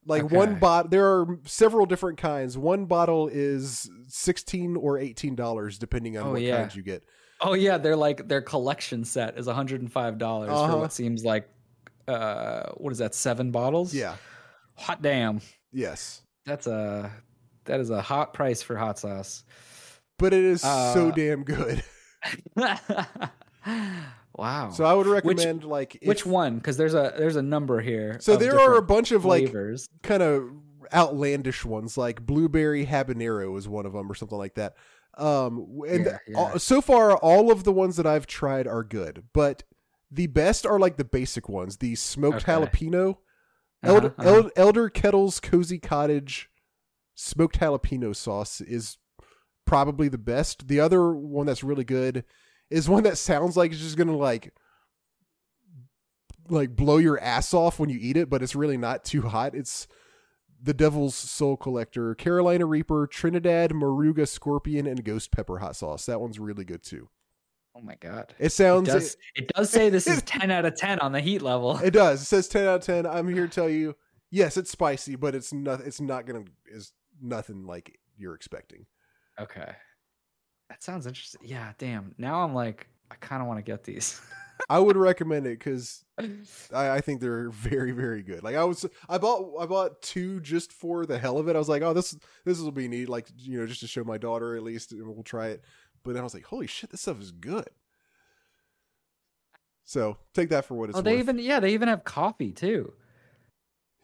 Like 0.06 0.32
one 0.32 0.52
Okay. 0.52 0.60
bot, 0.60 0.92
there 0.92 1.06
are 1.08 1.40
several 1.46 1.86
different 1.86 2.18
kinds. 2.18 2.58
One 2.58 2.86
bottle 2.86 3.28
is 3.32 3.90
sixteen 4.08 4.78
or 4.78 4.98
eighteen 4.98 5.36
dollars, 5.36 5.78
depending 5.78 6.18
on 6.18 6.28
Oh, 6.28 6.32
what 6.32 6.42
yeah. 6.42 6.62
kinds 6.62 6.76
you 6.76 6.84
get. 6.84 7.04
Oh 7.46 7.54
yeah, 7.54 7.78
they're 7.78 7.96
like 7.98 8.28
their 8.28 8.42
collection 8.42 9.04
set 9.06 9.38
is 9.38 9.48
$105 9.48 9.92
Uh-huh. 10.50 10.72
for 10.72 10.78
what 10.80 10.94
seems 10.94 11.24
like 11.26 11.50
uh 12.08 12.70
what 12.78 12.92
is 12.94 13.00
that, 13.00 13.14
seven 13.14 13.52
bottles? 13.52 13.94
Yeah. 13.94 14.16
Hot 14.76 15.02
damn. 15.02 15.42
Yes. 15.72 16.22
That's 16.46 16.68
a 16.68 17.12
that 17.66 17.80
is 17.80 17.90
a 17.90 18.02
hot 18.02 18.34
price 18.34 18.62
for 18.62 18.76
hot 18.78 18.98
sauce. 19.00 19.44
But 20.20 20.34
it 20.34 20.44
is 20.44 20.62
so 20.62 20.68
Uh, 20.70 21.12
damn 21.12 21.44
good. 21.44 21.84
wow. 24.36 24.70
So 24.72 24.84
I 24.86 24.94
would 24.94 25.08
recommend 25.08 25.64
like 25.64 25.96
if- 26.02 26.08
Which 26.08 26.26
one? 26.26 26.58
Because 26.58 26.78
there's 26.78 26.94
a 26.94 27.14
there's 27.18 27.36
a 27.36 27.42
number 27.42 27.82
here. 27.82 28.18
So 28.22 28.36
there 28.38 28.60
are 28.60 28.76
a 28.76 28.82
bunch 28.82 29.12
of 29.12 29.26
like 29.26 29.44
flavors. 29.50 29.88
kind 30.02 30.24
of 30.24 30.50
outlandish 30.94 31.66
ones, 31.66 31.98
like 31.98 32.26
blueberry 32.26 32.86
habanero 32.86 33.58
is 33.58 33.68
one 33.68 33.86
of 33.86 33.94
them, 33.94 34.12
or 34.12 34.16
something 34.16 34.38
like 34.38 34.56
that. 34.56 34.76
Um, 35.18 35.80
and 35.88 36.06
Yeah, 36.06 36.18
yeah. 36.28 36.38
all- 36.38 36.60
so 36.60 36.82
far, 36.82 37.16
all 37.18 37.52
of 37.52 37.64
the 37.64 37.72
ones 37.72 37.96
that 37.98 38.08
I've 38.08 38.26
tried 38.28 38.66
are 38.68 38.84
good, 38.84 39.26
but 39.34 39.64
the 40.10 40.28
best 40.28 40.66
are 40.66 40.80
like 40.80 40.98
the 40.98 41.04
basic 41.06 41.48
ones: 41.50 41.78
the 41.78 41.96
smoked 41.96 42.38
Okay. 42.48 42.52
jalapeno, 42.54 43.10
Uh-huh, 43.84 43.94
Elder, 43.94 44.16
uh-huh. 44.18 44.30
El- 44.30 44.52
Elder 44.56 44.90
Kettle's 44.90 45.40
cozy 45.40 45.78
cottage 45.80 46.50
smoked 47.16 47.60
jalapeno 47.60 48.16
sauce 48.16 48.60
is 48.62 48.98
probably 49.66 50.08
the 50.08 50.18
best. 50.18 50.68
The 50.68 50.80
other 50.80 51.14
one 51.14 51.46
that's 51.46 51.64
really 51.64 51.84
good 51.84 52.24
is 52.70 52.90
one 52.90 53.04
that 53.04 53.18
sounds 53.18 53.56
like 53.56 53.72
it's 53.72 53.82
just 53.82 53.98
gonna 53.98 54.16
like 54.18 54.54
like 56.50 56.76
blow 56.76 56.98
your 56.98 57.20
ass 57.22 57.54
off 57.54 57.80
when 57.80 57.90
you 57.90 57.98
eat 58.02 58.18
it, 58.18 58.30
but 58.30 58.42
it's 58.44 58.56
really 58.56 58.78
not 58.78 59.06
too 59.06 59.22
hot. 59.22 59.56
It's 59.56 59.88
the 60.64 60.74
Devil's 60.74 61.14
Soul 61.14 61.58
Collector, 61.58 62.16
Carolina 62.16 62.66
Reaper, 62.66 63.06
Trinidad, 63.06 63.72
Moruga 63.72 64.26
Scorpion, 64.26 64.88
and 64.88 65.04
Ghost 65.04 65.32
Pepper 65.32 65.60
hot 65.60 65.76
sauce. 65.76 66.06
That 66.06 66.22
one's 66.22 66.40
really 66.40 66.64
good 66.64 66.84
too. 66.84 67.10
Oh 67.76 67.82
my 67.82 67.96
god. 67.96 68.34
It 68.40 68.46
It 68.46 68.52
sounds 68.52 68.88
does, 68.88 69.18
it 69.36 69.48
does 69.50 69.70
say 69.70 69.90
this 69.90 70.08
is 70.08 70.22
10 70.26 70.52
out 70.52 70.64
of 70.64 70.76
10 70.76 71.00
on 71.00 71.12
the 71.12 71.20
heat 71.20 71.42
level. 71.42 71.78
It 71.80 71.92
does. 71.92 72.22
It 72.22 72.26
says 72.26 72.48
ten 72.48 72.66
out 72.66 72.76
of 72.76 72.86
ten. 72.86 73.06
I'm 73.06 73.28
here 73.28 73.48
to 73.48 73.54
tell 73.54 73.70
you, 73.70 73.96
yes, 74.32 74.58
it's 74.58 74.72
spicy, 74.72 75.16
but 75.16 75.36
it's 75.36 75.52
not. 75.52 75.82
It's 75.82 76.00
not 76.00 76.26
gonna. 76.26 76.46
Is 76.68 76.94
nothing 77.22 77.66
like 77.66 78.00
you're 78.18 78.36
expecting. 78.36 78.86
Okay. 79.40 79.74
That 80.70 80.84
sounds 80.84 81.08
interesting. 81.08 81.42
Yeah, 81.44 81.74
damn. 81.78 82.16
Now 82.18 82.44
I'm 82.44 82.54
like, 82.54 82.88
I 83.12 83.16
kind 83.16 83.42
of 83.42 83.48
want 83.48 83.58
to 83.58 83.64
get 83.64 83.84
these. 83.84 84.22
I 84.70 84.80
would 84.80 84.98
recommend 84.98 85.46
it 85.46 85.60
because 85.60 86.04
I, 86.74 86.90
I 86.92 87.02
think 87.02 87.22
they're 87.22 87.50
very, 87.50 87.92
very 87.92 88.24
good. 88.24 88.44
Like 88.44 88.56
I 88.56 88.64
was, 88.64 88.86
I 89.10 89.18
bought, 89.18 89.54
I 89.60 89.66
bought 89.66 90.02
two 90.02 90.40
just 90.40 90.72
for 90.72 91.06
the 91.06 91.18
hell 91.18 91.38
of 91.38 91.48
it. 91.48 91.56
I 91.56 91.60
was 91.60 91.70
like, 91.70 91.82
oh, 91.82 91.94
this, 91.94 92.18
this 92.46 92.60
will 92.60 92.72
be 92.72 92.88
neat. 92.88 93.10
Like 93.10 93.28
you 93.38 93.60
know, 93.60 93.68
just 93.68 93.82
to 93.82 93.88
show 93.88 94.04
my 94.04 94.18
daughter 94.18 94.56
at 94.56 94.64
least, 94.64 94.92
and 94.92 95.08
we'll 95.08 95.24
try 95.24 95.48
it. 95.48 95.64
But 96.04 96.14
then 96.14 96.22
I 96.22 96.24
was 96.24 96.34
like, 96.34 96.46
holy 96.46 96.68
shit, 96.68 96.92
this 96.92 97.02
stuff 97.02 97.22
is 97.22 97.32
good. 97.32 97.70
So 99.86 100.18
take 100.34 100.50
that 100.50 100.66
for 100.66 100.76
what 100.76 100.90
it's 100.90 100.96
worth. 100.96 101.06
oh, 101.06 101.10
they 101.10 101.16
worth. 101.16 101.24
even 101.24 101.40
yeah, 101.40 101.60
they 101.60 101.74
even 101.74 101.88
have 101.88 102.04
coffee 102.04 102.52
too. 102.52 102.94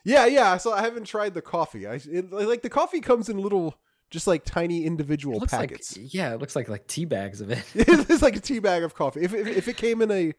Yeah, 0.03 0.25
yeah. 0.25 0.57
So 0.57 0.73
I 0.73 0.81
haven't 0.81 1.05
tried 1.05 1.33
the 1.33 1.41
coffee. 1.41 1.87
I 1.87 1.95
it, 1.95 2.31
like 2.31 2.61
the 2.61 2.69
coffee 2.69 3.01
comes 3.01 3.29
in 3.29 3.37
little, 3.37 3.75
just 4.09 4.27
like 4.27 4.43
tiny 4.43 4.85
individual 4.85 5.39
looks 5.39 5.51
packets. 5.51 5.97
like 5.97 6.13
yeah, 6.13 6.33
it 6.33 6.39
looks 6.39 6.55
like 6.55 6.69
like 6.69 6.87
tea 6.87 7.05
bags 7.05 7.41
of 7.41 7.51
it. 7.51 7.63
it's 7.75 8.21
like 8.21 8.35
a 8.35 8.39
tea 8.39 8.59
bag 8.59 8.83
of 8.83 8.95
coffee. 8.95 9.21
If, 9.21 9.33
if 9.33 9.47
if 9.47 9.67
it 9.67 9.77
came 9.77 10.01
in 10.01 10.11
a 10.11 10.33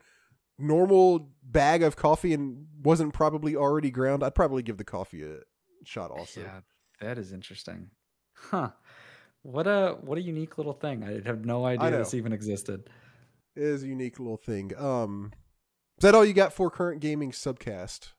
normal 0.59 1.31
bag 1.43 1.83
of 1.83 1.97
coffee 1.97 2.35
and 2.35 2.67
wasn't 2.83 3.15
probably 3.15 3.57
already 3.57 3.91
ground, 3.91 4.23
I'd 4.23 4.35
probably 4.35 4.63
give 4.63 4.77
the 4.77 4.85
coffee 4.85 5.23
a 5.23 5.39
shot. 5.85 6.11
Also, 6.11 6.43
Yeah, 6.43 6.61
that 7.01 7.19
is 7.19 7.33
interesting. 7.33 7.91
Huh. 8.35 8.71
What 9.43 9.67
a 9.67 9.97
what 10.01 10.19
a 10.19 10.23
unique 10.23 10.59
little 10.59 10.75
thing. 10.75 11.03
I 11.03 11.27
have 11.27 11.45
no 11.45 11.65
idea 11.65 11.91
this 11.91 12.15
even 12.15 12.33
existed. 12.33 12.91
it 13.57 13.63
is 13.63 13.83
a 13.83 13.89
unique 13.89 14.19
little 14.19 14.37
thing. 14.37 14.73
Um, 14.77 15.33
is 15.99 16.03
that 16.03 16.15
all 16.15 16.25
you 16.25 16.35
got 16.35 16.53
for 16.53 16.71
current 16.71 17.01
gaming 17.01 17.31
subcast? 17.31 18.13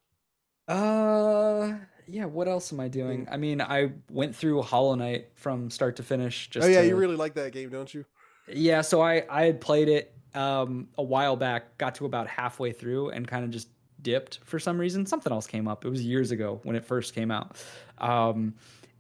Uh 0.72 1.74
yeah, 2.08 2.26
what 2.26 2.48
else 2.48 2.74
am 2.74 2.80
I 2.80 2.88
doing? 2.88 3.28
I 3.32 3.38
mean, 3.38 3.62
I 3.62 3.92
went 4.10 4.36
through 4.36 4.62
Hollow 4.64 4.96
Knight 4.96 5.30
from 5.36 5.70
start 5.70 5.96
to 5.98 6.04
finish 6.04 6.50
just 6.50 6.66
oh 6.66 6.70
yeah, 6.70 6.82
to- 6.82 6.88
you 6.88 6.96
really 6.96 7.16
like 7.16 7.36
that 7.36 7.52
game, 7.52 7.70
don't 7.70 7.94
you? 7.94 8.06
Yeah, 8.48 8.82
so 8.82 9.02
I 9.02 9.24
I 9.30 9.44
had 9.44 9.62
played 9.62 9.88
it 9.90 10.14
um 10.34 10.88
a 10.98 11.04
while 11.04 11.36
back, 11.36 11.78
got 11.78 11.96
to 11.96 12.06
about 12.06 12.28
halfway 12.28 12.72
through 12.72 13.10
and 13.10 13.28
kind 13.28 13.44
of 13.44 13.52
just 13.52 13.70
dipped 14.02 14.40
for 14.46 14.60
some 14.60 14.78
reason. 14.78 15.06
Something 15.06 15.32
else 15.34 15.46
came 15.46 15.68
up. 15.68 15.86
It 15.86 15.90
was 15.90 16.04
years 16.04 16.32
ago 16.32 16.60
when 16.64 16.76
it 16.76 16.86
first 16.86 17.14
came 17.14 17.32
out. 17.32 17.58
Um 17.98 18.56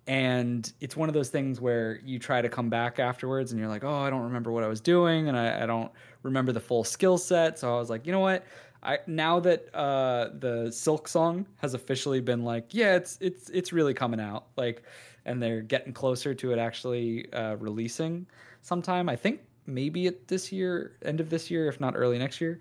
and 0.07 0.72
it's 0.81 0.98
one 0.98 1.10
of 1.10 1.14
those 1.14 1.30
things 1.30 1.61
where 1.61 1.99
you 2.03 2.18
try 2.18 2.41
to 2.41 2.49
come 2.49 2.69
back 2.69 2.99
afterwards 2.99 3.52
and 3.52 3.60
you're 3.60 3.69
like, 3.69 3.84
oh, 3.84 3.95
I 3.95 4.10
don't 4.10 4.23
remember 4.23 4.52
what 4.52 4.64
I 4.64 4.68
was 4.68 4.81
doing 4.81 5.30
and 5.30 5.38
I, 5.38 5.64
I 5.64 5.65
don't 5.68 5.91
remember 6.23 6.52
the 6.52 6.60
full 6.60 6.84
skill 6.84 7.19
set. 7.19 7.60
So 7.60 7.73
I 7.73 7.77
was 7.77 7.89
like, 7.89 8.06
you 8.07 8.11
know 8.11 8.19
what? 8.19 8.43
I 8.83 8.99
now 9.07 9.39
that 9.41 9.73
uh 9.75 10.29
the 10.39 10.67
Silksong 10.69 11.45
has 11.57 11.73
officially 11.73 12.21
been 12.21 12.43
like, 12.43 12.73
yeah, 12.73 12.95
it's 12.95 13.17
it's 13.21 13.49
it's 13.49 13.73
really 13.73 13.93
coming 13.93 14.19
out. 14.19 14.47
Like 14.57 14.83
and 15.25 15.41
they're 15.41 15.61
getting 15.61 15.93
closer 15.93 16.33
to 16.33 16.51
it 16.51 16.59
actually 16.59 17.31
uh 17.33 17.55
releasing 17.57 18.25
sometime. 18.61 19.09
I 19.09 19.15
think 19.15 19.41
maybe 19.65 20.07
at 20.07 20.27
this 20.27 20.51
year, 20.51 20.97
end 21.03 21.19
of 21.19 21.29
this 21.29 21.49
year, 21.51 21.67
if 21.67 21.79
not 21.79 21.95
early 21.95 22.17
next 22.17 22.41
year, 22.41 22.59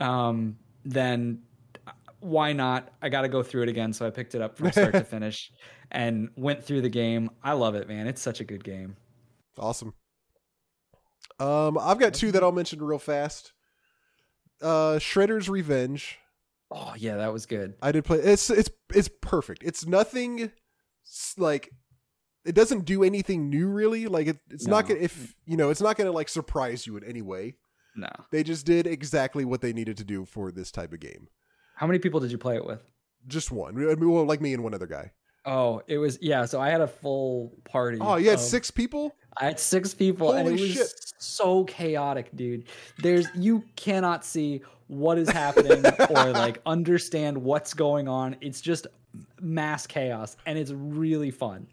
um, 0.00 0.56
then 0.84 1.42
why 2.20 2.52
not? 2.52 2.92
I 3.02 3.08
got 3.08 3.22
to 3.22 3.28
go 3.28 3.42
through 3.42 3.62
it 3.62 3.68
again. 3.68 3.92
So 3.92 4.06
I 4.06 4.10
picked 4.10 4.34
it 4.34 4.40
up 4.40 4.56
from 4.56 4.72
start 4.72 4.92
to 4.92 5.04
finish 5.04 5.52
and 5.90 6.28
went 6.36 6.64
through 6.64 6.82
the 6.82 6.88
game. 6.88 7.30
I 7.42 7.52
love 7.52 7.74
it, 7.74 7.88
man. 7.88 8.06
It's 8.06 8.22
such 8.22 8.40
a 8.40 8.44
good 8.44 8.64
game. 8.64 8.96
Awesome. 9.58 9.94
Um, 11.38 11.78
I've 11.78 11.98
got 11.98 12.14
two 12.14 12.32
that 12.32 12.42
I'll 12.42 12.52
mention 12.52 12.82
real 12.82 12.98
fast. 12.98 13.52
Uh, 14.60 14.98
Shredder's 14.98 15.48
Revenge. 15.48 16.18
Oh 16.70 16.94
yeah, 16.96 17.16
that 17.16 17.32
was 17.32 17.46
good. 17.46 17.74
I 17.80 17.92
did 17.92 18.04
play. 18.04 18.18
It's 18.18 18.50
it's 18.50 18.70
it's 18.94 19.08
perfect. 19.22 19.62
It's 19.62 19.86
nothing 19.86 20.50
like 21.36 21.70
it 22.44 22.54
doesn't 22.54 22.84
do 22.84 23.02
anything 23.02 23.48
new 23.48 23.68
really. 23.68 24.06
Like 24.06 24.26
it, 24.26 24.38
it's 24.50 24.66
not 24.66 24.86
gonna 24.86 25.00
if 25.00 25.34
you 25.46 25.56
know 25.56 25.70
it's 25.70 25.80
not 25.80 25.96
gonna 25.96 26.12
like 26.12 26.28
surprise 26.28 26.86
you 26.86 26.96
in 26.96 27.04
any 27.04 27.22
way. 27.22 27.54
No. 27.96 28.10
They 28.30 28.42
just 28.42 28.66
did 28.66 28.86
exactly 28.86 29.44
what 29.44 29.60
they 29.60 29.72
needed 29.72 29.96
to 29.96 30.04
do 30.04 30.24
for 30.24 30.52
this 30.52 30.70
type 30.70 30.92
of 30.92 31.00
game. 31.00 31.28
How 31.74 31.86
many 31.86 31.98
people 31.98 32.20
did 32.20 32.30
you 32.30 32.38
play 32.38 32.56
it 32.56 32.64
with? 32.64 32.80
Just 33.26 33.50
one. 33.50 33.74
Well, 33.74 34.24
like 34.24 34.40
me 34.40 34.52
and 34.54 34.62
one 34.62 34.74
other 34.74 34.86
guy. 34.86 35.12
Oh, 35.44 35.82
it 35.86 35.98
was 35.98 36.18
yeah. 36.20 36.44
So 36.44 36.60
I 36.60 36.68
had 36.68 36.80
a 36.80 36.86
full 36.86 37.54
party. 37.64 37.98
Oh, 38.00 38.16
you 38.16 38.28
had 38.28 38.38
of- 38.38 38.44
six 38.44 38.70
people. 38.70 39.14
I 39.36 39.44
had 39.44 39.58
six 39.60 39.94
people, 39.94 40.32
and 40.32 40.48
it 40.48 40.50
Holy 40.50 40.62
was 40.62 40.72
shit. 40.72 41.07
So 41.18 41.64
chaotic, 41.64 42.34
dude. 42.34 42.64
There's 42.98 43.26
you 43.34 43.64
cannot 43.76 44.24
see 44.24 44.62
what 44.88 45.18
is 45.18 45.28
happening 45.28 45.84
or 46.10 46.30
like 46.32 46.60
understand 46.66 47.36
what's 47.36 47.74
going 47.74 48.08
on. 48.08 48.36
It's 48.40 48.60
just 48.60 48.86
mass 49.40 49.86
chaos, 49.86 50.36
and 50.46 50.58
it's 50.58 50.70
really 50.70 51.30
fun. 51.30 51.66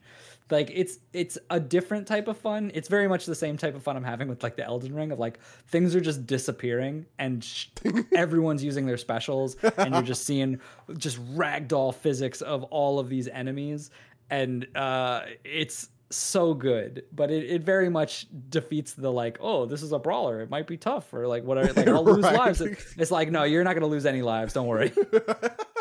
Like 0.52 0.70
it's 0.74 1.00
it's 1.12 1.38
a 1.50 1.60
different 1.60 2.08
type 2.08 2.28
of 2.28 2.38
fun. 2.38 2.70
It's 2.76 2.88
very 2.88 3.08
much 3.08 3.26
the 3.26 3.34
same 3.34 3.58
type 3.58 3.74
of 3.76 3.82
fun 3.82 3.98
I'm 3.98 4.04
having 4.04 4.28
with 4.28 4.44
like 4.44 4.56
the 4.56 4.64
Elden 4.64 4.94
Ring 4.94 5.12
of 5.12 5.18
like 5.18 5.40
things 5.68 5.96
are 5.96 6.02
just 6.02 6.28
disappearing 6.28 7.08
and 7.18 7.44
sh- 7.44 7.68
everyone's 8.16 8.64
using 8.64 8.86
their 8.86 8.98
specials 8.98 9.56
and 9.78 9.94
you're 9.96 10.04
just 10.04 10.24
seeing 10.24 10.60
just 10.98 11.18
ragdoll 11.36 11.96
physics 11.96 12.42
of 12.42 12.64
all 12.66 13.00
of 13.00 13.10
these 13.10 13.28
enemies 13.28 13.90
and 14.30 14.68
uh 14.76 15.22
it's 15.44 15.90
so 16.12 16.54
good 16.54 17.04
but 17.12 17.32
it, 17.32 17.50
it 17.50 17.64
very 17.64 17.90
much 17.90 18.28
defeats 18.50 18.94
the 18.94 19.12
like 19.12 19.38
oh 19.42 19.66
this 19.66 19.82
is 19.82 19.92
a 19.92 20.00
brawler. 20.00 20.42
It 20.42 20.50
might 20.50 20.68
be 20.68 20.78
tough 20.78 21.14
or 21.14 21.28
like 21.28 21.44
whatever 21.44 21.74
like 21.74 21.88
i'll 21.88 22.04
lose 22.04 22.24
Right. 22.24 22.38
lives. 22.38 22.62
It's 22.62 23.12
like 23.12 23.32
no 23.32 23.44
you're 23.44 23.64
not 23.64 23.74
going 23.74 23.82
to 23.82 23.88
lose 23.88 24.06
any 24.06 24.22
lives. 24.22 24.54
Don't 24.54 24.68
worry 24.68 24.92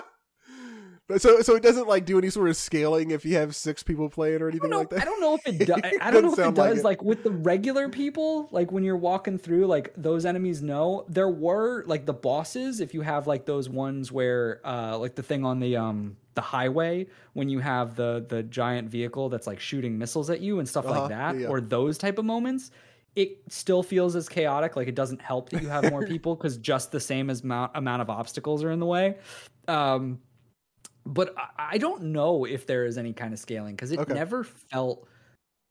But 1.06 1.20
so 1.20 1.42
so 1.42 1.54
it 1.54 1.62
doesn't 1.62 1.86
like 1.86 2.06
do 2.06 2.16
any 2.16 2.30
sort 2.30 2.48
of 2.48 2.56
scaling 2.56 3.10
if 3.10 3.26
you 3.26 3.34
have 3.36 3.54
six 3.54 3.82
people 3.82 4.08
playing 4.08 4.40
or 4.40 4.48
anything 4.48 4.70
know, 4.70 4.78
like 4.78 4.88
that. 4.88 5.02
I 5.02 5.04
don't 5.04 5.20
know 5.20 5.34
if 5.34 5.46
it 5.46 5.66
does. 5.66 5.80
I 6.00 6.10
don't 6.10 6.22
know 6.22 6.32
if 6.32 6.38
it 6.38 6.42
sound 6.42 6.56
like 6.56 6.70
does. 6.70 6.78
it. 6.78 6.84
Like, 6.84 7.02
with 7.02 7.22
the 7.24 7.30
regular 7.30 7.90
people, 7.90 8.48
like 8.52 8.72
when 8.72 8.84
you're 8.84 8.96
walking 8.96 9.36
through, 9.36 9.66
like 9.66 9.92
those 9.98 10.24
enemies 10.24 10.62
know 10.62 11.04
there 11.08 11.28
were 11.28 11.84
like 11.86 12.06
the 12.06 12.14
bosses. 12.14 12.80
If 12.80 12.94
you 12.94 13.02
have 13.02 13.26
like 13.26 13.44
those 13.44 13.68
ones 13.68 14.10
where, 14.10 14.60
uh, 14.64 14.96
like 14.96 15.14
the 15.14 15.22
thing 15.22 15.44
on 15.44 15.60
the 15.60 15.76
um 15.76 16.16
the 16.36 16.40
highway 16.40 17.06
when 17.34 17.48
you 17.50 17.58
have 17.60 17.94
the 17.96 18.24
the 18.28 18.42
giant 18.42 18.88
vehicle 18.88 19.28
that's 19.28 19.46
like 19.46 19.60
shooting 19.60 19.98
missiles 19.98 20.30
at 20.30 20.40
you 20.40 20.58
and 20.58 20.66
stuff 20.68 20.86
Uh-huh, 20.86 21.00
like 21.02 21.10
that, 21.10 21.36
yeah. 21.38 21.48
or 21.48 21.60
those 21.60 21.98
type 21.98 22.18
of 22.18 22.24
moments. 22.24 22.70
It 23.14 23.42
still 23.48 23.82
feels 23.82 24.16
as 24.16 24.28
chaotic. 24.28 24.74
Like 24.74 24.88
it 24.88 24.94
doesn't 24.96 25.20
help 25.20 25.50
that 25.50 25.62
you 25.62 25.68
have 25.68 25.90
more 25.90 26.06
people 26.06 26.34
because 26.34 26.56
just 26.56 26.92
the 26.92 26.98
same 26.98 27.28
as 27.28 27.42
amount 27.42 27.72
amount 27.74 28.00
of 28.00 28.08
obstacles 28.08 28.64
are 28.64 28.70
in 28.72 28.80
the 28.80 28.86
way. 28.86 29.18
Um, 29.68 30.18
but 31.06 31.34
I, 31.58 31.78
don't 31.78 32.04
know 32.04 32.44
if 32.44 32.66
there 32.66 32.84
is 32.86 32.96
any 32.98 33.12
kind 33.12 33.32
of 33.32 33.38
scaling 33.38 33.74
because 33.74 33.92
it 33.92 33.98
Okay. 34.00 34.14
never 34.14 34.44
felt 34.44 35.08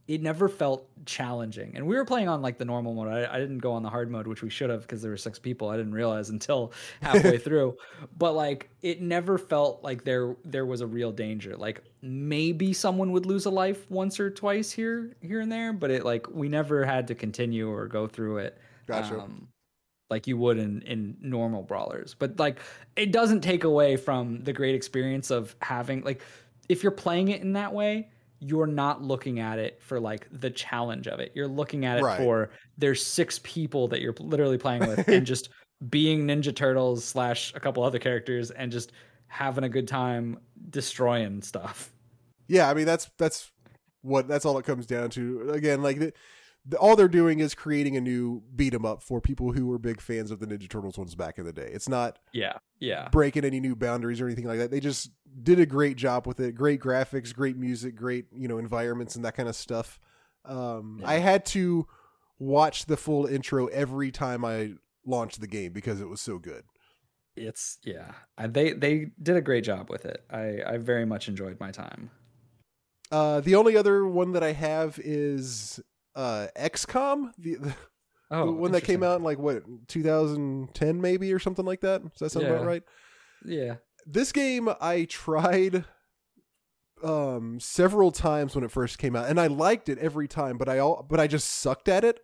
it 0.05 0.21
never 0.21 0.49
felt 0.49 0.89
challenging. 1.05 1.71
And 1.77 1.87
we 1.87 1.95
were 1.95 2.03
playing 2.03 2.27
on 2.27 2.41
like 2.41 2.57
the 2.57 2.65
normal 2.65 2.93
mode. 2.93 3.07
I, 3.07 3.35
I 3.35 3.39
didn't 3.39 3.59
go 3.59 3.71
on 3.71 3.83
the 3.83 3.89
hard 3.89 4.11
mode 4.11 4.27
which 4.27 4.41
we 4.41 4.49
should 4.49 4.69
have 4.69 4.81
because 4.81 5.01
there 5.01 5.11
were 5.11 5.17
six 5.17 5.39
people. 5.39 5.69
I 5.69 5.77
didn't 5.77 5.93
realize 5.93 6.29
until 6.29 6.73
halfway 7.01 7.37
through. 7.37 7.77
But 8.17 8.33
like 8.33 8.69
it 8.81 9.01
never 9.01 9.37
felt 9.37 9.81
like 9.81 10.03
there 10.03 10.35
there 10.43 10.65
was 10.65 10.81
a 10.81 10.87
real 10.87 11.11
danger. 11.13 11.55
Like 11.55 11.81
maybe 12.01 12.73
someone 12.73 13.11
would 13.13 13.25
lose 13.25 13.45
a 13.45 13.49
life 13.49 13.89
once 13.89 14.19
or 14.19 14.29
twice 14.29 14.71
here 14.73 15.15
here 15.21 15.39
and 15.39 15.49
there 15.49 15.71
but 15.71 15.89
it 15.89 16.03
like 16.03 16.27
we 16.29 16.49
never 16.49 16.83
had 16.83 17.07
to 17.07 17.15
continue 17.15 17.69
or 17.71 17.87
go 17.87 18.05
through 18.07 18.39
it. 18.39 18.57
Gotcha. 18.87 19.21
um, 19.21 19.47
like 20.09 20.27
you 20.27 20.37
would 20.37 20.57
in 20.57 20.81
in 20.83 21.17
normal 21.21 21.63
brawlers 21.63 22.15
but 22.17 22.37
like 22.39 22.59
it 22.95 23.11
doesn't 23.11 23.41
take 23.41 23.63
away 23.63 23.95
from 23.95 24.43
the 24.43 24.53
great 24.53 24.75
experience 24.75 25.31
of 25.31 25.55
having 25.61 26.01
like 26.03 26.21
if 26.69 26.83
you're 26.83 26.91
playing 26.91 27.29
it 27.29 27.41
in 27.41 27.53
that 27.53 27.73
way 27.73 28.09
you're 28.39 28.67
not 28.67 29.01
looking 29.01 29.39
at 29.39 29.57
it 29.59 29.81
for 29.81 29.99
like 29.99 30.27
the 30.31 30.49
challenge 30.49 31.07
of 31.07 31.19
it 31.19 31.31
you're 31.33 31.47
looking 31.47 31.85
at 31.85 31.97
it 31.99 32.03
Right. 32.03 32.17
for 32.17 32.49
there's 32.77 33.03
six 33.05 33.39
people 33.43 33.87
that 33.87 34.01
you're 34.01 34.15
literally 34.19 34.57
playing 34.57 34.85
with 34.85 35.07
and 35.07 35.25
just 35.25 35.49
being 35.89 36.25
ninja 36.27 36.55
turtles 36.55 37.03
slash 37.03 37.53
a 37.55 37.59
couple 37.59 37.83
other 37.83 37.99
characters 37.99 38.51
and 38.51 38.71
just 38.71 38.91
having 39.27 39.63
a 39.63 39.69
good 39.69 39.87
time 39.87 40.37
destroying 40.69 41.41
stuff 41.41 41.91
Yeah, 42.47 42.69
I 42.69 42.73
mean 42.73 42.85
that's 42.85 43.09
that's 43.17 43.49
what 44.01 44.27
that's 44.27 44.45
all 44.45 44.57
it 44.57 44.65
comes 44.65 44.85
down 44.85 45.09
to. 45.11 45.51
Again, 45.51 45.81
like 45.81 46.13
all 46.79 46.95
they're 46.95 47.07
doing 47.09 47.39
is 47.39 47.53
creating 47.55 47.97
a 47.97 48.01
new 48.01 48.41
beat 48.55 48.73
'em 48.73 48.85
up 48.85 49.01
for 49.03 49.19
people 49.19 49.51
who 49.51 49.67
were 49.67 49.77
big 49.77 49.99
fans 49.99 50.31
of 50.31 50.39
the 50.39 50.45
Ninja 50.47 50.69
Turtles 50.69 50.97
ones 50.97 51.13
back 51.15 51.37
in 51.37 51.45
the 51.45 51.51
day. 51.53 51.69
It's 51.73 51.89
not 51.89 52.19
yeah 52.31 52.57
yeah 52.79 53.09
breaking 53.09 53.43
any 53.45 53.59
new 53.59 53.75
boundaries 53.75 54.21
or 54.21 54.25
anything 54.27 54.45
like 54.45 54.59
that. 54.59 54.71
They 54.71 54.79
just 54.79 55.11
did 55.41 55.59
a 55.59 55.65
great 55.65 55.97
job 55.97 56.25
with 56.27 56.39
it. 56.39 56.53
Great 56.53 56.79
graphics, 56.79 57.33
great 57.33 57.57
music, 57.57 57.95
great 57.95 58.27
you 58.33 58.47
know 58.47 58.57
environments 58.57 59.15
and 59.15 59.25
that 59.25 59.35
kind 59.35 59.49
of 59.49 59.55
stuff. 59.55 59.99
Um, 60.45 60.99
Yeah. 61.01 61.09
I 61.09 61.13
had 61.19 61.45
to 61.47 61.87
watch 62.39 62.85
the 62.85 62.97
full 62.97 63.25
intro 63.25 63.67
every 63.67 64.11
time 64.11 64.43
I 64.45 64.73
launched 65.05 65.41
the 65.41 65.47
game 65.47 65.73
because 65.73 65.99
it 66.01 66.07
was 66.09 66.21
so 66.21 66.37
good. 66.39 66.63
it's 67.35 67.79
yeah 67.83 68.11
they 68.47 68.73
they 68.73 69.07
did 69.21 69.35
a 69.35 69.41
great 69.41 69.63
job 69.63 69.89
with 69.89 70.05
it 70.05 70.23
i 70.29 70.61
i 70.67 70.77
very 70.77 71.03
much 71.03 71.27
enjoyed 71.27 71.59
my 71.59 71.71
time 71.71 72.11
Uh, 73.11 73.41
the 73.41 73.55
only 73.55 73.75
other 73.75 74.05
one 74.05 74.31
that 74.33 74.43
I 74.43 74.51
have 74.53 74.99
is 75.03 75.79
uh, 76.15 76.47
XCOM, 76.57 77.31
the, 77.37 77.55
the 77.55 77.75
oh 78.31 78.51
one 78.51 78.71
that 78.71 78.83
came 78.83 79.03
out 79.03 79.17
in 79.17 79.23
like 79.23 79.37
what 79.39 79.63
2010 79.87 81.01
maybe 81.01 81.33
or 81.33 81.39
something 81.39 81.65
like 81.65 81.81
that. 81.81 82.01
Does 82.03 82.19
that 82.19 82.29
sound 82.31 82.45
about 82.47 82.65
right? 82.65 82.83
yeah 83.45 83.75
This 84.05 84.31
game 84.31 84.69
I 84.79 85.05
tried 85.05 85.85
um 87.03 87.59
several 87.59 88.11
times 88.11 88.55
when 88.55 88.63
it 88.63 88.71
first 88.71 88.97
came 88.97 89.15
out 89.15 89.27
and 89.27 89.39
I 89.39 89.47
liked 89.47 89.89
it 89.89 89.97
every 89.99 90.27
time 90.27 90.57
but 90.57 90.69
I 90.69 90.79
all 90.79 91.05
but 91.09 91.19
I 91.19 91.27
just 91.27 91.49
sucked 91.49 91.89
at 91.89 92.05
it 92.05 92.21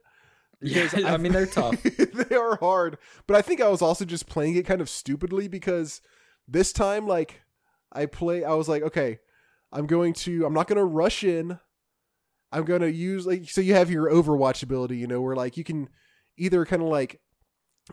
Yeah, 0.61 0.83
because 0.83 1.03
I 1.05 1.17
mean 1.17 1.33
they're 1.33 1.45
tough. 1.45 1.81
they 1.83 2.35
are 2.35 2.55
hard 2.57 2.97
but 3.27 3.35
I 3.35 3.41
think 3.41 3.59
I 3.59 3.67
was 3.67 3.81
also 3.81 4.05
just 4.05 4.27
playing 4.27 4.55
it 4.55 4.65
kind 4.65 4.79
of 4.79 4.89
stupidly 4.89 5.49
because 5.49 5.99
this 6.47 6.71
time 6.71 7.07
like 7.07 7.41
I 7.91 8.05
play 8.05 8.45
I 8.45 8.53
was 8.53 8.69
like 8.69 8.83
okay 8.83 9.19
I'm 9.73 9.85
going 9.85 10.13
to 10.13 10.45
I'm 10.45 10.53
not 10.53 10.67
going 10.67 10.77
to 10.79 10.85
rush 10.85 11.23
in 11.25 11.59
I'm 12.51 12.65
going 12.65 12.81
to 12.81 12.91
use 12.91 13.25
like 13.25 13.49
so 13.49 13.61
you 13.61 13.73
have 13.73 13.91
your 13.91 14.09
overwatch 14.09 14.63
ability 14.63 14.97
you 14.97 15.07
know 15.07 15.21
where 15.21 15.35
like 15.35 15.57
you 15.57 15.63
can 15.63 15.89
either 16.37 16.65
kind 16.65 16.81
of 16.81 16.87
like 16.89 17.21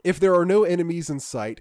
if 0.04 0.20
there 0.20 0.34
are 0.34 0.46
no 0.46 0.64
enemies 0.64 1.10
in 1.10 1.20
sight 1.20 1.60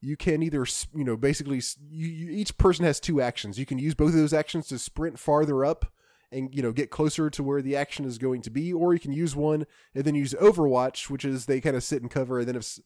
you 0.00 0.16
can 0.16 0.42
either 0.42 0.64
you 0.94 1.04
know 1.04 1.16
basically 1.16 1.60
you, 1.90 2.08
you, 2.08 2.30
each 2.30 2.56
person 2.56 2.84
has 2.84 3.00
two 3.00 3.20
actions. 3.20 3.58
You 3.58 3.66
can 3.66 3.78
use 3.78 3.94
both 3.94 4.10
of 4.10 4.14
those 4.14 4.32
actions 4.32 4.68
to 4.68 4.78
sprint 4.78 5.18
farther 5.18 5.64
up 5.64 5.92
and 6.30 6.54
you 6.54 6.62
know 6.62 6.72
get 6.72 6.90
closer 6.90 7.30
to 7.30 7.42
where 7.42 7.62
the 7.62 7.76
action 7.76 8.04
is 8.04 8.18
going 8.18 8.42
to 8.42 8.50
be 8.50 8.72
or 8.72 8.94
you 8.94 9.00
can 9.00 9.12
use 9.12 9.34
one 9.34 9.66
and 9.94 10.04
then 10.04 10.14
use 10.14 10.34
overwatch 10.34 11.08
which 11.10 11.24
is 11.24 11.46
they 11.46 11.60
kind 11.60 11.76
of 11.76 11.82
sit 11.82 12.02
and 12.02 12.10
cover 12.10 12.40
and 12.40 12.48
then 12.48 12.56
if 12.56 12.78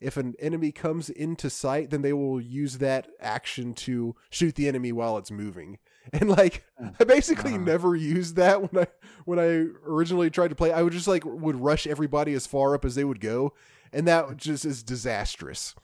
if 0.00 0.16
an 0.16 0.34
enemy 0.38 0.72
comes 0.72 1.10
into 1.10 1.50
sight 1.50 1.90
then 1.90 2.02
they 2.02 2.12
will 2.12 2.40
use 2.40 2.78
that 2.78 3.08
action 3.20 3.74
to 3.74 4.16
shoot 4.30 4.54
the 4.54 4.66
enemy 4.66 4.92
while 4.92 5.18
it's 5.18 5.30
moving 5.30 5.78
and 6.12 6.28
like 6.30 6.64
i 7.00 7.04
basically 7.04 7.54
Uh-huh. 7.54 7.62
never 7.64 7.96
used 7.96 8.36
that 8.36 8.72
when 8.72 8.84
i 8.84 8.86
when 9.24 9.38
i 9.38 9.66
originally 9.86 10.30
tried 10.30 10.48
to 10.48 10.54
play. 10.54 10.72
I 10.72 10.82
would 10.82 10.92
just 10.92 11.08
like 11.08 11.24
would 11.24 11.56
rush 11.56 11.86
everybody 11.86 12.32
as 12.34 12.46
far 12.46 12.74
up 12.74 12.84
as 12.84 12.94
they 12.94 13.04
would 13.04 13.20
go 13.20 13.52
and 13.92 14.06
that 14.08 14.36
just 14.36 14.64
is 14.64 14.82
disastrous. 14.82 15.74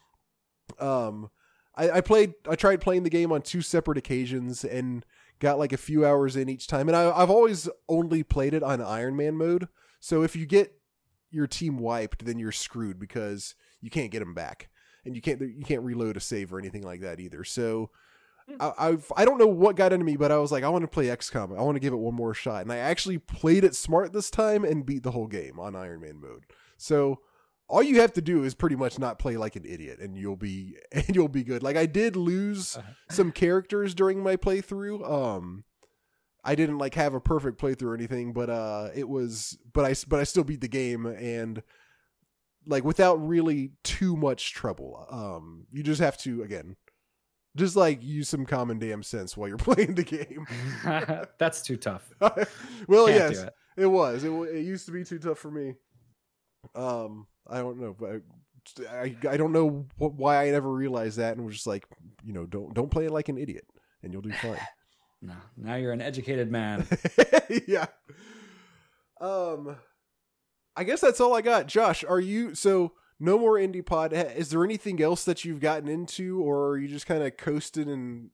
Um 0.78 1.30
I, 1.74 1.90
I 1.90 2.00
played 2.02 2.34
i 2.48 2.54
tried 2.54 2.80
playing 2.80 3.02
the 3.04 3.10
game 3.10 3.32
on 3.32 3.42
two 3.42 3.62
separate 3.62 3.98
occasions 3.98 4.64
and 4.64 5.04
got 5.40 5.58
like 5.58 5.72
a 5.72 5.76
few 5.78 6.04
hours 6.06 6.36
in 6.36 6.48
each 6.48 6.66
time 6.66 6.88
and 6.88 6.96
I, 6.96 7.10
i've 7.10 7.30
always 7.30 7.68
only 7.88 8.22
played 8.22 8.54
it 8.54 8.62
on 8.62 8.80
iron 8.80 9.16
man 9.16 9.36
mode. 9.36 9.68
So 10.00 10.22
if 10.22 10.36
you 10.36 10.46
get 10.46 10.74
your 11.30 11.46
team 11.46 11.78
wiped 11.78 12.24
then 12.24 12.38
you're 12.38 12.52
screwed 12.52 12.98
because 12.98 13.54
you 13.80 13.90
can't 13.90 14.10
get 14.10 14.18
them 14.20 14.34
back 14.34 14.68
and 15.04 15.16
you 15.16 15.22
can't 15.22 15.40
you 15.40 15.64
can't 15.64 15.82
reload 15.82 16.16
a 16.16 16.20
save 16.20 16.52
or 16.52 16.58
anything 16.58 16.82
like 16.82 17.00
that 17.00 17.18
either. 17.20 17.42
So 17.44 17.90
I, 18.60 18.72
I've 18.78 19.10
I 19.16 19.24
don't 19.24 19.38
know 19.38 19.46
what 19.46 19.76
got 19.76 19.92
into 19.92 20.04
me, 20.04 20.16
but 20.16 20.32
I 20.32 20.38
was 20.38 20.52
like, 20.52 20.64
I 20.64 20.68
want 20.68 20.82
to 20.82 20.88
play 20.88 21.06
XCOM. 21.06 21.56
I 21.58 21.62
want 21.62 21.76
to 21.76 21.80
give 21.80 21.92
it 21.92 21.96
one 21.98 22.14
more 22.14 22.34
shot, 22.34 22.62
and 22.62 22.72
I 22.72 22.78
actually 22.78 23.18
played 23.18 23.64
it 23.64 23.74
smart 23.74 24.12
this 24.12 24.30
time 24.30 24.64
and 24.64 24.84
beat 24.86 25.02
the 25.02 25.10
whole 25.12 25.26
game 25.26 25.58
on 25.60 25.74
Iron 25.76 26.00
Man 26.00 26.20
mode. 26.20 26.44
So 26.76 27.20
all 27.68 27.82
you 27.82 28.00
have 28.00 28.12
to 28.14 28.20
do 28.22 28.42
is 28.44 28.54
pretty 28.54 28.76
much 28.76 28.98
not 28.98 29.18
play 29.18 29.36
like 29.36 29.56
an 29.56 29.64
idiot, 29.64 29.98
and 30.00 30.16
you'll 30.16 30.36
be 30.36 30.76
and 30.92 31.14
you'll 31.14 31.28
be 31.28 31.44
good. 31.44 31.62
Like 31.62 31.76
I 31.76 31.86
did 31.86 32.16
lose 32.16 32.76
Uh-huh. 32.76 32.92
some 33.10 33.32
characters 33.32 33.94
during 33.94 34.22
my 34.22 34.36
playthrough. 34.36 35.08
Um, 35.10 35.64
I 36.44 36.54
didn't 36.56 36.78
like 36.78 36.94
have 36.96 37.14
a 37.14 37.20
perfect 37.20 37.60
playthrough 37.60 37.82
or 37.90 37.94
anything, 37.94 38.32
but 38.32 38.50
uh, 38.50 38.88
it 38.94 39.08
was, 39.08 39.56
but 39.72 39.84
I 39.84 39.94
but 40.08 40.18
I 40.20 40.24
still 40.24 40.44
beat 40.44 40.60
the 40.60 40.68
game 40.68 41.06
and 41.06 41.62
like 42.66 42.84
without 42.84 43.14
really 43.16 43.72
too 43.84 44.16
much 44.16 44.52
trouble. 44.52 45.06
Um, 45.10 45.66
you 45.72 45.82
just 45.82 46.00
have 46.00 46.18
to 46.18 46.42
again, 46.42 46.76
just 47.56 47.76
like 47.76 48.02
use 48.02 48.28
some 48.28 48.46
common 48.46 48.78
damn 48.78 49.02
sense 49.02 49.36
while 49.36 49.48
you're 49.48 49.56
playing 49.58 49.94
the 49.94 50.02
game. 50.04 50.46
That's 51.38 51.62
too 51.62 51.76
tough. 51.76 52.08
well, 52.20 53.06
Can't 53.06 53.32
yes, 53.32 53.38
it. 53.42 53.54
it. 53.76 53.86
was. 53.86 54.24
It, 54.24 54.30
it 54.30 54.62
used 54.64 54.86
to 54.86 54.92
be 54.92 55.04
too 55.04 55.18
tough 55.18 55.38
for 55.38 55.50
me. 55.50 55.74
Um, 56.74 57.26
I 57.46 57.58
don't 57.58 57.80
know, 57.80 57.94
but 57.98 58.22
I 58.88 59.16
I 59.28 59.36
don't 59.36 59.52
know 59.52 59.86
what, 59.98 60.14
why 60.14 60.46
I 60.46 60.50
never 60.50 60.70
realized 60.70 61.18
that 61.18 61.36
and 61.36 61.44
was 61.44 61.56
just 61.56 61.66
like, 61.66 61.86
you 62.24 62.32
know, 62.32 62.46
don't 62.46 62.72
don't 62.74 62.90
play 62.90 63.06
it 63.06 63.10
like 63.10 63.28
an 63.28 63.38
idiot 63.38 63.66
and 64.02 64.12
you'll 64.12 64.22
do 64.22 64.32
fine. 64.32 64.58
no, 65.20 65.34
now 65.56 65.74
you're 65.74 65.92
an 65.92 66.00
educated 66.00 66.50
man. 66.50 66.86
yeah. 67.66 67.86
Um, 69.20 69.76
I 70.76 70.84
guess 70.84 71.00
that's 71.00 71.20
all 71.20 71.34
I 71.34 71.42
got. 71.42 71.66
Josh, 71.66 72.04
are 72.04 72.20
you 72.20 72.54
so? 72.54 72.92
No 73.22 73.38
more 73.38 73.54
indie 73.54 73.86
pod. 73.86 74.12
Is 74.12 74.50
there 74.50 74.64
anything 74.64 75.00
else 75.00 75.22
that 75.26 75.44
you've 75.44 75.60
gotten 75.60 75.88
into, 75.88 76.42
or 76.42 76.70
are 76.70 76.76
you 76.76 76.88
just 76.88 77.06
kind 77.06 77.22
of 77.22 77.36
coasting 77.36 77.88
and 77.88 78.30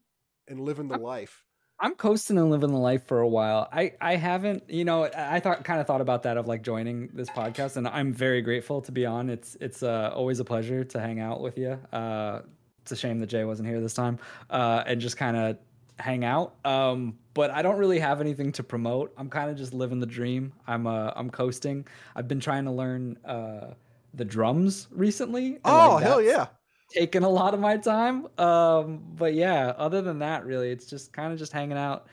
and 0.47 0.59
living 0.59 0.87
the 0.87 0.95
I'm, 0.95 1.03
life? 1.03 1.45
I'm 1.79 1.93
coasting 1.93 2.39
and 2.39 2.49
living 2.49 2.71
the 2.71 2.79
life 2.79 3.05
for 3.05 3.19
a 3.19 3.27
while. 3.27 3.69
I 3.71 3.93
I 4.01 4.15
haven't, 4.15 4.67
you 4.67 4.85
know, 4.85 5.03
I 5.15 5.41
thought 5.41 5.63
kind 5.63 5.79
of 5.79 5.85
thought 5.85 6.01
about 6.01 6.23
that 6.23 6.37
of 6.37 6.47
like 6.47 6.63
joining 6.63 7.09
this 7.13 7.29
podcast, 7.29 7.77
and 7.77 7.87
I'm 7.87 8.11
very 8.11 8.41
grateful 8.41 8.81
to 8.81 8.91
be 8.91 9.05
on. 9.05 9.29
It's 9.29 9.55
it's 9.61 9.83
uh, 9.83 10.11
always 10.11 10.39
a 10.39 10.43
pleasure 10.43 10.83
to 10.83 10.99
hang 10.99 11.19
out 11.19 11.39
with 11.39 11.59
you. 11.59 11.79
Uh, 11.93 12.39
it's 12.81 12.91
a 12.91 12.95
shame 12.95 13.19
that 13.19 13.27
Jay 13.27 13.45
wasn't 13.45 13.69
here 13.69 13.79
this 13.81 13.93
time, 13.93 14.17
uh, 14.49 14.83
and 14.87 14.99
just 14.99 15.17
kind 15.17 15.37
of 15.37 15.57
hang 15.99 16.23
out. 16.25 16.55
Um, 16.65 17.19
but 17.35 17.51
I 17.51 17.61
don't 17.61 17.77
really 17.77 17.99
have 17.99 18.21
anything 18.21 18.53
to 18.53 18.63
promote. 18.63 19.13
I'm 19.17 19.29
kind 19.29 19.51
of 19.51 19.55
just 19.55 19.71
living 19.71 19.99
the 19.99 20.07
dream. 20.07 20.53
I'm 20.65 20.87
uh, 20.87 21.11
I'm 21.15 21.29
coasting. 21.29 21.85
I've 22.15 22.27
been 22.27 22.39
trying 22.39 22.65
to 22.65 22.71
learn 22.71 23.19
uh, 23.23 23.73
the 24.13 24.25
drums 24.25 24.87
recently. 24.91 25.59
Oh 25.65 25.95
like 25.95 26.03
hell 26.03 26.21
yeah! 26.21 26.47
Taking 26.93 27.23
a 27.23 27.29
lot 27.29 27.53
of 27.53 27.59
my 27.59 27.77
time. 27.77 28.27
Um, 28.39 29.03
but 29.15 29.33
yeah, 29.33 29.73
other 29.77 30.01
than 30.01 30.19
that, 30.19 30.45
really, 30.45 30.71
it's 30.71 30.85
just 30.85 31.13
kind 31.13 31.31
of 31.31 31.39
just 31.39 31.51
hanging 31.51 31.77
out, 31.77 32.07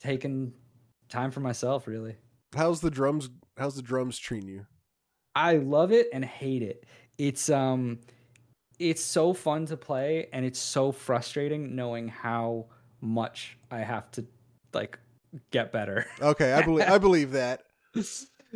taking 0.00 0.52
time 1.08 1.30
for 1.30 1.40
myself. 1.40 1.86
Really. 1.86 2.16
How's 2.54 2.80
the 2.80 2.90
drums? 2.90 3.28
How's 3.56 3.74
the 3.74 3.82
drums 3.82 4.18
treating 4.18 4.48
you? 4.48 4.66
I 5.34 5.56
love 5.56 5.92
it 5.92 6.08
and 6.12 6.24
hate 6.24 6.62
it. 6.62 6.86
It's 7.18 7.50
um 7.50 8.00
it's 8.78 9.02
so 9.02 9.32
fun 9.32 9.66
to 9.66 9.76
play 9.76 10.28
and 10.32 10.44
it's 10.44 10.58
so 10.58 10.92
frustrating 10.92 11.74
knowing 11.76 12.08
how 12.08 12.66
much 13.00 13.56
I 13.70 13.80
have 13.80 14.10
to 14.12 14.26
like 14.72 14.98
get 15.50 15.72
better. 15.72 16.06
Okay, 16.20 16.52
I 16.52 16.62
believe 16.62 16.88
I 16.88 16.98
believe 16.98 17.32
that. 17.32 17.62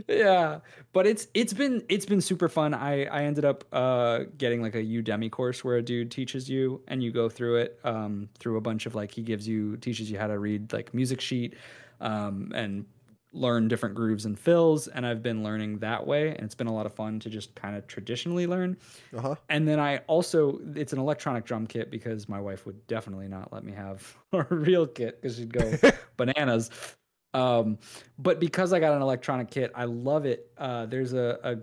Yeah, 0.08 0.60
but 0.92 1.06
it's 1.06 1.28
it's 1.34 1.52
been 1.52 1.84
it's 1.88 2.06
been 2.06 2.20
super 2.20 2.48
fun. 2.48 2.74
I 2.74 3.04
I 3.04 3.24
ended 3.24 3.44
up 3.44 3.64
uh 3.72 4.20
getting 4.38 4.62
like 4.62 4.74
a 4.74 4.82
Udemy 4.82 5.30
course 5.30 5.64
where 5.64 5.76
a 5.76 5.82
dude 5.82 6.10
teaches 6.10 6.48
you 6.48 6.82
and 6.88 7.02
you 7.02 7.10
go 7.10 7.28
through 7.28 7.56
it 7.56 7.78
um 7.84 8.28
through 8.38 8.56
a 8.56 8.60
bunch 8.60 8.86
of 8.86 8.94
like 8.94 9.12
he 9.12 9.22
gives 9.22 9.46
you 9.46 9.76
teaches 9.78 10.10
you 10.10 10.18
how 10.18 10.26
to 10.26 10.38
read 10.38 10.72
like 10.72 10.92
music 10.94 11.20
sheet 11.20 11.54
um 12.00 12.52
and 12.54 12.84
learn 13.32 13.68
different 13.68 13.94
grooves 13.94 14.24
and 14.24 14.36
fills 14.36 14.88
and 14.88 15.06
i've 15.06 15.22
been 15.22 15.44
learning 15.44 15.78
that 15.78 16.04
way 16.04 16.30
and 16.30 16.40
it's 16.40 16.54
been 16.54 16.66
a 16.66 16.72
lot 16.72 16.84
of 16.84 16.92
fun 16.92 17.20
to 17.20 17.30
just 17.30 17.54
kind 17.54 17.76
of 17.76 17.86
traditionally 17.86 18.44
learn 18.44 18.76
uh-huh. 19.16 19.36
and 19.48 19.68
then 19.68 19.78
i 19.78 19.98
also 20.08 20.58
it's 20.74 20.92
an 20.92 20.98
electronic 20.98 21.44
drum 21.44 21.64
kit 21.64 21.92
because 21.92 22.28
my 22.28 22.40
wife 22.40 22.66
would 22.66 22.84
definitely 22.88 23.28
not 23.28 23.52
let 23.52 23.62
me 23.62 23.72
have 23.72 24.16
a 24.32 24.42
real 24.50 24.84
kit 24.84 25.22
because 25.22 25.36
she'd 25.36 25.52
go 25.52 25.72
bananas 26.16 26.70
um, 27.34 27.78
but 28.18 28.40
because 28.40 28.72
i 28.72 28.80
got 28.80 28.92
an 28.92 29.02
electronic 29.02 29.50
kit 29.50 29.70
i 29.74 29.84
love 29.84 30.24
it 30.24 30.50
uh, 30.58 30.86
there's 30.86 31.12
a, 31.12 31.58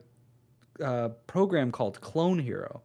a, 0.80 0.84
a 0.84 1.10
program 1.28 1.72
called 1.72 2.00
clone 2.02 2.40
hero 2.40 2.82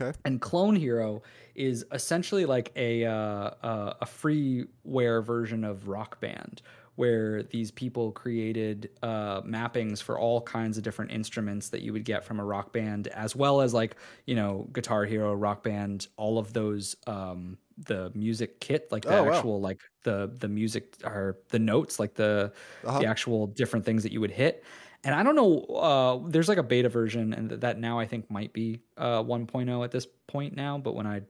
Okay. 0.00 0.16
And 0.24 0.40
Clone 0.40 0.76
Hero 0.76 1.22
is 1.54 1.84
essentially 1.92 2.46
like 2.46 2.72
a 2.76 3.04
uh, 3.04 3.12
uh, 3.12 3.94
a 4.00 4.06
freeware 4.06 5.24
version 5.24 5.64
of 5.64 5.88
Rock 5.88 6.20
Band, 6.20 6.62
where 6.96 7.42
these 7.42 7.70
people 7.70 8.12
created 8.12 8.90
uh, 9.02 9.42
mappings 9.42 10.02
for 10.02 10.18
all 10.18 10.40
kinds 10.40 10.78
of 10.78 10.84
different 10.84 11.10
instruments 11.10 11.68
that 11.70 11.82
you 11.82 11.92
would 11.92 12.04
get 12.04 12.24
from 12.24 12.40
a 12.40 12.44
rock 12.44 12.72
band, 12.72 13.08
as 13.08 13.36
well 13.36 13.60
as 13.60 13.74
like 13.74 13.96
you 14.26 14.34
know 14.34 14.68
Guitar 14.72 15.04
Hero, 15.04 15.34
Rock 15.34 15.62
Band, 15.62 16.06
all 16.16 16.38
of 16.38 16.52
those 16.52 16.96
um, 17.06 17.58
the 17.86 18.10
music 18.14 18.60
kit, 18.60 18.88
like 18.90 19.04
the 19.04 19.18
oh, 19.18 19.32
actual 19.32 19.60
wow. 19.60 19.68
like 19.68 19.80
the 20.02 20.30
the 20.38 20.48
music 20.48 20.94
or 21.04 21.38
the 21.48 21.58
notes, 21.58 21.98
like 21.98 22.14
the 22.14 22.52
uh-huh. 22.84 22.98
the 22.98 23.06
actual 23.06 23.46
different 23.46 23.84
things 23.84 24.02
that 24.02 24.12
you 24.12 24.20
would 24.20 24.30
hit. 24.30 24.64
And 25.02 25.14
I 25.14 25.22
don't 25.22 25.34
know, 25.34 25.60
uh, 25.76 26.28
there's 26.28 26.48
like 26.48 26.58
a 26.58 26.62
beta 26.62 26.90
version, 26.90 27.32
and 27.32 27.50
that 27.50 27.78
now 27.78 27.98
I 27.98 28.04
think 28.04 28.30
might 28.30 28.52
be 28.52 28.80
uh, 28.98 29.22
1.0 29.22 29.84
at 29.84 29.90
this 29.90 30.06
point 30.26 30.54
now. 30.54 30.76
But 30.76 30.94
when 30.94 31.06
I 31.06 31.22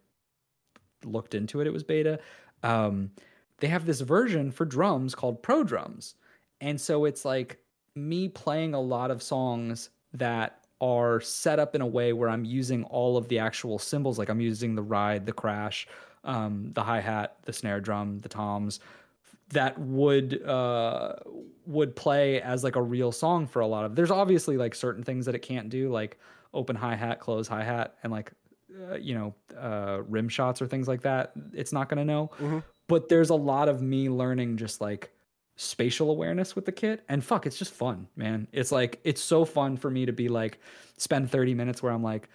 looked 1.05 1.35
into 1.35 1.61
it, 1.61 1.69
it 1.69 1.73
was 1.73 1.85
beta. 1.85 2.19
Um, 2.65 3.13
they 3.61 3.69
have 3.69 3.87
this 3.87 4.01
version 4.01 4.51
for 4.51 4.65
drums 4.65 5.15
called 5.15 5.43
Pro 5.43 5.63
Drums. 5.63 6.17
And 6.61 6.81
so 6.81 7.05
it's 7.05 7.25
like 7.25 7.59
me 7.95 8.29
playing 8.29 8.75
a 8.75 8.81
lot 8.81 9.11
of 9.11 9.23
songs 9.23 9.91
that 10.15 10.65
are 10.81 11.21
set 11.21 11.59
up 11.59 11.75
in 11.75 11.83
a 11.83 11.87
way 11.87 12.13
where 12.13 12.29
I'm 12.29 12.45
using 12.45 12.85
all 12.85 13.17
of 13.17 13.29
the 13.29 13.39
actual 13.39 13.79
cymbals, 13.79 14.19
Like 14.19 14.31
I'm 14.31 14.41
using 14.41 14.75
the 14.75 14.83
ride, 14.83 15.27
the 15.27 15.33
crash, 15.33 15.87
um, 16.25 16.71
the 16.75 16.83
hi 16.83 17.01
hat, 17.01 17.37
the 17.45 17.53
snare 17.53 17.81
drum, 17.81 18.21
the 18.21 18.29
toms 18.29 18.81
that 19.51 19.79
would 19.79 20.43
uh, 20.45 21.15
would 21.67 21.97
play 21.97 22.41
as 22.41 22.63
like 22.63 22.77
a 22.77 22.83
real 22.83 23.13
song 23.13 23.47
for 23.47 23.61
a 23.61 23.67
lot 23.67 23.85
of. 23.85 23.97
There's 23.97 24.11
obviously 24.11 24.57
like 24.57 24.75
certain 24.75 25.03
things 25.03 25.27
that 25.27 25.35
it 25.35 25.41
can't 25.41 25.69
do, 25.69 25.91
like 25.91 26.19
open 26.55 26.77
hi 26.77 26.95
hat, 26.95 27.21
close 27.21 27.49
hi 27.49 27.65
hat, 27.65 27.97
and 28.03 28.13
like 28.13 28.33
uh, 28.91 28.97
you 28.97 29.15
know 29.15 29.35
uh, 29.59 30.03
rim 30.09 30.29
shots 30.29 30.63
or 30.63 30.67
things 30.67 30.87
like 30.87 31.03
that. 31.03 31.33
It's 31.53 31.73
not 31.73 31.89
to 31.99 32.05
know. 32.05 32.31
Mm-hmm 32.39 32.59
but 32.91 33.09
there's 33.09 33.31
a 33.31 33.37
lot 33.37 33.69
of 33.69 33.81
me 33.81 34.11
learning 34.11 34.57
just 34.57 34.81
like 34.81 35.13
spatial 35.55 36.11
awareness 36.11 36.57
with 36.57 36.65
the 36.65 36.73
kit 36.73 37.05
and 37.09 37.23
fuck 37.23 37.47
it's 37.47 37.57
just 37.57 37.73
fun 37.73 38.09
man 38.17 38.49
it's 38.51 38.73
like 38.73 38.99
it's 39.05 39.23
so 39.23 39.45
fun 39.45 39.77
for 39.77 39.91
me 39.91 40.05
to 40.07 40.13
be 40.13 40.29
like 40.29 40.59
spend 40.97 41.31
30 41.31 41.55
minutes 41.55 41.83
where 41.83 41.93
i'm 41.93 42.03
like 42.03 42.29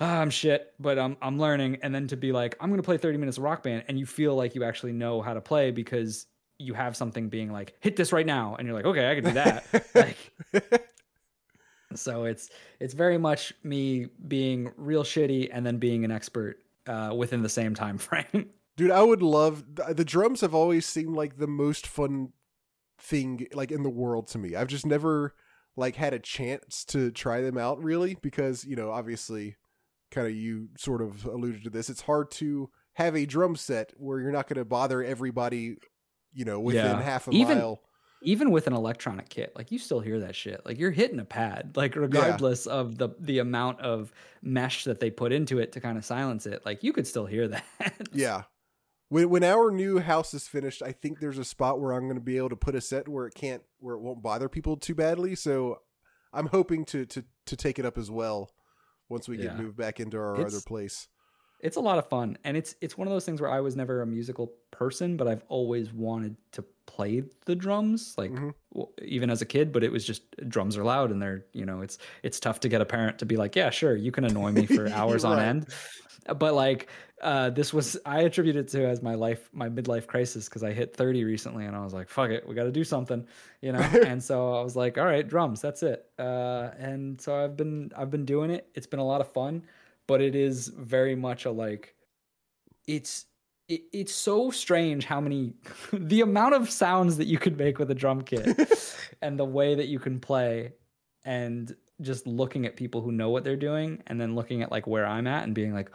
oh, 0.00 0.06
i'm 0.06 0.30
shit 0.30 0.72
but 0.80 0.98
i'm 0.98 1.16
i'm 1.22 1.38
learning. 1.38 1.78
And 1.82 1.94
then 1.94 2.06
to 2.08 2.16
be 2.16 2.32
like 2.32 2.56
i'm 2.60 2.68
going 2.68 2.80
to 2.80 2.84
play 2.84 2.98
30 2.98 3.18
minutes 3.18 3.38
of 3.38 3.44
rock 3.44 3.62
band 3.62 3.84
and 3.88 3.98
you 3.98 4.06
feel 4.06 4.34
like 4.34 4.54
you 4.54 4.64
actually 4.64 4.92
know 4.92 5.22
how 5.22 5.34
to 5.34 5.40
play 5.40 5.70
because 5.70 6.26
you 6.58 6.74
have 6.74 6.96
something 6.96 7.28
being 7.28 7.50
like 7.50 7.74
hit 7.80 7.96
this 7.96 8.12
right 8.12 8.26
now 8.26 8.56
and 8.56 8.66
you're 8.66 8.76
like 8.76 8.86
okay 8.86 9.10
i 9.10 9.14
can 9.14 9.24
do 9.24 9.32
that. 9.32 9.64
Like 9.94 10.16
so 11.94 12.24
it's 12.24 12.50
it's 12.78 12.94
very 12.94 13.18
much 13.18 13.52
me 13.62 14.06
being 14.28 14.72
real 14.76 15.02
shitty 15.02 15.48
and 15.52 15.64
then 15.66 15.78
being 15.78 16.04
an 16.04 16.10
expert 16.10 16.58
uh, 16.86 17.12
within 17.16 17.42
the 17.42 17.48
same 17.48 17.74
time 17.74 17.98
frame. 17.98 18.50
Dude, 18.76 18.90
I 18.90 19.02
would 19.02 19.22
love 19.22 19.64
the 19.88 20.04
drums 20.04 20.40
have 20.40 20.54
always 20.54 20.86
seemed 20.86 21.14
like 21.14 21.36
the 21.36 21.46
most 21.46 21.86
fun 21.86 22.32
thing 22.98 23.46
like 23.52 23.72
in 23.72 23.82
the 23.82 23.90
world 23.90 24.28
to 24.28 24.38
me. 24.38 24.54
I've 24.54 24.68
just 24.68 24.86
never 24.86 25.34
like 25.76 25.96
had 25.96 26.14
a 26.14 26.18
chance 26.18 26.84
to 26.86 27.10
try 27.10 27.40
them 27.40 27.58
out 27.58 27.82
really 27.82 28.16
because, 28.20 28.64
you 28.64 28.76
know, 28.76 28.90
obviously 28.90 29.56
kind 30.10 30.26
of 30.26 30.34
you 30.34 30.68
sort 30.76 31.02
of 31.02 31.24
alluded 31.24 31.64
to 31.64 31.70
this. 31.70 31.90
It's 31.90 32.02
hard 32.02 32.30
to 32.32 32.70
have 32.94 33.16
a 33.16 33.26
drum 33.26 33.56
set 33.56 33.92
where 33.96 34.20
you're 34.20 34.32
not 34.32 34.48
going 34.48 34.58
to 34.58 34.64
bother 34.64 35.02
everybody, 35.02 35.76
you 36.32 36.44
know, 36.44 36.60
within 36.60 36.84
yeah. 36.84 37.02
half 37.02 37.28
a 37.28 37.30
even, 37.30 37.58
mile. 37.58 37.80
Even 38.22 38.50
with 38.50 38.66
an 38.66 38.74
electronic 38.74 39.30
kit, 39.30 39.52
like 39.56 39.72
you 39.72 39.78
still 39.78 40.00
hear 40.00 40.20
that 40.20 40.36
shit. 40.36 40.60
Like 40.66 40.78
you're 40.78 40.90
hitting 40.90 41.20
a 41.20 41.24
pad, 41.24 41.72
like 41.74 41.96
regardless 41.96 42.66
yeah. 42.66 42.74
of 42.74 42.98
the 42.98 43.10
the 43.18 43.38
amount 43.38 43.80
of 43.80 44.12
mesh 44.42 44.84
that 44.84 45.00
they 45.00 45.10
put 45.10 45.32
into 45.32 45.58
it 45.58 45.72
to 45.72 45.80
kind 45.80 45.96
of 45.96 46.04
silence 46.04 46.44
it. 46.44 46.66
Like 46.66 46.82
you 46.82 46.92
could 46.92 47.06
still 47.06 47.24
hear 47.24 47.48
that. 47.48 47.64
yeah 48.12 48.42
when 49.10 49.28
when 49.28 49.44
our 49.44 49.70
new 49.70 49.98
house 49.98 50.32
is 50.32 50.48
finished, 50.48 50.82
I 50.82 50.92
think 50.92 51.18
there's 51.18 51.38
a 51.38 51.44
spot 51.44 51.80
where 51.80 51.92
I'm 51.92 52.04
going 52.04 52.14
to 52.14 52.24
be 52.24 52.38
able 52.38 52.48
to 52.50 52.56
put 52.56 52.74
a 52.74 52.80
set 52.80 53.08
where 53.08 53.26
it 53.26 53.34
can't 53.34 53.62
where 53.78 53.96
it 53.96 54.00
won't 54.00 54.22
bother 54.22 54.48
people 54.48 54.76
too 54.76 54.94
badly. 54.94 55.34
So 55.34 55.80
I'm 56.32 56.46
hoping 56.46 56.84
to 56.86 57.04
to 57.06 57.24
to 57.46 57.56
take 57.56 57.78
it 57.78 57.84
up 57.84 57.98
as 57.98 58.10
well 58.10 58.50
once 59.10 59.28
we 59.28 59.36
yeah. 59.36 59.44
get 59.44 59.58
moved 59.58 59.76
back 59.76 60.00
into 60.00 60.16
our 60.16 60.40
it's, 60.40 60.54
other 60.54 60.62
place. 60.66 61.08
It's 61.62 61.76
a 61.76 61.80
lot 61.80 61.98
of 61.98 62.08
fun, 62.08 62.38
and 62.44 62.56
it's 62.56 62.74
it's 62.80 62.96
one 62.96 63.06
of 63.06 63.12
those 63.12 63.24
things 63.24 63.40
where 63.40 63.50
I 63.50 63.60
was 63.60 63.76
never 63.76 64.02
a 64.02 64.06
musical 64.06 64.52
person, 64.70 65.16
but 65.16 65.28
I've 65.28 65.44
always 65.48 65.92
wanted 65.92 66.36
to 66.52 66.64
play 66.86 67.22
the 67.44 67.54
drums, 67.54 68.14
like 68.16 68.32
mm-hmm. 68.32 68.80
even 69.02 69.30
as 69.30 69.42
a 69.42 69.46
kid. 69.46 69.72
But 69.72 69.84
it 69.84 69.92
was 69.92 70.04
just 70.04 70.22
drums 70.48 70.76
are 70.76 70.84
loud, 70.84 71.10
and 71.10 71.20
they're 71.20 71.44
you 71.52 71.66
know 71.66 71.82
it's 71.82 71.98
it's 72.22 72.40
tough 72.40 72.60
to 72.60 72.68
get 72.68 72.80
a 72.80 72.86
parent 72.86 73.18
to 73.18 73.26
be 73.26 73.36
like, 73.36 73.56
yeah, 73.56 73.70
sure, 73.70 73.96
you 73.96 74.12
can 74.12 74.24
annoy 74.24 74.52
me 74.52 74.66
for 74.66 74.88
hours 74.92 75.24
right. 75.24 75.32
on 75.32 75.38
end 75.38 75.66
but 76.36 76.54
like 76.54 76.88
uh, 77.22 77.50
this 77.50 77.72
was 77.74 77.98
I 78.06 78.22
attribute 78.22 78.56
it 78.56 78.68
to 78.68 78.86
as 78.86 79.02
my 79.02 79.14
life 79.14 79.50
my 79.52 79.68
midlife 79.68 80.06
crisis 80.06 80.48
because 80.48 80.62
I 80.62 80.72
hit 80.72 80.96
30 80.96 81.24
recently 81.24 81.66
and 81.66 81.76
I 81.76 81.84
was 81.84 81.92
like 81.92 82.08
fuck 82.08 82.30
it 82.30 82.48
we 82.48 82.54
got 82.54 82.64
to 82.64 82.72
do 82.72 82.84
something 82.84 83.26
you 83.60 83.72
know 83.72 83.78
and 84.06 84.22
so 84.22 84.54
I 84.54 84.62
was 84.62 84.76
like 84.76 84.96
all 84.98 85.04
right 85.04 85.26
drums 85.26 85.60
that's 85.60 85.82
it 85.82 86.06
uh, 86.18 86.70
and 86.78 87.20
so 87.20 87.42
I've 87.42 87.56
been 87.56 87.92
I've 87.96 88.10
been 88.10 88.24
doing 88.24 88.50
it 88.50 88.68
it's 88.74 88.86
been 88.86 89.00
a 89.00 89.06
lot 89.06 89.20
of 89.20 89.30
fun 89.32 89.62
but 90.10 90.20
it 90.20 90.34
is 90.34 90.68
very 90.68 91.14
much 91.14 91.44
a 91.46 91.50
like 91.52 91.94
it's 92.86 93.26
it, 93.68 93.82
it's 93.92 94.12
so 94.12 94.50
strange 94.50 95.04
how 95.04 95.20
many 95.20 95.54
the 95.92 96.20
amount 96.20 96.54
of 96.54 96.68
sounds 96.70 97.16
that 97.18 97.26
you 97.26 97.38
could 97.38 97.56
make 97.56 97.78
with 97.78 97.90
a 97.90 97.94
drum 97.94 98.22
kit 98.22 98.58
and 99.22 99.38
the 99.38 99.44
way 99.44 99.74
that 99.74 99.86
you 99.86 99.98
can 99.98 100.18
play 100.20 100.72
and 101.24 101.76
just 102.00 102.26
looking 102.26 102.66
at 102.66 102.76
people 102.76 103.00
who 103.02 103.12
know 103.12 103.30
what 103.30 103.44
they're 103.44 103.56
doing 103.56 104.02
and 104.06 104.20
then 104.20 104.34
looking 104.34 104.62
at 104.62 104.70
like 104.70 104.86
where 104.86 105.06
I'm 105.06 105.26
at 105.26 105.44
and 105.44 105.54
being 105.54 105.74
like 105.74 105.90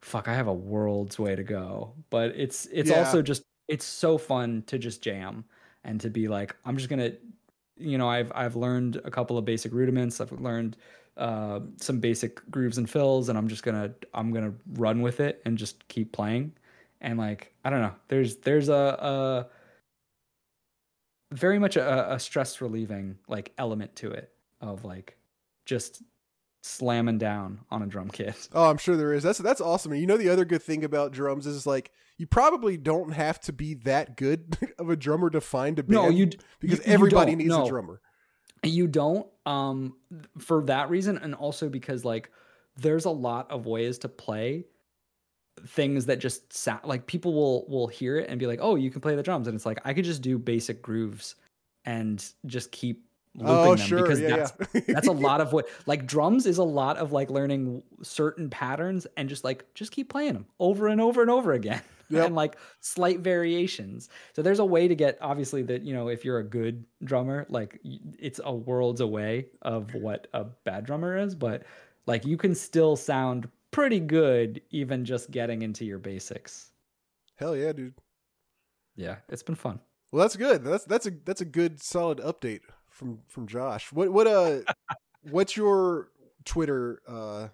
fuck 0.00 0.28
I 0.28 0.34
have 0.34 0.46
a 0.46 0.54
world's 0.54 1.18
way 1.18 1.36
to 1.36 1.42
go 1.42 1.94
but 2.10 2.30
it's 2.36 2.66
it's 2.72 2.90
Yeah. 2.90 2.98
also 2.98 3.20
just 3.22 3.42
it's 3.68 3.84
so 3.84 4.16
fun 4.18 4.62
to 4.68 4.78
just 4.78 5.02
jam 5.02 5.44
and 5.84 6.00
to 6.00 6.10
be 6.10 6.28
like 6.28 6.56
I'm 6.64 6.76
just 6.78 6.88
going 6.88 7.00
to 7.00 7.18
you 7.76 7.98
know 7.98 8.08
I've 8.08 8.32
I've 8.34 8.56
learned 8.56 9.00
a 9.04 9.10
couple 9.10 9.36
of 9.36 9.44
basic 9.44 9.72
rudiments 9.72 10.20
I've 10.20 10.32
learned 10.32 10.76
uh, 11.16 11.60
some 11.76 12.00
basic 12.00 12.48
grooves 12.50 12.78
and 12.78 12.88
fills 12.88 13.28
and 13.28 13.36
I'm 13.36 13.48
just 13.48 13.62
to 13.76 13.94
I'm 14.14 14.32
to 14.44 14.54
run 14.74 15.02
with 15.02 15.20
it 15.20 15.42
and 15.44 15.58
just 15.58 15.86
keep 15.88 16.12
playing 16.12 16.52
and 17.00 17.18
like 17.18 17.52
I 17.64 17.70
don't 17.70 17.80
know 17.82 17.94
there's 18.08 18.36
there's 18.36 18.68
a, 18.68 18.72
a 18.72 19.46
very 21.34 21.58
much 21.58 21.76
a, 21.76 22.14
a 22.14 22.18
stress 22.18 22.60
relieving 22.60 23.18
like 23.28 23.52
element 23.58 23.94
to 23.96 24.10
it 24.10 24.32
of 24.60 24.84
like 24.84 25.16
just 25.66 26.02
slamming 26.62 27.18
down 27.18 27.60
on 27.70 27.82
a 27.82 27.86
drum 27.86 28.08
kit. 28.10 28.48
Oh, 28.52 28.68
I'm 28.68 28.76
sure 28.78 28.96
there 28.96 29.12
is. 29.14 29.22
That's 29.22 29.38
that's 29.38 29.60
awesome. 29.60 29.92
And 29.92 30.00
you 30.00 30.06
know 30.06 30.16
the 30.16 30.28
other 30.28 30.44
good 30.44 30.62
thing 30.62 30.84
about 30.84 31.12
drums 31.12 31.46
is 31.46 31.66
like 31.66 31.90
you 32.18 32.26
probably 32.26 32.76
don't 32.76 33.12
have 33.12 33.40
to 33.42 33.52
be 33.52 33.74
that 33.74 34.16
good 34.16 34.56
of 34.78 34.90
a 34.90 34.96
drummer 34.96 35.30
to 35.30 35.40
find 35.40 35.78
a 35.78 35.82
band. 35.82 35.92
No, 36.02 36.08
you 36.08 36.30
because 36.60 36.78
you- 36.80 36.84
you 36.86 36.92
everybody 36.92 37.32
don't, 37.32 37.38
needs 37.38 37.50
no. 37.50 37.64
a 37.64 37.68
drummer. 37.68 38.00
You 38.62 38.86
don't 38.86 39.26
um 39.46 39.96
for 40.38 40.62
that 40.64 40.90
reason 40.90 41.16
and 41.18 41.34
also 41.34 41.68
because 41.68 42.04
like 42.04 42.30
there's 42.76 43.04
a 43.06 43.10
lot 43.10 43.50
of 43.50 43.66
ways 43.66 43.98
to 43.98 44.08
play 44.08 44.64
things 45.66 46.06
that 46.06 46.18
just 46.18 46.52
sound 46.52 46.80
like 46.84 47.06
people 47.06 47.32
will 47.34 47.66
will 47.68 47.86
hear 47.86 48.16
it 48.18 48.28
and 48.28 48.38
be 48.38 48.46
like, 48.46 48.60
"Oh, 48.62 48.76
you 48.76 48.90
can 48.90 49.00
play 49.00 49.14
the 49.16 49.22
drums." 49.22 49.46
And 49.46 49.54
it's 49.54 49.66
like 49.66 49.78
I 49.84 49.92
could 49.94 50.04
just 50.04 50.22
do 50.22 50.38
basic 50.38 50.82
grooves 50.82 51.34
and 51.84 52.24
just 52.46 52.72
keep 52.72 53.04
looping 53.34 53.54
Oh, 53.56 53.76
them 53.76 53.86
sure. 53.86 54.02
because 54.02 54.20
yeah, 54.20 54.36
that's 54.36 54.52
yeah. 54.74 54.80
that's 54.88 55.08
a 55.08 55.12
lot 55.28 55.40
of 55.40 55.52
what 55.52 55.68
like 55.86 56.06
drums 56.06 56.46
is 56.46 56.58
a 56.58 56.64
lot 56.64 56.96
of 56.96 57.12
like 57.12 57.30
learning 57.30 57.82
certain 58.02 58.50
patterns 58.50 59.06
and 59.16 59.28
just 59.28 59.44
like 59.44 59.64
just 59.74 59.92
keep 59.92 60.08
playing 60.10 60.34
them 60.34 60.46
over 60.58 60.88
and 60.88 61.00
over 61.00 61.22
and 61.22 61.30
over 61.30 61.52
again 61.52 61.80
Yep. 62.10 62.26
and 62.26 62.34
like 62.34 62.56
slight 62.80 63.20
variations 63.20 64.08
so 64.34 64.42
there's 64.42 64.58
a 64.58 64.64
way 64.64 64.88
to 64.88 64.94
get 64.94 65.16
obviously 65.20 65.62
that 65.62 65.82
you 65.82 65.94
know 65.94 66.08
if 66.08 66.24
you're 66.24 66.38
a 66.38 66.44
good 66.44 66.84
drummer 67.04 67.46
like 67.48 67.80
it's 68.18 68.40
a 68.44 68.52
worlds 68.54 69.00
away 69.00 69.46
of 69.62 69.94
what 69.94 70.26
a 70.34 70.44
bad 70.64 70.84
drummer 70.84 71.16
is 71.16 71.34
but 71.34 71.62
like 72.06 72.24
you 72.26 72.36
can 72.36 72.54
still 72.54 72.96
sound 72.96 73.48
pretty 73.70 74.00
good 74.00 74.60
even 74.70 75.04
just 75.04 75.30
getting 75.30 75.62
into 75.62 75.84
your 75.84 75.98
basics 75.98 76.72
Hell 77.36 77.56
yeah, 77.56 77.72
dude. 77.72 77.94
yeah 78.96 79.16
it's 79.28 79.42
been 79.42 79.54
fun 79.54 79.78
Well, 80.12 80.22
that's 80.22 80.36
good. 80.36 80.64
That's 80.64 80.84
that's 80.84 81.06
a 81.06 81.12
that's 81.24 81.40
a 81.40 81.44
good 81.44 81.80
solid 81.80 82.18
update 82.18 82.62
from 82.90 83.20
from 83.28 83.46
Josh. 83.46 83.92
What 83.92 84.10
what 84.12 84.26
uh 84.26 84.58
what's 85.30 85.56
your 85.56 86.08
Twitter 86.44 87.00
uh 87.06 87.48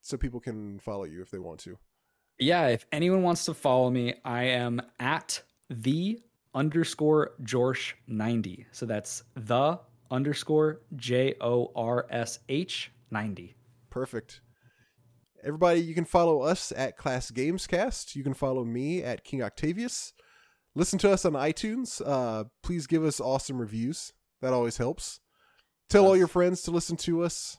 so 0.00 0.16
people 0.16 0.40
can 0.40 0.78
follow 0.80 1.04
you 1.04 1.20
if 1.20 1.30
they 1.30 1.38
want 1.38 1.60
to? 1.60 1.76
Yeah, 2.40 2.68
if 2.68 2.86
anyone 2.90 3.22
wants 3.22 3.44
to 3.44 3.54
follow 3.54 3.90
me, 3.90 4.14
I 4.24 4.44
am 4.44 4.80
at 4.98 5.42
the 5.68 6.20
underscore 6.54 7.32
Jorsh 7.42 7.92
90. 8.06 8.66
So 8.72 8.86
that's 8.86 9.24
the 9.36 9.78
underscore 10.10 10.80
J 10.96 11.34
O 11.42 11.70
R 11.76 12.06
S 12.10 12.38
H 12.48 12.92
90. 13.10 13.54
Perfect. 13.90 14.40
Everybody, 15.44 15.80
you 15.80 15.94
can 15.94 16.06
follow 16.06 16.40
us 16.40 16.72
at 16.74 16.96
Class 16.96 17.30
Gamescast. 17.30 18.16
You 18.16 18.22
can 18.22 18.34
follow 18.34 18.64
me 18.64 19.02
at 19.02 19.22
King 19.22 19.42
Octavius. 19.42 20.14
Listen 20.74 20.98
to 21.00 21.10
us 21.10 21.26
on 21.26 21.32
iTunes. 21.32 22.00
Uh, 22.04 22.44
please 22.62 22.86
give 22.86 23.04
us 23.04 23.20
awesome 23.20 23.60
reviews. 23.60 24.14
That 24.40 24.54
always 24.54 24.78
helps. 24.78 25.20
Tell 25.90 26.06
all 26.06 26.16
your 26.16 26.28
friends 26.28 26.62
to 26.62 26.70
listen 26.70 26.96
to 26.98 27.22
us. 27.22 27.58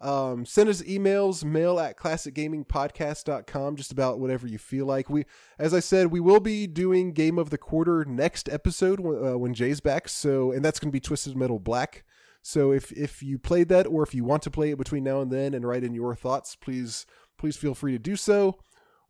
Um, 0.00 0.46
send 0.46 0.68
us 0.68 0.82
emails, 0.82 1.44
mail 1.44 1.80
at 1.80 1.98
classicgamingpodcast.com, 1.98 3.76
just 3.76 3.90
about 3.90 4.20
whatever 4.20 4.46
you 4.46 4.58
feel 4.58 4.86
like. 4.86 5.10
We, 5.10 5.24
as 5.58 5.74
I 5.74 5.80
said, 5.80 6.08
we 6.08 6.20
will 6.20 6.40
be 6.40 6.66
doing 6.66 7.12
Game 7.12 7.38
of 7.38 7.50
the 7.50 7.58
Quarter 7.58 8.04
next 8.04 8.48
episode 8.48 9.00
when, 9.00 9.26
uh, 9.26 9.38
when 9.38 9.54
Jay's 9.54 9.80
back. 9.80 10.08
So, 10.08 10.52
and 10.52 10.64
that's 10.64 10.78
going 10.78 10.90
to 10.90 10.96
be 10.96 11.00
Twisted 11.00 11.36
Metal 11.36 11.58
Black. 11.58 12.04
So 12.42 12.72
if 12.72 12.92
if 12.92 13.22
you 13.22 13.38
played 13.38 13.68
that 13.68 13.86
or 13.86 14.02
if 14.02 14.14
you 14.14 14.24
want 14.24 14.42
to 14.44 14.50
play 14.50 14.70
it 14.70 14.78
between 14.78 15.04
now 15.04 15.20
and 15.20 15.30
then 15.30 15.54
and 15.54 15.66
write 15.66 15.84
in 15.84 15.94
your 15.94 16.14
thoughts, 16.14 16.54
please 16.54 17.04
please 17.36 17.56
feel 17.56 17.74
free 17.74 17.92
to 17.92 17.98
do 17.98 18.16
so. 18.16 18.58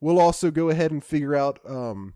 We'll 0.00 0.18
also 0.18 0.50
go 0.50 0.70
ahead 0.70 0.90
and 0.90 1.04
figure 1.04 1.36
out. 1.36 1.60
Um, 1.68 2.14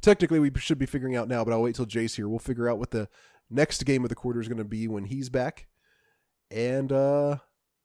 technically, 0.00 0.40
we 0.40 0.50
should 0.56 0.78
be 0.78 0.86
figuring 0.86 1.16
out 1.16 1.28
now, 1.28 1.44
but 1.44 1.52
I'll 1.52 1.62
wait 1.62 1.74
till 1.74 1.86
Jay's 1.86 2.14
here. 2.16 2.28
We'll 2.28 2.38
figure 2.38 2.68
out 2.68 2.78
what 2.78 2.90
the 2.90 3.08
next 3.50 3.84
game 3.84 4.04
of 4.04 4.08
the 4.08 4.14
quarter 4.14 4.40
is 4.40 4.48
going 4.48 4.58
to 4.58 4.64
be 4.64 4.88
when 4.88 5.04
he's 5.04 5.28
back. 5.28 5.68
And 6.50 6.92
uh, 6.92 7.38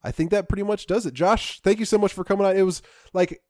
I 0.04 0.12
think 0.12 0.30
that 0.30 0.48
pretty 0.48 0.62
much 0.62 0.86
does 0.86 1.06
it. 1.06 1.14
Josh, 1.14 1.60
thank 1.60 1.78
you 1.80 1.86
so 1.86 1.98
much 1.98 2.12
for 2.12 2.22
coming 2.22 2.46
on. 2.46 2.56
It 2.56 2.62
was 2.62 2.82
like 3.12 3.40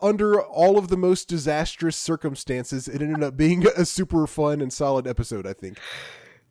under 0.00 0.40
all 0.40 0.78
of 0.78 0.88
the 0.88 0.96
most 0.96 1.28
disastrous 1.28 1.96
circumstances, 1.96 2.88
it 2.88 3.00
ended 3.00 3.22
up 3.22 3.36
being 3.36 3.66
a 3.76 3.84
super 3.84 4.26
fun 4.26 4.60
and 4.60 4.72
solid 4.72 5.06
episode. 5.06 5.46
I 5.46 5.52
think. 5.52 5.78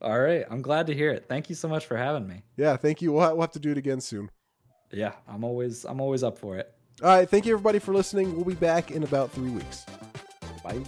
All 0.02 0.20
right. 0.20 0.46
I'm 0.50 0.62
glad 0.62 0.88
to 0.88 0.96
hear 0.96 1.12
it. 1.12 1.26
Thank 1.28 1.50
you 1.50 1.56
so 1.56 1.68
much 1.68 1.86
for 1.86 1.96
having 1.96 2.28
me. 2.28 2.44
Yeah, 2.58 2.76
thank 2.78 3.02
you. 3.02 3.12
We'll 3.12 3.28
we'll 3.32 3.42
have 3.42 3.52
to 3.52 3.60
do 3.60 3.72
it 3.72 3.78
again 3.78 4.02
soon. 4.02 4.30
Yeah, 4.92 5.14
I'm 5.28 5.44
always 5.44 5.86
I'm 5.86 6.02
always 6.02 6.24
up 6.24 6.38
for 6.38 6.58
it. 6.58 6.74
All 7.04 7.10
right, 7.10 7.30
thank 7.30 7.46
you 7.46 7.54
everybody 7.54 7.80
for 7.80 7.94
listening. 7.94 8.36
We'll 8.36 8.46
be 8.46 8.54
back 8.54 8.92
in 8.92 9.04
about 9.04 9.32
three 9.32 9.50
weeks. 9.50 9.86
Bye. 10.64 10.84